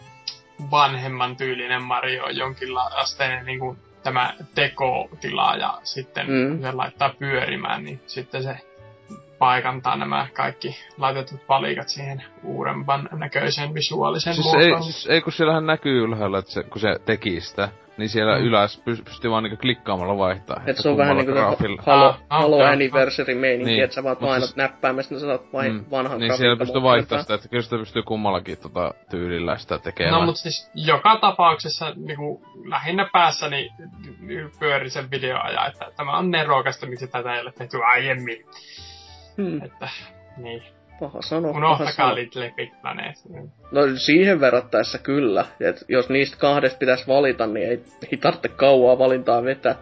vanhemman 0.71 1.35
tyylinen 1.35 1.81
Mario 1.81 2.23
on 2.23 2.37
jonkinlainen 2.37 3.45
niin 3.45 3.59
kuin 3.59 3.77
tämä 4.03 4.33
tekotila 4.55 5.55
ja 5.55 5.79
sitten 5.83 6.27
mm. 6.27 6.49
kun 6.49 6.61
se 6.61 6.71
laittaa 6.71 7.13
pyörimään, 7.19 7.83
niin 7.83 8.01
sitten 8.05 8.43
se 8.43 8.57
paikantaa 9.39 9.95
nämä 9.95 10.27
kaikki 10.33 10.77
laitetut 10.97 11.47
palikat 11.47 11.89
siihen 11.89 12.23
uudempan 12.43 13.09
näköiseen 13.11 13.73
visuaalisen 13.73 14.33
siis 14.33 14.53
ei, 14.53 14.83
siis 14.83 15.07
ei, 15.07 15.21
kun 15.21 15.33
siellähän 15.33 15.65
näkyy 15.65 16.03
ylhäällä, 16.03 16.39
että 16.39 16.51
se, 16.51 16.63
kun 16.63 16.81
se 16.81 16.99
teki 17.05 17.41
sitä, 17.41 17.69
niin 18.01 18.09
siellä 18.09 18.37
mm. 18.37 18.45
ylös 18.45 18.81
pystyy 18.85 19.31
vaan 19.31 19.43
niinku 19.43 19.57
klikkaamalla 19.57 20.17
vaihtaa. 20.17 20.61
Et 20.65 20.77
se 20.77 20.89
on 20.89 20.97
vähän 20.97 21.17
niinku 21.17 21.33
Halo, 21.85 22.05
ah, 22.05 22.19
Halo 22.29 22.55
okay, 22.55 22.71
Anniversary 22.71 23.35
meininki, 23.35 23.71
niin. 23.71 23.83
että 23.83 23.95
sä 23.95 24.03
vaan 24.03 24.17
painat 24.17 24.43
siis, 24.43 24.55
näppäimestä, 24.55 25.13
niin 25.13 25.19
sä 25.19 25.25
saat 25.27 25.53
vain 25.53 25.73
mm, 25.73 25.85
vanhan 25.91 26.19
Niin 26.19 26.37
siellä 26.37 26.57
pystyy 26.57 26.81
vaihtaa 26.81 27.21
sitä, 27.21 27.33
että 27.33 27.49
kyllä 27.49 27.63
sitä 27.63 27.77
pystyy 27.77 28.03
kummallakin 28.03 28.57
tota 28.57 28.93
tyylillä 29.09 29.57
sitä 29.57 29.77
tekemään. 29.79 30.19
No 30.19 30.25
mut 30.25 30.37
siis 30.37 30.71
joka 30.75 31.17
tapauksessa 31.17 31.93
niinku 31.95 32.41
lähinnä 32.65 33.09
päässäni 33.13 33.69
pyöri 34.59 34.89
sen 34.89 35.11
videoaja, 35.11 35.67
että 35.67 35.85
tämä 35.97 36.17
on 36.17 36.31
nerokasta, 36.31 36.85
miksi 36.85 37.07
tätä 37.07 37.35
ei 37.35 37.41
ole 37.41 37.51
tehty 37.51 37.77
aiemmin. 37.83 38.45
Hmm. 39.37 39.65
Että, 39.65 39.89
niin. 40.37 40.63
Paha 41.01 41.21
sano. 41.21 41.49
Unohtakaa 41.49 42.15
Little 42.15 42.53
Big 42.55 42.71
Planet. 42.81 43.15
No 43.71 43.81
siihen 43.95 44.39
verrattaessa 44.39 44.97
kyllä. 44.97 45.45
Et 45.59 45.85
jos 45.87 46.09
niistä 46.09 46.37
kahdesta 46.37 46.77
pitäisi 46.77 47.07
valita, 47.07 47.47
niin 47.47 47.69
ei, 47.69 47.83
ei 48.11 48.17
tarvitse 48.17 48.47
kauaa 48.47 48.99
valintaa 48.99 49.43
vetää. 49.43 49.75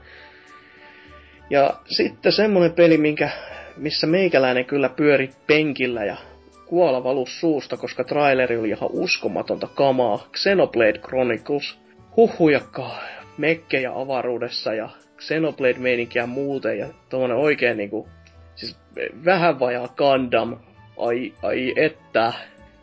Ja 1.49 1.73
sitten 1.85 2.31
semmonen 2.31 2.73
peli, 2.73 2.98
minkä, 2.98 3.30
missä 3.77 4.07
meikäläinen 4.07 4.65
kyllä 4.65 4.89
pyöri 4.89 5.30
penkillä 5.48 6.06
ja 6.06 6.17
kuola 6.65 7.03
valus 7.03 7.39
suusta, 7.39 7.77
koska 7.77 8.03
traileri 8.03 8.57
oli 8.57 8.69
ihan 8.69 8.89
uskomatonta 8.91 9.67
kamaa. 9.75 10.27
Xenoblade 10.38 10.99
Chronicles. 10.99 11.80
Huhujakkaa 12.17 12.99
mekkejä 13.38 13.91
avaruudessa 13.95 14.73
ja 14.73 14.89
Xenoblade-meininkiä 15.17 16.27
muuten 16.27 16.77
ja 16.77 16.88
tommonen 17.09 17.38
oikein 17.38 17.77
niinku 17.77 18.09
siis 18.56 18.77
vähän 19.25 19.59
vajaa 19.59 19.88
Gundam, 19.88 20.57
ai, 21.00 21.34
ai 21.44 21.74
että. 21.76 22.34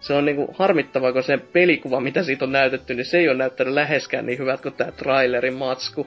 Se 0.01 0.15
on 0.15 0.25
niinku 0.25 0.55
harmittavaa, 0.59 1.13
kun 1.13 1.23
se 1.23 1.39
pelikuva, 1.39 2.01
mitä 2.01 2.23
siitä 2.23 2.45
on 2.45 2.53
näytetty, 2.53 2.95
niin 2.95 3.05
se 3.05 3.19
ei 3.19 3.29
ole 3.29 3.37
näyttänyt 3.37 3.75
läheskään 3.75 4.27
niin 4.27 4.39
hyvät 4.39 4.61
kuin 4.61 4.75
tää 4.75 4.91
trailerin 4.91 5.55
matsku. 5.55 6.07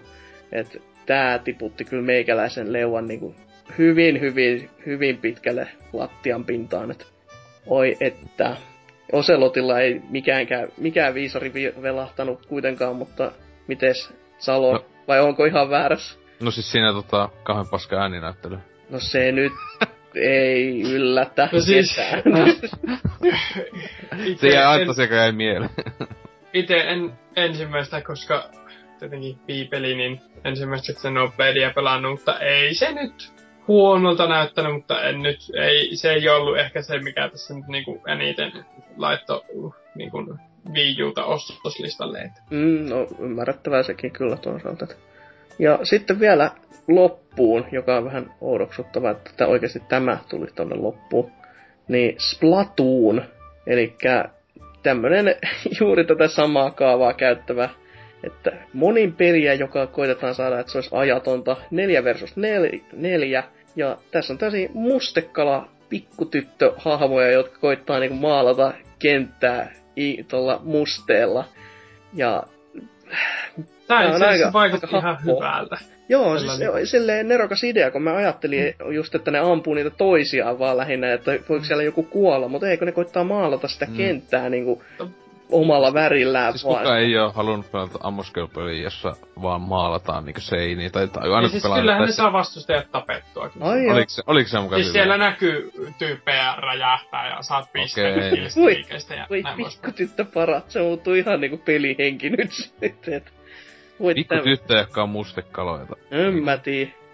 Et 0.52 0.82
tää 1.06 1.40
tiputti 1.40 1.86
kyllä 1.86 2.04
meikäläisen 2.04 2.74
leuan 2.74 3.08
niinku 3.08 3.36
hyvin, 3.78 4.22
hyvin, 4.22 4.70
hyvin 4.86 5.18
pitkälle 5.18 5.68
lattian 5.94 6.46
pintaan. 6.46 6.92
Et 6.92 7.08
oi 7.68 7.98
että. 8.00 8.56
Oselotilla 9.12 9.80
ei 9.80 10.02
mikäänkään, 10.10 10.70
mikään 10.78 11.14
viisari 11.14 11.54
velahtanut 11.82 12.46
kuitenkaan, 12.46 12.96
mutta 12.96 13.32
mites 13.68 14.14
Salo, 14.38 14.74
no. 14.74 14.86
vai 15.08 15.20
onko 15.20 15.46
ihan 15.46 15.70
väärässä? 15.70 16.20
No 16.40 16.52
siis 16.52 16.72
siinä 16.72 16.94
tota 16.94 17.30
kahden 17.44 17.68
paska 17.72 18.02
ääninäyttely. 18.02 18.58
No 18.90 19.00
se 19.00 19.32
nyt 19.32 19.54
ei 20.16 20.82
yllätä 20.82 21.50
no 21.52 21.60
siis... 21.60 21.96
se 24.42 24.48
jäi 24.48 24.66
aitta 24.66 24.94
sekä 24.94 25.16
jäi 25.16 25.32
mieleen. 25.32 25.70
Itse 26.54 26.78
en 26.78 27.12
ensimmäistä, 27.36 28.02
koska 28.02 28.50
tietenkin 29.00 29.38
piipeli, 29.46 29.96
niin 29.96 30.22
ensimmäistä 30.44 30.94
Xenobladea 30.94 31.72
pelannut, 31.76 32.12
mutta 32.12 32.40
ei 32.40 32.74
se 32.74 32.92
nyt 32.92 33.34
huonolta 33.68 34.28
näyttänyt, 34.28 34.74
mutta 34.74 35.02
en 35.02 35.22
nyt, 35.22 35.40
ei, 35.62 35.96
se 35.96 36.12
ei 36.12 36.30
ollut 36.30 36.58
ehkä 36.58 36.82
se, 36.82 37.00
mikä 37.00 37.30
tässä 37.30 37.54
nyt 37.54 37.68
niinku 37.68 38.02
eniten 38.08 38.52
laitto 38.98 39.46
niinku 39.96 40.38
Wii 40.74 41.04
Uta 41.04 41.26
ostoslistalle. 41.26 42.32
Mm, 42.50 42.90
no 42.90 43.08
ymmärrettävää 43.20 43.84
sekin 43.84 44.12
kyllä 44.12 44.38
toisaalta. 44.38 44.88
Ja 45.60 45.80
sitten 45.84 46.20
vielä 46.20 46.52
loppuun, 46.88 47.66
joka 47.72 47.98
on 47.98 48.06
vähän 48.06 48.34
oudoksuttava, 48.42 49.12
että 49.12 49.48
oikeasti 49.48 49.82
tämä 49.90 50.18
tuli 50.30 50.48
tonne 50.56 50.76
loppuun, 50.76 51.32
niin 51.88 52.16
Splatoon, 52.18 53.24
eli 53.68 53.96
tämmönen 54.84 55.36
juuri 55.80 56.06
tätä 56.06 56.28
samaa 56.28 56.72
kaavaa 56.72 57.14
käyttävä, 57.14 57.70
että 58.24 58.52
monin 58.74 59.14
periä, 59.14 59.54
joka 59.54 59.88
koitetaan 59.88 60.36
saada, 60.36 60.60
että 60.60 60.72
se 60.72 60.78
olisi 60.78 60.90
ajatonta, 60.94 61.58
4 61.72 62.04
versus 62.04 62.38
4, 62.94 63.44
ja 63.76 63.98
tässä 64.12 64.34
on 64.34 64.38
täsi 64.38 64.70
mustekala 64.74 65.70
pikkutyttöhahmoja, 65.90 67.32
jotka 67.32 67.60
koittaa 67.60 68.00
niinku 68.00 68.18
maalata 68.18 68.74
kenttää 69.00 69.72
tuolla 70.28 70.62
musteella. 70.64 71.46
Ja 72.14 72.44
Tämä 73.90 74.00
Tää 74.01 74.09
itse 74.09 74.16
on 74.16 74.30
asiassa 74.30 74.45
aika- 74.45 74.53
vaikutti 74.53 74.85
aika 74.85 74.98
ihan 74.98 75.16
happoa. 75.16 75.35
hyvältä. 75.51 75.77
Joo, 76.09 76.24
Tällä 76.24 76.40
siis 76.40 76.59
niin- 76.59 76.66
joo, 76.66 76.76
silleen 76.85 77.27
nerokas 77.27 77.64
idea, 77.64 77.92
kun 77.92 78.01
mä 78.03 78.16
ajattelin 78.16 78.76
just, 78.95 79.16
että 79.16 79.32
ne 79.32 79.40
ampuu 79.40 79.74
niitä 79.74 79.90
toisiaan 79.90 80.59
vaan 80.59 80.77
lähinnä, 80.77 81.14
että 81.14 81.32
voiko 81.50 81.66
siellä 81.66 81.84
joku 81.84 82.03
kuolla, 82.03 82.48
mutta 82.48 82.69
eikö 82.69 82.85
ne 82.85 82.92
koittaa 82.92 83.24
maalata 83.24 83.68
sitä 83.68 83.85
Mm. 83.85 83.98
kenttää 83.98 84.50
niinku 84.50 84.84
omalla 85.51 85.93
värillään 85.93 86.53
Siis 86.53 86.66
vaan. 86.66 86.77
kuka 86.84 86.98
ei 86.98 87.18
oo 87.18 87.32
halunnut 87.32 87.72
pelata 87.72 88.00
ammuskelupeliä, 88.03 88.84
jossa 88.84 89.14
vaan 89.42 89.61
maalataan 89.61 90.26
niinku 90.26 90.42
seiniä, 90.42 90.90
tai, 90.90 91.08
tai 91.08 91.30
aina 91.34 91.48
siis 91.50 91.64
kyllähän 91.64 92.01
ne 92.01 92.08
tässä- 92.08 92.22
saa 92.24 92.34
vastustajat 92.34 92.92
tapettuakin. 92.92 93.64
Ai 93.64 93.84
joo. 93.85 93.93
Oliko 93.93 94.09
se, 94.09 94.22
oliko 94.27 94.50
se 94.50 94.59
mukaan 94.59 94.82
Siis 94.82 94.93
siellä 94.93 95.18
näkyy 95.18 95.72
tyyppejä 95.98 96.53
räjähtää 96.58 97.30
ja 97.30 97.42
saat 97.42 97.74
pisteitä 97.74 98.18
Okei. 98.18 98.32
okay. 98.34 98.48
Voi, 98.64 98.76
liikeistä 98.76 99.16
ja 99.16 99.27
Voi 99.30 99.43
pikkutyttö 99.58 100.26
parat, 100.34 100.69
se 100.72 100.82
muuttuu 100.82 101.14
ihan 101.14 101.42
niinku 101.42 101.58
pelihenki 101.58 102.30
nyt 102.30 102.51
sitten. 102.51 103.22
Pikku 104.16 104.36
tyttö, 104.44 104.78
jotka 104.78 105.03
on 105.03 105.10
mustekaloja. 105.10 105.86
En 106.11 106.44
mä. 106.44 106.58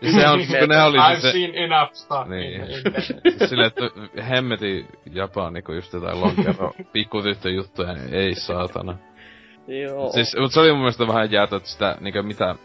Ja 0.02 0.12
se 0.12 0.28
on, 0.28 0.40
kun 0.60 0.70
ne 0.70 0.84
oli 0.84 0.98
I've 0.98 1.10
siis 1.10 1.22
se, 1.22 1.32
seen 1.32 1.56
enough 1.56 1.94
stuff 1.94 2.30
Niin. 2.30 2.54
in 2.54 2.62
the 2.68 2.78
internet. 2.78 3.06
siis 3.06 3.50
silleen, 3.50 3.68
että 3.68 3.82
hemmeti 4.30 4.86
Japani, 5.12 5.62
kun 5.62 5.76
just 5.76 5.94
jotain 5.94 6.22
lonkero 6.22 6.72
pikkutyttö 6.94 7.50
juttuja, 7.50 7.94
niin 7.94 8.14
ei 8.14 8.36
saatana. 8.36 8.98
Joo. 9.68 10.12
Siis, 10.12 10.36
mut 10.40 10.52
se 10.52 10.60
oli 10.60 10.70
mun 10.72 10.80
mielestä 10.80 11.08
vähän 11.08 11.32
jäätä, 11.32 11.56
että 11.56 11.70
sitä 11.70 11.98
niinkö 12.00 12.24
mitä 12.24 12.56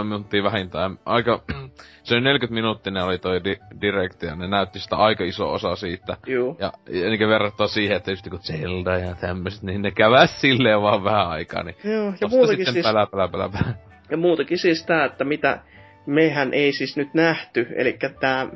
6-7 0.00 0.04
minuuttia 0.04 0.42
vähintään. 0.42 0.98
Aika, 1.04 1.42
se 2.02 2.14
oli 2.14 2.20
40 2.20 2.54
minuuttinen 2.54 3.04
oli 3.04 3.18
toi 3.18 3.44
di- 3.44 3.60
direkti 3.80 4.26
ja 4.26 4.34
ne 4.36 4.48
näytti 4.48 4.80
sitä 4.80 4.96
aika 4.96 5.24
iso 5.24 5.52
osa 5.52 5.76
siitä. 5.76 6.16
Juu. 6.26 6.56
Ja, 6.58 6.72
ja 6.90 7.08
niinkö 7.08 7.28
verrattuna 7.28 7.68
siihen, 7.68 7.96
että 7.96 8.10
just 8.10 8.26
joku 8.26 8.38
Zelda 8.38 8.98
ja 8.98 9.14
tämmöset, 9.14 9.62
niin 9.62 9.82
ne 9.82 9.90
käväs 9.90 10.40
silleen 10.40 10.82
vaan 10.82 11.04
vähän 11.04 11.28
aikaa, 11.28 11.62
niin 11.62 11.76
Joo, 11.84 12.12
ja 12.20 12.28
muutenkin 12.28 12.66
sitten 12.66 12.72
siis, 12.82 12.86
pälä, 12.86 13.06
pälä, 13.06 13.28
pälä, 13.28 13.48
pälä. 13.48 13.74
ja 14.10 14.16
muutenkin 14.16 14.58
siis 14.58 14.86
tää, 14.86 15.04
että 15.04 15.24
mitä 15.24 15.60
mehän 16.06 16.54
ei 16.54 16.72
siis 16.72 16.96
nyt 16.96 17.14
nähty, 17.14 17.66
eli 17.76 17.98
tää 18.20 18.46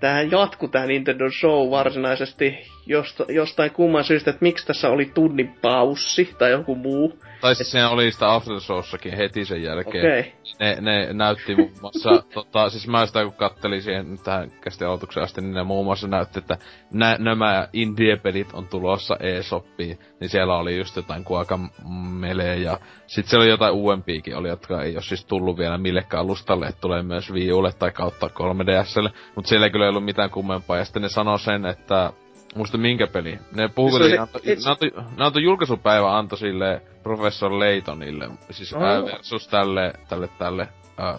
Tämähän 0.00 0.30
jatku 0.30 0.68
tää 0.68 0.86
Nintendo 0.86 1.30
Show 1.40 1.70
varsinaisesti 1.70 2.58
josta, 2.86 3.24
jostain 3.28 3.70
kumman 3.70 4.04
syystä, 4.04 4.30
että 4.30 4.42
miksi 4.42 4.66
tässä 4.66 4.88
oli 4.88 5.10
tunnin 5.14 5.54
paussi 5.62 6.34
tai 6.38 6.50
joku 6.50 6.74
muu. 6.74 7.18
Tai 7.40 7.54
siis 7.54 7.70
siinä 7.70 7.90
oli 7.90 8.12
sitä 8.12 8.32
After 8.34 8.52
the 8.52 8.60
Showssakin 8.60 9.16
heti 9.16 9.44
sen 9.44 9.62
jälkeen. 9.62 10.20
Okay. 10.20 10.32
Ne, 10.60 10.76
ne 10.80 11.12
näytti 11.12 11.56
muun 11.56 11.70
muassa, 11.80 12.10
tota, 12.34 12.70
siis 12.70 12.88
mä 12.88 13.06
sitä 13.06 13.24
kun 13.24 13.32
kattelin 13.32 13.82
siihen 13.82 14.18
tähän 14.24 14.52
kästi 14.60 14.84
aloitukseen 14.84 15.24
asti, 15.24 15.40
niin 15.40 15.54
ne 15.54 15.62
muun 15.62 15.84
muassa 15.84 16.08
näytti, 16.08 16.38
että 16.38 16.56
nä, 16.90 17.16
nämä 17.18 17.68
indie-pelit 17.72 18.52
on 18.52 18.68
tulossa 18.68 19.16
eShoppiin, 19.20 19.98
niin 20.20 20.28
siellä 20.28 20.56
oli 20.56 20.76
just 20.76 20.96
jotain 20.96 21.22
Guacamele 21.26 22.56
ja 22.56 22.78
sit 23.06 23.26
siellä 23.26 23.42
oli 23.42 23.50
jotain 23.50 23.74
uudempiakin 23.74 24.36
oli, 24.36 24.48
jotka 24.48 24.82
ei 24.82 24.94
ole 24.94 25.02
siis 25.02 25.24
tullut 25.24 25.58
vielä 25.58 25.78
millekään 25.78 26.22
alustalle, 26.22 26.66
että 26.66 26.80
tulee 26.80 27.02
myös 27.02 27.32
Wii 27.32 27.52
Ulle 27.52 27.72
tai 27.72 27.90
kautta 27.90 28.26
3DSlle, 28.26 29.10
mut 29.36 29.46
siellä 29.46 29.66
ei 29.66 29.70
kyllä 29.70 29.88
ollut 29.88 30.04
mitään 30.04 30.30
kummempaa, 30.30 30.76
ja 30.76 30.84
sitten 30.84 31.02
ne 31.02 31.08
sanoi 31.08 31.38
sen, 31.38 31.66
että 31.66 32.12
Muista 32.58 32.78
minkä 32.78 33.06
peli? 33.06 33.38
Ne 33.54 33.68
Se 33.68 33.72
kuitenkin, 33.74 34.10
se- 34.10 34.18
antoi, 34.18 34.40
ne 34.44 34.70
antoi, 34.70 34.90
ne 35.18 35.24
antoi 35.24 35.42
julkaisupäivä 35.42 36.16
antoi 36.18 36.38
sille 36.38 36.82
Professor 37.02 37.58
Laytonille, 37.58 38.28
siis 38.50 38.72
Oh. 38.74 38.82
ää, 38.82 39.04
versus 39.04 39.48
tälle, 39.48 39.92
tälle, 40.08 40.28
tälle, 40.38 40.68
ää, 40.98 41.18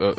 ö, 0.00 0.08
ö, 0.08 0.14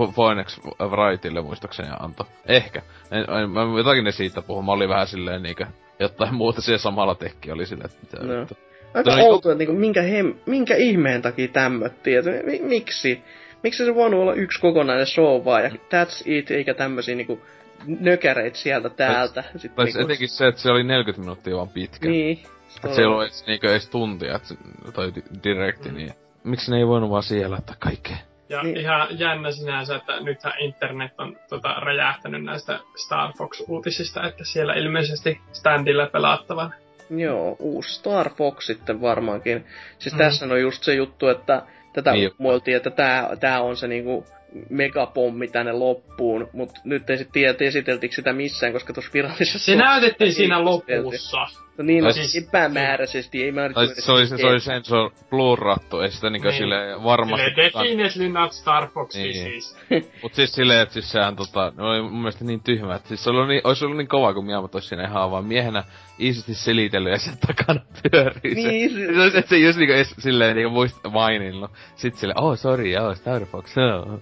Po- 0.00 0.12
Phoenix 0.14 0.58
Wrightille 0.90 1.42
muistaakseni 1.42 1.88
antoi. 2.00 2.26
Ehkä. 2.46 2.82
En, 3.10 3.26
en, 3.42 3.50
mä 3.50 3.60
jotakin 3.78 4.04
ne 4.04 4.12
siitä 4.12 4.42
puhuu, 4.42 4.62
mä 4.62 4.72
olin 4.72 4.88
vähän 4.88 5.06
silleen 5.06 5.42
niinkö, 5.42 5.66
jotain 5.98 6.34
muuta 6.34 6.60
siellä 6.60 6.78
samalla 6.78 7.14
tekki 7.14 7.52
oli 7.52 7.66
silleen, 7.66 7.90
että 7.90 7.98
mitä 8.18 8.26
No. 8.34 8.40
vittu. 8.40 8.54
Aika 8.94 9.10
Toi- 9.10 9.20
outoa, 9.22 9.52
että 9.52 9.58
niinku, 9.58 9.74
minkä, 9.80 10.02
hem, 10.02 10.34
minkä 10.46 10.76
ihmeen 10.76 11.22
takia 11.22 11.48
tämmöttiin, 11.48 12.18
että 12.18 12.30
mi, 12.46 12.60
miksi? 12.62 13.22
Miksi 13.62 13.84
se 13.84 13.94
voinut 13.94 14.20
olla 14.20 14.34
yksi 14.34 14.60
kokonainen 14.60 15.06
show 15.06 15.44
vaan 15.44 15.62
ja 15.62 15.68
that's 15.70 16.22
it, 16.24 16.50
eikä 16.50 16.74
tämmösiä 16.74 17.14
niinku 17.14 17.40
nökäreitä 17.86 18.56
sieltä 18.56 18.88
täältä. 18.90 19.44
Sitten 19.56 19.70
Tai 19.76 19.84
niinku... 19.84 20.00
etenkin 20.00 20.28
se, 20.28 20.46
että 20.46 20.60
se 20.60 20.70
oli 20.70 20.84
40 20.84 21.20
minuuttia 21.20 21.56
vaan 21.56 21.68
pitkä. 21.68 22.08
Niin. 22.08 22.38
Että 22.76 22.94
se 22.94 23.00
ei 23.00 23.06
ollut 23.06 23.22
edes, 23.22 23.46
niinkö 23.46 23.70
edes 23.70 23.88
tuntia, 23.88 24.36
että 24.36 24.48
se, 24.48 24.54
toi 24.94 25.14
di- 25.14 25.40
direkti, 25.44 25.88
Mm. 25.88 25.94
niin 25.96 26.12
miksi 26.44 26.70
ne 26.70 26.76
ei 26.78 26.86
voinut 26.86 27.10
vaan 27.10 27.22
siihen 27.22 27.50
laittaa 27.50 27.76
kaikkea? 27.78 28.16
Ja 28.48 28.62
Niin. 28.62 28.76
ihan 28.76 29.18
jännä 29.18 29.50
sinänsä, 29.50 29.96
että 29.96 30.20
nythän 30.20 30.52
internet 30.60 31.12
on 31.18 31.36
tota, 31.48 31.74
räjähtänyt 31.80 32.44
näistä 32.44 32.80
Star 32.96 33.32
Fox-uutisista, 33.38 34.26
että 34.28 34.44
siellä 34.44 34.74
ilmeisesti 34.74 35.40
standilla 35.52 36.06
pelattavan. 36.06 36.74
Joo, 37.10 37.56
uusi 37.58 37.94
Star 37.94 38.30
Fox 38.30 38.66
sitten 38.66 39.00
varmaankin. 39.00 39.66
Siis 39.98 40.14
Mm. 40.14 40.18
tässä 40.18 40.46
on 40.46 40.60
just 40.60 40.82
se 40.82 40.94
juttu, 40.94 41.28
että 41.28 41.62
tätä 41.92 42.12
Niin. 42.12 42.30
muoltiin, 42.38 42.76
että 42.76 42.90
tää, 42.90 43.36
tää 43.40 43.62
on 43.62 43.76
se 43.76 43.86
niinku 43.88 44.26
megapommi 44.70 45.48
tänne 45.48 45.72
loppuun, 45.72 46.48
mutta 46.52 46.80
nyt 46.84 47.10
ei 47.10 47.16
sitten 47.18 47.32
tiedä, 47.32 47.54
esiteltiinkö 47.60 48.14
sitä 48.16 48.32
missään, 48.32 48.72
koska 48.72 48.92
tuossa 48.92 49.10
virallisessa... 49.14 49.58
Se 49.58 49.76
näytettiin 49.76 50.32
siinä 50.32 50.64
lopussa. 50.64 51.38
No 51.78 51.84
niin, 51.84 52.04
no, 52.04 52.12
siis 52.12 52.32
siis- 52.32 52.48
epämääräisesti, 52.48 53.44
ei 53.44 53.52
mä 53.52 53.62
nyt 53.68 53.74
Tai 53.74 53.84
ymmärrä, 53.84 54.02
se 54.02 54.12
oli, 54.12 54.26
se, 54.26 54.36
se 54.36 54.46
oli 54.46 54.60
sensor 54.60 55.10
blurrattu, 55.30 56.00
ei 56.00 56.10
sitä 56.10 56.30
niinkö 56.30 56.48
Niin. 56.48 56.58
silleen 56.58 57.04
varmasti... 57.04 57.46
Silleen 57.46 57.98
definitely 57.98 58.28
not 58.28 58.52
Star 58.52 58.88
Fox 58.88 59.14
Niin. 59.14 59.34
siis. 59.34 59.76
Mut 60.22 60.34
siis 60.34 60.54
silleen, 60.54 60.80
että 60.80 60.92
siis 60.92 61.10
sehän 61.12 61.36
tota, 61.36 61.72
ne 61.76 61.82
oli 61.82 62.02
mun 62.02 62.12
mielestä 62.18 62.44
niin 62.44 62.60
tyhmä, 62.62 62.94
että 62.94 63.08
siis 63.08 63.24
se 63.24 63.30
oli 63.30 63.48
niin, 63.48 63.60
olisi 63.64 63.84
ollut 63.84 63.96
niin 63.98 64.08
kova, 64.08 64.34
kun 64.34 64.44
Miamot 64.46 64.74
olisi 64.74 64.88
siinä 64.88 65.04
ihan 65.08 65.30
vaan 65.30 65.44
miehenä 65.44 65.84
iisisti 66.20 66.54
selitellyt 66.54 67.12
ja 67.12 67.18
sen 67.18 67.34
takana 67.46 67.80
pyörii 68.10 68.54
se. 68.62 68.68
Niin, 68.68 68.90
Se 68.90 69.14
se, 69.14 69.20
olisi, 69.22 69.38
että 69.38 69.48
se 69.48 69.56
just 69.58 69.78
niinku 69.78 69.92
edes 69.94 70.14
silleen 70.18 70.56
niinku 70.56 70.70
muist 70.70 70.96
maininnut. 71.12 71.70
Sit 71.96 72.16
silleen, 72.16 72.40
oh 72.40 72.58
sorry, 72.58 72.90
joo, 72.90 73.14
Star 73.14 73.44
Fox, 73.46 73.76
joo. 73.76 74.20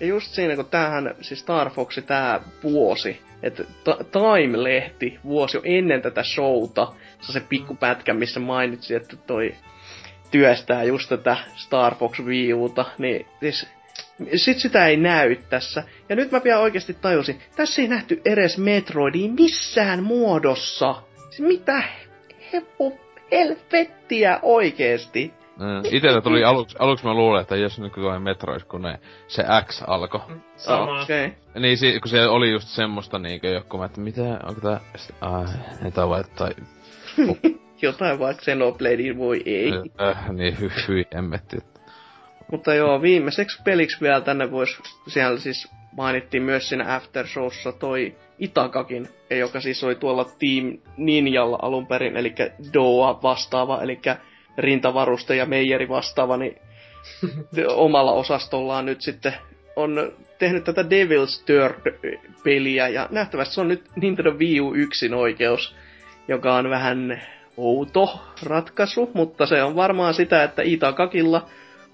Ja 0.00 0.06
just 0.06 0.34
siinä, 0.34 0.56
kun 0.56 0.66
tämähän, 0.66 1.14
siis 1.20 1.40
Star 1.40 1.70
Fox, 1.70 1.98
tää 2.06 2.40
vuosi, 2.62 3.20
että 3.42 3.64
Time-lehti 4.12 5.18
vuosi 5.24 5.56
jo 5.56 5.60
ennen 5.64 6.02
tätä 6.02 6.22
showta, 6.22 6.92
se 7.20 7.32
se 7.32 7.40
pikkupätkä, 7.40 8.14
missä 8.14 8.40
mainitsi, 8.40 8.94
että 8.94 9.16
toi 9.16 9.54
työstää 10.30 10.84
just 10.84 11.08
tätä 11.08 11.36
Star 11.56 11.94
Fox 11.94 12.18
Viuta, 12.26 12.84
niin 12.98 13.26
siis 13.40 13.66
sit 14.36 14.58
sitä 14.58 14.86
ei 14.86 14.96
näy 14.96 15.36
tässä. 15.36 15.82
Ja 16.08 16.16
nyt 16.16 16.30
mä 16.30 16.44
vielä 16.44 16.60
oikeasti 16.60 16.94
tajusin, 16.94 17.40
tässä 17.56 17.82
ei 17.82 17.88
nähty 17.88 18.20
edes 18.24 18.58
Metroidia 18.58 19.32
missään 19.32 20.02
muodossa. 20.02 20.94
Siis 21.30 21.40
mitä 21.40 21.82
helvettiä 23.32 24.38
oikeesti. 24.42 25.32
Mm. 25.58 25.82
Itellä 25.90 26.20
tuli 26.20 26.44
aluksi, 26.44 26.76
aluksi 26.78 27.04
mä 27.04 27.14
luulen, 27.14 27.40
että 27.40 27.56
jos 27.56 27.78
nyt 27.78 27.92
tulee 27.92 28.18
Metroid, 28.18 28.62
kun 28.62 28.82
ne, 28.82 28.98
se 29.28 29.44
X 29.66 29.82
alkoi. 29.86 30.20
Sama. 30.56 31.02
Okei. 31.02 31.26
Okay. 31.26 31.62
Niin, 31.62 31.78
si, 31.78 32.00
kun 32.00 32.10
siellä 32.10 32.32
oli 32.32 32.50
just 32.50 32.68
semmoista 32.68 33.18
niinkö 33.18 33.48
joku, 33.48 33.78
mä, 33.78 33.84
että 33.84 34.00
mitä, 34.00 34.22
onko 34.22 34.60
tää, 34.60 34.80
ai, 35.20 35.44
että 35.86 36.08
vai, 36.08 36.24
tai, 36.36 36.50
Jotain 37.82 38.18
vaikka 38.24 38.42
Xenobladein 38.42 39.18
voi 39.18 39.42
ei. 39.46 39.72
äh, 40.00 40.30
niin, 40.30 40.60
hyi, 40.60 40.70
hyi, 40.88 41.04
emmetti. 41.14 41.56
Mutta 42.50 42.74
joo, 42.74 43.02
viimeiseksi 43.02 43.62
peliksi 43.64 44.00
vielä 44.00 44.20
tänne 44.20 44.50
voisi, 44.50 44.82
siellä 45.08 45.38
siis 45.38 45.68
mainittiin 45.96 46.42
myös 46.42 46.68
siinä 46.68 46.94
Aftershowssa 46.94 47.72
toi 47.72 48.16
Itakakin, 48.38 49.08
joka 49.30 49.60
siis 49.60 49.84
oli 49.84 49.94
tuolla 49.94 50.24
Team 50.24 50.78
Ninjalla 50.96 51.58
alun 51.62 51.86
perin, 51.86 52.16
eli 52.16 52.34
Doa 52.72 53.22
vastaava, 53.22 53.82
eli 53.82 54.00
rintavaruste 54.58 55.36
ja 55.36 55.46
meijeri 55.46 55.88
vastaava, 55.88 56.36
niin 56.36 56.58
omalla 57.68 58.12
osastollaan 58.12 58.86
nyt 58.86 59.00
sitten 59.00 59.34
on 59.76 60.12
tehnyt 60.38 60.64
tätä 60.64 60.82
Devil's 60.82 61.44
Third-peliä, 61.44 62.88
ja 62.88 63.08
nähtävästi 63.10 63.54
se 63.54 63.60
on 63.60 63.68
nyt 63.68 63.84
Nintendo 63.96 64.30
Wii 64.30 64.60
U 64.60 64.74
yksin 64.74 65.14
oikeus, 65.14 65.76
joka 66.28 66.54
on 66.54 66.70
vähän 66.70 67.22
outo 67.56 68.20
ratkaisu, 68.42 69.10
mutta 69.14 69.46
se 69.46 69.62
on 69.62 69.76
varmaan 69.76 70.14
sitä, 70.14 70.42
että 70.42 70.62
Itakakilla 70.62 71.46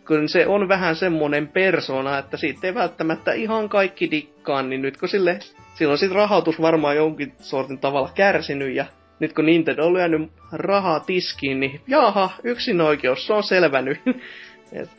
kun 0.09 0.29
se 0.29 0.47
on 0.47 0.69
vähän 0.69 0.97
semmonen 0.97 1.49
persona, 1.49 2.19
että 2.19 2.37
siitä 2.37 2.67
ei 2.67 2.75
välttämättä 2.75 3.33
ihan 3.33 3.69
kaikki 3.69 4.11
dikkaa, 4.11 4.63
niin 4.63 4.83
nyt 4.83 4.97
kun 4.97 5.09
sille, 5.09 5.39
silloin 5.75 5.99
sit 5.99 6.13
rahoitus 6.13 6.61
varmaan 6.61 6.97
jonkin 6.97 7.33
sortin 7.41 7.79
tavalla 7.79 8.11
kärsinyt, 8.15 8.75
ja 8.75 8.85
nyt 9.21 9.33
kun 9.33 9.47
Nintendo 9.47 9.87
on 9.87 9.95
lyönyt 9.95 10.31
rahaa 10.53 11.01
tiskiin, 11.01 11.61
niin 11.61 11.81
jaha, 11.87 12.31
yksin 12.45 12.81
oikeus, 12.81 13.27
se 13.27 13.33
on 13.33 13.43
selvänyt. 13.43 14.01
et, 14.73 14.91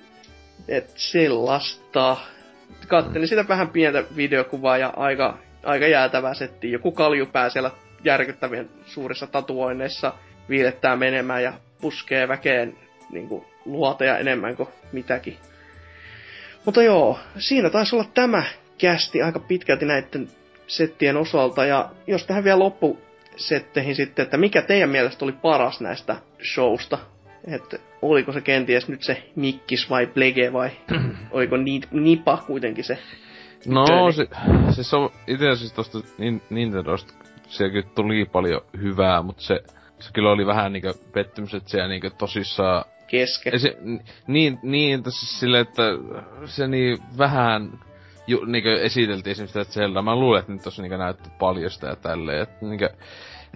et 0.67 0.91
sellaista. 0.95 2.17
Kattelin 2.87 3.27
sitä 3.27 3.47
vähän 3.47 3.69
pientä 3.69 4.03
videokuvaa 4.15 4.77
ja 4.77 4.93
aika, 4.97 5.37
aika 5.63 5.87
jäätävää 5.87 6.33
settiä. 6.33 6.71
Joku 6.71 6.91
kaljupää 6.91 7.49
siellä 7.49 7.71
järkyttävien 8.03 8.69
suurissa 8.85 9.27
tatuoinneissa 9.27 10.13
viilettää 10.49 10.95
menemään 10.95 11.43
ja 11.43 11.53
puskee 11.81 12.27
väkeen 12.27 12.77
niin 13.11 13.27
kuin, 13.27 13.45
luoteja 13.65 14.17
enemmän 14.17 14.55
kuin 14.55 14.69
mitäkin. 14.91 15.37
Mutta 16.65 16.83
joo, 16.83 17.19
siinä 17.37 17.69
taisi 17.69 17.95
olla 17.95 18.09
tämä 18.13 18.43
kästi 18.77 19.21
aika 19.21 19.39
pitkälti 19.39 19.85
näiden 19.85 20.27
settien 20.67 21.17
osalta. 21.17 21.65
Ja 21.65 21.89
jos 22.07 22.25
tähän 22.25 22.43
vielä 22.43 22.59
loppusetteihin 23.39 23.95
sitten, 23.95 24.23
että 24.23 24.37
mikä 24.37 24.61
teidän 24.61 24.89
mielestä 24.89 25.25
oli 25.25 25.31
paras 25.31 25.81
näistä 25.81 26.15
showsta? 26.53 26.97
Että 27.47 27.77
oliko 28.01 28.31
se 28.31 28.41
kenties 28.41 28.87
nyt 28.87 29.03
se 29.03 29.23
Mikkis 29.35 29.89
vai 29.89 30.07
Plege 30.07 30.53
vai 30.53 30.71
oliko 31.31 31.57
ni, 31.57 31.81
Nipa 31.91 32.37
kuitenkin 32.47 32.83
se 32.83 32.97
No, 33.65 34.11
se, 34.11 34.27
siis 34.71 34.93
on 34.93 35.09
itse 35.27 35.55
siis 35.55 35.73
tosta 35.73 35.99
Nin- 35.99 36.41
Nintendosta, 36.49 37.13
siellä 37.47 37.71
kyllä 37.71 37.87
tuli 37.95 38.25
paljon 38.25 38.61
hyvää, 38.81 39.21
mutta 39.21 39.43
se, 39.43 39.59
se 39.99 40.09
kyllä 40.13 40.31
oli 40.31 40.45
vähän 40.45 40.73
niinkö 40.73 40.93
pettymys, 41.13 41.53
että 41.53 41.69
siellä 41.69 41.87
niinkö 41.87 42.09
tosissaan 42.09 42.85
kesken? 43.07 43.59
Se, 43.59 43.77
niin, 44.27 44.59
niin, 44.63 45.03
tässä 45.03 45.39
silleen, 45.39 45.61
että 45.61 45.83
se 46.45 46.67
niin 46.67 46.97
vähän 47.17 47.79
ju, 48.29 48.45
niinkö 48.45 48.81
esiteltiin 48.81 49.31
esimerkiksi 49.31 49.59
sitä 49.63 49.73
Zelda. 49.73 50.01
Mä 50.01 50.15
luulen, 50.15 50.39
että 50.39 50.51
nyt 50.51 50.61
tossa 50.61 50.81
niinkö 50.81 50.97
näytti 50.97 51.29
paljon 51.39 51.71
sitä 51.71 51.87
ja 51.87 51.95
tälleen, 51.95 52.41
että 52.41 52.65
niinkö... 52.65 52.89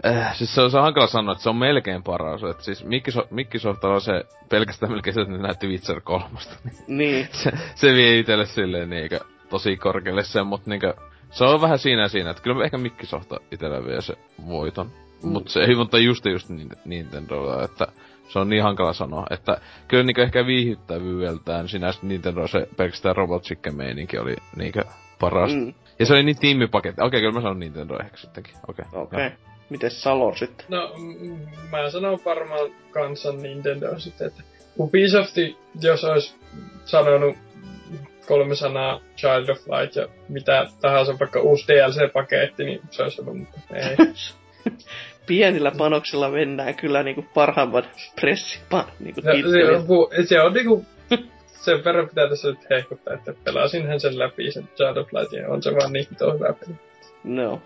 Äh, 0.05 0.35
siis 0.35 0.55
se 0.55 0.61
on, 0.61 0.71
se 0.71 0.77
on 0.77 0.83
hankala 0.83 1.07
sanoa, 1.07 1.31
että 1.31 1.43
se 1.43 1.49
on 1.49 1.55
melkein 1.55 2.03
paras. 2.03 2.43
Että 2.43 2.63
siis 2.63 2.85
Microsoft, 2.85 3.31
Microsoft 3.31 3.83
on 3.83 4.01
se 4.01 4.23
pelkästään 4.49 4.91
melkein 4.91 5.13
se, 5.13 5.21
että 5.21 5.33
ne 5.33 5.39
näytti 5.39 5.67
Witcher 5.67 6.01
kolmosta. 6.01 6.55
Niin. 6.87 7.27
se, 7.43 7.51
se 7.75 7.93
vie 7.93 8.19
itelle 8.19 8.45
silleen 8.45 8.89
niinkö 8.89 9.19
tosi 9.49 9.77
korkealle 9.77 10.23
sen, 10.23 10.47
mut 10.47 10.65
niinkö... 10.65 10.93
Se 11.31 11.43
on 11.43 11.61
vähän 11.61 11.79
siinä 11.79 12.07
siinä, 12.07 12.29
että 12.29 12.43
kyllä 12.43 12.65
ehkä 12.65 12.77
Microsoft 12.77 13.31
itellä 13.51 13.85
vie 13.85 14.01
se 14.01 14.13
voiton. 14.47 14.91
Mm. 15.23 15.29
Mut 15.29 15.47
se 15.47 15.59
ei 15.59 15.75
mutta 15.75 15.97
just 15.97 16.25
just 16.25 16.49
Nin- 16.49 16.79
Nintendolla, 16.85 17.63
että 17.63 17.87
se 18.29 18.39
on 18.39 18.49
niin 18.49 18.63
hankala 18.63 18.93
sanoa, 18.93 19.25
että 19.29 19.57
kyllä 19.87 20.03
niinkö 20.03 20.23
ehkä 20.23 20.45
viihdyttävyydellään 20.45 21.67
sinä 21.67 21.91
Nintendo 22.01 22.47
se 22.47 22.67
pelkästään 22.77 23.15
Robot 23.15 23.43
Chicken 23.43 23.75
meininki 23.75 24.17
oli 24.17 24.35
niinkö 24.55 24.83
paras. 25.19 25.53
Mm. 25.53 25.73
Ja 25.99 26.05
se 26.05 26.13
oli 26.13 26.23
niin 26.23 26.39
tiimipaketti. 26.39 27.01
Okei, 27.01 27.19
kyllä 27.19 27.33
mä 27.33 27.41
sanon 27.41 27.59
Nintendo 27.59 27.99
ehkä 27.99 28.17
sittenkin. 28.17 28.53
Okei. 28.67 28.85
Okei. 28.93 29.27
Okay. 29.27 29.52
Mites 29.69 30.01
Salor 30.01 30.37
sitten? 30.37 30.65
No, 30.69 30.93
mm, 30.97 31.39
mä 31.71 31.89
sanon 31.89 32.19
varmaan 32.25 32.69
kansan 32.91 33.41
Nintendo 33.41 33.99
sitten, 33.99 34.27
että 34.27 34.43
Ubisoft, 34.79 35.35
jos 35.81 36.03
olisi 36.03 36.35
sanonut 36.85 37.35
kolme 38.27 38.55
sanaa 38.55 39.01
Child 39.17 39.49
of 39.49 39.57
Light 39.67 39.95
ja 39.95 40.07
mitä 40.29 40.67
tahansa, 40.81 41.19
vaikka 41.19 41.41
uusi 41.41 41.65
DLC-paketti, 41.67 42.63
niin 42.63 42.81
se 42.91 43.03
olisi 43.03 43.21
ollut, 43.21 43.37
mutta 43.37 43.59
ei. 43.73 43.97
Pienillä 45.27 45.71
panoksilla 45.77 46.29
mennään 46.29 46.75
kyllä 46.75 47.03
niinku 47.03 47.25
parhaimman 47.33 47.83
pressin 48.21 48.61
pa, 48.69 48.87
niinku 48.99 49.21
No, 49.21 49.31
se, 49.33 49.69
on, 49.69 50.27
se 50.27 50.41
on 50.41 50.53
niinku, 50.53 50.85
sen 51.65 51.83
verran 51.83 52.09
pitää 52.09 52.29
tässä 52.29 52.47
nyt 52.47 52.69
hehkuttaa, 52.69 53.13
että 53.13 53.33
pelasinhän 53.43 53.99
sen 53.99 54.19
läpi 54.19 54.51
sen 54.51 54.69
Child 54.75 54.97
of 54.97 55.13
Light 55.13 55.33
ja 55.33 55.49
on 55.49 55.63
se 55.63 55.75
vaan 55.75 55.93
niin 55.93 56.07
hyvä 56.33 56.53
peli. 56.53 56.75
No. 57.23 57.61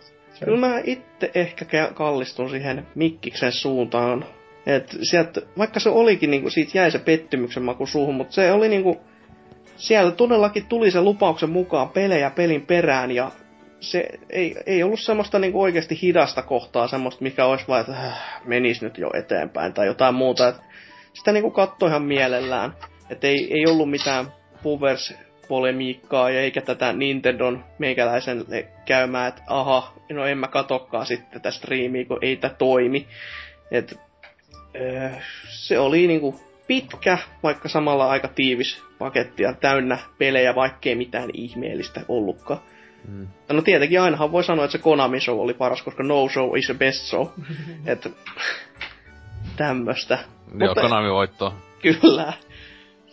Kyllä 0.46 0.68
mä 0.68 0.82
itse 0.84 1.32
ehkä 1.36 1.66
kä- 1.66 1.94
kallistun 1.94 2.50
siihen 2.50 2.88
Mikkiksen 2.96 3.52
suuntaan. 3.52 4.26
Et 4.66 4.98
sieltä, 5.02 5.42
vaikka 5.58 5.80
se 5.80 5.90
olikin, 5.90 6.32
niinku, 6.32 6.50
siitä 6.50 6.78
jäi 6.78 6.92
se 6.92 7.00
pettymyksen 7.00 7.64
maku 7.64 7.86
suuhun, 7.86 8.16
mutta 8.16 8.34
se 8.34 8.52
oli 8.52 8.70
niinku, 8.70 9.02
siellä 9.76 10.12
todellakin 10.12 10.66
tuli 10.66 10.92
se 10.92 11.02
lupauksen 11.02 11.50
mukaan 11.50 11.90
pelejä 11.90 12.30
pelin 12.30 12.66
perään 12.66 13.12
ja 13.12 13.32
se 13.80 14.08
ei, 14.30 14.56
ei 14.66 14.84
ollut 14.84 15.00
semmoista 15.00 15.40
niinku 15.40 15.62
oikeasti 15.62 16.00
hidasta 16.02 16.42
kohtaa, 16.42 16.88
semmoista, 16.88 17.24
mikä 17.24 17.46
olisi 17.46 17.66
vaan, 17.68 17.82
että 17.82 17.94
äh, 17.94 18.42
menis 18.46 18.82
nyt 18.82 18.98
jo 18.98 19.10
eteenpäin 19.14 19.74
tai 19.74 19.86
jotain 19.86 20.16
muuta. 20.16 20.48
Et 20.48 20.56
sitä 21.14 21.32
niinku 21.32 21.52
katsoi 21.52 21.90
ihan 21.90 22.04
mielellään. 22.04 22.74
Että 23.10 23.28
ei, 23.28 23.54
ei 23.54 23.66
ollut 23.68 23.90
mitään 23.90 24.34
puvers 24.64 25.14
polemiikkaa 25.48 26.30
ja 26.30 26.42
eikä 26.42 26.62
tätä 26.62 26.94
Nintendon 26.94 27.64
meikäläisen 27.80 28.46
käymään, 28.86 29.28
että 29.28 29.42
aha, 29.48 29.94
no 30.12 30.26
en 30.26 30.38
mä 30.38 30.48
katokkaan 30.48 31.06
sitten 31.06 31.32
tätä 31.32 31.52
striimiä, 31.52 32.06
kun 32.06 32.20
ei 32.22 32.36
tää 32.36 32.50
toimi. 32.50 33.08
Et, 33.72 34.00
öö, 34.76 35.10
se 35.50 35.80
oli 35.80 36.08
niinku 36.08 36.40
pitkä, 36.68 37.18
vaikka 37.44 37.70
samalla 37.70 38.10
aika 38.10 38.28
tiivis 38.28 38.84
paketti 39.00 39.44
ja 39.44 39.54
täynnä 39.54 39.98
pelejä, 40.18 40.56
vaikkei 40.56 40.96
mitään 40.96 41.30
ihmeellistä 41.34 42.02
ollutkaan. 42.08 42.60
Mm. 43.08 43.28
No 43.50 43.62
tietenkin 43.62 44.02
ainahan 44.02 44.32
voi 44.32 44.44
sanoa, 44.44 44.66
että 44.66 44.72
se 44.72 44.84
Konami 44.84 45.20
Show 45.20 45.40
oli 45.40 45.54
paras, 45.54 45.82
koska 45.82 46.04
no 46.04 46.30
show 46.30 46.58
is 46.58 46.66
the 46.66 46.74
best 46.74 47.06
show. 47.06 47.28
Et 47.86 48.12
tämmöstä. 49.56 50.20
Joo, 50.60 50.76
Konami 50.76 51.12
voitto. 51.12 51.54
Kyllä. 51.82 52.34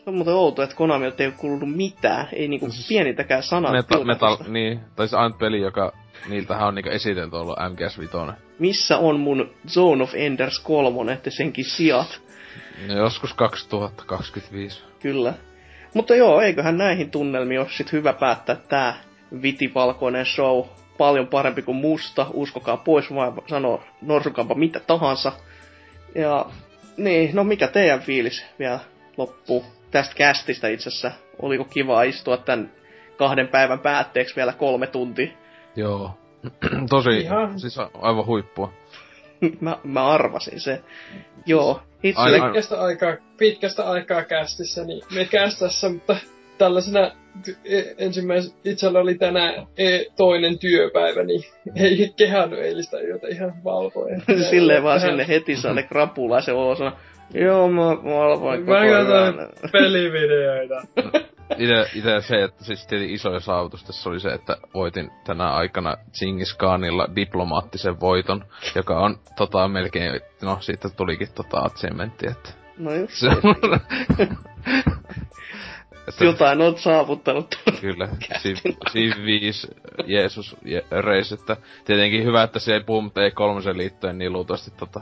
Se 0.04 0.10
on 0.10 0.16
muuten 0.16 0.34
outo, 0.34 0.62
että 0.62 0.76
Konamilta 0.76 1.22
ei 1.22 1.26
ole 1.26 1.34
kuulunut 1.36 1.76
mitään. 1.76 2.28
Ei 2.32 2.48
niinku 2.48 2.70
Siis 2.70 2.88
pienintäkään 2.88 3.42
sanaa. 3.42 3.72
Metal, 3.72 4.04
metal, 4.04 4.36
niin, 4.48 4.80
tai 4.96 5.08
se 5.08 5.16
ainut 5.16 5.38
peli, 5.38 5.60
joka 5.60 5.92
niiltähän 6.28 6.68
on 6.68 6.74
niinku 6.74 6.90
esitelty 6.90 7.36
ollut 7.36 7.58
MGS 7.72 7.98
Vitoinen. 7.98 8.34
Missä 8.58 8.98
on 8.98 9.20
mun 9.20 9.50
Zone 9.68 10.02
of 10.02 10.14
Enders 10.14 10.58
3, 10.58 11.12
että 11.12 11.30
senkin 11.30 11.64
sijat? 11.64 12.20
No, 12.88 12.98
joskus 12.98 13.34
2025. 13.34 14.82
Kyllä. 15.00 15.34
Mutta 15.94 16.14
joo, 16.14 16.40
eiköhän 16.40 16.78
näihin 16.78 17.10
tunnelmiin 17.10 17.60
ole 17.60 17.68
sit 17.70 17.92
hyvä 17.92 18.12
päättää 18.12 18.56
tää 18.56 18.94
vitivalkoinen 19.42 20.26
show. 20.26 20.64
Paljon 20.98 21.26
parempi 21.26 21.62
kuin 21.62 21.76
musta, 21.76 22.26
uskokaa 22.32 22.76
pois, 22.76 23.14
vaan 23.14 23.42
sanoo 23.46 23.82
norsukampa 24.02 24.54
mitä 24.54 24.80
tahansa. 24.80 25.32
Ja 26.14 26.46
niin, 26.96 27.30
no 27.36 27.44
mikä 27.44 27.68
teidän 27.68 28.00
fiilis 28.00 28.44
vielä 28.58 28.80
loppuu 29.16 29.64
tästä 29.94 30.14
kästistä 30.14 30.68
itse 30.68 30.88
asiassa? 30.88 31.12
Oliko 31.42 31.64
kiva 31.64 32.02
istua 32.02 32.36
tän 32.36 32.72
kahden 33.16 33.48
päivän 33.48 33.78
päätteeksi 33.78 34.36
vielä 34.36 34.52
kolme 34.52 34.86
tuntia? 34.86 35.28
Joo. 35.76 36.18
Tosi, 36.90 37.20
Ihan- 37.20 37.60
siis 37.60 37.78
aivan 37.78 38.26
huippua. 38.26 38.72
mä, 39.60 39.78
mä 39.84 40.06
arvasin 40.06 40.60
se. 40.60 40.82
Joo, 41.46 41.82
itse 42.02 42.22
pitkästä 42.42 42.80
aikaa, 42.80 43.16
pitkästä 43.38 43.90
aikaa 43.90 44.24
kästissä, 44.24 44.84
niin 44.84 45.02
me 45.14 45.24
kästässä, 45.24 45.88
mutta 45.88 46.16
tällaisena 46.58 47.10
e- 47.64 47.94
ensimmäis, 47.98 48.56
itsellä 48.64 49.00
oli 49.00 49.14
tänään 49.14 49.66
e, 49.76 49.98
toinen 50.16 50.58
työpäivä, 50.58 51.22
niin 51.24 51.42
ei 51.76 52.12
kehannut 52.16 52.58
eilistä 52.58 53.00
yötä 53.00 53.28
ihan 53.28 53.64
valvoen. 53.64 54.22
silleen 54.50 54.82
vaan 54.82 55.00
Tähän- 55.00 55.12
sinne 55.12 55.28
heti 55.28 55.56
saa 55.56 55.74
ne 55.74 55.82
krapulaisen 55.82 56.54
olosana. 56.54 56.96
Joo, 57.34 57.68
mä 57.68 57.82
valvoin 57.86 58.66
koko 58.66 58.78
Mä 58.78 58.86
katsoin 58.86 59.34
pelivideoita. 59.72 60.82
Ite, 61.58 61.90
ite 61.94 62.20
se, 62.20 62.42
että 62.42 62.64
siis 62.64 62.86
tietenkin 62.86 63.14
isoin 63.14 63.40
saavutus 63.40 63.84
tässä 63.84 64.10
oli 64.10 64.20
se, 64.20 64.28
että 64.28 64.56
voitin 64.74 65.10
tänä 65.26 65.50
aikana 65.50 65.96
Chingis 66.12 66.54
Khanilla 66.54 67.08
diplomaattisen 67.16 68.00
voiton, 68.00 68.44
joka 68.74 69.00
on 69.00 69.18
tota 69.36 69.68
melkein, 69.68 70.20
no 70.42 70.58
siitä 70.60 70.88
tulikin 70.88 71.28
tota 71.34 71.58
achievementti, 71.58 72.26
että 72.26 72.50
No 72.78 72.94
just 72.94 73.12
se 73.12 73.28
on... 73.28 73.34
että, 76.08 76.24
Jotain 76.24 76.60
oot 76.60 76.78
saavuttanut. 76.78 77.54
Kyllä, 77.80 78.08
Civ 78.90 79.24
5, 79.24 79.68
Jeesus, 80.06 80.56
je, 80.64 80.84
Reis, 81.00 81.32
että 81.32 81.56
tietenkin 81.84 82.24
hyvä, 82.24 82.42
että 82.42 82.58
se 82.58 82.74
ei 82.74 82.80
puhu, 82.80 83.02
mutta 83.02 83.24
ei 83.24 83.30
kolmosen 83.30 83.78
liittyen 83.78 84.18
niin 84.18 84.32
luultavasti 84.32 84.70
tota 84.70 85.00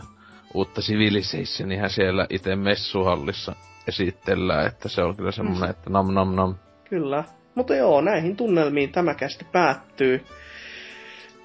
uutta 0.54 0.80
Civilizationia 0.80 1.88
siellä 1.88 2.26
itse 2.30 2.56
messuhallissa 2.56 3.56
esitellään, 3.88 4.66
että 4.66 4.88
se 4.88 5.02
on 5.02 5.16
kyllä 5.16 5.32
semmonen, 5.32 5.70
että 5.70 5.90
nam 5.90 6.14
nam 6.14 6.34
nam. 6.34 6.54
Kyllä. 6.84 7.24
Mutta 7.54 7.74
joo, 7.74 8.00
näihin 8.00 8.36
tunnelmiin 8.36 8.92
tämä 8.92 9.14
kästi 9.14 9.46
päättyy. 9.52 10.24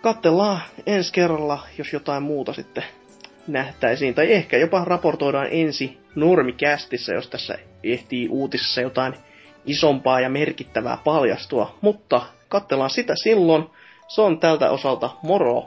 Katsellaan 0.01 0.61
ensi 0.85 1.13
kerralla, 1.13 1.59
jos 1.77 1.93
jotain 1.93 2.23
muuta 2.23 2.53
sitten 2.53 2.83
nähtäisiin. 3.47 4.15
Tai 4.15 4.33
ehkä 4.33 4.57
jopa 4.57 4.85
raportoidaan 4.85 5.47
ensi 5.51 5.97
normikästissä, 6.15 7.13
jos 7.13 7.27
tässä 7.27 7.57
ehtii 7.83 8.27
uutisissa 8.29 8.81
jotain 8.81 9.13
isompaa 9.65 10.19
ja 10.19 10.29
merkittävää 10.29 10.97
paljastua. 11.03 11.77
Mutta 11.81 12.21
katsellaan 12.49 12.89
sitä 12.89 13.13
silloin. 13.23 13.69
Se 14.07 14.21
on 14.21 14.39
tältä 14.39 14.71
osalta 14.71 15.09
moro! 15.23 15.65